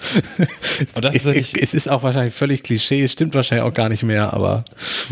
Das 1.01 1.13
ist 1.15 1.25
es 1.55 1.73
ist 1.73 1.89
auch 1.89 2.03
wahrscheinlich 2.03 2.33
völlig 2.33 2.63
Klischee, 2.63 3.03
es 3.03 3.11
stimmt 3.11 3.35
wahrscheinlich 3.35 3.65
auch 3.65 3.73
gar 3.73 3.89
nicht 3.89 4.03
mehr, 4.03 4.33
aber 4.33 4.63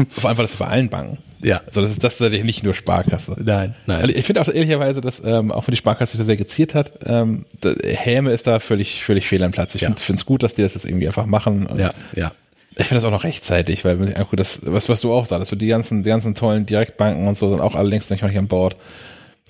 Vor 0.10 0.30
allem 0.30 0.38
war 0.38 0.44
das 0.45 0.56
bei 0.56 0.68
allen 0.68 0.90
Banken. 0.90 1.18
Ja. 1.43 1.61
So, 1.69 1.81
das 1.81 1.91
ist 1.91 2.03
das 2.03 2.19
ist 2.19 2.43
nicht 2.43 2.63
nur 2.63 2.73
Sparkasse. 2.73 3.35
Nein, 3.43 3.75
nein. 3.85 4.01
Also 4.01 4.13
ich 4.15 4.25
finde 4.25 4.41
auch 4.41 4.47
ehrlicherweise, 4.47 5.01
dass 5.01 5.21
ähm, 5.23 5.51
auch 5.51 5.67
wenn 5.67 5.73
die 5.73 5.77
Sparkasse 5.77 6.11
sich 6.11 6.19
da 6.19 6.25
sehr 6.25 6.37
geziert 6.37 6.73
hat, 6.73 6.93
ähm, 7.05 7.45
Häme 7.83 8.31
ist 8.31 8.47
da 8.47 8.59
völlig, 8.59 9.03
völlig 9.03 9.27
fehl 9.27 9.43
am 9.43 9.51
Platz. 9.51 9.75
Ich 9.75 9.81
Ja. 9.81 9.91
finde 9.95 10.15
es 10.19 10.25
gut, 10.25 10.43
dass 10.43 10.53
die 10.55 10.61
das 10.61 10.73
jetzt 10.73 10.85
irgendwie 10.85 11.07
einfach 11.07 11.25
machen. 11.25 11.67
Ja, 11.77 11.93
ja. 12.15 12.31
Ich 12.75 12.87
finde 12.87 13.01
das 13.01 13.07
auch 13.07 13.11
noch 13.15 13.23
rechtzeitig, 13.23 13.85
weil 13.85 13.99
wenn 13.99 14.07
ich 14.07 14.17
angucke, 14.17 14.35
das, 14.35 14.61
was, 14.65 14.89
was 14.89 15.01
du 15.01 15.13
auch 15.13 15.25
sagst, 15.27 15.49
so 15.51 15.55
die 15.55 15.67
ganzen, 15.67 16.01
die 16.01 16.09
ganzen 16.09 16.33
tollen 16.33 16.65
Direktbanken 16.65 17.27
und 17.27 17.37
so 17.37 17.49
sind 17.51 17.61
auch 17.61 17.75
alle 17.75 17.87
längst 17.89 18.09
noch 18.09 18.19
nicht 18.21 18.37
an 18.37 18.47
Bord. 18.47 18.75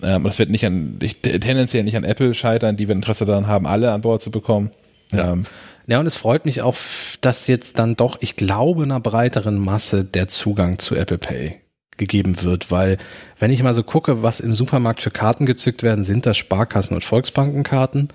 Ähm, 0.01 0.17
und 0.17 0.23
das 0.25 0.39
wird 0.39 0.49
nicht 0.49 0.65
an, 0.65 0.97
ich, 1.01 1.21
tendenziell 1.21 1.83
nicht 1.83 1.95
an 1.95 2.03
Apple 2.03 2.33
scheitern, 2.33 2.75
die 2.75 2.87
wir 2.89 2.95
Interesse 2.95 3.23
daran 3.23 3.47
haben, 3.47 3.65
alle 3.65 3.91
an 3.91 4.01
Bord 4.01 4.21
zu 4.21 4.29
bekommen. 4.31 4.71
Ja. 5.13 5.31
Ähm, 5.31 5.43
Ja, 5.87 5.99
und 5.99 6.07
es 6.07 6.15
freut 6.17 6.45
mich 6.45 6.61
auch, 6.61 6.75
dass 7.21 7.47
jetzt 7.47 7.77
dann 7.79 7.95
doch, 7.95 8.17
ich 8.21 8.35
glaube, 8.37 8.83
einer 8.83 8.99
breiteren 9.01 9.57
Masse 9.57 10.03
der 10.05 10.27
Zugang 10.29 10.79
zu 10.79 10.95
Apple 10.95 11.17
Pay 11.17 11.55
gegeben 11.97 12.41
wird, 12.41 12.71
weil 12.71 12.97
wenn 13.39 13.51
ich 13.51 13.63
mal 13.63 13.73
so 13.73 13.83
gucke, 13.83 14.23
was 14.23 14.39
im 14.39 14.53
Supermarkt 14.53 15.01
für 15.01 15.11
Karten 15.11 15.45
gezückt 15.45 15.83
werden, 15.83 16.03
sind 16.03 16.25
das 16.25 16.37
Sparkassen- 16.37 16.95
und 16.95 17.03
Volksbankenkarten 17.03 18.09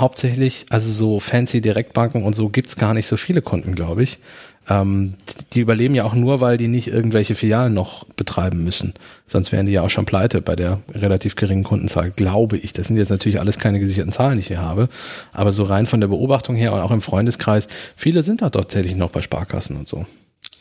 hauptsächlich, 0.00 0.66
also 0.70 0.90
so 0.90 1.20
fancy 1.20 1.60
Direktbanken 1.60 2.24
und 2.24 2.34
so 2.34 2.48
gibt's 2.48 2.76
gar 2.76 2.94
nicht 2.94 3.06
so 3.06 3.16
viele 3.16 3.42
Kunden, 3.42 3.74
glaube 3.74 4.02
ich. 4.02 4.18
Ähm, 4.66 5.14
die 5.52 5.60
überleben 5.60 5.94
ja 5.94 6.04
auch 6.04 6.14
nur, 6.14 6.40
weil 6.40 6.56
die 6.56 6.68
nicht 6.68 6.88
irgendwelche 6.88 7.34
Filialen 7.34 7.74
noch 7.74 8.04
betreiben 8.16 8.64
müssen. 8.64 8.94
Sonst 9.26 9.52
wären 9.52 9.66
die 9.66 9.72
ja 9.72 9.82
auch 9.82 9.90
schon 9.90 10.06
pleite 10.06 10.40
bei 10.40 10.56
der 10.56 10.80
relativ 10.94 11.36
geringen 11.36 11.64
Kundenzahl, 11.64 12.10
glaube 12.10 12.56
ich. 12.56 12.72
Das 12.72 12.86
sind 12.86 12.96
jetzt 12.96 13.10
natürlich 13.10 13.40
alles 13.40 13.58
keine 13.58 13.78
gesicherten 13.78 14.12
Zahlen, 14.12 14.36
die 14.36 14.40
ich 14.40 14.46
hier 14.46 14.62
habe. 14.62 14.88
Aber 15.34 15.52
so 15.52 15.64
rein 15.64 15.84
von 15.84 16.00
der 16.00 16.08
Beobachtung 16.08 16.56
her 16.56 16.72
und 16.72 16.80
auch 16.80 16.92
im 16.92 17.02
Freundeskreis, 17.02 17.68
viele 17.94 18.22
sind 18.22 18.40
da 18.40 18.48
tatsächlich 18.48 18.96
noch 18.96 19.10
bei 19.10 19.20
Sparkassen 19.20 19.76
und 19.76 19.86
so. 19.86 20.06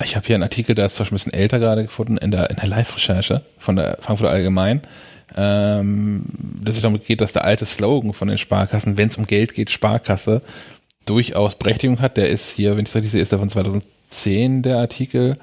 Ich 0.04 0.16
habe 0.16 0.26
hier 0.26 0.36
einen 0.36 0.44
Artikel, 0.44 0.76
der 0.76 0.88
ist 0.88 0.96
zwar 0.96 1.06
schon 1.06 1.16
ein 1.16 1.18
bisschen 1.18 1.34
älter 1.34 1.60
gerade 1.60 1.84
gefunden, 1.84 2.18
in 2.18 2.32
der, 2.32 2.50
in 2.50 2.56
der 2.56 2.68
Live-Recherche 2.68 3.44
von 3.58 3.76
der 3.76 3.98
Frankfurter 4.00 4.34
Allgemein, 4.34 4.82
ähm, 5.36 6.26
dass 6.62 6.76
es 6.76 6.82
darum 6.82 7.00
geht, 7.00 7.22
dass 7.22 7.34
der 7.34 7.46
alte 7.46 7.66
Slogan 7.66 8.14
von 8.14 8.28
den 8.28 8.38
Sparkassen, 8.38 8.98
wenn 8.98 9.10
es 9.10 9.18
um 9.18 9.26
Geld 9.26 9.54
geht, 9.54 9.70
Sparkasse, 9.70 10.42
durchaus 11.06 11.56
Berechtigung 11.56 12.00
hat. 12.00 12.18
Der 12.18 12.30
ist 12.30 12.52
hier, 12.52 12.72
wenn 12.76 12.84
ich 12.84 12.90
es 12.90 12.96
richtig 12.96 13.12
sehe, 13.12 13.22
ist 13.22 13.32
der 13.32 13.40
von 13.40 13.50
2010, 13.50 14.62
der 14.62 14.78
Artikel. 14.78 15.38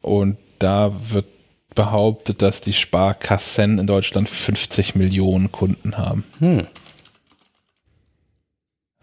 Und 0.00 0.36
da 0.58 0.92
wird 1.10 1.26
behauptet, 1.74 2.42
dass 2.42 2.60
die 2.60 2.72
Sparkassen 2.72 3.78
in 3.78 3.86
Deutschland 3.86 4.28
50 4.28 4.94
Millionen 4.94 5.52
Kunden 5.52 5.96
haben. 5.96 6.24
Hm. 6.38 6.66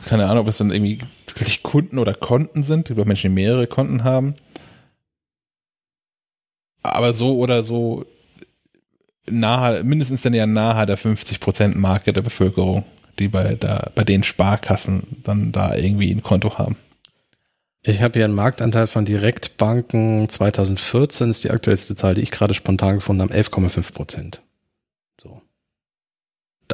Keine 0.06 0.28
Ahnung, 0.28 0.44
ob 0.44 0.48
es 0.48 0.58
dann 0.58 0.72
irgendwie 0.72 1.00
Kunden 1.64 1.98
oder 1.98 2.14
Konten 2.14 2.64
sind, 2.64 2.90
über 2.90 3.06
Menschen, 3.06 3.32
die 3.32 3.36
mehrere 3.36 3.68
Konten 3.68 4.04
haben. 4.04 4.36
Aber 6.96 7.14
so 7.14 7.38
oder 7.38 7.64
so 7.64 8.06
nahe, 9.30 9.84
mindestens 9.84 10.22
dann 10.22 10.34
ja 10.34 10.46
nahe 10.46 10.86
der 10.86 10.98
50% 10.98 11.76
Marke 11.76 12.14
der 12.14 12.22
Bevölkerung, 12.22 12.86
die 13.20 13.28
bei, 13.28 13.56
da, 13.56 13.92
bei 13.96 14.04
den 14.04 14.24
Sparkassen 14.24 15.04
dann 15.24 15.52
da 15.52 15.76
irgendwie 15.76 16.12
ein 16.12 16.24
Konto 16.24 16.58
haben. 16.58 16.78
Ich 17.84 18.02
habe 18.02 18.20
hier 18.20 18.26
einen 18.26 18.36
Marktanteil 18.36 18.88
von 18.88 19.06
Direktbanken 19.06 20.28
2014, 20.28 21.30
ist 21.30 21.44
die 21.44 21.52
aktuellste 21.52 21.96
Zahl, 21.96 22.16
die 22.16 22.22
ich 22.22 22.32
gerade 22.32 22.54
spontan 22.54 22.96
gefunden 22.96 23.22
habe, 23.22 23.34
11,5 23.34 23.94
Prozent. 23.94 24.42
So. 25.22 25.42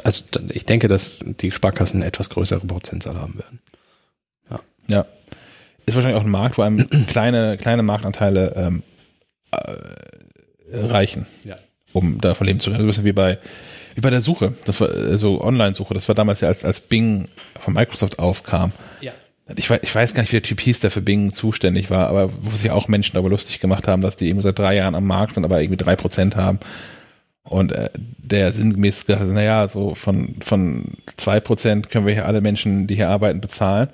Also 0.02 0.24
ich 0.48 0.66
denke, 0.66 0.88
dass 0.88 1.20
die 1.22 1.50
Sparkassen 1.50 2.00
eine 2.00 2.06
etwas 2.06 2.30
größere 2.30 2.66
Prozentzahl 2.66 3.16
haben 3.16 3.38
werden. 3.38 3.60
Ja. 4.88 5.06
Ist 5.86 5.94
wahrscheinlich 5.94 6.18
auch 6.18 6.24
ein 6.24 6.30
Markt, 6.30 6.58
wo 6.58 6.62
einem 6.62 6.88
kleine, 7.06 7.56
kleine 7.58 7.82
Marktanteile 7.82 8.54
ähm, 8.56 8.78
äh, 8.78 8.93
reichen, 10.72 11.26
Ja. 11.44 11.56
um 11.92 12.20
davon 12.20 12.46
leben 12.46 12.60
zu 12.60 12.70
können. 12.70 12.78
So 12.80 12.84
ein 12.84 12.88
bisschen 12.88 13.04
wie 13.04 13.12
bei, 13.12 13.38
wie 13.94 14.00
bei 14.00 14.10
der 14.10 14.20
Suche, 14.20 14.54
das 14.64 14.80
war 14.80 14.90
äh, 14.90 15.18
so 15.18 15.40
Online-Suche, 15.40 15.94
das 15.94 16.08
war 16.08 16.14
damals 16.14 16.40
ja, 16.40 16.48
als, 16.48 16.64
als 16.64 16.80
Bing 16.80 17.28
von 17.60 17.74
Microsoft 17.74 18.18
aufkam. 18.18 18.72
Ja. 19.00 19.12
Ich 19.56 19.68
weiß, 19.68 19.80
ich 19.82 19.94
weiß 19.94 20.14
gar 20.14 20.22
nicht, 20.22 20.32
wie 20.32 20.36
der 20.36 20.42
Typ 20.42 20.60
hieß, 20.60 20.80
der 20.80 20.90
für 20.90 21.02
Bing 21.02 21.32
zuständig 21.34 21.90
war, 21.90 22.08
aber 22.08 22.30
wo 22.40 22.56
sich 22.56 22.70
auch 22.70 22.88
Menschen 22.88 23.12
darüber 23.14 23.28
lustig 23.28 23.60
gemacht 23.60 23.86
haben, 23.86 24.00
dass 24.00 24.16
die 24.16 24.28
eben 24.28 24.40
seit 24.40 24.58
drei 24.58 24.74
Jahren 24.74 24.94
am 24.94 25.06
Markt 25.06 25.34
sind, 25.34 25.44
aber 25.44 25.60
irgendwie 25.60 25.76
drei 25.82 25.96
Prozent 25.96 26.34
haben. 26.36 26.58
Und 27.42 27.72
äh, 27.72 27.90
der 28.16 28.54
sinngemäß 28.54 29.04
gesagt 29.04 29.20
hat, 29.20 29.28
naja, 29.28 29.68
so 29.68 29.94
von, 29.94 30.36
von 30.40 30.84
zwei 31.18 31.40
Prozent 31.40 31.90
können 31.90 32.06
wir 32.06 32.14
hier 32.14 32.24
alle 32.24 32.40
Menschen, 32.40 32.86
die 32.86 32.94
hier 32.94 33.10
arbeiten, 33.10 33.42
bezahlen. 33.42 33.90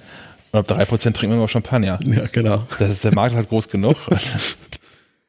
Und 0.53 0.61
ab 0.61 0.69
drei 0.69 0.85
Prozent 0.85 1.17
trinken 1.17 1.35
wir 1.35 1.39
nur 1.39 1.49
Champagner. 1.49 1.99
Ja, 2.05 2.27
genau. 2.31 2.65
Das 2.79 2.89
ist 2.89 3.03
der 3.03 3.13
Markt 3.13 3.35
halt 3.35 3.49
groß 3.49 3.69
genug. 3.69 3.97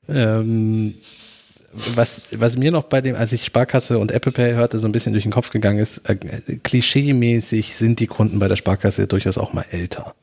Ähm, 0.07 0.95
was, 1.73 2.25
was 2.31 2.57
mir 2.57 2.71
noch 2.71 2.83
bei 2.83 3.01
dem, 3.01 3.15
als 3.15 3.31
ich 3.31 3.45
Sparkasse 3.45 3.97
und 3.97 4.11
Apple 4.11 4.31
Pay 4.31 4.53
hörte, 4.53 4.77
so 4.79 4.87
ein 4.87 4.91
bisschen 4.91 5.13
durch 5.13 5.23
den 5.23 5.31
Kopf 5.31 5.51
gegangen 5.51 5.79
ist, 5.79 5.99
äh, 6.09 6.15
klischeemäßig 6.63 7.75
sind 7.75 7.99
die 7.99 8.07
Kunden 8.07 8.39
bei 8.39 8.47
der 8.47 8.57
Sparkasse 8.57 9.07
durchaus 9.07 9.37
auch 9.37 9.53
mal 9.53 9.65
älter. 9.71 10.13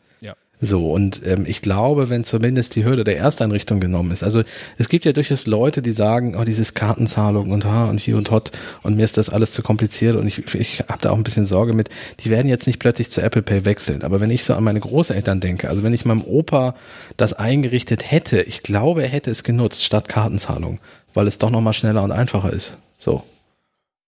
So, 0.61 0.93
und 0.93 1.25
ähm, 1.25 1.45
ich 1.47 1.63
glaube, 1.63 2.11
wenn 2.11 2.25
zumindest 2.25 2.75
die 2.75 2.85
Hürde 2.85 3.05
der 3.05 3.17
Ersteinrichtung 3.17 3.79
genommen 3.79 4.11
ist, 4.11 4.25
also 4.25 4.43
es 4.77 4.89
gibt 4.89 5.05
ja 5.05 5.13
durchaus 5.13 5.47
Leute, 5.47 5.83
die 5.83 5.93
sagen, 5.93 6.37
oh, 6.37 6.43
dieses 6.43 6.75
Kartenzahlung 6.75 7.53
und 7.53 7.65
ha 7.65 7.85
und 7.85 8.01
hier 8.01 8.17
und 8.17 8.31
hot 8.33 8.51
und 8.83 8.97
mir 8.97 9.05
ist 9.05 9.19
das 9.19 9.31
alles 9.31 9.53
zu 9.53 9.63
kompliziert 9.63 10.17
und 10.17 10.27
ich, 10.27 10.55
ich 10.57 10.81
habe 10.89 10.99
da 11.01 11.11
auch 11.11 11.17
ein 11.17 11.23
bisschen 11.23 11.47
Sorge 11.47 11.75
mit, 11.75 11.91
die 12.21 12.31
werden 12.31 12.49
jetzt 12.49 12.67
nicht 12.67 12.81
plötzlich 12.81 13.09
zu 13.09 13.21
Apple 13.21 13.43
Pay 13.43 13.65
wechseln. 13.65 14.03
Aber 14.03 14.21
wenn 14.21 14.31
ich 14.31 14.43
so 14.43 14.55
an 14.55 14.65
meine 14.65 14.81
Großeltern 14.81 15.39
denke, 15.39 15.69
also 15.69 15.85
wenn 15.85 15.95
ich 15.95 16.05
meinem 16.05 16.25
Opa 16.25 16.75
das 17.17 17.35
eingerichtet 17.35 18.11
hätte, 18.11 18.43
ich 18.43 18.63
glaube, 18.63 19.03
er 19.03 19.09
hätte 19.09 19.31
es 19.31 19.45
genutzt 19.45 19.85
statt 19.85 20.09
Kartenzahlung, 20.09 20.81
weil 21.15 21.29
es 21.29 21.39
doch 21.39 21.51
nochmal 21.51 21.73
schneller 21.73 22.03
und 22.03 22.11
einfacher 22.11 22.53
ist. 22.53 22.79
So. 22.97 23.23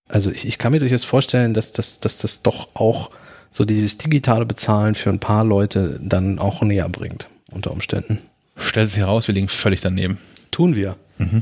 Also 0.08 0.32
ich, 0.32 0.48
ich 0.48 0.58
kann 0.58 0.72
mir 0.72 0.80
durchaus 0.80 1.04
vorstellen, 1.04 1.54
dass, 1.54 1.72
dass, 1.72 2.00
dass 2.00 2.18
das 2.18 2.42
doch 2.42 2.70
auch 2.74 3.10
so 3.50 3.64
dieses 3.64 3.98
digitale 3.98 4.46
Bezahlen 4.46 4.94
für 4.94 5.10
ein 5.10 5.18
paar 5.18 5.44
Leute 5.44 5.98
dann 6.02 6.38
auch 6.38 6.62
näher 6.62 6.88
bringt, 6.88 7.28
unter 7.50 7.72
Umständen. 7.72 8.20
Stellt 8.56 8.90
sich 8.90 8.98
heraus, 8.98 9.26
wir 9.26 9.34
liegen 9.34 9.48
völlig 9.48 9.80
daneben. 9.80 10.18
Tun 10.50 10.74
wir. 10.76 10.96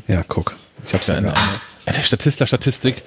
Ja, 0.06 0.24
guck. 0.26 0.56
Ich 0.84 0.94
hab's 0.94 1.06
ja 1.06 1.16
Eine, 1.16 1.34
eine, 1.34 1.60
eine 1.86 2.02
Statista-Statistik 2.02 3.02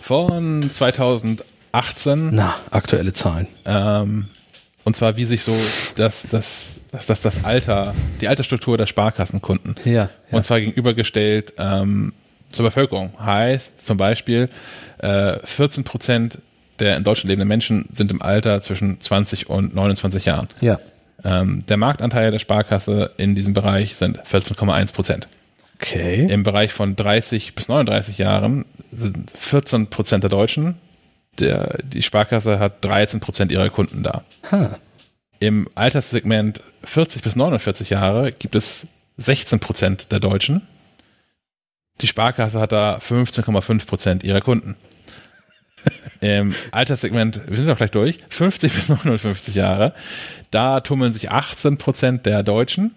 von 0.00 0.70
2018. 0.72 2.30
Na, 2.32 2.56
aktuelle 2.70 3.12
Zahlen. 3.12 3.46
Ähm, 3.64 4.26
und 4.84 4.96
zwar, 4.96 5.16
wie 5.16 5.24
sich 5.24 5.42
so 5.42 5.56
das, 5.96 6.26
das, 6.30 6.66
das, 6.92 7.06
das, 7.06 7.22
das 7.22 7.44
Alter, 7.44 7.94
die 8.20 8.28
Altersstruktur 8.28 8.76
der 8.76 8.86
Sparkassenkunden. 8.86 9.76
Ja, 9.84 9.92
ja. 9.92 10.10
Und 10.30 10.42
zwar 10.42 10.60
gegenübergestellt 10.60 11.54
ähm, 11.58 12.12
zur 12.50 12.66
Bevölkerung. 12.66 13.12
Heißt 13.18 13.84
zum 13.84 13.96
Beispiel, 13.96 14.48
äh, 14.98 15.38
14 15.44 15.84
Prozent 15.84 16.38
der 16.78 16.96
in 16.96 17.04
Deutschland 17.04 17.28
lebenden 17.28 17.48
Menschen 17.48 17.86
sind 17.90 18.10
im 18.10 18.22
Alter 18.22 18.60
zwischen 18.60 19.00
20 19.00 19.48
und 19.48 19.74
29 19.74 20.24
Jahren. 20.24 20.48
Ja. 20.60 20.78
Ähm, 21.24 21.64
der 21.68 21.76
Marktanteil 21.76 22.30
der 22.30 22.38
Sparkasse 22.38 23.12
in 23.16 23.34
diesem 23.34 23.54
Bereich 23.54 23.96
sind 23.96 24.20
14,1 24.22 24.92
Prozent. 24.92 25.28
Okay. 25.76 26.26
Im 26.30 26.42
Bereich 26.42 26.72
von 26.72 26.96
30 26.96 27.54
bis 27.54 27.68
39 27.68 28.18
Jahren 28.18 28.64
sind 28.92 29.30
14 29.36 29.88
Prozent 29.88 30.22
der 30.22 30.30
Deutschen. 30.30 30.76
Der, 31.38 31.78
die 31.82 32.02
Sparkasse 32.02 32.58
hat 32.58 32.84
13 32.84 33.20
Prozent 33.20 33.50
ihrer 33.50 33.70
Kunden 33.70 34.02
da. 34.02 34.22
Ha. 34.52 34.78
Im 35.40 35.68
Alterssegment 35.74 36.62
40 36.84 37.22
bis 37.22 37.36
49 37.36 37.90
Jahre 37.90 38.32
gibt 38.32 38.54
es 38.54 38.86
16 39.16 39.60
Prozent 39.60 40.12
der 40.12 40.20
Deutschen. 40.20 40.62
Die 42.00 42.06
Sparkasse 42.06 42.60
hat 42.60 42.72
da 42.72 42.96
15,5 42.96 43.86
Prozent 43.86 44.24
ihrer 44.24 44.40
Kunden. 44.40 44.76
Im 46.20 46.54
Alterssegment, 46.70 47.40
wir 47.46 47.56
sind 47.56 47.68
doch 47.68 47.76
gleich 47.76 47.90
durch, 47.90 48.18
50 48.30 48.72
bis 48.72 48.88
59 48.88 49.54
Jahre, 49.54 49.92
da 50.50 50.80
tummeln 50.80 51.12
sich 51.12 51.30
18 51.30 51.78
Prozent 51.78 52.26
der 52.26 52.42
Deutschen, 52.42 52.94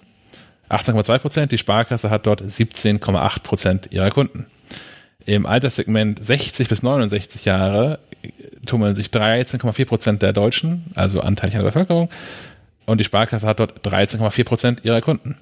18,2 0.69 1.18
Prozent, 1.19 1.51
die 1.51 1.57
Sparkasse 1.57 2.09
hat 2.09 2.27
dort 2.27 2.41
17,8 2.41 3.41
Prozent 3.41 3.89
ihrer 3.91 4.11
Kunden. 4.11 4.45
Im 5.26 5.45
Alterssegment 5.45 6.23
60 6.26 6.68
bis 6.68 6.84
69 6.84 7.45
Jahre 7.45 7.99
tummeln 8.65 8.95
sich 8.95 9.07
13,4 9.07 9.85
Prozent 9.85 10.22
der 10.22 10.34
Deutschen, 10.34 10.85
also 10.95 11.22
anteilig 11.22 11.55
an 11.55 11.64
der 11.64 11.69
Bevölkerung, 11.69 12.09
und 12.85 12.99
die 12.99 13.03
Sparkasse 13.03 13.45
hat 13.45 13.59
dort 13.59 13.85
13,4 13.85 14.43
Prozent 14.45 14.85
ihrer 14.85 15.01
Kunden. 15.01 15.35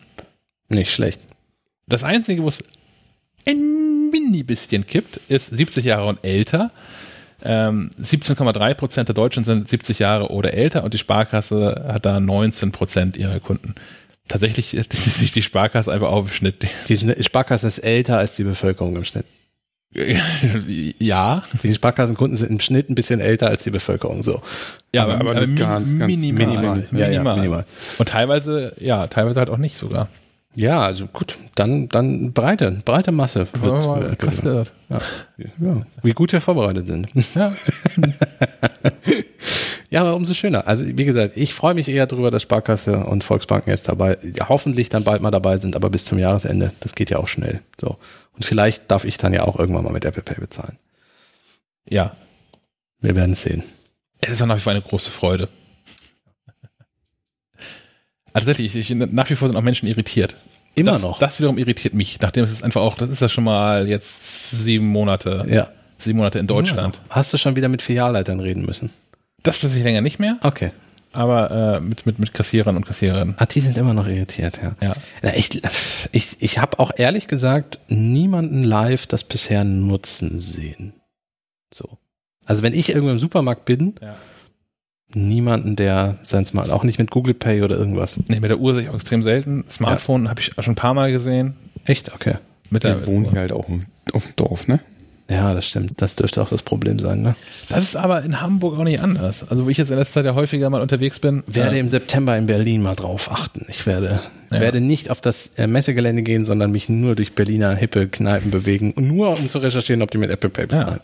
Nicht 0.70 0.92
schlecht. 0.92 1.22
Das 1.88 2.04
Einzige, 2.04 2.42
wo 2.42 2.48
es 2.48 2.64
ein 3.48 4.10
mini 4.10 4.42
bisschen 4.42 4.88
kippt, 4.88 5.18
ist 5.30 5.56
70 5.56 5.86
Jahre 5.86 6.08
und 6.08 6.24
älter. 6.24 6.72
Ähm, 7.46 7.92
17,3 8.02 8.74
Prozent 8.74 9.08
der 9.08 9.14
Deutschen 9.14 9.44
sind 9.44 9.70
70 9.70 10.00
Jahre 10.00 10.30
oder 10.32 10.54
älter 10.54 10.84
und 10.84 10.94
die 10.94 10.98
Sparkasse 10.98 11.86
hat 11.88 12.06
da 12.06 12.20
19 12.20 12.72
Prozent 12.72 13.18
ihrer 13.18 13.40
Kunden. 13.40 13.76
Tatsächlich 14.28 14.74
ist 14.74 14.92
sich 14.94 15.32
die 15.32 15.44
Sparkasse 15.44 15.92
einfach 15.92 16.10
auf 16.10 16.26
dem 16.26 16.34
Schnitt. 16.34 16.68
Die 16.90 17.24
Sparkasse 17.24 17.68
ist 17.68 17.80
älter 17.80 18.18
als 18.18 18.36
die 18.36 18.44
Bevölkerung 18.44 18.96
im 18.96 19.06
Schnitt. 19.06 19.26
ja, 21.00 21.44
Die 21.64 21.74
Sparkassenkunden 21.74 22.36
sind 22.36 22.50
im 22.50 22.60
Schnitt 22.60 22.90
ein 22.90 22.96
bisschen 22.96 23.22
älter 23.22 23.48
als 23.48 23.64
die 23.64 23.70
Bevölkerung. 23.70 24.24
So. 24.24 24.42
ja, 24.94 25.04
aber, 25.04 25.16
aber 25.16 25.32
aber, 25.32 25.48
ganz, 25.48 25.98
ganz 25.98 26.12
minimal, 26.12 26.48
minimal. 26.48 26.88
Ja, 26.92 26.98
ja, 26.98 27.08
minimal. 27.08 27.36
minimal. 27.38 27.66
Und 27.98 28.10
teilweise, 28.10 28.74
ja, 28.80 29.08
teilweise 29.08 29.40
halt 29.40 29.50
auch 29.50 29.58
nicht 29.58 29.78
sogar. 29.78 30.10
Ja, 30.56 30.82
also 30.82 31.08
gut. 31.08 31.38
dann, 31.56 31.90
dann 31.90 32.32
breite, 32.32 32.82
breite 32.86 33.12
Masse. 33.12 33.48
Wird, 33.60 33.74
Oh, 33.74 34.00
wird- 34.00 34.18
krass 34.20 34.42
gehört. 34.42 34.72
ja. 34.90 34.98
Ja. 35.60 35.86
Wie 36.02 36.14
gut 36.14 36.32
wir 36.32 36.42
vorbereitet 36.42 36.88
sind. 36.88 37.08
Ja. 37.36 37.54
Ja, 39.92 40.02
aber 40.02 40.16
umso 40.16 40.34
schöner. 40.34 40.68
Also 40.68 40.86
wie 40.86 41.06
gesagt, 41.06 41.34
ich 41.38 41.54
freue 41.54 41.74
mich 41.76 41.88
eher 41.88 42.08
darüber, 42.08 42.32
dass 42.32 42.42
Sparkasse 42.42 42.98
und 43.06 43.24
Volksbanken 43.24 43.70
jetzt 43.70 43.88
dabei, 43.88 44.18
hoffentlich 44.50 44.90
dann 44.90 45.04
bald 45.04 45.22
mal 45.22 45.32
dabei 45.32 45.58
sind, 45.58 45.76
aber 45.76 45.90
bis 45.90 46.06
zum 46.06 46.18
Jahresende, 46.18 46.74
das 46.82 46.96
geht 46.96 47.12
ja 47.12 47.18
auch 47.20 47.28
schnell. 47.28 47.62
So. 47.80 47.98
Und 48.34 48.44
vielleicht 48.44 48.90
darf 48.92 49.06
ich 49.06 49.18
dann 49.18 49.32
ja 49.32 49.44
auch 49.44 49.58
irgendwann 49.58 49.84
mal 49.84 49.94
mit 49.94 50.04
Apple 50.04 50.24
Pay 50.24 50.40
bezahlen. 50.40 50.78
ja. 51.90 52.16
Wir 53.00 53.16
werden 53.16 53.34
es 53.34 53.44
sehen. 53.44 53.64
Es 54.22 54.32
ist 54.32 54.42
auch 54.42 54.48
nach 54.48 54.56
wie 54.58 54.62
vor 54.62 54.72
eine 54.72 54.82
große 54.82 55.12
Freude. 55.12 55.48
Also 58.36 58.48
tatsächlich, 58.48 58.92
ich, 58.92 58.96
nach 58.96 59.30
wie 59.30 59.36
vor 59.36 59.48
sind 59.48 59.56
auch 59.58 59.62
Menschen 59.62 59.88
irritiert. 59.88 60.36
Immer 60.76 60.92
das, 60.94 61.04
noch. 61.04 61.20
Das 61.20 61.40
wiederum 61.40 61.58
irritiert 61.58 61.94
mich, 61.94 62.20
nachdem 62.20 62.44
es 62.44 62.62
einfach 62.62 62.82
auch, 62.82 62.96
das 62.98 63.10
ist 63.10 63.22
ja 63.22 63.30
schon 63.30 63.46
mal 63.46 63.88
jetzt 63.88 64.52
sieben 64.52 64.88
Monate, 64.88 65.46
ja. 65.50 65.70
sieben 65.98 66.18
Monate 66.18 66.40
in 66.40 66.48
Deutschland. 66.48 67.00
Hast 67.10 67.32
du 67.32 67.38
schon 67.38 67.56
wieder 67.56 67.70
mit 67.70 67.82
Filialleitern 67.82 68.42
reden 68.42 68.66
müssen? 68.66 68.90
Das 69.44 69.60
tatsächlich 69.62 69.86
länger 69.86 70.02
nicht 70.02 70.20
mehr, 70.20 70.36
Okay. 70.44 70.72
aber 71.14 71.78
äh, 71.78 71.80
mit, 71.80 72.06
mit, 72.06 72.20
mit 72.20 72.34
Kassierern 72.34 72.76
und 72.76 72.86
Kassiererinnen. 72.86 73.36
Ah, 73.38 73.46
die 73.46 73.62
sind 73.62 73.78
immer 73.78 73.94
noch 73.94 74.06
irritiert, 74.08 74.60
ja. 74.62 74.76
Ja. 74.82 74.96
Na, 75.22 75.34
ich 75.38 75.62
ich, 76.12 76.36
ich 76.42 76.58
habe 76.58 76.80
auch 76.80 76.92
ehrlich 76.98 77.28
gesagt 77.30 77.80
niemanden 77.88 78.64
live 78.64 79.06
das 79.08 79.24
bisher 79.24 79.64
nutzen 79.64 80.40
sehen. 80.40 80.92
So. 81.74 81.88
Also 82.46 82.64
wenn 82.64 82.74
ich 82.74 82.90
irgendwo 82.90 83.12
im 83.12 83.20
Supermarkt 83.20 83.64
bin, 83.64 83.96
Ja. 84.02 84.16
Niemanden, 85.16 85.76
der 85.76 86.16
sein 86.24 86.46
Smart, 86.46 86.70
auch 86.70 86.84
nicht 86.84 87.00
mit 87.00 87.12
Google 87.12 87.34
Pay 87.34 87.64
oder 87.64 87.78
irgendwas. 87.78 88.20
Nee, 88.30 88.40
mit 88.40 88.50
der 88.50 88.60
Uhr 88.60 88.74
sehe 88.74 88.84
ich 88.84 88.90
auch 88.90 88.96
extrem 88.96 89.24
selten. 89.24 89.64
Smartphone 89.70 90.30
habe 90.30 90.42
ich 90.42 90.52
schon 90.58 90.74
ein 90.74 90.76
paar 90.76 90.94
Mal 90.94 91.12
gesehen. 91.12 91.56
Echt? 91.86 92.14
Okay. 92.14 92.36
Mit 92.70 92.84
der 92.84 93.00
Wir 93.02 93.08
wohnen 93.08 93.30
hier 93.30 93.40
halt 93.40 93.52
auch 93.52 93.68
auf 94.14 94.26
dem 94.26 94.36
Dorf, 94.36 94.68
ne? 94.68 94.80
Ja, 95.30 95.54
das 95.56 95.68
stimmt. 95.68 95.94
Das 95.98 96.16
dürfte 96.16 96.42
auch 96.42 96.50
das 96.50 96.62
Problem 96.62 97.00
sein, 97.00 97.22
ne? 97.22 97.36
Das 97.70 97.84
ist 97.84 97.96
aber 97.96 98.24
in 98.24 98.42
Hamburg 98.42 98.78
auch 98.78 98.84
nicht 98.84 99.00
anders. 99.00 99.48
Also 99.50 99.66
wo 99.66 99.70
ich 99.70 99.78
jetzt 99.78 99.90
in 99.90 99.98
letzter 99.98 100.16
Zeit 100.16 100.26
ja 100.26 100.36
häufiger 100.36 100.70
mal 100.70 100.82
unterwegs 100.82 101.20
bin. 101.20 101.44
Werde 101.48 101.78
äh, 101.78 101.80
im 101.80 101.88
September 101.88 102.38
in 102.38 102.46
Berlin 102.46 102.84
mal 102.84 102.96
drauf 102.96 103.32
achten. 103.32 103.66
Ich 103.68 103.88
werde, 103.88 104.20
Ja. 104.52 104.60
werde 104.62 104.82
nicht 104.82 105.10
auf 105.10 105.22
das 105.22 105.52
äh, 105.58 105.68
Messegelände 105.68 106.22
gehen, 106.22 106.46
sondern 106.46 106.72
mich 106.72 106.90
nur 106.90 107.16
durch 107.16 107.34
Berliner 107.34 107.76
hippe 107.76 108.08
Kneipen 108.08 108.52
bewegen, 108.52 108.94
nur 108.98 109.38
um 109.38 109.50
zu 109.50 109.58
recherchieren, 109.60 110.02
ob 110.02 110.12
die 110.12 110.18
mit 110.18 110.30
Apple 110.30 110.50
Pay 110.50 110.68
bezahlen. 110.68 111.00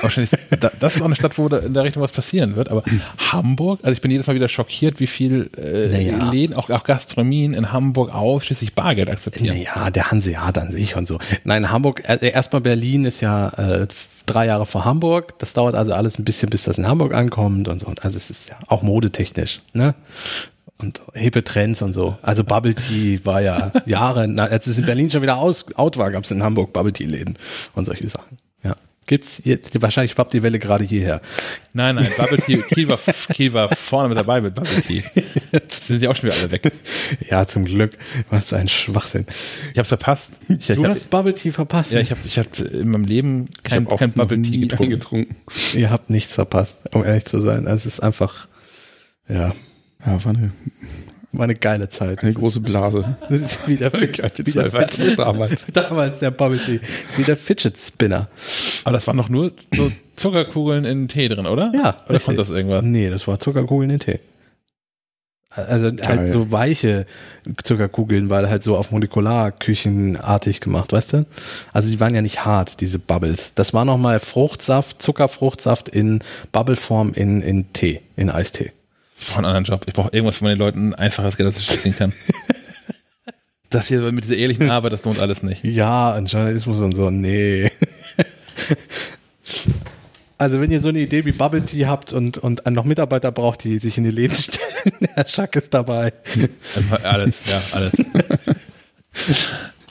Wahrscheinlich, 0.00 0.30
da, 0.60 0.70
das 0.80 0.96
ist 0.96 1.02
auch 1.02 1.06
eine 1.06 1.14
Stadt, 1.14 1.38
wo 1.38 1.46
in 1.48 1.72
der 1.72 1.84
Richtung 1.84 2.02
was 2.02 2.12
passieren 2.12 2.56
wird. 2.56 2.70
Aber 2.70 2.82
Hamburg, 3.18 3.80
also 3.82 3.92
ich 3.92 4.00
bin 4.00 4.10
jedes 4.10 4.26
Mal 4.26 4.34
wieder 4.34 4.48
schockiert, 4.48 5.00
wie 5.00 5.06
viel 5.06 5.50
äh, 5.56 5.88
Naja. 5.88 6.30
Läden, 6.30 6.54
auch, 6.54 6.68
auch 6.70 6.84
Gastronomien 6.84 7.54
in 7.54 7.72
Hamburg 7.72 8.14
ausschließlich 8.14 8.74
Bargeld 8.74 9.10
akzeptieren. 9.10 9.56
Naja, 9.56 9.90
der 9.90 10.10
Hanseat 10.10 10.58
an 10.58 10.70
sich 10.72 10.96
und 10.96 11.06
so. 11.08 11.18
Nein, 11.44 11.70
Hamburg, 11.70 12.02
äh, 12.08 12.28
erstmal 12.28 12.60
Berlin 12.60 13.04
ist 13.04 13.20
ja 13.20 13.48
äh, 13.48 13.86
drei 14.26 14.46
Jahre 14.46 14.66
vor 14.66 14.84
Hamburg. 14.84 15.38
Das 15.38 15.52
dauert 15.52 15.74
also 15.74 15.92
alles 15.92 16.18
ein 16.18 16.24
bisschen, 16.24 16.50
bis 16.50 16.64
das 16.64 16.78
in 16.78 16.86
Hamburg 16.86 17.14
ankommt 17.14 17.68
und 17.68 17.80
so. 17.80 17.92
Also 18.00 18.16
es 18.16 18.30
ist 18.30 18.48
ja 18.50 18.56
auch 18.68 18.82
modetechnisch, 18.82 19.60
ne? 19.72 19.94
Und 20.78 21.02
hippe 21.14 21.44
Trends 21.44 21.82
und 21.82 21.92
so. 21.92 22.18
Also 22.22 22.42
Bubble 22.44 22.74
Tea 22.74 23.20
war 23.24 23.40
ja 23.40 23.70
Jahre, 23.86 24.26
na, 24.26 24.44
als 24.44 24.66
es 24.66 24.76
in 24.78 24.86
Berlin 24.86 25.10
schon 25.10 25.22
wieder 25.22 25.36
aus, 25.36 25.66
out 25.76 25.96
war, 25.98 26.10
gab 26.10 26.24
es 26.24 26.30
in 26.30 26.42
Hamburg 26.42 26.72
Bubble 26.72 26.92
Tea 26.92 27.04
Läden 27.06 27.38
und 27.74 27.84
solche 27.86 28.08
Sachen. 28.08 28.38
Ja. 28.64 28.76
Gibt's 29.06 29.42
jetzt, 29.44 29.80
wahrscheinlich 29.82 30.12
schwappt 30.12 30.32
die 30.32 30.42
Welle 30.42 30.58
gerade 30.58 30.82
hierher. 30.82 31.20
Nein, 31.74 31.94
nein, 31.94 32.08
Bubble 32.16 32.38
Tea, 32.38 32.56
Kiel 32.56 32.88
war, 32.88 32.98
Kiel 33.32 33.52
war 33.52 33.68
vorne 33.76 34.08
mit 34.08 34.18
dabei 34.18 34.40
mit 34.40 34.56
Bubble 34.56 34.80
Tea. 34.80 35.02
Jetzt 35.52 35.84
sind 35.86 36.00
sie 36.00 36.08
auch 36.08 36.16
schon 36.16 36.28
wieder 36.30 36.40
alle 36.40 36.50
weg. 36.50 36.72
Ja, 37.30 37.46
zum 37.46 37.66
Glück. 37.66 37.96
Was 38.30 38.48
für 38.48 38.56
ein 38.56 38.68
Schwachsinn. 38.68 39.26
Ich 39.72 39.78
hab's 39.78 39.90
verpasst. 39.90 40.32
Ich, 40.48 40.68
ich 40.70 40.76
Du 40.76 40.84
hab, 40.84 40.90
hast 40.90 41.08
Bubble 41.10 41.34
Tea 41.34 41.52
verpasst. 41.52 41.92
ja, 41.92 42.00
ich 42.00 42.10
habe 42.10 42.20
ich 42.24 42.36
hab 42.38 42.46
in 42.58 42.90
meinem 42.90 43.04
Leben 43.04 43.48
kein, 43.62 43.84
Ich 43.84 43.90
hab 43.90 43.98
kein 44.00 44.12
Bubble 44.12 44.42
Tea 44.42 44.58
getrunken. 44.62 44.84
eingetrunken. 44.92 45.36
Ihr 45.74 45.90
habt 45.90 46.10
nichts 46.10 46.34
verpasst, 46.34 46.78
um 46.92 47.04
ehrlich 47.04 47.26
zu 47.26 47.40
sein. 47.40 47.66
Also 47.68 47.76
Es 47.76 47.86
ist 47.86 48.00
einfach, 48.00 48.48
ja, 49.28 49.54
Ja, 50.06 50.24
war 50.24 50.34
eine, 50.34 50.50
war 51.32 51.44
eine 51.44 51.54
geile 51.54 51.88
Zeit. 51.88 52.22
eine 52.22 52.32
große 52.32 52.60
Blase. 52.60 53.16
Das 53.28 53.40
ist 53.40 53.68
wie 53.68 53.76
der, 53.76 53.92
wie 53.92 54.06
der 54.06 54.28
du, 54.28 55.16
damals. 55.16 55.66
damals 55.72 56.20
der 56.20 56.30
Bubble. 56.30 56.80
Wie 57.16 57.22
der 57.22 57.36
Fidget 57.36 57.78
Spinner. 57.78 58.28
Aber 58.84 58.92
das 58.92 59.06
waren 59.06 59.16
doch 59.16 59.28
nur 59.28 59.52
so 59.74 59.90
Zuckerkugeln 60.16 60.84
in 60.84 61.08
Tee 61.08 61.28
drin, 61.28 61.46
oder? 61.46 61.72
Ja. 61.74 61.96
Oder 62.08 62.20
kommt 62.20 62.38
das 62.38 62.50
irgendwas? 62.50 62.84
Nee, 62.84 63.10
das 63.10 63.26
war 63.26 63.38
Zuckerkugeln 63.40 63.90
in 63.90 63.98
Tee. 63.98 64.20
Also 65.56 65.90
halt 66.04 66.32
so 66.32 66.50
weiche 66.50 67.06
Zuckerkugeln, 67.62 68.28
weil 68.28 68.48
halt 68.48 68.64
so 68.64 68.76
auf 68.76 68.90
Molekularküchenartig 68.90 70.60
gemacht, 70.60 70.92
weißt 70.92 71.12
du? 71.12 71.26
Also 71.72 71.88
die 71.90 72.00
waren 72.00 72.14
ja 72.14 72.22
nicht 72.22 72.44
hart, 72.44 72.80
diese 72.80 72.98
Bubbles. 72.98 73.54
Das 73.54 73.72
war 73.72 73.84
nochmal 73.84 74.18
Fruchtsaft, 74.18 75.00
Zuckerfruchtsaft 75.00 75.88
in 75.88 76.20
Bubbleform 76.50 77.12
in, 77.14 77.40
in 77.40 77.72
Tee, 77.72 78.00
in 78.16 78.30
Eistee. 78.30 78.72
Ich 79.18 79.26
brauche 79.28 79.38
einen 79.38 79.46
anderen 79.46 79.64
Job. 79.64 79.84
Ich 79.86 79.94
brauche 79.94 80.10
irgendwas, 80.12 80.40
wo 80.40 80.44
man 80.44 80.54
den 80.54 80.58
Leuten 80.58 80.94
einfaches 80.94 81.36
Geld 81.36 81.54
der 81.54 81.62
Tasche 81.62 81.78
ziehen 81.78 81.96
kann. 81.96 82.12
Das 83.70 83.88
hier 83.88 84.02
mit 84.12 84.22
dieser 84.22 84.36
ehrlichen 84.36 84.70
Arbeit, 84.70 84.92
das 84.92 85.02
lohnt 85.04 85.18
alles 85.18 85.42
nicht. 85.42 85.64
Ja, 85.64 86.14
und 86.14 86.30
Journalismus 86.30 86.78
und 86.78 86.92
so, 86.92 87.10
nee. 87.10 87.68
Also 90.38 90.60
wenn 90.60 90.70
ihr 90.70 90.78
so 90.78 90.88
eine 90.88 91.00
Idee 91.00 91.24
wie 91.24 91.32
Bubble 91.32 91.64
Tea 91.64 91.86
habt 91.86 92.12
und, 92.12 92.38
und 92.38 92.64
noch 92.66 92.84
Mitarbeiter 92.84 93.32
braucht, 93.32 93.64
die 93.64 93.78
sich 93.78 93.98
in 93.98 94.04
die 94.04 94.10
Läden 94.10 94.36
stellen, 94.36 95.08
Herr 95.14 95.26
Schack 95.26 95.56
ist 95.56 95.72
dabei. 95.74 96.12
Alles, 97.02 97.42
ja, 97.50 97.60
alles. 97.72 97.92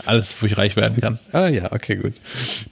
Alles, 0.06 0.36
wo 0.42 0.46
ich 0.46 0.58
reich 0.58 0.76
werden 0.76 1.00
kann. 1.02 1.20
Ah 1.32 1.48
ja, 1.48 1.72
okay, 1.72 1.96
gut. 1.96 2.14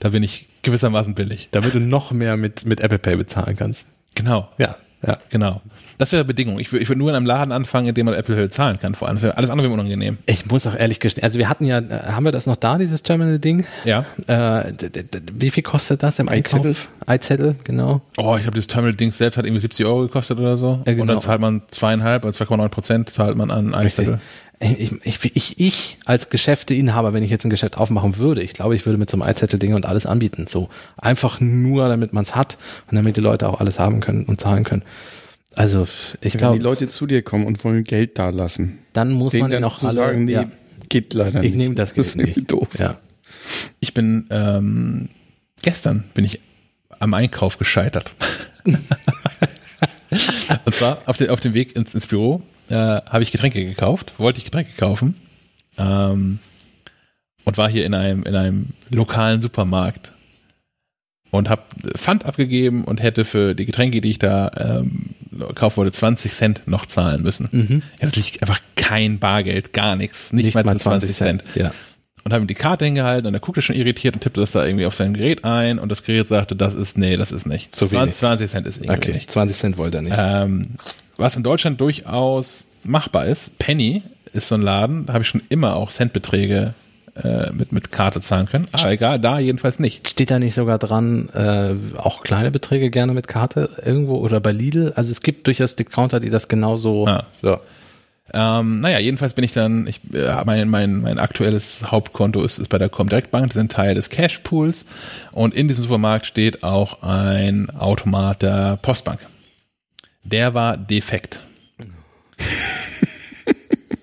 Da 0.00 0.10
bin 0.10 0.22
ich 0.22 0.46
gewissermaßen 0.62 1.14
billig. 1.14 1.48
Damit 1.50 1.74
du 1.74 1.80
noch 1.80 2.10
mehr 2.12 2.36
mit, 2.36 2.66
mit 2.66 2.80
Apple 2.80 2.98
Pay 2.98 3.16
bezahlen 3.16 3.56
kannst. 3.56 3.86
Genau, 4.14 4.48
Ja, 4.58 4.76
ja. 5.06 5.18
genau. 5.30 5.62
Das 6.02 6.10
wäre 6.10 6.24
Bedingung. 6.24 6.58
Ich 6.58 6.72
würde 6.72 6.82
ich 6.82 6.88
würd 6.88 6.98
nur 6.98 7.10
in 7.10 7.14
einem 7.14 7.26
Laden 7.26 7.52
anfangen, 7.52 7.86
in 7.86 7.94
dem 7.94 8.06
man 8.06 8.14
Apple 8.16 8.34
Pay 8.34 8.50
zahlen 8.50 8.76
kann. 8.80 8.96
Vor 8.96 9.06
allem, 9.06 9.20
Das 9.20 9.36
alles 9.36 9.50
andere 9.50 9.68
wäre 9.68 9.74
unangenehm. 9.74 10.18
Ich 10.26 10.46
muss 10.46 10.66
auch 10.66 10.74
ehrlich 10.74 10.98
gestehen, 10.98 11.22
also 11.22 11.38
wir 11.38 11.48
hatten 11.48 11.64
ja, 11.64 11.78
äh, 11.78 12.08
haben 12.08 12.24
wir 12.24 12.32
das 12.32 12.44
noch 12.44 12.56
da, 12.56 12.76
dieses 12.76 13.04
Terminal-Ding? 13.04 13.64
Ja. 13.84 14.04
Äh, 14.26 14.72
wie 15.32 15.52
viel 15.52 15.62
kostet 15.62 16.02
das 16.02 16.18
im 16.18 16.26
iZettel? 16.26 16.70
Einkauf? 16.70 16.88
iZettel, 17.08 17.54
genau. 17.62 18.00
Oh, 18.16 18.34
ich 18.34 18.42
glaube, 18.42 18.56
das 18.56 18.66
Terminal-Dings 18.66 19.16
selbst 19.16 19.36
hat 19.36 19.46
irgendwie 19.46 19.60
70 19.60 19.86
Euro 19.86 20.00
gekostet 20.00 20.40
oder 20.40 20.56
so. 20.56 20.82
Ja, 20.84 20.92
genau. 20.92 21.02
Und 21.02 21.06
dann 21.06 21.20
zahlt 21.20 21.40
man 21.40 21.62
zweieinhalb 21.70 22.24
oder 22.24 22.34
2,9 22.34 22.68
Prozent 22.68 23.10
zahlt 23.10 23.36
man 23.36 23.52
an 23.52 23.72
iSettle. 23.72 24.20
Ich, 24.58 24.90
ich, 25.04 25.36
ich, 25.36 25.60
ich 25.60 25.98
als 26.04 26.30
Geschäfteinhaber, 26.30 27.12
wenn 27.12 27.22
ich 27.22 27.30
jetzt 27.30 27.44
ein 27.44 27.50
Geschäft 27.50 27.76
aufmachen 27.78 28.16
würde, 28.16 28.42
ich 28.42 28.54
glaube, 28.54 28.74
ich 28.74 28.86
würde 28.86 28.98
mit 28.98 29.08
so 29.08 29.20
einem 29.20 29.30
iZettel-Ding 29.30 29.74
und 29.74 29.86
alles 29.86 30.06
anbieten. 30.06 30.46
So 30.48 30.68
einfach 30.96 31.38
nur, 31.38 31.86
damit 31.86 32.12
man 32.12 32.24
es 32.24 32.34
hat 32.34 32.58
und 32.90 32.96
damit 32.96 33.16
die 33.16 33.20
Leute 33.20 33.48
auch 33.48 33.60
alles 33.60 33.78
haben 33.78 34.00
können 34.00 34.24
und 34.24 34.40
zahlen 34.40 34.64
können. 34.64 34.82
Also 35.54 35.86
ich 36.20 36.22
Wenn 36.22 36.30
die 36.30 36.36
glaube, 36.38 36.58
Leute 36.62 36.88
zu 36.88 37.06
dir 37.06 37.22
kommen 37.22 37.46
und 37.46 37.62
wollen 37.64 37.84
Geld 37.84 38.18
da 38.18 38.30
lassen, 38.30 38.78
dann 38.92 39.12
muss 39.12 39.32
denen 39.32 39.42
man 39.42 39.50
dann 39.50 39.58
ihnen 39.62 39.64
auch 39.70 39.76
zu 39.76 39.86
alle, 39.86 39.94
sagen, 39.94 40.24
nee, 40.24 40.32
ja, 40.32 40.44
geht 40.88 41.14
leider 41.14 41.40
ich 41.42 41.50
nicht. 41.52 41.56
nehme 41.56 41.74
das 41.74 41.94
Geld 41.94 42.06
ist 42.06 42.16
irgendwie 42.16 42.40
nicht. 42.40 42.52
doof. 42.52 42.68
Ja. 42.78 42.98
Ich 43.80 43.92
bin, 43.94 44.26
ähm, 44.30 45.08
gestern 45.62 46.04
bin 46.14 46.24
ich 46.24 46.40
am 46.98 47.14
Einkauf 47.14 47.58
gescheitert. 47.58 48.12
Und 50.64 50.74
zwar 50.74 50.98
auf, 51.06 51.16
den, 51.16 51.30
auf 51.30 51.40
dem 51.40 51.54
Weg 51.54 51.74
ins, 51.74 51.94
ins 51.94 52.06
Büro 52.06 52.42
äh, 52.68 52.74
habe 52.74 53.22
ich 53.22 53.32
Getränke 53.32 53.64
gekauft, 53.64 54.14
wollte 54.18 54.38
ich 54.38 54.44
Getränke 54.44 54.72
kaufen 54.76 55.16
ähm, 55.78 56.38
und 57.44 57.58
war 57.58 57.68
hier 57.68 57.84
in 57.86 57.94
einem, 57.94 58.22
in 58.24 58.34
einem 58.36 58.66
lokalen 58.90 59.40
Supermarkt 59.42 60.12
und 61.32 61.48
habe 61.48 61.62
Pfand 61.96 62.24
abgegeben 62.26 62.84
und 62.84 63.02
hätte 63.02 63.24
für 63.24 63.54
die 63.54 63.64
Getränke, 63.66 64.00
die 64.00 64.10
ich 64.12 64.18
da 64.20 64.50
ähm, 64.56 65.06
kaufen 65.56 65.78
wollte, 65.78 65.90
20 65.92 66.32
Cent 66.32 66.62
noch 66.66 66.86
zahlen 66.86 67.22
müssen. 67.22 67.48
Mhm. 67.50 67.82
Ja, 68.00 68.06
natürlich 68.06 68.40
einfach 68.42 68.60
kein 68.76 69.18
Bargeld, 69.18 69.72
gar 69.72 69.96
nichts, 69.96 70.32
nicht, 70.32 70.54
mal 70.54 70.78
20 70.78 71.10
Cent 71.10 71.42
Ja. 71.54 71.72
und 72.22 72.32
habe 72.34 72.44
ihm 72.44 72.48
die 72.48 72.54
Karte 72.54 72.84
hingehalten 72.84 73.26
und 73.28 73.34
er 73.34 73.40
guckte 73.40 73.62
schon 73.62 73.74
irritiert 73.74 74.14
und 74.14 74.20
tippte 74.20 74.40
das 74.40 74.52
da 74.52 74.64
irgendwie 74.64 74.84
auf 74.84 74.94
sein 74.94 75.14
Gerät 75.14 75.44
ein 75.44 75.78
und 75.78 75.88
das 75.88 76.04
Gerät 76.04 76.28
sagte, 76.28 76.54
das 76.54 76.74
ist, 76.74 76.98
nee, 76.98 77.16
das 77.16 77.32
ist 77.32 77.46
nicht. 77.46 77.74
Zu 77.74 77.86
20, 77.86 77.98
wenig. 78.02 78.14
20 78.16 78.50
Cent 78.50 78.66
ist 78.66 78.76
irgendwie 78.76 78.96
Okay, 78.98 79.12
nicht. 79.14 79.30
20 79.30 79.56
Cent 79.56 79.78
wollte 79.78 79.96
er 79.98 80.02
nicht. 80.02 80.14
Ähm, 80.16 80.66
was 81.16 81.34
in 81.36 81.42
Deutschland 81.42 81.80
durchaus 81.80 82.66
machbar 82.84 83.24
ist, 83.26 83.58
Penny 83.58 84.02
ist 84.34 84.48
so 84.48 84.54
ein 84.54 84.62
Laden, 84.62 85.06
da 85.06 85.14
habe 85.14 85.22
ich 85.22 85.28
schon 85.28 85.42
immer 85.48 85.76
auch 85.76 85.90
Centbeträge 85.90 86.74
äh, 87.14 87.52
mit, 87.52 87.72
mit 87.72 87.92
Karte 87.92 88.20
zahlen 88.20 88.46
können. 88.46 88.66
Aber 88.72 88.90
egal, 88.90 89.20
da 89.20 89.38
jedenfalls 89.38 89.78
nicht. 89.78 90.08
Steht 90.08 90.30
da 90.30 90.38
nicht 90.38 90.54
sogar 90.54 90.78
dran, 90.78 91.28
äh, 91.34 91.74
auch 91.98 92.22
kleine 92.22 92.50
Beträge 92.50 92.90
gerne 92.90 93.12
mit 93.12 93.28
Karte 93.28 93.68
irgendwo 93.84 94.16
oder 94.16 94.40
bei 94.40 94.52
Lidl? 94.52 94.92
Also 94.96 95.10
es 95.10 95.20
gibt 95.22 95.46
durchaus 95.46 95.76
Discounter, 95.76 96.20
die 96.20 96.30
das 96.30 96.48
genauso. 96.48 97.06
Ah. 97.06 97.26
So. 97.42 97.58
Ähm, 98.32 98.80
naja, 98.80 98.98
jedenfalls 98.98 99.34
bin 99.34 99.44
ich 99.44 99.52
dann, 99.52 99.86
ich, 99.86 100.00
äh, 100.14 100.42
mein, 100.46 100.68
mein, 100.70 101.02
mein 101.02 101.18
aktuelles 101.18 101.82
Hauptkonto 101.90 102.42
ist, 102.42 102.58
ist 102.58 102.68
bei 102.68 102.78
der 102.78 102.88
Comdirect 102.88 103.30
Bank, 103.30 103.48
das 103.48 103.56
ist 103.56 103.60
ein 103.60 103.68
Teil 103.68 103.94
des 103.94 104.08
Cashpools 104.08 104.86
und 105.32 105.54
in 105.54 105.68
diesem 105.68 105.82
Supermarkt 105.82 106.24
steht 106.24 106.62
auch 106.62 107.02
ein 107.02 107.68
Automat 107.70 108.40
der 108.40 108.78
Postbank. 108.80 109.18
Der 110.24 110.54
war 110.54 110.76
defekt. 110.76 111.40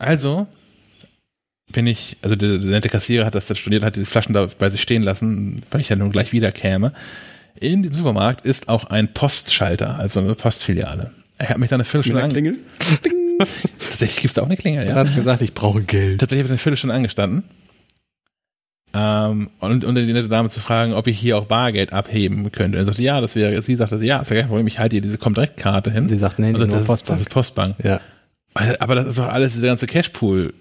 Also 0.01 0.47
bin 1.71 1.87
ich, 1.87 2.17
also 2.21 2.35
der, 2.35 2.57
der 2.57 2.69
nette 2.69 2.89
Kassierer 2.89 3.25
hat 3.25 3.35
das 3.35 3.47
dann 3.47 3.57
studiert, 3.57 3.83
hat 3.83 3.95
die 3.95 4.05
Flaschen 4.05 4.33
da 4.33 4.47
bei 4.57 4.69
sich 4.69 4.81
stehen 4.81 5.03
lassen, 5.03 5.61
weil 5.71 5.81
ich 5.81 5.89
ja 5.89 5.95
nun 5.95 6.11
gleich 6.11 6.31
wieder 6.33 6.51
käme. 6.51 6.93
In 7.59 7.83
dem 7.83 7.93
Supermarkt 7.93 8.45
ist 8.45 8.69
auch 8.69 8.85
ein 8.85 9.13
Postschalter, 9.13 9.99
also 9.99 10.19
eine 10.19 10.35
Postfiliale. 10.35 11.11
Er 11.37 11.49
hat 11.49 11.57
mich 11.57 11.69
dann 11.69 11.77
eine 11.77 11.85
Viertelstunde 11.85 12.21
Mit 12.27 12.35
einer 12.35 12.55
ange- 12.55 12.57
Klingel? 13.01 13.47
Tatsächlich 13.89 14.21
gibt's 14.21 14.33
da 14.35 14.41
auch 14.41 14.47
eine 14.47 14.57
Klingel, 14.57 14.83
ja. 14.85 14.91
Er 14.91 14.95
hat 14.95 15.15
gesagt, 15.15 15.41
ich 15.41 15.53
brauche 15.53 15.81
Geld. 15.83 16.19
Tatsächlich 16.19 16.43
habe 16.43 16.47
ich 16.47 16.51
eine 16.51 16.57
Viertelstunde 16.57 16.95
angestanden. 16.95 17.43
Ähm, 18.91 19.51
und, 19.59 19.85
und 19.85 19.95
die 19.95 20.13
nette 20.13 20.27
Dame 20.29 20.49
zu 20.49 20.59
fragen, 20.59 20.93
ob 20.93 21.05
ich 21.07 21.19
hier 21.19 21.37
auch 21.37 21.45
Bargeld 21.45 21.93
abheben 21.93 22.51
könnte. 22.51 22.77
Er 22.79 22.85
sagte, 22.85 23.03
ja, 23.03 23.21
das 23.21 23.35
wäre, 23.35 23.61
sie 23.61 23.75
sagte, 23.75 24.03
ja, 24.03 24.17
das 24.19 24.29
wäre 24.31 24.41
kein 24.41 24.47
Problem, 24.49 24.65
ich 24.67 24.79
halte 24.79 24.95
hier 24.95 25.01
diese 25.01 25.19
Comdirect-Karte 25.19 25.91
hin. 25.91 26.09
Sie 26.09 26.17
sagt, 26.17 26.39
nee, 26.39 26.47
also 26.53 26.65
das, 26.65 26.81
ist- 26.81 26.87
Postbank. 26.87 27.19
das 27.19 27.27
ist 27.27 27.33
Postbank. 27.33 27.75
Ja. 27.83 28.01
Aber 28.79 28.95
das 28.95 29.05
ist 29.07 29.19
doch 29.19 29.27
alles, 29.29 29.53
dieser 29.53 29.67
ganze 29.67 29.85
Cashpool 29.85 30.53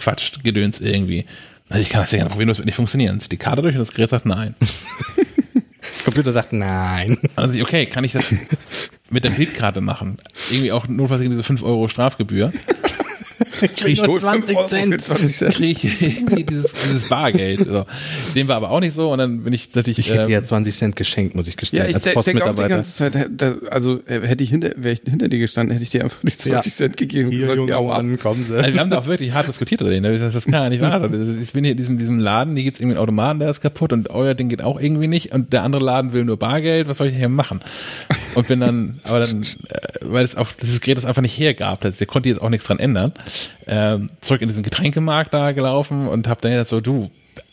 Quatsch, 0.00 0.42
Gedöns 0.42 0.80
irgendwie. 0.80 1.26
Also 1.68 1.82
ich 1.82 1.90
kann 1.90 2.00
das 2.00 2.10
ja 2.10 2.24
problemlos 2.26 2.62
nicht 2.64 2.74
funktionieren. 2.74 3.20
Zieht 3.20 3.32
die 3.32 3.36
Karte 3.36 3.62
durch 3.62 3.76
und 3.76 3.80
das 3.80 3.92
Gerät 3.92 4.10
sagt 4.10 4.26
nein. 4.26 4.54
Computer 6.04 6.32
sagt 6.32 6.52
nein. 6.52 7.18
Also 7.36 7.54
ich, 7.54 7.62
okay, 7.62 7.86
kann 7.86 8.04
ich 8.04 8.12
das 8.12 8.34
mit 9.10 9.24
der 9.24 9.32
Kreditkarte 9.32 9.80
machen? 9.80 10.18
Irgendwie 10.50 10.72
auch 10.72 10.88
notfalls 10.88 11.20
gegen 11.20 11.30
diese 11.30 11.42
5 11.42 11.62
Euro 11.62 11.88
Strafgebühr. 11.88 12.52
Krieg 13.60 13.92
ich, 13.92 14.02
Nur 14.02 14.18
20 14.18 14.56
Cent. 14.68 15.04
20 15.04 15.36
Cent. 15.36 15.54
krieg 15.54 15.84
ich 15.84 16.02
irgendwie 16.18 16.44
dieses, 16.44 16.72
dieses 16.72 17.08
Bargeld. 17.08 17.66
So. 17.68 17.84
Dem 18.34 18.48
war 18.48 18.56
aber 18.56 18.70
auch 18.70 18.80
nicht 18.80 18.94
so 18.94 19.10
und 19.12 19.18
dann 19.18 19.42
bin 19.44 19.52
ich 19.52 19.74
natürlich. 19.74 19.98
Ich 19.98 20.10
hätte 20.10 20.22
ähm, 20.22 20.28
dir 20.28 20.42
20 20.44 20.74
Cent 20.74 20.96
geschenkt, 20.96 21.34
muss 21.34 21.46
ich 21.48 21.56
gestehen, 21.56 21.82
Ja, 21.82 21.88
ich 21.88 21.94
als 21.94 22.04
de- 22.04 22.14
denke 22.14 22.20
auch 22.20 22.24
die 22.24 22.32
Postmitarbeiter. 22.40 22.68
ganze 22.76 22.94
Zeit, 22.94 23.28
da, 23.36 23.54
also 23.70 24.00
äh, 24.06 24.20
hätte 24.26 24.42
ich 24.44 24.50
hinter, 24.50 24.70
wäre 24.76 24.94
ich 24.94 25.00
hinter 25.08 25.28
dir 25.28 25.38
gestanden, 25.38 25.72
hätte 25.72 25.82
ich 25.84 25.90
dir 25.90 26.04
einfach 26.04 26.18
die 26.22 26.36
20 26.36 26.52
Ja. 26.52 26.60
Cent 26.62 26.96
gegeben 26.96 27.30
Hier, 27.30 27.40
gesagt, 27.40 27.56
junger 27.58 27.70
ja. 27.72 27.80
Mann, 27.82 28.18
kommen 28.18 28.44
Sie. 28.44 28.56
Also 28.56 28.72
wir 28.72 28.80
haben 28.80 28.90
da 28.90 28.98
auch 28.98 29.06
wirklich 29.06 29.32
hart 29.32 29.48
diskutiert 29.48 29.80
darüber. 29.80 30.00
Das, 30.18 30.32
das 30.34 30.44
kann 30.44 30.54
ja 30.54 30.68
nicht 30.68 30.80
wahr 30.82 31.00
sein. 31.00 31.38
Ich 31.42 31.52
bin 31.52 31.64
hier 31.64 31.72
in 31.72 31.76
diesem, 31.76 31.98
diesem 31.98 32.18
Laden, 32.18 32.54
hier 32.56 32.64
gibt's 32.64 32.80
irgendwie 32.80 32.96
einen 32.96 33.02
Automaten, 33.02 33.40
der 33.40 33.50
ist 33.50 33.60
kaputt 33.60 33.92
und 33.92 34.10
euer 34.10 34.34
Ding 34.34 34.48
geht 34.48 34.62
auch 34.62 34.80
irgendwie 34.80 35.08
nicht 35.08 35.32
und 35.32 35.52
der 35.52 35.62
andere 35.64 35.84
Laden 35.84 36.12
will 36.12 36.24
nur 36.24 36.38
Bargeld. 36.38 36.88
Was 36.88 36.98
soll 36.98 37.08
ich 37.08 37.16
hier 37.16 37.28
machen? 37.28 37.60
Und 38.34 38.48
bin 38.48 38.60
dann, 38.60 39.00
aber 39.04 39.20
dann, 39.20 39.42
äh, 39.42 39.46
weil 40.02 40.24
es 40.24 40.36
auf 40.36 40.54
dieses 40.54 40.80
Gerät 40.80 40.96
das 40.98 41.04
einfach 41.04 41.22
nicht 41.22 41.38
hergab, 41.38 41.80
der 41.80 41.92
konnte 42.06 42.28
jetzt 42.28 42.40
auch 42.40 42.48
nichts 42.48 42.66
dran 42.66 42.78
ändern, 42.78 43.12
ähm, 43.66 44.08
zurück 44.20 44.42
in 44.42 44.48
diesen 44.48 44.62
Getränkemarkt 44.62 45.32
da 45.34 45.52
gelaufen 45.52 46.06
und 46.08 46.28
habe 46.28 46.40
dann 46.40 46.52
gesagt 46.52 46.68
so, 46.68 46.80
du, 46.80 47.10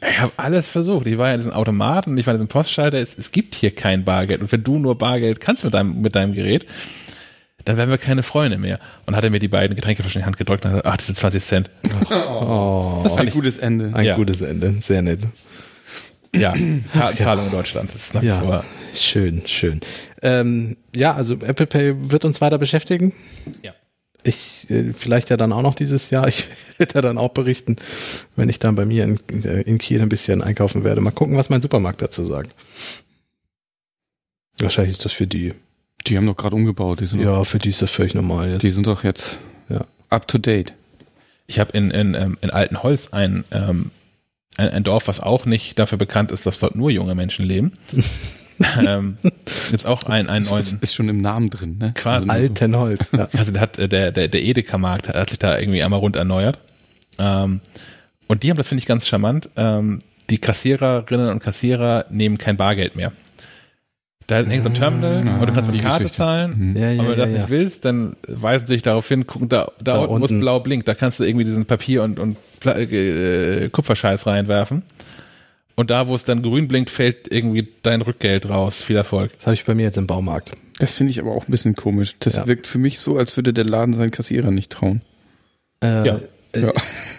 ich 0.07 0.19
habe 0.19 0.31
alles 0.37 0.67
versucht. 0.69 1.07
Ich 1.07 1.17
war 1.17 1.27
ja 1.29 1.33
in 1.35 1.39
diesem 1.41 1.53
Automaten 1.53 2.11
und 2.11 2.17
ich 2.17 2.27
war 2.27 2.33
in 2.33 2.39
diesem 2.39 2.47
Postschalter. 2.49 2.97
Es, 2.99 3.17
es 3.17 3.31
gibt 3.31 3.55
hier 3.55 3.73
kein 3.73 4.03
Bargeld. 4.03 4.41
Und 4.41 4.51
wenn 4.51 4.63
du 4.63 4.77
nur 4.79 4.97
Bargeld 4.97 5.39
kannst 5.39 5.63
mit 5.63 5.73
deinem, 5.73 6.01
mit 6.01 6.15
deinem 6.15 6.33
Gerät, 6.33 6.65
dann 7.65 7.77
wären 7.77 7.89
wir 7.89 7.97
keine 7.97 8.23
Freunde 8.23 8.57
mehr. 8.57 8.79
Und 9.05 9.15
hat 9.15 9.23
er 9.23 9.29
mir 9.29 9.39
die 9.39 9.47
beiden 9.47 9.75
Getränkeflaschen 9.75 10.19
in 10.19 10.23
die 10.23 10.25
Hand 10.25 10.37
gedrückt 10.37 10.65
und 10.65 10.71
hat 10.71 10.83
gesagt, 10.83 10.93
ach, 10.93 10.97
das 10.97 11.05
sind 11.07 11.17
20 11.17 11.43
Cent. 11.43 11.69
Oh, 12.11 13.01
Das 13.03 13.13
war 13.13 13.19
ein 13.21 13.29
gutes 13.29 13.57
Ende. 13.57 13.91
ein 13.93 14.05
Ja. 14.05 14.15
gutes 14.15 14.41
Ende. 14.41 14.75
Sehr 14.79 15.01
nett. 15.01 15.19
Ja, 16.93 17.13
Zahlung 17.15 17.45
in 17.45 17.51
Deutschland. 17.51 17.89
Das 17.93 18.01
ist 18.01 18.13
nach 18.13 18.23
Ja, 18.23 18.39
vor. 18.39 18.63
schön, 18.93 19.41
schön. 19.47 19.79
Ähm, 20.21 20.77
ja, 20.95 21.13
also 21.13 21.35
Apple 21.35 21.67
Pay 21.67 22.11
wird 22.11 22.25
uns 22.25 22.41
weiter 22.41 22.57
beschäftigen. 22.57 23.13
Ja. 23.63 23.73
Ich 24.23 24.65
äh, 24.69 24.93
vielleicht 24.93 25.29
ja 25.29 25.37
dann 25.37 25.53
auch 25.53 25.61
noch 25.61 25.75
dieses 25.75 26.09
Jahr. 26.09 26.27
Ich 26.27 26.47
werde 26.77 26.95
ja 26.95 27.01
dann 27.01 27.17
auch 27.17 27.29
berichten, 27.29 27.75
wenn 28.35 28.49
ich 28.49 28.59
dann 28.59 28.75
bei 28.75 28.85
mir 28.85 29.03
in, 29.03 29.17
in 29.41 29.77
Kiel 29.77 30.01
ein 30.01 30.09
bisschen 30.09 30.41
einkaufen 30.41 30.83
werde. 30.83 31.01
Mal 31.01 31.11
gucken, 31.11 31.37
was 31.37 31.49
mein 31.49 31.61
Supermarkt 31.61 32.01
dazu 32.01 32.25
sagt. 32.25 32.53
Wahrscheinlich 34.59 34.97
ist 34.97 35.05
das 35.05 35.13
für 35.13 35.27
die. 35.27 35.53
Die 36.07 36.17
haben 36.17 36.25
doch 36.25 36.35
gerade 36.37 36.55
umgebaut, 36.55 36.99
die 37.01 37.05
sind, 37.05 37.21
Ja, 37.21 37.43
für 37.43 37.59
die 37.59 37.69
ist 37.69 37.81
das 37.81 37.91
völlig 37.91 38.13
normal. 38.15 38.51
Jetzt. 38.51 38.63
die 38.63 38.71
sind 38.71 38.87
doch 38.87 39.03
jetzt 39.03 39.39
Ja. 39.69 39.85
up 40.09 40.27
to 40.27 40.37
date. 40.37 40.73
Ich 41.47 41.59
habe 41.59 41.71
in, 41.77 41.91
in, 41.91 42.13
ähm, 42.13 42.37
in 42.41 42.49
Altenholz 42.49 43.13
ein, 43.13 43.43
ähm, 43.51 43.91
ein, 44.57 44.69
ein 44.69 44.83
Dorf, 44.83 45.07
was 45.07 45.19
auch 45.19 45.45
nicht 45.45 45.79
dafür 45.79 45.97
bekannt 45.97 46.31
ist, 46.31 46.45
dass 46.45 46.59
dort 46.59 46.75
nur 46.75 46.89
junge 46.89 47.15
Menschen 47.15 47.45
leben. 47.45 47.71
ähm, 48.85 49.17
Gibt 49.69 49.81
es 49.81 49.85
auch 49.85 50.03
einen, 50.03 50.29
einen 50.29 50.43
Das 50.43 50.51
neuen. 50.51 50.59
ist, 50.59 50.83
ist 50.83 50.95
schon 50.95 51.09
im 51.09 51.21
Namen 51.21 51.49
drin, 51.49 51.77
ne? 51.79 51.93
Quasi. 51.95 52.29
Altenholz. 52.29 53.01
Ja. 53.15 53.29
Also 53.37 53.51
der 53.51 53.61
hat 53.61 53.77
äh, 53.77 53.87
der 53.87 54.11
der 54.11 54.27
der 54.27 54.43
Edeka-Markt 54.43 55.09
hat 55.09 55.29
sich 55.29 55.39
da 55.39 55.57
irgendwie 55.57 55.83
einmal 55.83 55.99
rund 55.99 56.15
erneuert. 56.15 56.59
Ähm, 57.19 57.61
und 58.27 58.43
die 58.43 58.49
haben 58.49 58.57
das 58.57 58.67
finde 58.67 58.79
ich 58.79 58.87
ganz 58.87 59.07
charmant. 59.07 59.49
Ähm, 59.55 59.99
die 60.29 60.39
Kassiererinnen 60.39 61.29
und 61.29 61.39
Kassierer 61.39 62.05
nehmen 62.09 62.37
kein 62.37 62.57
Bargeld 62.57 62.95
mehr. 62.95 63.11
Da 64.27 64.37
hängt 64.43 64.63
so 64.63 64.69
ein 64.69 64.75
Terminal 64.75 65.23
Ah, 65.25 65.39
und 65.39 65.49
du 65.49 65.53
kannst 65.53 65.71
mit 65.71 65.81
Karte 65.81 65.99
Geschichte. 66.03 66.17
zahlen. 66.17 66.71
Mhm. 66.71 66.77
Ja, 66.77 66.91
ja, 66.91 66.99
Aber 66.99 67.09
wenn 67.11 67.15
du 67.15 67.21
das 67.23 67.31
ja. 67.31 67.37
nicht 67.37 67.49
willst, 67.49 67.85
dann 67.85 68.15
weisen 68.27 68.67
sie 68.67 68.73
dich 68.73 68.81
darauf 68.81 69.07
hin, 69.07 69.25
gucken, 69.25 69.47
da, 69.47 69.71
da, 69.81 69.93
Da 69.93 69.97
unten, 69.99 70.11
wo 70.21 70.25
es 70.25 70.31
unten. 70.31 70.41
blau 70.41 70.59
blinkt, 70.59 70.87
da 70.87 70.93
kannst 70.95 71.19
du 71.19 71.23
irgendwie 71.23 71.45
diesen 71.45 71.65
Papier 71.65 72.03
und, 72.03 72.19
und 72.19 72.35
Pla 72.59 72.77
äh, 72.77 73.69
Kupferscheiß 73.69 74.27
reinwerfen. 74.27 74.83
Und 75.75 75.91
da, 75.91 76.07
wo 76.07 76.15
es 76.15 76.23
dann 76.25 76.41
grün 76.41 76.67
blinkt, 76.67 76.89
fällt 76.89 77.31
irgendwie 77.31 77.69
dein 77.83 78.01
Rückgeld 78.01 78.49
raus. 78.49 78.81
Viel 78.81 78.95
Erfolg. 78.97 79.31
Das 79.37 79.45
habe 79.45 79.53
ich 79.53 79.63
bei 79.63 79.75
mir 79.75 79.83
jetzt 79.83 79.97
im 79.97 80.07
Baumarkt. 80.07 80.51
Das 80.79 80.95
finde 80.95 81.11
ich 81.11 81.21
aber 81.21 81.31
auch 81.31 81.47
ein 81.47 81.51
bisschen 81.51 81.75
komisch. 81.75 82.15
Das 82.19 82.35
Ja. 82.35 82.47
wirkt 82.47 82.67
für 82.67 82.79
mich 82.79 82.99
so, 82.99 83.17
als 83.17 83.35
würde 83.37 83.53
der 83.53 83.63
Laden 83.65 83.93
seinen 83.93 84.11
Kassierer 84.11 84.51
nicht 84.51 84.71
trauen. 84.71 85.01
Äh, 85.83 86.05
Ja. 86.05 86.19
Ja. 86.55 86.71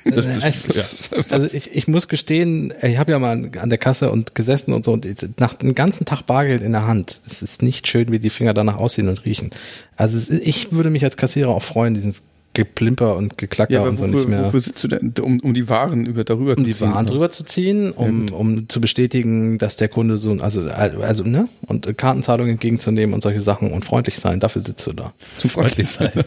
Das, 0.04 0.24
das- 0.66 1.10
es, 1.12 1.32
also 1.32 1.54
ich, 1.56 1.70
ich 1.74 1.86
muss 1.88 2.08
gestehen, 2.08 2.72
ich 2.82 2.98
habe 2.98 3.12
ja 3.12 3.18
mal 3.18 3.50
an 3.60 3.68
der 3.68 3.78
Kasse 3.78 4.10
und 4.10 4.34
gesessen 4.34 4.72
und 4.72 4.84
so 4.84 4.92
und 4.92 5.06
nach 5.38 5.58
einem 5.60 5.74
ganzen 5.74 6.04
Tag 6.06 6.22
Bargeld 6.22 6.62
in 6.62 6.72
der 6.72 6.86
Hand. 6.86 7.20
Es 7.26 7.42
ist 7.42 7.62
nicht 7.62 7.86
schön, 7.86 8.10
wie 8.10 8.18
die 8.18 8.30
Finger 8.30 8.54
danach 8.54 8.76
aussehen 8.78 9.08
und 9.08 9.24
riechen. 9.24 9.50
Also 9.96 10.16
ist- 10.18 10.30
ich 10.30 10.72
würde 10.72 10.90
mich 10.90 11.04
als 11.04 11.16
Kassierer 11.16 11.50
auch 11.50 11.62
freuen, 11.62 11.94
dieses 11.94 12.22
Geplimper 12.58 13.14
und 13.14 13.38
Geklacker 13.38 13.72
Ja, 13.72 13.82
und 13.82 13.98
so 13.98 14.04
wofür, 14.06 14.18
nicht 14.18 14.28
mehr. 14.30 14.44
wofür 14.46 14.58
sitzt 14.58 14.82
du 14.82 14.88
denn? 14.88 15.14
Um, 15.20 15.38
um 15.38 15.54
die 15.54 15.68
Waren 15.68 16.06
über 16.06 16.24
darüber 16.24 16.52
um 16.52 16.58
zu 16.58 16.64
die 16.64 16.72
ziehen? 16.72 16.92
Waren 16.92 17.06
drüber 17.06 17.30
zu 17.30 17.44
ziehen, 17.44 17.92
um, 17.92 18.32
um 18.32 18.68
zu 18.68 18.80
bestätigen, 18.80 19.58
dass 19.58 19.76
der 19.76 19.88
Kunde 19.88 20.18
so, 20.18 20.32
also, 20.32 20.62
also, 20.62 21.22
ne, 21.22 21.48
und 21.68 21.96
Kartenzahlungen 21.96 22.54
entgegenzunehmen 22.54 23.14
und 23.14 23.22
solche 23.22 23.40
Sachen 23.40 23.70
und 23.70 23.84
freundlich 23.84 24.16
sein, 24.16 24.40
dafür 24.40 24.60
sitzt 24.60 24.84
du 24.88 24.92
da. 24.92 25.12
Zum 25.36 25.50
Freundlich 25.50 25.86
sein. 25.86 26.10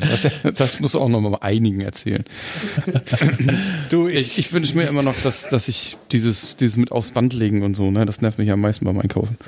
Das, 0.00 0.26
das 0.54 0.80
musst 0.80 0.94
du 0.94 1.00
auch 1.00 1.08
noch 1.08 1.20
mal 1.20 1.38
einigen 1.40 1.80
erzählen. 1.80 2.24
du, 3.90 4.06
ich, 4.06 4.38
ich 4.38 4.52
wünsche 4.52 4.76
mir 4.76 4.84
immer 4.84 5.02
noch, 5.02 5.14
dass, 5.22 5.48
dass 5.48 5.66
ich 5.68 5.96
dieses, 6.12 6.56
dieses 6.56 6.76
mit 6.76 6.92
aufs 6.92 7.12
Band 7.12 7.32
legen 7.32 7.62
und 7.62 7.74
so, 7.74 7.90
ne, 7.90 8.04
das 8.04 8.20
nervt 8.20 8.38
mich 8.38 8.50
am 8.50 8.60
meisten 8.60 8.84
beim 8.84 8.98
Einkaufen. 8.98 9.38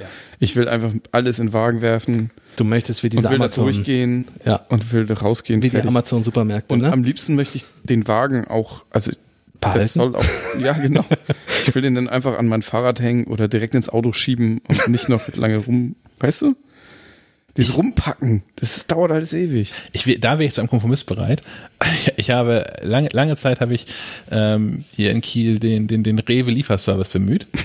Ich 0.43 0.57
will 0.57 0.69
einfach 0.69 0.91
alles 1.13 1.39
in 1.39 1.49
den 1.49 1.53
Wagen 1.53 1.83
werfen 1.83 2.31
Du 2.57 2.65
möchtest 2.65 3.03
wie 3.03 3.07
und 3.09 3.13
diese 3.13 3.31
will 3.31 3.39
da 3.39 3.45
Amazon, 3.45 3.65
durchgehen 3.65 4.25
Ja. 4.45 4.57
und 4.71 4.93
will 4.93 5.07
da 5.07 5.15
rausgehen. 5.15 5.61
wie 5.63 5.67
die 5.69 5.71
fertig. 5.71 5.89
Amazon-Supermärkte, 5.89 6.75
und 6.75 6.81
ne? 6.81 6.93
am 6.93 7.05
liebsten 7.05 7.37
möchte 7.37 7.57
ich 7.59 7.67
den 7.85 8.09
Wagen 8.09 8.47
auch, 8.49 8.85
also 8.91 9.13
Behalten? 9.61 9.79
das 9.81 9.93
soll 9.95 10.17
auch, 10.17 10.25
ja 10.59 10.73
genau. 10.73 11.05
Ich 11.63 11.75
will 11.75 11.83
den 11.83 11.95
dann 11.95 12.09
einfach 12.09 12.39
an 12.39 12.47
mein 12.49 12.63
Fahrrad 12.63 13.01
hängen 13.01 13.25
oder 13.25 13.47
direkt 13.49 13.75
ins 13.75 13.89
Auto 13.91 14.13
schieben 14.13 14.61
und 14.67 14.89
nicht 14.89 15.09
noch 15.11 15.29
lange 15.37 15.59
rum, 15.59 15.95
weißt 16.19 16.43
du? 16.43 16.57
Dieses 17.57 17.77
Rumpacken, 17.77 18.43
das 18.57 18.87
dauert 18.87 19.11
alles 19.11 19.33
ewig. 19.33 19.73
Ich, 19.93 20.05
da 20.21 20.39
wäre 20.39 20.45
ich 20.45 20.55
zu 20.55 20.61
einem 20.61 20.71
Kompromiss 20.71 21.05
bereit. 21.05 21.43
Ich, 21.95 22.13
ich 22.17 22.31
habe 22.31 22.65
lange, 22.83 23.09
lange 23.13 23.37
Zeit 23.37 23.61
habe 23.61 23.75
ich 23.75 23.87
ähm, 24.31 24.85
hier 24.95 25.11
in 25.11 25.21
Kiel 25.21 25.59
den, 25.59 25.89
den, 25.89 26.03
den 26.03 26.19
Rewe 26.19 26.51
Lieferservice 26.51 27.09
bemüht. 27.09 27.47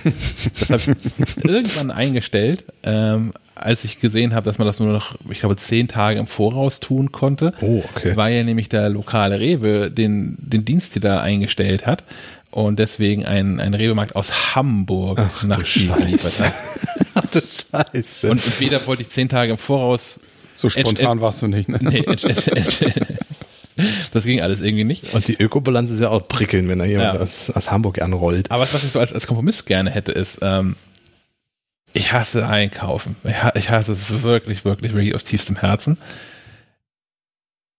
Das 0.68 0.88
habe 0.88 0.98
ich 0.98 1.44
irgendwann 1.44 1.92
eingestellt, 1.92 2.66
ähm, 2.84 3.34
als 3.56 3.84
ich 3.84 4.00
gesehen 4.00 4.34
habe, 4.34 4.46
dass 4.46 4.58
man 4.58 4.68
das 4.68 4.80
nur 4.80 4.92
noch, 4.92 5.16
ich 5.30 5.40
glaube, 5.40 5.56
zehn 5.58 5.88
Tage 5.88 6.20
im 6.20 6.28
Voraus 6.28 6.80
tun 6.80 7.12
konnte. 7.12 7.54
Oh, 7.62 7.84
okay. 7.94 8.16
Weil 8.16 8.36
ja 8.36 8.44
nämlich 8.44 8.70
der 8.70 8.90
lokale 8.90 9.40
Rewe 9.40 9.92
den, 9.92 10.38
den 10.40 10.66
Dienst 10.66 10.94
hier 10.94 11.02
da 11.02 11.22
eingestellt 11.22 11.86
hat 11.86 12.04
und 12.56 12.80
deswegen 12.80 13.26
ein, 13.26 13.60
ein 13.60 13.74
Rewe-Markt 13.74 14.16
aus 14.16 14.56
Hamburg 14.56 15.20
nach 15.44 15.62
Kiel 15.64 15.92
geliefert 15.92 16.48
hat. 16.48 16.54
Ach 17.16 17.26
du 17.26 17.42
Scheiße. 17.42 18.32
Und 18.32 18.46
entweder 18.46 18.88
wollte 18.88 19.02
ich 19.02 19.10
zehn 19.10 19.28
Tage 19.28 19.52
im 19.52 19.58
Voraus 19.58 20.22
So 20.56 20.70
spontan 20.70 21.20
warst 21.20 21.42
du 21.42 21.48
nicht, 21.48 21.68
ne? 21.68 21.80
Nee, 21.82 22.06
das 24.14 24.24
ging 24.24 24.40
alles 24.40 24.62
irgendwie 24.62 24.86
nicht. 24.86 25.14
Und 25.14 25.28
die 25.28 25.36
Ökobilanz 25.36 25.92
ist 25.92 26.00
ja 26.00 26.10
auch 26.10 26.26
prickeln, 26.30 26.70
wenn 26.70 26.80
da 26.80 26.86
jemand 26.86 27.16
Ja. 27.16 27.20
aus, 27.20 27.50
aus 27.50 27.72
Hamburg 27.72 28.02
anrollt. 28.02 28.50
Aber 28.52 28.62
was 28.64 28.84
ich 28.86 28.92
so 28.92 29.00
als, 29.00 29.12
als 29.12 29.28
Kompromiss 29.28 29.66
gerne 29.66 29.90
hätte, 29.92 30.14
ist, 30.14 30.40
ähm, 30.42 30.78
ich 31.92 32.14
hasse 32.14 32.48
Einkaufen. 32.48 33.18
Ich 33.56 33.70
hasse 33.70 33.92
es 33.92 34.24
wirklich, 34.24 34.64
wirklich, 34.64 34.94
wirklich 34.94 35.14
aus 35.14 35.26
tiefstem 35.26 35.58
Herzen. 35.58 35.98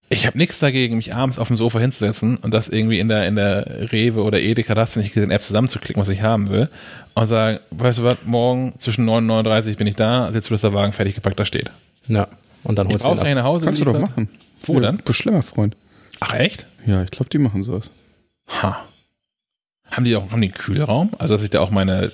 Ich 0.08 0.26
habe 0.26 0.38
nichts 0.38 0.60
dagegen, 0.60 0.96
mich 0.96 1.14
abends 1.14 1.38
auf 1.38 1.48
dem 1.48 1.56
Sofa 1.56 1.80
hinzusetzen 1.80 2.36
und 2.36 2.54
das 2.54 2.68
irgendwie 2.68 3.00
in 3.00 3.08
der, 3.08 3.26
in 3.26 3.34
der 3.34 3.90
Rewe 3.92 4.22
oder 4.22 4.40
Edeka, 4.40 4.74
das 4.74 4.94
du 4.94 5.00
nicht 5.00 5.12
gesehen, 5.12 5.32
App 5.32 5.42
zusammenzuklicken, 5.42 6.00
was 6.00 6.08
ich 6.08 6.22
haben 6.22 6.48
will. 6.48 6.68
Und 7.14 7.26
sagen, 7.26 7.58
weißt 7.70 7.98
du 7.98 8.02
was, 8.04 8.18
morgen 8.24 8.74
zwischen 8.78 9.04
9 9.04 9.28
und 9.28 9.46
9.30 9.46 9.70
Uhr 9.70 9.74
bin 9.76 9.86
ich 9.88 9.96
da, 9.96 10.30
jetzt 10.30 10.50
wird 10.50 10.62
der 10.62 10.72
Wagen 10.72 10.92
fertig 10.92 11.16
gepackt, 11.16 11.40
da 11.40 11.44
steht. 11.44 11.72
Ja. 12.06 12.28
Und 12.62 12.78
dann 12.78 12.88
Ich 12.88 12.94
holst 13.04 13.22
du 13.22 13.26
ihn 13.26 13.32
ab. 13.32 13.34
nach 13.38 13.44
Hause 13.44 13.64
Kannst 13.66 13.80
du 13.80 13.84
doch 13.84 13.98
machen. 13.98 14.28
Wo 14.62 14.74
ja, 14.74 14.80
dann? 14.80 14.98
Beschlemmerfreund. 15.04 15.76
Ach 16.20 16.34
echt? 16.34 16.66
Ja, 16.86 17.02
ich 17.02 17.10
glaube, 17.10 17.28
die 17.30 17.38
machen 17.38 17.62
sowas. 17.64 17.90
Ha. 18.62 18.84
Haben 19.90 20.04
die 20.04 20.14
auch 20.16 20.30
haben 20.30 20.40
die 20.40 20.48
einen 20.48 20.54
Kühlraum? 20.54 21.10
Also 21.18 21.34
dass 21.34 21.42
ich 21.42 21.50
da 21.50 21.60
auch 21.60 21.70
meine 21.70 22.10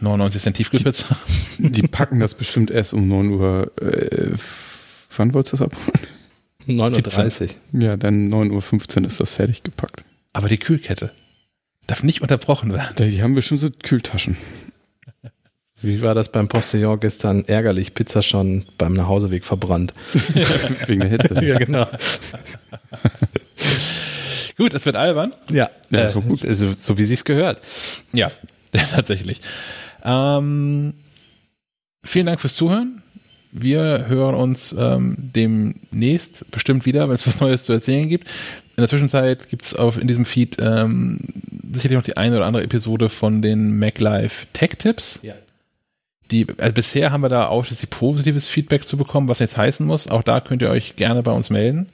99 0.00 0.42
Cent 0.42 0.56
Tiefkühlpizza. 0.56 1.16
Die 1.58 1.82
packen 1.82 2.20
das 2.20 2.34
bestimmt 2.34 2.70
erst 2.70 2.92
um 2.94 3.08
9 3.08 3.30
Uhr. 3.30 3.72
Äh, 3.80 4.32
wann 5.16 5.32
wolltest 5.34 5.54
du 5.54 5.56
das 5.58 5.66
abholen? 5.66 6.13
9.30 6.66 7.56
Uhr. 7.72 7.82
Ja, 7.82 7.96
dann 7.96 8.32
9.15 8.32 9.00
Uhr 9.00 9.06
ist 9.06 9.20
das 9.20 9.30
fertig 9.30 9.62
gepackt. 9.62 10.04
Aber 10.32 10.48
die 10.48 10.58
Kühlkette 10.58 11.12
darf 11.86 12.02
nicht 12.02 12.22
unterbrochen 12.22 12.72
werden. 12.72 12.94
Die 12.98 13.22
haben 13.22 13.34
bestimmt 13.34 13.60
so 13.60 13.70
Kühltaschen. 13.70 14.36
Wie 15.84 16.00
war 16.00 16.14
das 16.14 16.32
beim 16.32 16.48
Postillon 16.48 16.98
gestern? 16.98 17.44
Ärgerlich, 17.44 17.94
Pizza 17.94 18.22
schon 18.22 18.64
beim 18.78 18.94
Nachhauseweg 18.94 19.44
verbrannt. 19.44 19.92
Wegen 20.86 21.00
der 21.00 21.10
Hitze. 21.10 21.34
ja, 21.44 21.58
genau. 21.58 21.86
gut, 24.56 24.72
es 24.72 24.86
wird 24.86 24.96
albern. 24.96 25.34
Ja, 25.50 25.68
ja 25.90 26.00
äh, 26.00 26.08
so, 26.08 26.22
gut. 26.22 26.38
So, 26.38 26.72
so 26.72 26.96
wie 26.96 27.04
sich's 27.04 27.24
gehört. 27.24 27.60
Ja, 28.12 28.30
tatsächlich. 28.72 29.42
Ähm, 30.02 30.94
vielen 32.02 32.26
Dank 32.26 32.40
fürs 32.40 32.54
Zuhören. 32.54 33.02
Wir 33.56 34.06
hören 34.08 34.34
uns 34.34 34.74
ähm, 34.76 35.14
demnächst 35.16 36.50
bestimmt 36.50 36.86
wieder, 36.86 37.08
wenn 37.08 37.14
es 37.14 37.24
was 37.24 37.40
Neues 37.40 37.62
zu 37.62 37.72
erzählen 37.72 38.08
gibt. 38.08 38.28
In 38.76 38.80
der 38.80 38.88
Zwischenzeit 38.88 39.48
gibt 39.48 39.62
es 39.62 39.72
in 39.72 40.08
diesem 40.08 40.24
Feed 40.24 40.56
ähm, 40.60 41.20
sicherlich 41.72 41.96
noch 41.96 42.04
die 42.04 42.16
eine 42.16 42.36
oder 42.36 42.46
andere 42.46 42.64
Episode 42.64 43.08
von 43.08 43.42
den 43.42 43.78
MacLife 43.78 44.48
Tech 44.52 44.70
Tips. 44.78 45.20
Ja. 45.22 45.34
Die, 46.32 46.46
also 46.58 46.72
bisher 46.72 47.12
haben 47.12 47.20
wir 47.20 47.28
da 47.28 47.46
ausschließlich 47.46 47.90
positives 47.90 48.48
Feedback 48.48 48.86
zu 48.86 48.96
bekommen, 48.96 49.28
was 49.28 49.38
jetzt 49.38 49.56
heißen 49.56 49.86
muss. 49.86 50.08
Auch 50.08 50.24
da 50.24 50.40
könnt 50.40 50.60
ihr 50.60 50.70
euch 50.70 50.96
gerne 50.96 51.22
bei 51.22 51.30
uns 51.30 51.48
melden. 51.48 51.88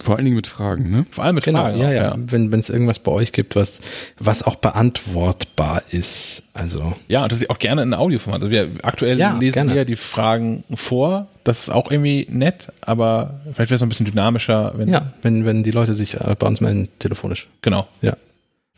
Vor 0.00 0.16
allen 0.16 0.24
Dingen 0.24 0.36
mit 0.36 0.46
Fragen, 0.48 0.90
ne? 0.90 1.06
Vor 1.10 1.22
allem 1.22 1.36
mit 1.36 1.44
genau, 1.44 1.60
Fragen. 1.60 1.78
Ja, 1.78 1.90
ja, 1.90 2.02
ja. 2.02 2.14
Wenn 2.16 2.52
es 2.52 2.70
irgendwas 2.70 2.98
bei 2.98 3.12
euch 3.12 3.32
gibt, 3.32 3.54
was, 3.54 3.82
was 4.18 4.42
auch 4.42 4.56
beantwortbar 4.56 5.82
ist. 5.90 6.42
Also. 6.54 6.94
Ja, 7.08 7.22
und 7.22 7.30
das 7.30 7.40
ist 7.40 7.50
auch 7.50 7.58
gerne 7.58 7.82
in 7.82 7.94
Audioformat. 7.94 8.42
Also 8.42 8.50
wir 8.50 8.70
aktuell 8.82 9.18
ja, 9.18 9.36
lesen 9.38 9.52
gerne. 9.52 9.74
wir 9.74 9.84
die 9.84 9.96
Fragen 9.96 10.64
vor. 10.74 11.28
Das 11.44 11.60
ist 11.60 11.68
auch 11.70 11.90
irgendwie 11.90 12.26
nett, 12.30 12.72
aber 12.80 13.40
vielleicht 13.44 13.70
wäre 13.70 13.74
es 13.74 13.80
noch 13.80 13.86
ein 13.86 13.90
bisschen 13.90 14.06
dynamischer, 14.06 14.72
wenn. 14.76 14.88
Ja, 14.88 15.12
wenn, 15.22 15.44
wenn 15.44 15.62
die 15.62 15.70
Leute 15.70 15.94
sich 15.94 16.14
äh, 16.14 16.34
bei 16.38 16.46
uns 16.46 16.60
melden, 16.60 16.88
telefonisch. 16.98 17.48
Genau. 17.60 17.86
Ja. 18.00 18.16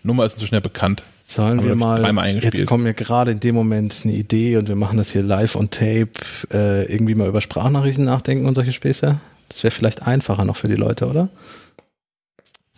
Nummer 0.03 0.27
ist 0.27 0.39
so 0.39 0.47
schnell 0.47 0.61
bekannt. 0.61 1.03
Sollen 1.23 1.65
wir 1.65 1.75
mal, 1.75 2.39
jetzt 2.43 2.67
kommt 2.67 2.85
mir 2.85 2.93
gerade 2.93 3.31
in 3.31 3.41
dem 3.41 3.55
Moment 3.55 4.03
eine 4.05 4.13
Idee 4.13 4.59
und 4.59 4.69
wir 4.69 4.77
machen 4.77 4.99
das 4.99 5.11
hier 5.11 5.23
live 5.23 5.57
on 5.57 5.71
tape, 5.71 6.11
äh, 6.53 6.85
irgendwie 6.93 7.15
mal 7.15 7.29
über 7.29 7.41
Sprachnachrichten 7.41 8.05
nachdenken 8.05 8.45
und 8.45 8.55
solche 8.55 8.73
Späße? 8.73 9.21
Das 9.55 9.63
wäre 9.63 9.71
vielleicht 9.71 10.03
einfacher 10.03 10.45
noch 10.45 10.57
für 10.57 10.67
die 10.67 10.75
Leute, 10.75 11.07
oder? 11.07 11.29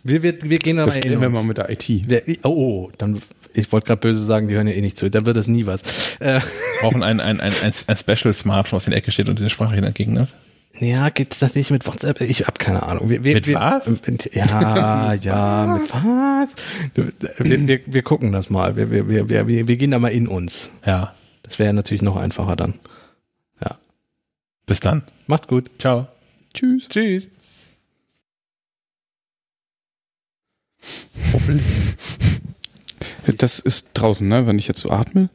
Wir, 0.03 0.21
wir, 0.21 0.43
wir 0.43 0.59
gehen 0.59 0.77
das 0.77 0.93
mal 0.93 1.01
gehen 1.01 1.19
wir 1.19 1.29
mal 1.29 1.43
mit 1.43 1.57
der 1.57 1.71
IT. 1.71 1.89
Wir, 1.89 2.21
oh, 2.43 2.49
oh, 2.49 2.91
dann 2.99 3.19
ich 3.51 3.71
wollte 3.71 3.87
gerade 3.87 3.99
böse 3.99 4.23
sagen, 4.23 4.47
die 4.47 4.53
hören 4.53 4.67
ja 4.67 4.73
eh 4.73 4.81
nicht 4.81 4.95
zu. 4.95 5.09
Dann 5.09 5.25
wird 5.25 5.37
das 5.37 5.47
nie 5.47 5.65
was. 5.65 6.19
Äh. 6.19 6.39
Brauchen 6.81 7.01
ein, 7.01 7.19
ein, 7.19 7.39
ein, 7.39 7.53
ein, 7.63 7.97
Special 7.97 8.31
Smartphone, 8.31 8.77
was 8.77 8.85
in 8.85 8.91
der 8.91 8.99
Ecke 8.99 9.11
steht 9.11 9.27
und 9.27 9.39
diese 9.39 9.49
Sprache 9.49 9.75
entgegennimmt. 9.75 10.35
Ja, 10.77 11.09
geht's 11.09 11.39
das 11.39 11.55
nicht 11.55 11.71
mit 11.71 11.87
WhatsApp? 11.87 12.21
Ich 12.21 12.45
hab 12.45 12.59
keine 12.59 12.83
Ahnung. 12.83 13.09
Wir, 13.09 13.23
wir, 13.23 13.33
mit 13.33 13.47
wir, 13.47 13.55
was? 13.55 14.03
Ja, 14.33 15.13
ja, 15.13 15.65
mit 15.81 15.91
was? 15.91 16.49
Wir, 17.39 17.67
wir, 17.67 17.79
wir 17.87 18.01
gucken 18.03 18.31
das 18.31 18.51
mal. 18.51 18.75
Wir, 18.75 18.91
wir, 18.91 19.09
wir, 19.09 19.27
wir, 19.27 19.67
wir 19.67 19.77
gehen 19.77 19.89
da 19.89 19.97
mal 19.97 20.09
in 20.09 20.27
uns. 20.27 20.69
Ja. 20.85 21.15
Das 21.41 21.57
wäre 21.57 21.73
natürlich 21.73 22.03
noch 22.03 22.17
einfacher 22.17 22.55
dann. 22.55 22.75
Ja. 23.65 23.79
Bis 24.67 24.79
dann. 24.79 25.01
Macht's 25.25 25.47
gut. 25.47 25.71
Ciao. 25.79 26.07
Tschüss. 26.57 26.87
Tschüss. 26.89 27.29
Das 33.37 33.59
ist 33.59 33.89
draußen, 33.93 34.27
ne? 34.27 34.47
Wenn 34.47 34.57
ich 34.57 34.67
jetzt 34.67 34.79
so 34.79 34.89
atme? 34.89 35.29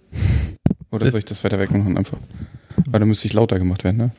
Oder 0.91 1.09
soll 1.13 1.21
ich 1.21 1.25
das 1.25 1.45
weiter 1.45 1.61
weg 1.61 1.71
machen 1.71 1.97
einfach? 1.97 2.19
Weil 2.91 2.99
dann 2.99 3.09
müsste 3.09 3.29
ich 3.29 3.35
lauter 3.35 3.61
gemacht 3.61 3.85
werden, 3.85 3.99
ne? 3.99 4.11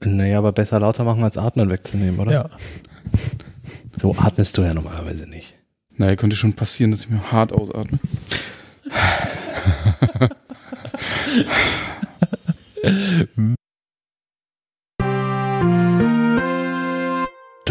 Naja, 0.00 0.36
aber 0.36 0.52
besser 0.52 0.80
lauter 0.80 1.04
machen 1.04 1.24
als 1.24 1.38
atmen 1.38 1.70
wegzunehmen, 1.70 2.20
oder? 2.20 2.32
Ja. 2.32 2.50
So 3.98 4.14
atmest 4.14 4.58
du 4.58 4.62
ja 4.62 4.74
normalerweise 4.74 5.26
nicht. 5.26 5.56
Naja, 5.96 6.16
könnte 6.16 6.36
schon 6.36 6.52
passieren, 6.52 6.90
dass 6.90 7.04
ich 7.04 7.08
mir 7.08 7.32
hart 7.32 7.52
ausatme. 7.52 7.98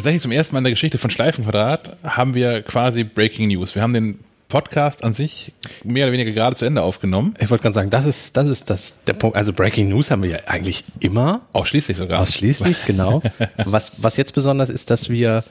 Tatsächlich 0.02 0.24
zum 0.24 0.32
ersten 0.32 0.56
Mal 0.56 0.62
in 0.62 0.64
der 0.64 0.74
Geschichte 0.74 0.98
von 0.98 1.12
Schleifenquadrat 1.12 1.96
haben 2.04 2.34
wir 2.34 2.64
quasi 2.64 3.04
Breaking 3.04 3.50
News. 3.50 3.76
Wir 3.76 3.84
haben 3.84 3.94
den 3.94 4.18
Podcast 4.50 5.04
an 5.04 5.14
sich 5.14 5.54
mehr 5.84 6.08
oder 6.08 6.14
weniger 6.14 6.32
gerade 6.32 6.56
zu 6.56 6.66
Ende 6.66 6.82
aufgenommen. 6.82 7.36
Ich 7.38 7.52
wollte 7.52 7.62
gerade 7.62 7.76
sagen, 7.76 7.92
das 7.92 8.08
ist, 8.08 8.36
das 8.36 8.48
ist 8.48 8.72
das, 8.72 8.98
der 9.06 9.14
Punkt. 9.14 9.38
Also 9.38 9.54
Breaking 9.54 9.90
News 9.90 10.10
haben 10.10 10.24
wir 10.24 10.32
ja 10.32 10.40
eigentlich 10.48 10.86
immer. 11.00 11.42
Ausschließlich 11.54 11.98
sogar. 11.98 12.20
Ausschließlich, 12.20 12.86
genau. 12.88 13.22
was, 13.66 13.92
was 13.98 14.18
jetzt 14.18 14.34
besonders 14.34 14.72
ist, 14.72 14.90
dass 14.90 15.12
wir, 15.12 15.44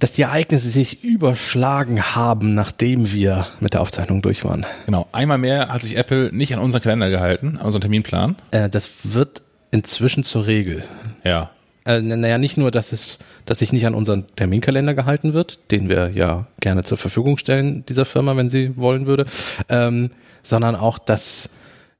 dass 0.00 0.14
die 0.14 0.22
Ereignisse 0.22 0.68
sich 0.68 1.04
überschlagen 1.04 2.02
haben, 2.16 2.54
nachdem 2.54 3.12
wir 3.12 3.46
mit 3.60 3.74
der 3.74 3.82
Aufzeichnung 3.82 4.20
durch 4.20 4.44
waren. 4.44 4.66
Genau. 4.86 5.06
Einmal 5.12 5.38
mehr 5.38 5.68
hat 5.68 5.82
sich 5.82 5.96
Apple 5.96 6.32
nicht 6.32 6.52
an 6.52 6.58
unseren 6.58 6.82
Kalender 6.82 7.08
gehalten, 7.08 7.56
an 7.56 7.66
unseren 7.66 7.82
Terminplan. 7.82 8.34
Äh, 8.50 8.68
das 8.68 8.90
wird 9.04 9.42
inzwischen 9.70 10.24
zur 10.24 10.48
Regel. 10.48 10.82
Ja 11.22 11.50
äh, 11.86 12.00
naja, 12.00 12.38
nicht 12.38 12.56
nur, 12.56 12.70
dass 12.70 12.92
es, 12.92 13.18
dass 13.44 13.60
sich 13.60 13.72
nicht 13.72 13.86
an 13.86 13.94
unseren 13.94 14.26
Terminkalender 14.36 14.94
gehalten 14.94 15.32
wird, 15.32 15.58
den 15.70 15.88
wir 15.88 16.10
ja 16.10 16.46
gerne 16.60 16.82
zur 16.82 16.98
Verfügung 16.98 17.38
stellen, 17.38 17.84
dieser 17.86 18.04
Firma, 18.04 18.36
wenn 18.36 18.48
sie 18.48 18.76
wollen 18.76 19.06
würde, 19.06 19.26
ähm, 19.68 20.10
sondern 20.42 20.74
auch, 20.74 20.98
dass, 20.98 21.50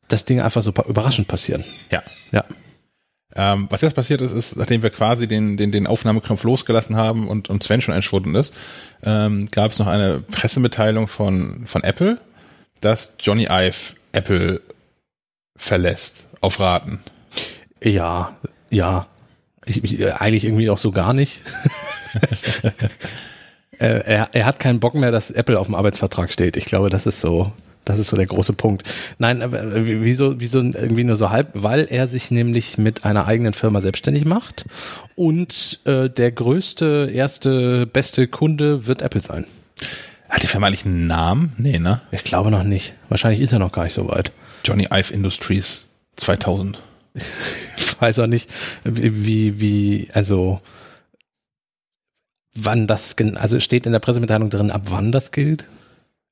dass 0.09 0.25
Dinge 0.25 0.45
einfach 0.45 0.63
so 0.63 0.73
überraschend 0.89 1.29
passieren. 1.29 1.65
Ja. 1.91 2.03
Ja. 2.33 2.45
Ähm, 3.35 3.67
was 3.71 3.83
jetzt 3.83 3.95
passiert 3.95 4.23
ist, 4.23 4.33
ist, 4.33 4.57
nachdem 4.57 4.83
wir 4.83 4.91
quasi 4.91 5.29
den, 5.29 5.57
den, 5.59 5.71
den 5.71 5.87
Aufnahmeknopf 5.87 6.43
losgelassen 6.43 6.97
haben 6.97 7.29
und, 7.29 7.51
und 7.51 7.63
Sven 7.63 7.83
schon 7.83 7.95
entschwunden 7.95 8.35
ist, 8.35 8.55
ähm, 9.05 9.47
gab 9.51 9.73
es 9.73 9.79
noch 9.79 9.89
eine 9.89 10.21
Pressemitteilung 10.21 11.07
von, 11.07 11.67
von 11.67 11.85
Apple, 11.85 12.19
dass 12.81 13.17
Johnny 13.21 13.47
Ive 13.51 13.95
Apple 14.13 14.63
verlässt 15.55 16.25
auf 16.41 16.61
Raten. 16.61 17.01
Ja, 17.83 18.37
ja, 18.71 19.07
ich, 19.67 19.85
ich, 19.85 20.01
äh, 20.01 20.13
eigentlich 20.13 20.45
irgendwie 20.45 20.71
auch 20.71 20.79
so 20.79 20.93
gar 20.93 21.13
nicht. 21.13 21.41
er, 23.79 24.29
er 24.33 24.47
hat 24.47 24.61
keinen 24.61 24.81
Bock 24.81 24.95
mehr, 24.95 25.11
dass 25.11 25.31
Apple 25.31 25.59
auf 25.59 25.67
dem 25.67 25.75
Arbeitsvertrag 25.75 26.33
steht. 26.33 26.57
Ich 26.57 26.65
glaube, 26.65 26.89
das 26.89 27.07
ist 27.07 27.21
so, 27.21 27.53
das 27.85 27.99
ist 27.99 28.09
so 28.09 28.17
der 28.17 28.27
große 28.27 28.53
Punkt. 28.53 28.85
Nein, 29.19 29.41
äh, 29.41 30.03
wieso, 30.03 30.41
wieso 30.41 30.61
irgendwie 30.61 31.05
nur 31.05 31.17
so 31.17 31.31
halb? 31.31 31.51
Weil 31.55 31.87
er 31.91 32.09
sich 32.09 32.31
nämlich 32.31 32.79
mit 32.79 33.05
einer 33.05 33.27
eigenen 33.27 33.53
Firma 33.53 33.81
selbstständig 33.81 34.25
macht 34.25 34.65
und 35.15 35.81
äh, 35.85 36.09
der 36.09 36.33
größte, 36.33 37.11
erste, 37.13 37.87
beste 37.87 38.29
Kunde 38.29 38.87
wird 38.87 39.03
Apple 39.03 39.21
sein. 39.21 39.47
Hat 40.29 40.43
die 40.43 40.49
Firma 40.49 40.67
eigentlich 40.67 40.85
einen 40.85 41.07
Namen? 41.07 41.53
Nee, 41.57 41.79
ne? 41.79 42.01
Ich 42.11 42.25
glaube 42.25 42.51
noch 42.51 42.65
nicht. 42.65 42.95
Wahrscheinlich 43.09 43.41
ist 43.41 43.53
er 43.53 43.59
noch 43.59 43.73
gar 43.73 43.85
nicht 43.85 43.95
so 43.95 44.09
weit. 44.09 44.33
Johnny 44.65 44.89
Ive 44.91 45.13
Industries 45.13 45.89
2000. 46.17 46.79
weiß 48.01 48.19
auch 48.21 48.27
nicht, 48.27 48.51
wie, 48.85 49.61
wie, 49.61 50.09
also 50.13 50.61
wann 52.55 52.87
das, 52.87 53.17
also 53.37 53.61
steht 53.61 53.87
in 53.87 53.93
der 53.93 54.01
Pressemitteilung 54.01 54.51
drin, 54.51 54.71
ab 54.71 54.83
wann 54.87 55.13
das 55.13 55.31
gilt? 55.31 55.67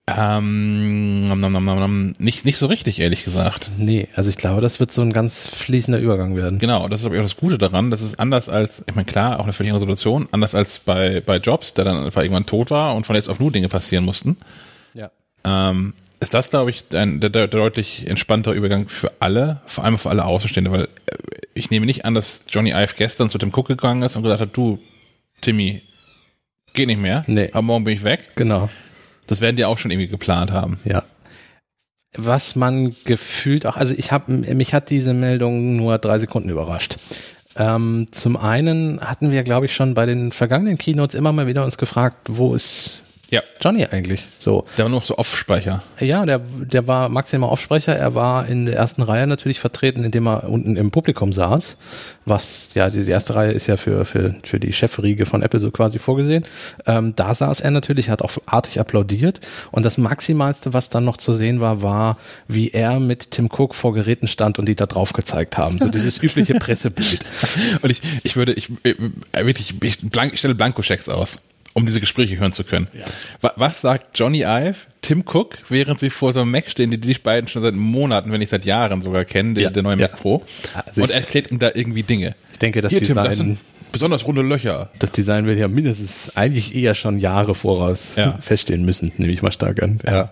Ähm, 0.07 1.25
nom, 1.25 1.41
nom, 1.41 1.65
nom, 1.65 2.15
nicht, 2.19 2.45
nicht 2.45 2.59
so 2.59 2.67
richtig, 2.67 3.01
ehrlich 3.01 3.25
gesagt. 3.25 3.71
Nee, 3.79 4.09
also 4.15 4.29
ich 4.29 4.37
glaube, 4.37 4.61
das 4.61 4.79
wird 4.79 4.93
so 4.93 5.01
ein 5.01 5.15
ganz 5.15 5.47
fließender 5.47 5.99
Übergang 5.99 6.37
werden. 6.37 6.59
Genau, 6.59 6.89
das 6.89 7.01
ist 7.01 7.07
aber 7.07 7.17
auch 7.19 7.23
das 7.23 7.37
Gute 7.37 7.57
daran. 7.57 7.91
Das 7.91 8.03
ist 8.03 8.21
anders 8.21 8.51
als, 8.51 8.85
ich 8.87 8.95
meine, 8.95 9.07
klar, 9.07 9.41
auch 9.41 9.45
eine 9.45 9.55
völlig 9.55 9.73
andere 9.73 9.81
Situation, 9.81 10.29
anders 10.31 10.55
als 10.55 10.79
bei, 10.79 11.23
bei 11.25 11.39
Jobs, 11.39 11.73
der 11.73 11.87
dann 11.87 12.05
einfach 12.05 12.21
irgendwann 12.21 12.45
tot 12.45 12.71
war 12.71 12.95
und 12.95 13.07
von 13.07 13.17
jetzt 13.17 13.31
auf 13.31 13.41
nur 13.41 13.51
Dinge 13.51 13.71
passieren 13.71 14.05
mussten. 14.05 14.37
Ja. 14.93 15.11
Ähm, 15.45 15.95
ist 16.25 16.35
das, 16.35 16.51
glaube 16.51 16.71
ich, 16.71 16.85
ein, 16.93 17.21
der, 17.21 17.31
der, 17.31 17.49
deutlich 17.49 18.07
entspanntere 18.07 18.55
Übergang 18.55 18.89
für 18.89 19.13
alle, 19.21 19.61
vor 19.67 19.85
allem 19.85 19.99
für 19.99 20.11
alle 20.11 20.25
Außenstehende, 20.25 20.73
weil 20.73 20.85
äh, 20.85 21.17
ich 21.55 21.71
nehme 21.71 21.87
nicht 21.87 22.05
an, 22.05 22.15
dass 22.15 22.45
Johnny 22.49 22.71
Ive 22.71 22.95
gestern 22.97 23.31
zu 23.31 23.39
dem 23.39 23.53
Cook 23.55 23.69
gegangen 23.69 24.03
ist 24.03 24.17
und 24.17 24.23
gesagt 24.23 24.41
hat, 24.41 24.57
du, 24.57 24.79
Timmy, 25.41 25.83
geht 26.73 26.89
nicht 26.89 27.01
mehr, 27.01 27.25
nee. 27.27 27.51
aber 27.53 27.63
morgen 27.63 27.85
bin 27.85 27.95
ich 27.95 28.03
weg. 28.03 28.33
Genau. 28.35 28.69
Das 29.27 29.41
werden 29.41 29.57
die 29.57 29.65
auch 29.65 29.79
schon 29.79 29.91
irgendwie 29.91 30.09
geplant 30.09 30.51
haben. 30.51 30.79
Ja. 30.85 31.05
Was 32.17 32.57
man 32.57 32.95
gefühlt 33.05 33.67
auch, 33.67 33.77
also 33.77 33.95
ich 33.97 34.13
habe, 34.13 34.33
mich 34.33 34.75
hat 34.75 34.91
diese 34.91 35.15
Meldung 35.15 35.77
nur 35.77 35.99
drei 35.99 36.19
Sekunden 36.19 36.49
überrascht. 36.49 36.97
Ähm, 37.57 38.07
zum 38.11 38.37
einen 38.37 39.01
hatten 39.01 39.31
wir, 39.31 39.43
glaube 39.45 39.67
ich, 39.67 39.75
schon 39.75 39.95
bei 39.95 40.07
den 40.07 40.33
vergangenen 40.33 40.79
Keynotes 40.79 41.15
immer 41.15 41.33
mal 41.33 41.47
wieder 41.47 41.65
uns 41.65 41.79
gefragt, 41.79 42.29
wo 42.29 42.55
ist 42.55 43.04
Ja. 43.35 43.43
Johnny 43.61 43.85
eigentlich. 43.85 44.23
So. 44.39 44.65
Der 44.79 44.85
war 44.85 44.91
nur 44.91 45.01
noch 45.01 45.07
so 45.07 45.19
Off-Sprecher. 45.19 45.83
Ja, 45.99 46.25
der, 46.25 46.39
der 46.39 46.87
war 46.87 47.09
maximal 47.09 47.51
Aufsprecher. 47.51 47.97
Er 47.97 48.15
war 48.15 48.47
in 48.47 48.67
der 48.67 48.77
ersten 48.77 49.03
Reihe 49.03 49.27
natürlich 49.27 49.59
vertreten, 49.59 50.05
indem 50.05 50.29
er 50.29 50.49
unten 50.49 50.77
im 50.77 50.93
Publikum 50.93 51.33
saß. 51.33 51.77
Was, 52.27 52.75
ja, 52.75 52.89
die, 52.91 53.05
die 53.05 53.11
erste 53.11 53.35
Reihe 53.35 53.51
ist 53.51 53.67
ja 53.67 53.77
für, 53.77 54.05
für, 54.05 54.37
für 54.45 54.61
die 54.61 54.73
Chefriege 54.73 55.27
von 55.27 55.43
Apple 55.43 55.59
so 55.59 55.73
quasi 55.73 55.99
vorgesehen. 55.99 56.45
Ähm, 56.87 57.15
da 57.17 57.35
saß 57.35 57.61
er 57.61 57.73
natürlich, 57.73 58.09
hat 58.09 58.23
auch 58.23 58.31
artig 58.47 58.79
applaudiert. 58.79 59.41
Und 59.73 59.85
das 59.85 59.99
Maximalste, 59.99 60.73
was 60.73 60.89
dann 60.89 61.05
noch 61.05 61.17
zu 61.17 61.33
sehen 61.33 61.61
war, 61.61 61.83
war, 61.83 62.19
wie 62.47 62.71
er 62.71 63.01
mit 63.01 63.33
Tim 63.33 63.47
Cook 63.47 63.75
vor 63.75 63.95
Geräten 63.95 64.29
stand 64.29 64.61
und 64.61 64.69
die 64.69 64.77
da 64.77 64.87
drauf 64.87 65.13
gezeigt 65.13 65.59
haben. 65.59 65.81
So 65.81 65.89
dieses 65.89 66.23
übliche 66.23 66.55
Pressebild. 66.55 67.25
Und 67.83 67.91
ich, 67.91 68.01
ich 68.23 68.37
würde, 68.37 68.53
ich, 68.53 68.71
äh, 68.85 68.95
wirklich, 69.45 69.75
ich, 69.83 70.09
blank, 70.09 70.35
ich 70.35 70.39
stelle 70.39 70.55
Blankoschecks 70.55 71.09
aus 71.09 71.39
um 71.75 71.85
diese 71.85 72.01
Gespräche 72.01 72.39
hören 72.39 72.53
zu 72.53 72.65
können. 72.65 72.87
Ja. 72.93 73.53
Was 73.57 73.81
sagt 73.81 74.19
Johnny 74.19 74.43
Ive, 74.43 74.77
Tim 75.03 75.25
Cook, 75.27 75.59
während 75.69 76.01
sie 76.01 76.09
vor 76.09 76.33
so 76.33 76.41
einem 76.41 76.51
Mac 76.51 76.71
stehen, 76.71 76.91
die 76.91 76.99
die 76.99 77.15
beiden 77.15 77.49
schon 77.49 77.63
seit 77.63 77.75
Monaten, 77.75 78.33
wenn 78.33 78.39
nicht 78.39 78.51
seit 78.51 78.65
Jahren 78.65 79.03
sogar 79.03 79.25
kennen, 79.25 79.55
der, 79.55 79.65
ja. 79.65 79.71
der 79.71 79.83
neue 79.83 79.97
Mac 79.97 80.17
Pro, 80.17 80.43
also 80.87 81.03
und 81.03 81.11
erklärt 81.11 81.51
ihm 81.51 81.59
da 81.59 81.71
irgendwie 81.75 82.05
Dinge. 82.05 82.35
Ich 82.53 82.59
denke, 82.61 82.81
das 82.81 82.91
Hier, 82.91 83.01
Design, 83.01 83.17
Tim, 83.17 83.25
das 83.25 83.37
sind 83.37 83.59
besonders 83.93 84.27
runde 84.27 84.43
Löcher. 84.43 84.91
Das 85.01 85.13
Design 85.13 85.47
wird 85.47 85.59
ja 85.59 85.69
mindestens 85.69 86.37
eigentlich 86.37 86.75
eher 86.75 86.95
schon 86.95 87.19
Jahre 87.19 87.55
voraus 87.55 88.15
ja. 88.17 88.39
feststehen 88.41 88.85
müssen, 88.85 89.13
nehme 89.19 89.33
ich 89.33 89.43
mal 89.43 89.53
stark 89.53 89.83
an. 89.83 89.99
Ja. 90.07 90.31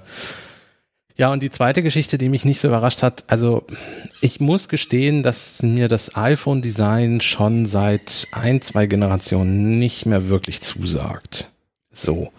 Ja, 1.22 1.30
und 1.30 1.40
die 1.40 1.50
zweite 1.50 1.84
Geschichte, 1.84 2.18
die 2.18 2.28
mich 2.28 2.44
nicht 2.44 2.58
so 2.58 2.66
überrascht 2.66 3.04
hat, 3.04 3.22
also 3.28 3.64
ich 4.20 4.40
muss 4.40 4.68
gestehen, 4.68 5.22
dass 5.22 5.62
mir 5.62 5.86
das 5.86 6.16
iPhone-Design 6.16 7.20
schon 7.20 7.66
seit 7.66 8.26
ein, 8.32 8.60
zwei 8.60 8.86
Generationen 8.86 9.78
nicht 9.78 10.04
mehr 10.04 10.28
wirklich 10.28 10.62
zusagt. 10.62 11.52
So. 11.92 12.32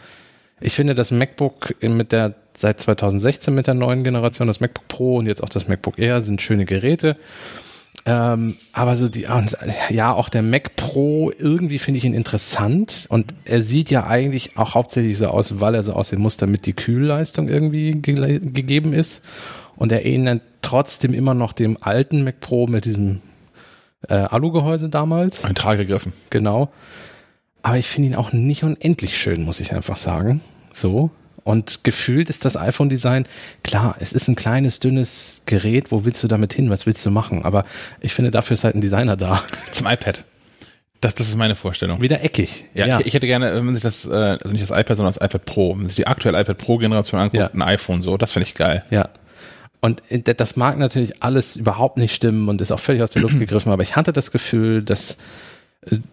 Ich 0.59 0.73
finde, 0.73 0.95
das 0.95 1.11
MacBook 1.11 1.81
mit 1.81 2.11
der 2.11 2.35
seit 2.57 2.81
2016 2.81 3.55
mit 3.55 3.67
der 3.67 3.73
neuen 3.73 4.03
Generation, 4.03 4.49
das 4.49 4.59
MacBook 4.59 4.89
Pro 4.89 5.15
und 5.15 5.27
jetzt 5.27 5.41
auch 5.41 5.47
das 5.47 5.69
MacBook 5.69 5.97
Air 5.97 6.21
sind 6.21 6.41
schöne 6.41 6.65
Geräte. 6.65 7.15
Ähm, 8.05 8.57
aber 8.73 8.97
so 8.97 9.07
die, 9.07 9.25
ja, 9.89 10.13
auch 10.13 10.27
der 10.27 10.41
Mac 10.41 10.75
Pro, 10.75 11.31
irgendwie 11.37 11.79
finde 11.79 11.99
ich 11.99 12.03
ihn 12.03 12.13
interessant 12.13 13.05
und 13.09 13.33
er 13.45 13.61
sieht 13.61 13.89
ja 13.89 14.07
eigentlich 14.07 14.57
auch 14.57 14.73
hauptsächlich 14.73 15.17
so 15.17 15.27
aus, 15.27 15.61
weil 15.61 15.73
er 15.73 15.83
so 15.83 15.93
aussehen 15.93 16.21
muss, 16.21 16.35
damit 16.35 16.65
die 16.65 16.73
Kühlleistung 16.73 17.47
irgendwie 17.47 17.93
ge 17.93 18.39
gegeben 18.39 18.93
ist. 18.93 19.21
Und 19.75 19.91
er 19.91 20.05
ähnelt 20.05 20.41
trotzdem 20.61 21.13
immer 21.13 21.33
noch 21.33 21.53
dem 21.53 21.77
alten 21.81 22.23
Mac 22.23 22.39
Pro 22.41 22.67
mit 22.67 22.85
diesem 22.85 23.21
äh, 24.09 24.15
Alugehäuse 24.15 24.89
damals. 24.89 25.43
Ein 25.45 25.55
Tragegriffen. 25.55 26.13
Genau. 26.29 26.71
Aber 27.61 27.77
ich 27.77 27.87
finde 27.87 28.09
ihn 28.09 28.15
auch 28.15 28.33
nicht 28.33 28.63
unendlich 28.63 29.17
schön, 29.17 29.43
muss 29.43 29.61
ich 29.61 29.73
einfach 29.73 29.97
sagen. 29.97 30.41
So. 30.73 31.09
Und 31.43 31.83
gefühlt 31.83 32.29
ist 32.29 32.45
das 32.45 32.55
iPhone-Design, 32.55 33.27
klar, 33.63 33.95
es 33.99 34.13
ist 34.13 34.27
ein 34.27 34.35
kleines, 34.35 34.79
dünnes 34.79 35.41
Gerät, 35.45 35.91
wo 35.91 36.05
willst 36.05 36.23
du 36.23 36.27
damit 36.27 36.53
hin, 36.53 36.69
was 36.69 36.85
willst 36.85 37.05
du 37.05 37.11
machen? 37.11 37.43
Aber 37.43 37.65
ich 37.99 38.13
finde, 38.13 38.31
dafür 38.31 38.53
ist 38.53 38.63
halt 38.63 38.75
ein 38.75 38.81
Designer 38.81 39.17
da. 39.17 39.43
Zum 39.71 39.87
iPad. 39.87 40.23
Das, 41.01 41.15
das 41.15 41.27
ist 41.27 41.35
meine 41.35 41.55
Vorstellung. 41.55 42.01
Wieder 42.01 42.23
eckig. 42.23 42.63
Ja, 42.73 42.87
ja. 42.87 42.99
Ich, 43.01 43.07
ich, 43.07 43.13
hätte 43.13 43.27
gerne, 43.27 43.53
wenn 43.53 43.65
man 43.65 43.75
sich 43.75 43.83
das, 43.83 44.05
äh, 44.05 44.13
also 44.13 44.49
nicht 44.49 44.61
das 44.61 44.71
iPad, 44.71 44.95
sondern 44.95 45.13
das 45.13 45.21
iPad 45.21 45.43
Pro, 45.43 45.71
wenn 45.71 45.79
man 45.79 45.87
sich 45.87 45.97
die 45.97 46.07
aktuelle 46.07 46.39
iPad 46.39 46.57
Pro-Generation 46.57 47.19
anguckt, 47.19 47.41
ja. 47.41 47.49
ein 47.53 47.61
iPhone 47.61 48.01
so, 48.01 48.15
das 48.15 48.31
finde 48.31 48.47
ich 48.47 48.55
geil. 48.55 48.85
Ja. 48.89 49.09
Und 49.81 50.01
das 50.23 50.55
mag 50.55 50.77
natürlich 50.77 51.21
alles 51.21 51.57
überhaupt 51.57 51.97
nicht 51.97 52.15
stimmen 52.15 52.47
und 52.47 52.61
ist 52.61 52.71
auch 52.71 52.79
völlig 52.79 53.01
aus 53.01 53.11
der 53.11 53.21
Luft 53.21 53.37
gegriffen, 53.39 53.69
aber 53.73 53.83
ich 53.83 53.97
hatte 53.97 54.13
das 54.13 54.31
Gefühl, 54.31 54.81
dass 54.81 55.17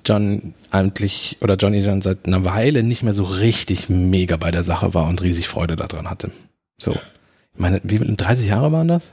John 0.05 0.55
eigentlich 0.71 1.39
oder 1.41 1.57
Johnny 1.57 1.81
John 1.81 2.03
seit 2.03 2.27
einer 2.27 2.45
Weile 2.45 2.83
nicht 2.83 3.03
mehr 3.03 3.15
so 3.15 3.25
richtig 3.25 3.89
mega 3.89 4.37
bei 4.37 4.51
der 4.51 4.63
Sache 4.63 4.95
war 4.95 5.09
und 5.09 5.23
riesig 5.23 5.49
Freude 5.49 5.77
daran 5.77 6.09
hatte. 6.09 6.31
So. 6.79 6.93
Ich 7.55 7.61
meine, 7.61 7.81
wie 7.83 7.99
30 7.99 8.49
Jahre 8.49 8.73
waren 8.73 8.89
das? 8.89 9.13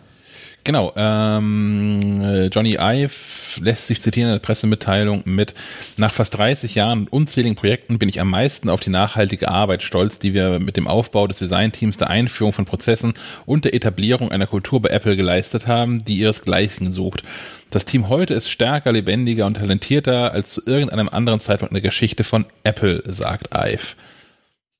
Genau, 0.67 0.91
ähm, 0.97 2.19
äh, 2.21 2.47
Johnny 2.47 2.75
Ive 2.77 3.61
lässt 3.61 3.87
sich 3.87 4.01
zitieren 4.01 4.27
in 4.27 4.35
der 4.35 4.41
Pressemitteilung 4.41 5.21
mit, 5.23 5.53
nach 5.95 6.11
fast 6.11 6.37
30 6.37 6.75
Jahren 6.75 6.99
und 6.99 7.13
unzähligen 7.13 7.55
Projekten 7.55 7.97
bin 7.97 8.09
ich 8.09 8.19
am 8.19 8.29
meisten 8.29 8.69
auf 8.69 8.81
die 8.81 8.89
nachhaltige 8.89 9.47
Arbeit 9.47 9.81
stolz, 9.81 10.19
die 10.19 10.33
wir 10.33 10.59
mit 10.59 10.75
dem 10.75 10.89
Aufbau 10.89 11.25
des 11.25 11.39
Designteams, 11.39 11.95
der 11.95 12.09
Einführung 12.09 12.51
von 12.51 12.65
Prozessen 12.65 13.13
und 13.45 13.63
der 13.63 13.75
Etablierung 13.75 14.29
einer 14.29 14.45
Kultur 14.45 14.81
bei 14.81 14.89
Apple 14.89 15.15
geleistet 15.15 15.67
haben, 15.67 16.03
die 16.03 16.17
ihresgleichen 16.17 16.91
sucht. 16.91 17.23
Das 17.69 17.83
Team 17.83 18.07
heute 18.07 18.33
ist 18.33 18.49
stärker, 18.49 18.93
lebendiger 18.93 19.45
und 19.45 19.55
talentierter 19.55 20.31
als 20.31 20.51
zu 20.51 20.61
irgendeinem 20.65 21.09
anderen 21.09 21.41
Zeitpunkt 21.41 21.71
in 21.71 21.75
der 21.75 21.89
Geschichte 21.89 22.23
von 22.23 22.45
Apple, 22.63 23.03
sagt 23.05 23.49
Ive. 23.53 23.95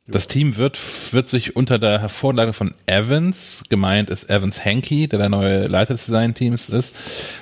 Das 0.10 0.28
Team 0.28 0.56
wird, 0.56 0.80
wird 1.12 1.28
sich 1.28 1.58
unter 1.58 1.80
der 1.80 2.00
Hervorleitung 2.00 2.54
von 2.54 2.74
Evans, 2.86 3.66
gemeint 3.68 4.10
ist 4.10 4.30
Evans 4.30 4.64
Hankey, 4.64 5.10
der 5.10 5.20
der 5.20 5.28
neue 5.28 5.68
Leiter 5.68 5.96
des 5.96 6.06
Design-Teams 6.06 6.70
ist, 6.70 6.96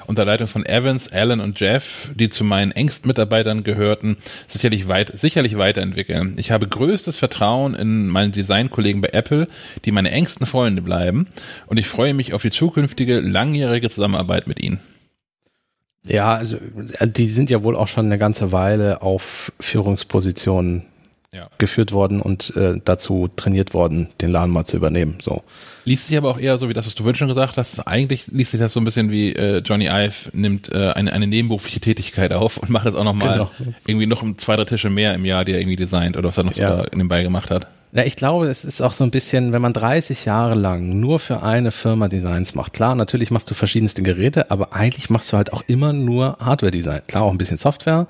unter 0.07 0.25
Leitung 0.25 0.47
von 0.47 0.65
Evans, 0.65 1.11
Alan 1.11 1.41
und 1.41 1.59
Jeff, 1.59 2.09
die 2.15 2.31
zu 2.31 2.43
meinen 2.43 2.71
engsten 2.71 3.07
Mitarbeitern 3.07 3.63
gehörten, 3.63 4.17
sicherlich, 4.47 4.87
weit, 4.87 5.15
sicherlich 5.15 5.59
weiterentwickeln. 5.59 6.33
Ich 6.37 6.49
habe 6.49 6.67
größtes 6.67 7.19
Vertrauen 7.19 7.75
in 7.75 8.07
meine 8.07 8.31
Designkollegen 8.31 9.01
bei 9.01 9.09
Apple, 9.09 9.47
die 9.85 9.91
meine 9.91 10.09
engsten 10.09 10.47
Freunde 10.47 10.81
bleiben, 10.81 11.27
und 11.67 11.77
ich 11.77 11.87
freue 11.87 12.15
mich 12.15 12.33
auf 12.33 12.41
die 12.41 12.49
zukünftige 12.49 13.19
langjährige 13.19 13.91
Zusammenarbeit 13.91 14.47
mit 14.47 14.59
ihnen. 14.59 14.79
Ja, 16.07 16.35
also 16.35 16.57
die 17.01 17.27
sind 17.27 17.49
ja 17.49 17.63
wohl 17.63 17.75
auch 17.75 17.87
schon 17.87 18.05
eine 18.05 18.17
ganze 18.17 18.51
Weile 18.51 19.01
auf 19.01 19.51
Führungspositionen 19.59 20.85
ja. 21.35 21.49
geführt 21.57 21.91
worden 21.91 22.21
und 22.21 22.55
äh, 22.55 22.79
dazu 22.83 23.29
trainiert 23.35 23.73
worden, 23.73 24.09
den 24.21 24.31
Laden 24.31 24.51
mal 24.51 24.65
zu 24.65 24.77
übernehmen. 24.77 25.17
So. 25.21 25.43
Liest 25.83 26.07
sich 26.07 26.17
aber 26.17 26.31
auch 26.31 26.39
eher 26.39 26.57
so 26.57 26.69
wie 26.69 26.73
das, 26.73 26.85
was 26.85 26.95
du 26.95 27.03
vorhin 27.03 27.15
schon 27.15 27.27
gesagt 27.27 27.57
hast. 27.57 27.87
Eigentlich 27.87 28.27
liest 28.27 28.51
sich 28.51 28.59
das 28.59 28.73
so 28.73 28.79
ein 28.79 28.85
bisschen 28.85 29.11
wie 29.11 29.33
äh, 29.33 29.59
Johnny 29.59 29.87
Ive 29.87 30.29
nimmt 30.33 30.71
äh, 30.71 30.91
eine, 30.91 31.11
eine 31.11 31.27
nebenberufliche 31.27 31.79
Tätigkeit 31.79 32.33
auf 32.33 32.57
und 32.57 32.69
macht 32.69 32.85
das 32.85 32.95
auch 32.95 33.03
nochmal 33.03 33.33
genau. 33.33 33.51
irgendwie 33.85 34.07
noch 34.07 34.21
um 34.21 34.37
zwei, 34.37 34.55
drei 34.55 34.65
Tische 34.65 34.89
mehr 34.89 35.13
im 35.13 35.25
Jahr, 35.25 35.45
die 35.45 35.51
er 35.51 35.59
irgendwie 35.59 35.75
designt 35.75 36.17
oder 36.17 36.29
was 36.29 36.37
er 36.37 36.43
noch 36.45 36.55
ja. 36.55 36.77
so 36.77 36.83
nebenbei 36.93 37.21
gemacht 37.21 37.51
hat. 37.51 37.67
Ja, 37.91 38.03
ich 38.03 38.17
glaube, 38.17 38.47
es 38.47 38.65
ist 38.65 38.81
auch 38.81 38.91
so 38.91 39.05
ein 39.05 39.11
bisschen, 39.11 39.53
wenn 39.53 39.61
man 39.61 39.71
30 39.71 40.25
Jahre 40.25 40.53
lang 40.53 40.99
nur 40.99 41.19
für 41.19 41.43
eine 41.43 41.71
Firma 41.71 42.09
Designs 42.09 42.53
macht. 42.53 42.73
Klar, 42.73 42.93
natürlich 42.93 43.31
machst 43.31 43.49
du 43.49 43.53
verschiedenste 43.53 44.03
Geräte, 44.03 44.51
aber 44.51 44.73
eigentlich 44.73 45.09
machst 45.09 45.31
du 45.31 45.37
halt 45.37 45.53
auch 45.53 45.63
immer 45.67 45.93
nur 45.93 46.37
Hardware-Design. 46.39 47.03
Klar, 47.07 47.23
auch 47.23 47.31
ein 47.31 47.37
bisschen 47.37 47.57
Software. 47.57 48.07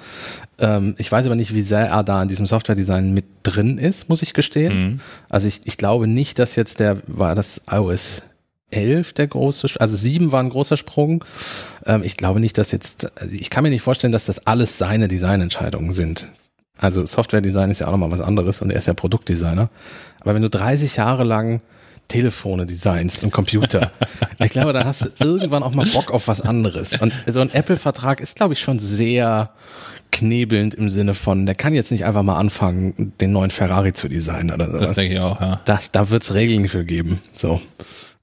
Ähm, 0.57 0.95
ich 0.97 1.11
weiß 1.11 1.27
aber 1.27 1.35
nicht, 1.35 1.53
wie 1.53 1.61
sehr 1.61 1.87
er 1.87 2.03
da 2.03 2.23
in 2.23 2.29
diesem 2.29 2.47
Software-Design 2.47 3.13
mit 3.13 3.25
drin 3.43 3.77
ist, 3.77 4.09
muss 4.09 4.23
ich 4.23 4.33
gestehen. 4.33 4.73
Mhm. 4.73 4.99
Also 5.29 5.47
ich, 5.47 5.61
ich 5.65 5.77
glaube 5.77 6.07
nicht, 6.07 6.39
dass 6.39 6.55
jetzt 6.55 6.79
der, 6.79 6.97
war 7.05 7.35
das 7.35 7.61
iOS 7.69 8.23
11 8.71 9.13
der 9.13 9.27
große, 9.27 9.69
also 9.79 9.95
7 9.95 10.31
war 10.31 10.41
ein 10.41 10.49
großer 10.49 10.77
Sprung. 10.77 11.23
Ähm, 11.85 12.03
ich 12.03 12.17
glaube 12.17 12.39
nicht, 12.39 12.57
dass 12.57 12.71
jetzt, 12.71 13.11
also 13.19 13.35
ich 13.35 13.49
kann 13.49 13.63
mir 13.63 13.69
nicht 13.69 13.81
vorstellen, 13.81 14.13
dass 14.13 14.25
das 14.25 14.47
alles 14.47 14.77
seine 14.77 15.07
Designentscheidungen 15.07 15.93
sind. 15.93 16.27
Also 16.77 17.05
Software-Design 17.05 17.71
ist 17.71 17.79
ja 17.79 17.87
auch 17.87 17.91
nochmal 17.91 18.11
was 18.11 18.21
anderes 18.21 18.61
und 18.61 18.69
er 18.69 18.77
ist 18.77 18.87
ja 18.87 18.93
Produktdesigner. 18.93 19.69
Aber 20.21 20.35
wenn 20.35 20.41
du 20.41 20.49
30 20.49 20.97
Jahre 20.97 21.23
lang 21.23 21.61
Telefone 22.07 22.65
designst 22.65 23.23
und 23.23 23.31
Computer, 23.31 23.91
ich 24.39 24.49
glaube, 24.49 24.73
da 24.73 24.85
hast 24.85 25.01
du 25.01 25.09
irgendwann 25.25 25.63
auch 25.63 25.73
mal 25.73 25.85
Bock 25.85 26.11
auf 26.11 26.27
was 26.27 26.41
anderes. 26.41 26.99
Und 26.99 27.13
so 27.27 27.39
ein 27.39 27.53
Apple-Vertrag 27.53 28.19
ist, 28.19 28.35
glaube 28.35 28.53
ich, 28.53 28.59
schon 28.59 28.79
sehr 28.79 29.51
knebelnd 30.11 30.73
im 30.75 30.89
Sinne 30.89 31.13
von, 31.13 31.45
der 31.45 31.55
kann 31.55 31.73
jetzt 31.73 31.91
nicht 31.91 32.05
einfach 32.05 32.23
mal 32.23 32.37
anfangen, 32.37 33.13
den 33.19 33.31
neuen 33.31 33.51
Ferrari 33.51 33.93
zu 33.93 34.07
designen 34.07 34.51
oder 34.51 34.71
so. 34.71 34.79
Das 34.79 34.95
denke 34.95 35.15
ich 35.15 35.19
auch, 35.19 35.41
ja. 35.41 35.61
Das, 35.65 35.91
da 35.91 36.09
wird's 36.09 36.33
Regeln 36.33 36.67
für 36.69 36.85
geben. 36.85 37.21
So. 37.33 37.61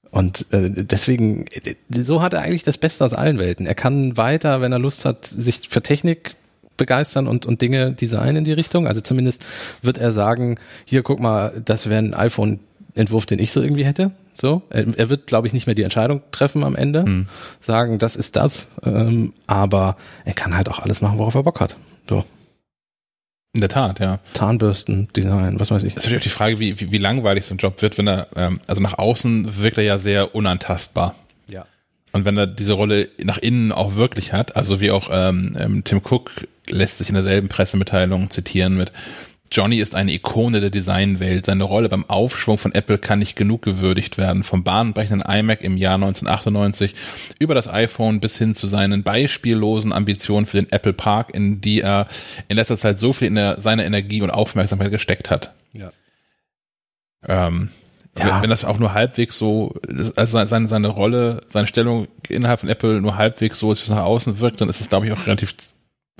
Und 0.09 0.45
äh, 0.51 0.69
deswegen, 0.69 1.45
so 1.89 2.21
hat 2.21 2.33
er 2.33 2.41
eigentlich 2.41 2.63
das 2.63 2.77
Beste 2.77 3.03
aus 3.03 3.13
allen 3.13 3.37
Welten. 3.37 3.65
Er 3.65 3.75
kann 3.75 4.15
weiter, 4.17 4.61
wenn 4.61 4.71
er 4.71 4.79
Lust 4.79 5.05
hat, 5.05 5.25
sich 5.25 5.69
für 5.69 5.81
Technik 5.81 6.35
begeistern 6.77 7.27
und, 7.27 7.45
und 7.45 7.61
Dinge 7.61 7.91
designen 7.91 8.37
in 8.37 8.43
die 8.43 8.53
Richtung. 8.53 8.87
Also 8.87 9.01
zumindest 9.01 9.45
wird 9.81 9.97
er 9.97 10.11
sagen, 10.11 10.57
hier 10.85 11.03
guck 11.03 11.19
mal, 11.19 11.61
das 11.63 11.89
wäre 11.89 11.99
ein 11.99 12.13
iPhone-Entwurf, 12.13 13.25
den 13.25 13.39
ich 13.39 13.51
so 13.51 13.61
irgendwie 13.61 13.85
hätte. 13.85 14.11
So, 14.33 14.63
er, 14.69 15.09
wird, 15.09 15.27
glaube 15.27 15.45
ich, 15.45 15.53
nicht 15.53 15.67
mehr 15.67 15.75
die 15.75 15.83
Entscheidung 15.83 16.23
treffen 16.31 16.63
am 16.63 16.75
Ende, 16.75 17.03
hm. 17.03 17.27
sagen, 17.59 17.99
das 17.99 18.15
ist 18.15 18.35
das. 18.35 18.69
Ähm, 18.83 19.33
aber 19.45 19.95
er 20.25 20.33
kann 20.33 20.57
halt 20.57 20.69
auch 20.69 20.79
alles 20.79 21.01
machen, 21.01 21.19
worauf 21.19 21.35
er 21.35 21.43
Bock 21.43 21.59
hat. 21.59 21.75
So. 22.09 22.25
In 23.53 23.61
der 23.61 23.69
Tat, 23.69 23.99
ja. 23.99 24.19
Zahnbürsten, 24.33 25.09
Design, 25.15 25.59
was 25.59 25.69
weiß 25.69 25.83
ich. 25.83 25.95
Es 25.95 25.97
ist 25.97 26.05
natürlich 26.05 26.21
auch 26.21 26.23
die 26.23 26.29
Frage, 26.29 26.59
wie, 26.59 26.79
wie, 26.79 26.91
wie 26.91 26.97
langweilig 26.97 27.45
so 27.45 27.53
ein 27.53 27.59
Job 27.59 27.79
wird, 27.83 27.99
wenn 27.99 28.07
er, 28.07 28.27
ähm, 28.35 28.59
also 28.67 28.81
nach 28.81 28.97
außen 28.97 29.57
wirkt 29.59 29.77
er 29.77 29.83
ja 29.83 29.99
sehr 29.99 30.33
unantastbar. 30.33 31.13
Ja. 31.47 31.67
Und 32.13 32.25
wenn 32.25 32.35
er 32.35 32.47
diese 32.47 32.73
Rolle 32.73 33.09
nach 33.19 33.37
innen 33.37 33.71
auch 33.71 33.93
wirklich 33.95 34.33
hat, 34.33 34.55
also 34.55 34.79
wie 34.79 34.89
auch 34.89 35.09
ähm, 35.11 35.55
ähm 35.59 35.83
Tim 35.83 36.01
Cook 36.03 36.31
lässt 36.67 36.97
sich 36.97 37.09
in 37.09 37.15
derselben 37.15 37.49
Pressemitteilung 37.49 38.29
zitieren 38.29 38.75
mit 38.75 38.91
Johnny 39.53 39.77
ist 39.77 39.93
eine 39.93 40.11
Ikone 40.11 40.61
der 40.61 40.71
Designwelt. 40.71 41.45
Seine 41.45 41.63
Rolle 41.63 41.87
beim 41.87 42.09
Aufschwung 42.09 42.57
von 42.57 42.73
Apple 42.73 42.97
kann 42.97 43.19
nicht 43.19 43.35
genug 43.35 43.61
gewürdigt 43.61 44.17
werden. 44.17 44.43
Vom 44.43 44.63
bahnbrechenden 44.63 45.21
iMac 45.21 45.61
im 45.61 45.77
Jahr 45.77 45.93
1998 45.93 46.95
über 47.37 47.53
das 47.53 47.67
iPhone 47.67 48.19
bis 48.19 48.35
hin 48.35 48.55
zu 48.55 48.65
seinen 48.65 49.03
beispiellosen 49.03 49.93
Ambitionen 49.93 50.47
für 50.47 50.57
den 50.57 50.71
Apple 50.71 50.93
Park, 50.93 51.35
in 51.35 51.61
die 51.61 51.81
er 51.81 52.07
in 52.47 52.55
letzter 52.55 52.79
Zeit 52.79 52.97
so 52.97 53.13
viel 53.13 53.27
in 53.27 53.35
der, 53.35 53.61
seiner 53.61 53.85
Energie 53.85 54.23
und 54.23 54.31
Aufmerksamkeit 54.31 54.89
gesteckt 54.89 55.29
hat. 55.29 55.53
Ja. 55.73 55.91
Ähm, 57.27 57.69
ja. 58.17 58.41
Wenn 58.41 58.49
das 58.49 58.65
auch 58.65 58.79
nur 58.79 58.93
halbwegs 58.93 59.37
so, 59.37 59.75
also 60.15 60.43
seine, 60.45 60.67
seine 60.67 60.87
Rolle, 60.87 61.41
seine 61.47 61.67
Stellung 61.67 62.07
innerhalb 62.27 62.59
von 62.59 62.69
Apple 62.69 63.01
nur 63.01 63.17
halbwegs 63.17 63.59
so 63.59 63.71
ist, 63.71 63.81
wie 63.81 63.91
es 63.91 63.95
nach 63.95 64.03
außen 64.03 64.39
wirkt, 64.39 64.61
dann 64.61 64.69
ist 64.69 64.81
es, 64.81 64.89
glaube 64.89 65.05
ich, 65.05 65.11
auch 65.11 65.27
relativ 65.27 65.55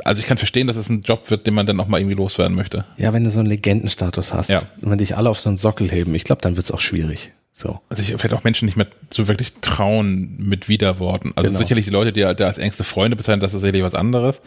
also 0.03 0.19
ich 0.19 0.27
kann 0.27 0.38
verstehen, 0.38 0.67
dass 0.67 0.75
es 0.75 0.89
ein 0.89 1.01
Job 1.01 1.30
wird, 1.30 1.45
den 1.45 1.53
man 1.53 1.65
dann 1.65 1.80
auch 1.80 1.88
mal 1.88 1.99
irgendwie 1.99 2.15
loswerden 2.15 2.55
möchte. 2.55 2.85
Ja, 2.97 3.13
wenn 3.13 3.23
du 3.23 3.30
so 3.30 3.39
einen 3.39 3.49
Legendenstatus 3.49 4.33
hast 4.33 4.49
ja. 4.49 4.61
und 4.81 4.89
wenn 4.89 4.97
dich 4.97 5.15
alle 5.15 5.30
auf 5.30 5.39
so 5.39 5.49
einen 5.49 5.57
Sockel 5.57 5.91
heben, 5.91 6.15
ich 6.15 6.23
glaube, 6.23 6.41
dann 6.41 6.55
wird 6.55 6.65
es 6.65 6.72
auch 6.72 6.80
schwierig. 6.80 7.31
So. 7.53 7.80
Also 7.89 8.01
ich 8.01 8.07
vielleicht 8.09 8.33
auch 8.33 8.43
Menschen 8.43 8.65
nicht 8.65 8.77
mehr 8.77 8.88
so 9.11 9.27
wirklich 9.27 9.53
trauen 9.61 10.35
mit 10.39 10.67
Widerworten. 10.67 11.33
Also 11.35 11.49
genau. 11.49 11.59
sicherlich 11.59 11.85
die 11.85 11.91
Leute, 11.91 12.11
die 12.11 12.22
da 12.22 12.47
als 12.47 12.57
engste 12.57 12.83
Freunde 12.83 13.15
bezeichnen, 13.15 13.41
das 13.41 13.53
ist 13.53 13.61
sicherlich 13.61 13.83
was 13.83 13.93
anderes. 13.93 14.41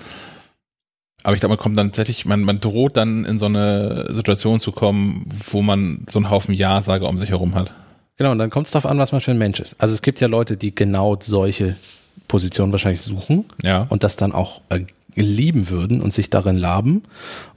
Aber 1.23 1.35
ich 1.35 1.41
glaube, 1.41 1.55
man 1.55 1.59
kommt 1.59 1.79
dann 1.79 1.89
tatsächlich, 1.89 2.25
man, 2.25 2.43
man 2.43 2.61
droht 2.61 2.97
dann 2.97 3.25
in 3.25 3.39
so 3.39 3.47
eine 3.47 4.07
Situation 4.13 4.61
zu 4.61 4.73
kommen, 4.73 5.29
wo 5.51 5.63
man 5.63 6.05
so 6.09 6.19
einen 6.19 6.31
Haufen 6.31 6.55
Ja-Sager 6.55 7.09
um 7.09 7.19
sich 7.19 7.31
herum 7.31 7.55
hat. 7.55 7.73
Genau, 8.17 8.33
und 8.33 8.39
dann 8.39 8.51
kommt 8.51 8.67
es 8.67 8.73
darauf 8.73 8.91
an, 8.91 8.99
was 8.99 9.13
man 9.13 9.21
für 9.21 9.31
ein 9.31 9.39
Mensch 9.39 9.61
ist. 9.61 9.81
Also 9.81 9.95
es 9.95 10.03
gibt 10.03 10.21
ja 10.21 10.27
Leute, 10.27 10.57
die 10.57 10.75
genau 10.75 11.17
solche 11.21 11.77
Positionen 12.29 12.73
wahrscheinlich 12.73 13.03
suchen 13.03 13.45
ja. 13.63 13.87
und 13.89 14.05
das 14.05 14.17
dann 14.17 14.33
auch 14.33 14.63
äh, 14.69 14.81
lieben 15.23 15.71
würden 15.71 16.03
und 16.03 16.13
sich 16.13 16.31
darin 16.31 16.57
laben. 16.57 17.03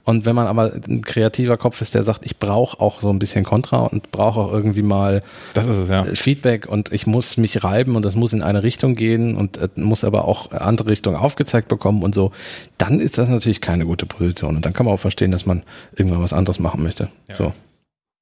Und 0.04 0.24
wenn 0.24 0.34
man 0.34 0.46
aber 0.46 0.72
ein 0.88 1.02
kreativer 1.02 1.56
Kopf 1.56 1.80
ist, 1.82 1.94
der 1.94 2.02
sagt, 2.02 2.24
ich 2.24 2.38
brauche 2.38 2.80
auch 2.80 3.00
so 3.00 3.10
ein 3.10 3.18
bisschen 3.18 3.44
Kontra 3.44 3.80
und 3.80 4.10
brauche 4.10 4.40
auch 4.40 4.52
irgendwie 4.52 4.82
mal 4.82 5.22
das 5.54 5.66
ist 5.66 5.76
es, 5.76 5.88
ja. 5.88 6.04
Feedback 6.14 6.66
und 6.66 6.92
ich 6.92 7.06
muss 7.06 7.36
mich 7.36 7.62
reiben 7.62 7.96
und 7.96 8.04
das 8.04 8.16
muss 8.16 8.32
in 8.32 8.42
eine 8.42 8.62
Richtung 8.62 8.94
gehen 8.94 9.36
und 9.36 9.58
äh, 9.58 9.68
muss 9.76 10.04
aber 10.04 10.24
auch 10.24 10.50
andere 10.52 10.90
Richtungen 10.90 11.16
aufgezeigt 11.16 11.68
bekommen 11.68 12.02
und 12.02 12.14
so, 12.14 12.32
dann 12.78 12.98
ist 12.98 13.18
das 13.18 13.28
natürlich 13.28 13.60
keine 13.60 13.84
gute 13.84 14.06
Position. 14.06 14.56
Und 14.56 14.64
dann 14.64 14.72
kann 14.72 14.86
man 14.86 14.94
auch 14.94 15.00
verstehen, 15.00 15.30
dass 15.30 15.46
man 15.46 15.62
irgendwann 15.94 16.22
was 16.22 16.32
anderes 16.32 16.58
machen 16.58 16.82
möchte. 16.82 17.08
Ja. 17.28 17.36
So. 17.36 17.52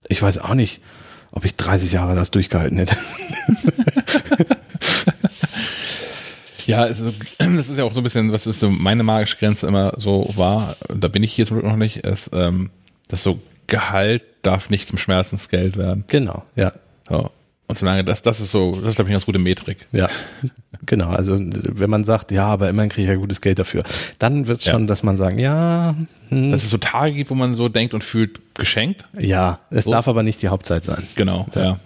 Ich 0.09 0.21
weiß 0.21 0.39
auch 0.39 0.55
nicht, 0.55 0.81
ob 1.31 1.45
ich 1.45 1.57
30 1.57 1.93
Jahre 1.93 2.15
das 2.15 2.31
durchgehalten 2.31 2.79
hätte. 2.79 2.97
Ja, 6.69 6.83
also, 6.83 7.13
das 7.39 7.71
ist 7.71 7.79
ja 7.79 7.85
auch 7.85 7.93
so 7.93 8.01
ein 8.01 8.05
bisschen, 8.05 8.31
was 8.31 8.47
ist 8.47 8.61
so 8.61 8.71
meine 8.71 9.03
magische 9.03 9.39
Grenze 9.39 9.67
immer 9.67 9.95
so 9.97 10.31
war, 10.37 10.77
und 10.89 11.03
da 11.03 11.09
bin 11.09 11.23
ich 11.23 11.33
hier 11.33 11.47
zum 11.47 11.59
Glück 11.59 11.71
noch 11.71 11.79
nicht, 11.79 11.99
ist, 11.99 12.31
ähm, 12.35 12.71
dass 13.09 13.23
so 13.23 13.41
Gehalt 13.67 14.25
darf 14.43 14.71
nicht 14.71 14.89
zum 14.89 14.99
Schmerzensgeld 14.99 15.77
werden. 15.77 16.05
Genau, 16.09 16.45
ja. 16.57 16.73
So. 17.09 17.31
Und 17.69 17.77
solange 17.77 18.03
das, 18.03 18.23
das 18.23 18.41
ist 18.41 18.51
so, 18.51 18.73
das 18.73 18.91
ist, 18.91 18.95
glaube 18.97 19.09
ich, 19.09 19.13
eine 19.13 19.15
ganz 19.17 19.27
gute 19.27 19.39
Metrik. 19.39 19.87
Ja, 19.93 20.09
genau. 20.87 21.09
Also 21.09 21.39
wenn 21.39 21.91
man 21.91 22.05
sagt, 22.05 22.33
ja, 22.33 22.47
aber 22.47 22.69
immerhin 22.69 22.91
kriege 22.91 23.03
ich 23.03 23.09
ja 23.09 23.15
gutes 23.17 23.41
Geld 23.41 23.59
dafür, 23.59 23.83
dann 24.19 24.47
wird 24.47 24.61
es 24.61 24.65
schon, 24.65 24.83
ja. 24.83 24.87
dass 24.87 25.03
man 25.03 25.17
sagt, 25.17 25.39
ja. 25.39 25.95
Hm. 26.29 26.51
Dass 26.51 26.65
es 26.65 26.71
so 26.71 26.79
Tage 26.79 27.15
gibt, 27.15 27.31
wo 27.31 27.35
man 27.35 27.55
so 27.55 27.69
denkt 27.69 27.95
und 27.95 28.05
fühlt, 28.05 28.41
geschenkt. 28.55 29.05
Ja, 29.19 29.61
es 29.71 29.85
so. 29.85 29.91
darf 29.91 30.09
aber 30.09 30.23
nicht 30.23 30.41
die 30.43 30.49
Hauptzeit 30.49 30.85
sein. 30.85 31.07
Genau, 31.15 31.47
ja. 31.55 31.63
ja. 31.63 31.81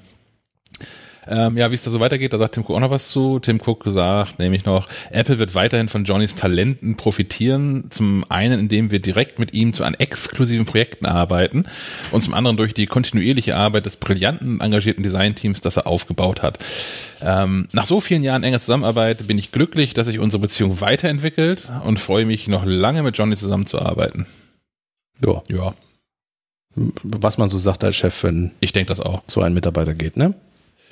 Ähm, 1.27 1.57
ja, 1.57 1.71
wie 1.71 1.77
es 1.77 1.85
da 1.85 1.91
so 1.91 2.01
weitergeht, 2.01 2.33
da 2.33 2.39
sagt 2.39 2.55
Tim 2.55 2.65
Cook 2.65 2.77
auch 2.77 2.81
noch 2.81 2.91
was 2.91 3.11
zu. 3.11 3.39
Tim 3.39 3.61
Cook 3.65 3.85
sagt 3.87 4.41
nämlich 4.41 4.65
noch, 4.65 4.89
Apple 5.11 5.39
wird 5.39 5.55
weiterhin 5.55 5.89
von 5.89 6.05
Johnnys 6.05 6.35
Talenten 6.35 6.97
profitieren. 6.97 7.91
Zum 7.91 8.25
einen, 8.29 8.59
indem 8.59 8.91
wir 8.91 9.01
direkt 9.01 9.39
mit 9.39 9.55
ihm 9.55 9.73
zu 9.73 9.85
an 9.85 9.95
exklusiven 9.95 10.67
Projekten 10.67 11.07
arbeiten 11.07 11.65
und 12.11 12.23
zum 12.23 12.35
anderen 12.35 12.57
durch 12.57 12.75
die 12.75 12.87
kontinuierliche 12.87 13.57
Arbeit 13.57 13.87
des 13.87 13.97
brillanten, 13.97 14.61
engagierten 14.61 15.05
Designteams, 15.05 15.61
das 15.61 15.77
er 15.77 15.87
aufgebaut 15.87 16.43
hat. 16.43 16.59
Ähm, 17.21 17.69
nach 17.73 17.87
so 17.87 18.01
vielen 18.01 18.25
Jahren 18.25 18.43
enger 18.43 18.59
Zusammenarbeit 18.59 19.27
bin 19.29 19.39
ich 19.39 19.53
glücklich, 19.53 19.95
dass 19.95 20.09
sich 20.09 20.19
unsere 20.19 20.41
Beziehung 20.41 20.81
weiterentwickelt 20.81 21.71
und 21.85 22.01
freue 22.01 22.25
mich 22.25 22.49
noch 22.49 22.65
lange 22.65 23.05
mit 23.05 23.17
Johnny 23.17 23.37
zusammenzuarbeiten. 23.37 24.27
Ja. 25.25 25.43
Ja. 25.49 25.75
Was 26.75 27.39
man 27.39 27.49
so 27.49 27.59
sagt 27.59 27.85
als 27.85 27.95
Chef, 27.97 28.25
wenn 28.25 28.53
ich 28.59 28.73
denke 28.73 28.89
das 28.89 28.99
auch. 28.99 29.23
So 29.29 29.43
ein 29.43 29.55
Mitarbeiter 29.55 29.95
geht, 29.95 30.17
ne? 30.17 30.35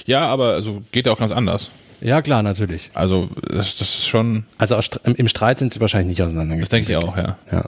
Ja, 0.06 0.26
aber 0.26 0.54
also 0.54 0.82
geht 0.92 1.06
ja 1.06 1.12
auch 1.12 1.18
ganz 1.18 1.32
anders. 1.32 1.70
Ja, 2.00 2.22
klar, 2.22 2.42
natürlich. 2.42 2.90
Also 2.94 3.28
das, 3.42 3.76
das 3.76 3.98
ist 3.98 4.06
schon. 4.06 4.44
Also 4.58 4.78
im 5.04 5.28
Streit 5.28 5.58
sind 5.58 5.72
sie 5.72 5.80
wahrscheinlich 5.80 6.08
nicht 6.08 6.22
auseinandergegangen. 6.22 6.60
Das 6.60 6.70
denke 6.70 6.92
ich 6.92 6.96
auch, 6.96 7.16
ja. 7.16 7.36
Ja. 7.52 7.64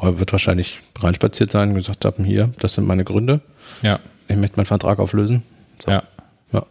Er 0.00 0.18
wird 0.18 0.30
wahrscheinlich 0.32 0.80
reinspaziert 1.00 1.50
sein 1.50 1.70
und 1.70 1.74
gesagt 1.74 2.04
haben, 2.04 2.24
hier, 2.24 2.52
das 2.60 2.74
sind 2.74 2.86
meine 2.86 3.04
Gründe. 3.04 3.40
Ja. 3.82 3.98
Ich 4.28 4.36
möchte 4.36 4.56
meinen 4.56 4.66
Vertrag 4.66 4.98
auflösen. 5.00 5.42
So. 5.84 5.90
Ja. 5.90 6.04
ja. 6.52 6.66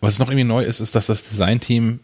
Was 0.00 0.18
noch 0.18 0.28
irgendwie 0.28 0.44
neu 0.44 0.64
ist, 0.64 0.80
ist, 0.80 0.94
dass 0.94 1.06
das 1.06 1.22
Designteam 1.22 2.00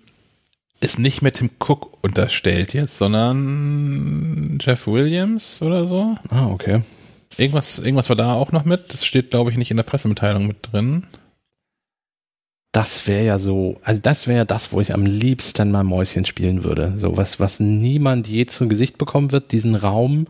ist 0.80 0.98
nicht 0.98 1.22
mehr 1.22 1.32
Tim 1.32 1.50
Cook 1.58 1.98
unterstellt 2.02 2.74
jetzt, 2.74 2.98
sondern 2.98 4.58
Jeff 4.60 4.86
Williams 4.86 5.62
oder 5.62 5.88
so. 5.88 6.16
Ah, 6.28 6.46
okay. 6.46 6.82
Irgendwas, 7.36 7.78
irgendwas 7.78 8.08
war 8.08 8.16
da 8.16 8.34
auch 8.34 8.52
noch 8.52 8.64
mit. 8.64 8.92
Das 8.92 9.04
steht, 9.04 9.30
glaube 9.30 9.50
ich, 9.50 9.56
nicht 9.56 9.70
in 9.70 9.76
der 9.76 9.84
Pressemitteilung 9.84 10.46
mit 10.46 10.58
drin 10.70 11.04
das 12.74 13.06
wäre 13.06 13.24
ja 13.24 13.38
so, 13.38 13.80
also 13.84 14.00
das 14.02 14.26
wäre 14.26 14.38
ja 14.38 14.44
das, 14.44 14.72
wo 14.72 14.80
ich 14.80 14.92
am 14.92 15.06
liebsten 15.06 15.70
mal 15.70 15.84
Mäuschen 15.84 16.24
spielen 16.24 16.64
würde. 16.64 16.94
So 16.96 17.16
was, 17.16 17.38
was 17.38 17.60
niemand 17.60 18.28
je 18.28 18.46
zu 18.46 18.66
Gesicht 18.66 18.98
bekommen 18.98 19.30
wird, 19.30 19.52
diesen 19.52 19.76
Raum, 19.76 20.26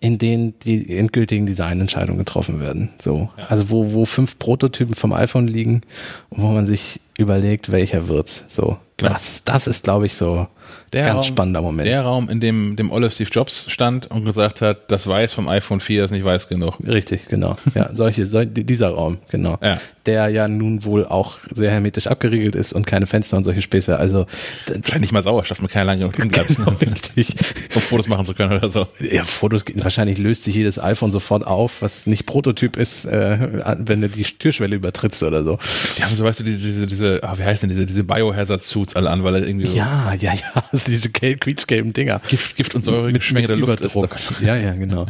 in 0.00 0.16
den 0.16 0.58
die 0.60 0.96
endgültigen 0.96 1.44
Designentscheidungen 1.44 2.18
getroffen 2.18 2.60
werden. 2.60 2.88
So, 2.98 3.28
ja. 3.36 3.46
also 3.48 3.68
wo, 3.68 3.92
wo 3.92 4.06
fünf 4.06 4.38
Prototypen 4.38 4.94
vom 4.94 5.12
iPhone 5.12 5.46
liegen 5.46 5.82
und 6.30 6.42
wo 6.42 6.46
man 6.46 6.64
sich 6.64 7.00
überlegt, 7.18 7.70
welcher 7.70 8.08
wird's. 8.08 8.46
So, 8.48 8.78
das, 8.96 9.44
das 9.44 9.66
ist, 9.66 9.84
glaube 9.84 10.06
ich, 10.06 10.14
so 10.14 10.48
der 10.92 11.06
Ganz 11.06 11.16
Raum, 11.16 11.24
spannender 11.24 11.62
Moment. 11.62 11.88
Der 11.88 12.02
Raum, 12.02 12.30
in 12.30 12.40
dem, 12.40 12.76
dem 12.76 12.90
Olive 12.90 13.10
Steve 13.10 13.28
Jobs 13.30 13.70
stand 13.70 14.10
und 14.10 14.24
gesagt 14.24 14.60
hat, 14.60 14.90
das 14.90 15.06
Weiß 15.06 15.34
vom 15.34 15.48
iPhone 15.48 15.80
4 15.80 16.04
ist 16.04 16.10
nicht 16.10 16.24
weiß 16.24 16.48
genug. 16.48 16.78
Richtig, 16.86 17.28
genau. 17.28 17.56
Ja, 17.74 17.90
solche, 17.94 18.26
so, 18.26 18.44
dieser 18.44 18.90
Raum, 18.90 19.18
genau. 19.30 19.58
Ja. 19.62 19.80
Der 20.06 20.28
ja 20.28 20.48
nun 20.48 20.84
wohl 20.84 21.04
auch 21.04 21.36
sehr 21.54 21.70
hermetisch 21.70 22.06
abgeriegelt 22.06 22.54
ist 22.54 22.72
und 22.72 22.86
keine 22.86 23.06
Fenster 23.06 23.36
und 23.36 23.44
solche 23.44 23.60
Späße. 23.60 23.98
Also 23.98 24.26
vielleicht 24.64 25.00
nicht 25.00 25.12
mal 25.12 25.22
Sauerstoff 25.22 25.60
mit 25.60 25.70
keiner 25.70 25.84
langen 25.84 26.10
drin 26.12 26.28
bleibt. 26.28 26.56
Genau, 26.56 26.70
richtig. 26.70 27.34
Um 27.74 27.82
Fotos 27.82 28.08
machen 28.08 28.24
zu 28.24 28.32
können 28.32 28.56
oder 28.56 28.70
so. 28.70 28.86
Ja, 28.98 29.24
Fotos, 29.24 29.64
wahrscheinlich 29.74 30.18
löst 30.18 30.44
sich 30.44 30.54
jedes 30.54 30.82
iPhone 30.82 31.12
sofort 31.12 31.46
auf, 31.46 31.82
was 31.82 32.06
nicht 32.06 32.24
Prototyp 32.24 32.76
ist, 32.76 33.04
äh, 33.04 33.38
wenn 33.78 34.00
du 34.00 34.08
die 34.08 34.22
Türschwelle 34.22 34.76
übertrittst 34.76 35.22
oder 35.22 35.44
so. 35.44 35.58
Die 35.96 36.02
haben 36.02 36.16
so, 36.16 36.24
weißt 36.24 36.40
du, 36.40 36.44
diese, 36.44 36.58
diese, 36.58 36.86
diese 36.86 37.20
oh, 37.22 37.38
wie 37.38 37.44
heißt 37.44 37.62
denn 37.62 37.70
diese, 37.70 37.84
diese 37.84 38.04
Biohazard-Suits 38.04 38.96
alle 38.96 39.10
an, 39.10 39.22
weil 39.22 39.36
er 39.36 39.46
irgendwie 39.46 39.66
so. 39.66 39.76
Ja, 39.76 40.14
ja, 40.14 40.32
ja 40.32 40.64
diese 40.86 41.10
quietschgelben 41.10 41.92
Dinger. 41.92 42.20
Gift, 42.28 42.56
Gift 42.56 42.74
und 42.74 42.82
Säure 42.82 43.12
geschwängerte 43.12 43.54
Luftdruck. 43.54 44.10
Ja, 44.40 44.56
ja, 44.56 44.72
genau. 44.72 45.06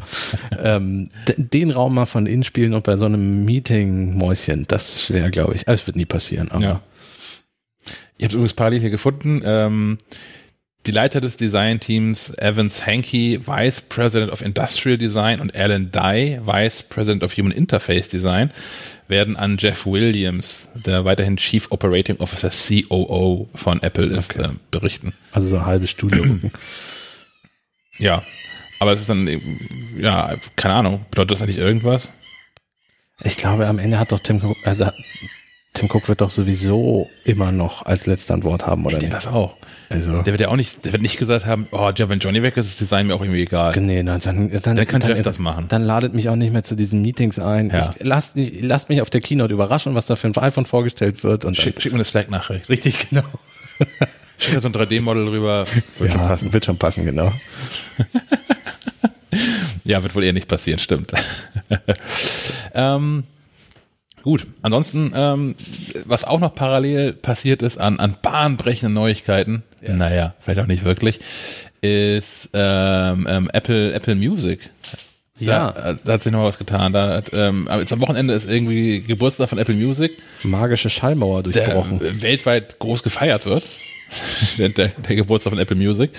ähm, 0.59 1.11
den 1.37 1.71
Raum 1.71 1.95
mal 1.95 2.07
von 2.07 2.27
innen 2.27 2.45
spielen 2.45 2.75
und 2.75 2.85
bei 2.85 2.97
so 2.97 3.05
einem 3.05 3.45
Meeting-Mäuschen, 3.45 4.67
das 4.69 5.11
wäre, 5.11 5.31
glaube 5.31 5.55
ich, 5.55 5.65
das 5.65 5.87
wird 5.87 5.97
nie 5.97 6.07
passieren. 6.07 6.51
Aber 6.51 6.63
ja. 6.63 6.83
Ich 8.19 8.25
habe 8.25 8.35
übrigens 8.35 8.55
parallel 8.55 8.81
hier 8.81 8.91
gefunden. 8.91 9.43
Ähm, 9.45 9.99
die 10.87 10.91
Leiter 10.91 11.21
des 11.21 11.37
Designteams 11.37 12.37
Evans 12.39 12.87
Hankey, 12.87 13.41
Vice 13.47 13.83
President 13.83 14.33
of 14.33 14.41
Industrial 14.41 14.97
Design 14.97 15.41
und 15.41 15.57
Alan 15.57 15.91
Dye, 15.91 16.41
Vice 16.43 16.83
President 16.83 17.23
of 17.23 17.37
Human 17.37 17.53
Interface 17.53 18.09
Design, 18.09 18.51
werden 19.09 19.37
an 19.37 19.57
Jeff 19.59 19.87
Williams, 19.87 20.69
der 20.75 21.05
weiterhin 21.05 21.37
Chief 21.37 21.67
Operating 21.71 22.19
Officer 22.19 22.51
COO 22.51 23.49
von 23.55 23.83
Apple 23.83 24.07
ist, 24.07 24.39
okay. 24.39 24.49
äh, 24.49 24.55
berichten. 24.71 25.13
Also 25.33 25.49
so 25.49 25.57
ein 25.57 25.67
halbes 25.67 25.91
Studio. 25.91 26.25
ja, 27.99 28.23
aber 28.81 28.93
es 28.93 29.01
ist 29.01 29.11
dann, 29.11 29.29
ja, 29.99 30.35
keine 30.57 30.75
Ahnung, 30.75 31.05
bedeutet 31.11 31.33
das 31.33 31.43
eigentlich 31.43 31.59
irgendwas? 31.59 32.13
Ich 33.25 33.37
glaube, 33.37 33.67
am 33.67 33.79
Ende 33.79 33.99
hat 33.99 34.13
doch 34.13 34.21
Tim 34.21 34.55
also 34.65 34.91
Tim 35.79 35.89
Cook 35.89 36.09
wird 36.09 36.21
doch 36.21 36.31
sowieso 36.31 37.09
immer 37.23 37.53
noch 37.53 37.87
als 37.87 38.07
letzter 38.07 38.35
ein 38.35 38.43
Wort 38.43 38.67
haben, 38.67 38.85
oder 38.85 38.97
ich 38.97 39.03
nicht? 39.03 39.15
das 39.15 39.29
auch. 39.29 39.55
Also. 39.91 40.23
Der 40.23 40.33
wird 40.33 40.41
ja 40.41 40.49
auch 40.49 40.57
nicht, 40.57 40.85
der 40.85 40.93
wird 40.93 41.03
nicht 41.03 41.19
gesagt 41.19 41.47
haben, 41.47 41.69
oh, 41.71 41.91
ja, 41.95 42.09
wenn 42.09 42.19
Johnny 42.19 42.43
weg 42.43 42.57
ist, 42.57 42.67
ist 42.67 42.81
das 42.81 42.89
Design 42.89 43.07
mir 43.07 43.15
auch 43.15 43.21
irgendwie 43.21 43.43
egal. 43.43 43.81
Nee, 43.81 44.03
nein, 44.03 44.21
dann, 44.23 44.51
dann, 44.51 44.75
der 44.77 44.87
kann 44.87 45.01
dann, 45.01 45.23
das 45.23 45.39
machen. 45.39 45.67
Dann 45.69 45.85
ladet 45.85 46.15
mich 46.15 46.29
auch 46.29 46.37
nicht 46.37 46.53
mehr 46.53 46.65
zu 46.65 46.75
diesen 46.75 47.01
Meetings 47.01 47.39
ein. 47.39 47.71
Ja. 47.71 47.91
Ich, 47.97 48.05
lasst, 48.05 48.37
lasst 48.37 48.89
mich 48.89 49.01
auf 49.01 49.09
der 49.09 49.21
Keynote 49.21 49.55
überraschen, 49.55 49.95
was 49.95 50.07
da 50.07 50.17
für 50.17 50.27
ein 50.27 50.37
iPhone 50.37 50.67
vorgestellt 50.67 51.23
wird. 51.23 51.45
Und 51.45 51.57
schick, 51.57 51.81
schick 51.81 51.93
mir 51.93 51.99
eine 51.99 52.05
Slack-Nachricht. 52.05 52.69
Richtig, 52.69 52.99
genau. 53.11 53.23
Schick 54.39 54.55
mir 54.55 54.61
so 54.61 54.69
ein 54.69 54.75
3D-Model 54.75 55.29
rüber. 55.29 55.65
Wird 55.99 56.13
ja, 56.13 56.19
schon 56.19 56.29
passen. 56.29 56.53
Wird 56.53 56.65
schon 56.65 56.77
passen, 56.77 57.05
genau. 57.05 57.33
ja, 59.85 60.03
wird 60.03 60.13
wohl 60.17 60.25
eher 60.25 60.33
nicht 60.33 60.49
passieren, 60.49 60.81
stimmt. 60.81 61.13
ähm, 62.75 63.23
Gut, 64.23 64.47
ansonsten, 64.63 65.13
ähm, 65.15 65.55
was 66.05 66.25
auch 66.25 66.41
noch 66.41 66.55
parallel 66.55 67.13
passiert 67.13 67.63
ist 67.63 67.79
an, 67.79 68.01
an 68.01 68.17
bahnbrechenden 68.21 68.93
Neuigkeiten, 68.93 69.63
ja. 69.81 69.95
naja, 69.95 70.35
vielleicht 70.41 70.61
auch 70.61 70.67
nicht 70.67 70.85
wirklich, 70.85 71.21
ist 71.81 72.51
ähm, 72.53 73.27
ähm, 73.29 73.51
Apple, 73.53 73.93
Apple 73.93 74.15
Music. 74.15 74.71
Ja. 75.39 75.71
Da, 75.71 75.97
da 76.05 76.13
hat 76.15 76.23
sich 76.23 76.33
noch 76.33 76.45
was 76.45 76.59
getan. 76.59 76.93
Da 76.93 77.17
hat, 77.17 77.31
ähm, 77.33 77.69
jetzt 77.79 77.93
am 77.93 78.01
Wochenende 78.01 78.35
ist 78.35 78.49
irgendwie 78.49 79.03
Geburtstag 79.03 79.49
von 79.49 79.59
Apple 79.59 79.75
Music. 79.75 80.13
Magische 80.43 80.91
Schallmauer 80.91 81.45
durchbrochen. 81.45 82.01
Der 82.01 82.23
weltweit 82.23 82.79
groß 82.81 83.05
gefeiert 83.05 83.47
wird. 83.47 83.65
der, 84.59 84.69
der 84.69 85.17
Geburtstag 85.17 85.53
von 85.53 85.61
Apple 85.61 85.77
Music. 85.77 86.11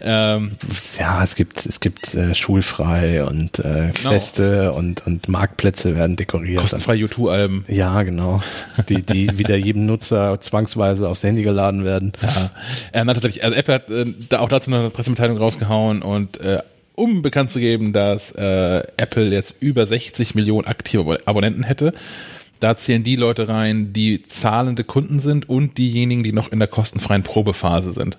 Ähm, 0.00 0.52
ja, 0.98 1.22
es 1.22 1.36
gibt 1.36 1.64
es 1.64 1.80
gibt 1.80 2.14
äh, 2.14 2.34
schulfrei 2.34 3.24
und 3.24 3.58
äh, 3.60 3.92
genau. 3.94 4.10
Feste 4.10 4.72
und 4.72 5.06
und 5.06 5.28
Marktplätze 5.28 5.96
werden 5.96 6.16
dekoriert. 6.16 6.60
Kostenfrei 6.60 6.96
U2-Alben. 6.96 7.64
Ja, 7.68 8.02
genau. 8.02 8.42
Die 8.88 9.02
die 9.02 9.38
wieder 9.38 9.56
jedem 9.56 9.86
Nutzer 9.86 10.40
zwangsweise 10.40 11.08
aufs 11.08 11.22
Handy 11.22 11.42
geladen 11.42 11.84
werden. 11.84 12.12
Ja, 12.22 12.50
äh, 12.92 13.04
tatsächlich. 13.04 13.44
Also 13.44 13.56
Apple 13.56 13.74
hat 13.74 13.90
äh, 13.90 14.06
da 14.28 14.40
auch 14.40 14.48
dazu 14.48 14.72
eine 14.72 14.90
Pressemitteilung 14.90 15.38
rausgehauen 15.38 16.02
und 16.02 16.40
äh, 16.40 16.60
um 16.94 17.22
bekannt 17.22 17.50
zu 17.50 17.58
geben, 17.60 17.92
dass 17.92 18.32
äh, 18.32 18.82
Apple 18.96 19.28
jetzt 19.28 19.62
über 19.62 19.86
60 19.86 20.34
Millionen 20.34 20.66
aktive 20.66 21.18
Abonnenten 21.26 21.62
hätte. 21.62 21.92
Da 22.58 22.76
zählen 22.76 23.02
die 23.02 23.16
Leute 23.16 23.48
rein, 23.48 23.92
die 23.92 24.22
zahlende 24.22 24.82
Kunden 24.82 25.20
sind 25.20 25.48
und 25.48 25.76
diejenigen, 25.76 26.22
die 26.22 26.32
noch 26.32 26.50
in 26.50 26.58
der 26.58 26.68
kostenfreien 26.68 27.22
Probephase 27.22 27.92
sind. 27.92 28.18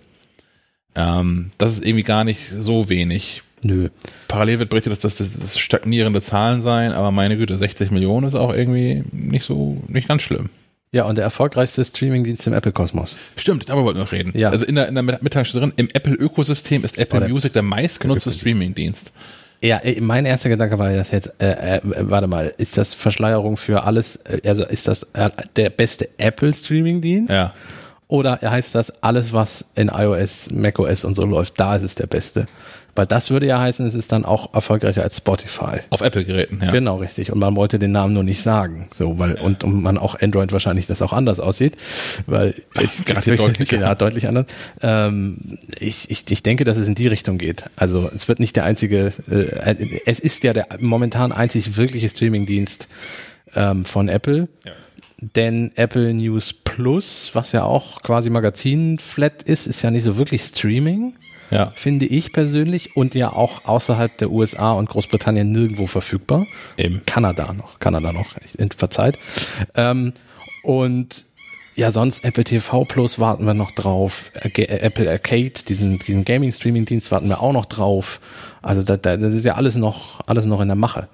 Ähm, 0.96 1.52
das 1.58 1.74
ist 1.74 1.86
irgendwie 1.86 2.04
gar 2.04 2.24
nicht 2.24 2.52
so 2.58 2.90
wenig. 2.90 3.44
Nö. 3.62 3.90
Parallel 4.28 4.60
wird 4.60 4.70
berichtet, 4.70 4.92
dass 4.92 5.00
das, 5.00 5.18
das 5.18 5.58
stagnierende 5.58 6.22
Zahlen 6.22 6.62
seien, 6.62 6.92
aber 6.92 7.12
meine 7.12 7.38
Güte, 7.38 7.58
60 7.58 7.92
Millionen 7.92 8.28
ist 8.28 8.36
auch 8.36 8.54
irgendwie 8.54 9.04
nicht 9.12 9.46
so, 9.46 9.82
nicht 9.88 10.08
ganz 10.08 10.22
schlimm. 10.22 10.50
Ja, 10.92 11.04
und 11.04 11.18
der 11.18 11.26
erfolgreichste 11.26 11.84
Streamingdienst 11.84 12.48
im 12.48 12.54
Apple-Kosmos. 12.54 13.18
Stimmt, 13.36 13.68
darüber 13.68 13.86
wollten 13.86 14.00
wir 14.00 14.06
noch 14.06 14.12
reden. 14.14 14.32
Ja. 14.38 14.50
Also 14.50 14.66
in 14.66 14.76
der, 14.76 14.88
in 14.88 14.96
der 14.96 15.04
Mitteilung 15.04 15.52
drin, 15.52 15.74
im 15.76 15.90
Apple-Ökosystem 15.92 16.84
ist 16.86 16.98
Apple 16.98 17.20
Oder 17.20 17.30
Music 17.30 17.54
der 17.54 17.62
meistgenutzte 17.62 18.32
Streamingdienst. 18.32 19.12
Ja, 19.62 19.78
äh, 19.80 20.00
mein 20.00 20.26
erster 20.26 20.50
Gedanke 20.50 20.80
war 20.80 20.94
das 20.94 21.12
jetzt, 21.12 21.34
äh, 21.40 21.78
äh, 21.78 21.82
warte 21.84 22.28
mal, 22.28 22.54
ist 22.58 22.78
das 22.78 22.94
Verschleierung 22.94 23.58
für 23.58 23.84
alles, 23.84 24.18
äh, 24.18 24.48
also 24.48 24.66
ist 24.66 24.88
das 24.88 25.04
äh, 25.14 25.30
der 25.56 25.72
beste 25.72 26.10
Apple-Streaming-Dienst? 26.18 27.32
Ja. 27.32 27.54
Oder 28.08 28.40
heißt 28.42 28.74
das, 28.74 29.04
alles, 29.04 29.34
was 29.34 29.66
in 29.76 29.90
iOS, 29.90 30.50
macOS 30.52 31.04
und 31.04 31.16
so 31.16 31.26
läuft, 31.26 31.60
da 31.60 31.76
ist 31.76 31.84
es 31.84 31.96
der 31.96 32.08
beste? 32.08 32.48
Weil 32.98 33.06
das 33.06 33.30
würde 33.30 33.46
ja 33.46 33.60
heißen, 33.60 33.86
es 33.86 33.94
ist 33.94 34.12
dann 34.12 34.26
auch 34.26 34.56
erfolgreicher 34.56 35.04
als 35.04 35.18
Spotify. 35.18 35.82
Auf 35.92 36.02
Apple-Geräten, 36.02 36.60
ja. 36.64 36.72
Genau, 36.72 36.96
richtig. 36.96 37.32
Und 37.32 37.38
man 37.38 37.56
wollte 37.56 37.78
den 37.78 37.92
Namen 37.92 38.14
nur 38.14 38.24
nicht 38.24 38.42
sagen. 38.42 38.90
So, 38.92 39.20
weil, 39.20 39.36
ja. 39.36 39.42
und, 39.42 39.64
und 39.64 39.84
man 39.84 40.00
auch 40.00 40.20
Android 40.20 40.52
wahrscheinlich 40.52 40.88
das 40.88 41.04
auch 41.04 41.14
anders 41.14 41.40
aussieht. 41.40 41.78
Weil 42.26 42.56
ich 42.82 43.04
deutlich, 43.38 43.72
ja, 43.72 43.94
deutlich 43.94 44.28
anders. 44.28 44.48
Ähm, 44.82 45.60
ich, 45.80 46.10
ich, 46.10 46.24
ich 46.32 46.42
denke, 46.42 46.64
dass 46.64 46.78
es 46.78 46.88
in 46.88 46.96
die 46.96 47.06
Richtung 47.06 47.38
geht. 47.38 47.66
Also 47.76 48.10
es 48.12 48.28
wird 48.28 48.40
nicht 48.40 48.56
der 48.56 48.64
einzige, 48.64 49.14
äh, 49.30 49.76
es 50.08 50.20
ist 50.20 50.44
ja 50.44 50.54
der 50.54 50.68
momentan 50.80 51.32
einzig 51.32 51.78
wirkliche 51.78 52.10
Streamingdienst 52.10 52.88
ähm, 53.54 53.86
von 53.86 54.10
Apple. 54.10 54.48
Ja. 54.66 54.72
Denn 55.20 55.72
Apple 55.76 56.14
News 56.14 56.54
Plus, 56.54 57.32
was 57.34 57.52
ja 57.52 57.64
auch 57.64 58.04
quasi 58.04 58.30
Magazin-Flat 58.30 59.44
ist, 59.44 59.68
ist 59.68 59.82
ja 59.82 59.92
nicht 59.92 60.04
so 60.04 60.18
wirklich 60.18 60.42
Streaming 60.42 61.14
ja. 61.52 61.72
finde 61.76 62.06
ich 62.06 62.34
persönlich, 62.34 62.96
und 62.96 63.16
ja 63.16 63.32
auch 63.32 63.66
außerhalb 63.66 64.18
der 64.18 64.32
USA 64.32 64.74
und 64.74 64.90
Großbritannien 64.90 65.52
nirgendwo 65.52 65.86
verfügbar. 65.86 66.46
Eben. 66.78 67.02
Kanada 67.06 67.54
noch, 67.54 67.80
Kanada 67.80 68.12
noch, 68.12 68.36
verzeiht. 68.76 69.18
Ähm, 69.76 70.14
und 70.64 71.26
ja, 71.76 71.92
sonst 71.92 72.26
Apple 72.26 72.44
TV 72.44 72.86
Plus 72.86 73.20
warten 73.20 73.46
wir 73.46 73.54
noch 73.54 73.72
drauf. 73.72 74.32
Äh, 74.34 74.64
Apple 74.64 75.10
Arcade, 75.10 75.54
diesen, 75.68 76.00
diesen 76.00 76.26
Gaming-Streaming-Dienst 76.26 77.12
warten 77.12 77.30
wir 77.30 77.42
auch 77.42 77.54
noch 77.54 77.66
drauf. 77.66 78.20
Also 78.62 78.82
da, 78.84 78.98
da, 78.98 79.16
das 79.16 79.34
ist 79.34 79.46
ja 79.46 79.56
alles 79.56 79.76
noch, 79.76 80.20
alles 80.26 80.46
noch 80.46 80.60
in 80.60 80.68
der 80.68 80.76
Mache. 80.76 81.08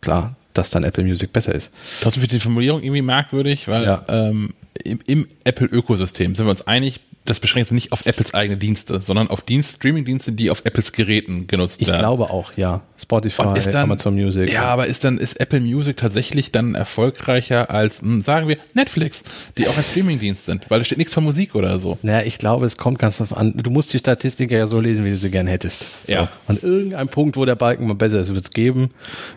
Klar, 0.00 0.36
dass 0.58 0.70
dann 0.70 0.84
Apple 0.84 1.04
Music 1.04 1.32
besser 1.32 1.54
ist. 1.54 1.72
Trotzdem 2.00 2.22
finde 2.22 2.36
ich 2.36 2.42
die 2.42 2.44
Formulierung 2.44 2.82
irgendwie 2.82 3.02
merkwürdig, 3.02 3.68
weil 3.68 3.84
ja. 3.84 4.04
ähm, 4.08 4.54
im, 4.84 5.00
im 5.06 5.28
Apple-Ökosystem 5.44 6.34
sind 6.34 6.46
wir 6.46 6.50
uns 6.50 6.66
einig, 6.66 7.00
das 7.26 7.40
beschränkt 7.40 7.68
sich 7.68 7.74
nicht 7.74 7.92
auf 7.92 8.06
Apples 8.06 8.34
eigene 8.34 8.56
Dienste, 8.56 9.00
sondern 9.02 9.28
auf 9.28 9.42
Dienst, 9.42 9.76
Streaming-Dienste, 9.76 10.32
die 10.32 10.50
auf 10.50 10.64
Apples 10.64 10.92
Geräten 10.92 11.46
genutzt 11.46 11.82
ich 11.82 11.88
werden. 11.88 11.98
Ich 11.98 12.00
glaube 12.00 12.30
auch, 12.30 12.52
ja. 12.56 12.82
Spotify, 12.96 13.42
dann, 13.42 13.76
Amazon 13.76 14.14
Music. 14.14 14.52
Ja, 14.52 14.64
aber 14.64 14.86
ist 14.86 15.04
dann, 15.04 15.18
ist 15.18 15.40
Apple 15.40 15.60
Music 15.60 15.96
tatsächlich 15.96 16.52
dann 16.52 16.74
erfolgreicher 16.74 17.70
als, 17.70 18.00
hm, 18.00 18.20
sagen 18.20 18.48
wir, 18.48 18.56
Netflix, 18.74 19.24
die 19.58 19.66
auch 19.68 19.76
ein 19.76 19.82
Streaming-Dienst 19.90 20.46
sind, 20.46 20.70
weil 20.70 20.78
da 20.78 20.84
steht 20.84 20.98
nichts 20.98 21.12
von 21.12 21.24
Musik 21.24 21.54
oder 21.54 21.78
so. 21.78 21.98
Naja, 22.02 22.24
ich 22.24 22.38
glaube, 22.38 22.64
es 22.64 22.76
kommt 22.76 22.98
ganz 22.98 23.18
drauf 23.18 23.36
an. 23.36 23.52
Du 23.56 23.70
musst 23.70 23.92
die 23.92 23.98
Statistik 23.98 24.50
ja 24.52 24.66
so 24.66 24.80
lesen, 24.80 25.04
wie 25.04 25.10
du 25.10 25.16
sie 25.16 25.30
gern 25.30 25.46
hättest. 25.46 25.86
So. 26.04 26.12
Ja. 26.12 26.30
An 26.46 26.58
irgendeinem 26.62 27.08
Punkt, 27.08 27.36
wo 27.36 27.44
der 27.44 27.56
Balken 27.56 27.86
mal 27.86 27.94
besser 27.94 28.20
ist, 28.20 28.32
wird 28.32 28.44
es 28.44 28.50
geben. 28.50 28.90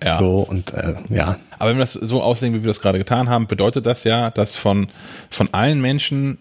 Ja. 0.04 0.18
So, 0.18 0.38
und, 0.38 0.74
äh, 0.74 0.94
ja. 1.10 1.40
Aber 1.58 1.72
wenn 1.72 1.78
wir 1.78 1.84
das 1.84 1.94
so 1.94 2.22
auslegen, 2.22 2.56
wie 2.56 2.64
wir 2.64 2.68
das 2.68 2.82
gerade 2.82 2.98
getan 2.98 3.30
haben, 3.30 3.48
bedeutet 3.48 3.86
das 3.86 4.04
ja, 4.04 4.30
dass 4.32 4.56
von, 4.56 4.88
von 5.30 5.50
allen 5.54 5.82
Menschen, 5.82 6.38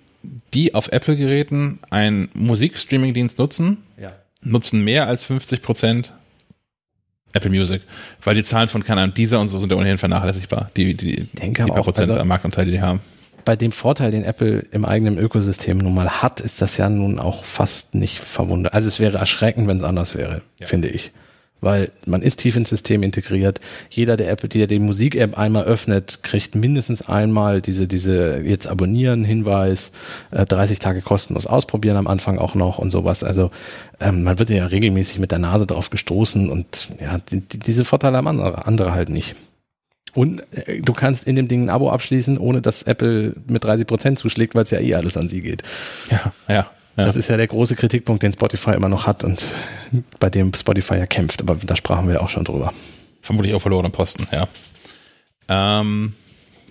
die 0.55 0.75
auf 0.75 0.93
Apple-Geräten 0.93 1.79
einen 1.91 2.29
Musikstreaming-Dienst 2.35 3.39
nutzen, 3.39 3.79
ja. 4.01 4.13
nutzen 4.43 4.85
mehr 4.85 5.07
als 5.07 5.23
50 5.25 5.63
Prozent 5.63 6.13
Apple 7.33 7.51
Music, 7.51 7.83
weil 8.23 8.35
die 8.35 8.45
Zahlen 8.45 8.69
von 8.69 8.83
keine 8.83 9.03
Ahnung, 9.03 9.15
dieser 9.15 9.41
und 9.41 9.49
so 9.49 9.61
sind 9.61 9.71
ja 9.71 9.77
ohnehin 9.77 9.99
vernachlässigbar, 9.99 10.71
die, 10.77 10.95
die, 10.95 11.25
Denke 11.25 11.65
die 11.65 11.71
paar 11.71 11.83
Prozent 11.83 12.11
also, 12.11 12.25
Marktanteil, 12.25 12.65
die 12.65 12.73
die 12.73 12.81
haben. 12.81 13.01
Bei 13.45 13.55
dem 13.57 13.73
Vorteil, 13.73 14.11
den 14.11 14.25
Apple 14.25 14.65
im 14.73 14.85
eigenen 14.85 15.19
Ökosystem 15.19 15.79
nun 15.79 15.95
mal 15.95 16.23
hat, 16.23 16.41
ist 16.41 16.61
das 16.61 16.77
ja 16.77 16.89
nun 16.89 17.19
auch 17.19 17.45
fast 17.45 17.95
nicht 17.95 18.19
verwundert. 18.21 18.75
Also 18.75 18.89
es 18.89 19.01
wäre 19.01 19.19
erschreckend, 19.19 19.69
wenn 19.69 19.79
es 19.79 19.85
anders 19.85 20.15
wäre, 20.15 20.43
ja. 20.59 20.67
finde 20.67 20.89
ich 20.89 21.13
weil 21.61 21.91
man 22.07 22.23
ist 22.23 22.41
tief 22.41 22.57
ins 22.57 22.70
System 22.70 23.03
integriert. 23.03 23.61
Jeder, 23.91 24.17
der 24.17 24.31
Apple, 24.31 24.49
der 24.49 24.67
die 24.67 24.78
Musik-App 24.78 25.37
einmal 25.37 25.65
öffnet, 25.65 26.23
kriegt 26.23 26.55
mindestens 26.55 27.09
einmal 27.09 27.61
diese, 27.61 27.89
diese 27.89 28.41
jetzt 28.41 28.67
abonnieren 28.67 29.25
Hinweis, 29.25 29.93
äh, 30.31 30.47
30 30.47 30.78
Tage 30.78 31.03
kostenlos 31.03 31.47
ausprobieren 31.47 31.97
am 31.97 32.07
Anfang 32.07 32.39
auch 32.39 32.55
noch 32.55 32.78
und 32.78 32.91
sowas. 32.91 33.25
Also 33.25 33.51
ähm, 34.01 34.23
man 34.23 34.39
wird 34.39 34.51
ja 34.51 34.67
regelmäßig 34.67 35.19
mit 35.19 35.33
der 35.33 35.39
Nase 35.39 35.67
drauf 35.67 35.91
gestoßen 35.91 36.51
und 36.51 36.89
ja, 37.01 37.19
die, 37.31 37.41
diese 37.41 37.85
Vorteile 37.85 38.17
haben 38.17 38.28
andere, 38.28 38.67
andere 38.67 38.93
halt 38.93 39.09
nicht. 39.09 39.35
Und 40.15 40.43
äh, 40.53 40.81
du 40.81 40.93
kannst 40.93 41.25
in 41.25 41.37
dem 41.37 41.49
Ding 41.49 41.65
ein 41.65 41.70
Abo 41.70 41.91
abschließen, 41.91 42.39
ohne 42.39 42.62
dass 42.62 42.83
Apple 42.83 43.35
mit 43.47 43.65
30 43.65 43.87
Prozent 43.87 44.19
zuschlägt, 44.19 44.55
weil 44.55 44.65
es 44.65 44.70
ja 44.70 44.81
eh 44.81 44.95
alles 44.95 45.17
an 45.17 45.28
sie 45.28 45.43
geht. 45.43 45.62
Ja, 46.11 46.33
ja. 46.49 46.70
Ja. 46.99 47.07
Das 47.07 47.15
ist 47.15 47.28
ja 47.28 47.36
der 47.36 47.47
große 47.47 47.77
Kritikpunkt, 47.77 48.25
den 48.25 48.33
Spotify 48.33 48.73
immer 48.73 48.89
noch 48.89 49.07
hat 49.07 49.23
und 49.23 49.52
bei 50.18 50.28
dem 50.28 50.52
Spotify 50.52 50.97
ja 50.97 51.07
kämpft. 51.07 51.41
Aber 51.41 51.55
da 51.55 51.77
sprachen 51.77 52.09
wir 52.09 52.15
ja 52.15 52.20
auch 52.20 52.28
schon 52.28 52.43
drüber. 52.43 52.73
Vermutlich 53.23 53.55
auch 53.55 53.60
verlorenen 53.60 53.93
Posten, 53.93 54.27
ja. 54.33 54.49
Ähm, 55.49 56.15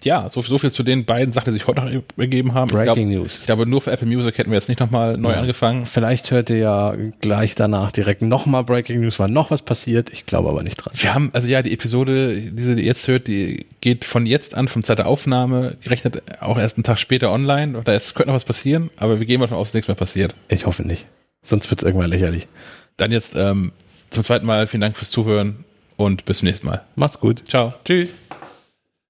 ja, 0.07 0.29
so, 0.29 0.41
so 0.41 0.57
viel 0.57 0.71
zu 0.71 0.83
den 0.83 1.05
beiden 1.05 1.33
Sachen, 1.33 1.45
die 1.47 1.59
sich 1.59 1.67
heute 1.67 1.81
noch 1.81 2.03
ergeben 2.17 2.53
haben. 2.53 2.69
Breaking 2.69 3.09
ich 3.09 3.13
glaub, 3.13 3.23
News. 3.23 3.35
Ich 3.41 3.45
glaube, 3.45 3.67
nur 3.67 3.81
für 3.81 3.91
Apple 3.91 4.07
Music 4.07 4.37
hätten 4.37 4.49
wir 4.49 4.55
jetzt 4.55 4.69
nicht 4.69 4.79
nochmal 4.79 5.17
neu 5.17 5.33
ja. 5.33 5.41
angefangen. 5.41 5.85
Vielleicht 5.85 6.31
hört 6.31 6.49
ihr 6.49 6.57
ja 6.57 6.95
gleich 7.21 7.55
danach 7.55 7.91
direkt 7.91 8.21
nochmal 8.21 8.63
Breaking 8.63 9.01
News, 9.01 9.19
weil 9.19 9.29
noch 9.29 9.51
was 9.51 9.61
passiert. 9.61 10.11
Ich 10.11 10.25
glaube 10.25 10.49
aber 10.49 10.63
nicht 10.63 10.77
dran. 10.77 10.93
Wir 10.95 11.13
haben, 11.13 11.29
also 11.33 11.47
ja, 11.47 11.61
die 11.61 11.73
Episode, 11.73 12.35
diese, 12.35 12.75
die 12.75 12.81
ihr 12.81 12.87
jetzt 12.87 13.07
hört, 13.07 13.27
die 13.27 13.65
geht 13.81 14.05
von 14.05 14.25
jetzt 14.25 14.55
an, 14.55 14.67
vom 14.67 14.83
Zeit 14.83 14.99
der 14.99 15.07
Aufnahme, 15.07 15.77
gerechnet 15.83 16.23
auch 16.39 16.57
erst 16.57 16.77
einen 16.77 16.83
Tag 16.83 16.97
später 16.97 17.31
online. 17.31 17.81
Da 17.83 17.93
ist, 17.93 18.15
könnte 18.15 18.29
noch 18.29 18.35
was 18.35 18.45
passieren, 18.45 18.89
aber 18.97 19.19
wir 19.19 19.25
gehen 19.25 19.39
mal 19.39 19.45
davon 19.45 19.59
aus, 19.59 19.69
dass 19.69 19.73
nichts 19.75 19.87
mehr 19.87 19.95
passiert. 19.95 20.35
Ich 20.47 20.65
hoffe 20.65 20.83
nicht. 20.83 21.05
Sonst 21.43 21.69
wird 21.69 21.81
es 21.81 21.85
irgendwann 21.85 22.09
lächerlich. 22.09 22.47
Dann 22.95 23.11
jetzt 23.11 23.35
ähm, 23.35 23.71
zum 24.09 24.23
zweiten 24.23 24.45
Mal 24.45 24.67
vielen 24.67 24.81
Dank 24.81 24.97
fürs 24.97 25.11
Zuhören 25.11 25.65
und 25.97 26.25
bis 26.25 26.39
zum 26.39 26.47
nächsten 26.47 26.67
Mal. 26.67 26.83
Macht's 26.95 27.19
gut. 27.19 27.43
Ciao. 27.47 27.73
Tschüss. 27.85 28.13